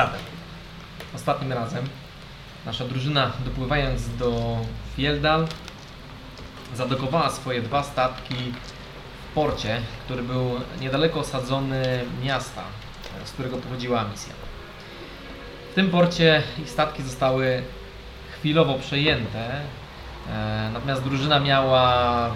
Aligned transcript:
Zatem, 0.00 0.20
ostatnim 1.14 1.52
razem 1.52 1.88
nasza 2.66 2.84
drużyna 2.84 3.32
dopływając 3.44 4.16
do 4.16 4.58
Fieldal 4.96 5.46
zadokowała 6.74 7.30
swoje 7.30 7.62
dwa 7.62 7.82
statki 7.82 8.34
w 9.30 9.34
porcie, 9.34 9.80
który 10.04 10.22
był 10.22 10.50
niedaleko 10.80 11.20
osadzony 11.20 12.04
miasta, 12.22 12.62
z 13.24 13.32
którego 13.32 13.56
pochodziła 13.56 14.04
misja. 14.04 14.32
W 15.72 15.74
tym 15.74 15.90
porcie 15.90 16.42
ich 16.58 16.70
statki 16.70 17.02
zostały 17.02 17.62
chwilowo 18.38 18.74
przejęte, 18.74 19.60
e, 20.30 20.70
natomiast 20.72 21.02
drużyna 21.02 21.40
miała 21.40 22.30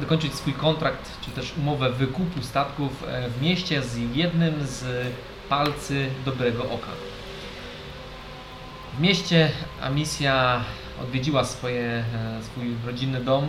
dokończyć 0.00 0.34
swój 0.34 0.52
kontrakt, 0.52 1.20
czy 1.20 1.30
też 1.30 1.54
umowę 1.58 1.90
wykupu 1.90 2.42
statków 2.42 3.04
e, 3.08 3.28
w 3.28 3.42
mieście 3.42 3.82
z 3.82 4.16
jednym 4.16 4.66
z 4.66 5.06
palcy 5.52 6.10
dobrego 6.24 6.62
oka. 6.62 6.90
W 8.96 9.00
mieście 9.00 9.50
Amisja 9.82 10.64
odwiedziła 11.02 11.44
swoje, 11.44 11.82
e, 11.82 12.04
swój 12.42 12.76
rodzinny 12.86 13.20
dom, 13.24 13.46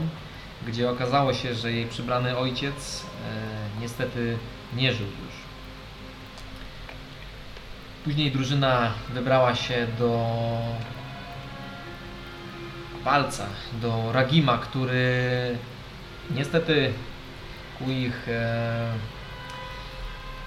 gdzie 0.67 0.89
okazało 0.89 1.33
się, 1.33 1.55
że 1.55 1.71
jej 1.71 1.85
przybrany 1.85 2.37
ojciec 2.37 3.03
e, 3.03 3.81
niestety 3.81 4.37
nie 4.75 4.93
żył 4.93 5.07
już. 5.07 5.33
Później 8.03 8.31
drużyna 8.31 8.91
wybrała 9.13 9.55
się 9.55 9.87
do 9.99 10.29
Palca, 13.03 13.45
do 13.81 14.11
Ragima, 14.11 14.57
który 14.57 15.57
niestety 16.31 16.93
ku 17.79 17.89
ich 17.89 18.29
e, 18.29 18.91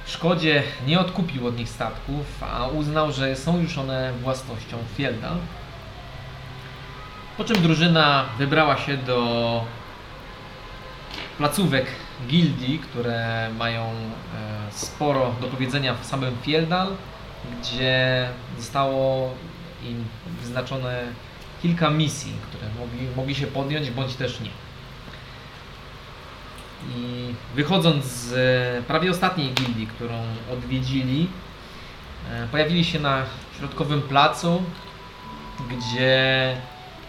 szkodzie 0.07 0.63
nie 0.87 1.01
odkupił 1.01 1.47
od 1.47 1.59
nich 1.59 1.69
statków, 1.69 2.43
a 2.43 2.67
uznał, 2.67 3.13
że 3.13 3.37
są 3.37 3.61
już 3.61 3.79
one 3.79 4.13
własnością 4.23 4.77
Fielda. 4.97 5.33
Po 7.37 7.45
czym 7.45 7.63
drużyna 7.63 8.25
wybrała 8.39 8.77
się 8.77 8.97
do 8.97 9.65
placówek 11.39 11.87
gildii, 12.27 12.79
które 12.79 13.51
mają 13.59 13.83
e, 13.83 13.93
sporo 14.71 15.35
do 15.41 15.47
powiedzenia 15.47 15.95
w 15.95 16.07
samym 16.07 16.37
Fieldal, 16.43 16.89
gdzie 17.61 18.29
zostało 18.59 19.35
im 19.85 20.05
wyznaczone 20.41 21.03
kilka 21.63 21.91
misji, 21.91 22.33
które 22.49 22.71
mogli, 22.81 23.17
mogli 23.17 23.35
się 23.35 23.47
podjąć, 23.47 23.91
bądź 23.91 24.15
też 24.15 24.41
nie. 24.41 24.66
I 26.89 27.35
wychodząc 27.55 28.05
z 28.05 28.33
e, 28.33 28.83
prawie 28.83 29.11
ostatniej 29.11 29.53
gildii, 29.55 29.87
którą 29.87 30.15
odwiedzili, 30.53 31.29
e, 32.31 32.47
pojawili 32.47 32.85
się 32.85 33.01
na 33.01 33.23
środkowym 33.59 34.03
placu, 34.03 34.63
gdzie 35.71 36.57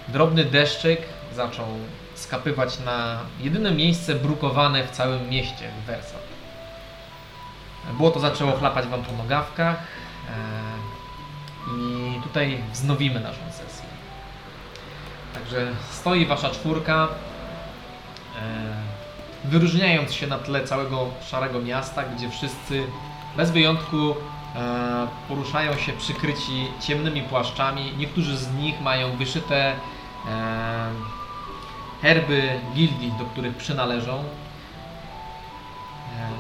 drobny 0.08 0.46
deszczyk 0.46 1.02
zaczął 1.36 1.68
skapywać 2.16 2.80
na 2.80 3.20
jedyne 3.40 3.72
miejsce 3.72 4.16
brukowane 4.16 4.84
w 4.84 4.92
całym 4.92 5.30
mieście, 5.30 5.72
w 5.84 5.86
Wersal. 5.86 6.20
Było 7.94 8.12
to 8.12 8.20
zaczęło 8.20 8.52
chlapać 8.52 8.88
Wam 8.88 9.04
po 9.04 9.12
nogawkach 9.12 9.78
e, 9.78 10.34
i 11.78 12.22
tutaj 12.24 12.64
wznowimy 12.74 13.20
naszą 13.20 13.52
sesję. 13.52 13.86
Także 15.34 15.72
stoi 15.92 16.26
Wasza 16.26 16.50
czwórka, 16.50 17.08
wyróżniając 19.44 20.14
się 20.14 20.28
na 20.28 20.38
tle 20.38 20.64
całego 20.64 21.06
szarego 21.32 21.60
miasta, 21.62 22.04
gdzie 22.04 22.30
wszyscy 22.30 22.84
bez 23.38 23.52
wyjątku 23.52 24.16
e, 24.56 25.08
poruszają 25.28 25.78
się 25.78 25.94
przykryci 25.94 26.68
ciemnymi 26.82 27.22
płaszczami. 27.22 27.94
Niektórzy 27.98 28.38
z 28.38 28.54
nich 28.54 28.82
mają 28.82 29.18
wyszyte 29.18 29.72
e, 29.72 29.76
herby 32.02 32.60
gildii, 32.76 33.14
do 33.20 33.26
których 33.26 33.56
przynależą. 33.58 34.18
E, 34.18 34.24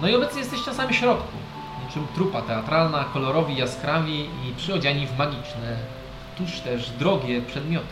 No 0.01 0.07
i 0.07 0.15
obecnie 0.15 0.39
jesteście 0.39 0.71
na 0.71 0.77
samym 0.77 0.93
środku, 0.93 1.37
niczym 1.87 2.07
trupa 2.15 2.41
teatralna, 2.41 3.03
kolorowi, 3.03 3.55
jaskrawi 3.57 4.19
i 4.21 4.53
przyodziani 4.57 5.07
w 5.07 5.17
magiczne, 5.17 5.75
tuż 6.37 6.59
też 6.59 6.89
drogie 6.89 7.41
przedmioty. 7.41 7.87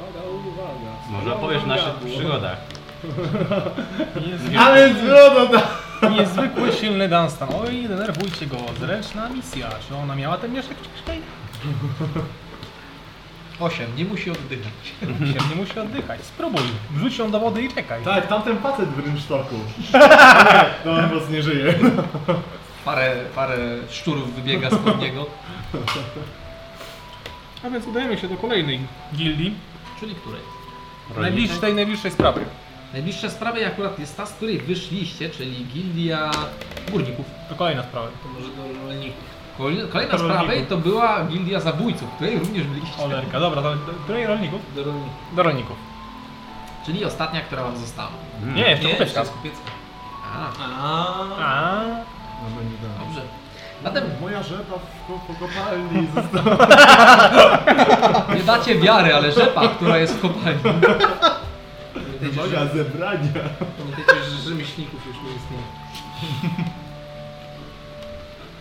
Uwaga, 0.00 0.26
uwaga. 0.28 0.90
Może 1.10 1.34
opowiesz 1.34 1.62
o 1.62 1.66
naszych 1.66 1.94
przygodach. 1.94 2.58
Ale 4.58 4.94
zgoda 4.94 5.46
da! 5.46 6.08
Niezwykły 6.10 6.72
silny 6.72 7.08
Dunstan. 7.08 7.48
Oj, 7.64 7.88
denerwujcie 7.88 8.46
go. 8.46 8.56
Zręczna 8.80 9.28
misja. 9.28 9.68
Czy 9.88 9.96
ona 9.96 10.14
miała 10.14 10.38
ten 10.38 10.52
mieszek 10.52 10.76
wcześniej? 10.78 11.22
8. 13.60 13.96
Nie 13.96 14.04
musi 14.04 14.30
oddychać. 14.30 14.72
Się 15.00 15.48
nie 15.50 15.56
musi 15.56 15.80
oddychać. 15.80 16.20
Spróbuj. 16.24 16.62
Wrzuć 16.90 17.18
ją 17.18 17.30
do 17.30 17.40
wody 17.40 17.62
i 17.62 17.68
czekaj. 17.74 18.02
Tak, 18.04 18.26
tamten 18.26 18.58
facet 18.58 18.88
w 18.88 19.06
rynsztoku. 19.06 19.54
To 20.84 20.92
on 20.92 21.08
was 21.08 21.30
nie 21.30 21.42
żyje. 21.42 21.74
Parę, 22.84 23.16
parę 23.34 23.56
szczurów 23.90 24.34
wybiega 24.34 24.70
spod 24.70 25.00
niego. 25.00 25.26
A 27.64 27.70
więc 27.70 27.86
udajemy 27.86 28.18
się 28.18 28.28
do 28.28 28.36
kolejnej 28.36 28.80
gildii. 29.16 29.54
Czyli 30.00 30.14
której? 30.14 30.40
Najbliższej, 31.16 31.58
tej 31.58 31.74
najbliższej 31.74 32.10
sprawy. 32.10 32.44
Najbliższa 32.92 33.30
sprawa 33.30 33.58
akurat 33.66 33.98
jest 33.98 34.16
ta, 34.16 34.26
z 34.26 34.32
której 34.32 34.58
wyszliście, 34.58 35.30
czyli 35.30 35.64
Gildia 35.64 36.30
Górników. 36.92 37.26
To 37.48 37.54
kolejna 37.54 37.82
sprawa. 37.82 38.06
To 38.22 38.28
może 38.28 38.48
do 38.56 38.86
rolników. 38.86 39.24
Kolej- 39.58 39.88
Kolejna 39.88 40.12
Rolników. 40.16 40.42
sprawa 40.44 40.66
to 40.68 40.76
była 40.76 41.24
Gildia 41.24 41.60
Zabójców, 41.60 42.10
której 42.14 42.38
również 42.38 42.66
byliście. 42.66 43.02
Olerka. 43.04 43.40
Dobra, 43.40 43.62
to 43.62 43.74
do 43.74 43.92
której 44.04 44.26
rolników? 44.26 44.60
Do 44.76 44.84
rolników. 44.84 45.12
Do 45.36 45.42
rolników. 45.42 45.76
Czyli 46.86 47.04
ostatnia, 47.04 47.40
która 47.40 47.62
wam 47.62 47.76
została. 47.78 48.08
Nie, 48.54 48.70
jeszcze 48.70 48.86
Nie, 48.86 48.92
kupieczka. 48.92 49.20
jest 49.20 49.32
kupiecka. 49.32 49.70
A, 50.34 50.48
A. 50.82 51.06
A, 51.44 51.80
No 52.42 52.56
będzie 52.58 52.76
dobrze. 52.82 53.04
dobrze. 53.04 53.20
Zatem 53.84 54.04
Moja 54.20 54.42
rzepa 54.42 54.74
w 54.74 55.06
ko- 55.06 55.20
po 55.28 55.34
kopalni 55.46 56.08
została. 56.14 56.66
nie 58.34 58.42
dacie 58.42 58.74
wiary, 58.74 59.14
ale 59.14 59.32
rzepa, 59.32 59.68
która 59.68 59.98
jest 59.98 60.14
w 60.14 60.20
kopalni. 60.20 60.60
Pamiętajcie, 62.18 62.50
Wymaga 62.50 62.72
że, 62.72 62.78
zebrania. 62.84 63.28
pamiętajcie, 63.78 64.30
że 64.30 64.50
rzemieślników 64.50 65.06
już 65.06 65.16
nie 65.16 65.36
istnieje. 65.36 65.62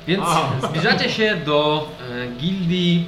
Więc 0.07 0.23
A. 0.25 0.67
zbliżacie 0.67 1.09
się 1.09 1.35
do 1.45 1.89
e, 2.11 2.27
gildii 2.27 3.05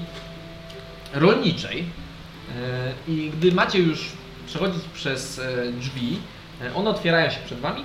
rolniczej 1.14 1.80
e, 1.80 2.94
i 3.12 3.32
gdy 3.38 3.52
macie 3.52 3.80
już 3.80 4.12
przechodzić 4.48 4.84
przez 4.94 5.40
e, 5.40 5.72
drzwi, 5.72 6.20
e, 6.62 6.76
one 6.76 6.90
otwierają 6.90 7.30
się 7.30 7.40
przed 7.46 7.60
wami 7.60 7.84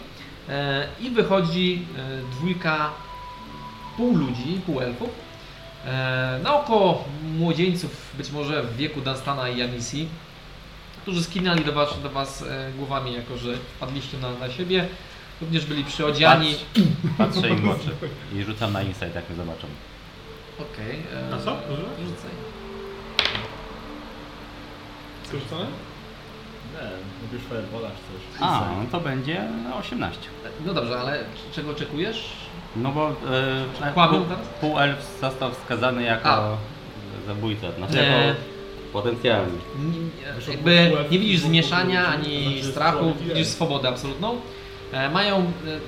e, 0.48 0.86
i 1.00 1.10
wychodzi 1.10 1.86
e, 1.98 2.22
dwójka 2.36 2.90
pół 3.96 4.16
ludzi, 4.16 4.60
pół 4.66 4.80
elfów. 4.80 5.10
E, 5.86 6.40
na 6.42 6.54
oko 6.54 7.04
młodzieńców, 7.38 8.10
być 8.18 8.30
może 8.30 8.62
w 8.62 8.76
wieku 8.76 9.00
Dunstana 9.00 9.48
i 9.48 9.58
Yamisi, 9.58 10.08
którzy 11.04 11.24
skinęli 11.24 11.64
do 11.64 11.72
was, 11.72 12.00
do 12.02 12.10
was 12.10 12.42
e, 12.42 12.72
głowami, 12.72 13.12
jako 13.14 13.36
że 13.36 13.56
wpadliście 13.56 14.18
na, 14.18 14.30
na 14.46 14.50
siebie. 14.52 14.88
Również 15.40 15.66
byli 15.66 15.84
przyodziani. 15.84 16.54
Patrzę 17.18 17.48
im 17.48 17.56
w 17.60 17.68
oczy 17.68 17.90
i 18.34 18.42
rzucam 18.42 18.72
na 18.72 18.82
insight, 18.82 19.14
jak 19.14 19.28
mnie 19.30 19.36
zobaczą. 19.36 19.66
Okej. 20.60 21.02
e, 21.26 21.30
Na 21.30 21.38
co? 21.38 21.56
Rzucaj. 22.06 22.30
Skrócone? 25.26 25.64
Nie, 25.64 26.88
mówisz 27.22 27.48
fireballa 27.48 27.88
czy 27.88 27.96
coś. 28.38 28.48
A, 28.48 28.60
no 28.60 28.84
to 28.92 29.00
będzie 29.00 29.44
18. 29.80 30.20
No 30.66 30.74
dobrze, 30.74 31.00
ale 31.00 31.24
czego 31.52 31.70
oczekujesz? 31.70 32.32
No 32.76 32.92
bo 32.92 33.08
e, 33.10 33.92
pół, 33.94 34.24
pół 34.60 34.78
elf 34.78 35.18
został 35.20 35.52
wskazany 35.52 36.02
jako 36.02 36.28
A. 36.28 36.56
zabójca. 37.26 37.72
Znaczy 37.72 37.96
jako 37.96 38.40
Wiesz, 40.36 40.48
Jakby 40.48 40.92
nie 41.10 41.18
widzisz 41.18 41.40
zmieszania 41.40 42.06
ani 42.06 42.62
strachu, 42.62 43.14
widzisz 43.28 43.46
swobodę 43.46 43.88
absolutną. 43.88 44.40
E, 44.92 45.10
Mają 45.10 45.36
e, 45.38 45.42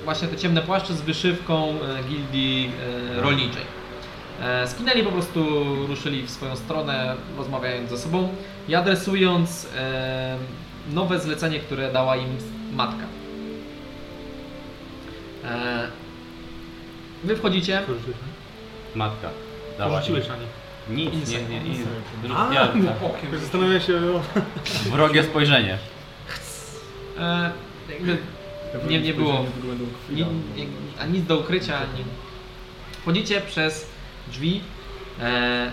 właśnie 0.05 0.27
te 0.27 0.37
ciemne 0.37 0.61
płaszcze 0.61 0.93
z 0.93 1.01
wyszywką 1.01 1.69
e, 1.69 2.03
gildii 2.09 2.71
e, 3.17 3.21
rolniczej. 3.21 3.61
E, 4.43 4.67
Skinęli 4.67 5.03
po 5.03 5.11
prostu, 5.11 5.63
ruszyli 5.87 6.23
w 6.23 6.29
swoją 6.29 6.55
stronę, 6.55 7.15
rozmawiając 7.37 7.89
ze 7.89 7.97
sobą 7.97 8.29
i 8.69 8.75
adresując 8.75 9.67
e, 9.77 10.37
nowe 10.93 11.19
zlecenie, 11.19 11.59
które 11.59 11.91
dała 11.91 12.15
im 12.15 12.37
matka. 12.73 13.03
E, 15.45 15.87
Wy 17.23 17.35
wchodzicie. 17.35 17.81
Matka. 18.95 19.29
Dała 19.77 19.91
Porzuciłeś 19.91 20.27
na 20.27 20.35
Nic, 20.89 21.29
nie, 21.29 21.41
nie, 21.41 21.59
nie. 21.59 22.35
A, 22.35 22.53
Ja, 22.53 22.63
Okiem. 23.03 23.39
Zastanawiam 23.39 23.81
się 23.81 23.93
o... 23.97 24.21
wrogie 24.89 25.23
spojrzenie. 25.23 25.77
E, 27.19 27.51
jakby 27.89 28.17
Nie- 28.89 29.01
nie 29.01 29.13
było. 29.13 29.45
Nie, 30.09 30.25
a 30.99 31.05
nic 31.05 31.25
do 31.25 31.37
ukrycia, 31.39 31.77
ani... 31.77 32.03
Wchodzicie 33.01 33.41
przez 33.41 33.87
drzwi 34.31 34.61
e, 35.21 35.71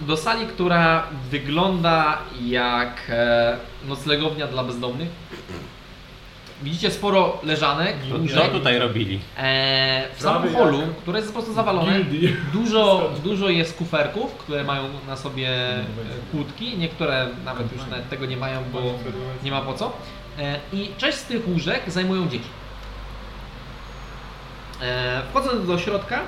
do 0.00 0.16
sali, 0.16 0.46
która 0.46 1.06
wygląda 1.30 2.18
jak 2.40 3.02
e, 3.08 3.56
noclegownia 3.86 4.46
dla 4.46 4.64
bezdomnych. 4.64 5.08
Widzicie 6.62 6.90
sporo 6.90 7.38
leżanek, 7.42 7.96
Co 8.10 8.16
łóżek. 8.16 8.52
tutaj 8.52 8.78
robili? 8.78 9.20
E, 9.36 10.04
w 10.16 10.22
samym 10.22 10.42
Prawie 10.42 10.56
holu, 10.58 10.80
jak 10.80 10.96
które 10.96 11.18
jest 11.18 11.28
po 11.30 11.34
prostu 11.38 11.52
zawalone, 11.54 11.92
Gildii. 12.04 12.36
dużo, 12.52 13.10
dużo 13.24 13.48
jest 13.48 13.76
kuferków, 13.76 14.34
które 14.34 14.64
mają 14.64 14.82
na 15.06 15.16
sobie 15.16 15.48
e, 15.48 15.84
kłódki. 16.30 16.78
Niektóre 16.78 17.28
nawet 17.44 17.72
już 17.72 17.80
nawet 17.90 18.08
tego 18.08 18.26
nie 18.26 18.36
mają, 18.36 18.60
bo 18.72 18.80
nie 19.42 19.50
ma 19.50 19.60
po 19.60 19.74
co. 19.74 19.92
E, 20.38 20.60
I 20.72 20.88
część 20.98 21.18
z 21.18 21.24
tych 21.24 21.48
łóżek 21.48 21.82
zajmują 21.86 22.28
dzieci. 22.28 22.48
E, 24.82 25.22
Wchodząc 25.30 25.66
do 25.66 25.78
środka, 25.78 26.20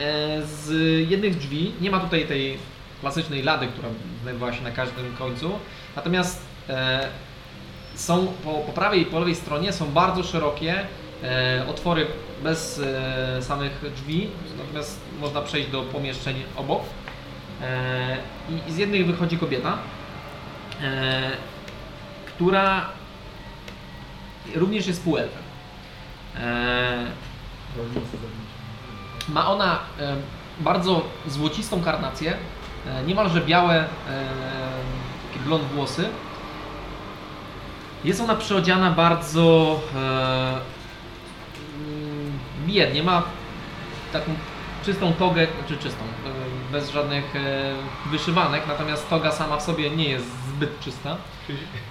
e, 0.00 0.42
z 0.46 0.70
jednych 1.10 1.38
drzwi, 1.38 1.72
nie 1.80 1.90
ma 1.90 2.00
tutaj 2.00 2.26
tej 2.26 2.58
klasycznej 3.00 3.42
lady, 3.42 3.66
która 3.66 3.88
znajdowała 4.22 4.52
się 4.52 4.62
na 4.62 4.70
każdym 4.70 5.16
końcu, 5.18 5.52
natomiast 5.96 6.42
e, 6.68 7.08
są 8.00 8.26
po, 8.44 8.52
po 8.54 8.72
prawej 8.72 9.00
i 9.02 9.04
po 9.04 9.18
lewej 9.18 9.34
stronie 9.34 9.72
są 9.72 9.92
bardzo 9.92 10.22
szerokie 10.22 10.86
e, 11.22 11.64
otwory 11.68 12.06
bez 12.42 12.78
e, 12.78 13.42
samych 13.42 13.84
drzwi, 13.96 14.30
natomiast 14.58 15.00
można 15.20 15.42
przejść 15.42 15.70
do 15.70 15.82
pomieszczeń 15.82 16.42
obok. 16.56 16.82
E, 17.62 18.16
i, 18.50 18.70
I 18.70 18.72
z 18.72 18.76
jednych 18.76 19.06
wychodzi 19.06 19.38
kobieta, 19.38 19.78
e, 20.82 21.30
która 22.26 22.88
również 24.54 24.86
jest 24.86 25.04
półelfem. 25.04 25.42
E, 26.40 27.06
ma 29.28 29.50
ona 29.50 29.78
e, 29.98 30.16
bardzo 30.60 31.04
złocistą 31.26 31.82
karnację, 31.82 32.36
niemalże 33.06 33.40
białe, 33.40 33.84
takie 35.28 35.44
blond 35.44 35.64
włosy. 35.64 36.08
Jest 38.04 38.20
ona 38.20 38.34
przyodziana 38.34 38.90
bardzo 38.90 39.80
e, 39.94 39.98
mm, 41.78 42.38
biednie, 42.66 43.02
ma 43.02 43.22
taką 44.12 44.34
czystą 44.84 45.12
togę, 45.12 45.46
czy 45.68 45.76
czystą, 45.76 46.04
e, 46.04 46.72
bez 46.72 46.90
żadnych 46.90 47.36
e, 47.36 47.74
wyszywanek, 48.10 48.66
natomiast 48.68 49.10
toga 49.10 49.32
sama 49.32 49.56
w 49.56 49.62
sobie 49.62 49.90
nie 49.90 50.08
jest 50.08 50.26
zbyt 50.48 50.80
czysta. 50.80 51.16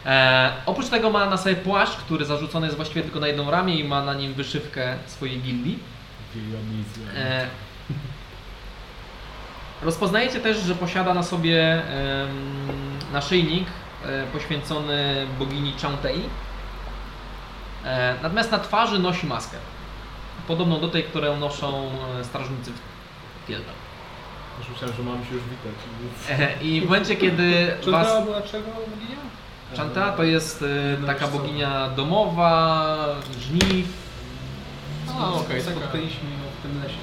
E, 0.05 0.53
oprócz 0.65 0.89
tego 0.89 1.09
ma 1.09 1.25
na 1.25 1.37
sobie 1.37 1.55
płaszcz, 1.55 1.95
który 1.97 2.25
zarzucony 2.25 2.65
jest 2.65 2.75
właściwie 2.77 3.01
tylko 3.01 3.19
na 3.19 3.27
jedną 3.27 3.51
ramię 3.51 3.75
i 3.75 3.83
ma 3.83 4.05
na 4.05 4.13
nim 4.13 4.33
wyszywkę 4.33 4.97
swojej 5.05 5.39
gildii. 5.39 5.79
E, 7.15 7.47
rozpoznajecie 9.81 10.39
też, 10.39 10.57
że 10.57 10.75
posiada 10.75 11.13
na 11.13 11.23
sobie 11.23 11.73
em, 11.73 12.29
naszyjnik 13.13 13.67
e, 13.67 13.88
poświęcony 14.33 15.27
bogini 15.39 15.73
Chantei. 15.81 16.29
E, 17.85 18.15
natomiast 18.23 18.51
na 18.51 18.59
twarzy 18.59 18.99
nosi 18.99 19.27
maskę. 19.27 19.57
Podobną 20.47 20.79
do 20.79 20.87
tej, 20.87 21.03
którą 21.03 21.37
noszą 21.37 21.91
e, 22.19 22.23
strażnicy 22.23 22.71
w. 22.71 22.89
Już 24.59 24.69
myślałem, 24.69 24.95
że 24.95 25.03
mam 25.03 25.25
się 25.25 25.35
już 25.35 25.43
witać. 25.43 25.73
E, 26.29 26.63
I 26.63 26.81
w 26.81 26.83
momencie, 26.83 27.15
kiedy 27.15 27.67
Czy 27.83 27.91
was... 27.91 28.07
to 28.07 28.21
była 28.21 28.41
czego 28.41 28.65
bogini? 28.71 29.15
Chanta 29.77 30.11
to 30.11 30.23
jest 30.23 30.65
e, 31.03 31.05
taka 31.05 31.27
bogini 31.27 31.61
domowa, 31.95 32.95
żniw. 33.39 33.87
A, 35.19 35.33
okej, 35.33 35.63
tak 35.63 35.73
spotkaliśmy 35.73 36.29
ją 36.29 36.37
w 36.59 36.61
tym 36.61 36.83
lesie. 36.83 36.97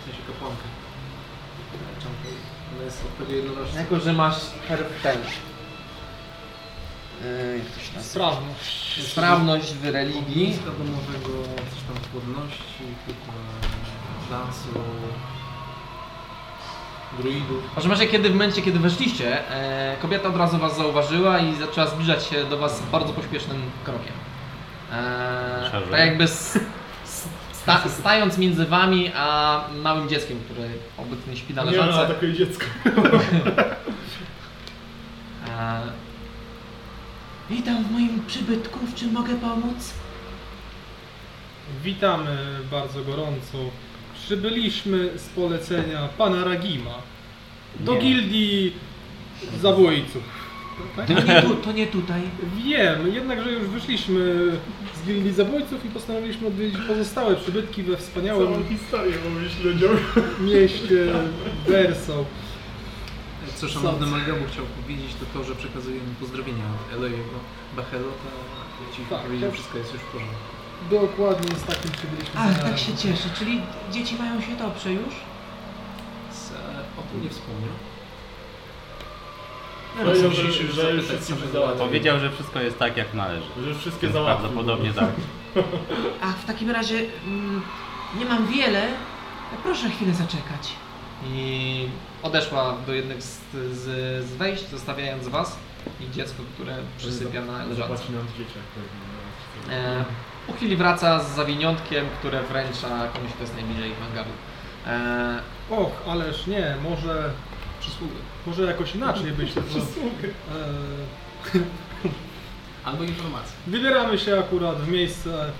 W 0.00 0.04
sensie 0.04 0.22
kapłankę. 0.26 0.62
Ona 2.74 2.84
jest 2.84 3.04
jednorożca. 3.28 3.80
Jako, 3.80 4.00
że 4.00 4.12
masz 4.12 4.36
herb 4.68 4.88
ten. 5.02 5.18
E? 7.24 8.02
Sprawność. 8.02 9.02
Sprawność 9.06 9.74
w 9.74 9.84
religii. 9.84 10.44
Ogniska 10.44 10.70
domowego, 10.78 11.42
coś 11.44 11.82
tam 11.86 11.96
płodności, 12.12 12.84
lasu, 14.30 14.68
druidów. 17.18 17.70
W 17.70 17.74
każdym 17.74 17.92
razie, 17.92 18.06
kiedy 18.06 18.28
w 18.28 18.32
momencie, 18.32 18.62
kiedy 18.62 18.78
weszliście, 18.78 19.50
e, 19.50 19.96
kobieta 20.02 20.28
od 20.28 20.36
razu 20.36 20.58
was 20.58 20.76
zauważyła 20.76 21.38
i 21.38 21.54
zaczęła 21.54 21.86
zbliżać 21.86 22.24
się 22.24 22.44
do 22.44 22.58
was 22.58 22.82
bardzo 22.92 23.12
pośpiesznym 23.12 23.62
krokiem. 23.84 24.12
E, 24.92 25.70
tak 25.90 26.00
jakby 26.00 26.28
sta, 27.52 27.88
stając 28.00 28.38
między 28.38 28.66
wami 28.66 29.12
a 29.16 29.60
małym 29.82 30.08
dzieckiem, 30.08 30.40
które 30.44 30.68
obecnie 30.98 31.36
śpi 31.36 31.54
na 31.54 31.64
Nie 31.64 31.78
ma 31.78 31.86
leżance. 31.86 32.14
takie 32.14 32.32
dziecko. 32.32 32.64
E, 35.58 35.80
Witam 37.50 37.84
w 37.84 37.90
moim 37.90 38.22
przybytku, 38.26 38.78
w 38.86 38.94
czym 38.94 39.12
mogę 39.12 39.34
pomóc? 39.34 39.94
Witamy 41.84 42.36
bardzo 42.70 43.04
gorąco. 43.04 43.58
Przybyliśmy 44.14 45.10
z 45.18 45.28
polecenia 45.28 46.08
pana 46.18 46.44
Ragima 46.44 46.94
do 47.80 47.94
Nie. 47.94 48.00
gildii 48.00 48.72
zabójców. 49.60 50.22
Tak? 50.96 51.06
To 51.06 51.12
nie, 51.22 51.42
tu, 51.42 51.54
to 51.54 51.72
nie 51.72 51.86
tutaj. 51.86 52.22
Wiem, 52.64 53.14
jednakże 53.14 53.52
już 53.52 53.62
wyszliśmy 53.68 54.46
z 55.02 55.06
gildii 55.06 55.32
zabójców 55.32 55.84
i 55.84 55.88
postanowiliśmy 55.88 56.46
odwiedzić 56.46 56.80
pozostałe 56.88 57.36
przybytki 57.36 57.82
we 57.82 57.96
wspaniałym 57.96 58.52
Całą 58.52 58.64
historię 58.68 59.14
mieście 60.40 61.06
Verso. 61.68 62.24
Co 63.56 63.68
szanowny 63.68 64.06
Magabu 64.06 64.44
chciał 64.52 64.64
powiedzieć, 64.82 65.10
to 65.20 65.38
to, 65.38 65.44
że 65.44 65.54
przekazujemy 65.54 66.14
pozdrowienia 66.20 66.64
od 66.74 66.94
Elojego 66.94 67.36
Bachelota. 67.76 68.30
Ja 68.80 68.96
ci 68.96 69.02
Tak, 69.10 69.20
powiedział, 69.22 69.50
to- 69.50 69.54
wszystko 69.54 69.78
jest 69.78 69.92
już 69.92 70.02
w 70.02 70.06
porządku. 70.06 70.36
Dokładnie 70.90 71.56
z 71.56 71.62
takim 71.64 71.90
przybyliśmy. 71.90 72.34
Ach, 72.40 72.62
tak 72.62 72.78
się 72.78 72.96
cieszę, 72.96 73.28
czyli 73.38 73.60
dzieci 73.92 74.14
mają 74.18 74.40
się 74.40 74.56
dobrze 74.56 74.92
już? 74.92 75.14
Z, 76.32 76.50
o 76.98 77.02
tym 77.12 77.22
nie 77.22 77.30
wspomniał. 77.30 77.74
Powiedział, 80.04 80.30
Musisz 80.30 80.54
że, 80.54 80.62
już 80.62 80.74
że 80.74 80.92
już 80.92 81.04
załatwił. 81.52 81.86
Powiedział, 81.86 82.20
że 82.20 82.30
wszystko 82.30 82.60
jest 82.60 82.78
tak 82.78 82.96
jak 82.96 83.14
należy. 83.14 83.46
Że 83.64 83.74
wszystkie 83.74 84.00
Więc 84.06 84.12
załatwił. 84.14 84.40
prawdopodobnie 84.48 84.92
tak. 84.92 85.10
A 86.22 86.32
w 86.32 86.44
takim 86.44 86.70
razie 86.70 86.98
mm, 87.26 87.62
nie 88.18 88.24
mam 88.24 88.46
wiele. 88.46 88.88
Proszę 89.62 89.90
chwilę 89.90 90.14
zaczekać. 90.14 90.72
I 91.24 91.88
odeszła 92.22 92.76
do 92.86 92.92
jednych 92.94 93.22
z, 93.22 93.38
z, 93.72 93.84
z 94.26 94.32
wejść, 94.36 94.68
zostawiając 94.68 95.28
was 95.28 95.56
i 96.00 96.10
dziecko, 96.14 96.42
które 96.54 96.76
przysypia 96.98 97.40
na 97.40 97.52
leżance. 97.58 97.74
Zapłaci 97.76 98.12
nam 98.12 98.26
dzieciak 98.38 98.62
pewnie. 98.74 99.76
E, 99.76 100.04
po 100.46 100.52
chwili 100.52 100.76
wraca 100.76 101.24
z 101.24 101.34
zawiniątkiem, 101.34 102.06
które 102.18 102.42
wręcza 102.42 102.88
komuś, 103.14 103.30
kto 103.32 103.42
jest 103.42 103.54
najbliżej 103.54 103.92
mangabu. 104.00 104.30
E, 104.86 105.40
Och, 105.70 105.90
ależ 106.08 106.46
nie, 106.46 106.76
może, 106.90 107.30
Przysługę. 107.80 108.14
może 108.46 108.62
jakoś 108.62 108.94
inaczej 108.94 109.32
być. 109.38 109.52
to- 109.54 109.60
E, 109.60 109.64
Albo 112.84 113.04
informację. 113.04 113.52
Wybieramy 113.66 114.18
się 114.18 114.38
akurat 114.38 114.76
w 114.82 114.88
miejsce 114.88 115.44
e, 115.44 115.50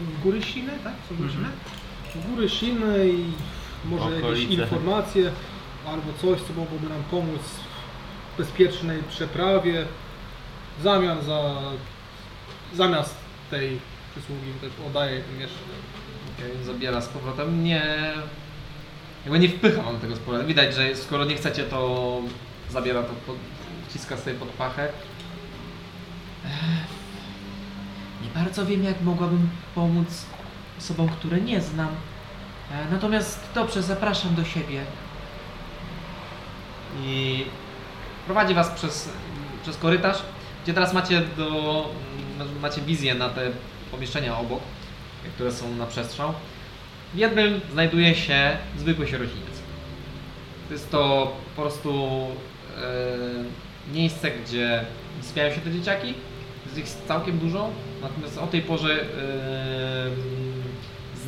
w 0.00 0.20
góry 0.22 0.42
Siny, 0.42 0.72
tak? 0.84 0.92
Są 1.08 1.16
góry 1.16 1.30
Siny? 1.30 1.48
W 2.14 2.30
góry 2.30 2.48
Siny 2.48 3.08
i 3.08 3.24
może 3.84 4.04
jakieś 4.04 4.22
Okolice. 4.22 4.52
informacje 4.62 5.30
albo 5.86 6.12
coś, 6.20 6.40
co 6.40 6.52
mogłoby 6.52 6.88
nam 6.88 7.02
pomóc 7.10 7.40
w 8.34 8.38
bezpiecznej 8.38 9.02
przeprawie 9.02 9.84
w 10.78 10.82
zamian 10.82 11.22
za 11.24 11.54
zamiast 12.74 13.14
tej 13.50 13.78
przysługi 14.10 14.52
też 14.60 14.70
oddaję 14.86 15.16
im 15.34 15.40
jeszcze. 15.40 15.58
okej, 16.38 16.64
zabiera 16.64 17.00
z 17.00 17.08
powrotem. 17.08 17.64
Nie. 17.64 18.12
Jakby 19.24 19.38
nie 19.38 19.48
wpycha 19.48 19.82
wam 19.82 20.00
tego 20.00 20.16
z 20.16 20.18
powrotem. 20.18 20.46
Widać, 20.46 20.74
że 20.74 20.96
skoro 20.96 21.24
nie 21.24 21.34
chcecie, 21.36 21.62
to 21.64 22.20
zabiera 22.70 23.02
to, 23.02 23.12
pod, 23.26 23.36
wciska 23.88 24.16
sobie 24.16 24.36
pod 24.36 24.48
pachę. 24.48 24.88
Nie 28.22 28.28
bardzo 28.34 28.66
wiem, 28.66 28.84
jak 28.84 29.00
mogłabym 29.00 29.48
pomóc 29.74 30.26
osobom, 30.78 31.08
które 31.08 31.40
nie 31.40 31.60
znam. 31.60 31.88
E, 32.70 32.90
Natomiast 32.90 33.40
dobrze, 33.54 33.82
zapraszam 33.82 34.34
do 34.34 34.44
siebie. 34.44 34.84
I 37.02 37.44
prowadzi 38.26 38.54
was 38.54 38.70
przez, 38.70 39.08
przez 39.62 39.76
korytarz, 39.76 40.22
gdzie 40.64 40.74
teraz 40.74 40.92
macie 40.92 41.22
do, 41.36 41.88
macie 42.60 42.80
wizję 42.80 43.14
na 43.14 43.28
te 43.28 43.50
pomieszczenia 43.90 44.38
obok, 44.38 44.60
które 45.34 45.52
są 45.52 45.74
na 45.74 45.86
przestrzał. 45.86 46.34
W 47.14 47.18
jednym 47.18 47.60
znajduje 47.72 48.14
się 48.14 48.56
zwykły 48.78 49.06
sierociniec. 49.08 49.60
Jest 50.70 50.90
to 50.90 51.32
po 51.56 51.62
prostu 51.62 52.26
e, 52.76 53.94
miejsce, 53.94 54.30
gdzie 54.30 54.84
sypiają 55.20 55.54
się 55.54 55.60
te 55.60 55.72
dzieciaki. 55.72 56.14
Jest 56.66 56.78
ich 56.78 57.06
całkiem 57.08 57.38
dużo, 57.38 57.70
natomiast 58.02 58.38
o 58.38 58.46
tej 58.46 58.62
porze 58.62 59.02
e, 59.02 59.06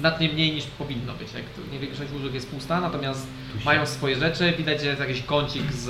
znacznie 0.02 0.28
mniej 0.28 0.52
niż 0.52 0.64
powinno 0.64 1.12
być. 1.12 1.32
Jak 1.32 1.44
to, 1.44 1.72
nie 1.72 1.78
większość 1.78 2.12
łóżek 2.12 2.34
jest 2.34 2.50
pusta, 2.50 2.80
natomiast 2.80 3.26
mają 3.64 3.86
swoje 3.86 4.16
rzeczy. 4.16 4.52
Widać, 4.58 4.80
że 4.80 4.86
jest 4.86 5.00
jakiś 5.00 5.22
kącik 5.22 5.72
z 5.72 5.88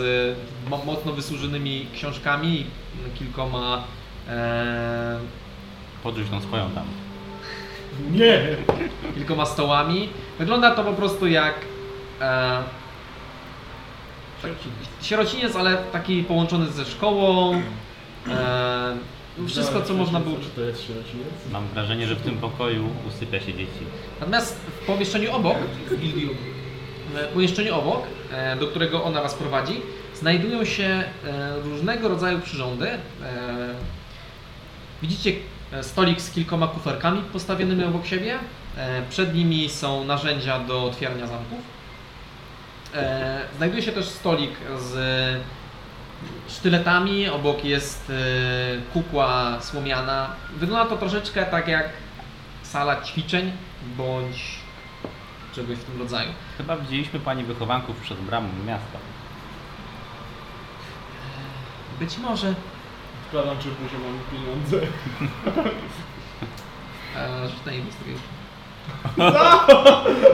mo- 0.71 0.85
mocno 0.85 1.13
wysłużonymi 1.13 1.87
książkami 1.95 2.61
i 2.61 3.19
kilkoma 3.19 3.85
e, 4.29 5.19
Podrzuć 6.03 6.29
tą 6.31 6.41
swoją 6.41 6.71
tam. 6.71 6.85
Nie! 8.19 8.41
kilkoma 9.15 9.47
stołami. 9.47 10.09
Wygląda 10.39 10.75
to 10.75 10.85
po 10.85 10.93
prostu 10.93 11.27
jak 11.27 11.55
e, 12.21 12.59
taki 14.43 14.69
sierociniec, 15.03 15.57
ale 15.57 15.77
taki 15.77 16.23
połączony 16.23 16.67
ze 16.73 16.85
szkołą. 16.85 17.63
E, 18.29 18.97
wszystko, 19.49 19.83
co 19.83 19.95
można 19.95 20.21
było. 20.21 20.37
Czy 20.39 20.49
to 20.51 20.61
jest 20.61 20.81
sierociniec? 20.87 21.27
Mam 21.53 21.69
wrażenie, 21.69 22.07
że 22.07 22.15
w 22.15 22.23
tym 22.23 22.37
pokoju 22.37 22.89
usypia 23.09 23.41
się 23.41 23.47
dzieci. 23.55 23.81
Natomiast 24.21 24.57
w 24.83 24.87
pomieszczeniu 24.87 25.33
obok, 25.35 25.57
W 25.91 26.01
gildii 26.01 26.25
obok. 26.27 26.37
w 27.31 27.33
pomieszczeniu 27.35 27.75
obok, 27.75 28.03
e, 28.33 28.57
do 28.57 28.67
którego 28.67 29.05
ona 29.05 29.23
Was 29.23 29.35
prowadzi, 29.35 29.81
znajdują 30.15 30.65
się 30.65 30.85
e, 30.85 31.05
różnego 31.65 32.09
rodzaju 32.09 32.41
przyrządy. 32.41 32.89
E, 32.89 32.99
Widzicie 35.03 35.33
stolik 35.83 36.21
z 36.21 36.31
kilkoma 36.31 36.67
kuferkami 36.67 37.23
postawionymi 37.33 37.85
obok 37.85 38.07
siebie. 38.07 38.39
Przed 39.11 39.35
nimi 39.35 39.69
są 39.69 40.05
narzędzia 40.05 40.59
do 40.59 40.85
otwierania 40.85 41.27
zamków. 41.27 41.59
Znajduje 43.57 43.83
się 43.83 43.93
też 43.93 44.05
stolik 44.09 44.51
z 44.79 44.95
sztyletami, 46.49 47.29
obok 47.29 47.65
jest 47.65 48.11
e, 48.11 48.93
kukła 48.93 49.61
słomiana. 49.61 50.31
Wygląda 50.57 50.91
to 50.91 50.97
troszeczkę 50.97 51.47
tak 51.47 51.69
jak 51.69 51.89
sala 52.63 53.03
ćwiczeń 53.03 53.53
bądź 53.97 54.59
czegoś 55.55 55.79
w 55.79 55.85
tym 55.85 55.99
rodzaju. 55.99 56.31
Chyba 56.59 56.77
widzieliśmy 56.77 57.21
pani 57.21 57.45
wychowanków 57.45 58.01
przed 58.01 58.19
bramą 58.19 58.49
miasta. 58.67 58.99
Być 62.01 62.19
może 62.19 62.55
Wkładam, 63.33 63.59
czy 63.59 63.69
później 63.69 64.01
mamy 64.03 64.19
pieniądze. 64.33 64.77
e, 67.17 67.49
rzut 67.49 67.67
na 67.67 67.73
investigation. 67.73 68.29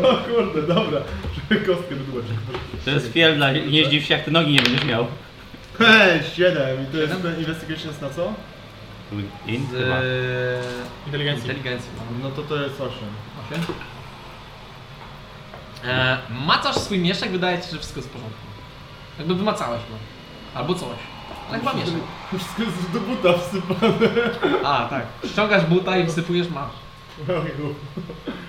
O 0.05 0.17
kurde, 0.17 0.63
dobra. 0.63 1.01
Żeby 1.35 1.67
kostkę 1.67 1.95
wydłużyć. 1.95 2.31
To 2.85 2.91
jest 2.91 3.13
fielda, 3.13 3.53
nie 3.53 3.85
zdziw 3.85 4.05
się 4.05 4.15
jak 4.15 4.25
ty 4.25 4.31
nogi 4.31 4.53
nie 4.53 4.63
będziesz 4.63 4.85
miał. 4.85 5.07
Hej, 5.79 6.23
7. 6.37 6.83
I 6.83 6.87
to 6.93 6.97
jest 6.99 7.13
Siedem? 7.13 7.23
ten 7.33 7.41
investigation 7.41 7.89
jest 7.89 8.03
na 8.03 8.11
co? 8.11 8.33
In 9.47 9.67
Z 9.67 9.71
chyba. 9.71 9.97
Inteligencji. 11.07 11.43
inteligencji. 11.49 11.91
No 12.23 12.31
to 12.31 12.43
to 12.43 12.57
jest 12.63 12.81
8. 12.81 12.93
Osiem. 13.47 13.65
E, 15.85 16.19
macasz 16.47 16.77
swój 16.77 16.99
mieszek, 16.99 17.31
wydaje 17.31 17.59
ci 17.59 17.65
się, 17.65 17.71
że 17.73 17.79
wszystko 17.79 17.99
jest 17.99 18.09
w 18.09 18.13
porządku. 18.13 18.39
Jakby 19.19 19.35
wymacałeś 19.35 19.81
go. 19.81 19.95
Albo 20.61 20.75
coś. 20.75 20.99
Ale 21.49 21.59
chyba 21.59 21.73
mieszek. 21.75 21.95
Wszystko 22.39 22.63
jest 22.63 22.93
do 22.93 23.01
buta 23.01 23.33
wsypane. 23.39 23.99
A, 24.65 24.87
tak. 24.91 25.07
Ściągasz 25.33 25.65
buta 25.65 25.97
i 25.97 26.07
wsypujesz, 26.07 26.49
masz. 26.49 26.73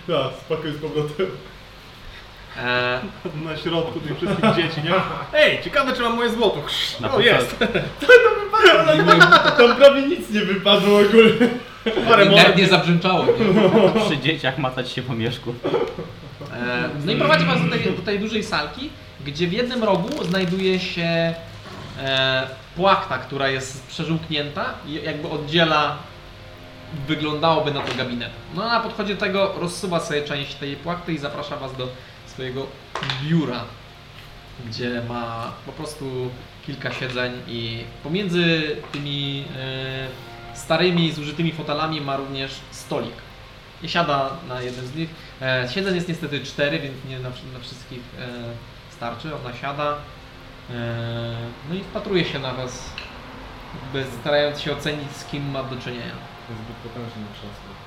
Tak, 0.07 0.33
spakuj 0.45 0.71
z 0.73 0.77
powrotem. 0.81 1.25
E, 2.63 2.99
Na 3.45 3.57
środku 3.57 3.99
tych 3.99 4.17
wszystkich 4.17 4.55
dzieci, 4.55 4.81
nie? 4.83 4.91
Ej, 5.33 5.63
ciekawe 5.63 5.93
czy 5.93 6.01
mam 6.01 6.15
moje 6.15 6.29
złoto. 6.29 6.61
Na 6.99 7.13
O, 7.13 7.19
jest. 7.19 7.55
Tam 9.57 9.75
prawie 9.75 10.01
nic 10.01 10.29
nie 10.29 10.41
wypadło 10.41 10.99
ogólnie. 10.99 11.47
Parę 12.07 12.25
i 12.25 12.29
monet. 12.29 12.43
nawet 12.43 12.57
nie 12.57 12.67
zabrzęczało. 12.67 13.25
Nie? 13.25 14.01
Przy 14.01 14.17
dzieciach 14.17 14.57
macać 14.57 14.91
się 14.91 15.01
po 15.01 15.13
mieszku. 15.13 15.53
E, 16.53 16.89
no 17.05 17.11
i 17.11 17.15
prowadzi 17.15 17.45
was 17.45 17.61
do 17.61 17.69
tej, 17.69 17.93
do 17.93 18.01
tej 18.01 18.19
dużej 18.19 18.43
salki, 18.43 18.89
gdzie 19.25 19.47
w 19.47 19.53
jednym 19.53 19.83
rogu 19.83 20.23
znajduje 20.23 20.79
się 20.79 21.33
e, 21.99 22.47
płachta, 22.75 23.17
która 23.17 23.47
jest 23.49 23.87
przeżółknięta 23.87 24.65
i 24.87 24.93
jakby 24.93 25.29
oddziela, 25.29 25.97
wyglądałoby 27.07 27.71
na 27.71 27.81
to 27.81 27.95
gabinet. 27.97 28.29
No 28.55 28.63
ona 28.65 28.79
podchodzi 28.79 29.13
do 29.13 29.19
tego, 29.19 29.53
rozsuwa 29.59 29.99
sobie 29.99 30.21
część 30.21 30.55
tej 30.55 30.75
płachty 30.75 31.13
i 31.13 31.17
zaprasza 31.17 31.55
was 31.57 31.75
do 31.75 31.87
swojego 32.39 32.67
biura, 33.23 33.63
gdzie 34.65 35.01
ma 35.09 35.51
po 35.65 35.71
prostu 35.71 36.29
kilka 36.65 36.91
siedzeń 36.91 37.31
i 37.47 37.83
pomiędzy 38.03 38.75
tymi 38.91 39.45
e, 39.57 40.07
starymi, 40.57 41.11
zużytymi 41.11 41.51
fotelami 41.51 42.01
ma 42.01 42.17
również 42.17 42.51
stolik. 42.71 43.15
I 43.83 43.89
siada 43.89 44.29
na 44.47 44.61
jednym 44.61 44.87
z 44.87 44.95
nich. 44.95 45.09
E, 45.41 45.67
siedzeń 45.73 45.95
jest 45.95 46.07
niestety 46.07 46.39
cztery, 46.39 46.79
więc 46.79 46.95
nie 47.09 47.19
na, 47.19 47.29
na 47.29 47.59
wszystkich 47.59 48.01
e, 48.19 48.27
starczy. 48.89 49.35
Ona 49.35 49.57
siada. 49.57 49.95
E, 50.69 51.35
no 51.69 51.75
i 51.75 51.83
wpatruje 51.83 52.25
się 52.25 52.39
na 52.39 52.53
was, 52.53 52.93
starając 54.21 54.61
się 54.61 54.73
ocenić, 54.73 55.11
z 55.11 55.25
kim 55.25 55.51
ma 55.51 55.63
do 55.63 55.75
czynienia. 55.77 56.15
Jest 56.49 56.61
zbyt 56.61 56.77
potężny 56.83 57.23
krzesło. 57.33 57.78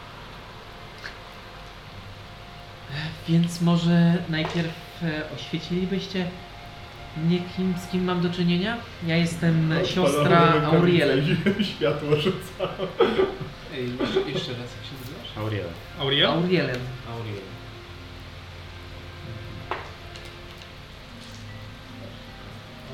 Więc 3.29 3.61
może 3.61 4.15
najpierw 4.29 4.73
e, 5.03 5.23
oświecilibyście 5.37 6.27
mnie, 7.17 7.39
kim, 7.57 7.75
z 7.89 7.91
kim 7.93 8.05
mam 8.05 8.21
do 8.23 8.31
czynienia? 8.31 8.77
Ja 9.07 9.17
jestem 9.17 9.75
siostra 9.85 10.43
Odpalone 10.43 10.67
Auriel. 10.67 11.09
rękawice 11.09 11.51
i 11.61 11.65
Światło 11.65 12.17
rzuca. 12.17 12.69
Ej, 13.75 13.85
jeszcze, 14.35 14.51
raz, 14.51 14.59
jak 14.59 14.85
się 14.85 14.95
nazywasz? 15.01 15.37
Auriel. 15.39 15.67
Auriel? 16.01 16.27
Aurielen. 16.31 16.79
Auriel. 17.11 17.43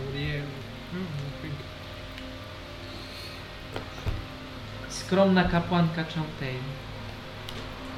Auriel. 0.09 0.43
Skromna 4.89 5.45
kapłanka 5.45 6.05
Chantain. 6.05 6.63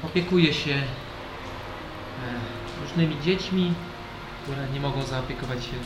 Opiekuje 0.03 0.53
się 0.53 0.81
różnymi 2.81 3.21
dziećmi, 3.21 3.73
które 4.43 4.69
nie 4.73 4.79
mogą 4.79 5.03
zaopiekować 5.03 5.65
się 5.65 5.77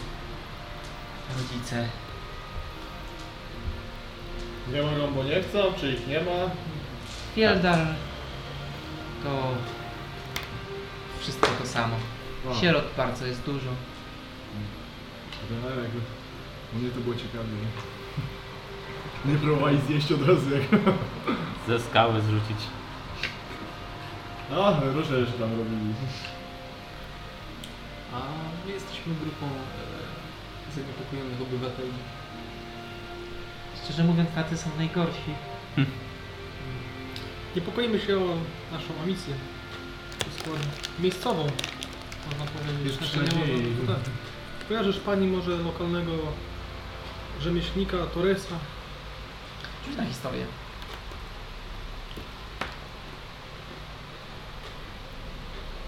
rodzice. 1.38 1.90
Nie 4.74 4.82
mogą, 4.82 5.14
bo 5.14 5.24
nie 5.24 5.42
chcą, 5.42 5.60
czy 5.80 5.92
ich 5.92 6.08
nie 6.08 6.20
ma. 6.20 6.52
Fieldar 7.36 7.88
to 9.24 9.54
wszystko 11.20 11.48
to 11.62 11.68
samo. 11.68 11.96
Sierot 12.62 12.86
bardzo 12.98 13.26
jest 13.26 13.42
dużo. 13.42 13.70
Ale 15.66 15.76
jakby... 15.84 16.00
U 16.74 16.78
mnie 16.78 16.90
to 16.90 17.00
było 17.00 17.16
ciekawe. 17.16 17.44
Nie, 19.26 19.32
nie 19.34 19.40
próbowali 19.40 19.78
zjeść 19.88 20.12
od 20.12 20.28
razu 20.28 20.50
jak... 20.52 20.64
Ze 21.68 21.80
skały 21.80 22.22
zrzucić. 22.22 22.58
No, 24.52 24.80
różne 24.94 25.20
rzeczy 25.20 25.40
tam 25.40 25.58
robili. 25.58 25.94
A 28.14 28.18
my 28.66 28.74
jesteśmy 28.74 29.14
grupą 29.16 29.46
e, 29.46 30.76
zaniepokojonych 30.76 31.42
obywateli. 31.42 31.92
Szczerze 33.84 34.04
mówiąc, 34.04 34.30
tacy 34.36 34.58
są 34.58 34.70
najgorsi. 34.78 35.32
Hmm. 35.76 35.94
Niepokoimy 37.56 38.00
się 38.00 38.18
o 38.18 38.28
naszą 38.72 39.02
ambicję. 39.02 39.34
Miejscową, 41.00 41.44
można 42.30 42.46
powiedzieć. 42.46 43.00
Znaczy, 43.00 43.18
nie 43.18 43.40
można, 43.40 43.56
no 43.88 43.94
tak. 43.94 44.04
Kojarzysz 44.68 45.00
pani 45.00 45.28
może 45.28 45.52
lokalnego 45.58 46.12
rzemieślnika, 47.42 47.98
Torresa? 47.98 48.56
Dziwna 49.86 50.06
historia. 50.06 50.46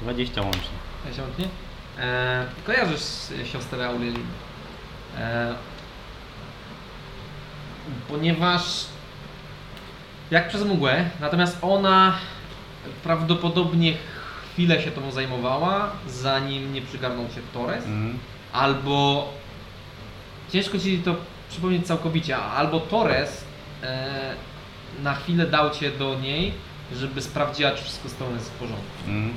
20 0.01 0.41
łącznie. 0.41 0.77
20 1.01 1.23
łącznie? 1.23 1.47
E, 1.99 2.45
kojarzysz 2.65 3.01
siostrę 3.51 3.87
Aurelin. 3.87 4.25
E, 5.17 5.53
ponieważ 8.07 8.85
jak 10.31 10.47
przez 10.47 10.63
mgłę, 10.63 11.09
natomiast 11.19 11.57
ona 11.61 12.17
prawdopodobnie 13.03 13.93
chwilę 14.53 14.81
się 14.81 14.91
temu 14.91 15.11
zajmowała, 15.11 15.91
zanim 16.07 16.73
nie 16.73 16.81
przygarnął 16.81 17.25
się 17.25 17.41
Torres, 17.53 17.85
mm. 17.85 18.19
albo 18.53 19.27
ciężko 20.49 20.79
ci 20.79 20.99
to 20.99 21.15
przypomnieć 21.49 21.87
całkowicie, 21.87 22.37
albo 22.37 22.79
Torres 22.79 23.43
e, 23.83 24.33
na 25.03 25.15
chwilę 25.15 25.45
dał 25.45 25.69
cię 25.69 25.91
do 25.91 26.19
niej, 26.19 26.53
żeby 26.95 27.21
sprawdziła, 27.21 27.71
czy 27.71 27.83
wszystko 27.83 28.09
z 28.09 28.15
jest 28.33 28.51
w 28.51 28.53
porządku. 28.53 28.85
Mm. 29.07 29.33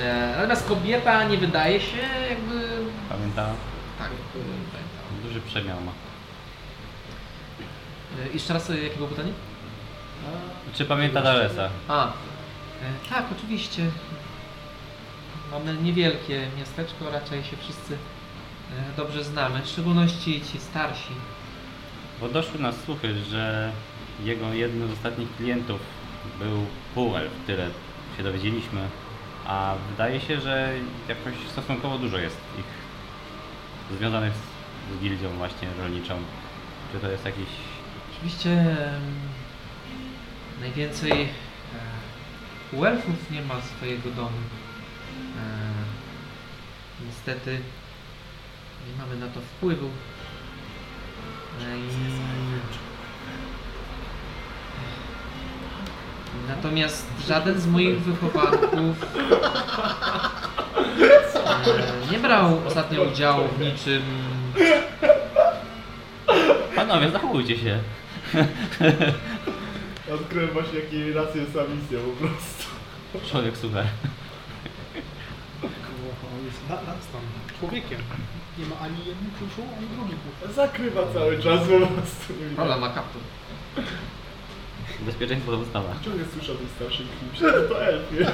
E, 0.00 0.32
Natomiast 0.36 0.68
kobieta 0.68 1.24
nie 1.24 1.38
wydaje 1.38 1.80
się 1.80 1.96
jakby. 2.30 2.68
Pamiętała? 3.08 3.52
Tak, 3.98 4.10
pamiętała. 4.32 5.22
Duży 5.22 5.40
przemiał 5.40 5.80
ma. 5.80 5.92
E, 8.24 8.32
Jeszcze 8.32 8.54
raz, 8.54 8.70
e, 8.70 8.78
jakie 8.82 8.96
było 8.96 9.08
pytanie? 9.08 9.32
Czy 10.74 10.84
pamięta 10.84 11.22
Dalesa? 11.22 11.68
A, 11.88 12.12
tak, 13.10 13.24
oczywiście. 13.38 13.82
Mamy 15.52 15.74
niewielkie 15.82 16.46
miasteczko, 16.58 17.10
raczej 17.10 17.44
się 17.44 17.56
wszyscy 17.56 17.96
dobrze 18.96 19.24
znamy, 19.24 19.62
w 19.62 19.66
szczególności 19.68 20.42
ci 20.52 20.60
starsi. 20.60 21.12
Bo 22.20 22.28
doszły 22.28 22.60
nas 22.60 22.74
słuchy, 22.84 23.14
że 23.30 23.72
jego 24.24 24.52
jednym 24.52 24.88
z 24.88 24.92
ostatnich 24.92 25.36
klientów 25.36 25.80
był 26.38 26.66
półelf, 26.94 27.30
tyle 27.46 27.66
się 28.16 28.22
dowiedzieliśmy. 28.22 28.88
A 29.46 29.74
wydaje 29.90 30.20
się, 30.20 30.40
że 30.40 30.72
jakoś 31.08 31.34
stosunkowo 31.52 31.98
dużo 31.98 32.18
jest 32.18 32.36
ich 32.58 32.64
związanych 33.96 34.32
z, 34.34 34.96
z 34.96 35.00
gildią 35.00 35.28
właśnie 35.28 35.68
rolniczą. 35.78 36.18
Czy 36.92 37.00
to 37.00 37.10
jest 37.10 37.24
jakiś... 37.24 37.48
Oczywiście 38.16 38.76
najwięcej 40.60 41.22
e, 41.22 41.26
u 42.72 42.84
elfów 42.84 43.30
nie 43.30 43.42
ma 43.42 43.60
swojego 43.60 44.10
domu. 44.10 44.38
E, 45.36 45.76
niestety 47.06 47.60
nie 48.88 48.98
mamy 48.98 49.16
na 49.16 49.28
to 49.28 49.40
wpływu. 49.40 49.90
E, 51.62 51.78
i... 51.78 52.85
Natomiast 56.48 57.06
żaden 57.28 57.60
z 57.60 57.66
moich 57.66 58.02
wychowanków 58.02 59.06
e, 61.66 62.12
nie 62.12 62.18
brał 62.18 62.60
ostatnio 62.66 63.02
udziału 63.02 63.48
w 63.48 63.60
niczym 63.60 64.02
Panowie, 66.76 67.10
zachowujcie 67.10 67.58
się. 67.58 67.78
Odkryłem 70.14 70.50
właśnie 70.50 70.78
jakie 70.78 71.12
racje 71.12 71.40
jest 71.40 71.52
misja 71.52 71.98
po 71.98 72.26
prostu. 72.26 72.64
Człowiek 73.30 73.56
super. 73.56 73.86
On 76.38 76.44
jest 76.44 76.68
na, 76.68 76.74
nas 76.74 77.06
tam, 77.12 77.20
człowiekiem. 77.60 77.98
Nie 78.58 78.66
ma 78.66 78.78
ani 78.78 78.98
jednym 78.98 79.30
pluszu, 79.38 79.62
ani 79.78 79.86
pluszu. 79.86 80.54
Zakrywa 80.54 81.02
cały 81.14 81.38
czas 81.42 81.60
po 81.60 81.66
prostu. 81.66 82.32
Nie 82.32 82.48
widać. 82.48 82.58
Rola 82.58 82.76
ma 82.76 82.88
kaptur. 82.90 83.22
Bezpieczeństwo 85.00 85.52
to 85.52 85.58
wystawa. 85.58 85.88
Ciągle 86.04 86.24
słyszę 86.34 86.52
o 86.52 86.54
tym 86.54 86.68
starszym 86.76 87.06
że 87.40 87.52
to 87.52 87.86
elfie. 87.86 88.26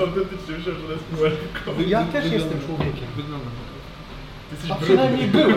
Autentycznie 0.00 0.54
myślałem, 0.58 0.80
że 0.80 0.86
to 0.86 0.92
jest 0.92 1.04
półelfką. 1.04 1.72
Ja 1.86 2.04
też 2.04 2.32
jestem 2.32 2.60
człowiekiem. 2.66 3.06
Wygląda 3.16 3.46
na 3.46 3.50
Ty 4.50 4.54
jesteś 4.56 4.70
A 4.70 4.74
przynajmniej 4.74 5.28
byłem. 5.28 5.56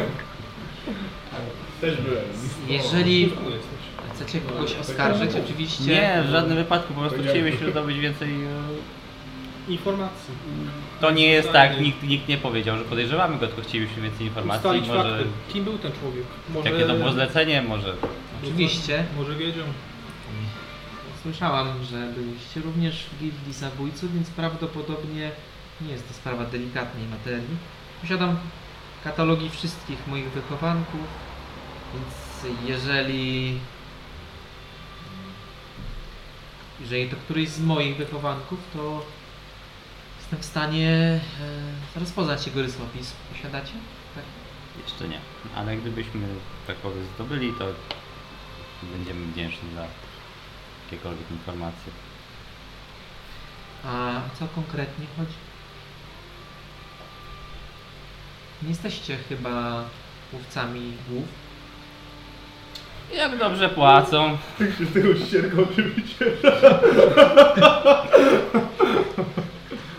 Też 1.81 2.01
byłem. 2.01 2.23
Jeżeli 2.67 3.33
chcecie 4.15 4.41
kogoś 4.41 4.75
oskarżyć, 4.75 5.31
oczywiście. 5.45 5.83
Nie, 5.83 6.23
w 6.27 6.31
żadnym 6.31 6.57
wypadku, 6.57 6.93
po 6.93 6.99
prostu 6.99 7.19
chcielibyśmy 7.23 7.71
zdobyć 7.71 7.99
więcej... 7.99 8.29
e, 8.29 9.71
Informacji. 9.71 10.33
To 11.01 11.11
nie 11.11 11.27
jest 11.27 11.51
tak, 11.51 11.81
nikt, 11.81 12.03
nikt 12.03 12.27
nie 12.27 12.37
powiedział, 12.37 12.77
że 12.77 12.83
podejrzewamy 12.83 13.37
go, 13.37 13.47
tylko 13.47 13.61
chcielibyśmy 13.61 14.01
więcej 14.01 14.27
informacji. 14.27 14.59
Ustalić 14.69 14.87
Może 14.87 15.03
fakty. 15.03 15.25
Kim 15.53 15.63
był 15.63 15.77
ten 15.77 15.91
człowiek? 15.91 16.23
Może... 16.53 16.69
jakie 16.69 16.85
to 16.85 16.93
było 16.93 17.11
zlecenie, 17.11 17.61
może... 17.61 17.93
Oczywiście. 18.43 19.05
Może 19.17 19.35
wiedział. 19.35 19.65
Słyszałam, 21.21 21.83
że 21.83 22.13
byliście 22.17 22.61
również 22.61 23.03
w 23.03 23.19
gildii 23.19 23.53
zabójców, 23.53 24.13
więc 24.13 24.29
prawdopodobnie 24.29 25.31
nie 25.81 25.91
jest 25.91 26.07
to 26.07 26.13
sprawa 26.13 26.45
delikatnej 26.45 27.07
materii. 27.07 27.57
Posiadam 28.01 28.37
katalogi 29.03 29.49
wszystkich 29.49 30.07
moich 30.07 30.29
wychowanków, 30.31 31.01
więc 31.93 32.55
jeżeli 32.69 33.59
jeżeli 36.81 37.09
to 37.09 37.15
któryś 37.15 37.49
z 37.49 37.59
moich 37.59 37.97
wychowanków, 37.97 38.59
to 38.73 39.05
jestem 40.19 40.39
w 40.39 40.45
stanie 40.45 41.19
e, 41.95 41.99
rozpoznać 41.99 42.47
jego 42.47 42.61
rysopis. 42.61 43.13
Posiadacie? 43.33 43.73
Tak. 44.15 44.23
Jeszcze 44.83 45.07
nie. 45.07 45.19
Ale 45.55 45.77
gdybyśmy 45.77 46.27
cokolwiek 46.67 47.03
zdobyli, 47.15 47.53
to 47.53 47.65
będziemy 48.83 49.25
wdzięczni 49.25 49.69
za 49.75 49.85
jakiekolwiek 50.85 51.31
informacje. 51.31 51.93
A 53.85 54.17
o 54.17 54.39
co 54.39 54.47
konkretnie 54.55 55.05
chodzi? 55.17 55.35
Nie 58.61 58.69
jesteście 58.69 59.17
chyba 59.29 59.83
łowcami 60.33 60.93
głów. 61.09 61.25
Jak 63.15 63.37
dobrze 63.37 63.69
płacą. 63.69 64.37
Tak 64.59 64.67
się 64.77 64.85
tego 64.85 65.15
ścierką 65.15 65.57
nie 65.57 65.83
wyciera. 65.83 66.79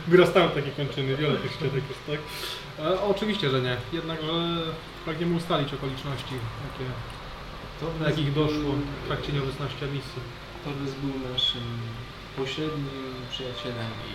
Wyrastają 0.07 0.49
takie 0.51 0.71
kończyny, 0.71 1.17
wiele 1.17 1.37
tych 1.37 1.53
ścieżek 1.53 1.83
jest, 1.89 2.07
tak? 2.07 2.19
E, 2.87 3.01
oczywiście, 3.01 3.51
że 3.51 3.61
nie. 3.61 3.77
Jednakże 3.93 4.33
pragniemy 5.05 5.37
ustalić 5.37 5.75
okoliczności, 5.75 6.35
jakie, 6.35 6.91
do 7.81 8.09
jakich 8.09 8.33
doszło 8.35 8.71
w 9.05 9.07
trakcie 9.07 9.33
nieobecności 9.33 9.85
misji. 9.85 10.21
Torres 10.65 10.95
był 11.03 11.15
naszym 11.33 11.67
pośrednim 12.37 13.15
przyjacielem 13.31 13.91
i 14.11 14.13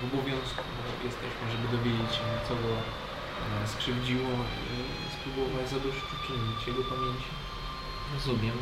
w 0.00 0.14
obowiązku 0.14 0.62
jesteśmy, 1.04 1.44
żeby 1.52 1.66
dowiedzieć 1.76 2.10
się, 2.16 2.24
co 2.48 2.54
go 2.54 2.70
e, 3.64 3.68
skrzywdziło 3.68 4.30
i 4.72 4.76
spróbować 5.16 5.68
zadośćuczynić 5.70 6.58
jego 6.66 6.82
pamięci. 6.92 7.28
Rozumiem. 8.14 8.56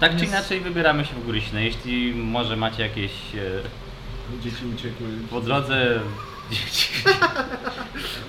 Tak 0.00 0.10
czy 0.10 0.16
Natomiast- 0.16 0.28
inaczej 0.32 0.60
wybieramy 0.60 1.04
się 1.04 1.14
w 1.14 1.24
Góryśne. 1.24 1.64
Jeśli 1.64 2.14
może 2.14 2.56
macie 2.56 2.82
jakieś 2.82 3.12
e, 3.34 4.40
Dzieci 4.42 4.66
uciekły. 4.74 5.06
po 5.30 5.40
drodze 5.40 6.00
dzieci. 6.50 6.88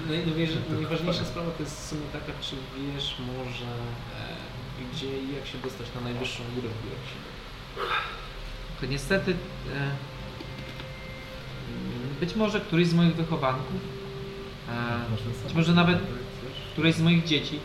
Naj- 0.08 0.26
najważniejsza- 0.26 0.72
Najważniejsza 0.74 1.26
sprawa 1.26 1.52
to 1.52 1.64
jest 1.64 1.82
w 1.82 1.90
sumie 1.90 2.02
taka, 2.14 2.32
czy 2.42 2.56
wiesz 2.94 3.16
może 3.20 3.66
e, 3.66 4.92
gdzie 4.94 5.08
i 5.22 5.36
jak 5.36 5.48
się 5.48 5.58
dostać 5.58 5.88
na 5.96 6.02
najwyższą 6.02 6.44
górę 6.56 6.68
w 6.70 7.10
się. 7.10 7.16
To 8.82 8.86
niestety 8.86 9.32
e, 9.32 9.36
być 12.20 12.36
może 12.36 12.62
któryś 12.62 12.88
z 12.88 12.94
moich 12.94 13.16
wychowanków, 13.16 13.82
e, 14.70 15.00
być 15.48 15.54
może 15.56 15.74
nawet 15.74 16.00
któreś 16.74 16.96
z 16.96 17.02
moich 17.02 17.24
dzieci 17.24 17.60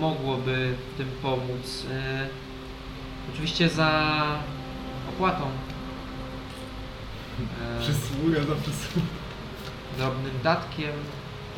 mogłoby 0.00 0.74
w 0.94 0.96
tym 0.96 1.08
pomóc. 1.22 1.86
E, 1.90 2.28
oczywiście 3.34 3.68
za 3.68 4.20
opłatą. 5.08 5.50
E, 7.78 7.80
Przysługa 7.80 8.40
za 8.40 8.54
przysługę. 8.62 9.06
drobnym 9.98 10.32
datkiem. 10.44 10.92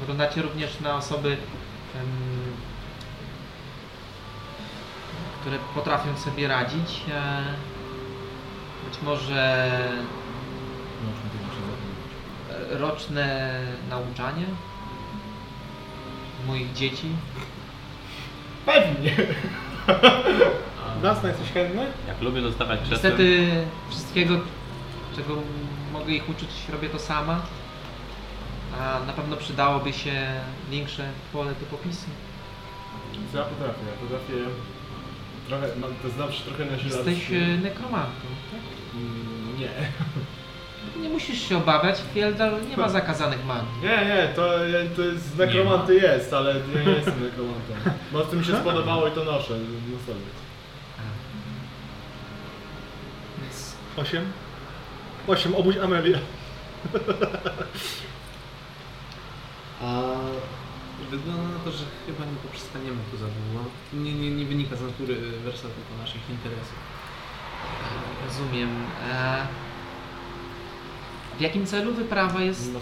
Wyglądacie 0.00 0.42
również 0.42 0.80
na 0.80 0.96
osoby, 0.96 1.28
em, 1.30 2.06
które 5.40 5.58
potrafią 5.74 6.16
sobie 6.18 6.48
radzić. 6.48 7.02
E, 7.14 7.42
być 8.90 9.02
może 9.02 9.70
roczne 12.70 13.54
nauczanie 13.90 14.44
moich 16.46 16.72
dzieci. 16.72 17.08
Pewnie. 18.66 19.16
Dasna, 21.02 21.28
jesteś 21.28 21.52
chętny? 21.52 21.86
Jak 22.08 22.20
lubię 22.22 22.40
dostawać 22.42 22.80
krzesłem, 22.80 23.12
Niestety 23.12 23.48
wszystkiego, 23.90 24.34
czego 25.16 25.34
mogę 25.92 26.12
ich 26.12 26.28
uczyć, 26.28 26.48
robię 26.72 26.88
to 26.88 26.98
sama. 26.98 27.42
A 28.80 29.00
na 29.06 29.12
pewno 29.12 29.36
przydałoby 29.36 29.92
się 29.92 30.12
większe 30.70 31.08
pole 31.32 31.50
do 31.60 31.66
popisu. 31.76 32.06
Co 33.32 33.38
ja 33.38 33.44
potrafię? 33.44 33.80
Ja 33.86 33.92
potrafię... 34.08 34.34
Trochę, 35.48 35.66
mam 35.76 35.90
to 36.02 36.08
zawsze 36.18 36.44
trochę 36.44 36.64
na 36.64 36.78
zielony. 36.78 37.10
Jesteś 37.12 37.30
e, 37.32 37.56
nekromantą, 37.56 38.26
tak? 38.50 38.60
Mm, 38.94 39.58
Nie. 39.58 39.70
Nie 41.02 41.08
musisz 41.08 41.48
się 41.48 41.56
obawiać, 41.56 41.96
Fieldal 42.14 42.52
nie 42.70 42.76
ma 42.76 42.88
zakazanych 42.88 43.44
magii. 43.46 43.68
Nie, 43.82 43.88
nie, 44.06 44.28
to, 44.36 44.66
ja- 44.66 44.90
to 44.96 45.02
jest 45.02 45.34
z 45.34 45.38
nekromanty 45.38 45.94
jest, 45.94 46.32
ale 46.32 46.50
ja 46.74 46.82
nie 46.84 46.90
jestem 46.90 47.22
nekromantą. 47.24 47.72
Po 48.12 48.18
prostu 48.18 48.36
mi 48.36 48.44
się 48.44 48.56
spodobało 48.62 49.08
i 49.08 49.10
to 49.10 49.24
noszę 49.24 49.52
na 49.54 49.98
sobie. 50.06 50.20
Więc 53.42 53.76
Osiem? 53.96 54.24
Osiem, 55.26 55.54
obudź 55.54 55.76
Amelię. 55.76 56.18
A 59.82 60.02
wygląda 61.10 61.42
na 61.42 61.58
to, 61.64 61.70
że 61.72 61.84
chyba 62.06 62.24
nie 62.24 62.36
poprzestaniemy 62.36 62.96
tu 63.10 63.16
za 63.16 63.26
długo. 63.26 63.64
Nie, 63.92 64.14
nie, 64.14 64.30
nie 64.30 64.44
wynika 64.44 64.76
z 64.76 64.80
natury 64.80 65.14
wersatu 65.44 65.74
tylko 65.74 66.02
naszych 66.02 66.30
interesów. 66.30 66.78
e, 68.22 68.26
rozumiem. 68.26 68.70
E, 69.12 69.46
w 71.38 71.40
jakim 71.40 71.66
celu 71.66 71.94
wyprawa 71.94 72.40
jest 72.40 72.72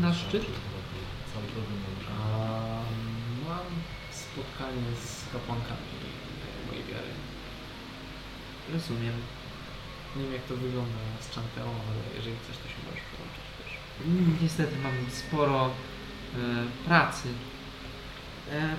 na 0.00 0.14
szczyt? 0.14 0.44
A 2.10 2.38
mam 3.48 3.66
spotkanie 4.10 4.96
z 5.04 5.32
kapłankami 5.32 5.80
mojej 6.66 6.84
wiary. 6.84 7.08
Rozumiem. 8.72 9.14
Nie 10.16 10.22
wiem 10.22 10.32
jak 10.32 10.42
to 10.42 10.56
wygląda 10.56 10.98
z 11.20 11.34
Chanteą, 11.34 11.62
ale 11.62 12.16
jeżeli 12.16 12.36
chcesz, 12.36 12.56
to 12.56 12.68
się 12.68 12.74
możesz 12.86 13.02
przełączyć 13.12 13.44
też. 13.64 13.72
Mm, 14.06 14.38
Niestety 14.42 14.76
mam 14.82 14.92
sporo 15.10 15.66
e, 15.66 15.68
pracy. 16.88 17.28
E, 18.52 18.76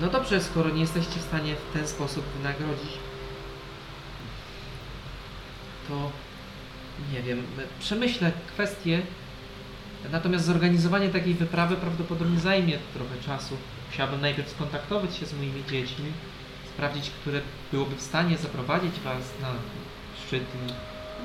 no 0.00 0.08
dobrze, 0.08 0.40
skoro 0.42 0.70
nie 0.70 0.80
jesteście 0.80 1.20
w 1.20 1.22
stanie 1.22 1.54
w 1.54 1.72
ten 1.72 1.88
sposób 1.88 2.24
wynagrodzić, 2.36 2.90
to 5.88 6.10
nie 7.12 7.22
wiem, 7.22 7.38
e, 7.58 7.62
przemyślę 7.80 8.32
kwestię. 8.54 9.02
Natomiast 10.12 10.44
zorganizowanie 10.44 11.08
takiej 11.08 11.34
wyprawy 11.34 11.76
prawdopodobnie 11.76 12.40
zajmie 12.40 12.78
trochę 12.94 13.16
czasu. 13.26 13.56
Musiałbym 13.90 14.20
najpierw 14.20 14.50
skontaktować 14.50 15.16
się 15.16 15.26
z 15.26 15.32
moimi 15.32 15.64
dziećmi, 15.70 16.04
sprawdzić, 16.74 17.10
które 17.10 17.40
byłoby 17.72 17.96
w 17.96 18.02
stanie 18.02 18.38
zaprowadzić 18.38 18.94
Was 19.04 19.24
na 19.42 19.48
szczyt 20.26 20.42
i 20.42 20.72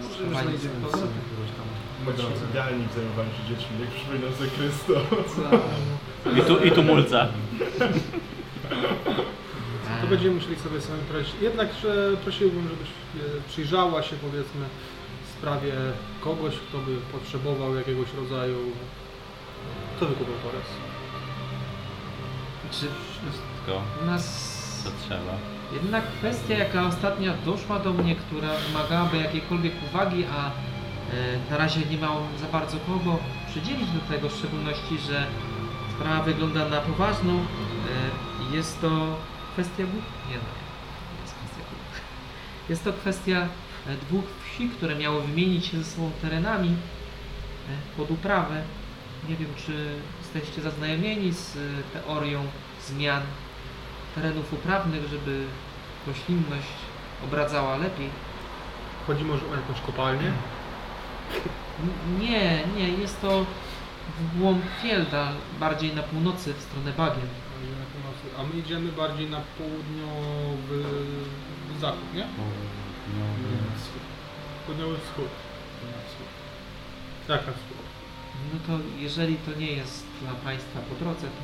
Może 0.04 0.16
Prowadzić 0.18 0.44
znajdziemy 0.44 0.76
z 0.80 0.84
powrotem. 0.84 1.10
kogoś 1.36 1.52
tam. 1.58 1.66
Chodź 2.06 2.50
idealnie 2.50 2.86
w 2.88 2.94
zajmowaniu 2.94 3.30
się 3.38 3.44
dziećmi, 3.50 3.76
jak 3.82 3.90
przypominam 3.90 4.34
sobie 4.34 4.50
Krysto. 4.50 4.94
I 6.40 6.42
tu, 6.48 6.66
i 6.68 6.72
tu 6.72 6.84
mulca. 6.84 7.28
To 10.02 10.08
będziemy 10.08 10.36
musieli 10.36 10.56
sobie 10.56 10.82
sami 10.82 11.02
poradzić. 11.08 11.32
Jednakże 11.42 12.18
prosiłbym, 12.24 12.70
żebyś 12.70 12.90
e, 12.90 13.42
przyjrzała 13.50 14.04
się 14.04 14.16
powiedzmy 14.16 14.66
sprawie 15.38 15.74
kogoś, 16.22 16.54
kto 16.70 16.78
by 16.78 16.96
potrzebował 17.12 17.76
jakiegoś 17.76 18.14
rodzaju... 18.14 18.58
Co 20.00 20.06
wykupił 20.06 20.34
Torres? 20.44 20.68
Czy 22.72 22.78
Wszystko, 22.78 23.82
u 24.04 24.06
nas 24.06 24.55
co 24.86 24.92
trzeba. 25.08 25.34
kwestia, 26.20 26.58
jaka 26.58 26.88
ostatnio 26.88 27.34
doszła 27.46 27.80
do 27.80 27.94
mnie, 27.94 28.16
która 28.16 28.48
wymagałaby 28.68 29.18
jakiejkolwiek 29.18 29.74
uwagi, 29.90 30.26
a 30.26 30.48
e, 30.48 30.52
na 31.52 31.58
razie 31.58 31.82
nie 31.92 31.98
mam 31.98 32.18
za 32.42 32.48
bardzo 32.48 32.78
kogo 32.88 33.18
przydzielić 33.50 33.90
do 33.92 34.00
tego, 34.16 34.30
w 34.30 34.36
szczególności, 34.38 34.98
że 35.08 35.26
sprawa 35.96 36.24
wygląda 36.24 36.70
na 36.70 36.82
poważną. 36.82 37.34
E, 37.40 38.56
jest 38.56 38.82
to 38.82 39.18
kwestia... 39.54 39.84
bu- 39.84 40.30
Nie, 40.32 40.38
no, 40.38 40.50
jest 41.24 41.34
kwestia... 41.36 41.64
Jest 42.70 42.84
to 42.84 42.94
kwestia 42.94 43.48
e, 43.88 43.96
dwóch 44.10 44.24
wsi, 44.54 44.70
które 44.70 44.96
miały 44.96 45.22
wymienić 45.22 45.66
się 45.66 45.78
ze 45.78 45.84
sobą 45.84 46.12
terenami 46.22 46.76
pod 47.98 48.12
uprawę. 48.12 48.62
Nie 49.30 49.36
wiem, 49.36 49.50
czy 49.66 49.96
jesteście 50.22 50.62
zaznajomieni 50.62 51.32
z 51.34 51.58
teorią 51.94 52.46
zmian 52.88 53.22
terenów 54.16 54.54
uprawnych, 54.54 55.08
żeby 55.08 55.46
roślinność 56.08 56.68
obradzała 57.24 57.78
lepiej. 57.78 58.10
Chodzi 59.08 59.24
może 59.24 59.46
o 59.46 59.56
jakąś 59.56 59.82
kopalnię? 59.82 60.32
Nie, 62.20 62.64
nie, 62.78 62.90
jest 62.90 63.22
to 63.22 63.46
w 64.20 64.40
głąb 64.40 64.64
Fielda, 64.82 65.32
bardziej 65.60 65.96
na 65.96 66.04
północy, 66.04 66.54
w 66.54 66.62
stronę 66.62 66.92
bagien. 66.92 67.30
Bardziej 67.54 67.76
na 67.80 67.86
północy. 67.94 68.26
A 68.40 68.44
my 68.44 68.60
idziemy 68.60 68.92
bardziej 68.92 69.30
na 69.30 69.42
południowy 69.58 70.84
zachód, 71.82 72.14
nie? 72.14 72.28
No, 72.38 72.44
Południowy 74.66 74.98
wschód. 74.98 75.30
Jak 77.30 77.48
na 77.48 77.54
wschód? 77.54 77.78
No 78.54 78.60
to 78.68 78.84
jeżeli 79.00 79.36
to 79.36 79.60
nie 79.60 79.72
jest 79.72 80.06
dla 80.22 80.32
Państwa 80.32 80.80
po 80.80 80.96
drodze, 80.96 81.28
to 81.28 81.44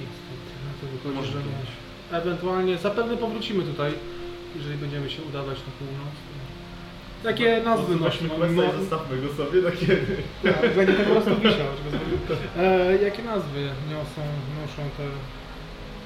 Niestety, 0.00 0.53
to 0.86 0.92
wychodzi, 0.92 1.16
Może 1.16 1.32
że. 1.32 2.16
Ewentualnie, 2.18 2.78
zapewne 2.78 3.16
powrócimy 3.16 3.64
tutaj, 3.64 3.92
jeżeli 4.56 4.76
będziemy 4.76 5.10
się 5.10 5.22
udawać 5.22 5.58
na 5.58 5.72
północ. 5.78 6.14
Jakie 7.24 7.62
nazwy 7.64 7.96
Weźmy 7.98 8.28
noszą? 8.28 8.36
questa 8.36 8.62
No, 8.62 8.64
i 8.74 8.80
zostawmy 8.80 9.16
go 9.22 9.34
sobie 9.34 9.62
na 9.62 9.70
kiedy. 9.70 10.16
tak, 10.42 10.74
będzie 10.76 10.92
po 10.92 11.10
prostu 11.10 11.36
wisiał. 11.36 11.66
E, 12.58 12.96
jakie 13.02 13.22
nazwy 13.22 13.60
niosą, 13.90 14.20
noszą 14.60 14.82
te 14.96 15.02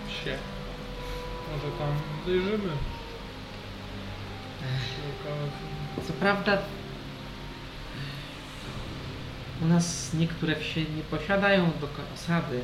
wsie? 0.09 0.35
Może 1.53 1.77
tam 1.79 1.89
zajrzymy. 2.27 2.73
Co 6.07 6.13
prawda 6.13 6.59
u 9.63 9.67
nas 9.67 10.15
niektóre 10.15 10.57
wsie 10.57 10.81
nie 10.81 11.03
posiadają 11.11 11.65
do 11.81 11.89
osady 12.15 12.61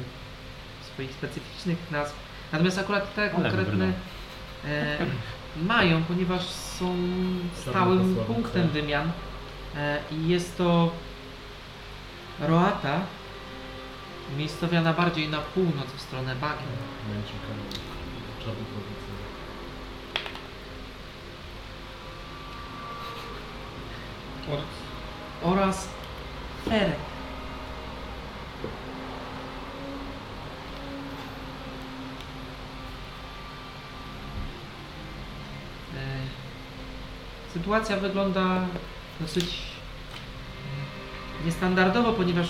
swoich 0.94 1.12
specyficznych 1.12 1.90
nazw, 1.90 2.14
natomiast 2.52 2.78
akurat 2.78 3.14
te 3.14 3.30
konkretne 3.30 3.92
e, 4.64 4.96
mają, 5.72 6.04
ponieważ 6.04 6.46
są 6.46 6.96
stałym 7.54 8.16
punktem 8.26 8.68
wymian. 8.68 9.12
E, 9.76 9.98
i 10.12 10.28
jest 10.28 10.59
to 10.59 10.92
Roata, 12.40 13.00
miejscowiana 14.38 14.92
bardziej 14.92 15.28
na 15.28 15.38
północ 15.38 15.87
w 15.96 16.00
stronę 16.00 16.35
Bagien. 16.35 16.68
Oraz 24.48 24.64
oraz 25.42 25.88
Ferek. 26.64 27.13
Sytuacja 37.52 37.96
wygląda 37.96 38.66
dosyć 39.20 39.44
e, 39.44 41.46
niestandardowo, 41.46 42.12
ponieważ 42.12 42.48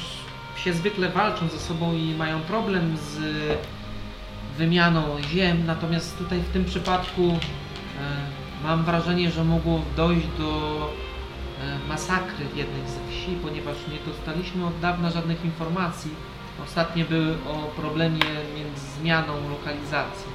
psie 0.56 0.72
zwykle 0.72 1.08
walczą 1.08 1.48
ze 1.48 1.58
sobą 1.58 1.94
i 1.94 2.14
mają 2.14 2.40
problem 2.40 2.96
z 2.96 3.18
wymianą 4.58 5.22
ziem, 5.22 5.66
natomiast 5.66 6.18
tutaj 6.18 6.40
w 6.40 6.52
tym 6.52 6.64
przypadku 6.64 7.22
e, 7.22 7.36
mam 8.64 8.84
wrażenie, 8.84 9.30
że 9.30 9.44
mogło 9.44 9.80
dojść 9.96 10.26
do 10.38 10.50
e, 11.60 11.88
masakry 11.88 12.44
w 12.44 12.56
jednej 12.56 12.88
ze 12.88 13.10
wsi, 13.10 13.36
ponieważ 13.42 13.76
nie 13.92 14.12
dostaliśmy 14.12 14.66
od 14.66 14.80
dawna 14.80 15.10
żadnych 15.10 15.44
informacji. 15.44 16.10
Ostatnie 16.64 17.04
były 17.04 17.32
o 17.32 17.80
problemie 17.80 18.20
między 18.56 18.86
zmianą 19.00 19.32
lokalizacji. 19.50 20.33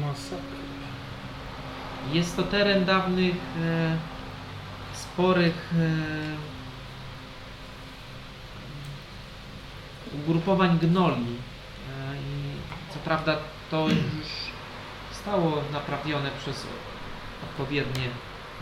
Masakra. 0.00 0.64
Jest 2.12 2.36
to 2.36 2.42
teren 2.42 2.84
dawnych, 2.84 3.36
e, 3.62 3.96
sporych 4.94 5.72
e, 5.74 5.90
ugrupowań 10.14 10.78
gnoli. 10.78 11.26
E, 11.26 12.16
I 12.16 12.92
co 12.92 12.98
prawda 12.98 13.36
to 13.70 13.88
już 13.88 14.28
zostało 15.12 15.62
naprawione 15.72 16.30
przez 16.38 16.66
odpowiednie 17.42 18.08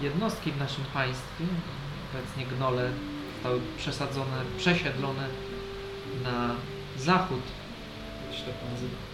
jednostki 0.01 0.53
w 0.53 0.59
naszym 0.59 0.85
państwie. 0.85 1.45
Obecnie 2.12 2.57
gnole 2.57 2.90
zostały 3.35 3.61
przesadzone, 3.79 4.42
przesiedlone 4.59 5.29
na 6.23 6.55
zachód. 6.97 7.42
Jak 8.29 8.38
się 8.38 8.45
tak 8.45 8.55
nazywa? 8.73 9.12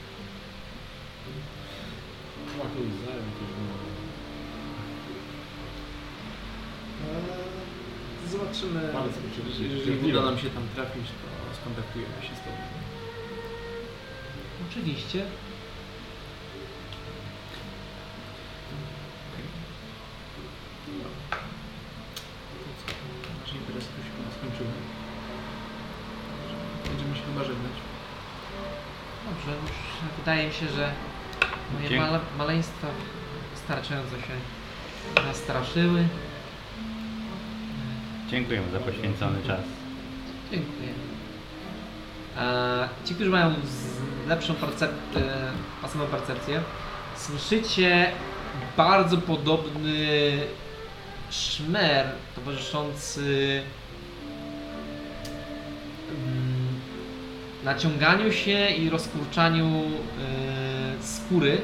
Eee, 7.04 8.28
Zobaczymy. 8.30 8.80
Palec 8.92 9.12
oczywiście. 9.32 9.64
Jeżeli 9.66 10.12
uda 10.12 10.22
nam 10.22 10.38
się 10.38 10.50
tam 10.50 10.62
trafić, 10.74 11.06
to 11.06 11.54
skontaktujemy 11.60 12.14
się 12.22 12.34
z 12.36 12.38
Tobą. 12.40 12.56
Oczywiście 14.70 15.24
To 22.54 22.70
co? 22.80 22.92
Nasz 23.40 23.52
interes 23.54 23.84
tu 23.84 24.02
się 24.04 24.10
chyba. 24.16 24.72
Będziemy 26.88 27.16
się 27.16 27.22
chyba 27.22 27.44
żegnać. 27.44 27.76
Dobrze, 29.24 29.50
już 29.62 29.70
wydaje 30.18 30.46
mi 30.48 30.54
się, 30.54 30.68
że 30.68 30.92
moje 31.74 31.88
Dzięki. 31.88 32.04
male, 32.04 32.20
maleństwa 32.38 32.86
wystarczająco 33.54 34.10
się 34.16 34.34
nastraszyły. 35.26 36.08
Dziękujemy 38.30 38.70
za 38.72 38.78
poświęcony 38.80 39.42
czas. 39.46 39.60
Dziękuję. 40.50 40.88
E, 42.38 42.88
ci, 43.04 43.14
którzy 43.14 43.30
mają 43.30 43.54
z 43.54 43.98
lepszą 44.28 44.54
percep- 44.54 45.16
e, 45.16 45.52
pasywną 45.82 46.06
percepcję, 46.06 46.62
słyszycie 47.16 48.12
bardzo 48.76 49.18
podobny 49.18 50.38
szmer 51.30 52.06
towarzyszący 52.34 53.62
mm, 56.10 56.47
naciąganiu 57.72 58.32
się 58.32 58.68
i 58.70 58.90
rozkurczaniu 58.90 59.66
e, 59.66 61.02
skóry. 61.02 61.58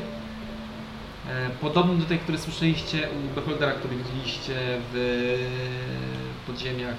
E, 1.28 1.50
podobny 1.60 1.96
do 1.98 2.04
tej, 2.04 2.18
który 2.18 2.38
słyszeliście 2.38 3.08
u 3.10 3.34
Beholdera, 3.34 3.72
który 3.72 3.96
widzieliście 3.96 4.54
w 4.92 4.94
podziemiach 6.46 6.94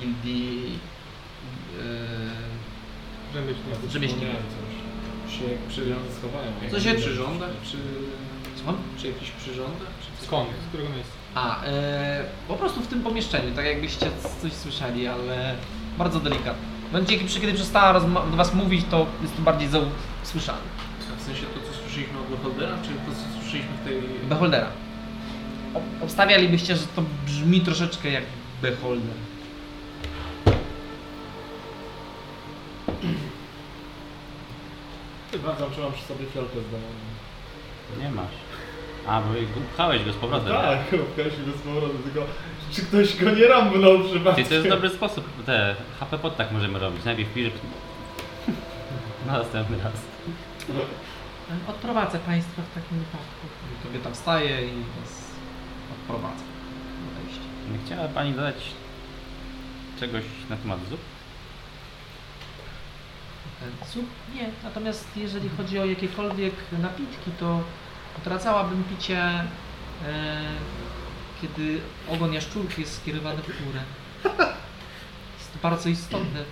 gildii 0.00 0.78
e, 1.80 3.34
Rzemieślników. 3.34 3.90
rzemieślników. 3.92 4.36
Się 5.30 5.44
jak 5.44 5.58
jak 6.62 6.70
Co 6.70 6.80
się- 6.80 6.92
nie 6.92 6.94
Przy 6.94 7.08
czy, 7.70 7.76
Słucham? 8.56 8.76
czy 8.98 9.06
jakichś 9.08 9.30
przyrządach? 9.30 9.88
Czy? 10.20 10.26
Skąd? 10.26 10.48
Z 10.64 10.68
którego 10.68 10.88
miejsca? 10.90 11.12
A, 11.34 11.64
e, 11.64 12.24
po 12.48 12.54
prostu 12.54 12.80
w 12.80 12.86
tym 12.86 13.02
pomieszczeniu, 13.02 13.54
tak 13.56 13.64
jakbyście 13.66 14.06
coś 14.42 14.52
słyszeli, 14.52 15.06
ale 15.06 15.54
bardzo 15.98 16.20
delikatnie. 16.20 16.77
W 16.88 16.92
momencie, 16.92 17.18
kiedy- 17.18 17.40
kiedy 17.40 17.54
przestała 17.54 18.00
do 18.00 18.36
Was 18.36 18.54
mówić, 18.54 18.84
to 18.90 19.06
jest 19.22 19.36
to 19.36 19.42
bardziej 19.42 19.68
słyszane. 20.22 20.58
W 21.18 21.22
sensie 21.22 21.42
to, 21.46 21.60
co 21.72 21.78
słyszeliśmy 21.82 22.18
od 22.18 22.26
Beholdera, 22.26 22.76
czy 22.82 22.88
to, 22.88 23.12
co 23.16 23.40
słyszeliśmy 23.40 23.72
w 23.82 23.84
tej... 23.88 24.02
Beholdera. 24.28 24.66
Ob- 25.74 26.02
Obstawialibyście, 26.04 26.76
że 26.76 26.86
to 26.96 27.02
brzmi 27.26 27.60
troszeczkę 27.60 28.10
jak 28.10 28.24
Beholder. 28.62 29.14
Chyba 35.32 35.54
zacząłem 35.58 35.92
przy 35.92 36.04
sobie 36.04 36.26
fiolkę 36.26 36.60
z 36.68 36.70
domu. 36.70 36.84
Nie 38.02 38.10
masz. 38.10 38.34
A, 39.06 39.20
bo 39.20 39.28
pchałeś 39.74 40.04
go 40.04 40.12
z 40.12 40.16
powrotem. 40.16 40.52
Tak, 40.52 40.78
upchałeś 41.10 41.34
go 41.46 41.52
z 41.58 41.60
powrotem, 41.60 41.98
tylko 42.04 42.20
czy 42.72 42.82
ktoś 42.82 43.16
go 43.16 43.30
nie 43.30 43.46
rambnął 43.48 44.04
przypadkiem? 44.04 44.44
To 44.46 44.54
jest 44.54 44.68
dobry 44.68 44.90
sposób. 44.90 45.44
Te 45.46 45.76
HP 46.00 46.18
pod 46.18 46.36
tak 46.36 46.52
możemy 46.52 46.78
robić. 46.78 47.04
Najpierw 47.04 47.32
pisz. 47.34 47.50
Następny 49.26 49.76
raz. 49.84 49.92
Odprowadzę 51.68 52.18
Państwa 52.18 52.62
w 52.62 52.74
takim 52.74 52.98
wypadku. 52.98 53.46
Kobieta 53.82 54.10
wstaje 54.10 54.66
i 54.66 54.70
Was 55.00 55.24
odprowadza. 55.92 56.42
na. 57.16 57.38
Nie 57.72 57.78
chciała 57.86 58.08
pani 58.08 58.32
dodać 58.32 58.54
czegoś 60.00 60.22
na 60.50 60.56
temat 60.56 60.78
zup? 60.90 61.00
E, 63.62 63.86
Zup? 63.92 64.06
Nie, 64.34 64.48
natomiast 64.64 65.08
jeżeli 65.16 65.48
chodzi 65.56 65.78
o 65.78 65.84
jakiekolwiek 65.84 66.54
napitki, 66.82 67.30
to 67.40 67.60
odradzałabym 68.18 68.84
picie, 68.84 69.18
e, 69.22 69.44
kiedy 71.42 71.80
ogon 72.08 72.32
jaszczurki 72.32 72.80
jest 72.80 72.96
skierowany 73.02 73.42
w 73.42 73.64
górę. 73.64 73.80
Jest 75.38 75.52
to 75.52 75.58
bardzo 75.62 75.88
istotne. 75.88 76.44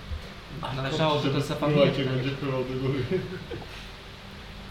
Należałoby 0.75 1.29
to 1.29 1.41
zapamiętać. 1.41 2.03
będzie 2.05 2.29
pływał 2.29 2.63
do 2.63 2.73
góry. 2.87 3.03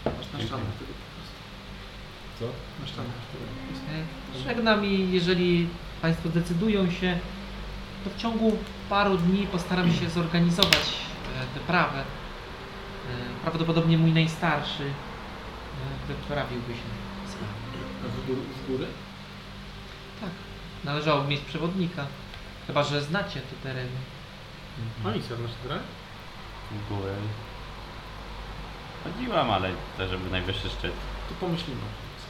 Masz 0.05 0.31
na 0.31 0.39
tego 0.39 0.57
po 0.57 1.09
prostu. 1.15 1.37
Co? 2.39 2.45
Na 2.81 2.87
sztanach 2.87 3.11
tego 3.31 3.43
po 3.45 3.67
prostu. 3.67 3.85
E, 4.39 4.43
Żegnam 4.47 4.85
i 4.85 5.11
jeżeli 5.11 5.67
Państwo 6.01 6.29
decydują 6.29 6.91
się, 6.91 7.19
to 8.03 8.09
w 8.09 8.17
ciągu 8.17 8.57
paru 8.89 9.17
dni 9.17 9.47
postaram 9.47 9.93
się 9.93 10.09
zorganizować 10.09 10.77
e, 11.53 11.59
wyprawę. 11.59 11.99
E, 11.99 12.03
Prawdopodobnie 13.43 13.97
mój 13.97 14.11
najstarszy 14.11 14.83
e, 14.83 16.07
wyprawiłby 16.07 16.73
się 16.73 16.89
z 17.27 17.33
nami. 17.33 17.85
A 18.05 18.07
z 18.63 18.71
góry? 18.71 18.85
Tak, 20.87 20.93
należałoby 20.95 21.27
mieć 21.27 21.41
przewodnika. 21.41 22.05
Chyba, 22.67 22.83
że 22.83 23.01
znacie 23.01 23.39
te 23.41 23.55
tereny. 23.63 23.97
A 25.05 25.11
nic, 25.11 25.25
znasz 25.25 25.57
grę? 25.65 25.79
W 26.71 26.89
górę. 26.89 27.13
Chodziłam, 29.03 29.51
ale 29.51 29.69
też 29.97 30.09
żeby 30.09 30.29
najwyższy 30.29 30.69
szczyt. 30.69 30.91
To 31.29 31.35
pomyślimy. 31.39 31.81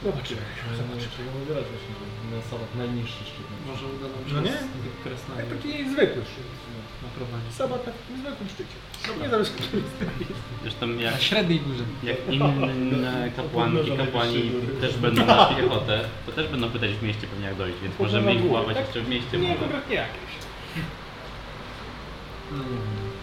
Zobaczymy. 0.04 0.40
Zobaczymy. 0.76 1.10
Czego 1.16 1.30
wybierać 1.30 1.64
właśnie 1.72 1.94
na 2.36 2.42
sabat 2.50 2.74
najniższy 2.74 3.24
szczyt. 3.24 3.46
Może 3.66 3.86
uda 3.86 4.06
nam 4.14 4.28
się 4.28 4.34
No 4.34 4.40
nie? 4.40 4.56
z 5.18 5.22
Tak 5.36 5.46
taki 5.56 5.90
zwykły 5.90 6.22
szczyt. 6.30 6.46
Naprowadzić. 7.02 7.54
Sabat 7.54 7.86
na 7.86 7.92
takim 7.92 8.16
zwykłym 8.18 8.48
szczycie. 8.48 8.74
Nie 9.22 9.28
zależy 9.28 9.50
Zresztą 10.62 10.86
Na 10.86 11.02
jak, 11.02 11.22
średniej 11.22 11.60
górze. 11.60 11.84
jak 12.02 12.16
inne 12.30 13.30
kapłanki, 13.36 13.90
kapłani 13.96 14.50
też 14.80 14.96
będą 14.96 15.26
na 15.26 15.44
piechotę, 15.46 16.04
to 16.26 16.32
też 16.32 16.48
będą 16.48 16.70
pytać 16.70 16.90
w 16.90 17.02
mieście 17.02 17.26
pewnie 17.26 17.46
jak 17.46 17.54
dojść, 17.56 17.78
więc 17.82 17.94
Potem 17.94 18.12
możemy 18.14 18.34
na 18.34 18.40
ich 18.40 18.50
łapać 18.52 18.76
tak? 18.76 18.84
jeszcze 18.86 19.00
w 19.00 19.08
mieście. 19.08 19.38
Nie, 19.38 19.48
może. 19.48 19.60
konkretnie 19.60 19.94
jakieś. 19.94 20.32
No. 22.52 22.64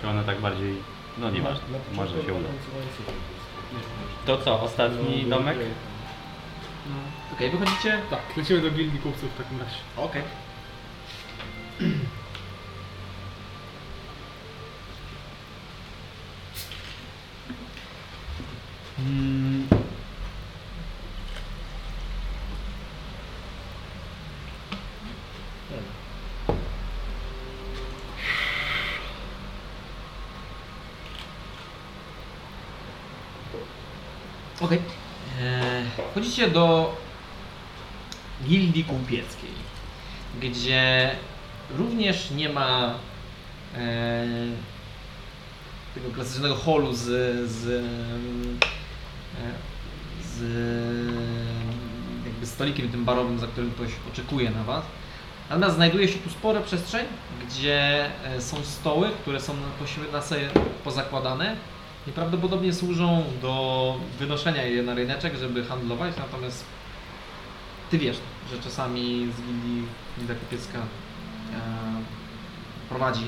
Czy 0.02 0.08
one 0.10 0.24
tak 0.24 0.40
bardziej... 0.42 0.76
No 1.18 1.30
nieważne, 1.30 1.62
Na 1.92 1.96
może 1.96 2.12
się 2.24 2.34
uda. 2.34 2.50
To 4.26 4.38
co, 4.38 4.62
ostatni 4.62 5.24
No, 5.28 5.38
domek? 5.38 5.56
okej. 5.58 5.68
No. 6.90 6.96
Okej, 7.36 7.50
wychodzicie? 7.50 8.00
Tak, 8.10 8.20
lecimy 8.38 8.62
do 8.62 8.72
gildii 8.72 9.00
kupców 9.00 9.32
w 9.34 9.38
takim 9.38 9.60
razie. 9.60 9.78
Okej. 9.98 10.22
Mm. 19.06 19.68
Okej. 34.62 34.80
Eee, 35.42 35.86
Wchodzicie 36.12 36.48
do 36.48 36.96
gildii 38.44 38.84
kupieckiej, 38.84 39.50
gdzie 40.42 41.12
również 41.78 42.32
nie 42.32 42.50
ma 42.50 42.94
e, 43.78 44.26
tego 45.96 46.10
klasycznego 46.12 46.56
holu 46.56 46.94
z, 46.94 47.04
z, 47.50 47.68
e, 47.68 48.75
z 50.22 50.42
jakby 52.26 52.46
stolikiem 52.46 52.90
tym 52.90 53.06
barowym, 53.06 53.40
za 53.40 53.48
którym 53.48 53.72
ktoś 53.72 53.90
oczekuje 54.14 54.52
na 54.52 54.64
Was. 54.64 54.86
Natomiast 55.50 55.76
znajduje 55.76 56.08
się 56.08 56.20
tu 56.20 56.30
spora 56.30 56.62
przestrzeń, 56.62 57.06
gdzie 57.48 58.06
e, 58.06 58.42
są 58.42 58.64
stoły, 58.64 59.10
które 59.22 59.42
są 59.42 59.54
pośród 59.80 60.12
nas 60.12 60.34
pozakładane 60.84 61.56
i 62.08 62.12
prawdopodobnie 62.12 62.74
służą 62.74 63.24
do 63.42 63.96
wynoszenia 64.20 64.64
je 64.64 64.84
na 64.84 64.94
ryneczek, 64.94 65.36
żeby 65.36 65.66
handlować, 65.66 66.14
natomiast 66.18 66.66
ty 67.92 67.98
wiesz, 67.98 68.18
że 68.52 68.60
czasami 68.60 69.32
z 69.38 69.42
gildii 69.42 69.84
Gilda 70.18 70.36
Kupiecka 70.36 70.80
e, 70.80 70.84
prowadzi 72.90 73.26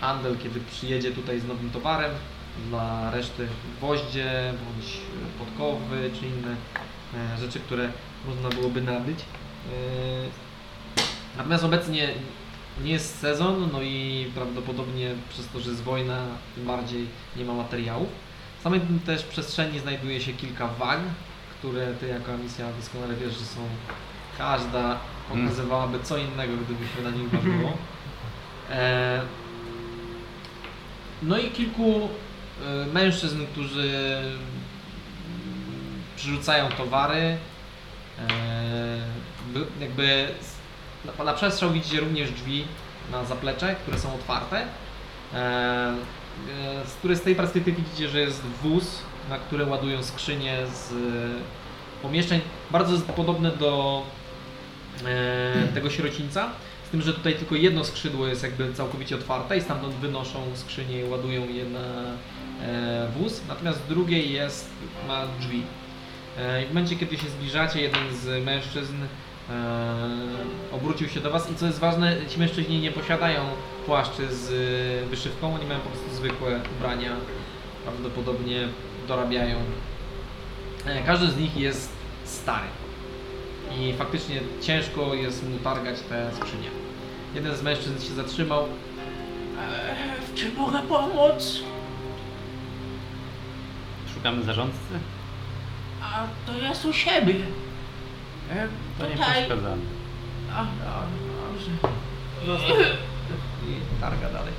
handel, 0.00 0.36
kiedy 0.42 0.60
przyjedzie 0.60 1.10
tutaj 1.10 1.40
z 1.40 1.46
nowym 1.46 1.70
towarem, 1.70 2.10
dla 2.68 3.10
reszty 3.10 3.48
gwoździe, 3.78 4.54
bądź 4.64 4.92
podkowy, 5.38 6.10
czy 6.20 6.26
inne 6.26 6.56
e, 7.34 7.38
rzeczy, 7.38 7.60
które 7.60 7.88
można 8.26 8.48
byłoby 8.48 8.82
nabyć. 8.82 9.18
E, 9.20 10.48
Natomiast 11.36 11.64
obecnie 11.64 12.08
nie 12.84 12.92
jest 12.92 13.18
sezon, 13.18 13.68
no 13.72 13.82
i 13.82 14.30
prawdopodobnie 14.34 15.10
przez 15.30 15.48
to, 15.48 15.60
że 15.60 15.70
jest 15.70 15.82
wojna, 15.82 16.18
tym 16.54 16.64
bardziej 16.66 17.06
nie 17.36 17.44
ma 17.44 17.54
materiałów. 17.54 18.08
W 18.58 18.62
samej 18.62 18.80
też 19.06 19.22
przestrzeni 19.24 19.78
znajduje 19.78 20.20
się 20.20 20.32
kilka 20.32 20.66
wag, 20.68 21.00
które 21.58 21.86
ty 21.94 22.06
jako 22.08 22.38
misja 22.38 22.66
doskonale 22.80 23.14
wiesz, 23.14 23.38
że 23.38 23.44
są 23.44 23.60
każda 24.38 24.98
pokazywałaby 25.28 25.98
co 26.02 26.16
innego, 26.16 26.52
gdyby 26.56 26.84
się 26.96 27.02
na 27.02 27.10
nich 27.10 27.30
ważyło. 27.30 27.72
E, 28.70 29.20
no 31.22 31.38
i 31.38 31.50
kilku 31.50 32.08
mężczyzn, 32.92 33.46
którzy 33.52 34.16
mm, 34.16 34.38
przyrzucają 36.16 36.68
towary. 36.68 37.36
By- 39.54 39.66
jakby 39.80 40.28
na, 41.24 41.32
przestrzał 41.32 41.70
widzicie 41.70 42.00
również 42.00 42.30
drzwi 42.30 42.64
na 43.12 43.24
zaplecze, 43.24 43.74
które 43.74 43.98
są 43.98 44.14
otwarte. 44.14 44.66
E, 45.34 45.94
z 46.86 46.94
której 46.94 47.16
z 47.16 47.20
tej 47.20 47.34
perspektywy 47.34 47.82
widzicie, 47.82 48.08
że 48.08 48.20
jest 48.20 48.42
wóz, 48.62 49.02
na 49.30 49.38
które 49.38 49.66
ładują 49.66 50.02
skrzynie 50.02 50.58
z 50.66 50.94
pomieszczeń. 52.02 52.40
Bardzo 52.70 52.92
jest 52.92 53.06
podobne 53.06 53.50
do 53.50 54.02
tego 55.74 55.90
sierocińca. 55.90 56.50
Z 56.88 56.90
tym, 56.90 57.02
że 57.02 57.14
tutaj 57.14 57.34
tylko 57.34 57.54
jedno 57.54 57.84
skrzydło 57.84 58.26
jest 58.26 58.42
jakby 58.42 58.72
całkowicie 58.74 59.14
otwarte 59.16 59.56
i 59.56 59.60
stamtąd 59.60 59.94
wynoszą 59.94 60.42
skrzynie 60.54 61.00
i 61.00 61.04
ładują 61.04 61.48
je 61.48 61.64
na 61.64 61.78
e, 62.62 63.08
wóz. 63.18 63.40
Natomiast 63.48 63.80
drugie 63.88 64.22
jest, 64.22 64.70
ma 65.08 65.26
drzwi. 65.40 65.62
E, 66.36 66.66
w 66.66 66.68
momencie, 66.68 66.96
kiedy 66.96 67.16
się 67.18 67.28
zbliżacie, 67.28 67.80
jeden 67.80 68.16
z 68.22 68.44
mężczyzn 68.44 68.94
e, 69.50 69.54
obrócił 70.72 71.08
się 71.08 71.20
do 71.20 71.30
Was 71.30 71.50
i 71.50 71.54
co 71.54 71.66
jest 71.66 71.78
ważne, 71.78 72.16
ci 72.28 72.38
mężczyźni 72.38 72.80
nie 72.80 72.92
posiadają 72.92 73.40
płaszczy 73.86 74.34
z 74.34 74.50
y, 74.50 75.08
wyszywką, 75.10 75.54
oni 75.54 75.66
mają 75.66 75.80
po 75.80 75.88
prostu 75.88 76.14
zwykłe 76.14 76.60
ubrania, 76.78 77.16
prawdopodobnie 77.84 78.68
dorabiają. 79.08 79.56
E, 80.86 81.02
Każdy 81.02 81.30
z 81.30 81.36
nich 81.36 81.56
jest 81.56 81.92
stary 82.24 82.66
i 83.76 83.92
faktycznie 83.92 84.40
ciężko 84.60 85.14
jest 85.14 85.48
mu 85.48 85.58
targać 85.58 86.00
te 86.00 86.30
skrzynie. 86.34 86.68
Jeden 87.34 87.56
z 87.56 87.62
mężczyzn 87.62 88.08
się 88.08 88.14
zatrzymał. 88.14 88.62
Eee, 88.62 90.26
w 90.26 90.34
czym 90.34 90.56
mogę 90.56 90.78
pomóc? 90.78 91.60
Szukamy 94.14 94.42
zarządcy? 94.42 94.98
A 96.02 96.26
to 96.46 96.58
jest 96.58 96.84
u 96.84 96.92
siebie. 96.92 97.34
E, 98.50 98.68
To 98.98 99.06
nie 99.06 99.12
tutaj. 99.12 99.32
przeszkadzamy. 99.32 99.82
A, 100.52 100.60
a, 100.60 101.02
dobrze. 102.46 102.96
I 103.68 104.00
targa 104.00 104.28
dalej. 104.30 104.52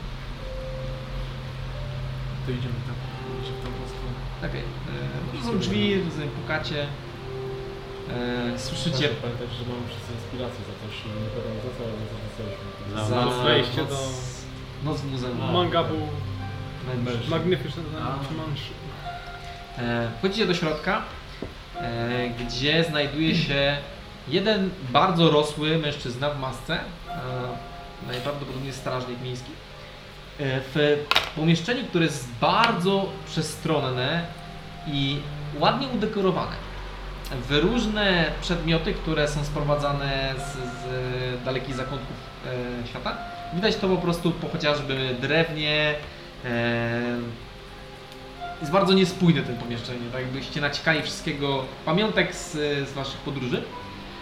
To 2.45 2.51
idziemy 2.51 2.73
tam, 2.87 2.95
idzie 3.41 3.51
w 3.51 3.63
tamtą 3.63 3.79
stronę. 3.87 4.49
Okej. 4.51 4.63
Okay. 5.33 5.51
Są 5.53 5.59
drzwi, 5.59 6.03
rozumiem, 6.03 6.29
pukacie. 6.29 6.87
E, 8.09 8.59
słyszycie 8.59 9.07
Proszę 9.07 9.21
pamiętać, 9.21 9.49
że 9.57 9.63
mamy 9.69 9.81
wszyscy 9.89 10.11
inspirację 10.13 10.59
za 10.69 10.73
coś, 10.81 10.93
nie 11.05 11.29
wiadomo 11.35 11.55
za 11.65 11.71
co, 11.77 11.83
ale 11.83 11.93
za 12.11 12.17
dostaliśmy. 12.27 12.95
Za- 12.95 13.05
za 13.05 13.25
noc 13.25 13.45
wejście 13.45 13.83
do- 13.85 14.09
noc 14.83 15.01
w 15.01 15.11
muzeum. 15.11 15.51
Mangabu 15.53 15.95
Mężczyzn. 17.05 17.29
Magnificent 17.31 17.87
Wchodzicie 20.19 20.45
do 20.47 20.53
środka, 20.53 21.01
e, 21.81 22.29
gdzie 22.29 22.83
znajduje 22.83 23.35
się 23.35 23.77
jeden 24.27 24.69
bardzo 24.89 25.29
rosły 25.31 25.77
mężczyzna 25.77 26.29
w 26.29 26.39
masce, 26.39 26.73
e, 26.75 26.81
najprawdopodobniej 28.07 28.73
strażnik 28.73 29.21
miejski. 29.21 29.51
E, 30.39 30.61
W 30.61 30.97
pomieszczeniu, 31.35 31.83
które 31.85 32.05
jest 32.05 32.27
bardzo 32.41 33.05
przestronne 33.25 34.25
i 34.87 35.17
ładnie 35.59 35.87
udekorowane. 35.87 36.55
W 37.31 37.51
różne 37.51 38.31
przedmioty, 38.41 38.93
które 38.93 39.27
są 39.27 39.43
sprowadzane 39.43 40.33
z, 40.37 40.53
z 40.53 41.43
dalekich 41.43 41.75
zakątków 41.75 42.15
e, 42.45 42.87
świata. 42.87 43.17
Widać 43.53 43.75
to 43.75 43.87
po 43.87 43.97
prostu 43.97 44.31
po 44.31 44.49
chociażby 44.49 45.15
drewnie, 45.21 45.95
e, 46.45 47.19
jest 48.59 48.71
bardzo 48.71 48.93
niespójne 48.93 49.41
ten 49.41 49.57
pomieszczenie, 49.57 50.09
tak 50.11 50.21
jakbyście 50.21 50.61
naciekali 50.61 51.01
wszystkiego, 51.01 51.65
pamiątek 51.85 52.35
z, 52.35 52.51
z 52.89 52.93
waszych 52.93 53.19
podróży. 53.19 53.63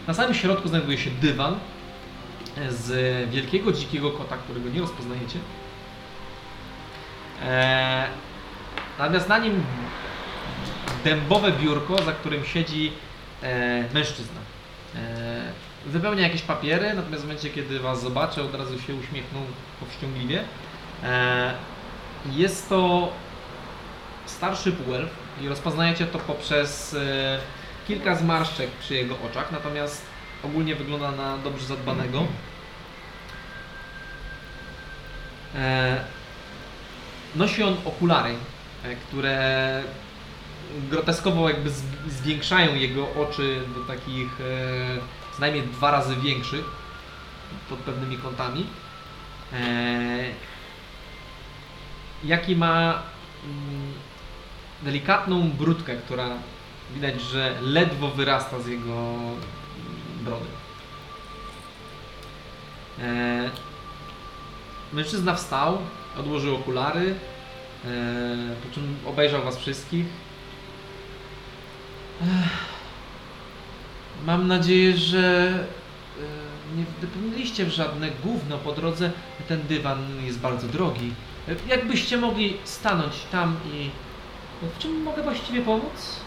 Na 0.08 0.14
samym 0.14 0.34
środku 0.34 0.68
znajduje 0.68 0.98
się 0.98 1.10
dywan 1.10 1.56
z 2.70 3.30
wielkiego 3.30 3.72
dzikiego 3.72 4.12
kota, 4.12 4.38
którego 4.38 4.70
nie 4.70 4.80
rozpoznajecie. 4.80 5.40
Eee, 7.46 8.08
natomiast 9.00 9.30
na 9.30 9.38
nim 9.38 9.64
dębowe 11.04 11.52
biurko, 11.52 12.04
za 12.04 12.12
którym 12.12 12.46
siedzi 12.46 12.92
e, 13.44 13.84
mężczyzna. 13.94 14.40
E, 14.96 15.52
wypełnia 15.86 16.24
jakieś 16.24 16.42
papiery, 16.42 16.94
natomiast 16.94 17.24
w 17.24 17.26
momencie, 17.26 17.50
kiedy 17.50 17.80
was 17.80 18.02
zobaczy, 18.02 18.42
od 18.42 18.56
razu 18.56 18.80
się 18.80 18.96
uśmiechnął 18.96 19.44
powściągliwie. 19.80 20.44
E, 21.04 21.54
jest 22.32 22.70
to 22.70 23.12
starszy 24.26 24.72
półelf 24.72 25.10
i 25.42 25.48
rozpoznajecie 25.48 26.06
to 26.06 26.20
poprzez 26.20 26.94
e, 26.94 27.40
kilka 27.88 28.16
zmarszczek 28.16 28.70
przy 28.70 28.94
jego 28.94 29.16
oczach, 29.32 29.52
natomiast 29.52 30.06
ogólnie 30.44 30.76
wygląda 30.76 31.12
na 31.12 31.38
dobrze 31.38 31.66
zadbanego. 31.66 32.24
E, 35.56 35.98
nosi 37.36 37.64
on 37.64 37.76
okulary, 37.86 38.36
e, 38.84 38.96
które 38.96 39.84
groteskowo 40.90 41.50
jakby 41.50 41.70
zwiększają 42.08 42.76
jego 42.76 43.08
oczy 43.14 43.62
do 43.76 43.94
takich 43.94 44.42
e, 44.42 45.34
co 45.34 45.42
najmniej 45.42 45.64
dwa 45.64 45.92
razy 45.92 46.16
większych 46.16 46.66
pod 47.70 47.80
pewnymi 47.80 48.18
kątami. 48.18 48.66
E, 49.54 49.58
jaki 52.24 52.56
ma 52.56 53.02
mm, 53.44 53.94
delikatną 54.84 55.50
brudkę, 55.52 55.96
która 55.96 56.30
widać, 56.94 57.22
że 57.22 57.58
ledwo 57.62 58.08
wyrasta 58.08 58.60
z 58.60 58.68
jego 58.68 59.14
brody. 60.22 60.46
E, 63.00 63.50
mężczyzna 64.94 65.36
wstał, 65.36 65.78
odłożył 66.20 66.56
okulary, 66.56 67.16
e, 67.86 67.88
po 68.64 68.76
czym 68.76 68.96
obejrzał 69.06 69.44
was 69.44 69.58
wszystkich. 69.58 70.27
Mam 74.26 74.48
nadzieję, 74.48 74.98
że 74.98 75.50
e, 76.20 76.78
nie 76.78 76.84
wdepnęliście 76.98 77.66
w 77.66 77.70
żadne 77.70 78.10
gówno 78.24 78.58
po 78.58 78.72
drodze. 78.72 79.12
Ten 79.48 79.62
dywan 79.68 79.98
jest 80.26 80.40
bardzo 80.40 80.68
drogi. 80.68 81.14
E, 81.48 81.56
Jakbyście 81.70 82.18
mogli 82.18 82.58
stanąć 82.64 83.14
tam 83.32 83.56
i... 83.74 83.90
W 84.78 84.78
czym 84.80 85.04
mogę 85.04 85.24
właściwie 85.24 85.62
pomóc? 85.62 86.20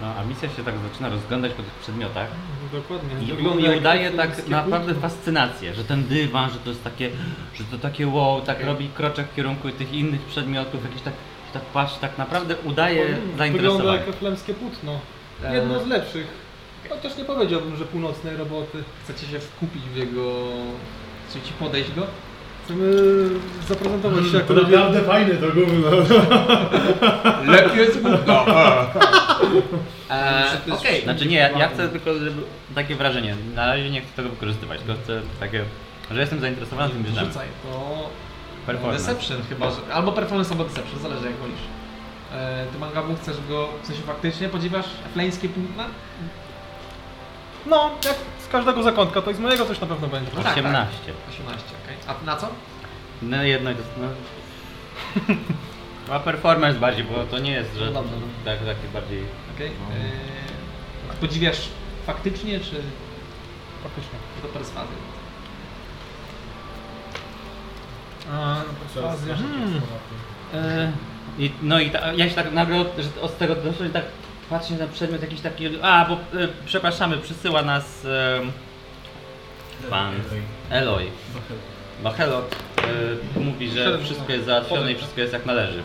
No, 0.00 0.14
a 0.18 0.24
misja 0.24 0.48
się 0.48 0.64
tak 0.64 0.74
zaczyna 0.92 1.08
rozglądać 1.08 1.52
po 1.52 1.62
tych 1.62 1.72
przedmiotach 1.72 2.28
Dokładnie. 2.72 3.22
i, 3.22 3.26
Wygląda 3.26 3.74
i 3.74 3.78
udaje 3.78 4.10
tak 4.10 4.48
naprawdę 4.48 4.94
fascynację, 4.94 5.74
że 5.74 5.84
ten 5.84 6.04
dywan, 6.04 6.50
że 6.50 6.58
to 6.58 6.70
jest 6.70 6.84
takie, 6.84 7.10
że 7.54 7.64
to 7.64 7.78
takie 7.78 8.06
wow, 8.08 8.40
tak 8.40 8.56
Okej. 8.56 8.66
robi 8.66 8.88
kroczek 8.88 9.26
w 9.28 9.34
kierunku 9.34 9.70
tych 9.70 9.92
innych 9.92 10.20
przedmiotów, 10.20 10.84
jakiś 10.84 11.02
tak, 11.02 11.14
tak 11.54 11.62
patrzy, 11.62 12.00
tak 12.00 12.18
naprawdę 12.18 12.56
udaje 12.64 13.04
Wygląda 13.04 13.38
zainteresowanie. 13.38 13.98
jak 13.98 14.08
eflemskie 14.08 14.54
płótno. 14.54 14.98
E, 15.44 15.54
Jedno 15.54 15.80
z 15.80 15.86
lepszych. 15.86 16.26
Chociaż 16.88 17.16
nie 17.16 17.24
powiedziałbym, 17.24 17.76
że 17.76 17.84
północnej 17.84 18.36
roboty. 18.36 18.78
Chcecie 19.04 19.26
się 19.26 19.38
wkupić 19.38 19.82
w 19.82 19.96
jego... 19.96 20.32
Chcecie 21.28 21.52
podejść 21.58 21.92
go? 21.94 22.02
Chcemy 22.64 22.92
zaprezentować 23.68 24.24
się 24.30 24.36
jako 24.36 24.54
To 24.54 24.62
naprawdę 24.62 25.00
fajne 25.02 25.34
to 25.34 25.46
gówno. 25.52 25.90
Lepiej 27.52 27.78
jest 27.78 28.02
gówno. 28.02 28.44
Eee, 30.10 30.72
Okej. 30.72 31.02
Znaczy 31.02 31.26
nie, 31.26 31.36
ja, 31.36 31.50
ja 31.50 31.68
chcę 31.68 31.88
tylko 31.88 32.14
żeby, 32.14 32.42
takie 32.74 32.94
wrażenie, 32.94 33.36
na 33.54 33.66
razie 33.66 33.90
nie 33.90 34.00
chcę 34.00 34.10
tego 34.16 34.28
wykorzystywać, 34.28 34.80
tylko 34.80 35.02
chcę 35.02 35.20
takie, 35.40 35.64
że 36.10 36.20
jestem 36.20 36.40
zainteresowany 36.40 36.92
tym 36.92 37.02
bierzemy. 37.02 37.26
Rzucaj 37.26 37.46
to... 37.62 38.08
Performance. 38.66 39.04
Deception 39.06 39.42
chyba, 39.48 39.70
że... 39.70 39.94
Albo 39.94 40.12
performance, 40.12 40.50
albo 40.50 40.64
deception, 40.64 40.98
zależy 41.00 41.26
jak 41.26 41.34
wolisz. 41.36 41.60
Eee, 42.34 42.66
ty 42.72 42.78
Mangabu 42.78 43.16
chcesz 43.16 43.36
go, 43.48 43.68
w 43.82 43.86
sensie 43.86 44.02
faktycznie 44.02 44.48
podziwiasz 44.48 44.86
fleńskie 45.12 45.48
płótna? 45.48 45.84
No, 47.66 47.90
jak 48.04 48.14
z 48.48 48.48
każdego 48.52 48.82
zakątka, 48.82 49.22
to 49.22 49.30
i 49.30 49.34
z 49.34 49.38
mojego 49.38 49.66
coś 49.66 49.80
na 49.80 49.86
pewno 49.86 50.08
będzie. 50.08 50.30
No 50.36 50.42
tak, 50.42 50.52
18. 50.58 50.92
18, 51.30 51.64
okej. 51.84 51.96
A 52.22 52.24
na 52.26 52.36
co? 52.36 52.48
No 53.22 53.42
jedno 53.42 53.70
i 53.70 53.74
to 53.74 53.82
no. 54.00 54.08
A 56.14 56.20
performance 56.20 56.78
bardziej, 56.78 57.04
bo 57.04 57.24
to 57.24 57.38
nie 57.38 57.50
jest, 57.52 57.74
że 57.76 57.84
No 57.86 57.92
dobrze, 57.92 58.12
no. 58.20 58.26
tak, 58.44 58.58
takie 58.58 58.88
bardziej... 58.92 59.24
Okej. 59.54 59.66
Eee, 59.66 59.74
a 61.10 61.14
podziwiasz 61.14 61.68
faktycznie, 62.06 62.60
czy 62.60 62.82
Faktycznie. 63.82 64.18
tylko 64.34 64.58
perswazję? 64.58 64.96
A. 68.32 68.56
Hmm. 69.26 69.80
E, 70.54 70.92
I, 71.38 71.50
no 71.62 71.80
i 71.80 71.90
ta, 71.90 72.12
ja 72.12 72.28
się 72.28 72.34
tak 72.34 72.52
nagle 72.52 72.80
od, 72.80 72.96
że 72.98 73.22
od 73.22 73.38
tego 73.38 73.54
doszło 73.54 73.86
i 73.86 73.90
tak 73.90 74.04
patrzę 74.50 74.74
na 74.74 74.86
przedmiot 74.86 75.22
jakiś 75.22 75.40
taki, 75.40 75.68
a 75.82 76.04
bo 76.08 76.14
e, 76.14 76.48
przepraszamy, 76.66 77.18
przysyła 77.18 77.62
nas 77.62 78.04
e, 78.04 78.40
pan 79.90 80.14
Eloy. 80.70 81.06
Bachelot 82.02 82.56
e, 83.36 83.40
mówi, 83.40 83.70
że 83.70 83.98
wszystko 83.98 84.32
jest 84.32 84.46
załatwione 84.46 84.92
i 84.92 84.96
wszystko 84.96 85.20
jest 85.20 85.32
jak 85.32 85.46
należy. 85.46 85.82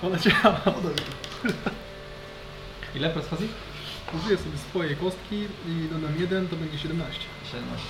Poleciała. 0.00 0.60
Ile 2.94 3.10
perswazji? 3.10 3.48
Użyję 4.14 4.38
sobie 4.38 4.58
swojej 4.58 4.96
kostki 4.96 5.36
i 5.68 5.88
dodam 5.92 6.20
jeden, 6.20 6.48
to 6.48 6.56
będzie 6.56 6.78
17. 6.78 7.20
17. 7.52 7.86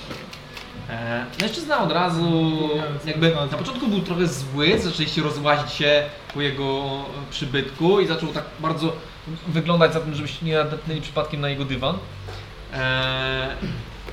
Eee, 0.89 1.25
mężczyzna 1.41 1.79
od 1.79 1.91
razu, 1.91 2.59
jakby 3.05 3.35
na 3.51 3.57
początku 3.57 3.87
był 3.87 4.01
trochę 4.01 4.27
zły, 4.27 4.79
zaczęliście 4.79 5.21
rozłazić 5.21 5.71
się 5.71 6.03
po 6.33 6.41
jego 6.41 6.85
przybytku 7.29 7.99
i 7.99 8.07
zaczął 8.07 8.29
tak 8.29 8.43
bardzo 8.59 8.93
wyglądać 9.47 9.93
za 9.93 9.99
tym, 9.99 10.15
żebyście 10.15 10.45
nie 10.45 10.55
nadepnęli 10.55 11.01
przypadkiem 11.01 11.41
na 11.41 11.49
jego 11.49 11.65
dywan. 11.65 11.97
Eee, 12.73 13.49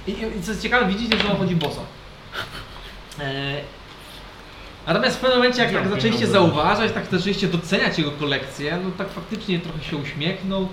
i, 0.07 0.11
I 0.13 0.43
co 0.43 0.51
jest 0.51 0.63
ciekawe, 0.63 0.87
widzicie, 0.87 1.19
że 1.19 1.31
on 1.31 1.37
chodzi 1.39 1.57
boso. 1.57 1.85
Eee, 3.21 3.61
natomiast 4.87 5.17
w 5.17 5.21
pewnym 5.21 5.39
momencie, 5.39 5.63
jak 5.63 5.73
tak 5.73 5.89
zaczęliście 5.89 6.27
zauważać, 6.27 6.93
tak 6.93 7.05
zaczęliście 7.11 7.49
doceniać 7.49 7.99
jego 7.99 8.11
kolekcję, 8.11 8.79
no 8.85 8.91
tak 8.99 9.09
faktycznie 9.09 9.59
trochę 9.59 9.83
się 9.83 9.97
uśmiechnął. 9.97 10.69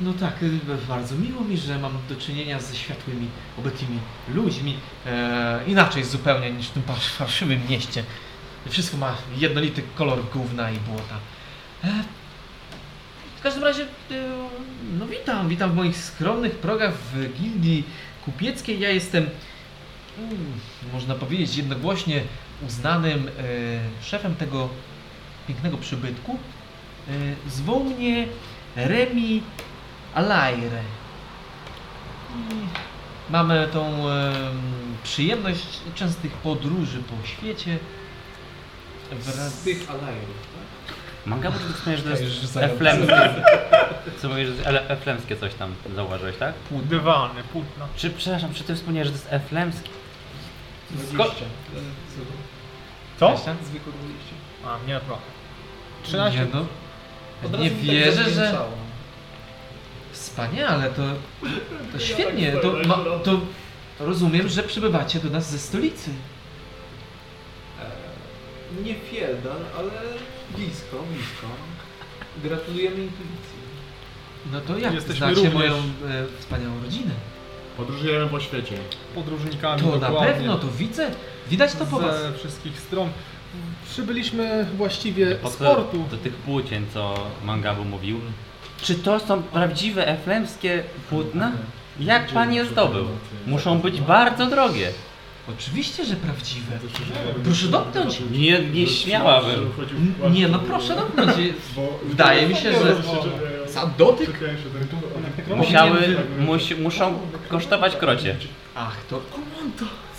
No 0.00 0.12
tak, 0.12 0.42
y, 0.42 0.50
bardzo 0.88 1.14
miło 1.14 1.40
mi, 1.44 1.56
że 1.56 1.78
mam 1.78 1.92
do 2.08 2.16
czynienia 2.16 2.60
ze 2.60 2.76
światłymi, 2.76 3.28
obytymi 3.58 3.98
ludźmi. 4.34 4.76
E, 5.06 5.60
inaczej 5.66 6.04
zupełnie 6.04 6.50
niż 6.50 6.66
w 6.66 6.70
tym 6.70 6.82
par- 6.82 7.00
fałszywym 7.00 7.60
mieście. 7.68 8.04
Wszystko 8.68 8.96
ma 8.96 9.16
jednolity 9.36 9.82
kolor 9.94 10.18
gówna 10.32 10.70
i 10.70 10.76
błota. 10.78 11.18
E, 11.84 11.88
w 13.38 13.42
każdym 13.42 13.64
razie, 13.64 13.82
e, 13.82 13.86
no 14.98 15.06
witam, 15.06 15.48
witam 15.48 15.70
w 15.72 15.74
moich 15.74 15.96
skromnych 15.96 16.54
progach 16.54 16.94
w 16.94 17.40
gildii 17.40 17.84
kupieckiej. 18.24 18.80
Ja 18.80 18.90
jestem, 18.90 19.30
mm, 20.18 20.52
można 20.92 21.14
powiedzieć, 21.14 21.56
jednogłośnie 21.56 22.22
uznanym 22.66 23.28
e, 23.28 23.32
szefem 24.04 24.34
tego 24.36 24.68
pięknego 25.48 25.76
przybytku. 25.76 26.38
E, 27.08 27.50
zwą 27.50 27.84
mnie 27.84 28.26
Remi 28.76 29.42
Alaire. 30.14 30.80
I 32.36 32.54
mamy 33.32 33.68
tą 33.72 34.08
em, 34.10 34.34
przyjemność 35.02 35.62
częstych 35.94 36.32
podróży 36.32 36.98
po 37.02 37.26
świecie. 37.26 37.78
Wraz 39.12 39.54
Z 39.54 39.64
tych 39.64 39.90
alajrów, 39.90 40.36
tak? 40.42 40.96
Mangabu 41.26 41.58
to 41.58 41.74
wspomniałeś, 41.74 42.20
że 42.20 42.24
to 42.24 42.40
jest 42.42 42.56
eflemskie. 42.56 43.30
Co 44.22 44.28
mówisz, 44.28 44.46
że 44.48 44.54
jest 44.54 44.66
ele- 44.66 44.88
eflemskie 44.88 45.36
coś 45.36 45.54
tam 45.54 45.74
zauważyłeś, 45.94 46.36
tak? 46.36 46.54
Dywany, 46.70 47.42
płótna. 47.52 47.86
Czy, 47.96 48.10
przepraszam, 48.10 48.54
czy 48.54 48.64
ty 48.64 48.74
wspomniałeś, 48.74 49.06
że 49.08 49.12
to 49.12 49.18
jest 49.18 49.32
eflemskie? 49.32 49.88
Sko- 51.12 51.30
Co? 53.20 53.36
Zwykłe 53.64 53.92
20. 53.92 54.34
A, 54.66 54.86
nie, 54.88 55.00
trochę. 55.00 55.22
13. 56.02 56.38
Nie, 56.40 56.46
no. 56.54 56.66
Od 57.44 57.60
Nie 57.60 57.70
tak 57.70 57.78
wierzę, 57.78 58.24
że... 58.24 58.30
zapięczało. 58.30 58.72
Wspaniale, 60.12 60.90
to, 60.90 61.02
to 61.92 61.98
świetnie. 61.98 62.52
To, 62.52 62.72
ma, 62.88 62.94
to 63.24 63.40
rozumiem, 64.00 64.48
że 64.48 64.62
przybywacie 64.62 65.18
do 65.20 65.30
nas 65.30 65.50
ze 65.50 65.58
stolicy. 65.58 66.10
E, 67.80 68.82
Nie 68.84 68.94
Fieldal, 68.94 69.56
ale 69.78 69.90
blisko, 70.56 70.96
blisko. 71.12 71.46
Gratulujemy 72.44 72.96
intuicji. 72.96 73.56
No 74.52 74.60
to 74.60 74.78
jak 74.78 74.94
Jesteśmy 74.94 75.16
znacie 75.26 75.34
również- 75.34 75.54
moją 75.54 75.74
e, 75.74 75.80
wspaniałą 76.40 76.82
rodzinę? 76.82 77.10
Podróżujemy 77.76 78.26
po 78.26 78.40
świecie. 78.40 78.76
Podróżnikami 79.14 79.82
To 79.82 79.88
na 79.90 79.96
dokładnie. 80.08 80.34
pewno, 80.34 80.58
to 80.58 80.68
widzę. 80.68 81.10
Widać 81.50 81.72
to 81.74 81.86
po 81.86 82.00
was. 82.00 82.22
Ze 82.22 82.32
wszystkich 82.32 82.80
stron. 82.80 83.08
Przybyliśmy 83.90 84.66
właściwie 84.76 85.36
z 85.50 85.56
portu. 85.56 86.04
do 86.10 86.16
tych 86.16 86.34
płócien, 86.34 86.86
co 86.94 87.14
Mangabu 87.44 87.84
mówił? 87.84 88.20
Czy 88.82 88.94
to 88.94 89.20
są 89.20 89.42
prawdziwe 89.42 90.08
eflemskie 90.08 90.82
płótna? 91.10 91.52
Jak 92.00 92.26
pan 92.32 92.52
je 92.54 92.64
zdobył? 92.64 93.06
Muszą 93.46 93.78
być 93.78 94.00
bardzo 94.00 94.46
drogie. 94.46 94.90
Oczywiście, 95.48 96.04
że 96.04 96.16
prawdziwe. 96.16 96.78
Proszę 97.44 97.68
dotknąć. 97.68 98.20
Nie, 98.30 98.60
nie 98.60 98.86
śmiałabym. 98.86 99.70
Nie, 100.30 100.48
no 100.48 100.58
proszę 100.58 100.96
dotknąć. 100.96 101.30
Wydaje 102.04 102.48
mi 102.48 102.54
się, 102.54 102.72
że 102.72 102.96
sam 103.68 103.90
dotyk. 103.98 104.30
Musiały, 105.56 106.16
musi, 106.38 106.74
muszą 106.74 107.18
kosztować 107.48 107.96
krocie. 107.96 108.36
Ach, 108.74 108.96
to 109.10 109.20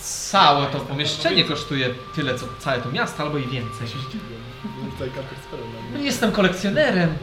całe 0.08 0.68
to 0.68 0.80
pomieszczenie 0.80 1.44
kosztuje 1.44 1.90
tyle, 2.16 2.40
co 2.40 2.46
całe 2.60 2.82
to 2.82 2.92
miasto, 2.92 3.24
albo 3.24 3.38
i 3.38 3.48
więcej. 3.48 3.88
Jestem 6.00 6.32
kolekcjonerem 6.32 7.18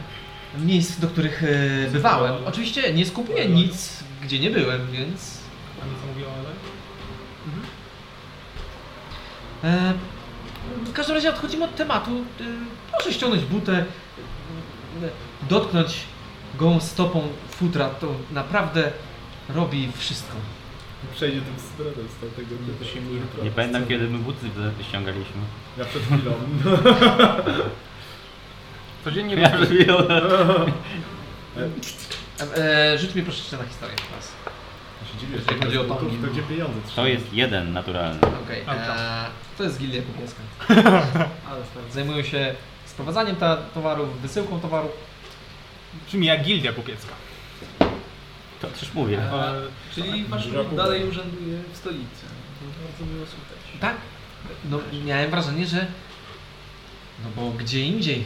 miejsc, 0.59 0.99
do 0.99 1.07
których 1.07 1.43
e, 1.43 1.47
bywałem. 1.91 2.35
Oczywiście 2.45 2.93
nie 2.93 3.05
skupuję 3.05 3.49
nic, 3.49 4.03
gdzie 4.23 4.39
nie 4.39 4.49
byłem, 4.49 4.91
więc... 4.91 5.37
A 5.81 5.85
nic 5.85 5.97
mówiła, 6.07 6.31
ale... 6.31 6.49
E, 9.73 9.93
w 10.85 10.93
każdym 10.93 11.15
razie 11.15 11.29
odchodzimy 11.29 11.65
od 11.65 11.75
tematu. 11.75 12.11
E, 12.11 12.43
proszę 12.91 13.13
ściągnąć 13.13 13.43
butę, 13.43 13.85
dotknąć 15.49 15.99
gołą 16.55 16.79
stopą 16.79 17.27
futra. 17.49 17.89
To 17.89 18.07
naprawdę 18.31 18.91
robi 19.49 19.91
wszystko. 19.97 20.35
Przejdzie 21.13 21.41
tym 21.41 21.59
spreadem 21.59 22.05
z 22.09 22.35
tego 22.35 22.55
To 22.79 22.85
się 22.85 23.01
nie 23.01 23.43
Nie 23.43 23.51
pamiętam 23.51 23.87
kiedy 23.87 24.07
my 24.07 24.17
buty 24.17 24.49
ściągaliśmy. 24.89 25.41
Ja 25.77 25.85
przed 25.85 26.03
chwilą. 26.03 26.33
Codziennie 29.03 29.35
Ja 29.35 29.49
przed 29.49 29.69
chwilą. 29.69 29.97
E, 32.39 32.57
e, 32.57 32.97
rzuć 32.97 33.15
mi 33.15 33.23
proszę 33.23 33.37
jeszcze 33.37 33.57
na 33.57 33.63
historię 33.63 33.95
teraz. 33.95 34.31
Ja 35.01 35.07
się 35.07 35.17
dziwię, 35.19 35.37
że 35.37 35.65
chodzi 35.65 35.77
o 35.77 35.83
to, 35.83 35.95
to 35.95 36.27
gdzie 36.31 36.41
pieniądze 36.43 36.79
To 36.95 37.07
jest 37.07 37.33
jeden 37.33 37.73
naturalny. 37.73 38.19
Okej, 38.45 38.65
czas. 38.65 38.99
e, 38.99 39.25
to 39.57 39.63
jest 39.63 39.79
gildia 39.79 40.01
fajnie. 40.67 41.25
Zajmują 41.93 42.23
się 42.23 42.55
sprowadzaniem 42.85 43.35
ta 43.35 43.57
towarów, 43.57 44.21
wysyłką 44.21 44.59
towarów. 44.59 44.91
Czym 46.07 46.23
ja 46.23 46.43
gildia 46.43 46.73
kupiecka. 46.73 47.11
To 48.61 48.67
też 48.67 48.93
mówię. 48.93 49.17
E, 49.19 49.53
czyli 49.95 50.23
wasz 50.25 50.45
Duża 50.45 50.57
lud 50.57 50.69
kuba. 50.69 50.83
dalej 50.83 51.09
urzęduje 51.09 51.57
w 51.73 51.77
stolicy. 51.77 52.25
To 52.59 52.65
bardzo 52.87 53.13
miło 53.13 53.25
słuchać. 53.25 53.81
Tak? 53.81 53.95
No 54.69 54.79
miałem 55.05 55.31
wrażenie, 55.31 55.65
że... 55.65 55.87
No 57.23 57.29
bo 57.35 57.51
gdzie 57.51 57.81
indziej. 57.81 58.23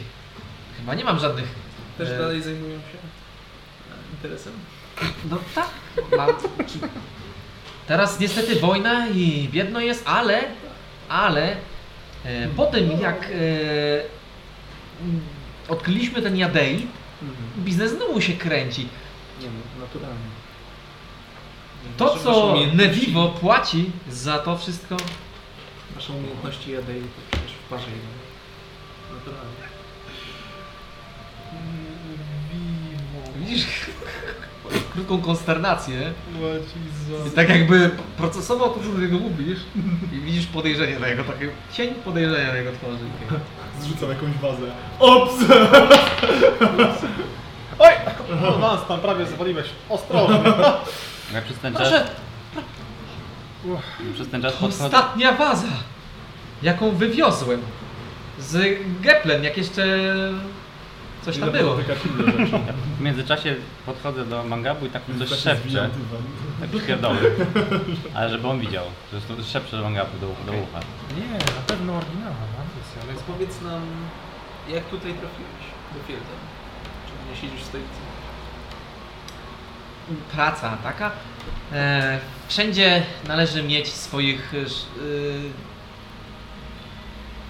Chyba 0.76 0.94
nie 0.94 1.04
mam 1.04 1.18
żadnych... 1.18 1.54
Też 1.98 2.08
e, 2.08 2.18
dalej 2.18 2.42
zajmują 2.42 2.78
się 2.78 2.98
interesem? 4.12 4.52
No 5.30 5.38
tak. 5.54 5.68
Mam. 6.16 6.30
Teraz 7.86 8.20
niestety 8.20 8.56
wojna 8.56 9.08
i 9.08 9.48
biedno 9.52 9.80
jest, 9.80 10.02
ale... 10.06 10.44
Ale... 11.08 11.56
E, 12.24 12.48
po 12.48 12.66
tym 12.66 13.00
jak... 13.00 13.24
E, 13.24 13.30
odkryliśmy 15.68 16.22
ten 16.22 16.36
Jadei, 16.36 16.86
biznes 17.58 17.92
znowu 17.92 18.20
się 18.20 18.32
kręci. 18.32 18.88
Nie 19.80 19.86
naturalnie. 19.86 20.30
To, 21.96 22.04
Wasze- 22.04 22.16
wasze 22.18 22.24
co 22.24 22.46
umiejętności- 22.46 22.76
Nevivo 22.76 23.28
płaci 23.28 23.90
za 24.10 24.38
to 24.38 24.58
wszystko, 24.58 24.96
Wasze 25.94 26.12
umiejętności 26.12 26.70
jadej 26.72 27.00
to 27.00 27.36
przecież 27.36 27.52
w 27.52 27.68
parze 27.70 27.86
idą. 27.86 28.10
Naturalnie. 29.18 29.50
widzisz, 33.36 33.66
krótką 34.92 35.20
konsternację. 35.22 36.12
Łacizo. 36.40 37.26
I 37.28 37.30
tak 37.30 37.48
jakby 37.48 37.90
procesował 38.16 38.74
to, 38.74 38.80
co 38.80 38.88
do 38.92 39.00
niego 39.00 39.18
mówisz 39.18 39.58
i 40.12 40.20
widzisz 40.20 40.46
podejrzenie 40.46 40.98
na 40.98 41.08
jego, 41.08 41.24
takie 41.24 41.48
cień 41.72 41.94
podejrzenia 41.94 42.48
na 42.52 42.56
jego 42.58 42.72
twarzy. 42.72 43.04
Zrzucam 43.80 44.08
jakąś 44.10 44.32
wazę. 44.32 44.72
Ops! 44.98 45.34
Oj! 47.80 47.90
Nas 48.60 48.86
tam 48.88 49.00
prawie 49.00 49.26
zwaliłeś. 49.26 49.66
Ostrożnie. 49.88 50.36
Ja 51.34 51.42
przez 51.42 51.58
ten 51.58 51.74
czas, 51.74 51.88
Proszę, 51.88 52.04
przez 54.14 54.28
ten 54.28 54.42
czas 54.42 54.52
podchodzę. 54.52 54.84
ostatnia 54.84 55.32
waza, 55.32 55.68
jaką 56.62 56.90
wywiozłem 56.90 57.60
z 58.38 58.78
Geplen, 59.00 59.44
jak 59.44 59.56
jeszcze 59.56 59.84
coś 61.22 61.38
tam 61.38 61.50
było. 61.50 61.76
W 62.98 63.00
międzyczasie 63.00 63.54
podchodzę 63.86 64.24
do 64.24 64.44
Mangabu 64.44 64.86
i 64.86 64.90
tak 64.90 65.08
mu 65.08 65.18
coś 65.18 65.38
szepczę. 65.38 65.90
Tak 66.60 66.86
pierdoły. 66.86 67.16
Ale 68.14 68.30
żeby 68.30 68.48
on 68.48 68.60
widział. 68.60 68.84
Zresztą 69.12 69.34
szepczę 69.52 69.76
do 69.76 69.82
Mangabu 69.82 70.10
do, 70.20 70.26
do 70.26 70.58
ucha. 70.58 70.80
Nie, 71.16 71.32
na 71.32 71.62
pewno 71.66 71.92
oryginalna. 71.92 72.36
Ale 73.02 73.12
powiedz 73.26 73.60
nam, 73.62 73.82
jak 74.68 74.84
tutaj 74.84 75.12
trafiłeś 75.12 75.64
do 75.94 76.06
Fielda? 76.06 76.49
Nie 77.30 77.36
siedzisz 77.36 77.60
w 77.60 77.64
stolicy? 77.64 77.90
Praca 80.32 80.76
taka. 80.76 81.10
E, 81.72 82.20
wszędzie 82.48 83.02
należy 83.28 83.62
mieć 83.62 83.88
swoich 83.88 84.54
e, 84.54 84.58
e, 84.58 84.62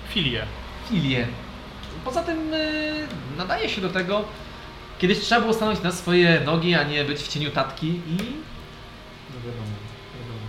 Filie. 0.08 0.46
filie. 0.88 1.26
Poza 2.04 2.22
tym 2.22 2.54
y, 2.54 3.06
nadaje 3.36 3.68
się 3.68 3.80
do 3.80 3.88
tego, 3.88 4.24
kiedyś 4.98 5.18
trzeba 5.18 5.40
było 5.40 5.54
stanąć 5.54 5.82
na 5.82 5.92
swoje 5.92 6.40
nogi, 6.40 6.74
a 6.74 6.82
nie 6.82 7.04
być 7.04 7.20
w 7.20 7.28
cieniu 7.28 7.50
tatki 7.50 7.86
i 7.86 8.16
No 9.30 9.36
wiadomo, 9.46 9.74
wiadomo. 10.14 10.46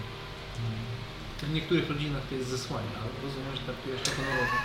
W 1.41 1.53
niektórych 1.53 1.89
rodzinach 1.89 2.23
to 2.29 2.35
jest 2.35 2.49
zesłanie, 2.49 2.87
ale 3.01 3.09
rozumiem, 3.23 3.55
że 3.55 3.61
traktujesz 3.61 4.01
to 4.01 4.11
honorowo. 4.11 4.57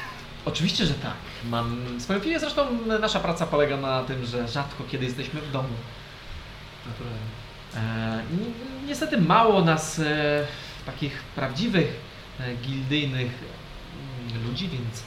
Oczywiście, 0.47 0.87
że 0.87 0.95
tak. 0.95 1.15
Mam 1.45 2.01
swoją 2.01 2.21
filię, 2.21 2.41
zresztą 2.41 2.67
nasza 3.01 3.21
praca 3.21 3.47
polega 3.47 3.77
na 3.77 4.05
tym, 4.05 4.27
że 4.27 4.49
rzadko 4.49 4.85
kiedy 4.91 5.05
jesteśmy 5.05 5.41
w 5.41 5.53
domu. 5.53 5.69
Naturalnie. 6.87 7.21
Ni- 8.37 8.87
niestety 8.89 9.19
mało 9.21 9.65
nas 9.65 9.99
e, 9.99 10.47
takich 10.87 11.23
prawdziwych, 11.23 12.01
e, 12.41 12.55
gildyjnych 12.55 13.33
mm, 14.33 14.47
ludzi, 14.49 14.69
więc 14.69 15.03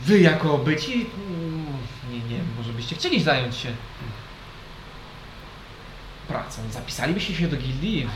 wy 0.00 0.18
jako 0.20 0.58
byci, 0.58 0.92
mm, 1.28 1.66
nie, 2.10 2.18
nie, 2.18 2.40
może 2.58 2.72
byście 2.72 2.96
chcieli 2.96 3.22
zająć 3.22 3.56
się 3.56 3.72
pracą. 6.28 6.62
Zapisalibyście 6.70 7.34
się 7.34 7.48
do 7.48 7.56
gildii? 7.56 8.06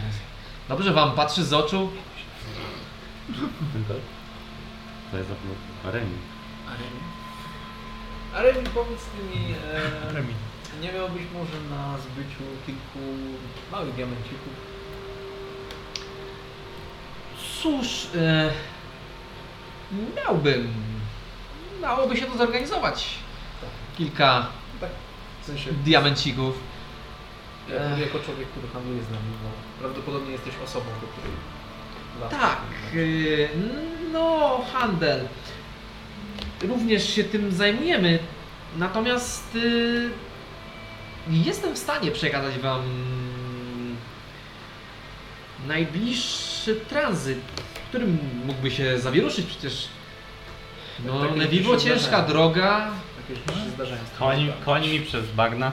Dobrze 0.68 0.92
wam 0.92 1.12
patrzy 1.12 1.44
z 1.44 1.52
oczu? 1.52 1.90
To 5.10 5.16
jest 5.18 5.30
Remi. 5.84 6.16
Aremi. 6.66 7.00
Aremi, 8.34 8.68
powiedz 8.74 9.06
mi, 9.30 9.54
e, 9.74 10.80
nie 10.80 10.92
miałbyś 10.92 11.22
może 11.34 11.60
na 11.70 11.98
zbyciu 11.98 12.42
kilku 12.66 12.98
małych 13.72 13.94
diamencików? 13.94 14.52
Cóż, 17.62 18.06
e, 18.16 18.50
miałbym. 20.16 20.72
Dałoby 21.80 22.16
się 22.16 22.26
to 22.26 22.38
zorganizować. 22.38 23.08
Kilka 23.98 24.46
Tak, 24.80 24.90
w 25.42 25.46
sensie, 25.46 25.72
diamencików. 25.72 26.54
jako, 27.68 27.84
Ech. 27.84 27.98
jako 28.00 28.18
człowiek, 28.18 28.48
który 28.48 28.68
handluje 28.68 29.02
z 29.02 29.10
nami, 29.10 29.24
bo 29.42 29.80
prawdopodobnie 29.80 30.32
jesteś 30.32 30.54
osobą, 30.64 30.86
do 31.00 31.06
której... 31.06 31.32
Tak, 32.40 32.58
y, 32.94 33.48
no 34.12 34.60
handel. 34.72 35.28
Również 36.62 37.14
się 37.14 37.24
tym 37.24 37.52
zajmujemy. 37.52 38.18
Natomiast 38.78 39.54
y, 39.56 40.10
jestem 41.30 41.74
w 41.74 41.78
stanie 41.78 42.10
przekazać 42.10 42.58
Wam 42.58 42.82
najbliższy 45.66 46.76
tranzyt, 46.76 47.38
w 47.74 47.88
którym 47.88 48.18
mógłby 48.46 48.70
się 48.70 48.98
zawieruszyć 48.98 49.46
przecież. 49.46 49.88
No, 51.04 51.20
Takie 51.20 51.36
Nevivo 51.38 51.72
rzeczy 51.74 51.84
się 51.84 51.88
ciężka 51.94 52.06
zdarzają. 52.08 52.28
droga. 52.28 52.90
Takie 53.22 53.40
rzeczy 53.40 53.64
się 53.64 53.70
zdarzają. 53.70 54.00
Koni, 54.18 54.52
koni 54.64 54.88
mi 54.88 55.00
przez 55.00 55.30
bagna. 55.30 55.72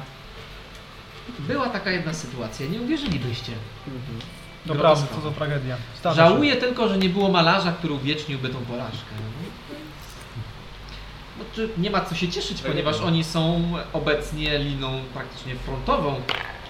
Była 1.40 1.70
taka 1.70 1.92
jedna 1.92 2.14
sytuacja, 2.14 2.68
nie 2.68 2.82
uwierzylibyście. 2.82 3.52
Mhm. 3.88 4.20
Naprawdę, 4.68 5.08
co 5.16 5.22
za 5.22 5.32
tragedia. 5.32 5.78
Się. 6.04 6.14
Żałuję 6.14 6.56
tylko, 6.56 6.88
że 6.90 6.98
nie 6.98 7.10
było 7.10 7.30
malarza, 7.30 7.72
który 7.72 7.94
uwieczniłby 7.94 8.50
tą 8.50 8.60
porażkę. 8.66 9.12
No, 11.40 11.46
czy 11.56 11.70
nie 11.78 11.90
ma 11.92 12.02
co 12.02 12.16
się 12.16 12.28
cieszyć, 12.30 12.62
ponieważ 12.62 13.00
oni 13.02 13.24
są 13.24 13.72
obecnie 13.94 14.60
liną 14.60 15.02
praktycznie 15.14 15.56
frontową 15.56 16.22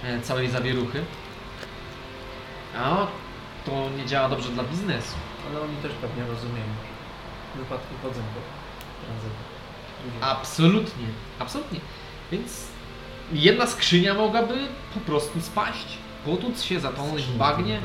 e, 0.04 0.20
całej 0.20 0.48
zawieruchy. 0.50 1.04
A 2.78 3.06
to 3.66 3.72
nie 3.96 4.06
działa 4.06 4.28
dobrze 4.28 4.48
dla 4.48 4.64
biznesu. 4.64 5.14
Ale 5.50 5.60
oni 5.60 5.76
też 5.76 5.92
pewnie 5.92 6.24
rozumieją 6.26 6.66
wypadki 7.56 7.94
chodzą 8.02 8.20
po 8.20 8.40
tranzytu. 9.06 9.42
Ludzie- 10.04 10.24
Absolutnie, 10.24 11.06
absolutnie. 11.38 11.80
Więc 12.32 12.66
jedna 13.32 13.66
skrzynia 13.66 14.14
mogłaby 14.14 14.54
po 14.94 15.00
prostu 15.00 15.40
spaść, 15.40 15.86
potłuc 16.24 16.62
się, 16.62 16.80
zatonąć 16.80 17.22
w 17.22 17.36
bagnie. 17.36 17.80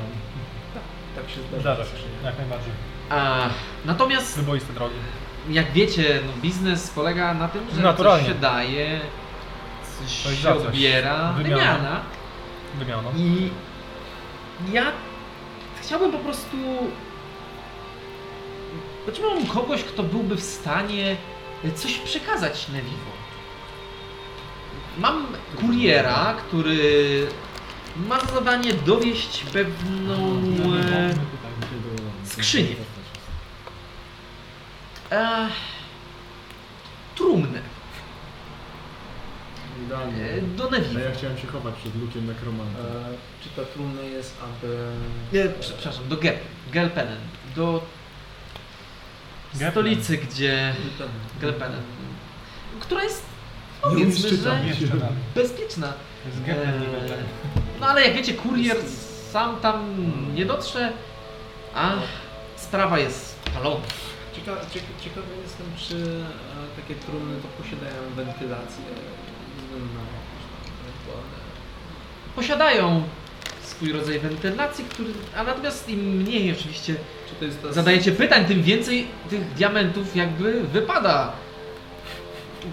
Tak 1.15 1.29
się 1.29 1.41
zdarza. 1.41 1.61
Zdarza 1.61 1.83
się, 1.85 2.03
jak 2.23 2.37
najbardziej. 2.37 2.71
A, 3.09 3.49
natomiast 3.85 4.37
Wyboiste 4.37 4.73
drogi. 4.73 4.95
jak 5.49 5.71
wiecie, 5.71 6.19
no, 6.27 6.41
biznes 6.41 6.89
polega 6.89 7.33
na 7.33 7.47
tym, 7.47 7.61
że 7.75 7.81
Naturalnie. 7.81 8.25
coś 8.25 8.33
się 8.33 8.39
daje, 8.39 8.99
coś 9.99 10.23
Coś 10.23 10.39
się 10.41 10.53
odbiera, 10.53 11.33
Wymiana. 11.33 11.55
wymiana. 11.57 11.99
Wymiano. 12.79 13.11
I 13.17 13.49
ja 14.71 14.83
chciałbym 15.81 16.11
po 16.11 16.17
prostu. 16.17 16.57
Potrzebowałbym 19.05 19.47
kogoś, 19.47 19.83
kto 19.83 20.03
byłby 20.03 20.35
w 20.35 20.43
stanie 20.43 21.15
coś 21.75 21.93
przekazać 21.93 22.67
Nevivo. 22.67 23.11
Mam 24.97 25.25
kuriera, 25.59 26.33
który 26.47 27.27
ma 27.97 28.19
za 28.19 28.27
zadanie 28.33 28.73
dowieść 28.73 29.43
pewną 29.53 30.41
e, 30.75 31.13
skrzynię. 32.25 32.75
E, 35.11 35.47
trumnę 37.15 37.59
Idealnie. 39.85 40.23
e, 40.23 40.41
do 40.41 40.67
A 40.67 40.71
Nevivo. 40.71 40.99
ja 40.99 41.11
chciałem 41.11 41.37
się 41.37 41.47
chować 41.47 41.75
przed 41.75 41.95
lukiem 42.01 42.25
nekromanta. 42.27 42.79
E, 42.79 42.83
czy 43.43 43.49
ta 43.49 43.65
trumna 43.65 44.01
jest, 44.01 44.37
aby... 44.43 44.77
Nie, 45.33 45.45
przepraszam, 45.59 46.07
do 46.09 46.17
Gel, 46.17 46.37
Gelpenen. 46.71 47.17
Do 47.55 47.81
Gelpenen. 49.53 49.71
stolicy, 49.71 50.17
gdzie. 50.17 50.75
Gelpenen, 51.41 51.81
która 52.79 53.03
jest 53.03 53.25
Nie 53.83 53.89
powiedzmy, 54.05 54.29
że 54.29 54.35
Jeszcze 54.65 54.87
dalej. 54.87 55.15
bezpieczna. 55.35 55.93
Gelpen, 56.45 56.79
nie 56.81 56.87
Eee, 56.87 56.91
Gelpen. 56.91 57.25
No 57.79 57.87
ale 57.87 58.03
jak 58.03 58.13
wiecie, 58.15 58.33
kurier 58.33 58.77
sam 59.31 59.57
tam 59.61 59.95
nie 60.35 60.45
dotrze, 60.45 60.91
a 61.75 61.91
sprawa 62.55 62.99
jest 62.99 63.39
palona. 63.53 63.85
Cieka, 64.35 64.51
cieka, 64.73 64.85
ciekawy 65.03 65.27
jestem, 65.43 65.65
czy 65.77 65.95
e, 65.95 66.81
takie 66.81 66.95
trumny 66.95 67.35
to 67.41 67.63
posiadają 67.63 68.01
wentylację 68.15 68.83
względną 69.57 70.01
ewentualne... 70.81 71.37
Posiadają 72.35 73.03
swój 73.63 73.91
rodzaj 73.91 74.19
wentylacji, 74.19 74.85
który, 74.85 75.09
a 75.37 75.43
natomiast 75.43 75.89
im 75.89 75.99
mniej 75.99 76.51
oczywiście 76.51 76.95
Czy 77.29 77.35
to 77.35 77.45
jest 77.45 77.61
ta... 77.61 77.73
zadajecie 77.73 78.11
pytań, 78.11 78.45
tym 78.45 78.63
więcej 78.63 79.07
tych 79.29 79.53
diamentów 79.53 80.15
jakby 80.15 80.63
wypada. 80.63 81.31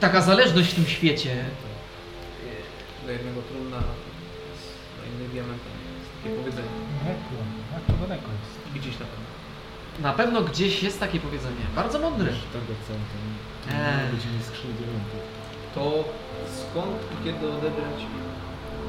Taka 0.01 0.21
zależność 0.21 0.71
w 0.71 0.75
tym 0.75 0.87
świecie. 0.87 1.45
Dla 3.11 3.17
jednego 3.19 3.43
trumna, 3.43 3.81
z- 4.61 4.97
dla 4.97 5.05
innych 5.13 5.31
diamenta 5.33 5.69
jest 5.99 6.11
takie 6.23 6.35
powiedzenie. 6.41 6.69
Daleko, 7.05 7.35
jak 7.75 7.83
to 7.87 7.93
daleko 8.07 8.29
jest. 8.39 8.53
Gdzieś 8.79 8.95
na 9.03 9.07
pewno. 9.13 9.27
Na 10.09 10.13
pewno 10.13 10.39
gdzieś 10.43 10.83
jest 10.83 11.01
takie 11.01 11.21
powiedzenie. 11.21 11.65
Bardzo 11.77 11.99
mądre. 11.99 12.27
Tego 12.27 12.65
nie 13.71 13.75
Eee. 13.79 14.43
skrzyni 14.49 14.75
diamentów. 14.75 15.21
To 15.75 16.05
skąd 16.61 16.97
i 17.15 17.25
kiedy 17.25 17.49
odebrać 17.53 17.99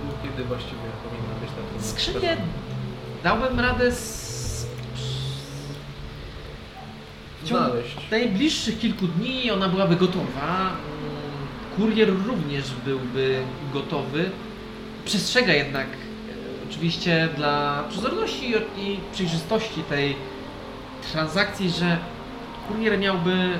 lub 0.05 0.15
kiedy 0.23 0.43
właściwie 0.43 0.87
powinna 1.03 1.35
być 1.41 1.49
ta 1.49 1.61
trumna? 1.67 1.87
Skrzynię 1.87 2.37
dałbym 3.23 3.59
radę 3.59 3.91
z... 3.91 4.67
w 7.43 7.47
ciągu 7.49 7.63
Znaleźć. 7.65 7.95
najbliższych 8.11 8.79
kilku 8.79 9.07
dni 9.07 9.51
ona 9.51 9.67
byłaby 9.69 9.95
gotowa. 9.95 10.71
Kurier 11.75 12.09
również 12.27 12.71
byłby 12.85 13.43
gotowy. 13.73 14.29
Przestrzega 15.05 15.53
jednak 15.53 15.87
e, 15.87 16.69
oczywiście 16.69 17.29
dla 17.35 17.83
przezorności 17.89 18.53
i 18.77 18.99
przejrzystości 19.13 19.83
tej 19.89 20.15
transakcji, 21.11 21.69
że 21.69 21.97
kurier 22.67 22.99
miałby 22.99 23.59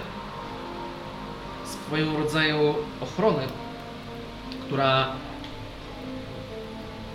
swoją 1.66 2.18
rodzaju 2.18 2.76
ochronę, 3.02 3.44
która 4.66 5.08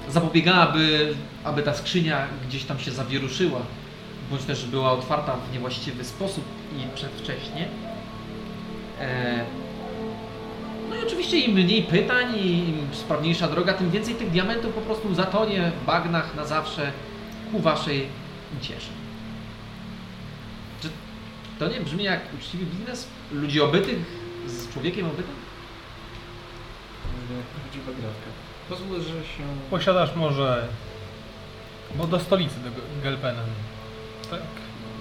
zapobiegałaby, 0.08 1.14
aby 1.44 1.62
ta 1.62 1.74
skrzynia 1.74 2.26
gdzieś 2.48 2.64
tam 2.64 2.78
się 2.78 2.90
zawieruszyła, 2.90 3.60
bądź 4.30 4.44
też 4.44 4.66
była 4.66 4.92
otwarta 4.92 5.36
w 5.36 5.52
niewłaściwy 5.52 6.04
sposób 6.04 6.44
i 6.78 6.96
przedwcześnie. 6.96 7.68
E, 9.00 9.44
No 10.90 10.96
i 10.96 11.06
oczywiście 11.06 11.38
im 11.38 11.52
mniej 11.52 11.82
pytań 11.82 12.36
i 12.36 12.68
im 12.68 12.88
sprawniejsza 12.92 13.48
droga, 13.48 13.74
tym 13.74 13.90
więcej 13.90 14.14
tych 14.14 14.30
diamentów 14.30 14.74
po 14.74 14.80
prostu 14.80 15.14
zatonie 15.14 15.72
w 15.82 15.86
bagnach 15.86 16.34
na 16.34 16.44
zawsze 16.44 16.92
ku 17.52 17.58
waszej 17.58 18.08
uciesze. 18.60 18.90
Czy 20.82 20.88
to 21.58 21.68
nie 21.68 21.80
brzmi 21.80 22.04
jak 22.04 22.20
uczciwy 22.34 22.66
biznes 22.66 23.08
ludzi 23.32 23.60
obytych 23.60 23.98
z 24.46 24.72
człowiekiem 24.72 25.06
obytym? 25.06 25.34
Prawdziwa 27.54 27.92
gratka. 27.92 28.26
Pozwól, 28.68 29.00
że 29.00 29.08
się... 29.08 29.42
Posiadasz 29.70 30.16
może... 30.16 30.68
Bo 31.94 32.06
do 32.06 32.20
stolicy, 32.20 32.54
do 32.60 32.70
Gelpenen. 33.02 33.44
Tak. 34.30 34.40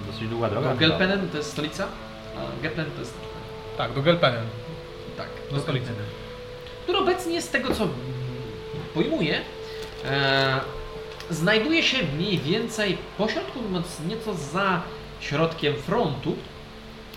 Dosyć 0.06 0.28
długa 0.28 0.50
droga. 0.50 0.70
No, 0.70 0.76
Gelpenen 0.76 1.28
to 1.28 1.36
jest 1.36 1.52
stolica, 1.52 1.86
a 2.36 2.62
Geplen 2.62 2.90
to 2.90 3.00
jest... 3.00 3.14
Tak, 3.78 3.92
do 3.92 4.02
Gelpenen. 4.02 4.44
Gelpenen. 5.50 6.06
Który 6.82 6.98
obecnie 6.98 7.42
z 7.42 7.48
tego 7.48 7.74
co 7.74 7.88
pojmuję, 8.94 9.40
e, 10.04 10.60
znajduje 11.30 11.82
się 11.82 11.98
mniej 12.16 12.38
więcej 12.38 12.98
pośrodku, 13.18 13.58
no, 13.72 13.82
nieco 14.08 14.34
za 14.34 14.82
środkiem 15.20 15.74
frontu. 15.74 16.36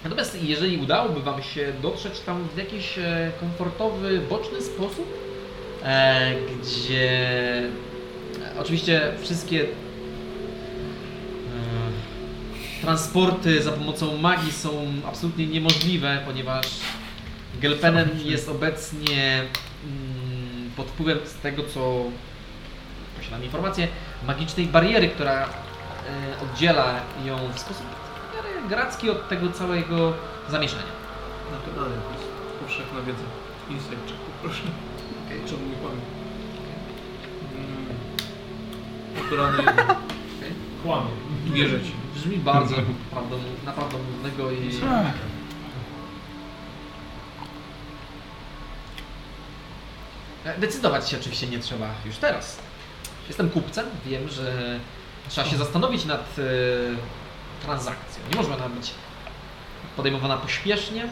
Natomiast 0.03 0.43
jeżeli 0.43 0.77
udałoby 0.77 1.21
Wam 1.21 1.43
się 1.43 1.73
dotrzeć 1.81 2.19
tam 2.19 2.47
w 2.55 2.57
jakiś 2.57 2.97
e, 2.97 3.31
komfortowy, 3.39 4.21
boczny 4.29 4.61
sposób, 4.61 5.05
e, 5.83 6.31
gdzie 6.35 7.19
e, 8.55 8.59
oczywiście 8.59 9.11
wszystkie 9.21 9.61
e, 9.61 9.67
transporty 12.81 13.63
za 13.63 13.71
pomocą 13.71 14.17
magii 14.17 14.51
są 14.51 14.87
absolutnie 15.07 15.47
niemożliwe, 15.47 16.21
ponieważ 16.25 16.65
Gelpenen 17.59 18.09
jest 18.25 18.49
obecnie 18.49 19.43
mm, 19.83 20.71
pod 20.75 20.87
wpływem 20.87 21.19
z 21.25 21.33
tego, 21.33 21.63
co 21.63 22.03
posiadam 23.17 23.43
informację 23.43 23.87
magicznej 24.27 24.65
bariery, 24.65 25.09
która 25.09 25.43
e, 25.43 25.47
oddziela 26.43 26.99
ją 27.25 27.37
w 27.53 27.59
sposób 27.59 27.85
miarę 28.35 28.67
gracki 28.69 29.09
od 29.09 29.29
tego 29.29 29.51
całego 29.51 30.13
zamieszania. 30.49 30.91
Naturalnie, 31.51 31.95
to 31.95 32.11
jest 32.11 32.31
powszechna 32.59 33.01
wiedza. 33.01 33.23
Insight 33.69 34.05
check 34.07 34.19
poproszę. 34.19 34.63
Okej. 35.25 35.39
Czemu 35.45 35.69
nie 35.69 35.75
kłamie? 35.75 36.01
Mm. 37.55 39.23
Naturalny 39.23 39.57
jeden. 39.63 39.95
Kłamie. 40.83 41.09
Wierzę 41.45 41.81
ci. 41.81 41.91
Brzmi 42.15 42.37
bardzo 42.37 42.75
prawdomównego 43.75 44.51
i... 44.51 44.71
Decydować 50.57 51.09
się 51.09 51.17
oczywiście 51.19 51.47
nie 51.47 51.59
trzeba 51.59 51.87
już 52.05 52.17
teraz. 52.17 52.59
Jestem 53.27 53.49
kupcem, 53.49 53.85
wiem, 54.05 54.29
że 54.29 54.53
trzeba 55.29 55.47
się 55.47 55.57
zastanowić 55.57 56.05
nad 56.05 56.35
e, 56.39 56.41
transakcją. 57.65 58.23
Nie 58.31 58.35
może 58.35 58.53
ona 58.55 58.69
być 58.69 58.91
podejmowana 59.97 60.37
pośpiesznie. 60.37 61.07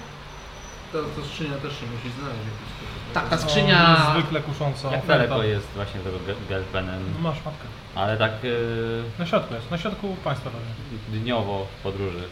Ta, 0.93 0.97
ta 0.99 1.27
skrzynia 1.29 1.57
też 1.57 1.79
się 1.79 1.85
musi 1.85 2.09
znaleźć 2.19 2.39
w 2.41 2.51
jakiś 2.51 2.67
sposób. 2.77 3.13
Tak, 3.13 3.29
ta 3.29 3.35
O, 3.35 3.39
skrzynia... 3.39 4.05
Niezwykle 4.15 4.39
kusząca 4.41 4.91
Jak 4.91 5.03
oferta. 5.03 5.07
daleko 5.27 5.43
jest 5.43 5.67
właśnie 5.75 5.99
tego 5.99 6.17
Ge- 6.17 6.47
Gelpenem? 6.49 7.03
No 7.13 7.19
masz 7.29 7.37
matkę. 7.45 7.67
Ale 7.95 8.17
tak 8.17 8.43
yy, 8.43 9.03
Na 9.19 9.25
środku 9.25 9.53
jest, 9.53 9.71
na 9.71 9.77
środku 9.77 10.15
państwa 10.23 10.49
pewnie. 10.49 11.19
dniowo 11.21 11.67
w 11.79 11.83
podróży. 11.83 12.23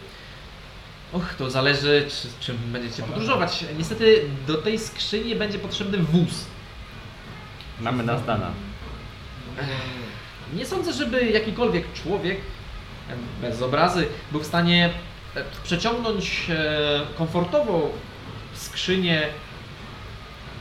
Och, 1.14 1.34
to 1.38 1.50
zależy, 1.50 2.06
czy, 2.10 2.28
czym 2.39 2.58
będziecie 2.58 3.04
podróżować. 3.04 3.66
Niestety 3.78 4.26
do 4.48 4.58
tej 4.58 4.80
skrzyni 4.80 5.36
będzie 5.36 5.60
potrzebny 5.60 5.98
wóz. 5.98 6.46
Mamy 7.82 8.03
Nastana. 8.03 8.51
Nie 10.53 10.65
sądzę, 10.65 10.93
żeby 10.93 11.26
jakikolwiek 11.26 11.93
człowiek 11.93 12.38
bez 13.41 13.61
obrazy 13.61 14.07
był 14.32 14.41
w 14.41 14.45
stanie 14.45 14.89
e, 15.36 15.43
przeciągnąć 15.63 16.47
e, 16.49 17.01
komfortowo 17.17 17.89
skrzynię 18.53 19.28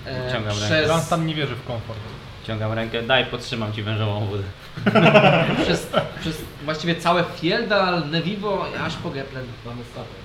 e, 0.06 0.26
Wyciągam 0.26 0.52
rękę. 0.58 0.66
przez, 0.66 0.90
Dunstan 0.90 1.26
nie 1.26 1.34
wierzy 1.34 1.54
w 1.54 1.64
komfort. 1.66 1.98
Ciągam 2.46 2.72
rękę, 2.72 3.02
daj, 3.02 3.26
podtrzymam 3.26 3.72
ci 3.72 3.82
wężową 3.82 4.26
wódę. 4.26 4.42
przez, 5.64 5.86
przez 6.20 6.42
właściwie 6.64 6.96
całe 6.96 7.24
Fieldal, 7.36 8.10
Nevivo, 8.10 8.66
aż 8.84 8.96
po 8.96 9.10
Geplen. 9.10 9.44
Mamy 9.66 9.82
statek. 9.92 10.24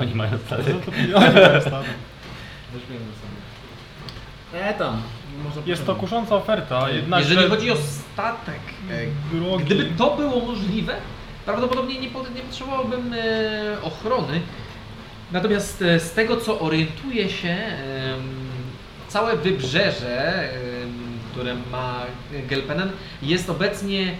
Oni 0.00 0.14
mają 0.14 0.38
statek. 0.46 0.66
Weźmiemy 2.72 3.12
sobie. 3.14 3.47
E 4.52 4.74
tam. 4.74 5.02
Można 5.44 5.62
Jest 5.66 5.86
to 5.86 5.94
kusząca 5.94 6.36
oferta, 6.36 6.90
jednakże... 6.90 7.30
Jeżeli 7.30 7.50
chodzi 7.50 7.70
o 7.70 7.76
statek, 7.76 8.60
e, 8.90 9.36
drogi... 9.36 9.64
Gdyby 9.64 9.84
to 9.84 10.16
było 10.16 10.40
możliwe, 10.40 10.94
prawdopodobnie 11.44 12.00
nie, 12.00 12.10
pot- 12.10 12.34
nie 12.34 12.40
potrzebowałbym 12.42 13.12
e, 13.12 13.82
ochrony. 13.82 14.40
Natomiast 15.32 15.82
e, 15.82 16.00
z 16.00 16.12
tego 16.12 16.36
co 16.36 16.60
orientuję 16.60 17.30
się, 17.30 17.48
em, 17.48 18.48
całe 19.08 19.36
wybrzeże, 19.36 20.48
które 21.32 21.54
ma 21.70 22.00
Gelpenen, 22.48 22.90
jest 23.22 23.50
obecnie 23.50 24.14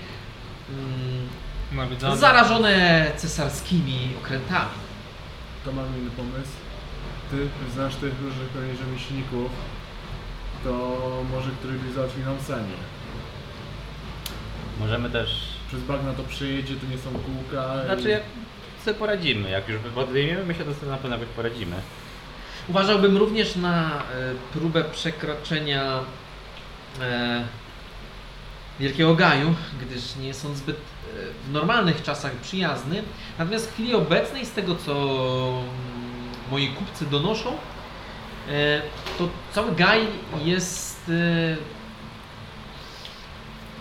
mm, 0.70 2.16
zarażone 2.16 3.06
cesarskimi 3.16 4.08
okrętami. 4.22 4.70
To 5.64 5.72
mam 5.72 5.86
inny 6.00 6.10
pomysł. 6.10 6.52
Ty 7.30 7.36
znasz 7.74 7.96
tych 7.96 8.12
różnych 8.22 8.78
rzemieślników, 8.78 9.50
to 10.64 10.98
może 11.30 11.50
któryś 11.50 11.76
by 11.76 11.92
załatwił 11.92 12.24
nam 12.24 12.40
sanie. 12.40 12.76
Możemy 14.80 15.10
też... 15.10 15.58
Przez 15.68 15.82
bagna 15.82 16.12
to 16.12 16.22
przyjedzie, 16.22 16.74
tu 16.74 16.86
nie 16.86 16.98
są 16.98 17.10
kółka. 17.10 17.84
Znaczy 17.84 18.08
jak 18.08 18.22
sobie 18.84 18.98
poradzimy, 18.98 19.50
jak 19.50 19.68
już 19.68 19.80
podejmiemy 19.94 20.44
my 20.44 20.54
się, 20.54 20.64
to 20.64 20.74
sobie 20.74 20.90
na 20.90 20.96
pewno 20.96 21.16
jakoś 21.16 21.34
poradzimy. 21.34 21.76
Uważałbym 22.68 23.16
również 23.16 23.56
na 23.56 23.86
e, 23.86 24.02
próbę 24.52 24.84
przekroczenia 24.84 26.00
e, 27.00 27.44
Wielkiego 28.80 29.14
Gaju, 29.14 29.54
gdyż 29.80 30.16
nie 30.16 30.34
są 30.34 30.54
zbyt 30.54 30.76
e, 30.76 30.80
w 31.48 31.52
normalnych 31.52 32.02
czasach 32.02 32.32
przyjazny. 32.32 33.02
Natomiast 33.38 33.68
w 33.70 33.72
chwili 33.72 33.94
obecnej, 33.94 34.46
z 34.46 34.52
tego 34.52 34.74
co 34.74 34.92
mm, 34.92 35.68
moi 36.50 36.68
kupcy 36.68 37.06
donoszą, 37.06 37.56
to 39.18 39.28
cały 39.54 39.74
Gaj 39.74 40.06
jest 40.44 41.00
e, 41.08 41.56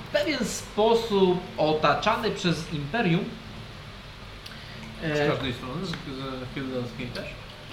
w 0.08 0.12
pewien 0.12 0.46
sposób 0.46 1.40
otaczany 1.58 2.32
przez 2.32 2.74
Imperium. 2.74 3.26
Z 5.04 5.20
E, 5.20 5.28
każdej 5.30 5.54
strony, 5.54 5.86
z, 5.86 5.90
z 5.90 6.54
Fieldalskiej 6.56 7.08
też. 7.08 7.26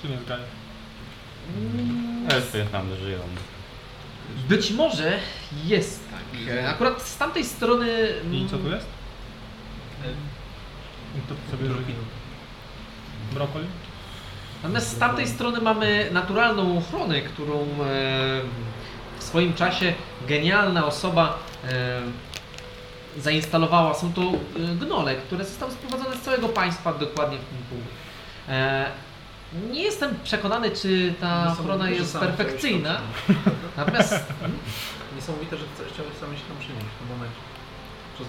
Czym 0.02 0.10
jest 0.12 0.24
Gaja? 0.24 0.44
Elfy 2.28 2.66
tam 2.72 2.96
żyją. 2.96 3.18
Być 4.48 4.70
może 4.70 5.18
jest 5.64 6.00
tak. 6.10 6.40
E, 6.56 6.68
Akurat 6.68 7.02
z 7.02 7.16
tamtej 7.16 7.44
strony. 7.44 8.08
I 8.32 8.48
co 8.50 8.58
tu 8.58 8.70
jest? 8.70 8.86
I 11.18 11.20
to 11.28 11.34
sobie 11.50 11.66
żyje. 11.66 11.96
Brokoli? 13.32 13.66
Natomiast 14.64 14.96
z 14.96 14.98
tamtej 14.98 15.28
strony 15.28 15.60
mamy 15.60 16.08
naturalną 16.12 16.78
ochronę, 16.78 17.20
którą 17.20 17.60
e, 17.60 17.66
w 19.18 19.22
swoim 19.22 19.54
czasie 19.54 19.94
genialna 20.28 20.86
osoba 20.86 21.38
e, 21.64 22.00
zainstalowała. 23.20 23.94
Są 23.94 24.12
to 24.12 24.22
e, 24.22 24.34
gnole, 24.74 25.16
które 25.16 25.44
zostały 25.44 25.72
sprowadzone 25.72 26.16
z 26.16 26.20
całego 26.20 26.48
państwa 26.48 26.92
dokładnie 26.92 27.38
w 27.38 27.44
tym 27.44 27.58
punkcie. 27.70 27.94
Nie 29.70 29.82
jestem 29.82 30.14
przekonany, 30.24 30.70
czy 30.70 31.14
ta 31.20 31.52
ochrona 31.52 31.90
jest 31.90 32.18
perfekcyjna. 32.18 33.00
Natomiast 33.76 34.14
Niesamowite, 35.16 35.56
że 35.56 35.64
chciałeś 35.94 36.14
same 36.20 36.36
się 36.36 36.42
tam 36.48 36.58
przynieść 36.60 36.86
w 36.86 36.98
tym 36.98 37.08
momencie. 37.08 37.40
Przez 38.14 38.26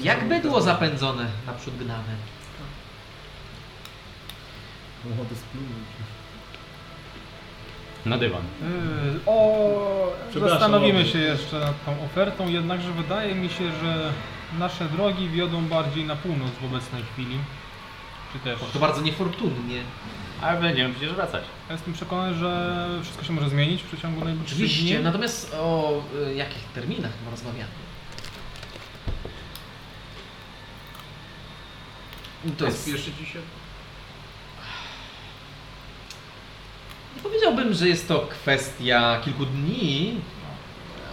jak 0.00 0.28
bydło 0.28 0.60
zapędzone 0.60 1.26
naprzód 1.46 1.76
gnane. 1.76 2.33
Ochotę 5.12 5.34
splunąć. 5.34 5.86
Na 8.06 8.18
dywan. 8.18 8.42
Yy, 8.42 9.20
o, 9.26 10.12
Przepraszam, 10.30 10.58
zastanowimy 10.58 11.06
się 11.06 11.18
jeszcze 11.18 11.58
nad 11.60 11.84
tą 11.84 12.04
ofertą, 12.04 12.48
jednakże 12.48 12.92
wydaje 12.92 13.34
mi 13.34 13.48
się, 13.48 13.72
że 13.82 14.12
nasze 14.58 14.84
drogi 14.84 15.28
wiodą 15.28 15.64
bardziej 15.68 16.04
na 16.04 16.16
północ 16.16 16.50
w 16.60 16.64
obecnej 16.64 17.02
chwili. 17.12 17.38
Czy 18.32 18.38
też? 18.38 18.60
To 18.72 18.78
bardzo 18.78 19.00
niefortunnie. 19.00 19.80
Ale 20.42 20.60
będziemy 20.60 20.94
przecież 20.94 21.12
wracać. 21.14 21.44
Ja 21.68 21.72
jestem 21.72 21.94
przekonany, 21.94 22.34
że 22.34 22.88
wszystko 23.02 23.24
się 23.24 23.32
może 23.32 23.48
zmienić 23.50 23.82
w 23.82 23.86
przeciągu 23.86 24.24
najbliższych 24.24 24.56
Oczywiście, 24.56 24.94
dni. 24.94 25.04
natomiast 25.04 25.54
o 25.54 26.00
y, 26.30 26.34
jakich 26.34 26.64
terminach 26.74 27.12
rozmawiamy? 27.30 27.70
To 32.58 32.64
jest, 32.64 32.82
Spieszy 32.82 33.10
ci 33.18 33.26
się? 33.26 33.38
Powiedziałbym, 37.22 37.74
że 37.74 37.88
jest 37.88 38.08
to 38.08 38.26
kwestia 38.30 39.20
kilku 39.24 39.46
dni. 39.46 40.20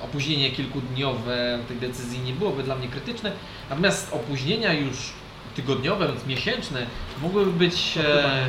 Opóźnienie 0.03 0.51
kilkudniowe 0.51 1.59
tej 1.67 1.77
decyzji 1.77 2.19
nie 2.19 2.33
byłoby 2.33 2.63
dla 2.63 2.75
mnie 2.75 2.87
krytyczne. 2.87 3.31
Natomiast 3.69 4.13
opóźnienia 4.13 4.73
już 4.73 4.97
tygodniowe, 5.55 6.07
więc 6.07 6.25
miesięczne 6.25 6.85
mogłyby 7.21 7.51
być 7.51 7.97
e, 7.97 8.45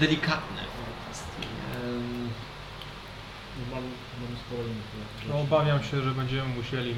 delikatne. 0.00 0.58
Sporo 4.48 4.62
No, 5.28 5.40
obawiam 5.40 5.84
się, 5.84 6.02
że 6.02 6.10
będziemy 6.10 6.48
musieli 6.48 6.94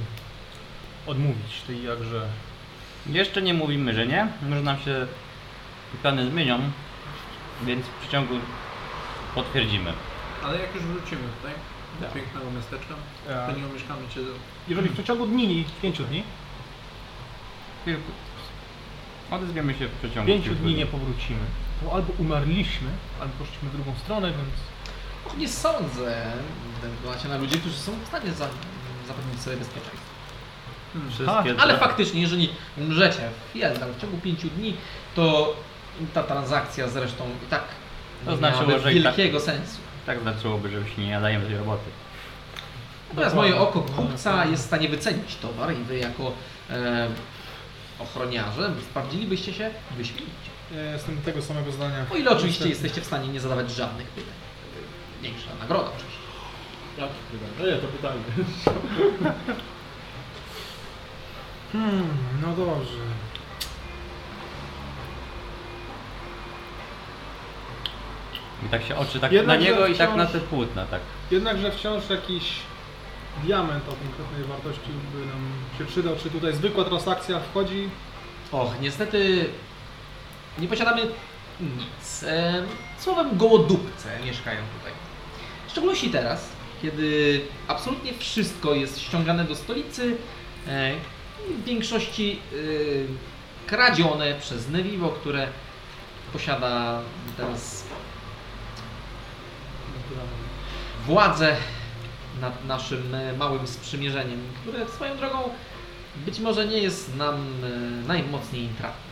odmówić 1.07 1.63
tej 1.67 1.85
jakże 1.85 2.27
Jeszcze 3.07 3.43
nie 3.43 3.55
mówimy, 3.55 3.95
że 3.95 4.07
nie. 4.07 4.29
Może 4.49 4.63
nam 4.63 4.79
się 4.79 5.07
plany 6.03 6.31
zmienią, 6.31 6.59
więc 7.63 7.87
w 7.87 8.01
przeciągu 8.01 8.35
potwierdzimy. 9.35 9.93
Ale 10.45 10.59
jak 10.59 10.75
już 10.75 10.85
wrócimy 10.85 11.23
tutaj, 11.37 11.55
do 12.01 12.07
Tak. 12.07 12.15
pięknego 12.15 12.51
miasteczka, 12.51 12.95
Ja- 13.29 13.47
to 13.47 13.61
nie 13.61 13.67
umieszkamy 13.67 14.09
cię 14.15 14.21
do... 14.21 14.31
Jeżeli 14.69 14.89
w 14.89 14.93
przeciągu 14.93 15.27
dni, 15.27 15.65
pięciu 15.83 16.05
dni, 16.05 16.23
Kilku... 17.85 18.13
Odezwiemy 19.31 19.75
się 19.75 19.87
w 19.89 19.93
przeciągu 19.93 20.27
pięciu 20.27 20.49
kilku 20.49 20.63
dni 20.65 20.75
nie 20.75 20.87
powrócimy, 20.87 21.41
to 21.85 21.93
albo 21.93 22.13
umarliśmy, 22.19 22.89
albo 23.21 23.33
poszliśmy 23.39 23.69
w 23.69 23.73
drugą 23.73 23.95
stronę, 24.05 24.29
więc 24.31 24.51
Och, 25.27 25.37
nie 25.39 25.49
sądzę. 25.49 26.27
Macie 27.07 27.29
na 27.29 27.37
ludzi, 27.37 27.59
którzy 27.59 27.77
są 27.77 27.93
w 28.05 28.09
stanie 28.09 28.33
za, 28.33 28.49
zapewnić 29.09 29.41
sobie 29.41 29.57
bezpieczeństwo. 29.57 30.11
Wszystkie 31.11 31.61
Ale 31.63 31.79
faktycznie, 31.79 32.21
jeżeli 32.21 32.49
umrzecie 32.79 33.31
w 33.49 33.53
Fieldal 33.53 33.93
w 33.93 34.01
ciągu 34.01 34.19
pięciu 34.19 34.49
dni, 34.49 34.77
to 35.15 35.57
ta 36.15 36.23
transakcja 36.23 36.89
zresztą 36.89 37.25
i 37.47 37.51
tak 37.51 37.63
To 38.25 38.37
znaczyło, 38.37 38.79
że 38.79 38.93
i 38.93 39.03
tak- 39.03 39.17
wielkiego 39.17 39.41
sensu. 39.41 39.79
Tak 40.07 40.21
znaczyłoby, 40.21 40.71
że 40.71 40.77
już 40.77 40.97
nie 40.99 41.11
nadajemy 41.11 41.47
tej 41.47 41.57
roboty. 41.57 41.85
Natomiast 43.09 43.37
moje 43.37 43.57
oko 43.61 43.81
kupca 43.81 44.45
jest 44.47 44.63
w 44.63 44.67
stanie 44.67 44.89
wycenić 44.89 45.37
towar 45.37 45.73
i 45.73 45.85
wy 45.85 45.99
jako 45.99 46.33
e, 46.71 47.09
ochroniarze 47.99 48.73
sprawdzilibyście 48.91 49.55
się 49.55 49.71
wyśmienicie. 49.97 50.51
Ja 50.75 50.83
jestem 50.93 51.17
tego 51.23 51.43
samego 51.43 51.73
zdania. 51.73 52.05
O 52.13 52.17
ile 52.17 52.31
oczywiście 52.31 52.69
jesteście 52.69 53.01
w 53.01 53.05
stanie 53.05 53.29
nie 53.29 53.41
zadawać 53.41 53.71
żadnych 53.71 54.07
pytań. 54.09 54.35
Większa 55.23 55.49
nagroda 55.61 55.89
oczywiście. 55.97 56.21
Jakie 56.99 57.13
pytanie? 57.33 57.53
No 57.61 57.67
nie, 57.67 57.77
to 57.77 57.87
pytanie. 57.89 58.21
Hmm, 61.73 62.09
no 62.43 62.49
dobrze. 62.57 62.99
I 68.67 68.69
tak 68.69 68.85
się 68.85 68.97
oczy 68.97 69.21
tak 69.21 69.33
Jednak, 69.33 69.59
na 69.61 69.65
niego 69.65 69.87
że 69.87 69.93
i 69.93 69.95
tak 69.99 70.09
wciąż- 70.11 70.17
na 70.17 70.27
te 70.27 70.41
płótna, 70.41 70.85
tak. 70.87 71.01
Jednakże 71.31 71.73
wciąż 71.73 72.11
jakiś 72.11 72.43
diament 73.45 73.85
o 73.89 73.93
konkretnej 73.93 74.45
wartości 74.49 74.91
by 75.15 75.27
nam 75.27 75.53
się 75.79 75.85
przydał. 75.85 76.17
Czy 76.23 76.31
tutaj 76.31 76.55
zwykła 76.55 76.85
transakcja 76.85 77.41
wchodzi? 77.41 77.89
Och, 78.53 78.81
niestety 78.81 79.47
nie 80.59 80.69
posiadamy 80.69 81.03
nic. 81.61 82.23
E, 82.27 82.63
słowem 82.99 83.37
gołodupce 83.37 84.09
mieszkają 84.25 84.61
tutaj. 84.79 84.93
W 85.67 85.71
szczególności 85.71 86.11
teraz, 86.11 86.49
kiedy 86.83 87.41
absolutnie 87.69 88.13
wszystko 88.15 88.75
jest 88.75 89.01
ściągane 89.01 89.45
do 89.45 89.55
stolicy, 89.57 90.17
e, 90.69 90.93
i 91.51 91.55
w 91.55 91.65
większości 91.65 92.39
e, 92.53 92.57
kradzione 93.69 94.35
przez 94.41 94.69
Nevivo, 94.69 95.09
które 95.09 95.47
posiada 96.33 97.01
teraz 97.37 97.80
władzę 101.07 101.57
nad 102.41 102.65
naszym 102.65 103.15
e, 103.15 103.33
małym 103.33 103.67
sprzymierzeniem, 103.67 104.41
które 104.63 104.89
swoją 104.89 105.17
drogą 105.17 105.39
być 106.17 106.39
może 106.39 106.67
nie 106.67 106.79
jest 106.79 107.17
nam 107.17 107.35
e, 107.35 107.69
najmocniej 108.09 108.63
intratne. 108.63 109.11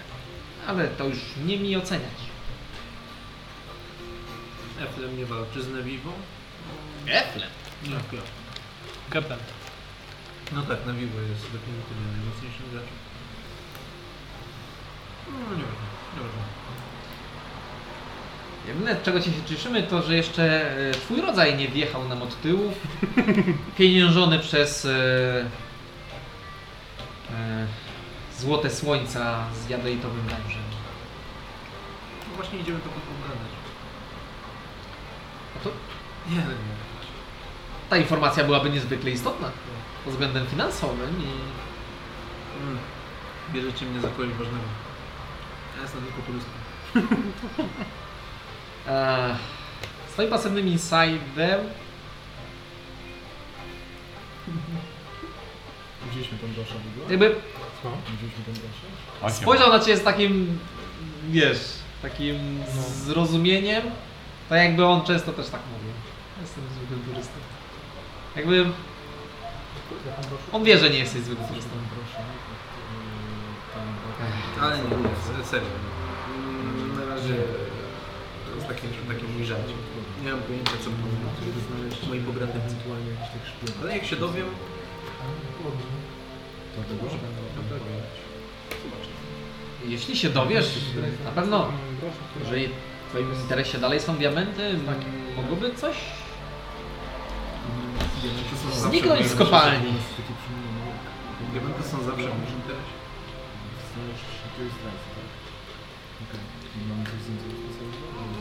Ale 0.67 0.89
to 0.89 1.05
już 1.05 1.19
nie 1.47 1.59
mi 1.59 1.77
oceniać. 1.77 2.19
Eflem 4.81 5.19
nie 5.19 5.27
walczy 5.27 5.63
z 5.63 5.69
Nevivo? 5.69 6.13
Eflem. 7.07 7.51
Nie, 7.85 7.91
ja. 7.91 8.23
Kapen. 9.11 9.39
No 10.53 10.63
tak, 10.63 10.87
Nevivo 10.87 11.21
jest 11.21 11.43
definitywnie 11.43 12.07
najmocniejszym 12.17 12.71
graczem. 12.73 12.99
No 15.27 15.57
nie 15.57 15.63
ważne, 15.63 15.89
nie 16.15 16.21
ważne. 16.23 16.68
Jedyne, 18.69 18.97
czego 19.03 19.21
się 19.23 19.31
cieszymy, 19.49 19.83
to 19.83 20.03
że 20.03 20.17
jeszcze 20.17 20.73
e, 20.89 20.91
twój 20.93 21.21
rodzaj 21.21 21.57
nie 21.57 21.69
wjechał 21.69 22.09
nam 22.09 22.23
od 22.23 22.41
tyłu, 22.41 22.73
pieniężony 23.79 24.39
przez 24.39 24.85
e, 24.85 24.91
e, 27.31 27.67
złote 28.39 28.71
słońca 28.71 29.45
z 29.55 29.69
jadejtowym 29.69 30.23
wężem. 30.23 30.63
No 32.31 32.37
właśnie 32.37 32.59
idziemy 32.59 32.79
to 32.79 32.89
pogadać. 32.89 33.49
No 35.55 35.61
to 35.65 35.71
Nie, 36.31 36.37
nie. 36.37 36.43
ta 37.91 37.97
informacja 37.97 38.45
byłaby 38.45 38.71
niezwykle 38.71 39.11
istotna 39.11 39.51
pod 40.05 40.13
względem 40.13 40.47
finansowym 40.47 41.23
i 41.23 41.59
Mm. 42.63 42.79
Bierzecie 43.53 43.87
mnie 43.87 44.01
za 44.01 44.09
kogoś 44.09 44.29
ważnego. 44.29 44.65
Ja 45.77 45.83
jestem 45.83 46.01
tylko 46.03 46.23
turystą. 46.23 46.51
e, 48.89 49.37
swoim 50.13 50.31
pasywnym 50.31 50.69
insidem 50.69 51.61
Widzieliśmy 56.07 56.39
tą 56.39 56.47
Josha 56.47 56.75
w 56.75 56.89
ogóle? 57.03 57.11
jakby 57.11 57.41
Co? 57.83 57.91
Widzieliśmy 58.13 58.45
tą? 58.45 59.27
Osiem. 59.27 59.37
spojrzał 59.43 59.71
na 59.71 59.79
ciebie 59.81 59.97
z 59.97 60.03
takim, 60.03 60.59
wiesz, 61.31 61.59
takim 62.03 62.61
zrozumieniem, 63.05 63.83
tak 64.49 64.59
jakby 64.59 64.87
on 64.87 65.03
często 65.05 65.33
też 65.33 65.49
tak 65.49 65.61
mówił. 65.73 65.91
Jestem 66.41 66.65
zwykłym 66.77 67.01
turystą. 67.13 67.33
Jakby 68.37 68.67
on 70.53 70.65
wie, 70.65 70.79
że 70.79 70.91
nie 70.91 70.99
jesteś 70.99 71.23
zwykłym 71.23 71.49
turystą. 71.49 71.71
Ale 74.61 74.77
nie, 74.79 74.83
nie, 74.85 75.43
se- 75.45 75.51
serio. 75.51 75.69
Mm, 76.29 76.97
Na 77.09 77.15
razie 77.15 77.35
takie 78.69 79.25
mój 79.35 79.45
żarcie. 79.45 79.75
Nie 80.25 80.31
mam 80.31 80.41
pojęcia 80.41 80.73
co 80.85 80.91
mówią 80.91 82.09
moi 82.09 82.21
pogratywcy. 82.21 82.75
Ale 83.83 83.97
jak 83.97 84.05
się 84.05 84.17
dowiem, 84.17 84.47
To 86.75 87.05
może 87.05 87.17
będę 87.17 87.41
o 87.41 87.51
tym 87.55 87.65
powiedzieć. 87.69 88.19
Jeśli 89.87 90.17
się 90.17 90.31
dowiesz, 90.31 90.67
na 91.25 91.31
pewno, 91.31 91.73
jeżeli 92.41 92.69
w 92.69 93.11
twoim 93.11 93.35
interesie 93.43 93.79
dalej 93.79 94.01
są 94.01 94.17
diamenty, 94.17 94.79
mogłoby 95.37 95.75
coś 95.75 95.97
Diamenty 98.23 98.57
są 98.57 98.71
zawsze 98.71 98.89
w 98.89 98.91
zniknąć 98.91 99.21
moim 99.21 99.29
z 99.29 99.35
kopalni. 99.35 99.95
Diamenty 101.53 101.83
są 101.83 102.03
zawsze 102.03 102.29
w 102.29 102.57
interesie. 102.57 102.99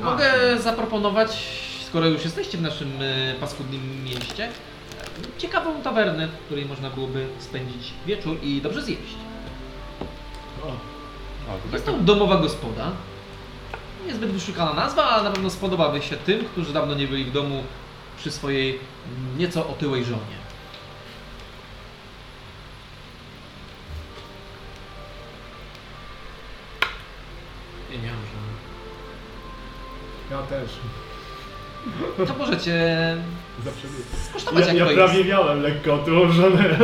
Mogę 0.04 0.32
zaproponować, 0.60 1.38
skoro 1.88 2.06
już 2.06 2.24
jesteście 2.24 2.58
w 2.58 2.62
naszym 2.62 2.92
e, 3.02 3.34
paskudnym 3.40 4.04
mieście, 4.04 4.50
ciekawą 5.38 5.82
tawernę, 5.82 6.28
w 6.28 6.46
której 6.46 6.66
można 6.66 6.90
byłoby 6.90 7.28
spędzić 7.40 7.94
wieczór 8.06 8.38
i 8.44 8.62
dobrze 8.62 8.82
zjeść. 8.82 9.16
O, 10.64 10.68
O, 10.68 11.58
to 11.70 11.76
Jest 11.76 11.86
tak, 11.86 11.96
to 11.96 12.02
domowa 12.02 12.38
gospoda. 12.38 12.92
Niezbyt 14.08 14.32
wyszukana 14.32 14.74
nazwa, 14.74 15.04
ale 15.04 15.24
na 15.24 15.32
pewno 15.32 15.50
spodobaby 15.50 16.02
się 16.02 16.16
tym, 16.18 16.46
którzy 16.46 16.74
dawno 16.74 16.96
nie 16.96 17.08
byli 17.08 17.26
w 17.26 17.32
domu 17.32 17.64
przy 18.18 18.32
swojej 18.32 18.80
nieco 19.38 19.70
otyłej 19.70 20.06
żonie. 20.06 20.37
Ja 30.32 30.38
też. 30.42 30.70
To 32.28 32.34
możecie 32.38 33.18
Zawsze 33.66 33.88
był. 33.88 34.00
skosztować 34.30 34.66
Ja, 34.68 34.74
jak 34.74 34.78
ja 34.78 34.86
to 34.86 34.94
prawie 34.94 35.18
jest. 35.18 35.30
miałem 35.30 35.62
lekko 35.62 35.94
odłożone. 35.94 36.78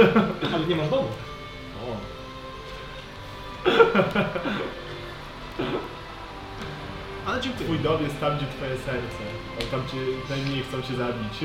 Ale 0.53 0.65
nie 0.67 0.75
masz 0.75 0.89
domu. 0.89 1.07
O. 1.83 1.97
Ale 7.25 7.41
dziękuję. 7.41 7.65
Twój 7.65 7.79
dom 7.79 8.03
jest 8.03 8.19
tam, 8.19 8.37
gdzie 8.37 8.45
twoje 8.47 8.75
serce. 8.77 9.23
A 9.59 9.71
tam 9.71 9.81
cię 9.91 9.97
najmniej 10.29 10.63
chcą 10.63 10.81
cię 10.81 10.95
zabić. 10.95 11.41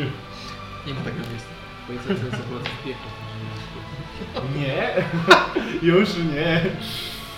Nie 0.86 0.94
ma 0.94 1.00
takiego 1.00 1.24
miejsca. 1.30 1.48
Twoje 1.84 1.98
serce 1.98 2.24
jest 2.26 2.36
akurat 2.46 2.68
w. 2.68 4.56
Nie, 4.58 4.94
już 5.90 6.08
nie. 6.34 6.62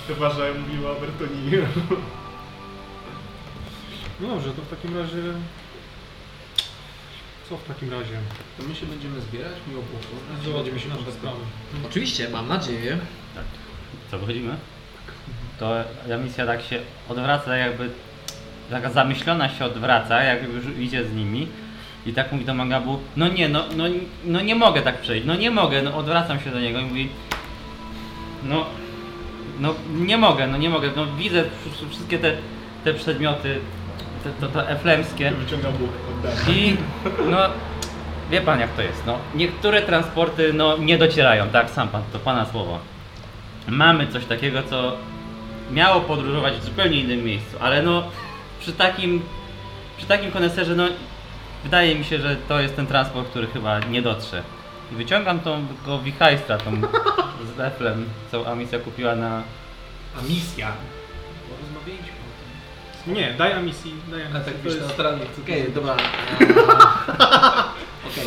Chyba, 0.09 0.31
że 0.31 0.55
mówiła 0.55 0.91
o 0.91 0.95
Bertoni. 0.95 1.51
No 4.21 4.29
dobrze, 4.29 4.51
to 4.51 4.63
w 4.63 4.69
takim 4.69 4.99
razie... 4.99 5.23
Co 7.49 7.57
w 7.57 7.65
takim 7.65 7.91
razie? 7.91 8.15
To 8.59 8.63
my 8.69 8.75
się 8.75 8.87
będziemy 8.87 9.21
zbierać 9.21 9.53
miło 9.69 9.83
było. 10.45 10.57
Będziemy 10.57 10.81
się 10.81 10.89
nasze 10.89 11.13
sprawy. 11.13 11.39
Oczywiście, 11.87 12.29
mam 12.29 12.49
nadzieję. 12.49 12.99
co, 14.11 14.19
wychodzimy? 14.19 14.57
To 15.59 15.75
ta 16.09 16.17
misja 16.17 16.47
tak 16.47 16.63
się 16.63 16.81
odwraca, 17.09 17.57
jakby 17.57 17.91
taka 18.71 18.91
zamyślona 18.91 19.49
się 19.49 19.65
odwraca, 19.65 20.23
jakby 20.23 20.53
już 20.57 20.79
idzie 20.79 21.05
z 21.05 21.13
nimi. 21.15 21.49
I 22.07 22.13
tak 22.13 22.33
mówi 22.33 22.45
do 22.45 22.55
Magabu, 22.55 23.01
no 23.17 23.29
nie, 23.29 23.49
no, 23.49 23.65
no, 23.77 23.85
no 24.25 24.41
nie 24.41 24.55
mogę 24.55 24.83
tak 24.83 25.01
przejść, 25.01 25.27
no 25.27 25.35
nie 25.35 25.51
mogę, 25.51 25.83
no 25.83 25.97
odwracam 25.97 26.41
się 26.41 26.51
do 26.51 26.61
niego 26.61 26.79
i 26.81 26.85
mówi, 26.85 27.09
no, 28.43 28.67
no 29.61 29.75
nie 29.97 30.17
mogę, 30.19 30.47
no 30.47 30.59
nie 30.59 30.71
mogę, 30.71 30.91
no 30.97 31.07
widzę 31.07 31.43
wsz- 31.45 31.91
wszystkie 31.91 32.19
te, 32.19 32.37
te 32.85 32.95
przedmioty, 32.95 33.61
te, 34.25 34.31
to, 34.41 34.49
to 34.49 34.69
eflemskie. 34.69 35.33
I 36.49 36.77
no, 37.31 37.39
wie 38.31 38.41
pan 38.41 38.61
jak 38.61 38.71
to 38.71 38.83
jest, 38.83 39.07
no, 39.07 39.19
niektóre 39.35 39.83
transporty 39.83 40.53
no 40.53 40.77
nie 40.77 40.99
docierają, 40.99 41.49
tak, 41.49 41.71
sam 41.71 41.89
pan, 41.89 42.03
to 42.13 42.19
pana 42.19 42.47
słowo. 42.47 42.79
Mamy 43.69 44.07
coś 44.07 44.25
takiego, 44.25 44.63
co 44.63 44.97
miało 45.73 46.01
podróżować 46.01 46.55
w 46.55 46.65
zupełnie 46.65 47.01
innym 47.01 47.25
miejscu, 47.25 47.57
ale 47.61 47.83
no 47.83 48.03
przy 48.61 48.73
takim, 48.73 49.23
przy 49.97 50.07
takim 50.07 50.31
koneserze, 50.31 50.77
no 50.77 50.85
wydaje 51.65 51.95
mi 51.95 52.05
się, 52.05 52.19
że 52.19 52.37
to 52.37 52.61
jest 52.61 52.77
ten 52.77 52.87
transport, 52.87 53.29
który 53.29 53.47
chyba 53.47 53.79
nie 53.81 54.03
dotrze. 54.03 54.43
I 54.93 54.95
wyciągam 54.95 55.41
tą 55.41 55.67
go 55.87 55.99
wichajstra, 55.99 56.59
tą 56.59 56.81
z 57.57 57.61
Eflem, 57.61 58.05
co 58.31 58.47
Amicia 58.47 58.79
kupiła 58.79 59.15
na... 59.15 59.43
A 60.19 60.23
Nie, 63.07 63.35
daj 63.39 63.53
Amisji, 63.53 63.95
daj 64.11 64.23
A 64.23 64.27
Amisji. 64.27 64.45
tak 64.45 64.55
to 64.55 64.61
wiesz, 64.65 64.75
jest... 64.75 64.87
neutralnie 64.87 65.27
chcę 65.27 65.43
Okej, 65.43 65.65
to 65.65 65.71
dobra. 65.71 65.93
Okej. 68.11 68.27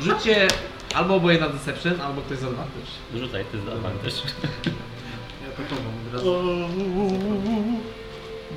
Rzućcie 0.00 0.48
albo 0.94 1.14
oboje 1.14 1.40
na 1.40 1.48
Deception, 1.48 2.00
albo 2.00 2.20
ktoś 2.22 2.38
z 2.38 2.44
advantage. 2.44 2.86
Rzucaj, 3.14 3.44
ty 3.52 3.58
z 3.60 3.68
też. 4.02 4.14
Ja 5.42 5.64
to 5.68 5.74
chowam 5.74 5.92
od 6.08 6.14
razu. 6.14 6.34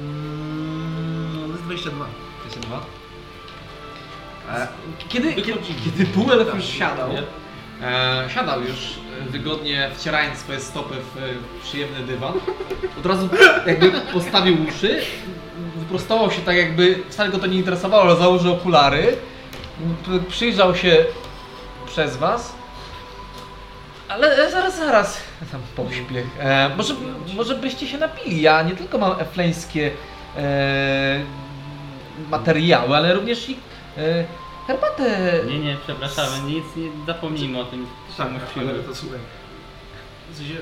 Mm, 0.02 1.46
to 1.48 1.52
jest 1.52 1.64
22. 1.64 2.06
22. 2.50 2.86
E, 4.50 4.68
Kiedy, 5.10 5.34
kiedy, 5.34 5.54
kiedy 5.86 6.06
półelf 6.06 6.56
już 6.56 6.66
Tak, 6.66 6.74
siadał, 6.76 7.14
nie? 7.14 7.24
E, 7.84 8.30
siadał 8.30 8.62
już 8.62 9.00
e, 9.28 9.30
wygodnie, 9.30 9.90
wcierając 9.96 10.40
swoje 10.40 10.60
stopy 10.60 10.96
w 10.96 11.18
e, 11.18 11.22
przyjemny 11.64 12.00
dywan, 12.00 12.34
od 13.00 13.06
razu 13.06 13.30
jakby 13.68 13.92
postawił 14.14 14.58
uszy, 14.70 15.02
wyprostował 15.76 16.32
się 16.32 16.42
tak 16.42 16.56
jakby, 16.56 17.04
wcale 17.10 17.30
go 17.30 17.40
to 17.40 17.48
nie 17.48 17.58
interesowało, 17.58 18.04
ale 18.04 18.16
założył 18.16 18.54
okulary, 18.54 19.18
przyjrzał 20.30 20.76
się 20.76 21.06
przez 21.86 22.18
was, 22.18 22.54
ale 24.12 24.52
zaraz, 24.52 24.78
zaraz, 24.78 25.22
tam 25.52 25.62
pośpiech, 25.76 26.26
e, 26.40 26.70
może, 26.78 26.94
może 27.36 27.56
byście 27.56 27.88
się 27.88 27.98
napili, 27.98 28.42
ja 28.42 28.64
nie 28.64 28.76
tylko 28.76 28.98
mam 28.98 29.20
efleńskie 29.20 29.92
e, 30.38 31.22
materiały, 32.30 32.96
ale 32.96 33.14
również 33.14 33.50
i 33.50 33.58
e, 33.98 34.24
herbatę. 34.68 35.40
Nie, 35.48 35.60
nie, 35.60 35.78
przepraszamy, 35.84 36.40
nic, 36.52 36.64
nie 36.76 37.06
zapomnijmy 37.06 37.60
o 37.60 37.66
tym. 37.66 37.88
Tak, 38.18 38.32
musimy- 38.32 38.70
ale 38.72 38.84
to 38.84 38.96
słuchaj. 38.96 39.20
W 40.32 40.38
sensie, 40.38 40.56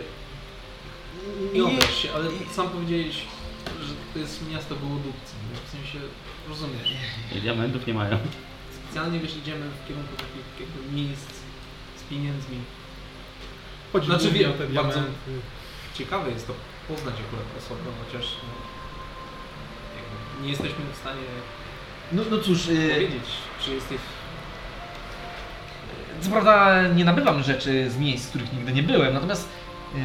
nie 1.54 1.64
obraź 1.64 1.96
się, 2.02 2.14
ale 2.14 2.26
sam 2.52 2.70
powiedziałeś, 2.70 3.16
że 3.82 3.94
to 4.14 4.20
jest 4.20 4.50
miasto 4.52 4.76
gołodupcy. 4.76 5.34
W 5.68 5.70
sensie, 5.72 6.00
rozumiesz. 6.50 6.94
I 7.36 7.42
diamentów 7.42 7.88
nie 7.88 7.94
mają. 7.94 8.18
Specjalnie 8.84 9.20
wiesz, 9.20 9.36
idziemy 9.38 9.66
w 9.70 9.88
kierunku 9.88 10.14
takich 10.16 10.60
jakby 10.68 10.96
miejsc 11.02 11.30
z 11.98 12.04
pieniędzmi. 12.10 12.58
Chodzi 13.94 14.06
Znaczy, 14.06 14.32
wiem, 14.32 14.52
bardzo- 14.52 14.68
diamenty. 14.74 15.10
Ciekawe 15.94 16.32
jest 16.32 16.48
to 16.48 16.54
poznać 16.88 17.16
akurat 17.28 17.46
osobę, 17.58 17.82
chociaż 18.06 18.26
no, 18.44 18.50
jakby 19.98 20.44
nie 20.44 20.50
jesteśmy 20.50 20.86
w 20.94 20.98
stanie 20.98 21.22
No, 22.12 22.22
no 22.32 22.38
cóż, 22.38 22.68
y, 22.68 22.90
powiedzieć, 22.90 23.24
czy 23.66 23.72
jesteś 23.76 23.98
co 26.22 26.30
prawda 26.30 26.82
nie 26.88 27.06
nabywam 27.06 27.44
rzeczy 27.44 27.90
z 27.90 27.98
miejsc, 27.98 28.26
w 28.26 28.30
których 28.30 28.54
nigdy 28.54 28.72
nie 28.74 28.84
byłem, 28.84 29.14
natomiast 29.14 29.50
y, 29.96 29.98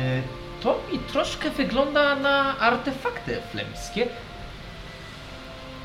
to 0.63 0.81
mi 0.93 0.99
troszkę 0.99 1.51
wygląda 1.51 2.17
na 2.17 2.59
artefakty 2.59 3.39
flemskie 3.53 4.07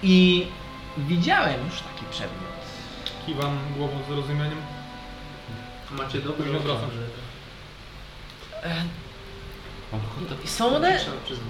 i 0.03 0.47
widziałem 0.97 1.65
już 1.65 1.79
taki 1.81 2.05
przedmiot. 2.11 2.49
Kiwam 3.25 3.57
głową 3.77 3.93
z 4.03 4.07
zrozumieniem. 4.07 4.61
Macie 5.91 6.19
Później 6.19 6.59
wracam. 6.59 6.89
że- 6.91 8.69
E, 8.69 8.83
I 10.43 10.47
są 10.47 10.75
one 10.75 10.99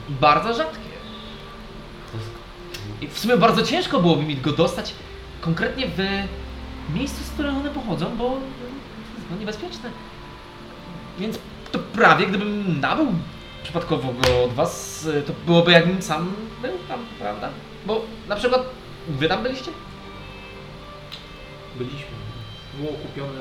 bardzo 0.09 0.53
rzadkie. 0.53 0.88
I 3.01 3.07
w 3.07 3.19
sumie 3.19 3.37
bardzo 3.37 3.63
ciężko 3.63 3.99
byłoby 3.99 4.23
mi 4.23 4.35
go 4.35 4.51
dostać 4.51 4.93
konkretnie 5.41 5.87
w 5.87 5.99
miejscu, 6.95 7.23
z 7.23 7.29
którego 7.29 7.57
one 7.57 7.69
pochodzą, 7.69 8.17
bo 8.17 8.23
to 8.29 8.35
jest 9.17 9.29
no, 9.31 9.37
niebezpieczne. 9.39 9.89
Więc 11.19 11.39
to 11.71 11.79
prawie 11.79 12.27
gdybym 12.27 12.79
nabył 12.79 13.07
przypadkowo 13.63 14.13
go 14.13 14.43
od 14.43 14.53
was, 14.53 15.07
to 15.27 15.33
byłoby 15.45 15.71
jakbym 15.71 16.01
sam 16.01 16.33
był 16.61 16.71
tam, 16.87 16.99
prawda? 17.19 17.49
Bo 17.85 18.05
na 18.27 18.35
przykład 18.35 18.61
wy 19.07 19.27
tam 19.27 19.43
byliście? 19.43 19.71
Byliśmy. 21.77 22.07
Było 22.79 22.93
kupione 22.93 23.39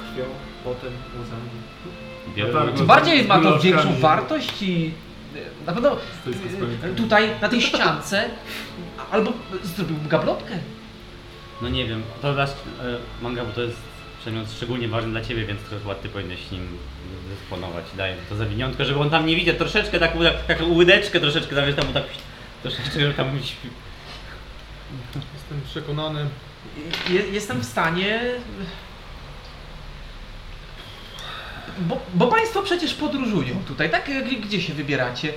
krwią, 0.00 0.24
potem 0.64 0.92
łzami. 1.22 2.52
Tak, 2.52 2.76
Tym 2.76 2.86
bardziej 2.86 3.26
ma 3.26 3.40
to 3.40 3.58
większą 3.58 4.00
wartość 4.00 4.62
i 4.62 4.92
na 5.66 5.72
pewno 5.72 5.96
pamiętnikiem. 6.60 6.94
tutaj 6.96 7.28
na 7.40 7.48
tej 7.48 7.62
ściance 7.62 8.24
albo 9.12 9.32
zrobiłbym 9.62 10.08
gablotkę. 10.08 10.58
No 11.62 11.68
nie 11.68 11.86
wiem, 11.86 12.02
to 12.22 12.34
dasz 12.34 12.50
e, 12.50 12.54
manga, 13.22 13.44
bo 13.44 13.52
to 13.52 13.62
jest 13.62 13.76
przedmiot 14.20 14.52
szczególnie 14.52 14.88
ważny 14.88 15.10
dla 15.10 15.20
ciebie, 15.20 15.46
więc 15.46 15.60
to 15.62 15.78
chyba 15.78 15.94
ty 15.94 16.08
powinieneś 16.08 16.50
nim 16.50 16.78
dysponować. 17.28 17.84
Daję 17.96 18.16
to 18.28 18.36
zawiniątko, 18.36 18.84
żeby 18.84 19.00
on 19.00 19.10
tam 19.10 19.26
nie 19.26 19.36
widział, 19.36 19.54
troszeczkę 19.54 20.00
tak, 20.00 20.12
taką 20.46 20.72
łydeczkę 20.72 21.20
troszeczkę 21.20 21.54
zawieź 21.54 21.76
tam, 21.76 21.86
bo 21.86 21.92
tak 21.92 22.04
troszeczkę, 22.62 23.00
żeby 23.00 23.14
tam 23.14 23.38
śpi. 23.42 23.68
Jestem 25.34 25.60
przekonany. 25.64 26.26
Je, 27.10 27.20
jestem 27.20 27.60
w 27.60 27.64
stanie. 27.64 28.20
Bo, 31.78 32.00
bo 32.14 32.26
Państwo 32.26 32.62
przecież 32.62 32.94
podróżują 32.94 33.54
tutaj, 33.68 33.90
tak? 33.90 34.06
G- 34.06 34.40
Gdzie 34.40 34.60
się 34.62 34.74
wybieracie? 34.74 35.32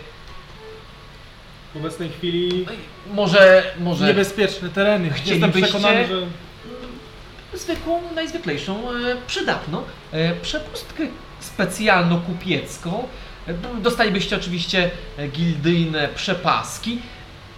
W 1.73 1.77
obecnej 1.77 2.09
chwili 2.09 2.65
Może, 3.13 3.63
może 3.79 4.05
niebezpieczne 4.07 4.69
tereny. 4.69 5.05
Jestem 5.07 5.23
Chcielibyście- 5.23 5.61
przekonany, 5.63 6.07
że 6.07 6.21
zwykłą, 7.57 8.01
najzwyklejszą, 8.15 8.91
e, 8.91 8.93
przydatną 9.27 9.83
e, 10.11 10.35
przepustkę 10.35 11.03
specjalno-kupiecką. 11.39 13.03
E, 13.47 13.53
b- 13.53 13.67
Dostalibyście 13.81 14.35
oczywiście 14.35 14.91
e, 15.17 15.27
gildyjne 15.27 16.07
przepaski 16.15 16.99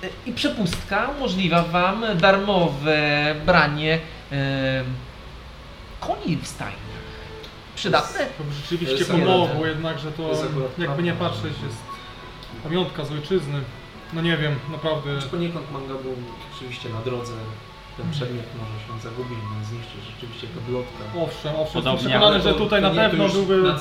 e, 0.04 0.08
i 0.26 0.34
przepustka 0.34 1.10
umożliwia 1.18 1.62
Wam 1.64 2.06
darmowe 2.16 3.36
branie 3.46 4.00
e, 4.32 4.84
koni 6.00 6.38
w 6.38 6.48
stajni. 6.48 6.78
Przydatne? 7.82 8.20
to 8.38 8.44
by 8.44 8.54
rzeczywiście 8.54 8.96
jest 8.96 9.12
pomogło, 9.12 9.46
akurat- 9.46 9.68
jednak, 9.74 10.00
że 10.00 10.12
to 10.12 10.24
to 10.30 10.82
jakby 10.82 11.04
nie 11.04 11.14
prawda. 11.14 11.30
patrzeć 11.36 11.54
jest 11.66 11.78
pamiątka 12.64 13.06
z 13.06 13.12
ojczyzny. 13.12 13.60
No 14.14 14.22
nie 14.22 14.38
wiem, 14.38 14.56
naprawdę. 14.72 15.22
Czy 15.22 15.28
poniekąd 15.28 15.72
manga 15.72 15.94
był 16.04 16.16
rzeczywiście 16.54 16.90
na 16.90 17.02
drodze, 17.02 17.34
ten 17.98 18.06
Mhm. 18.06 18.12
przedmiot 18.12 18.46
może 18.60 18.76
się 18.84 19.04
zagubić, 19.10 19.40
no 19.52 19.66
zniszczyć 19.70 20.02
rzeczywiście 20.16 20.48
gablotka. 20.56 21.04
Owszem, 21.26 21.52
owszem, 21.56 21.62
jestem 21.64 21.82
Podobnie, 21.82 22.00
przekonany, 22.10 22.26
Ale 22.36 22.42
że 22.44 22.54
to- 22.54 22.60
tutaj 22.60 22.82
to 22.82 22.88
na 22.88 22.94
nie, 22.94 23.04
to 23.04 23.10
pewno 23.10 23.24
już 23.24 23.34
byłby, 23.34 23.74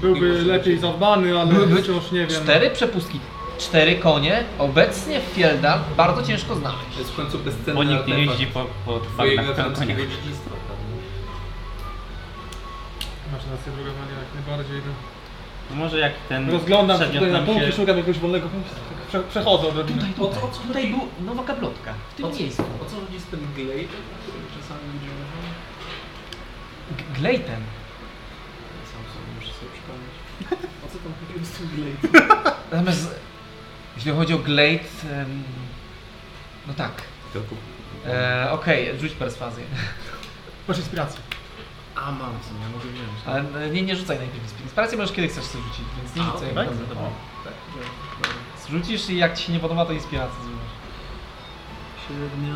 byłby 0.00 0.42
lepiej 0.42 0.78
zadbany, 0.78 1.38
ale 1.40 1.52
Byłyby 1.52 1.82
wciąż 1.82 2.12
nie 2.12 2.26
wiem. 2.26 2.42
Cztery 2.42 2.70
przepustki, 2.70 3.20
cztery 3.58 3.96
konie, 3.96 4.44
obecnie 4.58 5.20
w 5.20 5.24
Fieldal 5.24 5.78
bardzo 5.96 6.22
ciężko 6.22 6.54
znaleźć. 6.56 6.92
To 6.94 6.98
jest 6.98 7.10
w 7.12 7.16
końcu 7.16 7.38
bezcenny 7.38 7.74
Bo 7.74 7.84
nikt 7.84 8.06
nie 8.08 8.18
jeździ 8.24 8.46
po, 8.46 8.66
po 8.86 9.00
twojego 9.00 9.42
koniach. 9.54 9.78
dziedzictwa, 9.98 10.50
rację, 13.50 13.72
droga 13.72 13.90
Maria, 14.00 14.18
jak 14.24 14.34
najbardziej. 14.34 14.80
No. 14.86 15.76
Może 15.76 15.98
jak 15.98 16.12
ten 16.28 16.50
Rozglądam 16.50 16.96
się 16.98 17.02
przedmiot 17.04 17.20
tutaj 17.22 17.32
na 17.32 17.38
nam 17.38 17.46
półki, 17.46 17.66
się... 17.66 17.72
szukam 17.72 17.96
jakiegoś 17.96 18.18
wolnego 18.20 18.48
miejsca. 18.54 18.74
Tak 18.74 19.06
prze, 19.08 19.22
przechodzę 19.22 19.68
odrobinę. 19.68 19.98
Tutaj, 20.02 20.14
tutaj, 20.32 20.50
tutaj 20.68 20.86
był 20.90 21.00
nowa 21.26 21.44
gablotka, 21.44 21.94
w 22.10 22.14
tym 22.14 22.24
O 22.26 22.30
co, 22.30 22.38
miejscu. 22.38 22.62
o 22.62 22.84
co 22.90 22.96
chodzi 23.00 23.20
z 23.20 23.24
tym 23.24 23.40
glade, 23.56 23.88
który 24.22 24.38
czasami 24.60 24.80
ludzie 24.94 25.06
mówią? 25.20 25.48
G- 26.96 27.06
Glejtem. 27.20 27.60
Ja 28.80 28.86
sam 28.92 29.02
sobie 29.12 29.28
muszę 29.36 29.52
sobie 29.58 29.70
przypomnieć. 29.76 30.14
O 30.84 30.86
co 30.92 30.98
tam 30.98 31.12
chodziło 31.20 31.44
z 31.46 31.50
tym 31.50 31.68
glade? 31.76 32.30
Natomiast 32.72 33.20
jeśli 33.96 34.12
chodzi 34.12 34.34
o 34.34 34.38
Glade, 34.38 34.88
em, 35.12 35.42
no 36.66 36.74
tak. 36.74 36.92
E, 38.06 38.48
Okej, 38.52 38.98
rzuć 39.00 39.12
perswazję. 39.12 39.64
Masz 40.68 40.78
inspirację. 40.78 41.20
A 42.00 42.10
mam, 42.10 42.18
co 42.20 42.50
ja 42.62 42.68
mogę 42.72 42.88
wziąć. 42.90 43.10
Ale 43.26 43.64
e, 43.66 43.70
nie, 43.70 43.82
nie 43.82 43.96
rzucaj 43.96 44.18
najpierw 44.18 44.62
inspirację, 44.62 44.98
możesz 44.98 45.14
kiedy 45.14 45.28
chcesz 45.28 45.44
sobie 45.44 45.64
rzucić, 45.64 45.84
więc 45.96 46.16
nie 46.16 46.22
A, 46.22 46.24
rzucaj. 46.32 46.54
tak? 46.54 46.68
tam. 46.68 46.78
Dobra. 46.78 47.02
Tak, 47.44 47.52
dobra. 47.74 47.88
Zrzucisz 48.66 49.10
i 49.10 49.16
jak 49.18 49.36
ci 49.38 49.44
się 49.44 49.52
nie 49.52 49.60
podoba, 49.60 49.86
to 49.86 49.92
inspirację 49.92 50.38
zrzucisz. 50.42 50.70
Średnio... 52.06 52.54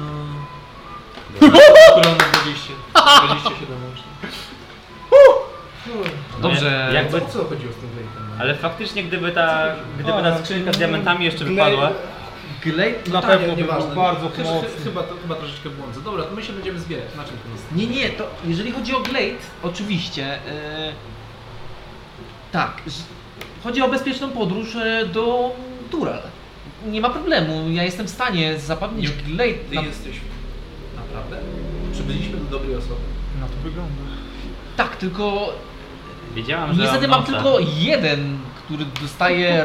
Która 1.92 2.10
na 2.10 2.16
20. 2.42 2.72
27 3.26 3.84
łącznie. 3.84 4.04
Dobrze. 6.40 6.84
No, 6.88 6.92
Jakby, 6.94 7.16
O 7.16 7.20
co 7.26 7.44
chodziło 7.44 7.72
z 7.72 7.76
tym 7.76 7.88
glade'em? 7.90 8.40
ale 8.40 8.54
faktycznie 8.54 9.04
gdyby 9.04 9.32
ta, 9.32 9.62
gdyby 9.94 10.22
ta 10.22 10.38
skrzynka 10.38 10.72
z 10.72 10.76
diamentami 10.78 11.24
jeszcze 11.24 11.44
wypadła, 11.44 11.90
Glade, 12.64 12.94
Na 13.12 13.22
tak, 13.22 13.30
pewno 13.30 13.54
nie- 13.56 13.64
był 13.64 13.72
bardzo 13.96 14.28
Chyba- 14.28 14.44
pomocny. 14.44 14.68
Chyba, 14.84 15.02
to, 15.02 15.14
chyba 15.22 15.34
troszeczkę 15.34 15.70
błądzę. 15.70 16.00
Dobra, 16.00 16.24
to 16.24 16.34
my 16.34 16.42
się 16.42 16.52
będziemy 16.52 16.80
zbierać. 16.80 17.14
Na 17.16 17.24
czym 17.24 17.36
to 17.38 17.48
jest? 17.52 17.64
Nie, 17.74 17.86
nie, 17.86 18.10
to 18.10 18.30
jeżeli 18.46 18.72
chodzi 18.72 18.94
o 18.94 19.00
Glade, 19.00 19.36
oczywiście. 19.62 20.24
E, 20.26 20.92
tak, 22.52 22.82
chodzi 23.64 23.82
o 23.82 23.88
bezpieczną 23.88 24.30
podróż 24.30 24.76
e, 24.76 25.06
do 25.06 25.50
Dural. 25.90 26.22
Nie 26.86 27.00
ma 27.00 27.10
problemu, 27.10 27.70
ja 27.70 27.82
jestem 27.82 28.06
w 28.06 28.10
stanie 28.10 28.58
zapewnić 28.58 29.08
Nie- 29.10 29.34
Glade. 29.34 29.54
Ty 29.70 29.74
Na, 29.74 29.82
jesteś... 29.82 30.16
Naprawdę? 30.96 31.38
Przybyliśmy 31.92 32.36
do 32.36 32.44
dobrej 32.44 32.76
osoby. 32.76 32.94
Na 33.40 33.46
to 33.46 33.52
wygląda. 33.64 33.92
tak, 34.76 34.96
tylko 34.96 35.52
wiedziałam, 36.34 36.74
że 36.74 36.82
niestety 36.82 37.08
mam 37.08 37.24
tylko 37.24 37.58
jeden, 37.78 38.38
który 38.64 38.84
dostaje 39.02 39.64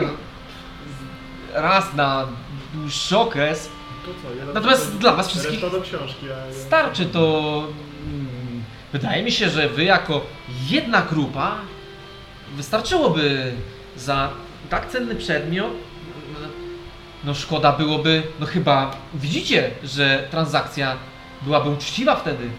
raz 1.54 1.94
na 1.96 2.28
dłuższy 2.74 3.18
okres. 3.18 3.70
To 4.06 4.12
co? 4.30 4.36
Ja 4.36 4.54
Natomiast 4.54 4.92
to- 4.92 4.98
dla 5.00 5.14
was 5.16 5.28
wszystkich 5.28 5.62
do 5.62 5.82
książki, 5.82 6.26
a 6.26 6.46
ja... 6.48 6.54
Starczy 6.54 7.06
to 7.06 7.64
mm, 8.08 8.64
wydaje 8.94 9.24
mi 9.24 9.32
się, 9.32 9.50
że 9.50 9.70
wy 9.70 9.84
jako 9.84 10.22
jedna 10.70 11.02
grupa 11.02 11.56
wystarczyłoby 12.56 13.54
za 13.98 14.30
tak 14.70 14.90
cenny 14.90 15.16
przedmiot. 15.16 15.72
No 17.24 17.34
szkoda 17.34 17.72
byłoby, 17.72 18.24
no 18.40 18.46
chyba 18.46 18.92
widzicie, 19.14 19.72
że 19.84 20.28
transakcja 20.32 20.96
byłaby 21.42 21.70
uczciwa 21.70 22.16
wtedy. 22.16 22.50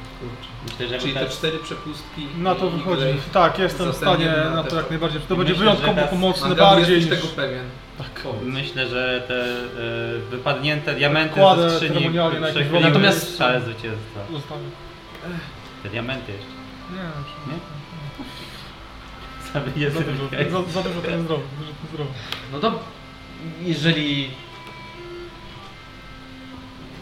Myślę, 0.65 0.89
że 0.89 0.99
Czyli 0.99 1.15
te 1.15 1.29
cztery 1.29 1.59
przepustki. 1.59 2.27
Na 2.39 2.55
to 2.55 2.71
wychodzi. 2.71 3.03
Tak, 3.33 3.59
jestem 3.59 3.87
w 3.87 3.93
Za 3.93 3.99
stanie 3.99 4.33
na 4.55 4.65
to 4.65 4.77
jak 4.77 4.91
najbardziej. 4.91 5.21
To 5.29 5.37
będzie 5.37 5.55
wyjątkowo 5.55 6.03
pomocne 6.03 6.55
bardziej 6.55 6.97
niż... 6.97 7.09
tego 7.09 7.27
pewien. 7.27 7.65
Tak. 8.01 8.25
Myślę, 8.43 8.89
że 8.89 9.23
te 9.29 9.35
e, 9.35 10.19
wypadnięte 10.31 10.95
diamenty 10.95 11.35
Kładę 11.35 11.71
ze 11.71 11.77
skrzyni 11.77 11.95
ceremonialnie 11.95 12.41
na 12.41 12.49
jakimś 12.49 12.67
przechyliły 12.67 12.91
Natomiast- 12.91 13.39
szale 13.39 13.61
zwycięstwa. 13.61 14.21
Zostawię. 14.33 14.63
Te 15.83 15.89
diamenty 15.89 16.33
jeszcze. 16.33 16.47
Nie, 16.93 17.53
Nie? 17.53 17.59
za 19.53 19.61
Zabiję 19.61 19.91
dużo, 19.91 20.63
za, 20.65 20.73
za 20.73 20.83
dużo 20.89 21.01
nie 21.19 21.29
to 21.29 21.41
zdrowo. 21.93 22.11
No 22.53 22.59
to 22.61 22.79
jeżeli. 23.63 24.31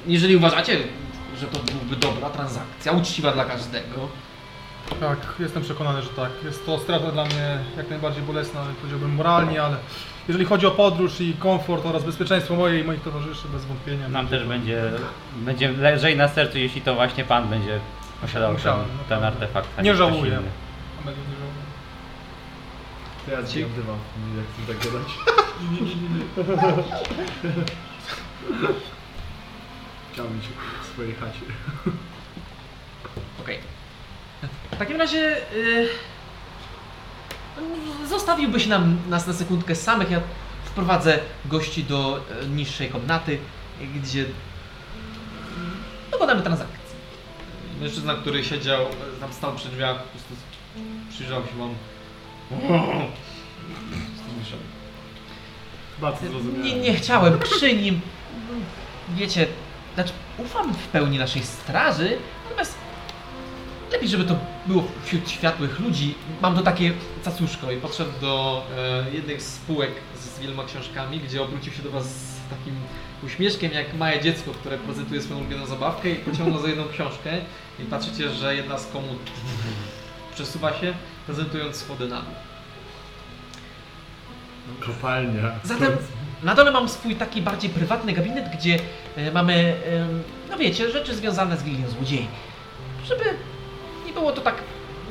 Jeżeli 0.06 0.36
uważacie, 0.36 0.78
że 1.40 1.46
to 1.46 1.58
byłby 1.58 1.96
dobra 1.96 2.30
transakcja, 2.30 2.92
uczciwa 2.92 3.32
dla 3.32 3.44
każdego, 3.44 4.08
Tak, 5.00 5.18
jestem 5.38 5.62
przekonany, 5.62 6.02
że 6.02 6.08
tak. 6.08 6.30
Jest 6.44 6.66
to 6.66 6.78
strata 6.78 7.10
dla 7.12 7.24
mnie 7.24 7.58
jak 7.76 7.90
najbardziej 7.90 8.22
bolesna, 8.22 8.64
powiedziałbym 8.80 9.14
moralnie, 9.14 9.62
ale 9.62 9.76
jeżeli 10.28 10.44
chodzi 10.44 10.66
o 10.66 10.70
podróż 10.70 11.20
i 11.20 11.34
komfort 11.34 11.86
oraz 11.86 12.04
bezpieczeństwo 12.04 12.56
moje 12.56 12.80
i 12.80 12.84
moich 12.84 13.02
towarzyszy, 13.02 13.48
bez 13.48 13.64
wątpienia. 13.64 14.08
Nam 14.08 14.28
też 14.28 14.44
będzie, 14.44 14.82
będzie 15.36 15.68
lżej 15.94 16.16
na 16.16 16.28
sercu, 16.28 16.58
jeśli 16.58 16.82
to 16.82 16.94
właśnie 16.94 17.24
Pan 17.24 17.48
będzie 17.48 17.80
posiadał 18.20 18.48
ten, 18.48 18.56
Musiałem, 18.56 18.84
ten 19.08 19.20
naprawdę. 19.20 19.26
artefakt. 19.26 19.68
Nie 19.82 19.94
żałuję. 19.94 20.22
nie 20.22 20.30
żałuję. 20.30 20.50
To 23.26 23.32
ja 23.32 23.42
ci 23.46 23.64
oddywam, 23.64 23.98
jak 24.36 24.46
chcę 24.52 24.62
tak 24.72 24.92
gadać. 24.92 25.08
Chciałbym 30.12 30.42
się 30.42 30.48
w 30.82 30.86
swojej 30.86 31.14
chacie. 31.14 31.40
Okej. 33.40 33.58
W 34.72 34.76
takim 34.76 34.96
razie 34.96 35.36
y, 35.54 35.88
zostawiłbyś 38.08 38.66
nam, 38.66 38.96
nas 39.08 39.26
na 39.26 39.32
sekundkę 39.32 39.74
samych. 39.74 40.10
Ja 40.10 40.20
wprowadzę 40.64 41.18
gości 41.44 41.84
do 41.84 42.20
e, 42.42 42.46
niższej 42.46 42.88
komnaty, 42.88 43.38
gdzie 43.94 44.24
dokonamy 46.10 46.42
transakcji. 46.42 46.78
Mężczyzna, 47.80 48.14
który 48.14 48.44
siedział, 48.44 48.82
e, 48.82 49.20
tam 49.20 49.32
stał 49.32 49.54
przy 49.54 49.68
drzwiach, 49.68 50.02
po 50.02 50.08
prostu 50.08 50.34
przyjrzał 51.10 51.42
się 51.42 51.58
wam. 51.58 51.74
Bardzo 56.00 56.28
zrozumiałem. 56.28 56.62
Nie, 56.62 56.74
nie 56.74 56.94
chciałem 56.94 57.38
przy 57.38 57.76
nim. 57.76 58.00
Wiecie, 59.08 59.46
znaczy 59.94 60.12
ufam 60.38 60.74
w 60.74 60.86
pełni 60.86 61.18
naszej 61.18 61.42
straży, 61.42 62.18
natomiast 62.44 62.74
lepiej, 63.92 64.08
żeby 64.08 64.24
to 64.24 64.36
było 64.66 64.84
wśród 65.04 65.30
światłych 65.30 65.80
ludzi. 65.80 66.14
Mam 66.42 66.54
to 66.54 66.62
takie 66.62 66.92
cacuszko 67.22 67.72
i 67.72 67.76
podszedł 67.76 68.10
do 68.20 68.62
e, 68.76 69.14
jednych 69.14 69.42
z 69.42 69.54
spółek 69.54 69.90
z, 70.16 70.40
wieloma 70.40 70.64
książkami, 70.64 71.20
gdzie 71.20 71.42
obrócił 71.42 71.72
się 71.72 71.82
do 71.82 71.90
was 71.90 72.04
z 72.06 72.50
takim 72.50 72.74
uśmieszkiem 73.24 73.72
jak 73.72 73.94
małe 73.94 74.20
dziecko, 74.20 74.50
które 74.50 74.78
prezentuje 74.78 75.22
swoją 75.22 75.40
ulubioną 75.40 75.66
zabawkę 75.66 76.10
i 76.10 76.14
pociągnął 76.14 76.62
za 76.62 76.68
jedną 76.68 76.88
książkę 76.88 77.30
i 77.78 77.84
patrzycie, 77.84 78.30
że 78.30 78.56
jedna 78.56 78.78
z 78.78 78.86
komód 78.86 79.18
przesuwa 80.34 80.72
się, 80.72 80.94
prezentując 81.26 81.76
schody 81.76 82.08
na 82.08 82.22
dół. 82.22 82.34
Kopalnia. 84.86 85.50
Zatem 85.64 85.96
na 86.42 86.54
dole 86.54 86.70
mam 86.70 86.88
swój 86.88 87.16
taki 87.16 87.42
bardziej 87.42 87.70
prywatny 87.70 88.12
gabinet, 88.12 88.44
gdzie 88.58 88.78
e, 89.16 89.32
mamy, 89.32 89.54
em, 89.86 90.22
no 90.50 90.58
wiecie, 90.58 90.90
rzeczy 90.90 91.14
związane 91.14 91.56
z 91.56 91.64
gildią 91.64 91.88
złodziei. 91.88 92.28
Żeby 93.04 93.24
nie 94.08 94.14
było 94.14 94.32
to 94.32 94.40
tak 94.40 94.54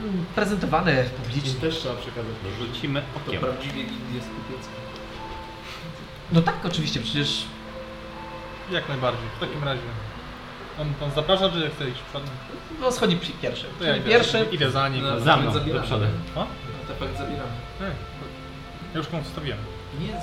mm, 0.03 0.25
prezentowane 0.35 1.03
publicznie. 1.03 1.53
też 1.61 1.77
trzeba 1.79 1.95
przekazać. 1.95 2.33
Rzucimy 2.59 3.01
To 3.01 3.29
okiem. 3.29 3.41
prawdziwie 3.41 3.83
gildia 3.83 4.21
skupiecka. 4.21 4.73
No 6.31 6.41
tak, 6.41 6.65
oczywiście, 6.65 6.99
przecież 6.99 7.45
Jak 8.71 8.89
najbardziej, 8.89 9.23
w 9.37 9.39
takim 9.39 9.63
razie. 9.63 9.81
On, 10.81 10.93
pan 10.93 11.11
zaprasza, 11.11 11.49
czy 11.49 11.69
chce 11.75 11.89
iść 11.89 12.01
przodem? 12.09 12.29
no, 12.81 12.91
schodzi 12.91 13.17
przy- 13.17 13.31
pierwszy. 13.31 13.65
To 13.79 13.83
ja 13.85 13.89
Czyli 13.93 14.01
idę, 14.05 14.09
pierwszy, 14.09 14.45
idę 14.51 14.71
za 14.71 14.89
nim. 14.89 15.03
No. 15.03 15.19
Za 15.19 15.37
mną, 15.37 15.51
do 15.51 15.59
Zabieramy. 15.59 15.85
przodu. 15.85 16.05
O? 16.35 16.47
Artefakt 16.81 17.17
zabieramy. 17.17 17.51
Ej, 17.81 17.91
Ja 18.93 18.97
już 18.97 19.07
komuś 19.07 19.25
zostawiłem. 19.25 19.57
Nie, 19.99 20.13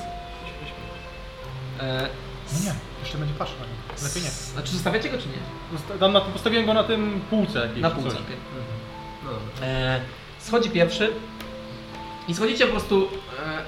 e, 1.81 2.09
No 2.53 2.59
nie, 2.65 2.75
jeszcze 3.03 3.19
będzie 3.19 3.35
patrzył 3.35 3.57
na. 3.59 3.65
Lepiej 4.03 4.23
nie. 4.23 4.29
Znaczy 4.31 4.73
zostawiacie 4.73 5.11
go 5.11 5.19
czy 5.19 5.29
nie? 5.29 5.79
Zosta- 5.79 5.99
Tam 5.99 6.13
na, 6.13 6.21
postawiłem 6.21 6.67
go 6.67 6.75
na 6.75 6.85
tym 6.85 7.21
półce 7.31 7.59
jakiejś. 7.59 7.81
Na 7.81 7.91
czy 7.91 7.97
półce. 7.97 8.11
coś. 8.11 8.21
okej. 8.21 8.37
No 9.25 9.31
dobra. 9.31 9.67
E, 9.67 10.01
schodzi 10.39 10.71
pierwszy 10.71 11.13
i 12.29 12.35
schodzicie 12.35 12.65
po 12.67 12.71
prostu 12.71 13.09
e, 13.47 13.59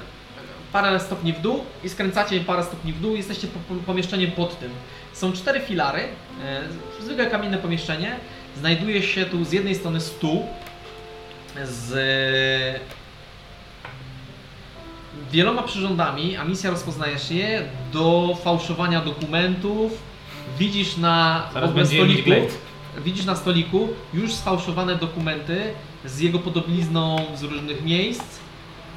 parę 0.72 1.00
stopni 1.00 1.32
w 1.32 1.40
dół 1.40 1.64
i 1.84 1.88
skręcacie 1.88 2.40
parę 2.40 2.64
stopni 2.64 2.92
w 2.92 3.00
dół 3.00 3.14
i 3.14 3.16
jesteście 3.16 3.46
po, 3.46 3.74
po, 3.74 3.80
pomieszczeniem 3.82 4.30
pod 4.32 4.60
tym. 4.60 4.70
Są 5.12 5.32
cztery 5.32 5.60
filary, 5.60 6.02
e, 6.44 6.62
zwykłe 7.02 7.26
kamienne 7.26 7.58
pomieszczenie. 7.58 8.16
Znajduje 8.56 9.02
się 9.02 9.24
tu 9.26 9.44
z 9.44 9.52
jednej 9.52 9.74
strony 9.74 10.00
stół 10.00 10.46
z 11.64 12.80
wieloma 15.32 15.62
przyrządami, 15.62 16.36
a 16.36 16.44
misja 16.44 16.70
rozpoznajesz 16.70 17.30
je 17.30 17.62
do 17.92 18.36
fałszowania 18.44 19.00
dokumentów. 19.00 19.92
Widzisz 20.58 20.96
na 20.96 21.48
Zaraz 21.54 21.70
stoliku, 21.70 22.30
widzisz 22.98 23.24
na 23.24 23.36
stoliku 23.36 23.88
już 24.14 24.32
sfałszowane 24.34 24.96
dokumenty 24.96 25.72
z 26.04 26.20
jego 26.20 26.38
podobizną 26.38 27.16
z 27.34 27.42
różnych 27.42 27.84
miejsc. 27.84 28.38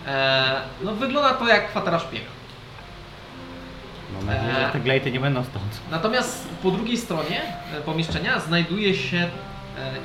E, 0.07 0.61
no 0.83 0.95
wygląda 0.95 1.33
to 1.33 1.47
jak 1.47 1.69
kwatera 1.69 1.99
szpiega. 1.99 2.25
Mam 4.15 4.25
nadzieję, 4.25 4.53
że 4.65 4.69
te 4.73 4.79
glejty 4.79 5.11
nie 5.11 5.19
będą 5.19 5.43
stąd. 5.43 5.79
Natomiast 5.91 6.47
po 6.63 6.71
drugiej 6.71 6.97
stronie 6.97 7.41
e, 7.77 7.81
pomieszczenia 7.81 8.39
znajduje 8.39 8.95
się 8.95 9.17
e, 9.17 9.29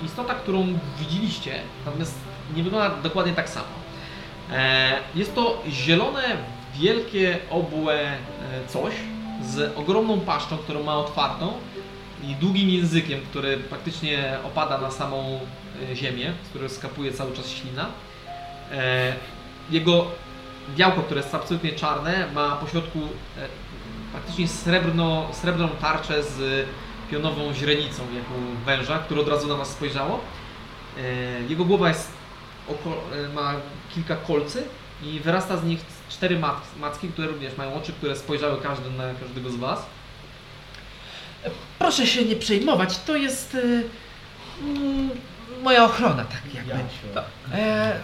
istota, 0.05 0.35
którą 0.35 0.79
widzieliście, 0.99 1.61
natomiast 1.87 2.15
nie 2.57 2.63
wygląda 2.63 2.97
dokładnie 3.03 3.33
tak 3.33 3.49
samo. 3.49 3.67
E, 4.53 4.93
Jest 5.15 5.35
to 5.35 5.63
zielone, 5.69 6.23
wielkie, 6.75 7.39
obłe 7.51 8.13
coś 8.69 8.95
z 9.43 9.79
ogromną 9.79 10.21
paszczą, 10.21 10.57
którą 10.57 10.83
ma 10.83 10.97
otwartą 10.97 11.53
i 12.23 12.35
długim 12.35 12.71
językiem, 12.71 13.21
który 13.31 13.57
praktycznie 13.57 14.39
opada 14.45 14.79
na 14.79 14.91
samą 14.91 15.41
e, 15.93 15.97
ziemię, 15.97 16.33
z 16.45 16.49
którego 16.49 16.75
skapuje 16.75 17.13
cały 17.13 17.37
czas 17.37 17.51
ślina. 17.51 17.87
E, 18.73 19.15
Jego 19.71 20.07
białko, 20.77 21.03
które 21.03 21.21
jest 21.21 21.35
absolutnie 21.35 21.73
czarne, 21.73 22.27
ma 22.35 22.57
po 22.57 22.67
środku 22.67 22.99
e, 23.39 23.49
praktycznie 24.13 24.49
srebrno, 24.49 25.27
srebrną 25.33 25.69
tarczę 25.69 26.23
z 26.23 26.67
pionową 27.11 27.55
źrenicą, 27.55 28.03
jak 28.15 28.25
u 28.25 28.65
węża, 28.67 28.99
które 28.99 29.21
od 29.21 29.29
razu 29.29 29.49
na 29.49 29.57
nas 29.57 29.69
spojrzało. 29.69 30.21
E, 30.99 31.03
Jego 31.49 31.65
głowa 31.65 31.89
jest 31.89 32.13
e, 32.69 33.35
ma 33.35 33.55
kilka 33.95 34.17
kolcy 34.17 34.63
i 35.03 35.21
wyrasta 35.21 35.57
z 35.57 35.65
nich 35.65 35.81
cztery 36.09 36.39
mat- 36.39 36.77
macki, 36.81 37.09
które 37.09 37.29
również 37.29 37.57
mają 37.57 37.75
oczy, 37.75 37.93
które 37.93 38.17
spojrzały 38.17 38.61
każdy 38.63 38.91
na 38.91 39.05
każdego 39.21 39.51
z 39.51 39.57
Was. 39.57 39.87
Proszę 41.79 42.07
się 42.07 42.25
nie 42.25 42.37
przejmować, 42.37 42.99
to 42.99 43.17
jest 43.17 43.55
e, 43.55 43.59
mm, 44.63 45.11
moja 45.63 45.85
ochrona, 45.85 46.25
tak 46.25 46.55
jakby. 46.55 46.73
Tak. 47.15 47.25
E, 47.53 48.01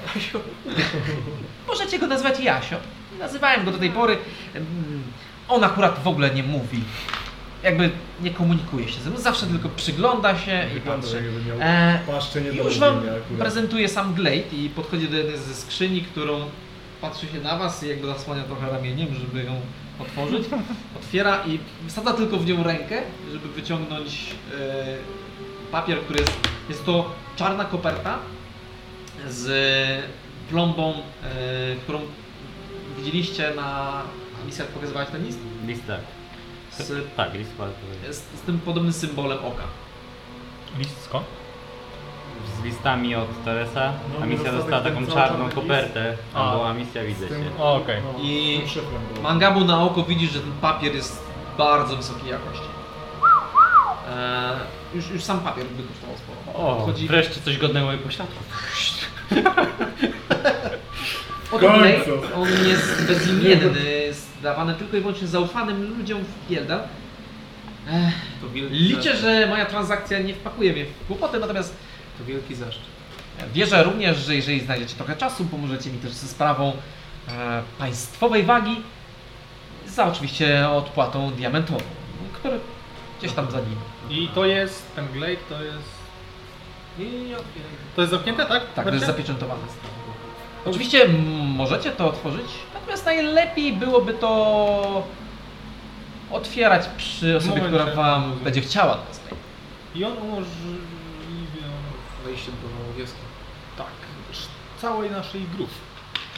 możecie 1.66 1.99
go 1.99 2.07
nazwać 2.07 2.41
Jasio. 2.41 2.76
Nazywałem 3.18 3.64
go 3.64 3.70
do 3.72 3.78
tej 3.78 3.91
pory. 3.91 4.18
Mm, 4.55 5.03
On 5.49 5.64
akurat 5.64 6.03
w 6.03 6.09
ogóle 6.09 6.30
nie 6.30 6.43
mówi. 6.43 6.80
Jakby 7.62 7.91
nie 8.20 8.30
komunikuje 8.30 8.88
się 8.88 9.01
ze 9.01 9.11
mną, 9.11 9.18
zawsze 9.18 9.47
tylko 9.47 9.68
przygląda 9.68 10.38
się 10.38 10.66
i 10.70 10.74
Wygląda 10.74 11.03
patrzy. 11.03 11.16
jakby 11.24 11.45
miał 11.45 11.57
E, 11.61 11.99
paszczę 12.07 12.41
nie 12.41 12.53
do 12.53 12.62
już 12.64 12.78
wam 12.78 12.95
rozumienia 12.95 13.16
akurat. 13.18 13.38
prezentuje 13.41 13.88
sam 13.88 14.14
Glade 14.14 14.36
i 14.53 14.70
podchodzi 14.70 15.09
do 15.09 15.16
jednej 15.16 15.38
ze 15.38 15.55
skrzyni, 15.55 16.03
którą 16.03 16.51
patrzy 17.01 17.26
się 17.26 17.40
na 17.40 17.57
was 17.57 17.82
i 17.82 17.88
jakby 17.88 18.07
zasłania 18.07 18.42
trochę 18.42 18.70
ramieniem, 18.70 19.14
żeby 19.14 19.44
ją 19.44 19.61
otworzyć. 19.98 20.44
Otwiera 20.96 21.44
i 21.46 21.59
wsadza 21.88 22.12
tylko 22.12 22.36
w 22.36 22.46
nią 22.46 22.62
rękę, 22.62 23.03
żeby 23.32 23.48
wyciągnąć 23.48 24.34
e, 24.61 24.96
papier, 25.72 26.01
który 26.01 26.20
jest, 26.20 26.32
jest 26.68 26.84
to 26.84 27.11
czarna 27.36 27.64
koperta 27.64 28.18
z 29.28 29.48
plombą, 30.51 30.90
e, 30.94 31.76
którą 31.82 32.01
widzieliście 32.98 33.53
na 33.57 34.03
misjach 34.46 34.68
pokazywałeś 34.68 35.09
ten 35.11 35.26
list? 35.26 35.38
List 35.66 35.86
tak. 35.86 36.01
Z, 36.72 37.07
Tak, 37.16 37.34
list 37.34 37.51
bardzo. 37.59 37.76
z, 38.11 38.16
z 38.16 38.40
tym 38.46 38.59
podobnym 38.59 38.92
symbolem 38.92 39.38
oka. 39.38 39.62
List 40.78 41.03
skąd? 41.05 41.26
Z 42.61 42.64
listami 42.64 43.16
od 43.16 43.45
Torresa. 43.45 43.93
No, 44.14 44.20
A 44.22 44.26
misja 44.26 44.53
dostatek 44.53 44.64
dostała 44.64 44.82
taką 44.82 45.07
czarną 45.07 45.51
kopertę. 45.51 46.16
Tam 46.32 46.49
A. 46.49 46.53
była 46.53 46.74
misja, 46.74 47.05
widzę 47.05 47.28
się. 47.28 47.34
O, 47.59 47.74
okej. 47.74 48.03
No, 48.05 48.24
I-. 48.24 48.62
Mangabu 49.22 49.64
na 49.64 49.82
oko 49.82 50.03
widzisz, 50.03 50.30
że 50.30 50.41
ten 50.41 50.53
papier 50.53 50.95
jest 50.95 51.22
bardzo 51.59 51.97
wysokiej 51.97 52.30
jakości. 52.30 52.64
Eee, 54.11 54.57
już, 54.95 55.11
już 55.11 55.24
sam 55.24 55.41
papier 55.41 55.66
by 55.66 55.82
kosztował 55.82 56.16
sporo. 56.16 56.68
O, 56.68 56.86
Chodzi 56.86 57.09
wreszcie 57.09 57.41
coś 57.41 57.59
godnego 57.59 57.86
mojej 57.86 58.01
pośladku. 58.01 58.43
o 61.53 61.59
to 61.59 61.61
Blade, 61.70 61.93
końcu. 61.93 62.11
on 62.36 62.49
jest 62.68 63.07
bezimienny, 63.07 63.91
jest 63.91 64.28
dawany 64.43 64.74
tylko 64.74 64.97
i 64.97 65.01
wyłącznie 65.01 65.26
zaufanym 65.26 65.99
ludziom 65.99 66.24
w 66.24 66.51
To 68.41 68.49
wielki 68.49 68.74
liczę, 68.74 69.16
że 69.16 69.47
moja 69.47 69.66
transakcja 69.66 70.18
nie 70.18 70.34
wpakuje 70.34 70.72
mnie 70.72 70.84
w 70.84 71.07
kłopoty, 71.07 71.38
natomiast 71.38 71.76
To 72.21 72.27
wielki 72.27 72.55
zaszczyt. 72.55 72.85
Wierzę 73.53 73.83
również, 73.83 74.16
że 74.16 74.35
jeżeli 74.35 74.61
znajdziecie 74.61 74.95
trochę 74.97 75.16
czasu, 75.16 75.45
pomożecie 75.45 75.91
mi 75.91 75.99
też 75.99 76.12
ze 76.12 76.29
sprawą 76.29 76.73
e, 77.29 77.62
państwowej 77.79 78.43
wagi, 78.43 78.77
za 79.87 80.07
oczywiście 80.07 80.68
odpłatą 80.68 81.31
diamentową, 81.31 81.81
który 82.33 82.61
gdzieś 83.18 83.33
tam 83.33 83.51
za 83.51 83.59
nim. 83.59 83.77
I 84.11 84.29
to 84.29 84.47
jest, 84.47 84.95
ten 84.97 85.09
glade 85.12 85.37
to 85.49 85.62
jest... 85.62 86.01
Otwieraj. 87.39 87.71
To 87.97 88.01
jest 88.03 88.11
zamknięte, 88.11 88.47
tak? 88.47 88.62
Tak, 88.75 88.87
to 88.87 88.95
jest 88.95 89.07
zapieczętowane. 89.07 89.62
Oczywiście 90.64 91.09
możecie 91.45 91.91
to 91.91 92.07
otworzyć, 92.07 92.47
natomiast 92.75 93.05
najlepiej 93.05 93.73
byłoby 93.73 94.14
to 94.14 95.07
otwierać 96.31 96.87
przy 96.97 97.37
osobie, 97.37 97.57
Momencie. 97.57 97.79
która 97.79 97.95
wam 97.95 98.39
będzie 98.45 98.61
chciała 98.61 98.95
to. 98.95 99.37
I 99.95 100.05
on 100.05 100.12
umożliwia... 100.18 100.99
Wejście 102.31 102.51
do 102.53 102.83
Małowieski. 102.83 103.18
Tak, 103.78 103.87
całej 104.81 105.11
naszej 105.11 105.43
grupy. 105.57 105.72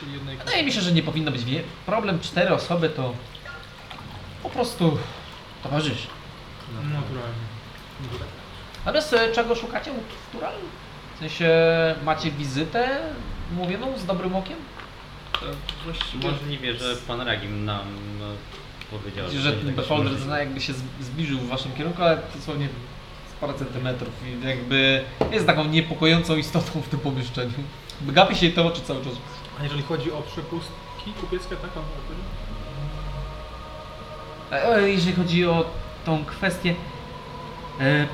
Czyli 0.00 0.12
jednej 0.12 0.36
Wydaje 0.36 0.62
mi 0.64 0.72
się, 0.72 0.80
że 0.80 0.92
nie 0.92 1.02
powinno 1.02 1.30
być 1.30 1.44
wie- 1.44 1.62
problem. 1.86 2.20
Cztery 2.20 2.54
osoby 2.54 2.88
to 2.88 3.14
po 4.42 4.50
prostu 4.50 4.98
towarzyszy. 5.62 6.06
Naturalnie. 6.82 7.42
Natomiast 8.86 9.12
e, 9.12 9.32
czego 9.32 9.54
szukacie 9.54 9.92
u 9.92 9.96
Tural? 10.32 10.54
W 11.16 11.18
sensie 11.18 11.50
macie 12.04 12.30
wizytę 12.30 13.00
mówioną 13.56 13.98
z 13.98 14.04
dobrym 14.06 14.36
okiem? 14.36 14.56
Właściwie 15.84 16.30
Możliwe, 16.30 16.74
że 16.74 16.96
pan 16.96 17.20
Ragim 17.20 17.64
nam 17.64 17.84
no, 18.18 18.26
powiedział, 18.98 19.26
że 19.30 19.52
takiego 19.52 19.72
Beholder 19.72 20.04
możliwe. 20.04 20.24
zna 20.24 20.38
jakby 20.38 20.60
się 20.60 20.72
zbliżył 21.00 21.38
w 21.38 21.48
waszym 21.48 21.72
kierunku, 21.72 22.02
ale 22.02 22.18
dosłownie 22.34 22.68
parę 23.42 23.54
centymetrów 23.54 24.12
i 24.26 24.46
jakby 24.48 25.04
jest 25.30 25.46
taką 25.46 25.64
niepokojącą 25.64 26.36
istotą 26.36 26.80
w 26.80 26.88
tym 26.88 27.00
pomieszczeniu. 27.00 27.52
Gapi 28.02 28.36
się 28.36 28.46
jej 28.46 28.54
te 28.54 28.62
oczy 28.62 28.80
cały 28.80 29.04
czas. 29.04 29.12
A 29.60 29.62
jeżeli 29.64 29.82
chodzi 29.82 30.12
o 30.12 30.22
przepustki 30.22 31.12
kupieckie, 31.20 31.56
tak? 31.56 31.70
E, 34.52 34.90
Jeżeli 34.90 35.12
chodzi 35.16 35.46
o 35.46 35.64
tą 36.04 36.24
kwestię, 36.24 36.74
e, 37.80 38.06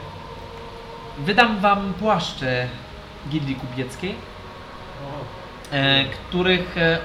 wydam 1.18 1.60
wam 1.60 1.92
płaszcze 1.94 2.68
Gildii 3.28 3.54
Kupieckiej, 3.54 4.14
e, 5.72 6.04
których 6.04 6.78
e, 6.78 6.98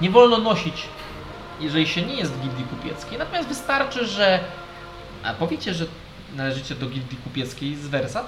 nie 0.00 0.10
wolno 0.10 0.38
nosić, 0.38 0.82
jeżeli 1.60 1.86
się 1.86 2.02
nie 2.02 2.14
jest 2.14 2.32
w 2.32 2.40
Gildii 2.42 2.64
Kupieckiej. 2.64 3.18
Natomiast 3.18 3.48
wystarczy, 3.48 4.06
że 4.06 4.40
a 5.24 5.32
powiecie, 5.34 5.74
że 5.74 5.86
należycie 6.34 6.74
do 6.74 6.86
Gildii 6.86 7.18
Kupieckiej 7.24 7.76
z 7.76 7.86
Wersat. 7.88 8.26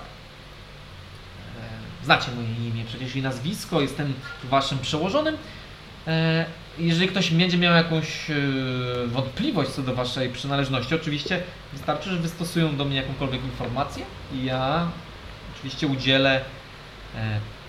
E, 2.03 2.05
Znacie 2.05 2.31
moje 2.37 2.69
imię 2.69 2.85
przecież 2.89 3.17
i 3.17 3.23
nazwisko, 3.23 3.81
jestem 3.81 4.15
waszym 4.45 4.79
przełożonym. 4.79 5.37
E, 6.07 6.47
Jeżeli 6.79 7.09
ktoś 7.09 7.31
będzie 7.31 7.59
miał 7.59 7.75
jakąś 7.75 8.31
e, 8.31 8.35
wątpliwość 9.07 9.71
co 9.71 9.83
do 9.83 9.95
waszej 9.95 10.29
przynależności, 10.31 10.95
oczywiście 10.95 11.43
wystarczy, 11.73 12.11
że 12.11 12.17
wystosują 12.17 12.77
do 12.77 12.85
mnie 12.85 12.97
jakąkolwiek 12.97 13.45
informację 13.45 14.05
i 14.35 14.45
ja 14.45 14.89
oczywiście 15.57 15.87
udzielę 15.87 16.41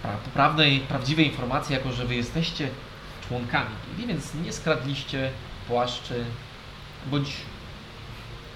pra- 0.04 0.18
poprawnej, 0.26 0.80
prawdziwej 0.80 1.26
informacji, 1.26 1.74
jako 1.76 1.92
że 1.92 2.06
wy 2.06 2.16
jesteście 2.16 2.70
członkami 3.28 3.70
więc 4.08 4.34
nie 4.46 4.54
skradliście 4.54 5.30
płaszczy, 5.68 6.24
bądź 7.06 7.32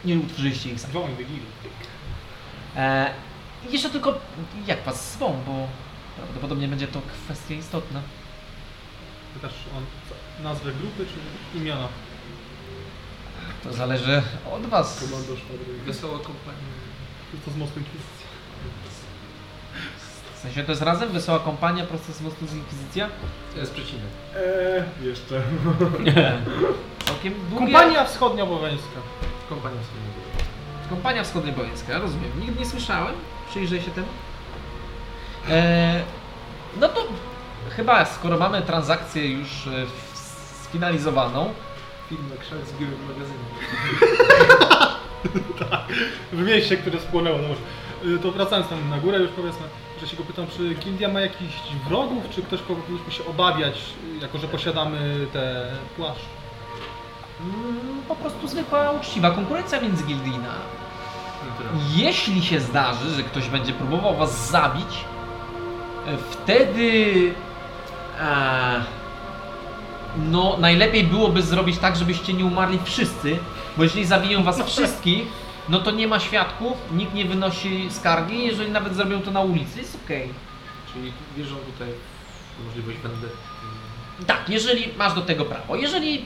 nie 0.06 0.20
utworzyliście 0.20 0.70
ich 0.70 0.80
sami. 0.80 0.94
Dzwoń 0.94 1.16
Wigilii. 1.16 1.46
E, 2.76 3.10
jeszcze 3.70 3.90
tylko, 3.90 4.20
jak 4.68 4.84
was 4.84 5.12
zwą, 5.14 5.40
bo 5.48 5.68
prawdopodobnie 6.18 6.68
będzie 6.68 6.88
to 6.88 7.02
kwestia 7.26 7.54
istotna. 7.54 8.02
Pytasz 9.34 9.54
o 9.54 10.44
nazwę 10.44 10.72
grupy 10.72 11.06
czy 11.06 11.58
imiona? 11.58 11.88
To 13.64 13.74
zależy 13.74 14.22
od 14.52 14.66
was. 14.66 15.00
Komando 15.00 15.36
szwadry. 15.36 15.74
wesoła 15.86 16.20
kompania. 16.20 16.58
To 17.46 17.52
z 17.52 17.58
mostu 17.58 17.80
Inkwizycji. 17.80 18.24
W 20.36 20.40
sensie 20.40 20.64
to 20.64 20.72
jest 20.72 20.82
razem 20.82 21.10
wesoła 21.10 21.40
kompania, 21.40 21.86
prosto 21.86 22.14
z 22.14 22.22
mostu 22.22 22.48
z 22.48 22.54
Inkwizycja. 22.54 23.10
To 23.54 23.60
jest 23.60 23.74
przecinek. 23.74 24.06
Eee, 24.36 25.08
jeszcze. 25.08 25.42
Całkiem 27.06 27.34
długie... 27.50 27.74
Kompania. 27.74 28.06
Kompania 29.50 29.76
było. 29.78 30.44
Kompania 30.90 31.24
Wschodniobojeńska, 31.24 32.00
rozumiem. 32.00 32.32
Nigdy 32.40 32.60
nie 32.60 32.66
słyszałem. 32.66 33.16
Przyjrzę 33.50 33.82
się 33.82 33.92
temu. 33.92 34.08
E, 35.50 36.04
no 36.80 36.90
to 36.90 37.08
chyba 37.70 38.06
skoro 38.06 38.38
mamy 38.38 38.62
transakcję 38.62 39.28
już 39.32 39.68
e, 39.68 39.86
sfinalizowaną, 40.64 41.54
Film 42.10 42.30
na 42.30 42.36
krzak 42.38 42.60
z 42.68 42.74
białym 42.74 43.00
magazynem. 43.08 43.46
W 46.34 46.42
mieście, 46.46 46.78
które 46.78 47.00
spłonęło. 47.00 47.38
No. 47.38 48.10
Y, 48.16 48.20
To 48.20 48.32
wracając 48.32 48.68
tam 48.68 48.90
na 48.90 48.98
górę 48.98 49.20
już 49.20 49.32
powiedzmy, 49.32 49.68
że 50.02 50.08
się 50.08 50.18
go 50.18 50.24
pytam, 50.24 50.48
czy 50.48 50.76
Gildia 50.76 51.10
ma 51.10 51.22
jakichś 51.22 51.54
wrogów, 51.90 52.24
czy 52.30 52.42
ktoś, 52.44 52.62
kogo 52.62 52.82
powinniśmy 52.82 53.12
się 53.12 53.26
obawiać, 53.26 53.76
y, 54.18 54.22
jako 54.22 54.38
że 54.38 54.48
posiadamy 54.48 55.28
te 55.34 55.72
płaszcze? 55.98 56.33
Mm, 57.44 58.02
po 58.08 58.16
prostu 58.16 58.48
zwykła 58.48 58.92
uczciwa 58.92 59.32
konkurencja 59.32 59.82
międzygildijna. 59.82 60.54
Naturalnie. 61.50 61.82
Jeśli 61.96 62.44
się 62.44 62.60
zdarzy, 62.60 63.10
że 63.16 63.24
ktoś 63.24 63.50
będzie 63.50 63.74
próbował 63.74 64.16
was 64.16 64.50
zabić, 64.50 65.06
e, 66.08 66.18
wtedy 66.18 67.34
e, 68.20 68.84
no 70.18 70.58
najlepiej 70.60 71.04
byłoby 71.04 71.42
zrobić 71.42 71.78
tak, 71.78 71.96
żebyście 71.96 72.34
nie 72.34 72.46
umarli 72.46 72.80
wszyscy, 72.84 73.38
bo 73.78 73.84
jeśli 73.84 74.06
zabiją 74.06 74.44
was 74.44 74.62
wszystkich, 74.72 75.28
no 75.70 75.80
to 75.80 75.92
nie 75.92 76.08
ma 76.08 76.20
świadków, 76.20 76.78
nikt 76.92 77.14
nie 77.14 77.26
wynosi 77.26 77.88
skargi, 77.92 78.46
jeżeli 78.46 78.72
nawet 78.72 78.96
zrobią 78.96 79.22
to 79.22 79.32
na 79.32 79.42
ulicy, 79.42 79.80
jest 79.80 80.00
okej. 80.06 80.30
Czyli 80.94 81.14
wierzą 81.38 81.56
tutaj 81.56 81.88
w 82.60 82.66
możliwość 82.66 82.98
vendetty. 82.98 83.38
Tak, 84.28 84.50
jeżeli 84.50 84.94
masz 84.98 85.14
do 85.14 85.22
tego 85.22 85.46
prawo. 85.46 85.76
Jeżeli 85.76 86.26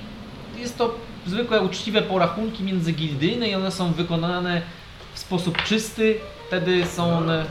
jest 0.60 0.78
to 0.78 0.96
zwykłe 1.28 1.62
uczciwe 1.62 2.02
porachunki 2.02 2.64
międzygildyjne 2.64 3.50
i 3.50 3.56
one 3.56 3.72
są 3.72 3.92
wykonane 3.94 4.62
w 5.14 5.20
sposób 5.20 5.64
czysty, 5.64 6.20
wtedy 6.48 6.86
są 6.86 7.18
one... 7.18 7.46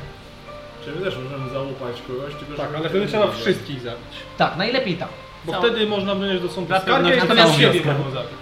Czyli 0.84 0.98
my 0.98 1.04
też 1.04 1.14
możemy 1.24 1.50
załupać 1.50 1.96
kogoś, 2.06 2.34
tylko 2.34 2.54
Tak, 2.56 2.66
żeby 2.66 2.76
ale 2.76 2.82
nie 2.84 2.88
wtedy 2.90 3.06
trzeba 3.06 3.26
wiedzieć. 3.26 3.40
wszystkich 3.42 3.80
zabić. 3.80 4.06
Tak, 4.38 4.56
najlepiej 4.56 4.94
tak. 4.96 5.08
Bo 5.44 5.52
Cał- 5.52 5.60
wtedy 5.62 5.86
można 5.86 6.14
wnieść 6.14 6.42
do 6.42 6.48
sądu 6.48 6.74
skargę 6.82 7.14
i 7.16 7.18
Natomiast- 7.18 7.52
siebie 7.54 7.66
zabić. 7.66 7.82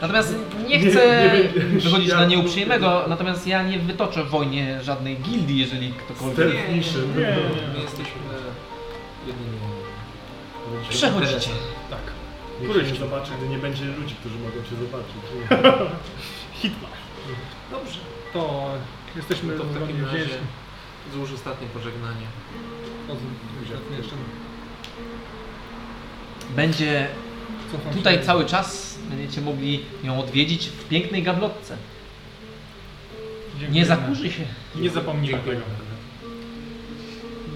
Natomiast 0.02 0.34
nie 0.68 0.78
Nie- 0.78 0.90
chcę 0.90 1.30
nie 1.44 1.60
wychodzić 1.80 2.08
na 2.08 2.14
światło. 2.14 2.26
nieuprzejmego, 2.26 3.04
natomiast 3.08 3.46
ja 3.46 3.62
nie 3.62 3.78
wytoczę 3.78 4.24
w 4.24 4.28
wojnie 4.30 4.78
żadnej 4.82 5.16
gildii, 5.16 5.58
jeżeli 5.58 5.92
ktokolwiek... 5.92 6.36
Stealth 6.48 6.70
mission. 6.72 7.02
Nie, 7.16 7.20
nie, 7.20 7.26
My 7.68 7.74
nie. 7.76 7.82
jesteśmy 7.82 8.20
jedynie... 9.26 9.58
Przechodzicie. 10.90 11.50
Nikt 12.68 12.88
się 12.88 12.94
zobaczy, 12.96 13.32
gdy 13.38 13.48
nie 13.48 13.58
będzie 13.58 13.84
ludzi, 13.84 14.14
którzy 14.14 14.34
mogą 14.38 14.54
cię 14.54 14.76
zobaczyć. 14.76 15.14
Hitler. 16.60 16.90
Dobrze. 17.70 17.98
To 18.32 18.70
jesteśmy 19.16 19.56
To 19.58 19.64
w 19.64 19.80
takim 19.80 20.04
razie 20.04 20.16
wdzięczni. 20.16 20.46
złóż 21.14 21.32
ostatnie 21.32 21.66
pożegnanie. 21.66 22.26
Jeszcze 23.98 24.16
Będzie 26.56 27.08
tutaj 27.94 28.22
cały 28.24 28.44
czas, 28.46 28.98
będziecie 29.10 29.40
mogli 29.40 29.84
ją 30.04 30.20
odwiedzić 30.20 30.66
w 30.68 30.88
pięknej 30.88 31.22
gablotce. 31.22 31.76
Nie 33.70 33.86
zakurzy 33.86 34.32
się. 34.32 34.42
Nie 34.76 34.90
zapomnijmy 34.90 35.38
tego. 35.38 35.60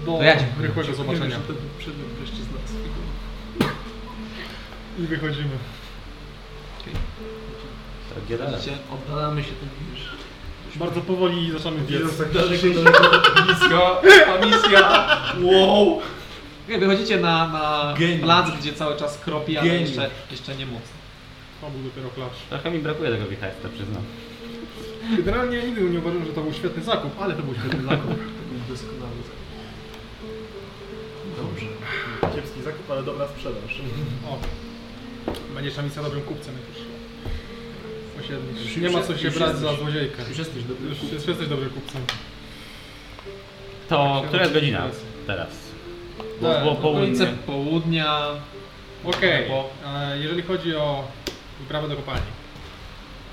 Do 0.05 0.11
dziękuję. 0.23 0.47
rychłego 0.61 0.93
zobaczenia. 0.93 1.39
I 4.99 5.07
wychodzimy. 5.07 5.57
Gdzie 8.25 8.37
dalej? 8.37 8.53
Widzicie, 8.55 8.77
oddalamy 8.93 9.43
się 9.43 9.49
tym 9.49 9.69
już 9.91 10.01
Bardzo 10.75 11.01
powoli 11.01 11.51
zaczynamy 11.51 11.81
biec. 11.81 12.17
Tak 12.17 12.31
Daleko, 12.31 12.67
daleko, 12.83 13.43
blisko, 13.45 14.01
ta 14.25 14.45
misja, 14.45 15.07
wow! 15.41 16.01
Okay, 16.65 16.79
wychodzicie 16.79 17.17
na, 17.19 17.47
na 17.47 17.93
Geniusz. 17.99 18.21
plac, 18.21 18.49
gdzie 18.59 18.73
cały 18.73 18.97
czas 18.97 19.17
kropi, 19.17 19.57
ale 19.57 19.69
Geniusz. 19.69 19.89
jeszcze, 19.89 20.09
jeszcze 20.31 20.55
nie 20.55 20.65
mocno. 20.65 20.97
To 21.61 21.69
był 21.69 21.83
dopiero 21.83 22.09
klacz. 22.09 22.39
Trochę 22.49 22.71
mi 22.71 22.79
brakuje 22.79 23.11
tego 23.11 23.27
wichajsta, 23.27 23.69
przyznam. 23.73 24.03
Generalnie 25.17 25.63
nigdy 25.63 25.81
nie 25.81 25.99
uważam, 25.99 26.25
że 26.25 26.31
to 26.33 26.41
był 26.41 26.53
świetny 26.53 26.83
zakup, 26.83 27.21
ale 27.21 27.33
to 27.33 27.43
był 27.43 27.53
świetny 27.55 27.83
zakup. 27.83 28.11
Doskonały 28.69 29.11
Dobrze. 31.37 31.65
Kiepski 32.35 32.61
zakup, 32.61 32.91
ale 32.91 33.03
dobra 33.03 33.27
sprzedaż. 33.27 33.81
O. 34.29 34.37
Będziesz 35.55 35.77
misja 35.77 36.03
dobrym 36.03 36.21
kupcem 36.21 36.53
jak 36.55 36.77
już. 36.77 36.89
Nie 38.77 38.89
ma 38.89 39.03
co 39.03 39.17
się 39.17 39.31
brać 39.31 39.57
za 39.57 39.73
złodziejkę. 39.75 40.23
Już 40.29 40.37
jesteś 40.37 40.63
dobry. 40.63 40.89
Już, 40.89 41.03
już 41.13 41.27
jesteś 41.27 41.47
dobrym 41.47 41.69
kupcem. 41.69 42.01
To 43.89 44.17
Tak 44.19 44.27
która 44.27 44.41
jest 44.43 44.53
godzina 44.53 44.79
teraz. 44.79 44.95
teraz? 45.27 45.49
Bo 46.41 46.53
Tak, 46.53 46.61
było 46.63 46.71
Okolice 46.79 47.25
południe. 47.25 47.43
południa. 47.45 48.19
Okej, 49.05 49.49
Bo- 49.49 49.69
e, 49.85 50.19
jeżeli 50.19 50.41
chodzi 50.41 50.75
o 50.75 51.03
wyprawę 51.59 51.87
do 51.89 51.95
kopalni. 51.95 52.21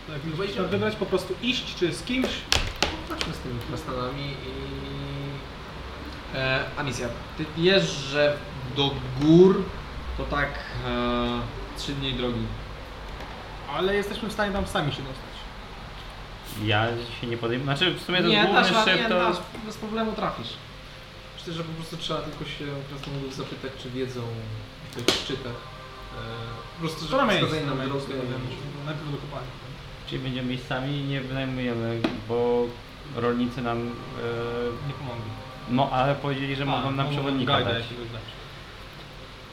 To 0.07 0.43
jak 0.43 0.53
trzeba 0.53 0.69
wybrać 0.69 0.97
po 0.97 1.07
prostu 1.07 1.35
iść 1.43 1.75
czy 1.75 1.93
z 1.95 2.03
kimś? 2.03 2.29
Chodźmy 3.09 3.35
z 3.35 3.39
tymi 3.39 3.55
krasnalami 3.69 4.23
i... 4.27 4.77
E, 6.37 6.61
a 6.77 6.83
misja. 6.83 7.09
Ty 7.39 7.45
wiesz, 7.57 7.91
że 7.91 8.37
do 8.77 8.91
gór 9.21 9.65
to 10.19 10.25
tak 10.25 10.49
e, 10.87 11.41
3 11.77 11.93
dni 11.93 12.13
drogi. 12.15 12.41
Ale 13.77 13.95
jesteśmy 13.95 14.29
w 14.29 14.33
stanie 14.33 14.53
tam 14.53 14.67
sami 14.67 14.93
się 14.93 15.03
dostać. 15.03 15.37
Ja 16.65 16.87
się 17.21 17.27
nie 17.27 17.37
podejmę. 17.37 17.65
Znaczy 17.65 17.95
w 17.95 18.03
sumie 18.03 18.23
to 18.23 18.29
Nie, 18.29 18.43
główny 18.43 18.61
dasz, 18.63 18.73
ra- 18.73 18.85
szyb 18.85 18.97
nie, 19.03 19.09
to... 19.09 19.19
dasz, 19.21 19.37
bez 19.67 19.77
problemu 19.77 20.13
trafisz. 20.13 20.49
Myślę, 21.39 21.53
że 21.53 21.65
po 21.65 21.73
prostu 21.73 21.97
trzeba 21.97 22.21
tylko 22.21 22.45
się 22.45 22.65
krasnoludów 22.89 23.35
zapytać, 23.35 23.73
czy 23.83 23.91
wiedzą 23.91 24.21
o 24.21 25.01
tych 25.01 25.15
szczytach. 25.15 25.53
E, 25.53 26.17
po 26.75 26.81
prostu, 26.81 27.01
To 27.07 27.21
żeby 27.21 27.33
wskazali 27.33 27.67
na 27.67 27.75
nam 27.75 27.89
drogę. 27.89 28.05
Najpierw 28.87 29.11
do 29.13 29.17
kopalni. 29.17 29.49
Czyli 30.07 30.23
będziemy 30.23 30.49
miejscami 30.49 30.97
i 30.97 31.05
nie 31.05 31.21
wynajmujemy, 31.21 32.01
bo 32.29 32.67
rolnicy 33.17 33.63
nam... 33.63 33.79
E, 33.79 33.83
Nie 34.89 34.95
pomogli. 34.95 35.23
no 35.71 35.91
ale 35.93 36.15
powiedzieli, 36.15 36.57
że 36.57 36.65
mogą 36.65 36.91
nam 36.91 37.11
przewodnika 37.11 37.53
dać. 37.61 37.83
jakiegoś 37.83 38.09
dać. 38.13 38.23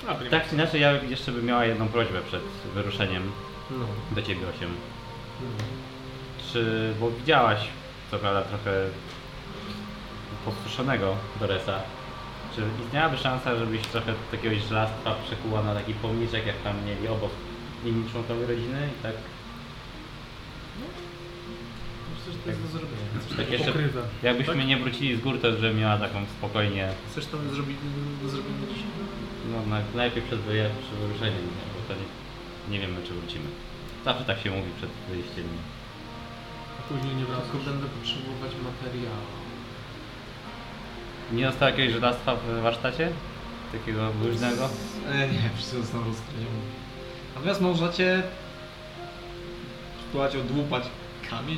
A, 0.07 0.15
Tak 0.29 0.49
czy 0.49 0.55
inaczej 0.55 0.81
ja 0.81 0.91
jeszcze 1.03 1.31
bym 1.31 1.45
miała 1.45 1.65
jedną 1.65 1.87
prośbę 1.87 2.21
przed 2.27 2.41
wyruszeniem 2.75 3.31
No. 3.71 3.85
do 4.15 4.21
Ciebie, 4.21 4.41
Osiem. 4.55 4.69
Czy, 6.53 6.93
bo 6.99 7.11
widziałaś, 7.11 7.59
co 8.11 8.19
prawda 8.19 8.41
trochę 8.41 8.71
posuszonego 10.45 11.15
Doresa, 11.39 11.79
czy 12.55 12.61
istniałaby 12.85 13.17
szansa, 13.17 13.55
żebyś 13.55 13.81
trochę 13.81 14.13
takiego 14.31 14.55
żelastwa 14.69 15.15
przekuła 15.25 15.63
na 15.63 15.73
taki 15.75 15.93
pomniczek, 15.93 16.47
jak 16.47 16.55
tam 16.63 16.75
mieli 16.85 17.07
obok 17.07 17.31
inni 17.85 18.09
członkowie 18.11 18.45
rodziny 18.47 18.89
i 18.99 19.03
tak, 19.03 19.13
Myślę, 22.15 22.33
że 22.33 22.39
to 22.39 22.49
jest 22.49 22.61
do 22.61 22.67
zrobienia. 22.67 23.07
coś 23.27 23.37
tak 23.37 23.49
jeszcze, 23.51 23.73
jakbyśmy 24.23 24.65
nie 24.65 24.77
wrócili 24.77 25.15
z 25.17 25.21
gór, 25.21 25.39
to 25.41 25.51
żebym 25.51 25.79
miała 25.79 25.97
taką 25.97 26.25
spokojnie, 26.37 26.89
Chcesz 27.11 27.25
to 27.25 27.37
zrobić 27.37 27.77
do 28.23 28.29
zrobienia 28.29 28.57
dzisiaj? 28.73 28.83
No 29.51 29.65
na, 29.69 29.81
najlepiej 29.95 30.23
przed, 30.23 30.39
wyruszeniem, 30.39 31.45
nie? 31.45 31.65
bo 31.73 31.79
to 31.87 31.93
nie, 31.99 32.07
nie 32.71 32.79
wiemy, 32.79 33.07
czy 33.07 33.13
wrócimy. 33.13 33.45
Zawsze 34.05 34.25
tak 34.25 34.39
się 34.39 34.51
mówi 34.51 34.71
przed 34.77 34.89
wyjściem. 35.09 35.45
A 36.79 36.93
później 36.93 37.15
nie 37.15 37.25
wracasz. 37.25 37.51
Tylko 37.51 37.65
będę 37.65 37.87
potrzebować 37.87 38.51
materiału. 38.63 39.27
Nie 41.31 41.45
zostało 41.45 41.71
jakiegoś 41.71 41.93
żelastwa 41.93 42.35
w 42.35 42.61
warsztacie? 42.61 43.11
Takiego 43.71 44.11
luźnego? 44.23 44.69
E, 45.09 45.27
nie, 45.27 45.49
wszyscy 45.55 45.81
zostaną 45.81 46.05
rozkradzieni. 46.05 46.61
Natomiast 47.35 47.61
możecie 47.61 48.23
spróbować 49.99 50.35
odłupać 50.35 50.83
kamień. 51.29 51.57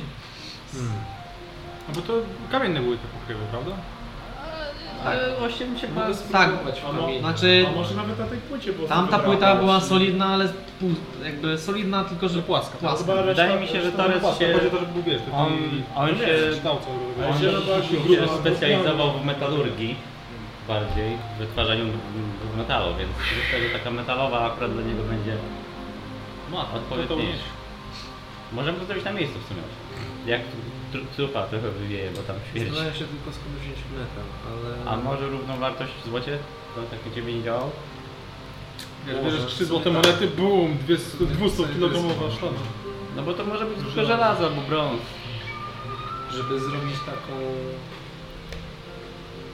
No 1.88 1.94
bo 1.94 2.00
to 2.00 2.12
kamienne 2.50 2.80
były 2.80 2.96
te 2.96 3.08
pokrywy, 3.08 3.44
prawda? 3.50 3.72
Ale 5.06 5.36
właśnie 5.38 5.66
mi 5.66 5.78
się 5.80 5.88
Mogę 5.88 6.06
tak, 6.32 6.50
spróbować 6.50 6.80
w. 6.80 7.20
Znaczy, 7.20 7.66
A 7.68 7.72
może 7.76 7.94
nawet 7.94 8.18
na 8.18 8.26
tej 8.26 8.38
płycie 8.38 8.72
było 8.72 8.88
tamta 8.88 9.18
płyta 9.18 9.56
była 9.56 9.80
solidna, 9.80 10.26
ale 10.26 10.48
jakby 11.24 11.58
solidna, 11.58 12.04
tylko 12.04 12.28
że 12.28 12.42
płaska. 12.42 12.78
płaska. 12.78 12.98
Chyba 12.98 13.14
reszta- 13.14 13.26
Wydaje 13.26 13.60
mi 13.60 13.66
się, 13.68 13.82
że 13.82 13.92
Torres 13.92 14.22
się- 14.38 14.52
Chodzi 14.52 14.70
to, 14.70 14.78
żeby 14.80 14.92
był 14.92 15.02
wiesz, 15.02 15.22
tylko 15.22 15.38
On, 15.38 15.52
on 15.96 16.08
no 16.12 16.26
się, 16.26 16.36
on 17.32 17.40
się 17.40 17.46
robiła 17.50 18.26
się 18.26 18.28
specjalizował 18.40 19.12
w 19.12 19.24
metalurgii 19.24 19.96
bardziej, 20.68 21.16
w 21.36 21.38
wytwarzaniu 21.38 21.84
metalu, 22.56 22.94
więc 22.98 23.10
myślę, 23.36 23.68
że 23.68 23.78
taka 23.78 23.90
metalowa 23.90 24.52
akurat 24.52 24.72
dla 24.72 24.82
niego 24.82 25.02
będzie 25.02 25.36
Ma, 26.52 26.60
odpowiedniejsza. 26.74 27.48
Możemy 28.52 28.78
to 28.78 28.84
zrobić 28.84 29.04
na 29.04 29.12
miejscu 29.12 29.38
w 29.38 29.48
sumie. 29.48 29.62
Jak 30.26 30.40
trupa 31.16 31.46
trochę 31.46 31.70
wywieje, 31.70 32.10
bo 32.10 32.22
tam 32.22 32.36
śmierć. 32.52 32.68
Zastanawiam 32.68 32.98
się 32.98 33.04
tylko 33.04 33.32
skąd 33.32 33.56
wziąć 33.62 33.76
metal, 33.92 34.24
ale... 34.52 34.90
A 34.90 34.96
może 34.96 35.28
równą 35.28 35.56
wartość 35.58 35.92
w 36.04 36.08
złocie? 36.08 36.38
To 36.74 36.82
tak 36.82 37.12
u 37.12 37.14
Ciebie 37.14 37.34
nie 37.34 37.42
działało? 37.42 37.70
Wiesz, 39.06 39.16
Może 39.16 39.36
bierzesz 39.36 39.42
w 39.52 39.54
3 39.54 39.56
sumie 39.56 39.68
złote 39.68 39.84
tak. 39.84 39.92
monety, 39.92 40.26
bum, 40.26 40.78
200 41.20 41.64
kilogramowa 41.74 42.30
sztana. 42.36 42.52
No 43.16 43.22
bo 43.22 43.34
to 43.34 43.44
może 43.44 43.64
być 43.64 43.76
tylko 43.78 44.04
żelazo 44.04 44.46
albo 44.46 44.60
brąz. 44.62 45.00
żeby 46.32 46.60
zrobić 46.60 46.96
taką 47.06 47.32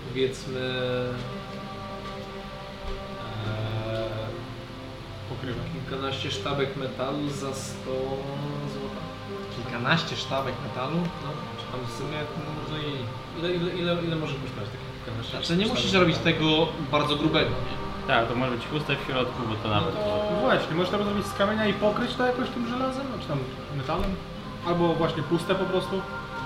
powiedzmy 0.09 0.61
e, 3.47 4.09
Pokrywę. 5.29 5.61
kilkanaście 5.73 6.31
sztabek 6.31 6.77
metalu 6.77 7.29
za 7.31 7.55
100 7.55 7.75
zł. 8.72 8.72
Kilkanaście 9.62 10.16
sztabek 10.16 10.55
metalu. 10.68 10.97
No, 11.24 11.28
czy 11.59 11.64
tam 11.72 11.80
W 11.86 11.93
sumie 11.98 12.18
to 12.32 12.39
może 12.59 12.82
i... 12.89 12.93
ile, 13.39 13.48
ile, 13.59 13.70
ile, 13.80 14.02
ile 14.06 14.16
może 14.16 14.34
kosztować 14.34 14.68
takie 14.74 14.86
kilkanaście 15.05 15.36
Znaczy 15.36 15.56
nie 15.56 15.66
musisz 15.66 15.93
robić 15.93 16.16
metalu? 16.16 16.36
tego 16.36 16.68
bardzo 16.90 17.16
grubego, 17.16 17.51
nie? 17.51 17.82
Tak, 18.06 18.28
to 18.28 18.34
może 18.34 18.51
być 18.56 18.66
chuste 18.66 18.97
w 18.97 19.06
środku, 19.06 19.43
bo 19.48 19.55
to 19.62 19.68
nawet... 19.68 19.94
No 20.34 20.40
właśnie, 20.40 20.74
możesz 20.74 20.90
to 20.93 21.05
zrobić 21.05 21.26
z 21.26 21.34
kamienia 21.34 21.66
i 21.66 21.74
pokryć 21.74 22.14
to 22.14 22.26
jakoś 22.26 22.48
tym 22.51 22.68
żelazem, 22.68 23.06
czy 23.22 23.28
tam 23.28 23.39
metalem? 23.76 24.14
Albo 24.66 24.94
właśnie 24.94 25.22
puste 25.22 25.55
po 25.55 25.64
prostu. 25.64 26.02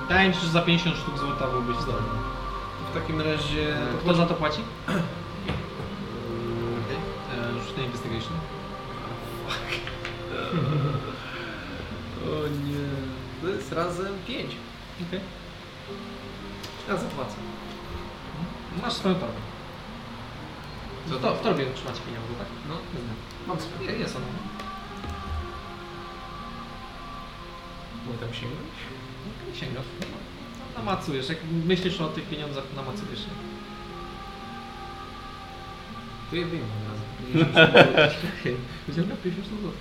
Wydaje 0.09 0.29
mi 0.29 0.35
się, 0.35 0.41
że 0.41 0.49
za 0.49 0.63
50 0.63 0.97
sztuk 0.97 1.19
złota 1.19 1.47
byłbyś 1.47 1.77
zdolny. 1.77 2.09
W 2.91 2.95
takim 3.01 3.21
razie... 3.21 3.77
To 3.93 3.99
kto 3.99 4.15
za 4.15 4.27
to 4.27 4.35
płaci? 4.35 4.61
Okay. 4.87 5.01
E, 7.41 7.53
Rzuć 7.65 7.77
na 7.77 7.83
investigation. 7.83 8.33
O 9.49 9.51
nie... 9.71 10.86
To 13.47 13.51
jest 13.51 13.73
razem 13.73 14.19
5. 14.27 14.57
Okay. 15.09 15.21
Ja 16.89 16.97
zapłacę. 16.97 17.35
Masz 18.83 18.93
swoją 18.93 19.15
torbę. 19.15 19.41
Co 21.09 21.19
To, 21.19 21.35
w 21.35 21.43
torbie 21.43 21.67
trzymacie 21.75 22.01
pieniądze, 22.01 22.35
tak? 22.39 22.47
No, 22.69 22.75
Mam 23.47 23.61
swoje. 23.61 23.99
Jest 23.99 24.17
ona. 24.17 24.27
mogę 28.07 28.19
tam 28.19 28.35
sięgnąć? 28.35 28.77
Nie 29.49 29.61
sięgasz. 29.61 29.85
Namacujesz. 30.77 31.29
Jak 31.29 31.39
myślisz 31.65 32.01
o 32.01 32.09
tych 32.09 32.29
pieniądzach, 32.29 32.65
namacujesz 32.77 33.21
je. 33.21 33.31
To 36.31 36.37
je 36.37 36.47
wyjmę 36.47 36.67
razem. 36.89 37.09
Wyciąga 38.89 39.17
50 39.17 39.47
sztuk 39.47 39.61
złota. 39.61 39.79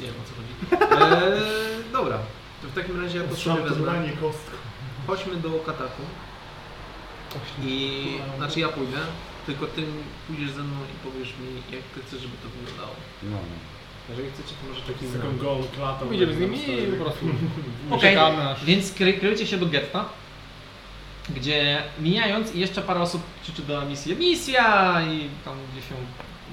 Nie 0.00 0.06
wiem 0.06 0.14
o 0.20 0.24
co. 0.24 0.39
Eee, 0.72 1.92
dobra, 1.92 2.18
to 2.62 2.68
w 2.68 2.74
takim 2.74 3.02
razie 3.02 3.18
ja 3.18 3.24
to 3.24 3.36
sobie 3.36 3.62
wezmę. 3.62 3.92
Kostką. 4.20 4.56
Chodźmy 5.06 5.36
do 5.36 5.50
kataku. 5.50 6.02
I 7.62 8.04
znaczy 8.36 8.60
ja 8.60 8.68
pójdę, 8.68 8.98
tylko 9.46 9.66
ty 9.66 9.82
pójdziesz 10.26 10.50
ze 10.50 10.62
mną 10.62 10.76
i 10.76 11.10
powiesz 11.10 11.28
mi 11.28 11.76
jak 11.76 11.82
ty 11.82 12.00
chcesz, 12.06 12.20
żeby 12.20 12.34
to 12.42 12.48
wyglądało. 12.48 12.96
No, 13.22 13.36
Jeżeli 14.08 14.30
chcecie, 14.30 14.54
to 14.62 14.68
może 14.68 14.80
taki 14.92 15.06
Z 15.06 15.12
taką 15.12 15.36
gołą 15.36 15.64
klatą. 15.76 16.06
Pójdziemy 16.06 16.34
z 16.34 16.38
nimi 16.38 16.58
i 16.58 16.86
po 16.86 17.04
prostu 17.04 17.26
Okej, 17.90 18.00
czekamy 18.00 18.50
aż... 18.50 18.64
więc 18.64 18.92
kry, 18.92 19.12
kryjcie 19.12 19.46
się 19.46 19.56
do 19.56 19.66
getta, 19.66 20.04
gdzie 21.36 21.82
mijając 22.00 22.54
i 22.54 22.60
jeszcze 22.60 22.82
parę 22.82 23.00
osób 23.00 23.22
krzyczy 23.42 23.62
do 23.62 23.84
misji 23.84 24.16
misja 24.16 24.96
i 25.02 25.28
tam 25.44 25.54
gdzie 25.72 25.82
się 25.82 25.94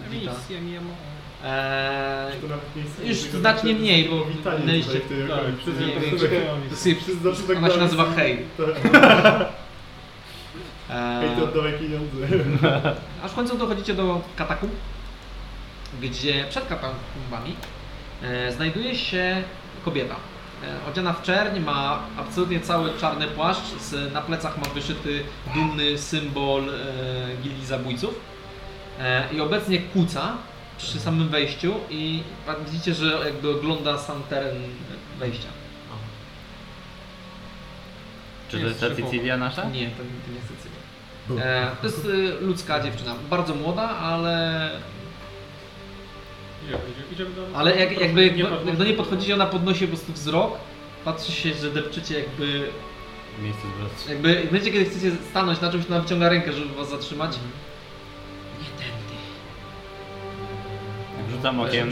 wita. 0.09 0.31
Misja 0.31 0.81
ma. 0.81 1.16
Eee, 1.45 2.33
Już 3.03 3.17
znacznie 3.17 3.73
mniej, 3.73 4.09
bo 4.09 4.15
tej 4.43 4.83
tak, 7.47 7.57
Ona 7.57 7.69
się 7.69 7.77
nazywa 7.77 8.05
hej. 8.15 8.45
Tak. 8.57 8.67
Hej, 10.87 11.29
to 11.29 11.41
eee, 11.41 11.43
oddawaj 11.43 11.73
pieniądze. 11.73 12.27
aż 13.23 13.31
w 13.31 13.35
końcu 13.35 13.57
dochodzicie 13.57 13.93
do 13.93 14.21
katakumb, 14.35 14.73
gdzie 16.01 16.45
przed 16.49 16.67
katakumbami 16.67 17.55
e, 18.23 18.51
znajduje 18.51 18.95
się 18.95 19.43
kobieta. 19.85 20.15
e, 20.87 20.91
odziana 20.91 21.13
w 21.13 21.21
czerń, 21.21 21.59
ma 21.59 21.99
absolutnie 22.17 22.59
cały 22.59 22.89
czarny 23.01 23.27
płaszcz, 23.27 23.81
z, 23.81 24.13
na 24.13 24.21
plecach 24.21 24.57
ma 24.57 24.73
wyszyty 24.73 25.23
dumny 25.55 25.97
symbol 25.97 26.69
e, 26.69 26.73
gildii 27.43 27.65
zabójców 27.65 28.13
e, 28.99 29.23
i 29.33 29.41
obecnie 29.41 29.79
kłóca 29.79 30.33
przy 30.77 30.99
samym 30.99 31.29
wejściu 31.29 31.73
i 31.89 32.23
widzicie, 32.65 32.93
że 32.93 33.21
jakby 33.25 33.51
ogląda 33.51 33.97
sam 33.97 34.23
teren 34.29 34.55
wejścia. 35.19 35.47
Czy 38.49 38.59
to 38.59 38.67
jest 38.67 38.79
ta 38.79 38.95
Sycylia 38.95 39.37
nasza? 39.37 39.69
Nie, 39.69 39.89
to, 39.89 39.97
to 39.97 40.29
nie 40.29 40.35
jest 40.35 40.47
Sycylia. 40.47 41.45
E, 41.45 41.75
to 41.81 41.87
jest 41.87 42.05
e, 42.05 42.45
ludzka 42.45 42.83
dziewczyna, 42.83 43.15
bardzo 43.29 43.55
młoda, 43.55 43.89
ale 43.89 44.71
Idziemy, 46.65 46.83
idziemy 47.11 47.29
do... 47.35 47.47
Ale 47.57 47.77
jak, 47.77 48.01
jakby 48.01 48.25
jak 48.25 48.37
do, 48.37 48.65
jak 48.65 48.77
do 48.77 48.83
niej 48.83 48.93
podchodzicie, 48.93 49.33
ona 49.33 49.45
podnosi 49.45 49.81
po 49.81 49.87
prostu 49.87 50.13
wzrok, 50.13 50.57
patrzy 51.05 51.31
się, 51.31 51.53
że 51.53 51.71
depczycie 51.71 52.19
jakby, 52.19 52.69
Miejsce 53.41 53.61
zwrotne. 53.77 54.13
jakby, 54.13 54.33
jak 54.33 54.51
będziecie 54.51 54.71
kiedy 54.71 54.89
chcecie 54.89 55.11
stanąć 55.29 55.61
na 55.61 55.71
czymś, 55.71 55.85
ona 55.85 55.99
wyciąga 55.99 56.29
rękę, 56.29 56.53
żeby 56.53 56.75
was 56.75 56.89
zatrzymać. 56.89 57.31
Rzucam 61.31 61.59
okiem, 61.59 61.89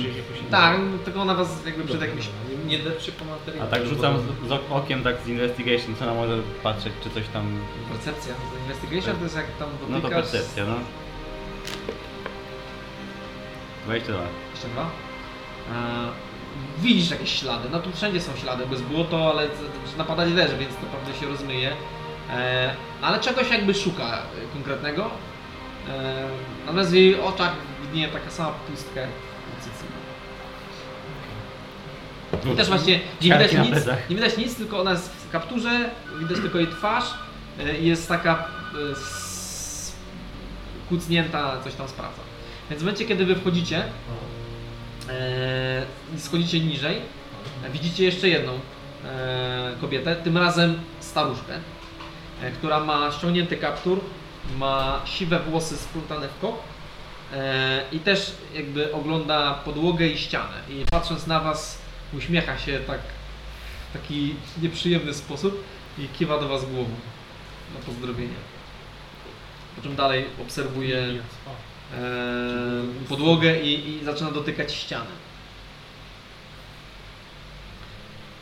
Tak, 0.51 0.77
tylko 1.05 1.21
ona 1.21 1.35
was 1.35 1.65
jakby 1.65 1.83
przed 1.83 2.01
jakimś... 2.01 2.29
Nie, 2.65 2.79
depczy 2.79 3.11
po 3.11 3.25
materii. 3.25 3.61
a 3.61 3.65
tak 3.65 3.85
rzucam 3.87 4.15
z, 4.19 4.47
z 4.47 4.51
ok- 4.51 4.71
okiem 4.71 5.03
tak 5.03 5.15
z 5.25 5.27
investigation, 5.27 5.95
co 5.95 6.05
ona 6.05 6.13
może 6.13 6.37
patrzeć, 6.63 6.93
czy 7.03 7.09
coś 7.09 7.23
tam... 7.33 7.57
Percepcja, 7.91 8.33
to 8.33 8.57
investigation 8.63 9.15
to 9.17 9.23
jest 9.23 9.35
jak 9.35 9.45
tam 9.59 9.69
No 9.89 9.95
to 9.95 10.01
dotykasz... 10.01 10.21
percepcja, 10.31 10.65
no. 10.65 10.75
22. 13.85 14.19
Jeszcze 14.53 14.67
dwa. 14.67 14.81
E, 14.81 16.09
widzisz 16.81 17.11
jakieś 17.11 17.39
ślady, 17.39 17.69
no 17.71 17.79
tu 17.79 17.91
wszędzie 17.91 18.21
są 18.21 18.35
ślady, 18.35 18.65
bez 18.65 18.81
błoto, 18.81 19.29
ale 19.31 19.47
napadać 19.97 20.33
deszcz, 20.33 20.53
więc 20.55 20.71
to 20.75 20.85
pewnie 20.97 21.19
się 21.19 21.25
rozmyje. 21.27 21.71
E, 22.29 22.75
ale 23.01 23.19
czegoś 23.19 23.49
jakby 23.51 23.73
szuka 23.73 24.21
konkretnego. 24.53 25.05
E, 25.89 26.27
natomiast 26.65 26.89
w 26.91 26.93
jej 26.93 27.19
oczach 27.21 27.53
widnieje 27.95 28.13
taka 28.13 28.29
sama 28.31 28.51
pustka 28.51 28.99
jak 29.01 29.09
u 29.09 29.61
Cycylii. 29.63 29.95
I 32.53 32.57
też 32.57 32.67
właśnie 32.67 32.93
nie 32.93 33.01
widać 33.21 33.53
na 33.53 33.61
nic, 33.61 33.71
plecach. 33.71 34.09
nie 34.09 34.15
widać 34.15 34.37
nic, 34.37 34.55
tylko 34.55 34.79
ona 34.81 34.91
jest 34.91 35.09
w 35.09 35.29
kapturze, 35.31 35.89
widać 36.19 36.37
tylko 36.37 36.57
jej 36.57 36.67
twarz 36.67 37.03
e, 37.59 37.77
i 37.77 37.87
jest 37.87 38.07
taka 38.07 38.47
e, 38.89 38.91
s- 38.91 39.95
kucnięta, 40.89 41.61
coś 41.63 41.73
tam 41.73 41.87
sprawdza. 41.87 42.21
Więc 42.69 42.81
w 42.81 42.85
momencie, 42.85 43.05
kiedy 43.05 43.25
wy 43.25 43.35
wchodzicie 43.35 43.83
e, 45.09 45.83
i 46.17 46.19
schodzicie 46.19 46.59
niżej, 46.59 47.01
e, 47.65 47.69
widzicie 47.69 48.03
jeszcze 48.03 48.27
jedną 48.29 48.51
e, 49.05 49.73
kobietę, 49.81 50.15
tym 50.15 50.37
razem 50.37 50.79
staruszkę, 50.99 51.53
e, 52.41 52.51
która 52.51 52.79
ma 52.79 53.11
ściągnięty 53.11 53.57
kaptur, 53.57 53.99
ma 54.57 55.01
siwe 55.05 55.39
włosy 55.39 55.77
splątane 55.77 56.27
w 56.27 56.39
kok 56.41 56.55
e, 56.55 56.74
i 57.91 57.99
też 57.99 58.31
jakby 58.53 58.93
ogląda 58.93 59.53
podłogę 59.53 60.07
i 60.07 60.17
ścianę. 60.17 60.61
I 60.69 60.85
patrząc 60.91 61.27
na 61.27 61.39
was, 61.39 61.81
uśmiecha 62.13 62.57
się 62.57 62.79
tak 62.79 62.99
w 63.89 63.93
taki 63.93 64.35
nieprzyjemny 64.61 65.13
sposób 65.13 65.63
i 65.97 66.07
kiwa 66.07 66.39
do 66.39 66.47
was 66.47 66.65
głową 66.65 66.95
na 67.73 67.79
pozdrowienie. 67.85 68.35
Po 69.75 69.81
czym 69.81 69.95
dalej 69.95 70.25
obserwuje 70.41 70.97
e, 70.99 71.19
podłogę 73.09 73.61
i, 73.61 73.89
i 73.89 74.05
zaczyna 74.05 74.31
dotykać 74.31 74.73
ściany. 74.73 75.11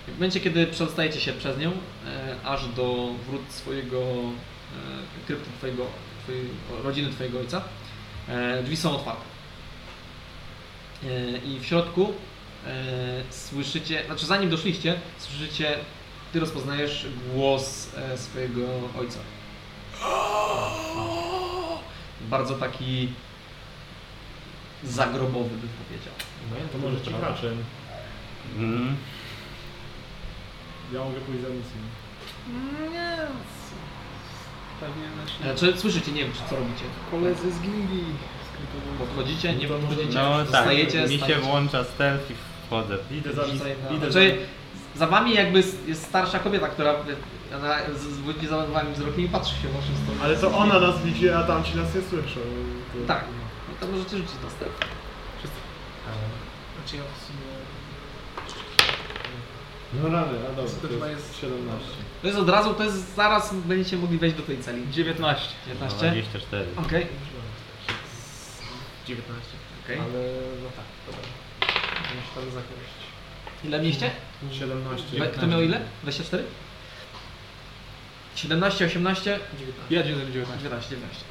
W 0.07 0.13
momencie, 0.13 0.39
kiedy 0.39 0.67
przedostajecie 0.67 1.19
się 1.21 1.33
przez 1.33 1.57
nią, 1.57 1.71
e, 1.71 2.35
aż 2.45 2.67
do 2.67 3.09
wrót 3.29 3.41
swojego 3.49 3.97
e, 3.97 5.25
krypty 5.27 5.49
twojego, 5.57 5.85
twojej 6.23 6.45
rodziny 6.83 7.09
twojego 7.09 7.39
ojca, 7.39 7.57
e, 7.57 7.82
drzwi 8.63 8.77
są 8.77 8.95
otwarte. 8.95 9.33
E, 11.03 11.37
I 11.37 11.59
w 11.59 11.65
środku 11.65 12.13
e, 12.67 13.23
słyszycie, 13.29 14.05
znaczy 14.05 14.25
zanim 14.25 14.49
doszliście, 14.49 14.99
słyszycie, 15.17 15.77
ty 16.33 16.39
rozpoznajesz 16.39 17.07
głos 17.33 17.95
e, 17.95 18.17
swojego 18.17 18.61
ojca. 18.99 19.19
Bardzo 22.21 22.55
taki 22.55 23.09
zagrobowy 24.83 25.49
bym 25.49 25.69
powiedział. 25.87 26.13
To 26.71 26.77
może 26.77 27.01
ci 27.01 27.13
kraczem. 27.13 27.63
Mm. 28.57 28.95
Ja 30.93 30.99
mogę 30.99 31.21
pójść 31.21 31.41
za 31.41 31.49
misją. 31.49 31.77
Nie, 32.91 33.17
pewnie 34.83 35.07
nasi 35.21 35.65
E, 35.67 35.73
Czy 35.73 35.79
słyszycie, 35.79 36.11
nie 36.11 36.23
wiem, 36.23 36.33
czy 36.33 36.49
co 36.49 36.55
robicie? 36.55 36.85
koledzy 37.11 37.51
z 37.51 37.59
gildii. 37.59 38.05
Podchodzicie, 38.99 39.53
nie 39.55 39.67
No 39.67 39.75
podchodzicie, 39.75 40.13
No 40.19 40.37
tak, 40.37 40.47
zostajecie, 40.47 41.01
mi 41.03 41.09
się 41.09 41.17
stajecie. 41.17 41.41
włącza 41.41 41.83
stealth 41.83 42.31
i 42.31 42.33
wchodzę. 42.67 42.97
Idę 43.11 43.33
za 43.33 43.41
na- 43.41 43.47
idę 43.95 44.11
Znaczy, 44.11 44.37
za 44.95 45.07
wami 45.07 45.33
jakby 45.33 45.57
jest- 45.87 46.03
starsza 46.07 46.39
kobieta, 46.39 46.67
która 46.67 46.95
ona 47.55 47.75
z- 47.95 48.01
zwodzi 48.01 48.47
za 48.47 48.57
wami 48.65 48.93
wzrokiem 48.93 49.25
i 49.25 49.29
patrzy 49.29 49.55
się 49.61 49.67
w 49.67 49.73
waszą 49.73 49.87
stronę. 50.03 50.21
Ale 50.23 50.35
to 50.37 50.57
ona 50.57 50.79
nas 50.79 51.01
widzi, 51.01 51.29
a 51.29 51.43
tamci 51.43 51.77
nas 51.77 51.95
nie 51.95 52.01
słyszą. 52.01 52.39
To... 52.93 53.07
Tak, 53.07 53.23
no 53.69 53.73
to 53.87 53.91
możecie 53.93 54.17
rzucić 54.17 54.35
na 54.43 54.49
stealth. 54.49 54.77
Znaczy 56.75 56.97
ja 56.97 57.03
w 57.03 57.25
sumie... 57.25 57.53
No 60.03 60.09
rady, 60.09 60.35
a 60.39 60.55
dobra, 60.55 60.99
To 60.99 61.07
jest- 61.07 61.37
17. 61.41 62.02
To 62.23 62.27
jest 62.27 62.39
od 62.39 62.49
razu, 62.49 62.73
to 62.73 62.83
jest 62.83 63.15
zaraz 63.15 63.53
będziecie 63.55 63.97
mogli 63.97 64.17
wejść 64.17 64.35
do 64.37 64.43
tej 64.43 64.57
celi. 64.59 64.91
19. 64.91 65.47
19? 65.67 66.11
24. 66.11 66.65
Okej, 66.77 67.07
19. 69.07 69.41
okej. 69.85 69.97
Ale 69.99 70.09
no 70.63 70.69
tak, 70.75 70.85
dobra. 71.07 71.21
Muszę 72.15 72.35
tam 72.35 72.43
zakończyć. 72.45 73.03
Ile 73.63 73.79
mieliście? 73.79 74.11
17. 74.51 75.19
We- 75.19 75.27
Kto 75.27 75.47
miał 75.47 75.61
ile? 75.61 75.81
24? 76.03 76.43
17, 78.35 78.85
18, 78.85 79.39
19. 79.59 79.95
Ja 79.95 80.03
19. 80.03 80.33
19, 80.33 80.89
19. 80.89 81.25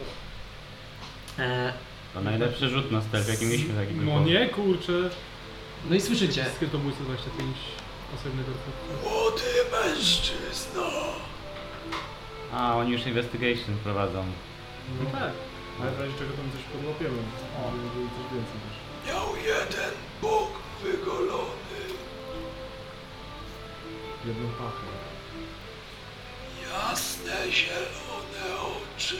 E, 1.39 1.73
To 2.15 2.21
najlepszy 2.21 2.69
rzut 2.69 2.91
na 2.93 3.03
stealth, 3.03 3.29
jaki 3.29 3.47
mieliśmy 3.47 3.75
taki 3.85 3.95
No 3.95 4.21
nie, 4.25 4.49
kurczę. 4.49 4.93
no 5.91 5.95
i 5.97 6.01
słyszycie. 6.01 6.45
Skrytobójcy 6.57 7.03
25 7.03 7.57
osobnych 8.15 8.47
orków. 8.49 8.75
A, 12.53 12.77
oni 12.77 12.91
już 12.93 13.07
investigation 13.07 13.77
prowadzą. 13.85 14.25
No 15.01 15.11
tak. 15.11 15.33
Ale 15.83 15.91
w 15.91 16.01
razie 16.01 16.13
czego 16.19 16.31
tam 16.33 16.51
coś 16.53 16.63
podłapiemy. 16.63 17.19
O. 17.59 17.71
Żeby 17.71 18.09
coś 18.17 18.33
więcej 18.35 18.59
też. 18.65 18.77
Miał 19.07 19.37
jeden 19.37 19.91
bóg 20.23 20.49
wygolony. 20.83 21.81
Jedną 24.27 24.49
pachę. 24.49 24.87
Jasne, 26.73 27.53
zielone 27.53 28.61
oczy. 28.61 29.17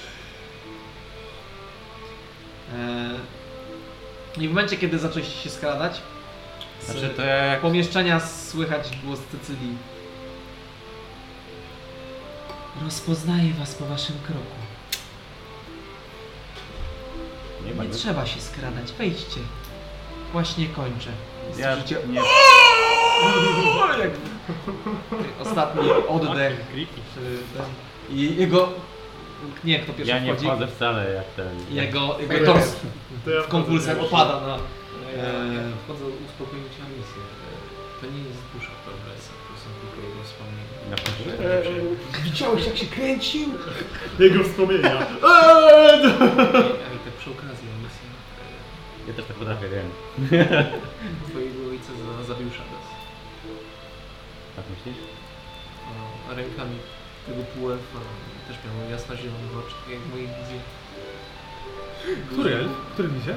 E, 2.75 3.11
I 4.43 4.49
w 4.49 4.51
momencie, 4.51 4.77
kiedy 4.77 4.99
zaczęliście 4.99 5.39
się 5.41 5.51
skradać, 5.51 6.01
z 6.83 6.87
Znaczy 6.87 7.09
to 7.09 7.23
jak... 7.23 7.61
pomieszczenia 7.61 8.21
słychać 8.21 8.89
głos 9.05 9.21
Cycylii. 9.31 9.77
Rozpoznaję 12.85 13.53
was 13.59 13.75
po 13.75 13.85
waszym 13.87 14.17
kroku. 14.27 14.41
Nie 17.67 17.75
ma 17.75 17.85
Nie 17.85 17.91
trzeba 17.91 18.27
się 18.27 18.41
skradać, 18.41 18.93
wejdźcie. 18.93 19.41
Właśnie 20.33 20.67
kończę. 20.67 21.11
Ja 21.59 21.75
Słyszycie 21.75 21.97
nie... 22.09 22.21
ostatni 25.41 25.91
oddech. 26.09 26.67
Creepy. 26.73 27.01
czy 27.15 27.21
ten- 27.59 28.17
I 28.17 28.37
jego... 28.37 28.69
Nie, 29.65 29.79
kto 29.79 29.93
pierwszy 29.93 30.11
Ja 30.15 30.19
nie 30.19 30.33
wchodzi. 30.33 30.47
wchodzę 30.47 30.67
wcale 30.67 31.11
jak 31.13 31.25
ten... 31.25 31.49
Jego, 31.71 32.19
jego 32.21 32.47
tors 32.53 32.77
To 33.25 33.31
ja 33.31 33.43
w 33.43 33.49
konwulsjach 33.49 33.97
wchodzę 33.97 34.09
opada 34.17 34.47
na... 34.47 34.59
Ja 35.17 35.25
Eee. 35.25 35.73
wchodzę 35.85 36.05
uspokoić 36.27 36.75
na 36.83 36.87
misję. 36.97 37.23
E, 37.23 38.01
To 38.01 38.07
nie 38.15 38.23
jest 38.29 38.43
dusza 38.55 38.75
Progresa, 38.85 39.33
to 39.49 39.53
są 39.63 39.69
tylko 39.81 39.99
jego 40.09 40.21
wspomnienia. 40.29 40.75
Na 40.95 40.97
pewno. 41.05 41.23
Eee, 41.45 42.25
Widziałeś 42.27 42.67
jak 42.67 42.77
się 42.77 42.87
kręcił? 42.87 43.49
Jego 44.19 44.45
wspomnienia. 44.45 44.95
Eee! 45.01 46.03
Ale 46.87 46.99
tak 47.07 47.15
przy 47.21 47.31
okazji 47.37 47.67
misja 47.85 48.09
Ja 49.09 49.13
też 49.15 49.25
tak 49.29 49.37
potrafię, 49.37 49.67
wiem. 49.75 49.89
e, 50.41 50.65
twojego 51.31 51.61
ojca 51.71 51.91
za- 52.01 52.25
zabił 52.31 52.49
Shadows. 52.51 52.89
Tak 54.57 54.65
myślisz? 54.75 55.01
No, 55.97 56.35
rękami 56.37 56.77
tego 57.27 57.43
półelfa 57.55 57.99
też 58.49 58.57
miał 58.65 58.91
jasno 58.91 59.17
zielone 59.17 59.49
oczy, 59.61 59.75
tak 59.83 59.91
jak 59.95 60.01
w 60.01 60.11
mojej 60.11 60.27
wizji. 60.27 60.61
Który 62.33 62.55
elf? 62.57 62.71
Który 62.93 63.09
misja? 63.09 63.35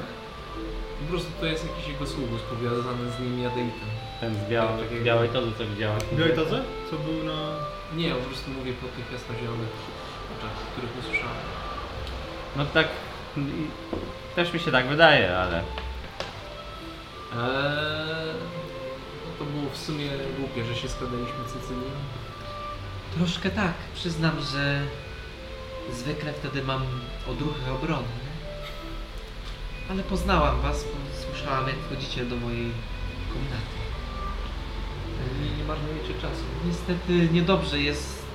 Po 1.00 1.04
prostu 1.10 1.30
to 1.40 1.46
jest 1.46 1.66
jakiś 1.70 1.88
jego 1.88 2.06
sługus 2.06 2.40
powiązany 2.42 3.10
z 3.12 3.20
nim 3.20 3.42
jadeitem. 3.42 3.88
Ten 4.20 4.34
z 4.34 4.48
białej, 4.50 4.84
Takiego- 4.84 5.04
białej 5.04 5.28
tozy, 5.28 5.52
co 5.58 5.66
widziałaś. 5.66 6.02
Białej 6.12 6.34
todze? 6.36 6.62
Co 6.90 6.96
był 6.98 7.24
na... 7.24 7.38
Nie, 7.94 8.10
po 8.14 8.24
prostu 8.24 8.50
mówię 8.50 8.72
po 8.72 8.86
tych 8.86 9.12
jasnozielonych 9.12 9.68
oczach, 10.38 10.50
których 10.72 10.90
usłyszałem. 11.00 11.36
No 12.56 12.66
tak, 12.66 12.88
też 14.36 14.52
mi 14.52 14.60
się 14.60 14.70
tak 14.72 14.86
wydaje, 14.88 15.38
ale 15.38 15.56
Eee, 17.32 18.34
no 19.24 19.30
to 19.38 19.44
było 19.44 19.70
w 19.72 19.76
sumie 19.76 20.10
głupie, 20.38 20.64
że 20.64 20.74
się 20.76 20.88
składaliśmy 20.88 21.44
Cecylią. 21.46 21.90
Troszkę 23.16 23.50
tak. 23.50 23.72
Przyznam, 23.94 24.40
że 24.52 24.80
zwykle 25.92 26.32
wtedy 26.32 26.62
mam 26.62 26.82
odruchy 27.30 27.70
obronne. 27.74 28.25
Ale 29.90 30.02
poznałam 30.02 30.60
was, 30.60 30.84
bo 30.84 31.30
słyszałam 31.30 31.68
jak 31.68 31.76
wchodzicie 31.76 32.24
do 32.24 32.36
mojej 32.36 32.70
komnaty. 33.28 33.76
Nie, 35.42 35.56
nie 35.56 35.64
marnujecie 35.64 36.14
czasu. 36.14 36.42
Niestety 36.66 37.28
niedobrze 37.32 37.80
jest, 37.80 38.26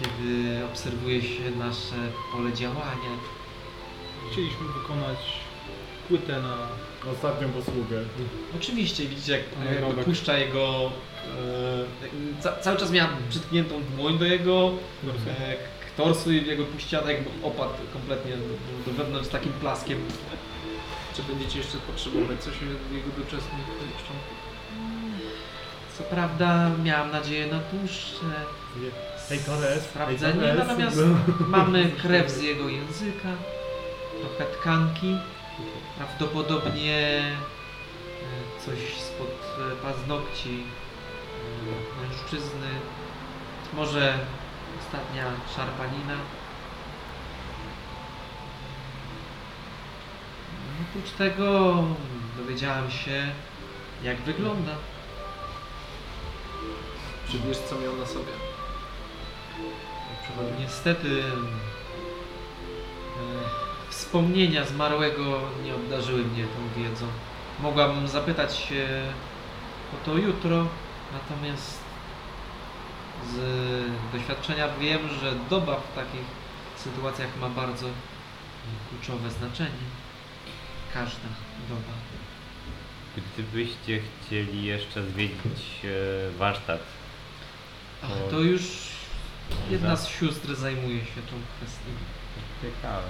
kiedy 0.00 0.64
obserwuje 0.64 1.22
się 1.22 1.50
nasze 1.58 1.96
pole 2.32 2.52
działania. 2.52 3.12
Chcieliśmy 4.32 4.66
wykonać 4.80 5.18
płytę 6.08 6.42
na... 6.42 6.56
Ostatnią 7.12 7.48
posługę. 7.48 8.00
Oczywiście 8.56 9.04
widzicie 9.06 9.32
jak 9.32 9.42
Robek. 9.80 10.04
puszcza 10.04 10.38
jego... 10.38 10.92
E, 12.36 12.42
ca, 12.42 12.56
cały 12.56 12.76
czas 12.76 12.90
miała 12.90 13.08
przytkniętą 13.30 13.82
dłoń 13.96 14.18
do 14.18 14.24
jego 14.24 14.70
e, 15.26 15.56
torsu 15.98 16.32
i 16.32 16.46
jego 16.46 16.64
puściana 16.64 17.10
jakby 17.12 17.30
opadł 17.42 17.74
kompletnie 17.92 18.32
do, 18.86 18.92
wewnątrz 18.92 19.28
z 19.28 19.30
takim 19.30 19.52
plaskiem. 19.52 19.98
Czy 21.16 21.22
będziecie 21.22 21.58
jeszcze 21.58 21.78
potrzebować 21.78 22.42
coś 22.42 22.54
od 22.54 22.92
jego 22.92 23.10
doczesnych 23.18 23.66
szczątków? 23.98 24.38
Co 25.98 26.04
prawda 26.04 26.70
miałam 26.84 27.10
nadzieję 27.10 27.46
na 27.46 27.58
dłuższe 27.72 28.30
Hej, 29.28 29.38
Torres, 29.38 29.82
sprawdzenie, 29.82 30.40
hej, 30.40 30.50
Torres. 30.50 30.68
natomiast 30.68 30.98
mamy 31.56 31.90
krew 32.02 32.30
z 32.30 32.42
jego 32.42 32.68
języka, 32.68 33.28
trochę 34.20 34.52
tkanki, 34.52 35.16
prawdopodobnie 35.96 37.22
e, 37.22 38.64
coś 38.66 38.78
spod 39.00 39.28
e, 39.28 39.76
paznokci 39.76 40.62
e, 40.62 42.08
mężczyzny, 42.08 42.68
może 43.72 44.18
ostatnia 44.88 45.24
szarpanina. 45.56 46.14
Oprócz 50.82 51.10
tego 51.10 51.84
dowiedziałam 52.38 52.90
się, 52.90 53.26
jak 54.02 54.16
wygląda. 54.16 54.72
Czy 57.30 57.38
wiesz 57.38 57.58
co 57.58 57.80
miał 57.80 57.96
na 57.96 58.06
sobie? 58.06 58.32
Niestety 60.60 61.22
e, 61.22 61.30
wspomnienia 63.90 64.64
zmarłego 64.64 65.40
nie 65.64 65.74
obdarzyły 65.74 66.24
mnie 66.24 66.44
tą 66.44 66.82
wiedzą. 66.82 67.06
Mogłabym 67.60 68.08
zapytać 68.08 68.56
się 68.56 69.02
o 69.94 70.06
to 70.06 70.16
jutro, 70.16 70.66
natomiast 71.12 71.87
z 73.32 73.36
doświadczenia 74.12 74.68
wiem, 74.80 75.00
że 75.20 75.34
doba 75.50 75.76
w 75.80 75.94
takich 75.94 76.24
sytuacjach 76.76 77.28
ma 77.40 77.48
bardzo 77.48 77.86
kluczowe 78.88 79.30
znaczenie. 79.30 79.86
Każda 80.94 81.28
doba. 81.68 81.92
gdybyście 83.34 84.00
chcieli 84.26 84.64
jeszcze 84.64 85.02
zwiedzić 85.10 85.62
e, 85.84 86.38
warsztat, 86.38 86.80
Ach, 88.02 88.10
O. 88.10 88.30
to 88.30 88.40
już 88.40 88.62
jedna 89.70 89.96
z 89.96 90.08
sióstr 90.08 90.54
zajmuje 90.54 91.00
się 91.00 91.22
tą 91.30 91.36
kwestią. 91.56 91.90
ciekawe. 92.62 93.08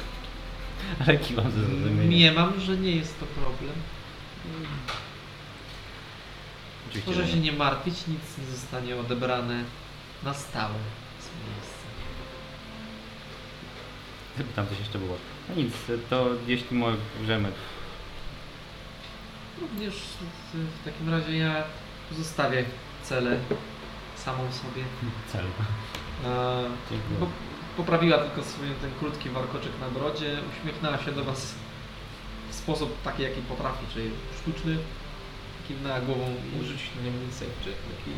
Ale 1.06 1.18
kiwam 1.18 1.50
ze 1.50 1.60
zrozumieniem. 1.60 2.10
Nie 2.10 2.32
mam, 2.32 2.60
że 2.60 2.76
nie 2.76 2.90
jest 2.96 3.20
to 3.20 3.26
problem. 3.26 3.72
Oczywiście, 6.98 7.12
Proszę 7.22 7.32
się 7.32 7.40
nie. 7.40 7.52
martwić, 7.52 8.06
nic 8.06 8.20
nie 8.38 8.46
zostanie 8.56 8.96
odebrane 8.96 9.64
na 10.22 10.34
stałe 10.34 10.74
z 11.20 11.24
miejsca. 11.24 11.76
Tam 14.56 14.66
coś 14.68 14.78
jeszcze 14.78 14.98
było. 14.98 15.16
No 15.48 15.54
nic, 15.54 15.72
to 16.10 16.28
jeśli 16.46 16.76
możemy. 16.76 17.52
Również 19.60 19.94
w, 19.94 20.56
w 20.80 20.84
takim 20.84 21.10
razie 21.10 21.36
ja 21.36 21.64
pozostawię 22.10 22.64
cele 23.02 23.38
samą 24.16 24.52
sobie. 24.52 24.84
Cel. 25.32 25.44
E, 26.24 26.64
Dziękuję. 26.90 27.18
po, 27.20 27.26
poprawiła 27.76 28.18
tylko 28.18 28.42
swój 28.42 28.68
ten 28.80 28.90
krótki 28.98 29.30
warkoczek 29.30 29.72
na 29.80 29.88
brodzie, 30.00 30.38
uśmiechnęła 30.60 30.98
się 30.98 31.12
do 31.12 31.24
Was 31.24 31.54
w 32.50 32.54
sposób 32.54 33.02
taki, 33.02 33.22
jaki 33.22 33.40
potrafi, 33.40 33.86
czyli 33.94 34.10
sztuczny, 34.42 34.78
kiwnęła 35.68 36.00
głową 36.00 36.34
Użyć 36.60 36.80
na 36.96 37.02
niego 37.02 37.18
check, 37.38 37.50
taki, 37.64 38.14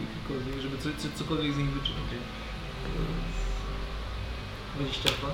jakikolwiek, 0.00 0.60
żeby 0.62 0.78
co, 0.78 0.88
co, 0.98 1.18
cokolwiek 1.18 1.52
z 1.54 1.56
nich 1.56 1.70
wyczytać. 1.70 2.04
22? 4.76 5.28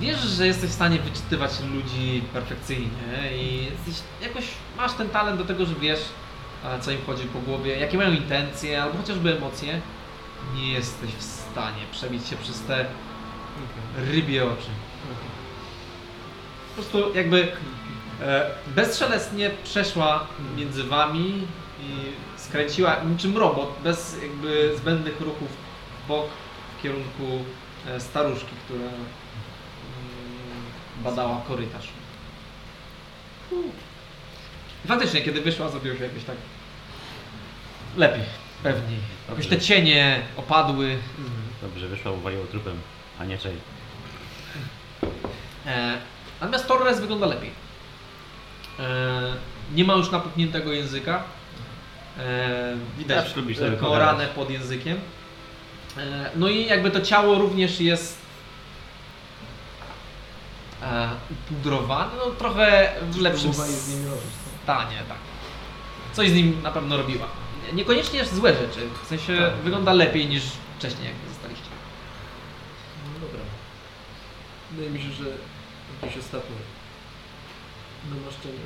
Wiesz, 0.00 0.20
że 0.20 0.46
jesteś 0.46 0.70
w 0.70 0.74
stanie 0.74 0.98
wyczytywać 0.98 1.60
ludzi 1.60 2.22
perfekcyjnie 2.32 3.32
i 3.36 3.64
jesteś, 3.64 4.06
jakoś 4.22 4.44
masz 4.76 4.92
ten 4.92 5.08
talent 5.08 5.38
do 5.38 5.44
tego, 5.44 5.66
że 5.66 5.74
wiesz, 5.74 6.00
e, 6.64 6.80
co 6.80 6.90
im 6.90 6.98
chodzi 7.06 7.24
po 7.24 7.38
głowie, 7.38 7.78
jakie 7.78 7.96
mają 7.96 8.12
intencje, 8.12 8.82
albo 8.82 8.98
chociażby 8.98 9.36
emocje. 9.36 9.80
Nie 10.54 10.72
jesteś 10.72 11.10
w 11.10 11.22
stanie 11.22 11.82
przebić 11.92 12.28
się 12.28 12.36
przez 12.36 12.60
te 12.60 12.86
rybie 13.96 14.44
oczy. 14.44 14.70
Po 16.76 16.82
prostu 16.82 17.14
jakby 17.14 17.52
e, 18.22 18.50
bezszelestnie 18.66 19.50
przeszła 19.64 20.26
między 20.56 20.84
wami 20.84 21.46
i 21.80 21.90
skręciła 22.40 22.96
niczym 23.04 23.38
robot, 23.38 23.74
bez 23.84 24.16
jakby 24.22 24.76
zbędnych 24.76 25.20
ruchów 25.20 25.48
w 26.04 26.08
bok 26.08 26.26
w 26.78 26.82
kierunku 26.82 27.44
e, 27.88 28.00
staruszki, 28.00 28.50
która 28.64 28.80
mm, 28.80 28.96
badała 31.04 31.40
korytarz. 31.48 31.88
I 34.84 34.88
faktycznie, 34.88 35.22
kiedy 35.22 35.40
wyszła, 35.40 35.68
zrobiło 35.68 35.96
się 35.96 36.04
jakoś 36.04 36.24
tak 36.24 36.36
lepiej, 37.96 38.24
pewniej. 38.62 38.98
Jakoś 39.28 39.46
te 39.46 39.60
cienie 39.60 40.22
opadły. 40.36 40.98
Dobrze, 41.62 41.88
wyszła, 41.88 42.12
uwaliło 42.12 42.46
trupem, 42.46 42.76
a 43.18 43.24
nie 43.24 43.38
czej. 43.38 43.56
E, 45.66 45.98
natomiast 46.44 46.68
Torres 46.68 47.00
wygląda 47.00 47.26
lepiej. 47.26 47.50
E, 48.78 49.34
nie 49.74 49.84
ma 49.84 49.94
już 49.94 50.10
napuchniętego 50.10 50.72
języka. 50.72 51.22
E, 52.18 52.76
widać 52.98 53.36
lubisz 53.36 53.58
pogadać. 53.58 53.98
ranę 53.98 54.26
pod 54.26 54.50
językiem. 54.50 55.00
E, 55.96 56.30
no 56.36 56.48
i 56.48 56.66
jakby 56.66 56.90
to 56.90 57.00
ciało 57.00 57.38
również 57.38 57.80
jest 57.80 58.24
upudrowane, 61.30 62.12
no 62.16 62.30
trochę 62.30 62.92
w 63.10 63.20
lepszym 63.20 63.50
próbowali 63.50 63.74
z 63.74 63.88
nim 63.88 64.06
robić, 64.06 64.24
stanie, 64.62 64.96
tak. 65.08 65.18
Coś 66.12 66.30
z 66.30 66.34
nim 66.34 66.62
na 66.62 66.70
pewno 66.70 66.96
robiła. 66.96 67.26
Niekoniecznie 67.72 68.24
złe 68.24 68.54
rzeczy, 68.54 68.80
w 69.04 69.06
sensie 69.06 69.36
Tak. 69.36 69.54
wygląda 69.54 69.92
lepiej 69.92 70.26
niż 70.26 70.42
wcześniej 70.78 71.04
jak 71.04 71.14
zostaliście. 71.28 71.68
No 73.14 73.26
dobra. 73.26 73.40
Wydaje 74.70 74.90
mi 74.90 75.02
się, 75.02 75.10
że 75.10 75.24
jakieś 76.04 76.18
ostatnie 76.24 76.56
namaszczenie 78.10 78.64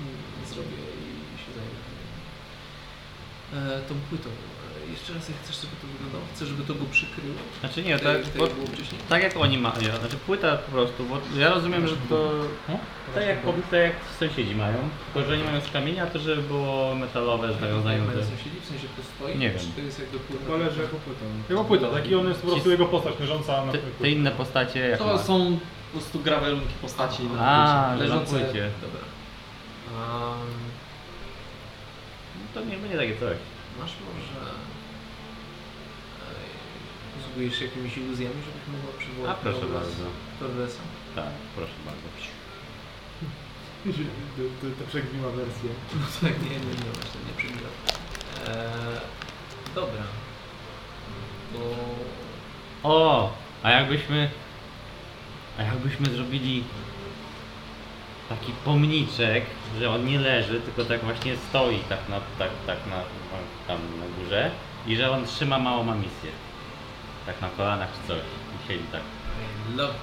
mm, 0.00 0.14
zrobię 0.50 0.78
i 1.02 1.38
się 1.42 1.50
zajmę. 1.58 1.84
E, 3.54 3.80
tą 3.88 3.94
płytą. 4.10 4.28
E, 4.30 4.90
jeszcze 4.92 5.12
raz, 5.14 5.28
jak 5.28 5.38
chcesz, 5.42 5.56
żeby 5.60 5.76
to 5.82 5.86
wyglądało? 5.92 6.24
Chcesz, 6.34 6.48
żeby 6.48 6.64
to 6.64 6.74
go 6.74 6.84
przykryło? 6.90 7.34
Znaczy 7.60 7.82
nie, 7.82 7.98
Tak, 7.98 8.02
tak, 8.02 8.14
jak 8.26 8.36
bo, 8.36 8.46
było 8.46 8.66
wcześniej. 8.66 9.00
tak 9.08 9.22
jak 9.22 9.36
oni 9.36 9.58
mają, 9.58 9.96
znaczy 10.00 10.16
płyta 10.26 10.56
po 10.56 10.72
prostu, 10.72 11.04
bo 11.04 11.40
ja 11.40 11.48
rozumiem, 11.50 11.88
że 11.88 11.96
to 12.08 12.30
tak 13.14 13.26
jak, 13.26 13.38
tak 13.70 13.80
jak 13.80 13.92
sąsiedzi 14.20 14.54
mają, 14.54 14.76
tylko 15.14 15.28
że 15.30 15.38
nie 15.38 15.44
mają 15.44 15.60
z 15.60 15.70
kamienia, 15.70 16.06
to 16.06 16.18
żeby 16.18 16.42
było 16.42 16.94
metalowe 16.94 17.48
z 17.48 17.50
Jak 17.50 17.60
nawiązaniem 17.60 18.06
mają 18.06 18.18
do... 18.18 18.24
sąsiedzi? 18.24 18.60
W 18.62 18.66
sensie 18.68 18.86
to 18.96 19.02
stoi? 19.16 19.38
Nie 19.38 19.50
Czy 19.50 19.58
wiem. 19.58 19.72
to 19.76 19.80
jest 19.80 19.98
jakby 20.00 20.18
płyta? 20.18 20.46
To 20.46 20.56
leży 20.56 20.82
jako 20.82 20.96
płytą. 20.96 21.24
Chyba 21.48 21.64
płyta, 21.64 21.88
taki 21.90 22.14
on 22.14 22.28
jest 22.28 22.40
po 22.40 22.46
prostu 22.48 22.70
jego 22.70 22.86
postać 22.86 23.14
leżąca 23.20 23.64
na 23.66 23.72
Te, 23.72 23.78
te 23.78 24.10
inne 24.10 24.30
postacie 24.30 24.80
jak 24.88 24.98
To 24.98 25.06
ma? 25.06 25.18
są 25.18 25.58
po 25.94 26.00
prostu 26.00 26.20
grawelunki 26.20 26.74
postaci 26.82 27.22
na 27.22 27.40
A, 27.40 27.94
leżące. 27.94 28.40
Dobra. 28.80 29.04
Um, 29.94 30.38
To 32.54 32.64
nie 32.64 32.76
będzie 32.76 32.96
takie 32.96 33.16
coś. 33.16 33.36
masz 33.80 33.92
może... 34.06 34.50
Posługujesz 37.16 37.58
się 37.58 37.64
jakimiś 37.64 37.96
iluzjami, 37.96 38.34
żebyś 38.34 38.66
mogła 38.72 38.98
przywołać 38.98 39.30
A 39.30 39.34
proszę 39.34 39.66
bardzo. 39.66 40.04
Tordesa. 40.40 40.80
Tak, 41.16 41.32
proszę 41.56 41.72
bardzo. 41.86 42.08
Te, 44.60 44.70
te 44.70 44.84
przegniła 44.88 45.30
wersje. 45.30 45.70
No 46.00 46.06
tak, 46.20 46.42
nie, 46.42 46.50
nie, 46.50 46.56
nie, 46.56 46.90
właśnie 46.94 47.20
nie 47.26 47.34
przebiera. 47.36 47.70
Eee, 48.48 49.00
dobra. 49.74 50.02
To... 51.52 51.60
O, 52.88 53.32
a 53.62 53.70
jakbyśmy. 53.70 54.30
A 55.58 55.62
jakbyśmy 55.62 56.06
zrobili 56.06 56.64
taki 58.28 58.52
pomniczek, 58.64 59.44
że 59.80 59.90
on 59.90 60.06
nie 60.06 60.20
leży, 60.20 60.60
tylko 60.60 60.84
tak 60.84 61.04
właśnie 61.04 61.36
stoi 61.48 61.78
tak 61.78 61.98
na, 62.08 62.20
tak, 62.38 62.50
tak 62.66 62.78
na, 62.90 62.96
tam 63.68 63.78
na 64.00 64.06
górze 64.24 64.50
i 64.86 64.96
że 64.96 65.10
on 65.10 65.26
trzyma 65.26 65.58
małą 65.58 65.94
misję. 65.94 66.30
Tak 67.26 67.40
na 67.40 67.48
kolanach 67.48 67.88
czy 67.92 68.08
coś. 68.08 68.18
I 68.18 68.68
siedzi 68.68 68.84
tak. 68.92 69.00
Love 69.76 69.94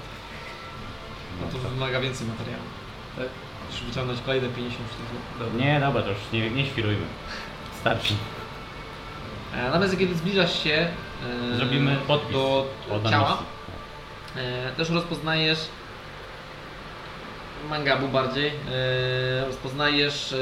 No 1.42 1.48
to 1.52 1.70
wymaga 1.70 2.02
więcej 2.02 2.28
materiału. 2.28 2.64
Tak? 3.18 3.28
Musisz 3.68 3.84
wyciągnąć 3.84 4.22
kolejne 4.22 4.48
50 4.50 4.90
sztuk. 4.90 5.06
Dobra. 5.40 5.66
Nie, 5.66 5.80
dobra, 5.80 6.02
to 6.02 6.10
już 6.10 6.20
nie, 6.34 6.50
nie 6.50 6.66
świrujmy. 6.66 7.06
Starczy. 7.80 8.14
E, 9.54 9.64
Natomiast 9.64 9.98
kiedy 9.98 10.16
zbliżasz 10.16 10.64
się 10.64 10.88
e, 11.52 11.56
Zrobimy 11.56 11.96
podpis 12.08 12.32
do 12.34 12.68
od 12.92 13.10
ciała, 13.10 13.32
misji. 13.32 13.46
E, 14.36 14.72
też 14.78 14.90
rozpoznajesz 14.90 15.60
mangabu 17.70 18.08
bardziej, 18.08 18.48
e, 18.48 19.46
rozpoznajesz 19.46 20.34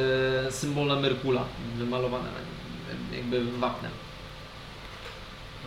e, 0.48 0.52
symbole 0.52 0.95
Merkula 0.95 1.44
wymalowane 1.78 2.30
na 2.32 2.40
nim, 2.40 3.14
jakby 3.14 3.52
wapnem. 3.60 3.91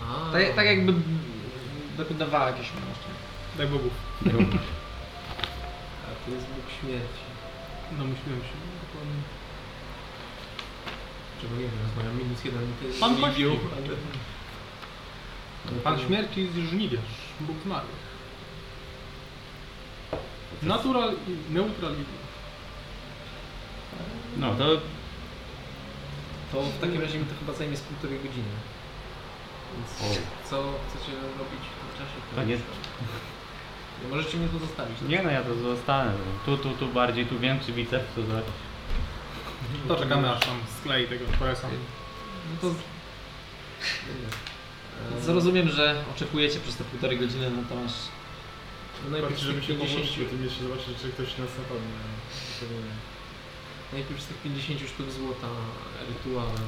A, 0.02 0.32
Tak, 0.32 0.54
tak 0.56 0.66
jakby 0.66 0.94
wykonywała 1.96 2.46
jakieś 2.46 2.66
właśnie. 2.70 3.12
Daj 3.58 3.66
bogów. 3.66 3.92
A 6.04 6.08
to 6.26 6.30
jest 6.34 6.46
Bóg 6.46 6.64
śmierci. 6.80 7.22
Domyśliłem 7.92 8.40
się. 8.40 8.56
Dokładnie. 8.86 9.22
Czego 11.40 11.54
nie 11.54 11.62
wiem, 11.62 11.70
rozmawiam 11.86 12.18
minus 12.18 12.44
jeden 12.44 12.72
to 12.80 12.86
jest 12.86 13.00
Pan 13.00 13.14
właściwy. 13.14 13.50
ale... 13.50 13.96
Pan 15.84 15.98
śmierci 15.98 16.48
z 16.48 16.56
żniwiarz, 16.70 17.12
Bóg 17.40 17.56
zmarłych. 17.64 18.01
Natural 20.62 21.12
i 21.28 21.52
neutral 21.54 21.92
i 21.92 22.04
No 24.36 24.54
to 24.54 24.64
To 26.52 26.62
w 26.62 26.80
takim 26.80 27.00
razie 27.02 27.18
mi 27.18 27.24
to 27.24 27.34
chyba 27.40 27.52
zajmie 27.58 27.76
z 27.76 27.80
półtorej 27.80 28.16
godziny. 28.18 28.44
Więc 29.76 29.88
co 30.50 30.72
chcecie 30.88 31.12
robić 31.38 31.60
w 31.60 31.78
tym 31.80 31.92
czasie? 31.98 32.36
To 32.36 32.42
nie- 32.44 32.56
Nie 34.02 34.08
Możecie 34.16 34.38
mnie 34.38 34.48
tu 34.48 34.58
zostawić. 34.58 34.98
tak? 34.98 35.08
nie 35.08 35.22
no 35.22 35.30
ja 35.30 35.42
to 35.42 35.54
zostanę. 35.54 36.12
Tu, 36.46 36.56
tu, 36.56 36.70
tu 36.70 36.88
bardziej, 36.88 37.26
tu 37.26 37.38
większy 37.38 37.72
biceps, 37.72 38.14
to 38.14 38.22
za... 38.22 38.40
To 39.88 39.96
czekamy 39.96 40.30
aż 40.30 40.40
tam 40.40 40.56
sklei 40.80 41.06
tego 41.08 41.24
Torresa. 41.38 41.68
No 42.62 42.70
to 42.70 42.74
zrozumiem, 45.20 45.68
że 45.68 46.04
oczekujecie 46.16 46.60
przez 46.60 46.76
te 46.76 46.84
półtorej 46.84 47.18
godziny, 47.18 47.50
no 47.50 47.62
to 47.68 47.82
masz 47.82 47.92
No 49.04 49.10
najpierw 49.10 49.32
Patrz, 49.32 49.44
żeby 49.48 49.60
tych 49.60 49.68
się 49.68 49.74
50, 49.74 50.04
pomóc, 50.04 50.30
tym 50.30 50.44
jeszcze 50.44 50.62
zobaczyć, 50.66 50.92
czy 51.00 51.08
ktoś 51.14 51.30
nas 51.42 51.52
napadnie. 51.60 51.92
Nie. 52.72 52.94
najpierw 53.96 54.20
z 54.22 54.26
tych 54.26 54.38
50 54.42 54.80
sztuk 54.90 55.08
złota 55.18 55.50
rytuałem 56.08 56.66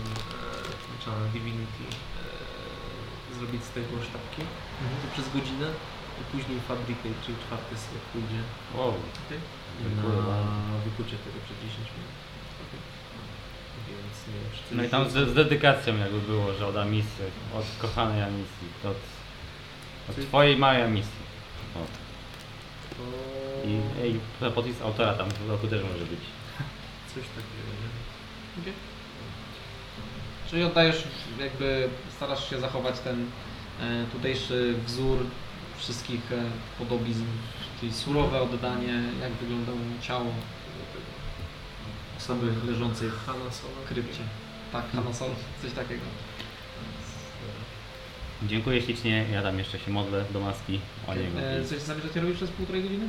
e, 1.06 1.32
Divinity 1.32 1.84
e, 1.90 3.34
zrobić 3.36 3.62
z 3.64 3.70
tego 3.76 3.94
sztabki 4.08 4.42
to 5.02 5.06
przez 5.14 5.26
godzinę 5.34 5.68
i 6.20 6.22
później 6.32 6.58
fabrykę, 6.68 7.08
czyli 7.24 7.36
czwarty 7.44 7.74
slot 7.84 8.04
pójdzie 8.12 8.42
Wow. 8.74 8.94
Dziękuję 9.82 10.18
na 10.32 10.38
wykucie 10.86 11.16
tego 11.24 11.38
przez 11.44 11.56
10 11.56 11.88
minut. 11.96 12.14
Więc 13.88 14.16
nie 14.28 14.34
wiem, 14.40 14.50
czy 14.54 14.60
coś 14.62 14.76
No 14.76 14.84
i 14.84 14.88
tam 14.88 15.10
z, 15.10 15.30
z 15.30 15.34
dedykacją 15.34 15.98
jakby 15.98 16.20
było, 16.20 16.54
że 16.54 16.66
od 16.66 16.76
Amisy, 16.76 17.24
od 17.58 17.66
kochanej 17.82 18.22
Amisji, 18.22 18.68
od, 18.84 19.00
od 20.10 20.26
twojej 20.28 20.56
małej 20.56 20.82
Amisji. 20.82 21.24
O. 21.76 22.03
I, 23.66 24.08
I 24.08 24.20
podpis 24.50 24.82
autora 24.82 25.14
tam 25.14 25.28
w 25.30 25.50
roku 25.50 25.66
też 25.68 25.82
może 25.82 26.04
być. 26.04 26.20
coś 27.14 27.24
takiego, 27.24 27.70
nie? 28.66 28.72
Czyli 30.50 30.64
oddajesz, 30.64 31.04
jakby 31.38 31.88
starasz 32.16 32.50
się 32.50 32.60
zachować 32.60 33.00
ten 33.00 33.26
e, 33.80 34.04
tutejszy 34.12 34.74
wzór 34.86 35.18
wszystkich 35.76 36.32
e, 36.32 36.44
podobizn, 36.78 37.24
czyli 37.80 37.92
surowe 37.92 38.40
oddanie, 38.40 39.02
jak 39.20 39.32
wyglądało 39.32 39.78
ciało 40.02 40.26
osoby 42.18 42.46
leżącej 42.66 43.08
w 43.84 43.88
krypcie. 43.88 44.20
Tak, 44.72 44.84
Hanna 44.92 45.12
Sol, 45.12 45.30
coś 45.62 45.72
takiego. 45.72 46.02
Dziękuję 48.42 48.82
ślicznie, 48.82 49.24
ja 49.32 49.42
tam 49.42 49.58
jeszcze 49.58 49.78
się 49.78 49.90
modlę 49.90 50.24
do 50.30 50.40
maski 50.40 50.80
o 51.08 51.14
niego. 51.14 51.40
E, 51.40 51.64
coś 51.64 51.78
zamierzacie 51.78 52.20
robić 52.20 52.36
przez 52.36 52.50
półtorej 52.50 52.82
godziny? 52.82 53.08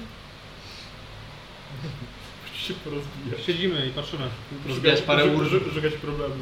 się 2.54 2.74
porozbijać. 2.74 3.46
Siedzimy 3.46 3.88
i 3.88 3.90
patrzymy. 3.90 4.24
Rozbijać 4.68 5.02
parę 5.02 5.26
ur. 5.26 5.50
szukać- 5.50 5.94
problemu. 5.94 6.36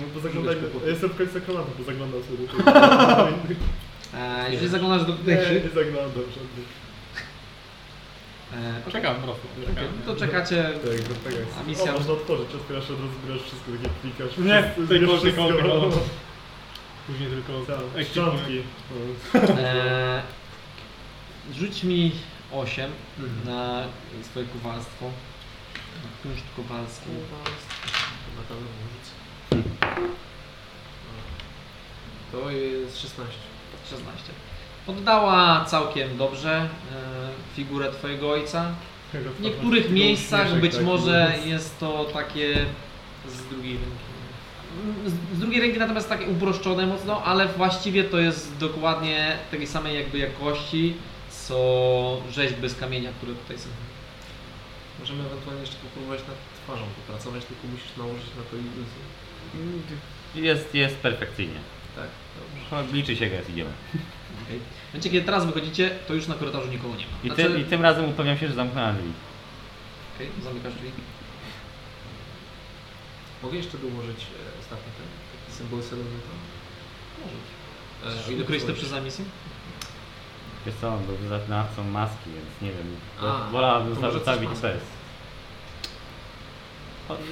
No 0.00 0.06
bo 0.14 0.20
zaglądaj, 0.20 0.56
ja 0.84 0.90
jestem 0.90 1.10
w 1.10 1.16
końcu 1.16 1.40
kanału, 1.46 1.66
bo 1.78 1.84
zaglądał 1.84 2.20
sobie. 2.22 2.46
E, 4.14 4.52
jeżeli 4.52 4.68
zaglądasz 4.68 5.06
do 5.06 5.12
Nie, 5.12 5.34
nie 5.36 5.68
zaglądam 5.74 6.10
żadnych. 6.36 6.68
e, 8.86 8.90
Czekam 8.92 9.16
po 9.16 9.22
prostu. 9.22 9.46
okej, 9.62 9.74
Czekam. 9.74 9.88
to 10.06 10.16
czekacie. 10.16 10.62
Tak, 10.62 11.08
no 11.08 11.14
tak 11.24 11.32
jest. 11.32 11.52
A 11.60 11.70
misja- 11.70 11.90
O, 11.94 11.98
można 11.98 12.12
otworzyć, 12.12 12.46
otwierasz, 12.54 12.84
od 12.90 12.90
razu 13.00 13.12
zbierasz 13.22 13.42
wszystko, 13.42 13.70
takie 13.72 13.90
klikasz. 14.02 14.38
Nie, 14.38 14.62
wszystko, 14.62 14.86
tej 14.88 14.98
zbierasz 14.98 15.20
wszystko. 15.20 15.42
kołki, 15.42 15.62
no. 15.68 15.90
Później 17.06 17.28
tylko 17.30 17.52
Tak, 17.66 18.06
szczątki. 18.10 18.62
E, 19.34 20.22
rzuć 21.54 21.82
mi 21.84 22.12
8 22.52 22.90
Mhm. 23.18 23.44
na 23.56 23.84
swoje 24.30 24.46
kowalstwo. 24.46 25.04
Na 26.04 26.22
kunszt 26.22 26.44
kowalski. 26.56 27.06
Chyba 28.26 28.42
tam 28.48 28.58
rzucę. 28.82 29.12
To 32.32 32.50
jest 32.50 33.00
16. 33.02 33.32
16. 33.90 34.32
Oddała 34.86 35.64
całkiem 35.64 36.16
dobrze 36.16 36.56
e, 36.56 36.68
figurę 37.56 37.92
twojego 37.92 38.30
ojca. 38.30 38.72
W 39.38 39.40
niektórych 39.40 39.90
miejscach 39.90 40.60
być 40.60 40.78
może 40.78 41.34
jest 41.44 41.78
to 41.80 42.04
takie 42.12 42.66
Z 43.28 43.44
drugiej 43.50 43.72
ręki. 43.72 44.05
Z, 45.06 45.38
drugiej 45.38 45.60
ręki 45.60 45.78
natomiast 45.78 46.08
takie 46.08 46.26
uproszczone 46.26 46.86
mocno, 46.86 47.22
ale 47.22 47.48
właściwie 47.48 48.04
to 48.04 48.18
jest 48.18 48.56
dokładnie 48.56 49.36
takiej 49.50 49.66
samej 49.66 49.94
jakby 49.94 50.18
jakości 50.18 50.94
co 51.30 52.22
rzeźby 52.30 52.68
z 52.68 52.74
kamienia, 52.74 53.10
które 53.12 53.34
tutaj 53.34 53.58
są. 53.58 53.68
Możemy 55.00 55.26
ewentualnie 55.26 55.60
jeszcze 55.60 55.76
popróbować 55.76 56.20
nad 56.20 56.36
twarzą 56.64 56.84
popracować, 56.96 57.44
tylko 57.44 57.66
musisz 57.66 57.96
nałożyć 57.96 58.26
na 58.36 58.42
to 58.50 58.56
iluzję. 58.56 59.02
Jest, 60.34 60.74
jest 60.74 60.96
perfekcyjnie. 60.96 61.60
Tak, 61.96 62.08
dobrze. 62.38 62.88
No, 62.92 62.96
Liczy 62.96 63.16
się 63.16 63.26
gest, 63.26 63.50
idziemy. 63.50 63.70
Okay. 64.44 64.58
W 64.58 64.92
momencie, 64.92 65.10
kiedy 65.10 65.26
teraz 65.26 65.46
wychodzicie, 65.46 65.90
to 66.08 66.14
już 66.14 66.26
na 66.26 66.34
korytarzu 66.34 66.68
nikogo 66.68 66.94
nie 66.96 67.04
ma. 67.04 67.16
I, 67.24 67.26
Znaczy- 67.26 67.54
ty, 67.54 67.60
I 67.60 67.64
tym 67.64 67.82
razem 67.82 68.08
upewniam 68.10 68.38
się, 68.38 68.48
że 68.48 68.54
zamknęła 68.54 68.92
drzwi. 68.92 69.10
Okej, 70.16 70.28
zamykasz 70.44 70.74
drzwi. 70.74 70.90
Mogę 73.46 73.56
jeszcze 73.58 73.78
dołożyć 73.78 74.20
e, 74.22 74.60
ostatni 74.60 74.92
ten 74.98 75.06
taki 75.40 75.52
symbol 75.58 75.82
Seleny 75.82 76.10
tam? 76.28 76.38
Możesz. 77.22 78.24
E, 78.24 78.28
o 78.28 78.30
ile 78.30 78.42
Ukryć 78.44 78.62
te 78.62 78.66
pozwolisz. 78.66 78.78
przez 78.78 78.90
zamisję? 78.90 79.24
Wiesz 80.66 80.74
co, 80.80 80.88
on 80.94 81.04
był 81.06 81.16
wyznawcą 81.16 81.84
maski, 81.84 82.30
więc 82.34 82.60
nie 82.62 82.72
wiem. 82.72 82.96
A, 83.20 83.48
Wolałabym 83.52 83.96
to 83.96 84.12
zostawić 84.12 84.50
bez. 84.50 84.82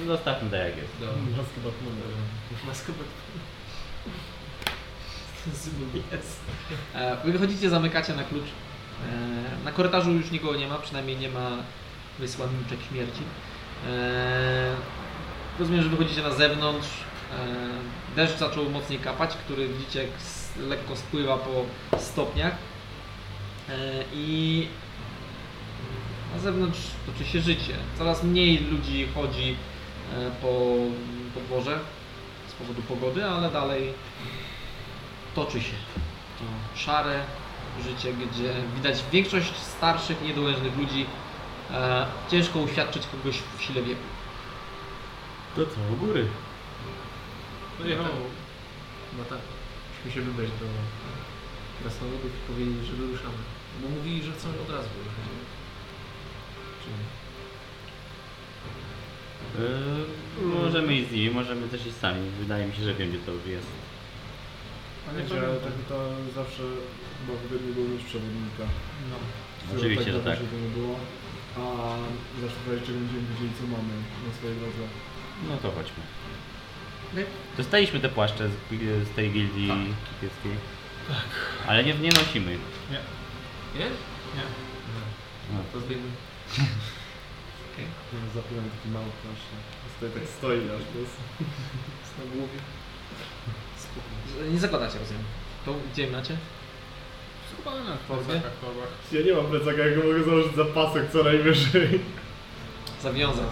Zostawmy 0.07 0.49
tak 0.49 0.59
jak 0.59 0.77
jest. 0.77 0.93
Maskę 1.37 1.59
Batmana. 1.65 2.01
Maskę 2.67 2.91
Jest. 6.11 6.39
E, 6.93 7.17
Wy 7.25 7.31
wychodzicie, 7.31 7.69
zamykacie 7.69 8.15
na 8.15 8.23
klucz. 8.23 8.45
E, 9.11 9.65
Na 9.65 9.71
korytarzu 9.71 10.11
już 10.11 10.31
nikogo 10.31 10.55
nie 10.57 10.67
ma, 10.67 10.77
przynajmniej 10.77 11.17
nie 11.17 11.29
ma 11.29 11.49
wysłanniczek 12.19 12.79
śmierci. 12.89 13.21
Rozumiem, 15.59 15.83
że 15.83 15.89
wychodzicie 15.89 16.21
na 16.21 16.31
zewnątrz. 16.31 16.87
E, 17.33 18.15
Deszcz 18.15 18.37
zaczął 18.37 18.69
mocniej 18.69 18.99
kapać, 18.99 19.37
który 19.37 19.67
widzicie 19.67 19.99
jak 19.99 20.11
lekko 20.69 20.95
spływa 20.95 21.37
po 21.37 21.65
stopniach. 21.99 22.53
E, 23.69 24.03
I 24.13 24.67
na 26.33 26.39
zewnątrz 26.39 26.79
toczy 27.05 27.29
się 27.29 27.41
życie. 27.41 27.73
Coraz 27.97 28.23
mniej 28.23 28.59
ludzi 28.59 29.07
chodzi 29.15 29.55
e, 30.13 30.31
po 30.41 30.75
podwórze 31.33 31.79
z 32.47 32.53
powodu 32.53 32.81
pogody, 32.81 33.25
ale 33.25 33.51
dalej 33.51 33.93
toczy 35.35 35.61
się 35.61 35.75
to 36.39 36.79
szare 36.79 37.19
życie, 37.83 38.13
gdzie 38.13 38.53
widać 38.75 39.03
większość 39.11 39.55
starszych, 39.55 40.21
niedołężnych 40.21 40.77
ludzi. 40.77 41.05
Ciężko 42.31 42.59
uświadczyć 42.59 43.03
kogoś 43.07 43.35
w 43.57 43.61
sile 43.61 43.81
wieku. 43.81 44.14
To 45.55 45.65
co, 45.65 45.93
u 45.93 45.95
góry? 45.95 46.27
No 47.79 47.85
nie, 47.85 47.95
tak. 47.95 48.05
No 49.17 49.23
tak. 49.29 49.39
Musimy 50.05 50.13
się 50.13 50.21
wybrać 50.31 50.49
do 50.49 50.65
krasnoludów 51.81 52.31
i 52.35 52.51
powiedzieć, 52.51 52.85
że 52.87 52.93
wyruszamy. 52.93 53.41
Bo 53.81 53.89
mówili, 53.89 54.23
że 54.23 54.31
chcą 54.31 54.49
od 54.49 54.69
razu 54.75 54.89
wyruszać. 54.95 55.25
nie? 55.33 55.43
Czy 56.81 56.87
nie? 56.95 57.05
Yy, 59.55 60.63
możemy 60.63 60.95
iść 60.95 61.09
z 61.09 61.11
nimi, 61.11 61.29
możemy 61.29 61.67
też 61.67 61.87
iść 61.87 61.97
sami. 61.97 62.29
Wydaje 62.39 62.67
mi 62.67 62.73
się, 62.75 62.83
że 62.83 62.93
wiem 62.93 63.09
gdzie 63.09 63.19
to 63.19 63.31
jest. 63.31 63.71
A 65.07 65.09
nie 65.13 65.41
ale 65.47 65.59
tak 65.67 65.75
to 65.89 65.97
zawsze 66.35 66.63
chyba 67.17 67.33
wygodnie 67.41 67.71
było 67.73 67.87
mieć 67.87 68.03
przewodnika. 68.03 68.65
No. 69.11 69.17
Oczywiście, 69.77 70.11
że 70.11 70.17
dawno 70.17 70.31
tak. 70.31 70.39
się 70.39 70.47
to 70.51 70.57
nie 70.65 70.71
było. 70.77 70.95
A 71.59 71.61
zawsze 72.41 72.59
wreszcie 72.67 72.91
będziemy 72.99 73.23
wiedzieli 73.29 73.51
co 73.59 73.63
mamy 73.75 73.93
na 74.25 74.31
swojej 74.37 74.57
drodze. 74.59 74.83
No 75.49 75.57
to 75.57 75.71
chodźmy. 75.71 76.03
Okej. 77.13 77.25
Dostaliśmy 77.57 77.99
te 77.99 78.09
płaszcze 78.09 78.49
z, 78.49 78.51
z 79.07 79.15
tej 79.15 79.31
gildii 79.31 79.67
kipieckiej. 80.09 80.51
Tak. 81.07 81.25
Ale 81.67 81.83
nie, 81.83 81.93
nie 81.93 82.09
nosimy. 82.09 82.53
ich. 82.53 82.59
Nie, 82.91 82.99
Nie? 83.79 83.85
nie. 84.35 84.45
No, 85.53 85.59
to 85.73 85.79
zdejmę. 85.79 86.03
Ja 88.13 88.19
zapomniałem 88.35 88.69
taki 88.71 88.89
mały 88.89 89.05
płaszcz. 89.21 89.47
Stoi 89.97 90.09
tak 90.11 90.23
stoi 90.37 90.57
aż 90.75 90.83
to 90.93 90.99
jest. 91.03 91.15
Jest 92.01 92.13
na 92.19 92.25
głowie. 92.35 92.59
Spoko. 93.77 94.07
Nie 94.53 94.59
zakładacie, 94.59 94.99
rozumiem. 94.99 95.23
To 95.65 95.75
gdzie 95.93 96.07
macie? 96.07 96.37
Chyba 97.57 97.71
na 97.83 97.95
torbach. 98.07 98.41
Ja 99.11 99.21
nie 99.21 99.33
mam 99.33 99.45
plecaka, 99.45 99.81
jak 99.87 99.97
mogę 99.97 100.23
założyć 100.23 100.55
zapasek 100.55 101.11
co 101.11 101.23
najwyżej. 101.23 101.99
Zawiązać. 103.07 103.51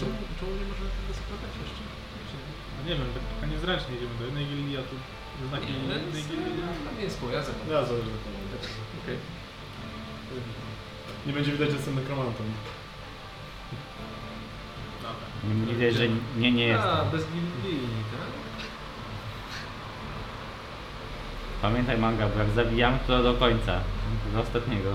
Czemu, 0.00 0.12
czemu 0.40 0.52
nie 0.60 0.66
można 0.70 0.86
tego 0.96 1.10
zakładać 1.20 1.52
jeszcze? 1.62 1.82
Czy 2.28 2.34
nie? 2.90 2.96
No 2.98 3.04
nie 3.04 3.12
wiem, 3.12 3.24
tak 3.40 3.50
niezręcznie 3.50 3.96
idziemy 3.96 4.14
do 4.18 4.24
jednej 4.24 4.46
gildii, 4.46 4.76
a 4.76 4.82
tu 4.82 4.96
znaki 5.48 5.72
Nie, 5.72 5.78
innej 5.78 6.22
gildii. 6.22 6.62
Tam 6.84 7.00
jest 7.00 7.22
moja 7.22 7.42
zakładam. 7.42 7.70
Ja 7.70 7.84
założę 7.84 8.04
to. 8.04 8.30
Okej. 9.02 9.18
Nie 11.26 11.32
będzie 11.32 11.52
widać, 11.52 11.70
że 11.70 11.76
jestem 11.76 11.94
nekromantą. 11.94 12.44
Dobra. 15.02 15.26
Nie, 15.44 15.66
nie 15.66 15.74
widać, 15.74 15.94
że 15.94 16.08
nie, 16.38 16.52
nie 16.52 16.66
jest. 16.66 16.84
A, 16.84 17.04
bez 17.04 17.24
gildii, 17.26 17.88
tak? 18.12 18.30
Pamiętaj 21.62 21.98
manga, 21.98 22.28
bo 22.28 22.38
jak 22.38 22.50
zabijam 22.50 22.98
to 23.06 23.22
do 23.22 23.34
końca. 23.34 23.80
Do 24.32 24.40
ostatniego. 24.40 24.90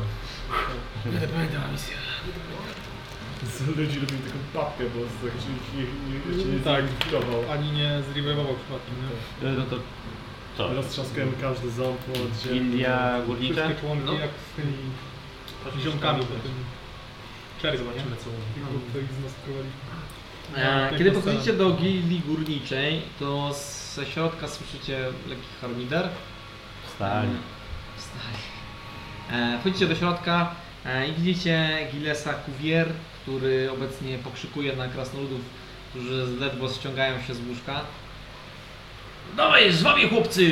Nie 1.05 1.27
pamiętam 1.27 1.71
misja. 1.71 1.97
Z 3.53 3.67
ludzi 3.77 3.99
robią 3.99 4.17
taką 4.17 4.39
papkę, 4.53 4.83
bo 4.83 4.99
z- 4.99 5.23
jak 5.33 5.33
się 5.43 5.49
nie, 5.77 5.83
nie, 5.83 6.45
nie, 6.45 6.53
nie 6.57 6.59
Tak. 6.59 6.83
Ani 7.51 7.71
nie 7.71 8.01
zrevivował 8.11 8.55
przypadkiem, 8.55 8.95
nie? 9.01 9.49
No 9.59 9.65
to 9.65 9.75
co? 10.57 10.73
Roztrzaskujemy 10.73 11.31
każdy 11.41 11.71
ząb 11.71 11.99
od 12.09 12.41
ziemi. 12.43 12.59
Gildia 12.59 13.21
górnicza? 13.27 13.53
Wszystkie 13.53 13.81
członki 13.81 14.05
No. 14.05 14.13
jak 14.13 14.29
z 14.29 14.55
tymi 14.55 15.83
ziomkami 15.83 16.19
po 16.19 16.25
tym 16.33 16.51
czerwcu? 17.61 17.83
Zobaczymy 17.85 18.15
co 18.15 18.29
mówi. 18.29 18.73
No. 20.55 20.61
E, 20.61 20.91
No, 20.91 20.97
Kiedy 20.97 21.11
podchodzicie 21.11 21.53
do 21.53 21.71
gildii 21.71 22.19
górniczej, 22.27 23.01
to 23.19 23.53
ze 23.95 24.05
środka 24.05 24.47
słyszycie 24.47 24.99
lekki 25.29 25.47
harmider. 25.61 26.09
Wstali. 26.87 27.27
E, 27.29 27.97
Wstali. 27.97 28.37
E, 29.55 29.59
Wchodzicie 29.59 29.87
do 29.87 29.95
środka 29.95 30.55
e, 30.85 31.07
i 31.07 31.13
widzicie 31.13 31.77
Gilesa 31.93 32.33
Cuvier, 32.33 32.87
który 33.25 33.71
obecnie 33.71 34.17
pokrzykuje 34.17 34.75
na 34.75 34.87
krasnoludów, 34.87 35.41
którzy 35.89 36.27
ledwo 36.39 36.69
ściągają 36.69 37.21
się 37.21 37.33
z 37.33 37.47
łóżka. 37.47 37.81
Dawaj, 39.37 39.71
żwawie 39.71 40.09
chłopcy! 40.09 40.51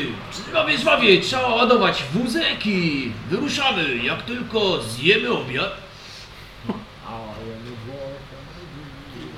Żwawie, 0.49 0.77
żwawie! 0.77 1.21
Trzeba 1.21 1.47
ładować 1.47 2.03
wózek 2.13 2.67
i 2.67 3.11
wyruszamy, 3.29 3.97
jak 3.97 4.21
tylko 4.21 4.81
zjemy 4.81 5.31
obiad. 5.31 5.77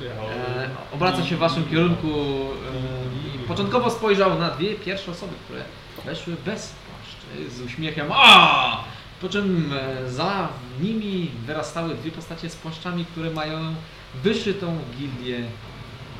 E, 0.03 0.69
obraca 0.91 1.25
się 1.25 1.35
w 1.35 1.39
waszym 1.39 1.65
kierunku 1.69 2.07
e, 2.07 3.35
i 3.35 3.39
początkowo 3.39 3.89
spojrzał 3.89 4.39
na 4.39 4.49
dwie 4.49 4.75
pierwsze 4.75 5.11
osoby, 5.11 5.33
które 5.45 5.63
weszły 6.05 6.35
bez 6.45 6.73
płaszczy, 6.73 7.55
z 7.55 7.61
uśmiechem 7.61 8.07
A! 8.11 8.83
Po 9.21 9.29
czym 9.29 9.73
e, 9.73 10.11
za 10.11 10.49
nimi 10.81 11.31
wyrastały 11.45 11.95
dwie 11.95 12.11
postacie 12.11 12.49
z 12.49 12.55
płaszczami, 12.55 13.05
które 13.05 13.31
mają 13.31 13.75
wyszytą 14.23 14.79
gildię 14.97 15.43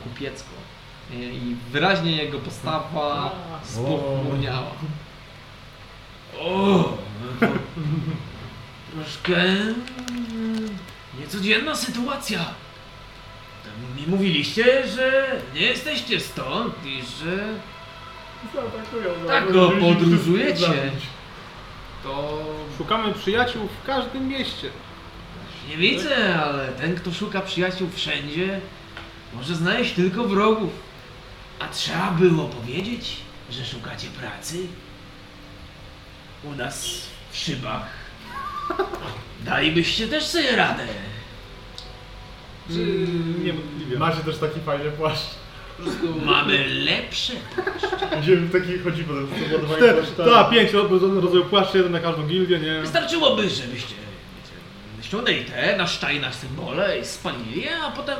kupiecką. 0.03 0.49
E, 1.11 1.15
I 1.15 1.55
wyraźnie 1.72 2.23
jego 2.23 2.39
postawa 2.39 3.35
spochmurniała. 3.63 4.72
O! 6.39 6.97
Troszkę 8.93 9.35
mm, 9.35 10.77
niecodzienna 11.19 11.76
sytuacja. 11.76 12.45
Mi 13.97 14.07
mówiliście, 14.07 14.88
że 14.88 15.31
nie 15.55 15.61
jesteście 15.61 16.19
stąd 16.19 16.85
i 16.85 17.01
że 17.01 17.47
Zaatakują 18.53 19.27
Tak, 19.27 19.43
no, 19.53 19.69
podróżujecie. 19.69 20.91
To... 22.06 22.45
Szukamy 22.77 23.14
przyjaciół 23.14 23.68
w 23.68 23.86
każdym 23.86 24.27
mieście. 24.27 24.69
nie 25.69 25.77
widzę, 25.77 26.36
ale 26.44 26.68
ten, 26.68 26.95
kto 26.95 27.14
szuka 27.14 27.41
przyjaciół 27.41 27.90
wszędzie, 27.95 28.60
może 29.34 29.56
znaleźć 29.56 29.94
tylko 29.94 30.23
wrogów. 30.23 30.72
A 31.60 31.68
trzeba 31.68 32.11
było 32.11 32.45
powiedzieć, 32.45 33.18
że 33.49 33.65
szukacie 33.65 34.07
pracy? 34.07 34.57
U 36.44 36.52
nas 36.52 37.02
w 37.32 37.38
szybach. 37.38 37.88
Dalibyście 39.45 40.07
też 40.07 40.26
sobie 40.26 40.56
radę. 40.56 40.88
Czy... 42.68 43.07
Niewątpliwie. 43.44 43.99
Macie 43.99 44.23
też 44.23 44.38
taki 44.38 44.60
fajny 44.60 44.91
płaszcz. 44.91 45.44
Po 45.77 45.84
prostu... 45.84 46.26
Mamy 46.26 46.68
lepsze. 46.68 47.34
Będziemy 48.11 48.38
w 48.47 48.52
takich 48.52 48.84
chodzi 48.84 49.03
potem 49.03 49.27
z 49.49 49.52
ładowaniem 49.53 49.80
Te, 49.88 49.93
płaszczami. 49.93 50.30
ta, 50.31 50.43
pięć 50.43 50.72
rodzaju 51.22 51.45
płaszczy, 51.45 51.77
jeden 51.77 51.91
na 51.91 51.99
każdą 51.99 52.27
gildię, 52.27 52.60
nie? 52.60 52.81
Wystarczyłoby, 52.81 53.41
żebyście 53.41 53.95
wiecie, 53.95 54.53
ściągnęli 55.02 55.45
te 55.45 55.77
na 55.77 55.88
sztajnach 55.88 56.35
symbole 56.35 56.99
i 56.99 57.06
spalili 57.06 57.61
je, 57.61 57.77
a 57.77 57.91
potem 57.91 58.15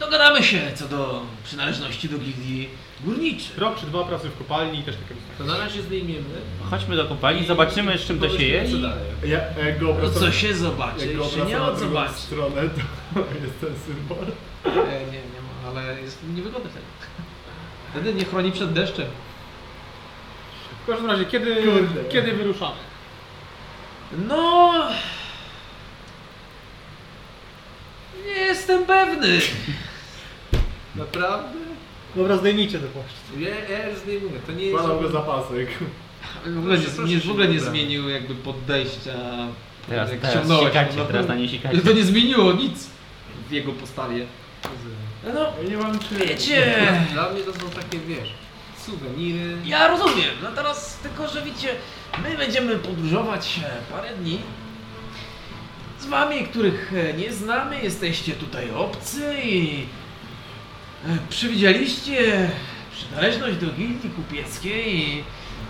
dogadamy 0.00 0.42
się 0.42 0.60
co 0.74 0.88
do 0.88 1.22
przynależności 1.44 2.08
do 2.08 2.18
gildii 2.18 2.68
górniczych. 3.04 3.58
Rok 3.58 3.80
czy 3.80 3.86
dwa 3.86 4.04
pracy 4.04 4.28
w 4.28 4.38
kopalni 4.38 4.78
i 4.80 4.82
też 4.82 4.94
takie 4.96 5.20
To 5.38 5.44
na 5.44 5.58
razie 5.58 5.82
zdejmiemy. 5.82 6.24
Chodźmy 6.70 6.96
do 6.96 7.04
kopalni, 7.04 7.46
zobaczymy 7.46 7.98
z 7.98 8.04
czym 8.06 8.18
to 8.20 8.28
się 8.38 8.44
je 8.44 8.70
Co 8.70 8.76
i... 8.76 8.82
dalej? 8.82 9.04
Ja, 9.24 9.38
jak 9.66 9.78
go 9.78 9.86
No 9.86 9.92
obracam, 9.92 10.20
co 10.20 10.32
się 10.32 10.54
zobaczy, 10.54 11.06
jak 11.06 11.16
go 11.16 11.24
jeszcze 11.24 11.40
nie 11.46 11.58
na 11.58 11.66
drugą 11.66 11.78
zobaczy. 11.88 12.14
stronę, 12.14 12.62
to 13.14 13.20
jest 13.44 13.60
ten 13.60 13.70
symbol. 13.86 14.26
Nie, 14.66 14.72
nie, 15.12 15.22
ma, 15.22 15.35
ale 15.68 16.00
jest 16.00 16.18
niewygodny 16.34 16.70
wtedy. 16.70 16.86
Wtedy 17.90 18.14
nie 18.14 18.24
chroni 18.24 18.52
przed 18.52 18.72
deszczem. 18.72 19.06
W 20.82 20.86
każdym 20.86 21.10
razie, 21.10 21.24
kiedy, 21.24 21.54
Kurde. 21.54 22.04
kiedy 22.04 22.32
wyruszamy? 22.32 22.76
No... 24.28 24.72
Nie 28.26 28.32
jestem 28.32 28.86
pewny. 28.86 29.40
Naprawdę? 30.96 31.58
Dobra, 32.16 32.36
zdejmijcie 32.36 32.78
te 32.78 32.86
płaszcze. 32.86 33.40
Ja, 33.40 33.76
ja 33.78 33.88
już 33.88 33.98
zdejmuję. 33.98 34.40
To 34.46 34.52
nie 34.52 34.64
jest... 34.64 34.78
Wkładam 34.78 35.02
go 35.02 35.10
zapasek. 35.10 35.68
W 36.46 36.58
ogóle 36.58 36.78
nie, 36.78 37.14
nie, 37.14 37.20
w 37.20 37.30
ogóle 37.30 37.48
nie 37.48 37.60
zmienił 37.60 38.08
jakby 38.08 38.34
podejścia. 38.34 39.12
Teraz, 39.88 40.10
jak 40.10 40.20
teraz 40.20 40.34
ściągnąłeś, 40.34 40.68
sikacie, 40.68 40.96
no, 40.96 41.04
teraz 41.04 41.28
na 41.28 41.34
nie 41.34 41.48
sikacie. 41.48 41.78
To 41.78 41.92
nie 41.92 42.04
zmieniło 42.04 42.52
nic 42.52 42.90
w 43.48 43.52
jego 43.52 43.72
postawie. 43.72 44.26
No, 45.34 45.52
Ja 45.62 45.68
nie 45.70 45.76
mam 45.76 45.98
czym. 45.98 46.18
wiecie... 46.18 46.76
Dla 47.12 47.30
mnie 47.30 47.40
to 47.42 47.52
są 47.52 47.70
takie, 47.70 47.98
wiesz, 47.98 48.28
suweniry. 48.78 49.56
Ja 49.64 49.88
rozumiem, 49.88 50.30
no 50.42 50.50
teraz 50.52 50.98
tylko, 51.02 51.28
że 51.28 51.42
widzicie, 51.42 51.68
my 52.22 52.36
będziemy 52.36 52.76
podróżować 52.76 53.60
e, 53.64 53.92
parę 53.92 54.14
dni. 54.16 54.38
Z 56.00 56.06
wami, 56.06 56.44
których 56.44 56.92
e, 56.96 57.12
nie 57.12 57.32
znamy, 57.32 57.82
jesteście 57.82 58.32
tutaj 58.32 58.70
obcy 58.70 59.34
i 59.44 59.86
e, 61.06 61.18
przewidzieliście 61.28 62.50
przynależność 62.92 63.56
do 63.56 63.66
gildii 63.66 64.10
kupieckiej 64.10 64.98
i 64.98 65.24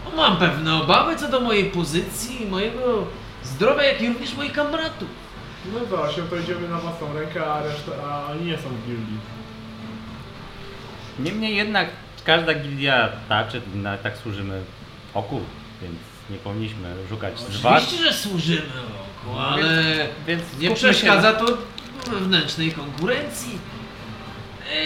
no, 0.04 0.16
mam 0.16 0.36
pewne 0.36 0.74
obawy 0.74 1.16
co 1.16 1.28
do 1.28 1.40
mojej 1.40 1.64
pozycji, 1.64 2.46
mojego 2.50 3.06
zdrowia, 3.44 3.82
jak 3.82 4.02
i 4.02 4.08
również 4.08 4.34
moich 4.34 4.52
kamratów. 4.52 5.08
No 5.74 5.80
to 5.96 6.12
się 6.12 6.22
to 6.22 6.36
idziemy 6.36 6.68
na 6.68 6.78
własną 6.78 7.12
rękę, 7.14 7.46
a 7.46 7.62
reszta, 7.62 7.92
a 8.10 8.32
oni 8.32 8.44
nie 8.44 8.56
są 8.56 8.68
w 8.68 8.86
gildii. 8.86 9.18
Niemniej 11.18 11.56
jednak 11.56 11.88
każda 12.24 12.54
gildia 12.54 13.08
ta 13.28 13.44
czy 13.44 13.62
inna 13.74 13.98
tak 13.98 14.16
służymy 14.16 14.62
oku. 15.14 15.40
więc 15.82 15.98
nie 16.30 16.36
powinniśmy 16.36 16.94
szukać 17.08 17.40
zwad. 17.40 17.82
Oczywiście, 17.82 18.04
że 18.04 18.18
służymy 18.18 18.60
roku, 18.76 19.38
ale 19.38 19.82
Więc 20.26 20.42
nie 20.42 20.48
skupmy 20.48 20.68
się 20.68 20.74
przeszkadza 20.74 21.32
to 21.32 21.58
wewnętrznej 22.10 22.72
konkurencji. 22.72 23.58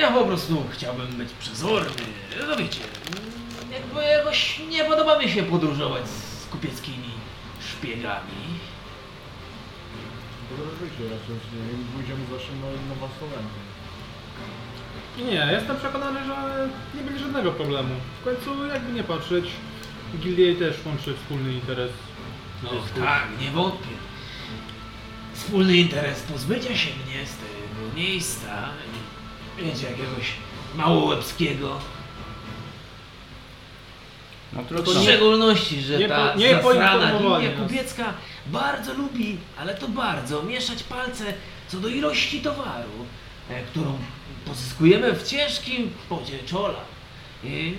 Ja 0.01 0.11
po 0.11 0.24
prostu 0.24 0.65
chciałbym 0.73 1.07
być 1.07 1.28
przezorny. 1.40 2.02
No 2.48 2.57
wiecie, 2.57 2.81
jakby 3.73 4.05
jakoś 4.05 4.59
nie 4.70 4.85
podoba 4.85 5.19
mi 5.19 5.31
się 5.31 5.43
podróżować 5.43 6.09
z 6.09 6.47
kupieckimi 6.47 7.11
szpiegami. 7.70 8.40
Podróżujcie 10.51 11.02
raczej, 11.05 11.36
nie 11.55 11.85
pójdziemy 11.94 12.20
zawsze 12.32 12.52
na, 12.52 12.89
na 12.89 12.94
własną 12.94 13.27
rękę. 13.27 13.69
Nie, 15.26 15.48
jestem 15.52 15.76
przekonany, 15.76 16.20
że 16.26 16.68
nie 16.94 17.02
będzie 17.02 17.20
żadnego 17.20 17.52
problemu. 17.52 17.94
W 18.20 18.24
końcu, 18.24 18.66
jakby 18.66 18.92
nie 18.92 19.05
patrzeć, 19.05 19.44
Gildię 20.18 20.55
też 20.56 20.76
łączy 20.86 21.14
wspólny 21.14 21.52
interes. 21.52 21.90
No 22.62 22.70
tak, 23.05 23.22
nie 23.40 23.51
wątpię. 23.51 23.94
Wspólny 25.34 25.76
interes 25.76 26.20
pozbycia 26.22 26.76
się 26.76 26.90
mnie 26.90 27.26
z 27.26 27.36
tego 27.36 27.97
miejsca. 27.97 28.68
Wiecie, 29.59 29.86
jakiegoś 29.90 30.32
małołebskiego. 30.74 31.78
No 34.52 34.62
W 34.62 34.66
trudno. 34.68 35.02
szczególności, 35.02 35.80
że 35.82 35.98
nie 35.98 36.09
ta 36.09 36.32
po- 36.32 36.38
nie 36.38 36.55
zasrana 36.55 36.62
poinformowali 37.01 37.47
linia 37.47 37.59
nas. 37.59 37.68
kupiecka 37.68 38.14
bardzo 38.47 38.94
lubi, 38.94 39.36
ale 39.59 39.74
to 39.74 39.88
bardzo, 39.88 40.42
mieszać 40.42 40.82
palce 40.82 41.24
co 41.68 41.76
do 41.80 41.88
ilości 41.88 42.40
towaru, 42.40 43.06
e, 43.51 43.62
którą 43.62 43.98
pozyskujemy 44.44 45.12
w 45.12 45.28
ciężkim 45.28 45.90
pocie 46.08 46.38
czola. 46.46 46.80
I 47.44 47.74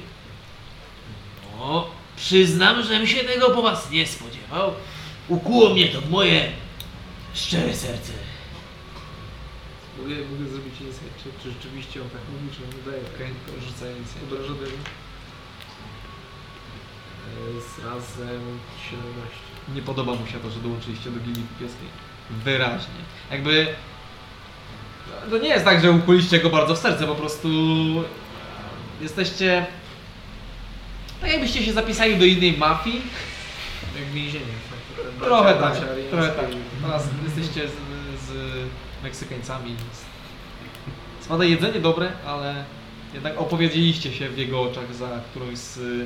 no, 1.57 1.88
przyznam, 2.15 2.83
żem 2.83 3.07
się 3.07 3.23
tego 3.23 3.49
po 3.49 3.61
was 3.61 3.91
nie 3.91 4.07
spodziewał. 4.07 4.73
Ukuło 5.27 5.69
mnie 5.69 5.88
to 5.88 6.01
w 6.01 6.09
moje 6.09 6.51
szczere 7.33 7.75
serce. 7.75 8.13
Mogę, 9.97 10.15
mogę 10.15 10.49
zrobić 10.49 10.81
insight 10.81 11.23
check, 11.23 11.43
czy 11.43 11.51
rzeczywiście 11.51 12.01
on 12.01 12.09
tak 12.09 12.21
mówi, 12.33 12.55
czy 12.55 12.63
on 12.63 12.83
wydaje. 12.83 13.03
Okej, 13.15 13.27
to 13.45 13.65
rzucaj 13.65 13.97
insight. 13.97 14.23
Obrażony. 14.23 14.67
Z 17.75 17.85
razem 17.85 18.59
17. 18.89 19.38
Nie 19.75 19.81
podoba 19.81 20.13
mu 20.15 20.27
się 20.27 20.39
to, 20.39 20.49
że 20.49 20.59
dołączyliście 20.59 21.11
do 21.11 21.19
gildii 21.19 21.43
kupieckiej. 21.53 21.88
Wyraźnie. 22.29 23.01
Jakby... 23.31 23.75
To 25.30 25.38
nie 25.38 25.49
jest 25.49 25.65
tak, 25.65 25.81
że 25.81 25.91
ukuliście 25.91 26.39
go 26.39 26.49
bardzo 26.49 26.76
w 26.76 26.77
serce, 26.77 27.07
po 27.07 27.15
prostu... 27.15 27.48
Jesteście... 29.02 29.65
Tak 31.22 31.31
jakbyście 31.31 31.64
się 31.65 31.73
zapisali 31.73 32.18
do 32.18 32.26
innej 32.26 32.57
mafii. 32.57 33.02
Jak 33.99 34.10
więzienie. 34.14 34.45
tak, 34.69 35.27
Trochę 35.27 35.53
tak, 35.53 35.64
ariańskie 35.64 36.03
trochę 36.10 36.27
tak. 36.30 36.52
i- 36.53 36.84
Teraz 36.84 37.07
jesteście 37.26 37.68
z, 37.68 37.72
z 38.26 38.31
Meksykańcami. 39.03 39.76
Spada 41.22 41.43
jedzenie 41.45 41.80
dobre, 41.80 42.11
ale 42.27 42.64
jednak 43.14 43.38
opowiedzieliście 43.41 44.14
się 44.14 44.30
w 44.30 44.38
jego 44.38 44.61
oczach 44.61 44.95
za 44.95 45.07
którąś 45.31 45.57
z 45.57 45.77
y, 45.77 46.06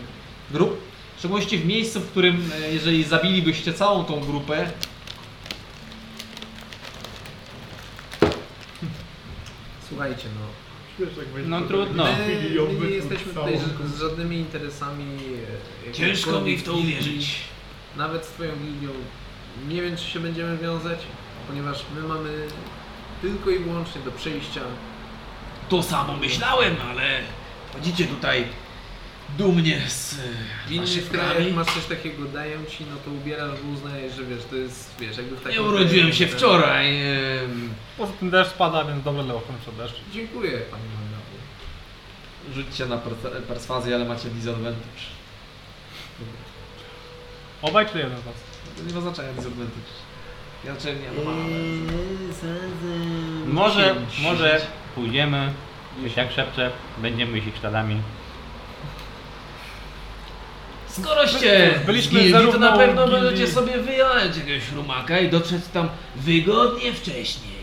grup. 0.52 0.82
W 1.16 1.20
szczególności 1.20 1.58
w 1.58 1.66
miejscu, 1.66 2.00
w 2.00 2.12
którym, 2.12 2.52
e, 2.66 2.74
jeżeli 2.74 3.04
zabilibyście 3.04 3.74
całą 3.74 4.06
tą 4.06 4.20
grupę, 4.20 4.72
Słuchajcie, 9.90 10.28
no. 10.40 10.45
No 11.45 11.62
trudno. 11.62 12.03
My, 12.03 12.72
my 12.80 12.90
nie 12.90 12.95
jesteśmy 12.95 13.34
tutaj 13.34 13.57
z, 13.60 13.95
z 13.95 13.99
żadnymi 14.02 14.36
interesami. 14.38 15.06
e, 15.90 15.91
Ciężko 15.91 16.41
mi 16.41 16.57
w 16.57 16.64
to 16.64 16.74
uwierzyć. 16.74 17.36
Nawet 17.98 18.26
z 18.26 18.28
twoją 18.28 18.52
gildią 18.64 18.90
nie 19.68 19.82
wiem, 19.82 19.98
czy 19.98 20.03
się 20.03 20.20
będziemy 20.20 20.57
wiązać, 20.57 20.99
ponieważ 21.48 21.86
my 21.95 22.07
mamy 22.07 22.30
tylko 23.22 23.49
i 23.49 23.60
wyłącznie 23.60 24.02
do 24.02 24.12
przejścia. 24.12 24.62
To 25.70 25.84
samo 25.84 26.18
myślałem, 26.18 26.76
ale 26.90 27.20
chodzicie 27.74 28.06
tutaj 28.06 28.45
dumnie 29.38 29.82
z 29.90 30.14
e, 30.14 30.18
W 30.68 30.72
innych 30.72 31.10
krajach 31.10 31.34
krajach. 31.36 31.53
masz 31.53 31.68
coś 31.74 31.86
takiego, 31.86 32.26
dają 32.26 32.66
ci, 32.66 32.86
no 32.90 32.95
to 33.06 33.12
ubierasz, 33.12 33.60
bo 33.64 33.74
uznajesz, 33.74 34.16
że 34.16 34.24
wiesz, 34.24 34.44
to 34.49 34.56
jest, 34.56 34.95
wiesz, 34.99 35.18
jakby 35.18 35.36
w 35.36 35.41
takim 35.44 35.62
Nie 35.62 35.68
urodziłem 35.68 36.14
się 36.14 36.28
wczoraj. 36.28 37.02
em, 37.02 37.74
Poza 37.98 38.14
tym 38.14 38.30
deszcz 38.30 38.52
spada, 38.52 38.84
więc 38.84 39.03
dobre 39.03 39.24
dla 39.24 39.34
ochrony 39.34 39.60
przed 39.62 39.76
deszczem. 39.76 40.02
Dziękuję, 40.14 40.52
pani 40.52 40.84
Magdalena. 40.84 41.16
rzućcie 42.56 42.86
na 42.86 42.98
per- 42.98 43.41
perswazję, 43.48 43.95
ale 43.95 44.06
macie 44.06 44.30
disadvantage. 44.30 45.06
Obaj 47.62 47.86
czy 47.91 47.98
jeden 47.98 48.18
z 48.18 48.24
was? 48.24 48.34
To 48.78 48.84
nie 48.84 48.94
ma 48.94 49.02
znaczenia 49.02 49.34
disadvantage. 49.34 49.91
Ja 50.66 50.74
raczej 50.74 50.95
nie, 50.95 51.07
no 51.24 51.32
mam. 51.32 51.49
Może, 53.53 53.95
może 54.22 54.62
pójdziemy, 54.95 55.53
coś 56.03 56.16
jak 56.18 56.32
szepcze, 56.32 56.72
będziemy 56.98 57.38
ich 57.38 57.57
śladami. 57.60 57.98
Skoroście 61.02 61.80
Byliśmy 61.86 62.20
gildii, 62.20 62.52
to 62.52 62.60
na 62.60 62.78
pewno 62.78 63.06
gildii- 63.08 63.12
możecie 63.24 63.48
sobie 63.48 63.78
wyjąć 63.78 64.38
jakiegoś 64.38 64.72
rumaka 64.72 65.20
i 65.20 65.30
dotrzeć 65.30 65.62
tam 65.74 65.90
wygodnie 66.16 66.94
wcześniej. 66.94 67.56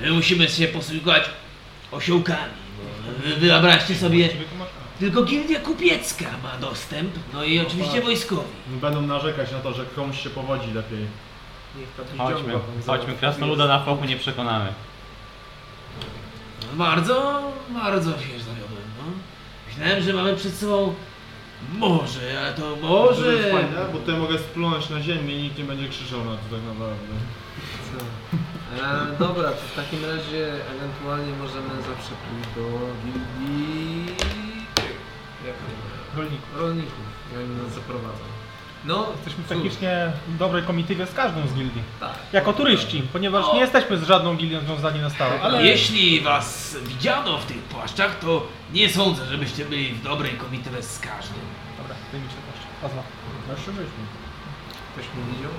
My 0.00 0.10
musimy 0.10 0.48
się 0.48 0.68
posługiwać 0.68 1.24
osiołkami, 1.90 2.52
bo 2.78 3.22
wy 3.28 3.36
wyobraźcie 3.36 3.94
sobie, 3.94 4.28
tylko 4.98 5.22
gildia 5.22 5.60
kupiecka 5.60 6.24
ma 6.42 6.56
dostęp, 6.60 7.10
no 7.32 7.44
i 7.44 7.58
oczywiście 7.60 8.00
wojskowi. 8.02 8.48
Będą 8.66 9.00
narzekać 9.02 9.52
na 9.52 9.58
to, 9.58 9.72
że 9.72 9.84
komuś 9.84 10.22
się 10.22 10.30
powodzi 10.30 10.72
lepiej. 10.74 11.06
Chodźmy, 12.18 12.52
chodźmy, 12.86 13.14
krasnoluda 13.14 13.66
na 13.66 13.84
fochu 13.84 14.04
nie 14.04 14.16
przekonamy. 14.16 14.72
Bardzo, 16.72 17.42
bardzo 17.68 18.10
się 18.10 18.18
zawiodłem, 18.38 18.82
no. 18.98 19.04
Myślałem, 19.68 20.02
że 20.02 20.12
mamy 20.12 20.36
przed 20.36 20.54
sobą 20.54 20.94
morze, 21.72 22.40
ale 22.40 22.52
to 22.52 22.60
To 22.62 22.68
jest 22.70 22.82
morze... 22.82 23.50
fajne, 23.52 23.92
bo 23.92 23.98
tutaj 23.98 24.16
mogę 24.16 24.38
splunąć 24.38 24.90
na 24.90 25.00
ziemię 25.00 25.34
i 25.38 25.42
nikt 25.42 25.58
nie 25.58 25.64
będzie 25.64 25.88
krzyczał 25.88 26.18
na 26.24 26.30
to 26.30 26.56
tak 26.56 26.64
naprawdę. 26.68 27.14
Co? 27.88 27.98
E, 28.84 29.18
dobra, 29.18 29.50
to 29.50 29.56
w 29.72 29.76
takim 29.76 30.04
razie 30.04 30.52
ewentualnie 30.76 31.32
możemy 31.42 31.68
zawsze 31.68 32.10
pójść 32.24 32.48
do 32.56 32.62
gildii... 33.04 34.06
Jak 35.46 35.54
to? 35.56 36.16
Rolników. 36.16 36.48
Rolników. 36.58 37.04
I 37.34 37.36
oni 37.36 37.48
nas 37.62 37.72
zaprowadzą. 37.74 38.18
No, 38.84 39.06
Jesteśmy 39.16 39.44
w 39.44 39.48
cóż, 39.48 39.56
technicznie 39.56 40.12
dobrej 40.38 40.62
komitywie 40.62 41.06
z 41.06 41.14
każdą 41.14 41.46
z 41.46 41.52
gildii. 41.54 41.82
Tak. 42.00 42.14
Jako 42.32 42.52
turyści, 42.52 43.02
ponieważ 43.12 43.44
nie 43.54 43.60
jesteśmy 43.60 43.96
z 43.98 44.02
żadną 44.02 44.36
gildią 44.36 44.60
związani 44.60 45.00
na 45.00 45.10
stałe, 45.10 45.40
ale... 45.40 45.66
Jeśli 45.66 46.20
was 46.20 46.76
widziano 46.82 47.38
w 47.38 47.44
tych 47.46 47.56
płaszczach, 47.58 48.18
to 48.18 48.46
nie 48.72 48.88
sądzę, 48.88 49.26
żebyście 49.26 49.64
byli 49.64 49.92
w 49.94 50.02
dobrej 50.02 50.32
komitywie 50.32 50.82
z 50.82 51.00
każdym. 51.00 51.40
Dobra, 51.78 51.94
wyjmijcie 52.12 52.34
też. 52.34 52.62
Pazma. 52.82 53.02
No 53.48 53.54
jeszcze 53.54 53.70
byśmy. 53.70 54.02
Ktoś 54.92 55.04
mnie 55.14 55.36
widział? 55.36 55.50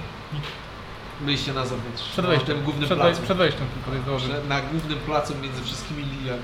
Byliście 1.21 1.53
na 1.53 1.65
zewnątrz. 1.65 2.03
Przed 2.03 2.25
na 2.25 2.29
wejściem, 2.31 2.55
tym 2.55 2.63
głównym 2.63 2.85
przed, 2.85 2.99
placu. 2.99 3.21
przed 3.21 3.37
wejściem 3.37 3.67
tylko 3.73 4.13
jest. 4.13 4.25
Że 4.25 4.43
Na 4.43 4.61
głównym 4.61 4.99
placu 4.99 5.35
między 5.35 5.63
wszystkimi 5.63 6.03
liliami. 6.03 6.43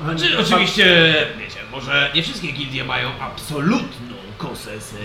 Znaczy, 0.00 0.38
oczywiście, 0.38 0.86
wiecie, 1.38 1.58
może 1.70 2.10
nie 2.14 2.22
wszystkie 2.22 2.52
gildie 2.52 2.84
mają 2.84 3.10
absolutną 3.20 4.16
kosę 4.38 4.80
z 4.80 4.94
e, 4.94 4.98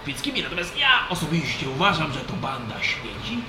kupieckimi, 0.00 0.42
natomiast 0.42 0.78
ja 0.78 1.08
osobiście 1.08 1.68
uważam, 1.70 2.12
że 2.12 2.20
to 2.20 2.32
banda 2.32 2.82
śmieci. 2.82 3.42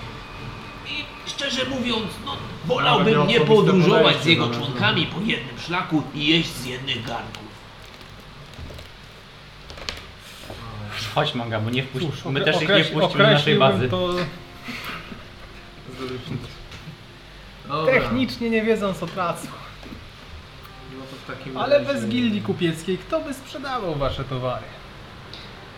Szczerze 1.25 1.65
mówiąc, 1.65 2.11
no, 2.25 2.37
wolałbym 2.65 3.27
nie 3.27 3.39
podróżować 3.41 4.23
z 4.23 4.25
jego 4.25 4.47
no. 4.47 4.55
członkami 4.55 5.05
po 5.05 5.19
jednym 5.21 5.59
szlaku 5.59 6.03
i 6.15 6.27
jeść 6.27 6.49
z 6.49 6.65
jednych 6.65 7.05
garnków. 7.05 7.43
Chodź 11.15 11.35
manga, 11.35 11.59
bo 11.59 11.69
nie 11.69 11.83
wpuść... 11.83 12.05
Cóż, 12.05 12.25
my 12.25 12.39
okre- 12.39 12.43
też 12.43 12.61
ich 12.61 12.69
nie 12.69 12.83
wpuścimy 12.83 13.01
do 13.01 13.31
naszej 13.31 13.57
określiłbym 13.57 13.59
bazy. 13.59 13.89
to 13.89 14.13
Dobra, 17.67 17.93
technicznie 17.93 18.49
nie 18.49 18.61
wiedząc 18.61 19.03
o 19.03 19.07
tracą. 19.07 19.47
No 20.97 21.03
to 21.05 21.33
w 21.33 21.37
takim 21.37 21.57
Ale 21.57 21.79
razie- 21.79 21.93
bez 21.93 22.05
gildii 22.07 22.41
kupieckiej 22.41 22.97
kto 22.97 23.21
by 23.21 23.33
sprzedawał 23.33 23.95
wasze 23.95 24.23
towary? 24.23 24.65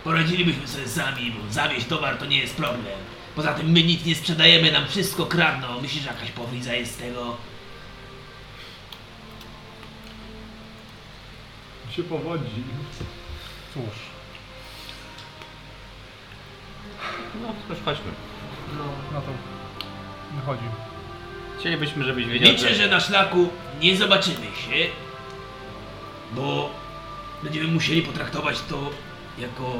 Poradzilibyśmy 0.04 0.68
sobie 0.68 0.88
sami, 0.88 1.32
bo 1.32 1.54
zawieźć 1.54 1.86
towar 1.88 2.18
to 2.18 2.26
nie 2.26 2.38
jest 2.40 2.56
problem. 2.56 2.98
Poza 3.36 3.54
tym 3.54 3.70
my 3.72 3.84
nic 3.84 4.06
nie 4.06 4.16
sprzedajemy, 4.16 4.72
nam 4.72 4.88
wszystko 4.88 5.26
kradną. 5.26 5.82
Myślisz, 5.82 6.04
że 6.04 6.10
jakaś 6.10 6.32
powidza 6.32 6.74
jest 6.74 6.94
z 6.94 6.98
tego? 6.98 7.38
Się 11.96 12.04
powodzi. 12.04 12.64
Cóż, 13.74 13.84
No, 17.42 17.54
już 17.70 17.84
chodźmy. 17.86 18.12
No, 18.78 18.84
no 19.14 19.22
to 19.22 19.28
wychodzi. 20.36 20.64
Chcielibyśmy, 21.60 22.04
żebyś 22.04 22.26
wiedział, 22.26 22.52
Liczę, 22.52 22.76
że 22.76 22.88
na 22.88 23.00
szlaku 23.00 23.50
nie 23.82 23.98
zobaczymy 23.98 24.46
się, 24.46 24.90
bo 26.32 26.70
będziemy 27.44 27.68
musieli 27.68 28.02
potraktować 28.02 28.58
to 28.70 28.90
jako 29.38 29.74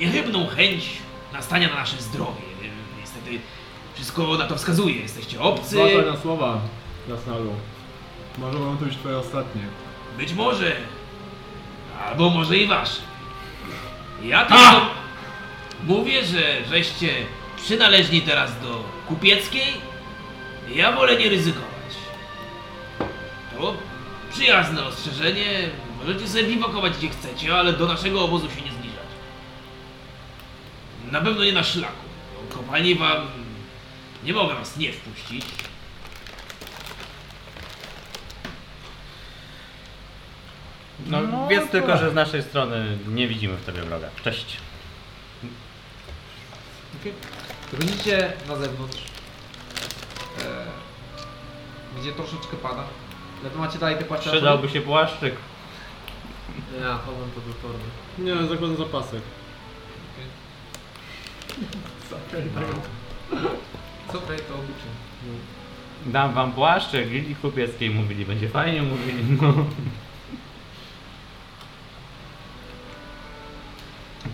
niechybną 0.00 0.46
chęć 0.46 0.84
nastania 1.32 1.68
na 1.68 1.74
nasze 1.74 1.96
zdrowie. 2.02 2.49
Wszystko 4.00 4.38
na 4.38 4.46
to 4.46 4.56
wskazuje. 4.56 4.96
Jesteście 4.96 5.40
obcy. 5.40 5.70
Złapaj 5.70 6.06
na 6.06 6.16
słowa, 6.16 6.60
Krasnalu. 7.06 7.54
Może 8.38 8.58
będą 8.58 8.76
to 8.76 8.84
już 8.84 8.96
twoje 8.96 9.18
ostatnie. 9.18 9.62
Być 10.18 10.32
może. 10.32 10.76
Albo 12.06 12.30
może 12.30 12.56
i 12.56 12.66
wasze. 12.66 13.00
Ja 14.22 14.44
tylko 14.44 14.80
mówię, 15.84 16.24
że 16.24 16.64
żeście 16.70 17.14
przynależni 17.56 18.22
teraz 18.22 18.60
do 18.60 18.84
kupieckiej. 19.08 19.74
Ja 20.74 20.92
wolę 20.92 21.16
nie 21.16 21.28
ryzykować. 21.28 21.94
To 23.58 23.74
przyjazne 24.32 24.84
ostrzeżenie. 24.84 25.68
Możecie 26.00 26.28
sobie 26.28 26.44
biwakować 26.44 26.96
gdzie 26.98 27.08
chcecie, 27.08 27.54
ale 27.54 27.72
do 27.72 27.86
naszego 27.86 28.24
obozu 28.24 28.50
się 28.50 28.62
nie 28.62 28.72
zbliżać. 28.72 29.08
Na 31.12 31.20
pewno 31.20 31.44
nie 31.44 31.52
na 31.52 31.64
szlaku. 31.64 32.04
Kopalni 32.50 32.94
wam... 32.94 33.26
Nie 34.24 34.32
mogę 34.32 34.54
was 34.54 34.76
nie 34.76 34.92
wpuścić. 34.92 35.44
No, 41.06 41.20
No, 41.20 41.48
wiedz 41.48 41.64
to- 41.66 41.72
tylko, 41.72 41.96
że 41.96 42.10
z 42.10 42.14
naszej 42.14 42.42
strony 42.42 42.98
nie 43.08 43.28
widzimy 43.28 43.56
w 43.56 43.66
tobie 43.66 43.82
wroga. 43.82 44.08
Cześć. 44.24 44.56
Okay. 47.00 47.12
Wychodzicie 47.72 48.32
na 48.48 48.56
zewnątrz, 48.56 48.98
e, 50.38 50.66
gdzie 52.00 52.12
troszeczkę 52.12 52.56
pada. 52.56 52.84
Ale 53.40 53.50
wy 53.50 53.58
macie 53.58 53.78
dalej 53.78 53.96
te 53.96 54.04
płaszcze. 54.04 54.30
Przydałby 54.30 54.68
się 54.68 54.80
płaszczyk. 54.80 55.34
Ja 56.80 56.98
chowam 56.98 57.30
to 57.34 57.40
do 57.40 57.54
torby. 57.62 57.84
Nie, 58.18 58.48
zakładam 58.48 58.76
zapasek. 58.76 59.22
Co 64.12 64.18
tutaj 64.18 64.36
to 64.36 64.54
oblicze? 64.54 64.88
Dam 66.06 66.32
wam 66.34 66.52
płaszczyk, 66.52 67.10
Lili 67.10 67.34
Kupieckiej 67.34 67.90
mówili, 67.90 68.24
będzie 68.26 68.48
fajnie 68.48 68.82
mówili, 68.82 69.24
no. 69.42 69.54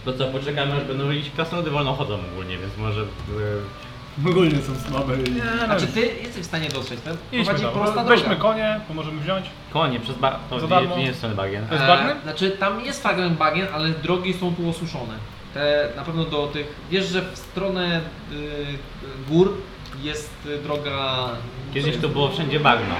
To 0.04 0.12
co, 0.12 0.26
poczekamy 0.26 0.74
aż 0.76 0.84
będą 0.84 1.10
iść 1.10 1.30
krasnoludy 1.30 1.70
wolno 1.70 1.94
chodzą 1.94 2.18
ogólnie, 2.32 2.58
więc 2.58 2.76
może... 2.76 3.00
e, 3.02 4.26
Ogólnie 4.30 4.62
są 4.62 4.72
słabe 4.90 5.14
i... 5.16 5.32
Nie, 5.32 5.42
no, 5.60 5.64
Znaczy 5.66 5.86
ty 5.86 6.00
jesteś 6.00 6.42
w 6.42 6.46
stanie 6.46 6.68
dotrzeć, 6.68 7.00
ten 7.00 7.16
idźmy 7.32 7.44
prowadzi 7.44 7.64
tam. 7.64 7.72
prosta 7.72 8.04
Weźmy 8.04 8.28
droga. 8.28 8.42
konie, 8.42 8.80
to 8.88 8.94
możemy 8.94 9.20
wziąć. 9.20 9.46
Konie 9.72 10.00
przez 10.00 10.18
ba... 10.18 10.38
To 10.50 10.60
Za 10.60 10.66
nie, 10.66 10.70
darmo. 10.70 10.96
nie 10.96 11.04
jest 11.06 11.18
strony 11.18 11.34
bagien. 11.34 11.66
To 11.66 11.74
jest 11.74 11.84
E, 11.84 11.88
bagnem? 11.88 12.20
Znaczy 12.22 12.50
tam 12.50 12.80
jest 12.84 13.02
fragment 13.02 13.38
bagien, 13.38 13.66
ale 13.74 13.88
drogi 13.88 14.34
są 14.34 14.54
tu 14.54 14.68
osuszone. 14.70 15.14
Te 15.56 15.88
na 15.96 16.04
pewno 16.04 16.24
do 16.24 16.46
tych. 16.46 16.66
Wiesz, 16.90 17.08
że 17.08 17.22
w 17.22 17.38
stronę 17.38 18.00
y, 18.32 19.28
gór 19.28 19.54
jest 20.02 20.46
y, 20.46 20.58
droga. 20.58 21.28
Kiedyś 21.74 21.96
to 21.96 22.08
było 22.08 22.30
wszędzie 22.30 22.60
bagno. 22.60 22.94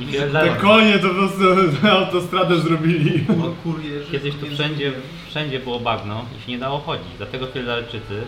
I 0.00 0.06
Te 0.32 0.56
konie 0.60 0.98
to 0.98 1.08
po 1.08 1.14
prostu 1.14 1.42
autostradę 1.98 2.56
zrobili. 2.56 3.26
O. 3.30 3.70
Kiedyś 4.12 4.34
tu 4.34 4.46
wszędzie, 4.46 4.92
wszędzie 5.28 5.60
było 5.60 5.80
bagno 5.80 6.24
i 6.38 6.42
się 6.44 6.52
nie 6.52 6.58
dało 6.58 6.78
chodzić. 6.78 7.08
Dlatego 7.16 7.46
Filadelczycy 7.46 8.22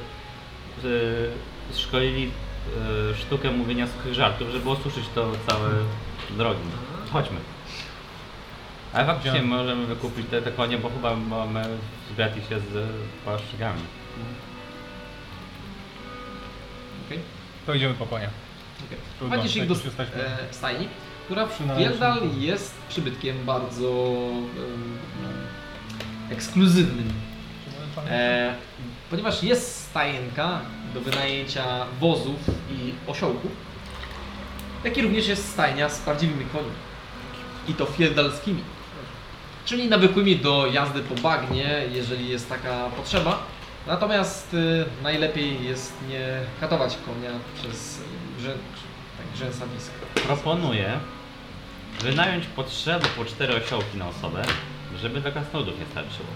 y, 0.84 1.28
szkolili 1.78 2.30
y, 3.12 3.16
sztukę 3.16 3.50
mówienia 3.50 3.86
suchych 3.86 4.14
żartów, 4.14 4.48
żeby 4.52 4.70
osuszyć 4.70 5.04
to 5.14 5.32
całe 5.48 5.70
drogi. 6.36 6.60
Chodźmy. 7.12 7.36
Ale 8.92 9.06
faktycznie 9.06 9.42
możemy 9.42 9.86
wykupić 9.86 10.26
te, 10.30 10.42
te 10.42 10.52
konie, 10.52 10.78
bo 10.78 10.90
chyba 10.90 11.16
mamy 11.16 11.64
zgrati 12.12 12.40
się 12.40 12.60
z 12.60 12.88
płaszczykami. 13.24 13.80
Okej. 17.06 17.18
To 17.66 17.74
idziemy 17.74 17.94
po 17.94 18.06
konie. 18.06 18.28
Okay. 18.86 18.98
Trudno, 19.18 19.36
jak 19.36 19.66
do 19.66 19.74
e, 19.74 19.78
stajni, 20.50 20.88
która 21.24 21.46
w 21.46 21.60
jest 22.38 22.74
przybytkiem 22.88 23.36
bardzo 23.46 24.18
em, 24.26 24.98
ekskluzywnym. 26.30 27.12
E, 28.08 28.54
ponieważ 29.10 29.42
jest 29.42 29.84
stajenka 29.84 30.60
do 30.94 31.00
wynajęcia 31.00 31.86
wozów 32.00 32.50
i 32.70 33.10
osiołków, 33.10 33.50
jak 34.84 34.98
i 34.98 35.02
również 35.02 35.28
jest 35.28 35.48
stajnia 35.48 35.88
z 35.88 35.98
prawdziwymi 35.98 36.44
koniami. 36.44 36.74
I 37.68 37.74
to 37.74 37.86
fieldalskimi. 37.86 38.62
Czyli 39.70 39.88
nawykłymi 39.88 40.36
do 40.36 40.66
jazdy 40.66 41.00
po 41.00 41.14
bagnie, 41.14 41.84
jeżeli 41.92 42.28
jest 42.28 42.48
taka 42.48 42.88
potrzeba. 42.96 43.42
Natomiast 43.86 44.54
y, 44.54 44.84
najlepiej 45.02 45.64
jest 45.64 45.92
nie 46.08 46.40
katować 46.60 46.98
konia 47.06 47.30
przez 47.54 48.00
grzę, 48.38 48.52
tak, 49.18 49.26
grzęsawisko. 49.34 50.06
Proponuję 50.14 51.00
wynająć 52.00 52.46
potrzeby 52.46 53.06
po 53.16 53.24
cztery 53.24 53.54
osiołki 53.54 53.98
na 53.98 54.08
osobę, 54.08 54.42
żeby 55.00 55.20
dla 55.20 55.30
krasnoludów 55.30 55.74
nie 55.80 55.86
starczyło. 55.86 56.28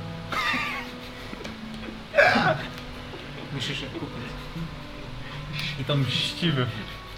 Musisz 3.54 3.80
je 3.80 3.86
kupić. 3.86 4.08
I 5.80 5.84
to 5.84 5.96
mściwy. 5.96 6.66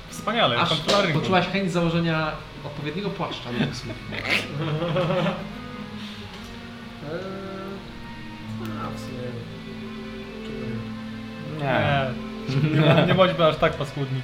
Wspaniale, 0.09 0.59
Aż 0.59 0.69
kontrola 0.69 1.03
rynku. 1.03 1.21
poczułaś 1.21 1.47
chęć 1.47 1.73
założenia 1.73 2.33
odpowiedniego 2.65 3.11
płaszcza 3.11 3.53
do 3.53 3.75
słów. 3.75 3.97
Eee, 7.13 8.71
a 8.85 8.91
w 8.91 9.01
sumie... 9.01 9.27
Czemu 10.45 10.59
nie? 10.61 11.65
Nie. 11.65 12.81
Nie, 12.81 12.95
nie, 12.95 13.07
nie 13.07 13.15
bądźmy 13.15 13.47
aż 13.47 13.57
tak 13.57 13.73
paskudni. 13.75 14.21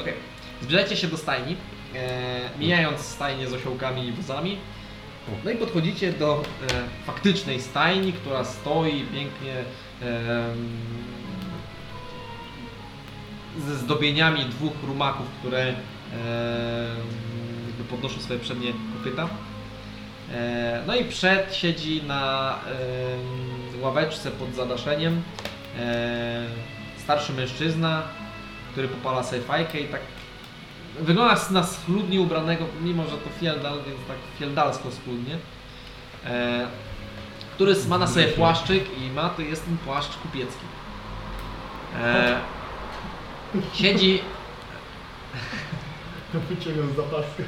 Okej. 0.00 0.14
Zbliżacie 0.62 0.96
się 0.96 1.06
do 1.06 1.16
stajni, 1.16 1.56
e, 1.94 2.40
mijając 2.58 3.00
stajnię 3.00 3.48
z 3.48 3.52
osiołkami 3.52 4.06
i 4.06 4.12
wozami. 4.12 4.58
No 5.44 5.50
i 5.50 5.56
podchodzicie 5.56 6.12
do 6.12 6.42
e, 6.42 7.04
faktycznej 7.06 7.60
stajni, 7.60 8.12
która 8.12 8.44
stoi 8.44 9.04
pięknie 9.14 9.54
em, 10.02 10.68
ze 13.58 13.76
zdobieniami 13.76 14.44
dwóch 14.44 14.72
rumaków, 14.86 15.26
które 15.38 15.74
jakby 17.66 17.84
podnoszą 17.90 18.20
swoje 18.20 18.38
przednie 18.38 18.72
kopyta. 18.96 19.28
E, 20.34 20.82
no 20.86 20.94
i 20.94 21.04
przed 21.04 21.54
siedzi 21.54 22.02
na 22.02 22.54
ławeczce 23.80 24.30
pod 24.30 24.54
zadaszeniem 24.54 25.22
e, 25.78 26.46
starszy 26.96 27.32
mężczyzna, 27.32 28.02
który 28.72 28.88
popala 28.88 29.22
sobie 29.22 29.42
fajkę 29.42 29.80
i 29.80 29.88
tak 29.88 30.00
wygląda 31.00 31.40
na 31.50 31.62
schludnie 31.62 32.20
ubranego, 32.20 32.64
mimo 32.82 33.04
że 33.04 33.16
to 33.16 33.30
Fieldal, 33.40 33.78
więc 33.86 33.98
tak 34.08 34.16
fieldalsko 34.38 34.90
schludnie. 34.90 35.38
E, 36.26 36.66
który 37.54 37.74
ma 37.88 37.98
na 37.98 38.06
sobie 38.06 38.28
płaszczyk 38.28 38.98
i 38.98 39.10
ma 39.10 39.28
to 39.28 39.42
jest 39.42 39.64
ten 39.64 39.76
płaszcz 39.76 40.16
kupiecki. 40.16 40.66
Siedzi. 43.74 44.22
Wyciągam 46.48 46.94
zapaskę. 46.96 47.42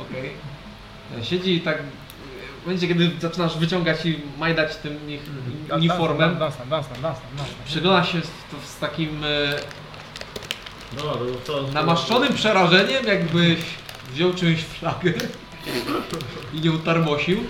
Okej. 0.00 0.26
E, 0.26 0.49
Siedzi 1.22 1.54
i 1.54 1.60
tak. 1.60 1.82
W 2.62 2.66
momencie, 2.66 2.88
kiedy 2.88 3.10
zaczynasz 3.20 3.58
wyciągać 3.58 4.06
i 4.06 4.20
majdać 4.38 4.76
tym 4.76 5.10
ich 5.10 5.20
uniformem, 5.76 6.38
przygląda 7.64 8.04
się 8.04 8.20
z, 8.20 8.30
z 8.70 8.78
takim 8.78 9.24
e, 9.24 9.56
Dobra, 10.96 11.12
to 11.46 11.62
co? 11.66 11.72
namaszczonym 11.72 12.34
przerażeniem, 12.34 13.06
jakbyś 13.06 13.58
wziął 14.12 14.34
czymś 14.34 14.60
flagę 14.64 15.12
i 16.54 16.60
nią 16.60 16.78
tarmosił. 16.78 17.44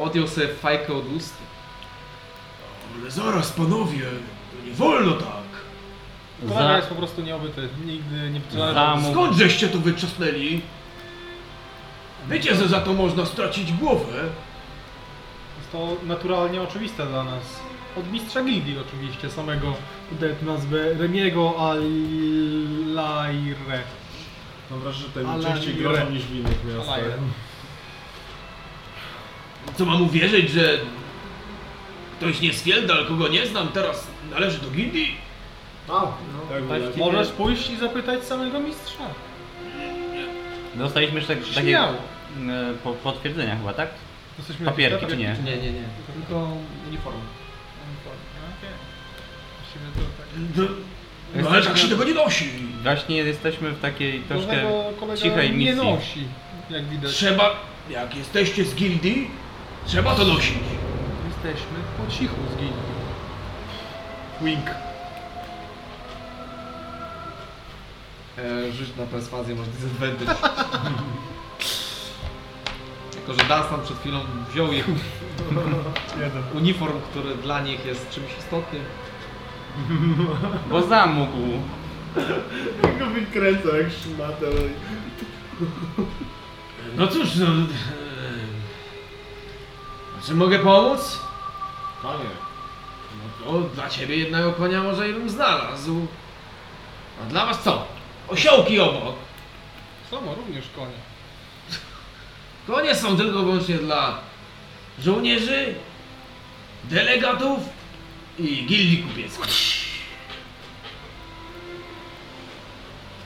Odjął 0.00 0.28
sobie 0.28 0.48
fajkę 0.48 0.92
od 0.94 1.12
ust. 1.12 1.34
Ale 3.00 3.10
zaraz 3.10 3.52
panowie, 3.52 4.04
to 4.52 4.68
nie 4.68 4.74
wolno 4.74 5.12
tak. 5.12 5.46
Kolega 6.48 6.76
jest 6.76 6.88
po 6.88 6.94
prostu 6.94 7.22
nieobyty. 7.22 7.68
Nigdy 7.86 8.30
nie. 8.30 8.40
Skąd 9.12 9.36
żeście 9.36 9.68
to 9.68 9.78
wytrzasnęli? 9.78 10.60
Wiecie, 12.28 12.54
że 12.54 12.68
za 12.68 12.80
to 12.80 12.92
można 12.92 13.26
stracić 13.26 13.72
głowę? 13.72 14.12
Jest 15.58 15.72
to 15.72 15.96
naturalnie 16.06 16.62
oczywiste 16.62 17.06
dla 17.06 17.24
nas. 17.24 17.42
Od 17.98 18.12
mistrza 18.12 18.44
gildii 18.44 18.76
oczywiście, 18.88 19.30
samego 19.30 19.74
tutaj 20.10 20.34
tu 20.40 20.46
nazwę 20.46 20.94
Remiego 20.94 21.54
Alaire. 21.58 21.96
Mam 24.70 24.80
wrażenie, 24.80 25.04
że 25.14 25.20
tutaj 25.22 25.52
częściej 25.52 25.74
nie. 25.74 25.80
grożą 25.80 26.10
niż 26.10 26.22
w 26.22 26.34
innych 26.34 26.64
miastach. 26.64 26.94
Alaire. 26.98 27.12
Co 29.78 29.84
mam 29.84 30.02
uwierzyć, 30.02 30.50
że 30.50 30.78
ktoś 32.18 32.40
nie 32.40 32.52
z 32.52 32.62
Fieldal, 32.62 33.06
kogo 33.06 33.28
nie 33.28 33.46
znam, 33.46 33.68
teraz 33.68 34.06
należy 34.30 34.58
do 34.58 34.70
gildii? 34.70 35.16
A, 35.88 36.00
tak 36.50 36.64
właściwie- 36.64 37.04
Możesz 37.04 37.28
pójść 37.28 37.70
i 37.70 37.76
zapytać 37.76 38.24
samego 38.24 38.60
mistrza. 38.60 39.04
Dostaliśmy 40.74 41.18
jeszcze 41.20 41.36
takie 41.36 41.52
Śmiało. 41.52 41.92
E, 42.50 42.74
po, 42.84 42.92
potwierdzenia 42.92 43.56
chyba, 43.56 43.72
tak? 43.72 43.88
Jesteśmy 44.38 44.66
Papierki, 44.66 45.06
czy 45.06 45.16
nie? 45.16 45.36
Nie, 45.44 45.56
nie, 45.56 45.72
nie. 45.72 45.82
Tylko 46.14 46.48
uniformy. 46.88 47.20
Okej. 48.58 48.70
Właściwie 49.58 49.86
to 49.94 50.00
tak. 50.18 50.76
No 51.34 51.50
ale 51.50 51.62
tak 51.62 51.78
się 51.78 51.88
tego 51.88 52.04
nie 52.04 52.14
nosi. 52.14 52.50
Właśnie 52.82 53.16
jesteśmy 53.16 53.70
w 53.70 53.80
takiej 53.80 54.20
troszkę 54.20 54.64
cichej 55.16 55.50
nie 55.50 55.56
misji. 55.56 55.76
nosi, 55.76 56.24
jak 56.70 56.84
widać. 56.84 57.12
Trzeba, 57.12 57.56
jak 57.90 58.16
jesteście 58.16 58.64
z 58.64 58.74
gildii, 58.74 59.30
trzeba 59.86 60.14
to 60.14 60.24
nosić. 60.24 60.54
Jesteśmy 61.28 61.78
po 61.98 62.12
cichu 62.12 62.36
z 62.54 62.56
gildii. 62.56 62.96
Wink. 64.42 64.70
E, 68.38 68.72
rzuć 68.72 68.88
na 68.96 69.06
perswazję, 69.06 69.54
masz 69.54 69.68
disadvantage. 69.68 70.34
jako, 73.28 73.42
że 73.42 73.48
Dunstan 73.48 73.82
przed 73.84 73.98
chwilą 73.98 74.20
wziął 74.52 74.72
ich 74.72 74.84
uniform, 76.54 77.00
który 77.10 77.34
dla 77.34 77.60
nich 77.60 77.86
jest 77.86 78.10
czymś 78.10 78.26
istotnym. 78.38 78.82
Bo 80.70 80.82
zamógł. 80.82 81.36
Go 82.98 83.06
wykręcał 83.06 83.76
jak 83.76 83.86
szmatę. 83.92 84.46
No 86.96 87.06
cóż, 87.06 87.34
no... 87.36 87.46
e, 87.46 87.50
Czy 90.26 90.34
mogę 90.34 90.58
pomóc? 90.58 91.20
Konie. 92.02 92.24
No 93.42 93.44
to 93.52 93.60
dla 93.60 93.88
ciebie 93.88 94.16
jednego 94.16 94.52
konia 94.52 94.82
może 94.82 95.10
i 95.10 95.12
bym 95.12 95.30
znalazł. 95.30 96.06
A 97.22 97.30
dla 97.30 97.46
was 97.46 97.62
co? 97.62 97.86
Osiołki 98.28 98.80
obok. 98.80 99.14
Samo 100.10 100.34
również 100.34 100.64
konie. 100.76 101.15
Konie 102.66 102.94
są 102.94 103.16
tylko 103.16 103.42
wyłącznie 103.42 103.74
dla 103.74 104.18
żołnierzy, 104.98 105.74
delegatów 106.84 107.58
i 108.38 108.66
gildii 108.66 108.98
kupieckiej. 108.98 109.46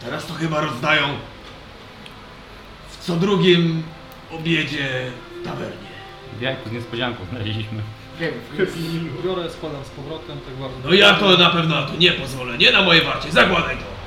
Teraz 0.00 0.26
to 0.26 0.34
chyba 0.34 0.60
rozdają 0.60 1.06
w 2.90 3.04
co 3.04 3.16
drugim 3.16 3.82
obiedzie 4.30 5.10
w 5.40 5.44
tawernie. 5.44 5.90
W 6.38 6.40
jajku 6.40 6.68
z 6.68 6.72
niespodzianką 6.72 7.24
znaleźliśmy. 7.30 7.82
Biorę, 9.24 9.50
składam 9.50 9.84
z 9.84 9.88
powrotem, 9.88 10.38
tak 10.40 10.54
bardzo. 10.54 10.76
No 10.88 10.94
ja 10.94 11.14
to 11.14 11.36
na 11.36 11.50
pewno 11.50 11.80
na 11.80 11.86
to 11.86 11.96
nie 11.96 12.12
pozwolę, 12.12 12.58
nie 12.58 12.72
na 12.72 12.82
moje 12.82 13.02
warcie, 13.02 13.32
zakładaj 13.32 13.76
to. 13.76 13.99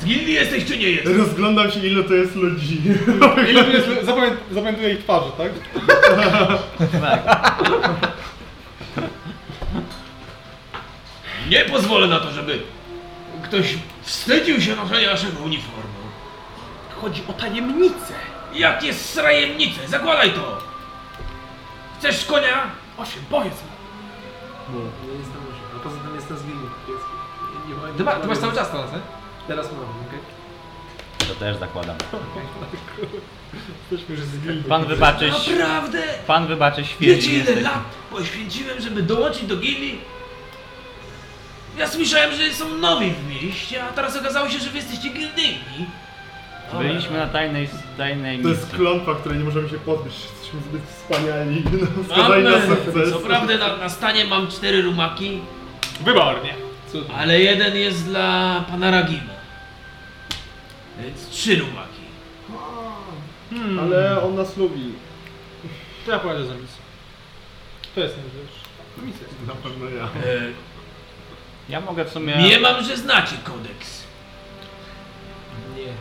Z 0.00 0.04
gildii 0.04 0.34
jesteś 0.34 0.64
czy 0.64 0.78
nie 0.78 0.90
jesteś? 0.90 1.16
Rozglądam 1.16 1.70
się 1.70 1.80
ile 1.86 2.04
to 2.04 2.14
jest 2.14 2.34
ludzi. 2.36 2.82
Ile 3.50 3.64
tu 3.64 3.70
jest, 3.70 4.06
zapamię, 4.06 4.30
zapamiętuję 4.50 4.94
ich 4.94 5.00
twarze, 5.04 5.26
tak? 5.38 5.52
Tak. 7.00 7.22
Nie 11.48 11.64
pozwolę 11.64 12.06
na 12.06 12.20
to, 12.20 12.32
żeby 12.32 12.62
ktoś 13.44 13.74
wstydził 14.02 14.60
się 14.60 14.76
noszenia 14.76 15.10
naszego 15.10 15.38
uniformu. 15.42 15.90
Chodzi 17.00 17.22
o 17.28 17.32
tajemnicę. 17.32 18.14
Jak 18.54 18.82
jest 18.82 19.08
srajemnice, 19.14 19.88
zakładaj 19.88 20.32
to! 20.32 20.58
Chcesz 21.98 22.24
konia? 22.24 22.62
Osiem, 22.98 23.22
powiedz 23.30 23.54
mi. 23.54 23.70
Nie 24.78 25.18
jestem 25.18 25.36
osiem, 25.50 25.64
a 25.76 25.84
poza 25.84 25.96
tym 25.96 26.14
jestem 26.14 26.38
z 26.38 26.42
gildii 26.42 26.68
kupieckiej. 26.86 27.16
Nie, 27.68 27.74
nie, 27.74 27.80
ma- 27.82 27.96
Ty, 27.98 28.04
ma, 28.04 28.12
ty 28.12 28.28
masz 28.28 28.38
cały 28.38 28.52
czas 28.54 28.70
to, 28.70 28.76
nie? 28.78 29.19
Teraz 29.46 29.72
mam, 29.72 29.80
okej? 29.82 30.18
To 31.28 31.34
też 31.34 31.56
zakładam. 31.56 31.96
Jesteśmy 33.90 34.14
już 34.14 34.24
z 34.24 34.38
gildii. 34.38 34.64
Pan 34.64 34.84
wybaczy, 34.84 35.30
Naprawdę? 35.30 36.02
pan 36.26 36.46
wybaczy 36.46 36.82
Wiecie 37.00 37.22
świetnie 37.22 37.52
ile 37.52 37.60
lat 37.62 37.84
poświęciłem, 38.10 38.80
żeby 38.80 39.02
dołączyć 39.02 39.42
do 39.42 39.56
gildii? 39.56 40.00
Ja 41.78 41.88
słyszałem, 41.88 42.30
że 42.34 42.54
są 42.54 42.68
nowi 42.74 43.10
w 43.10 43.28
mieście, 43.44 43.84
a 43.84 43.92
teraz 43.92 44.16
okazało 44.16 44.48
się, 44.48 44.58
że 44.58 44.70
wy 44.70 44.76
jesteście 44.76 45.08
gildyjni. 45.08 45.86
Byliśmy 46.78 47.18
na 47.18 47.26
tajnej, 47.26 47.68
tajnej 47.96 48.42
To 48.42 48.48
jest 48.48 48.62
misji. 48.62 48.78
klątwa, 48.78 49.14
której 49.14 49.38
nie 49.38 49.44
możemy 49.44 49.68
się 49.68 49.78
pozbyć. 49.78 50.12
Jesteśmy 50.14 50.60
zbyt 50.60 50.82
wspaniali. 50.82 51.64
No, 52.16 52.50
na 52.50 52.66
sukces. 52.66 53.10
co 53.12 53.18
prawda 53.18 53.56
na, 53.56 53.76
na 53.76 53.88
stanie 53.88 54.24
mam 54.24 54.48
cztery 54.48 54.82
rumaki, 54.82 55.40
Wybornie. 56.04 56.54
Ale 57.18 57.40
jeden 57.40 57.76
jest 57.76 58.04
dla 58.04 58.64
pana 58.70 58.90
Ragima. 58.90 59.32
Więc 61.00 61.28
trzy 61.28 61.56
rumaki. 61.56 62.00
Ale 63.80 64.22
on 64.22 64.34
nas 64.34 64.56
lubi. 64.56 64.92
To 66.06 66.12
ja 66.12 66.18
pojadę 66.18 66.44
za 66.46 66.54
misją. 66.54 66.80
To 67.94 68.00
jest 68.00 68.14
najwyższy. 68.16 68.60
Misja. 68.98 69.26
Na 69.46 69.54
pewno 69.54 69.88
ja. 69.90 70.04
E, 70.04 70.08
Ja 71.68 71.80
mogę 71.80 72.04
w 72.04 72.10
sumie... 72.10 72.36
nie 72.36 72.60
mam, 72.60 72.84
że 72.84 72.96
znacie 72.96 73.36
kodeks. 73.44 74.02
Nie. 75.76 75.92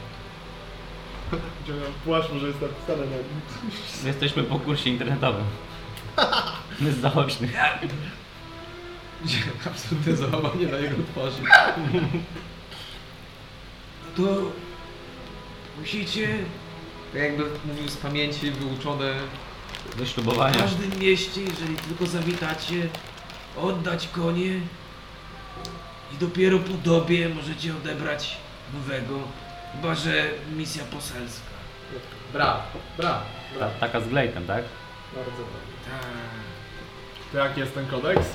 Płaszcz 2.06 2.32
może 2.34 2.48
jest 2.48 2.62
napisane 2.62 3.06
na 3.06 3.18
nim. 3.18 3.42
Jesteśmy 4.06 4.44
po 4.44 4.60
kursie 4.60 4.90
internetowym. 4.90 5.46
My 6.80 6.92
z 6.94 6.98
zaocznych. 6.98 7.52
Absolutne 9.68 10.16
załamanie 10.16 10.68
na 10.68 10.78
jego 10.78 10.96
twarzy. 11.12 11.42
To 14.18 14.24
musicie 15.80 16.28
Tak 17.14 17.22
jakby 17.22 17.44
mówił 17.66 17.90
z 17.90 17.98
pamięci 17.98 18.52
wyuczone 18.52 19.14
w 19.92 19.96
Wyślubowania. 19.96 20.60
każdym 20.60 21.00
mieście, 21.00 21.42
jeżeli 21.42 21.76
tylko 21.76 22.06
zawitacie, 22.06 22.90
oddać 23.58 24.08
konie 24.08 24.46
i 26.14 26.18
dopiero 26.20 26.60
po 26.60 26.74
dobie 26.74 27.30
możecie 27.30 27.76
odebrać 27.76 28.38
nowego, 28.74 29.20
chyba 29.76 29.96
że 29.96 30.30
misja 30.56 30.84
poselska. 30.84 31.50
Brawo, 32.34 32.62
brawo, 32.98 33.20
Ta, 33.54 33.58
brawo. 33.58 33.74
taka 33.80 34.02
z 34.02 34.08
glejtem, 34.08 34.46
tak? 34.48 34.64
Bardzo 35.16 35.32
dobrze. 35.32 35.58
Tak. 35.92 36.06
To 37.32 37.38
jaki 37.38 37.60
jest 37.60 37.74
ten 37.74 37.88
kodeks? 37.88 38.28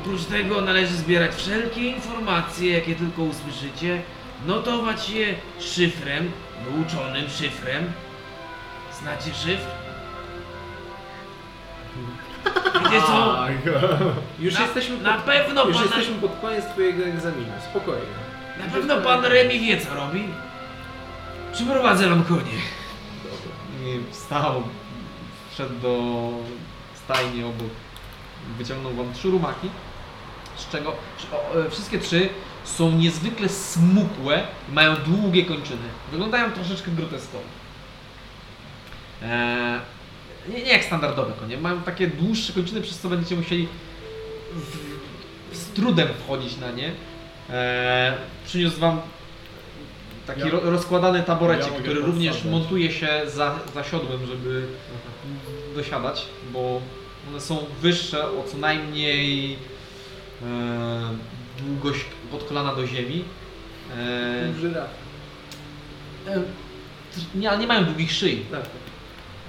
Oprócz 0.00 0.24
tego 0.24 0.60
należy 0.60 0.94
zbierać 0.96 1.34
wszelkie 1.34 1.80
informacje, 1.90 2.72
jakie 2.72 2.94
tylko 2.94 3.22
usłyszycie, 3.22 4.02
notować 4.46 5.10
je 5.10 5.34
szyfrem, 5.60 6.30
wyuczonym 6.70 7.30
szyfrem. 7.30 7.92
Znacie 9.02 9.34
szyfr? 9.34 9.66
Wiecie 12.84 13.02
co? 13.06 13.34
Tak. 13.36 13.52
Już 14.38 14.54
Na- 14.54 14.60
jesteśmy 14.60 14.96
na 14.98 15.12
pod, 15.14 15.22
pewno 15.24 15.64
już 15.64 15.76
pana- 15.76 15.86
jesteśmy 15.86 16.14
pod 16.20 16.40
koniec 16.40 16.64
twojego 16.66 17.04
egzaminu, 17.04 17.52
spokojnie. 17.70 18.06
Na 18.64 18.64
pewno 18.72 18.96
pan 19.00 19.24
Remi 19.24 19.60
wie 19.60 19.80
co 19.80 19.94
robi. 19.94 20.24
Przyprowadzę 21.52 22.08
wam 22.08 22.24
konie. 22.24 22.58
I 23.84 24.00
wstał, 24.12 24.62
wszedł 25.52 25.74
do 25.74 26.12
stajni 27.04 27.44
obok, 27.44 27.70
wyciągnął 28.58 28.92
wam 28.94 29.12
trzy 29.14 29.28
rumaki, 29.30 29.68
z 30.56 30.68
czego 30.68 30.92
e, 31.66 31.70
wszystkie 31.70 31.98
trzy 31.98 32.28
są 32.64 32.90
niezwykle 32.92 33.48
smukłe 33.48 34.42
i 34.68 34.72
mają 34.72 34.96
długie 34.96 35.44
kończyny. 35.44 35.88
Wyglądają 36.10 36.52
troszeczkę 36.52 36.90
groteskowo. 36.90 37.44
Eee, 39.22 39.80
nie, 40.48 40.62
nie 40.62 40.70
jak 40.72 40.84
standardowe 40.84 41.32
konie, 41.40 41.56
mają 41.56 41.82
takie 41.82 42.06
dłuższe 42.06 42.52
kończyny, 42.52 42.80
przez 42.82 42.98
co 42.98 43.08
będziecie 43.08 43.36
musieli 43.36 43.68
w, 44.54 45.56
z 45.56 45.66
trudem 45.68 46.08
wchodzić 46.24 46.56
na 46.56 46.70
nie. 46.70 46.92
Eee, 47.50 48.12
przyniósł 48.46 48.80
wam 48.80 49.00
taki 50.26 50.40
Ja- 50.40 50.48
ro, 50.50 50.60
rozkładany 50.60 51.22
taborecik, 51.22 51.72
ja 51.72 51.80
który 51.80 52.00
również 52.00 52.44
montuje 52.44 52.92
się 52.92 53.08
za, 53.26 53.58
za 53.74 53.84
siodłem, 53.84 54.26
żeby 54.26 54.66
dosiadać, 55.74 56.26
bo 56.52 56.80
one 57.28 57.40
są 57.40 57.64
wyższe 57.82 58.30
o 58.30 58.44
co 58.50 58.58
najmniej 58.58 59.58
e, 60.42 60.46
długość 61.58 62.04
od 62.32 62.44
kolana 62.44 62.74
do 62.74 62.86
ziemi. 62.86 63.24
E, 63.96 64.52
e, 66.28 66.42
nie, 67.34 67.50
ale 67.50 67.58
nie 67.58 67.66
mają 67.66 67.84
długich 67.84 68.12
szyi. 68.12 68.44
Tak. 68.50 68.64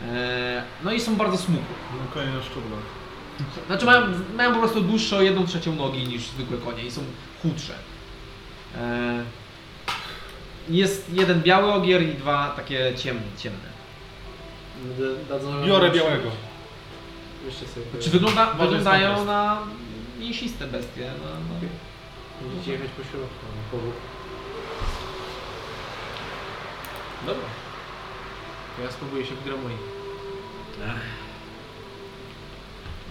E, 0.07 0.63
no 0.83 0.91
i 0.91 0.99
są 0.99 1.15
bardzo 1.15 1.37
smukłe. 1.37 1.75
No 1.93 2.11
konie 2.13 2.31
na 2.31 2.41
szczuplach. 2.41 2.79
Znaczy 3.67 3.85
mają, 3.85 4.01
mają 4.35 4.53
po 4.53 4.59
prostu 4.59 4.81
dłuższe 4.81 5.17
o 5.17 5.21
jedną 5.21 5.45
trzecią 5.45 5.75
nogi 5.75 6.07
niż 6.07 6.27
zwykłe 6.27 6.57
konie 6.57 6.83
i 6.83 6.91
są 6.91 7.01
chudsze. 7.41 7.73
E, 8.75 9.23
jest 10.69 11.13
jeden 11.13 11.41
biały 11.41 11.73
ogier 11.73 12.01
i 12.01 12.13
dwa 12.13 12.53
takie 12.55 12.93
ciemne. 12.95 13.21
ciemne. 13.37 13.77
Dadzą 15.29 15.65
Biorę 15.65 15.91
białego. 15.91 16.31
Jeszcze 17.47 17.67
sobie. 17.67 17.85
Znaczy 17.91 18.09
wygląda, 18.09 18.53
wyglądają 18.53 19.25
na 19.25 19.63
mięsiste 20.19 20.67
bestie. 20.67 21.11
No, 21.23 21.29
no. 21.29 21.67
Będziecie 22.49 22.71
jechać 22.71 22.89
po 22.89 23.03
środku, 23.03 23.45
na 23.55 23.71
powód. 23.71 23.93
Dobra. 27.25 27.47
To 28.77 28.83
ja 28.83 28.91
spróbuję 28.91 29.25
się 29.25 29.35
w 29.35 29.43
Gramoi. 29.43 29.77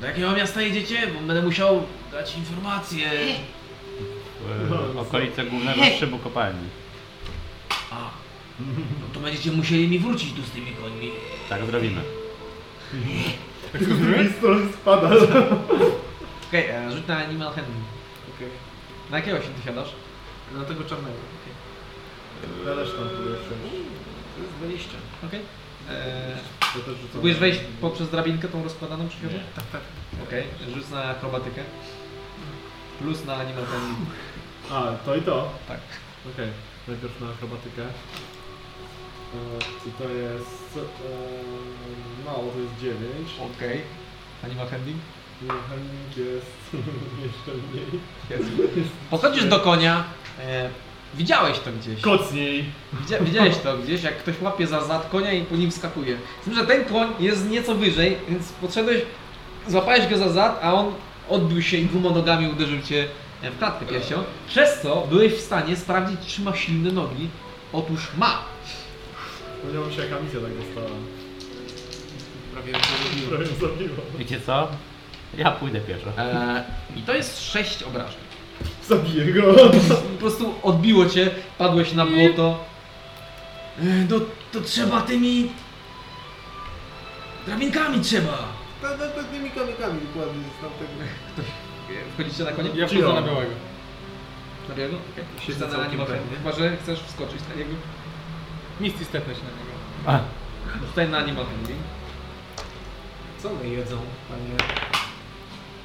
Do 0.01 0.07
jakiego 0.07 0.33
miasta 0.33 0.63
jedziecie? 0.63 1.07
Bo 1.07 1.21
będę 1.21 1.43
musiał 1.43 1.83
dać 2.13 2.37
informację. 2.37 3.11
W 4.93 4.99
okolice 4.99 5.45
głównego 5.45 5.83
szybu 6.01 6.19
kopalni. 6.19 6.69
A, 7.91 8.11
no 9.01 9.07
to 9.15 9.21
będziecie 9.21 9.53
musieli 9.53 9.89
mi 9.89 9.99
wrócić 9.99 10.33
tu 10.33 10.43
z 10.43 10.51
tymi 10.51 10.73
końmi. 10.73 11.11
Tak 11.49 11.67
zrobimy. 11.67 12.01
Pistol 13.73 14.69
spada. 14.83 15.09
Okej, 16.49 16.65
e, 16.71 16.93
rzuć 16.93 17.07
na 17.07 17.17
animal 17.17 17.49
handling. 17.53 17.85
Okej. 18.37 18.49
Na 19.11 19.17
jakiego 19.19 19.41
się 19.43 19.49
dosiadasz? 19.59 19.89
Na 20.55 20.65
tego 20.65 20.85
czarnego. 20.85 21.17
Ja 22.67 22.75
też 22.75 22.89
tam 22.91 23.09
próbuję 23.09 23.37
wsiąść. 23.37 23.77
To 24.37 24.43
jest 24.43 24.53
20. 24.59 24.91
Okej. 25.27 25.41
E, 25.91 26.37
To 26.61 26.79
też 26.81 26.95
rzucam. 26.95 27.09
Próbujesz 27.13 27.39
wejść 27.39 27.61
poprzez 27.81 28.11
drabinkę 28.11 28.49
tą 28.49 28.63
rozkładaną 28.65 29.09
przy 29.09 29.19
siodle? 29.21 29.41
Tak, 29.57 29.65
tak. 29.67 29.81
Okej, 30.23 30.45
rzuć 30.75 30.89
na 30.89 31.05
akrobatykę. 31.05 31.63
Plus 33.01 33.25
na 33.25 33.35
animal 33.35 33.65
handling. 33.65 34.09
A, 34.71 34.93
to 35.05 35.17
i 35.17 35.23
to? 35.23 35.51
Tak. 35.69 35.81
Okej, 36.35 36.49
najpierw 36.89 37.21
na 37.21 37.27
akrobatykę. 37.31 37.83
E, 39.35 39.89
I 39.89 39.93
to 39.99 40.05
jest... 40.09 40.79
E, 40.79 42.25
mało, 42.25 42.53
to 42.53 42.59
jest 42.61 42.77
9. 42.81 43.01
Okej. 43.57 43.81
Animal 44.45 44.69
handling? 44.69 44.99
Handling 45.49 46.17
jest 46.17 46.57
jeszcze 47.27 47.51
mniej. 47.73 48.01
Podchodzisz 49.11 49.45
do 49.45 49.61
konia. 49.61 50.05
E, 50.41 50.71
widziałeś 51.15 51.59
to 51.59 51.71
gdzieś. 51.73 52.01
Kocniej! 52.01 52.65
Widzia, 52.93 53.21
widziałeś 53.21 53.57
to 53.57 53.79
gdzieś, 53.79 54.03
jak 54.03 54.19
ktoś 54.19 54.41
łapie 54.41 54.67
za 54.67 54.85
zad 54.85 55.09
konia 55.11 55.33
i 55.33 55.45
po 55.45 55.57
nim 55.57 55.71
wskakuje. 55.71 56.19
Z 56.43 56.45
tym, 56.45 56.55
że 56.55 56.67
ten 56.67 56.85
koń 56.85 57.09
jest 57.21 57.51
nieco 57.51 57.75
wyżej, 57.75 58.17
więc 58.29 58.53
podszedłeś, 58.53 59.03
złapałeś 59.69 60.07
go 60.07 60.19
za 60.19 60.29
zad, 60.29 60.61
a 60.63 60.75
on 60.75 60.93
odbił 61.29 61.63
się 61.63 61.77
i 61.77 61.87
dwoma 61.87 62.11
nogami 62.11 62.49
uderzył 62.49 62.81
cię 62.83 63.09
w 63.43 63.59
klatkę 63.59 63.87
piersią, 63.87 64.25
przez 64.49 64.81
co 64.81 65.07
byłeś 65.11 65.33
w 65.33 65.41
stanie 65.41 65.77
sprawdzić, 65.77 66.35
czy 66.35 66.43
ma 66.43 66.57
silne 66.57 66.93
nogi. 66.93 67.29
Otóż 67.73 68.01
ma. 68.19 68.39
Powiedziałbym 69.63 69.93
się, 69.93 70.03
jaka 70.03 70.21
misja 70.21 70.41
tak 70.41 70.51
dostała. 70.55 70.91
Prawie 72.53 72.73
ją 72.73 72.79
zrobiłem. 72.79 73.29
Prawie 73.61 73.85
ją. 73.85 73.91
Wiecie 74.19 74.41
co? 74.41 74.69
Ja 75.37 75.51
pójdę 75.51 75.81
pieszo. 75.81 76.11
E, 76.19 76.65
I 76.97 77.03
to 77.03 77.15
jest 77.15 77.51
sześć 77.53 77.83
obrażeń. 77.83 78.21
Zabiję 78.89 79.33
go! 79.33 79.55
Po 80.13 80.19
prostu 80.19 80.55
odbiło 80.63 81.07
cię, 81.07 81.31
padłeś 81.59 81.93
na 81.93 82.07
błoto. 82.07 82.65
E, 83.79 83.83
No 84.11 84.21
to 84.53 84.61
trzeba 84.61 85.01
tymi... 85.01 85.51
Drabinkami 87.47 88.01
trzeba. 88.01 88.39
Tak, 88.83 88.99
tak, 88.99 89.15
tak, 89.15 89.25
tymi 89.25 89.51
kamikami 89.51 90.01
dokładnie 90.01 90.43
z 90.59 90.61
tamtego. 90.61 90.91
Wchodzicie 92.15 92.45
na 92.45 92.53
konia? 92.53 92.71
Ja 92.75 92.87
wchodzę 92.87 93.13
na 93.13 93.23
białego. 93.23 93.53
Na 94.69 94.75
biegu? 94.75 94.97
Okej. 95.13 95.25
Siedzę 95.47 95.69
całkiem 95.69 95.91
pewnie. 95.91 96.07
handling. 96.07 96.39
Chyba, 96.39 96.53
że 96.53 96.77
chcesz 96.77 97.01
wskoczyć 97.01 97.41
na 97.49 97.55
niego. 97.55 97.71
Misty 98.81 99.05
stepnę 99.05 99.35
się 99.35 99.41
na 99.41 99.51
niego. 99.51 99.77
A, 100.07 100.21
Tutaj 100.87 101.09
na 101.09 101.19
animal 101.19 101.47
handling. 101.47 101.81
Co 103.43 103.51
one 103.51 103.69
jedzą, 103.69 103.97
panie 104.29 104.57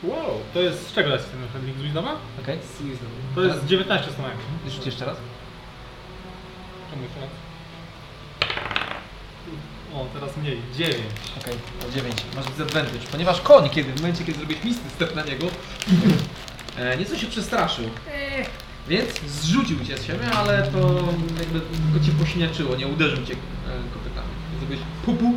Wow. 0.03 0.39
To 0.53 0.59
jest 0.61 0.89
z 0.89 0.93
czego 0.93 1.09
jest 1.09 1.31
ten 1.31 1.47
handling 1.53 1.77
z 1.77 1.81
Wisdoma? 1.81 2.15
Okej. 2.43 2.57
Season? 2.77 3.07
To 3.35 3.41
jest 3.41 3.65
19 3.65 4.11
stanami. 4.11 4.35
Rzuć 4.67 4.85
jeszcze 4.85 5.05
raz. 5.05 5.17
Czemu 6.91 7.03
jeszcze 7.03 7.19
raz? 7.19 7.29
O, 9.93 10.05
teraz 10.13 10.37
mniej. 10.37 10.61
9. 10.75 10.97
Okej, 11.41 11.53
o 11.89 11.91
9. 11.91 12.15
Masz 12.35 12.45
disadvantage, 12.45 12.99
ponieważ 13.11 13.41
koń, 13.41 13.69
kiedy 13.69 13.93
w 13.93 13.95
momencie, 14.01 14.23
kiedy 14.23 14.37
zrobiłeś 14.37 14.63
misty 14.63 14.89
step 14.89 15.15
na 15.15 15.23
niego, 15.23 15.47
e, 16.77 16.97
nieco 16.97 17.17
się 17.17 17.27
przestraszył. 17.27 17.85
Więc 18.87 19.21
zrzucił 19.27 19.85
cię 19.85 19.97
z 19.97 20.05
siebie, 20.05 20.31
ale 20.31 20.63
to 20.63 20.79
jakby 21.39 21.59
tylko 21.61 22.05
cię 22.05 22.11
pośniaczyło, 22.19 22.75
nie 22.75 22.87
uderzył 22.87 23.25
cię 23.25 23.33
e, 23.33 23.93
kopytami. 23.93 24.27
Zrobiłeś 24.59 24.81
pupu. 25.05 25.33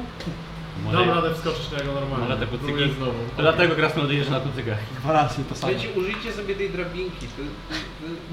może, 0.84 0.98
Dam 0.98 1.08
radę 1.08 1.34
wskoczyć 1.34 1.70
na 1.72 1.78
jego 1.78 1.92
normalnie. 1.92 2.24
może 2.28 2.36
te 2.40 2.46
kucyki... 2.46 2.64
Próbuję 2.72 2.88
znowu. 2.94 3.12
To 3.36 3.42
dlatego 3.42 3.74
Krasnolud 3.74 4.10
jedziesz 4.10 4.28
na 4.30 4.40
kucykach. 4.40 4.78
Dwa 5.00 5.12
razy 5.12 5.44
to 5.48 5.54
samo. 5.54 5.72
Słuchajcie, 5.72 6.00
użyjcie 6.00 6.32
sobie 6.32 6.54
tej 6.54 6.70
drabinki. 6.70 7.26
To, 7.26 7.42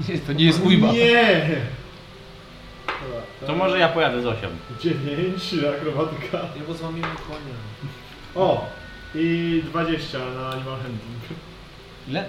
to, 0.06 0.12
Nie, 0.12 0.18
to 0.18 0.32
nie 0.32 0.44
jest 0.44 0.60
ujma. 0.64 0.92
Nie! 0.92 1.56
Dobra, 2.86 3.46
To 3.46 3.54
może 3.54 3.78
ja 3.78 3.88
pojadę 3.88 4.22
z 4.22 4.26
osią. 4.26 4.48
9, 4.80 5.54
akrobatyka. 5.78 6.38
nie, 6.56 6.62
bo 6.68 6.74
złamiemy 6.74 7.06
konia. 7.28 7.54
O! 8.34 8.66
I 9.14 9.62
20 9.66 10.18
na 10.18 10.48
animal 10.48 10.76
handling. 10.76 11.22
Ile? 12.08 12.24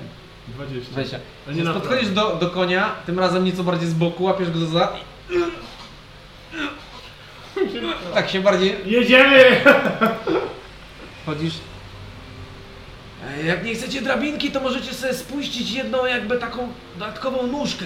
20. 0.47 0.91
20. 0.91 1.19
A 1.47 1.51
nie 1.51 1.63
Więc 1.63 1.69
podchodzisz 1.69 2.09
do, 2.09 2.35
do 2.35 2.49
konia, 2.49 2.95
tym 3.05 3.19
razem 3.19 3.43
nieco 3.43 3.63
bardziej 3.63 3.89
z 3.89 3.93
boku, 3.93 4.23
łapiesz 4.23 4.51
go 4.51 4.65
za. 4.65 4.93
Tak 8.13 8.29
się 8.29 8.41
bardziej 8.41 8.75
Jedziemy! 8.85 9.61
chodzisz. 11.25 11.53
Jak 13.45 13.63
nie 13.65 13.75
chcecie 13.75 14.01
drabinki, 14.01 14.51
to 14.51 14.59
możecie 14.59 14.93
sobie 14.93 15.13
spuścić 15.13 15.71
jedną 15.71 16.05
jakby 16.05 16.37
taką 16.39 16.67
dodatkową 16.99 17.47
nóżkę. 17.47 17.85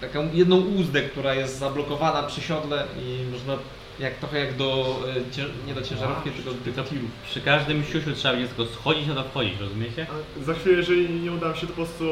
taką 0.00 0.28
jedną 0.32 0.56
uzdę, 0.60 1.02
która 1.02 1.34
jest 1.34 1.58
zablokowana 1.58 2.22
przy 2.22 2.40
siodle 2.40 2.84
i 3.02 3.24
można 3.32 3.54
jak 4.00 4.14
trochę 4.14 4.38
jak 4.38 4.56
do, 4.56 4.98
e, 5.28 5.30
cię, 5.32 5.44
nie 5.66 5.74
do 5.74 5.82
ciężarówki, 5.82 6.30
tylko 6.30 6.50
do 6.76 6.84
tirów. 6.84 7.10
Przy 7.30 7.40
każdym 7.40 7.84
siusiu 7.84 8.12
trzeba 8.14 8.34
będzie 8.34 8.48
tylko 8.54 8.72
schodzić 8.72 9.06
na 9.06 9.14
to 9.14 9.24
wchodzić, 9.24 9.60
rozumiecie? 9.60 10.06
A 10.40 10.44
Za 10.44 10.54
chwilę, 10.54 10.76
jeżeli 10.76 11.10
nie 11.20 11.32
uda 11.32 11.48
mi 11.48 11.54
się, 11.56 11.60
to 11.66 11.66
po 11.66 11.72
prostu 11.76 12.04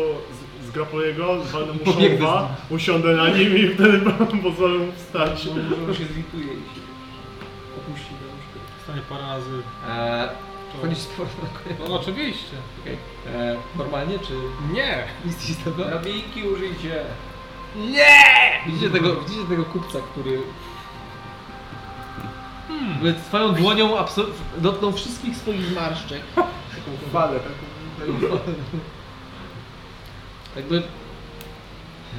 z- 0.62 0.66
zgrapuję 0.66 1.14
go, 1.14 1.44
zwalnę 1.44 1.72
mu 1.72 1.78
szomba, 1.92 2.56
usiądę 2.70 3.08
na 3.16 3.28
nim 3.28 3.56
i 3.58 3.68
wtedy 3.68 4.00
pozwolę 4.42 4.78
mu 4.78 4.92
wstać. 4.92 5.48
Może 5.80 5.94
się 5.98 6.04
zlituje 6.04 6.44
i 6.44 6.46
się 6.74 6.80
opuści 7.78 8.12
na 8.12 8.26
nóżkę. 8.34 8.58
Stanie 8.84 9.00
parę 9.08 9.22
razy. 9.22 9.62
E, 9.88 10.28
chodzisz 10.82 10.98
z 10.98 11.06
powrotem 11.06 11.76
na. 11.80 11.88
No 11.88 12.00
oczywiście. 12.00 12.56
Okej. 12.82 12.96
E, 13.34 13.56
Normalnie 13.78 14.18
czy 14.18 14.32
Nie! 14.72 15.04
nic 15.24 15.50
istotnego? 15.50 15.90
Drabinki 15.90 16.42
użyjcie. 16.42 17.04
Widzicie 18.66 18.90
tego, 18.90 19.16
widzicie 19.20 19.44
tego 19.48 19.64
kupca, 19.64 19.98
który 20.12 20.40
hmm. 22.68 23.14
swoją 23.28 23.54
dłonią 23.54 23.96
dotknął 24.58 24.92
wszystkich 24.92 25.36
swoich 25.36 25.64
zmarszczek. 25.64 26.22
Taką 26.34 27.10
falę, 27.12 27.40
taką... 27.40 28.38
Jakby 30.56 30.82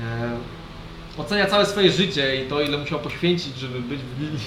e, 0.04 0.38
ocenia 1.18 1.46
całe 1.46 1.66
swoje 1.66 1.92
życie 1.92 2.44
i 2.44 2.48
to 2.48 2.62
ile 2.62 2.78
musiał 2.78 3.00
poświęcić, 3.00 3.58
żeby 3.58 3.82
być 3.82 4.00
w 4.00 4.22
Lili. 4.22 4.40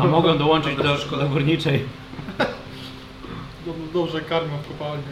A 0.00 0.04
mogą 0.04 0.38
dołączyć 0.38 0.76
do, 0.76 1.16
do 1.16 1.28
górniczej. 1.28 1.84
Dob- 3.66 3.92
Dobrze 3.92 4.20
karmią 4.20 4.58
w 4.58 4.68
kopalni. 4.68 5.02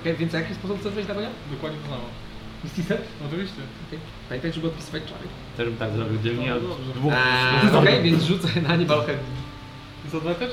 Okej, 0.00 0.16
więc 0.16 0.32
w 0.32 0.34
jaki 0.34 0.54
sposób 0.54 0.80
chcesz 0.80 0.92
wejść 0.92 1.08
na 1.08 1.14
konia? 1.14 1.28
Dokładnie 1.50 1.78
to 1.78 1.90
samo. 1.90 2.04
Misty 2.64 2.82
step? 2.82 3.02
Oczywiście. 3.26 3.60
Okej. 3.88 3.98
Pamiętaj, 4.28 4.52
żeby 4.52 4.66
odpisywać 4.66 5.02
czary. 5.02 5.28
Też 5.58 5.68
bym 5.68 5.76
tak 5.76 5.92
zrobił, 5.92 6.18
gdybym 6.18 6.44
miał 6.44 6.58
dwóch. 6.94 7.12
Eee, 7.12 7.76
Okej, 7.76 8.02
więc 8.02 8.22
rzucę 8.22 8.60
na 8.62 8.68
animal 8.68 8.98
handling. 8.98 9.18
Zadać? 10.12 10.50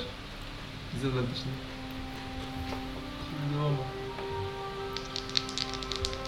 Disadvantage. 0.94 1.42
No. 3.54 3.70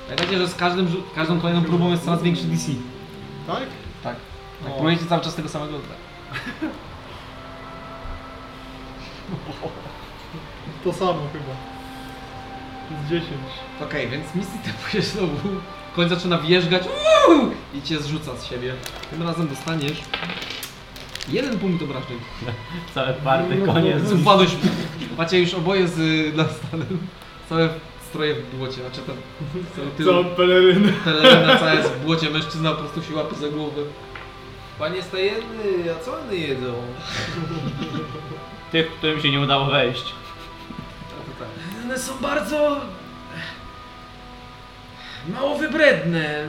Pamiętajcie, 0.06 0.38
że 0.38 0.48
z 0.48 0.56
każdym, 0.56 0.88
rzu- 0.88 1.04
każdą 1.16 1.40
kolejną 1.40 1.64
próbą 1.64 1.92
jest 1.92 2.06
coraz 2.06 2.24
większy 2.24 2.44
DC. 2.44 2.72
Tak? 3.48 3.60
Tak. 4.04 4.16
Tak, 4.64 4.72
O. 4.72 4.74
próbujecie 4.76 5.06
cały 5.06 5.22
czas 5.22 5.36
tego 5.36 5.50
samego. 5.50 5.80
To 10.84 10.94
samo 10.94 11.20
chyba. 11.34 11.56
Z 13.06 13.10
10. 13.10 13.28
Okej, 13.82 14.10
więc 14.10 14.36
misji 14.36 14.60
typuje 14.60 15.04
znowu. 15.04 15.50
Koń 15.98 16.10
zaczyna 16.10 16.38
wjeżdżać 16.38 16.84
uuu, 16.84 17.52
i 17.74 17.82
cię 17.82 18.00
zrzuca 18.00 18.38
z 18.38 18.46
siebie. 18.46 18.74
Tym 19.10 19.24
razem 19.24 19.48
dostaniesz 19.48 19.98
jeden 21.30 21.60
punkt 21.60 21.84
obrażeń. 21.84 22.20
Całe 22.96 23.14
party, 23.14 23.62
koniec. 23.66 24.12
Upadłeś. 24.12 24.50
Macie 25.18 25.40
już 25.40 25.54
oboje 25.54 25.88
z 25.88 25.98
Lastanem. 26.36 27.08
Całe 27.50 27.70
stroje 28.10 28.36
w 28.36 28.56
błocie, 28.56 28.74
znaczy 28.74 29.02
cały 29.76 29.88
tył, 29.88 30.06
Całą 30.06 30.24
pelerynę. 30.24 30.94
peleryna 31.06 31.60
cała 31.60 31.74
jest 31.74 31.90
w 31.90 32.06
błocie, 32.06 32.30
mężczyzna 32.30 32.72
po 32.72 32.78
prostu 32.78 33.04
się 33.04 33.16
łapie 33.16 33.36
za 33.36 33.48
głowę. 33.48 33.82
Panie 34.80 35.02
stajenny, 35.04 35.94
a 35.96 36.04
co 36.04 36.20
one 36.20 36.36
jedzą? 36.36 36.74
Tych, 38.72 38.92
którym 38.92 39.22
się 39.22 39.32
nie 39.32 39.40
udało 39.40 39.66
wejść. 39.66 40.14
A 41.08 41.26
to 41.26 41.40
tak. 41.40 41.84
one 41.86 42.00
są 42.00 42.14
bardzo... 42.22 42.82
mało 45.34 45.58
wybredne. 45.58 46.48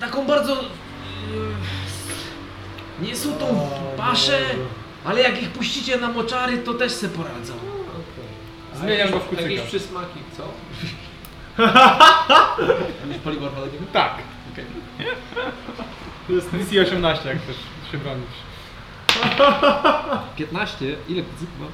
Taką 0.00 0.26
bardzo... 0.26 0.52
e, 0.60 0.64
Nie 3.04 3.16
są 3.16 3.32
tą 3.32 3.70
pasze, 3.96 4.38
ale 5.04 5.20
jak 5.20 5.42
ich 5.42 5.50
puścicie 5.50 5.96
na 5.98 6.08
moczary, 6.08 6.58
to 6.58 6.74
też 6.74 6.92
se 6.92 7.08
poradzą. 7.08 7.54
Zmieniam 8.74 9.10
go 9.10 9.18
w 9.20 9.24
kucyka. 9.28 9.48
Jakieś 9.48 9.60
przysmaki, 9.68 10.18
co? 10.36 10.42
Będziesz 13.02 13.22
poligor? 13.24 13.50
Tak. 13.92 14.14
To 16.26 16.32
jest 16.32 16.50
DC 16.50 16.80
18, 16.82 17.28
jak 17.28 17.38
chcesz 17.42 17.56
się 17.92 17.98
bronić. 17.98 18.26
15? 20.36 20.96
Ile 21.08 21.22
kucyk 21.22 21.48
ma? 21.60 21.66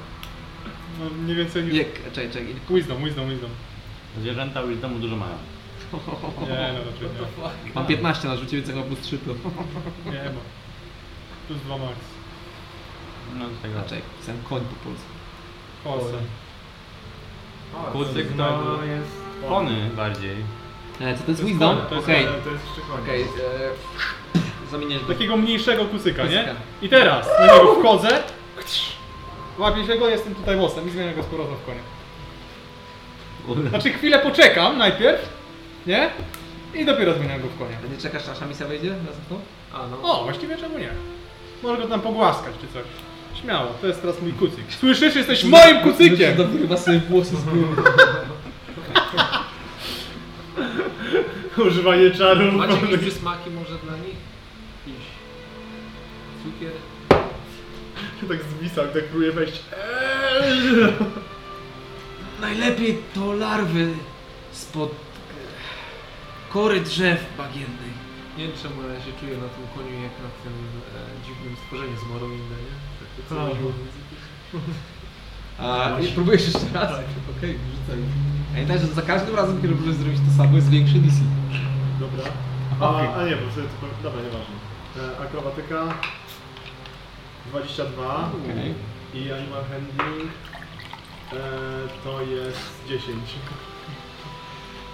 No 0.99 1.09
mniej 1.09 1.35
więcej 1.35 1.63
niż... 1.63 1.73
Nie, 1.73 1.85
czekaj, 2.11 2.29
czekaj. 2.31 2.55
Wisdom, 2.69 3.03
wisdom, 3.05 3.29
wisdom. 3.29 3.49
Zwierzęta 4.21 4.61
już 4.61 4.75
w 4.77 4.81
domu 4.81 4.99
dużo 4.99 5.15
mają. 5.15 5.33
Nie, 6.41 6.73
no 6.73 6.79
raczej 6.91 7.09
nie. 7.65 7.71
Mam 7.75 7.85
15 7.85 8.27
na 8.27 8.35
rzucie, 8.35 8.57
więc 8.57 8.67
jak 8.67 8.77
mam 8.77 8.85
plus 8.85 8.99
3 9.01 9.17
to... 9.17 9.31
Nie 10.05 10.11
ma. 10.23 10.41
Plus 11.47 11.59
2 11.61 11.77
max. 11.77 11.95
No 13.39 13.45
do 13.49 13.55
tego. 13.61 13.79
A 13.79 13.83
czekaj, 13.83 14.01
pisałem 14.19 14.41
koń 14.49 14.61
po 14.61 14.89
polsku. 14.89 15.07
W 15.79 15.83
Polsce. 15.83 16.17
Kucyk 17.91 18.27
to 18.37 18.83
jest 18.85 19.11
pony 19.49 19.89
bardziej. 19.95 20.35
E, 21.01 21.17
co 21.17 21.23
to 21.23 21.31
jest 21.31 21.43
wisdom? 21.43 21.77
to 21.89 21.95
jest 21.95 22.07
Okej, 22.07 22.25
to 22.43 22.49
jest 22.51 22.63
jeszcze 22.65 22.81
koniec. 22.81 23.03
okej. 23.03 23.21
e, 23.21 24.71
Zamienię 24.71 24.99
Takiego 24.99 25.37
mniejszego 25.37 25.85
kucyka, 25.85 26.23
nie? 26.23 26.29
Kucyka. 26.29 26.55
I 26.81 26.89
teraz 26.89 27.27
na 27.39 27.45
niego 27.45 27.75
wchodzę. 27.75 28.23
Łapię 29.57 29.85
się 29.85 29.95
go, 29.97 30.09
jestem 30.09 30.35
tutaj 30.35 30.57
bossem 30.57 30.87
i 30.87 30.91
zmieniam 30.91 31.15
go 31.15 31.23
z 31.23 31.25
powrotem 31.25 31.55
w 31.55 31.65
konia. 31.65 31.81
Znaczy 33.69 33.89
chwilę 33.89 34.19
poczekam 34.19 34.77
najpierw, 34.77 35.29
nie? 35.87 36.09
I 36.75 36.85
dopiero 36.85 37.13
zmieniam 37.13 37.41
go 37.41 37.47
w 37.47 37.59
konia. 37.59 37.77
A 37.85 37.93
nie 37.93 37.97
czekasz, 38.01 38.21
aż 38.21 38.27
nasza 38.27 38.45
misja 38.45 38.67
wejdzie? 38.67 38.89
Następną? 38.89 39.39
A 39.73 39.87
no. 39.87 40.01
O, 40.03 40.23
właściwie 40.23 40.57
czemu 40.57 40.77
nie? 40.77 40.89
Może 41.63 41.81
go 41.81 41.87
tam 41.87 42.01
pogłaskać 42.01 42.53
czy 42.61 42.67
coś. 42.73 42.83
Śmiało, 43.41 43.73
to 43.81 43.87
jest 43.87 44.01
teraz 44.01 44.21
mój 44.21 44.33
kucyk. 44.33 44.65
Słyszysz? 44.79 45.15
Jesteś 45.15 45.43
moim 45.43 45.79
kucykiem! 45.79 46.37
To 46.37 46.43
chyba 46.61 46.77
sobie 46.77 46.99
włosy 46.99 47.35
z 47.35 47.39
Używanie 51.67 52.11
czarów. 52.11 52.53
Macie 52.53 52.73
jakieś 52.73 52.99
przysmaki 52.99 53.49
może 53.49 53.75
dla 53.83 53.97
nich? 53.97 54.15
Jakiś 54.87 55.03
cukier? 56.43 56.71
tak 58.27 58.37
zwisał, 58.43 58.87
tak 58.87 59.03
próbuje 59.03 59.31
wejść. 59.31 59.63
Najlepiej 62.41 62.97
to 63.13 63.33
larwy 63.33 63.93
spod 64.51 64.91
e, 64.91 64.93
kory 66.53 66.81
drzew 66.81 67.19
bagiennych. 67.37 67.97
Nie 68.37 68.47
wiem 68.47 68.57
czemu 68.63 68.75
ja 68.81 69.01
się 69.05 69.11
czuję 69.19 69.37
na 69.37 69.47
tym 69.47 69.63
koniu 69.75 70.03
jak 70.03 70.11
na 70.11 70.31
tym 70.43 70.53
e, 70.53 71.25
dziwnym 71.25 71.55
stworzeniu 71.63 71.97
z 71.99 72.03
Morrowind, 72.03 72.49
nie? 72.49 72.55
Tak, 72.99 73.09
to 73.17 73.35
co 73.35 73.35
A. 75.59 75.99
i 75.99 76.07
próbujesz 76.07 76.45
jeszcze 76.45 76.67
raz? 76.73 76.91
Okej, 77.37 77.57
rzucaj. 77.71 77.99
Pamiętaj, 78.51 78.79
że 78.79 78.87
za 78.87 79.01
każdym 79.01 79.35
razem, 79.35 79.61
kiedy 79.61 79.73
próbujesz 79.73 79.97
zrobić 79.97 80.19
to 80.29 80.43
samo, 80.43 80.55
jest 80.55 80.69
większy 80.69 80.99
DC. 80.99 81.17
Dobra. 81.99 82.23
A, 82.79 83.13
a 83.17 83.25
nie, 83.25 83.35
bo 83.35 83.51
sobie 83.51 83.67
tylko... 83.67 83.85
Dobra, 84.03 84.21
nieważne. 84.21 84.55
E, 84.97 85.19
akrobatyka 85.25 85.93
22 87.45 88.31
Okej. 88.43 88.73
i 89.13 89.31
animal 89.31 89.63
handling 89.63 90.31
to 92.03 92.21
jest 92.21 92.59
10. 92.87 93.17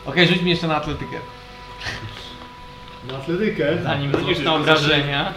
Okej, 0.06 0.28
rzuć 0.28 0.42
mi 0.42 0.50
jeszcze 0.50 0.68
na 0.68 0.76
atletykę. 0.76 1.18
Na 3.12 3.18
atletykę. 3.18 3.84
Zanim 3.84 4.12
rzucisz 4.12 4.40
na 4.40 4.54
obrażenia, 4.56 5.34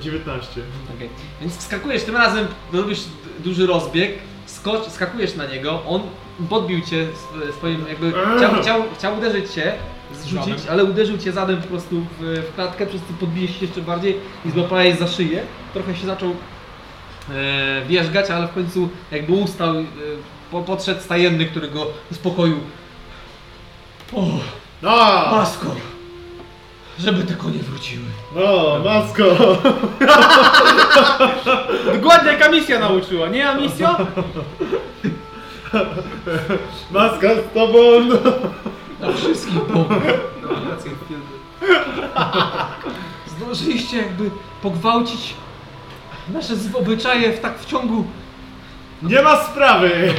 19. 0.00 0.60
Okej. 0.96 1.08
Więc 1.40 1.56
wskakujesz, 1.56 2.02
tym 2.02 2.16
razem 2.16 2.46
robisz 2.72 3.00
duży 3.38 3.66
rozbieg, 3.66 4.12
skocz, 4.46 4.88
skakujesz 4.88 5.34
na 5.34 5.46
niego, 5.46 5.82
on 5.86 6.02
podbił 6.48 6.80
cię 6.80 7.02
sw- 7.02 7.54
swoim 7.56 7.84
jakby, 7.88 8.12
chciał, 8.38 8.62
chciał, 8.62 8.82
chciał 8.98 9.18
uderzyć 9.18 9.50
cię, 9.50 9.72
zrzucić, 10.14 10.60
Zadem. 10.60 10.72
ale 10.72 10.84
uderzył 10.84 11.18
cię 11.18 11.32
zadem 11.32 11.62
po 11.62 11.68
prostu 11.68 12.00
w, 12.20 12.44
w 12.50 12.54
klatkę, 12.54 12.86
przez 12.86 13.00
co 13.00 13.12
podbiłeś 13.20 13.58
się 13.58 13.66
jeszcze 13.66 13.80
bardziej 13.82 14.16
i 14.44 14.50
złapałeś 14.50 14.98
za 14.98 15.08
szyję. 15.08 15.42
Trochę 15.72 15.96
się 15.96 16.06
zaczął 16.06 16.30
e, 16.30 16.34
wierzgać, 17.88 18.30
ale 18.30 18.48
w 18.48 18.54
końcu 18.54 18.88
jakby 19.10 19.32
ustał, 19.32 19.74
e, 19.78 19.84
po, 20.50 20.62
podszedł 20.62 21.00
stajenny, 21.00 21.46
który 21.46 21.68
go 21.68 21.86
uspokoił. 22.10 22.56
O, 24.14 24.22
A! 24.86 25.30
masko! 25.30 25.66
Żeby 26.98 27.22
te 27.22 27.34
konie 27.34 27.58
wróciły. 27.58 28.04
No, 28.36 28.78
masko! 28.84 29.24
Dokładnie 31.94 32.32
jaka 32.32 32.48
misja 32.48 32.78
nauczyła, 32.78 33.28
nie 33.28 33.48
a 33.50 33.54
misja? 33.54 33.96
Maska 36.90 37.28
z 37.34 37.54
tobą! 37.54 37.78
Na 39.00 39.12
wszystkich 39.12 39.54
bogów. 39.54 39.86
Zdążyliście 43.26 43.96
jakby 43.96 44.30
pogwałcić 44.62 45.34
nasze 46.28 46.54
obyczaje 46.74 47.32
w 47.32 47.40
tak 47.40 47.58
w 47.58 47.66
ciągu. 47.66 48.04
Nie 49.02 49.22
ma 49.22 49.44
sprawy! 49.44 50.14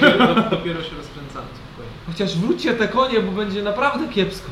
Dopiero 0.51 0.83
się 0.83 0.95
rozkręcamy, 0.97 1.47
spokojnie. 1.55 1.91
Chociaż 2.07 2.37
wróćcie 2.37 2.73
te 2.73 2.87
konie, 2.87 3.19
bo 3.19 3.31
będzie 3.31 3.63
naprawdę 3.63 4.07
kiepsko. 4.07 4.47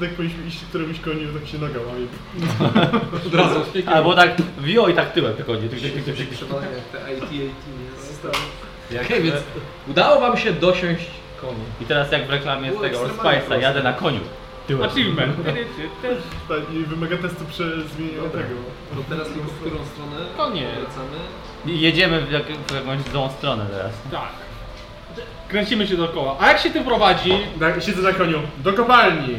Tak 0.00 0.10
powinniśmy 0.10 0.46
iść 0.46 0.64
któremuś 0.64 1.00
koniu, 1.00 1.32
tak 1.40 1.48
się 1.48 1.58
noga 1.58 1.80
łamie. 1.80 2.06
Od 3.26 3.34
razu. 3.34 3.60
albo 3.86 4.14
tak 4.14 4.36
wio 4.60 4.88
i 4.88 4.94
tak 4.94 5.12
tyłem 5.12 5.34
tylko 5.34 5.56
nie. 5.56 5.68
Przeważnie 5.68 6.70
jak 6.76 6.84
te 6.92 7.14
IT-18 7.14 7.28
nie 7.38 8.06
zostało. 8.08 8.34
Okej, 9.04 9.22
więc 9.22 9.36
udało 9.88 10.20
wam 10.20 10.36
się 10.36 10.52
dosiąść 10.52 11.10
koni. 11.40 11.64
I 11.80 11.84
teraz 11.84 12.12
jak 12.12 12.26
w 12.26 12.30
reklamie 12.30 12.68
z 12.68 12.72
Było 12.72 12.82
tego 12.82 13.00
Old 13.00 13.08
ekstremalnie 13.10 13.40
Spice'a, 13.40 13.60
jadę 13.60 13.82
na 13.82 13.92
koniu. 13.92 14.20
Tyłem. 14.72 14.90
Achievement. 14.90 15.36
Tak, 16.48 16.58
i 16.74 16.84
wymaga 16.84 17.16
testu 17.16 17.44
prze 17.44 17.64
zmienienia 17.88 18.22
tego. 18.22 18.54
To 18.94 19.02
teraz 19.08 19.28
tylko 19.28 19.48
w 19.48 19.60
którą 19.60 19.76
stronę 19.86 20.16
Konie. 20.36 20.66
wracamy? 20.80 21.16
I 21.66 21.80
jedziemy 21.80 22.26
w, 22.26 22.32
jak, 22.32 22.42
w 22.44 22.74
jakąś 22.74 23.00
złą 23.12 23.30
stronę 23.30 23.66
teraz. 23.70 23.92
Tak. 24.10 24.28
Kręcimy 25.48 25.86
się 25.86 25.96
dookoła. 25.96 26.36
A 26.40 26.48
jak 26.48 26.58
się 26.58 26.70
tym 26.70 26.84
prowadzi? 26.84 27.32
Tak, 27.60 27.82
siedzę 27.82 28.02
na 28.02 28.12
koniu. 28.12 28.38
Do 28.58 28.72
kopalni! 28.72 29.34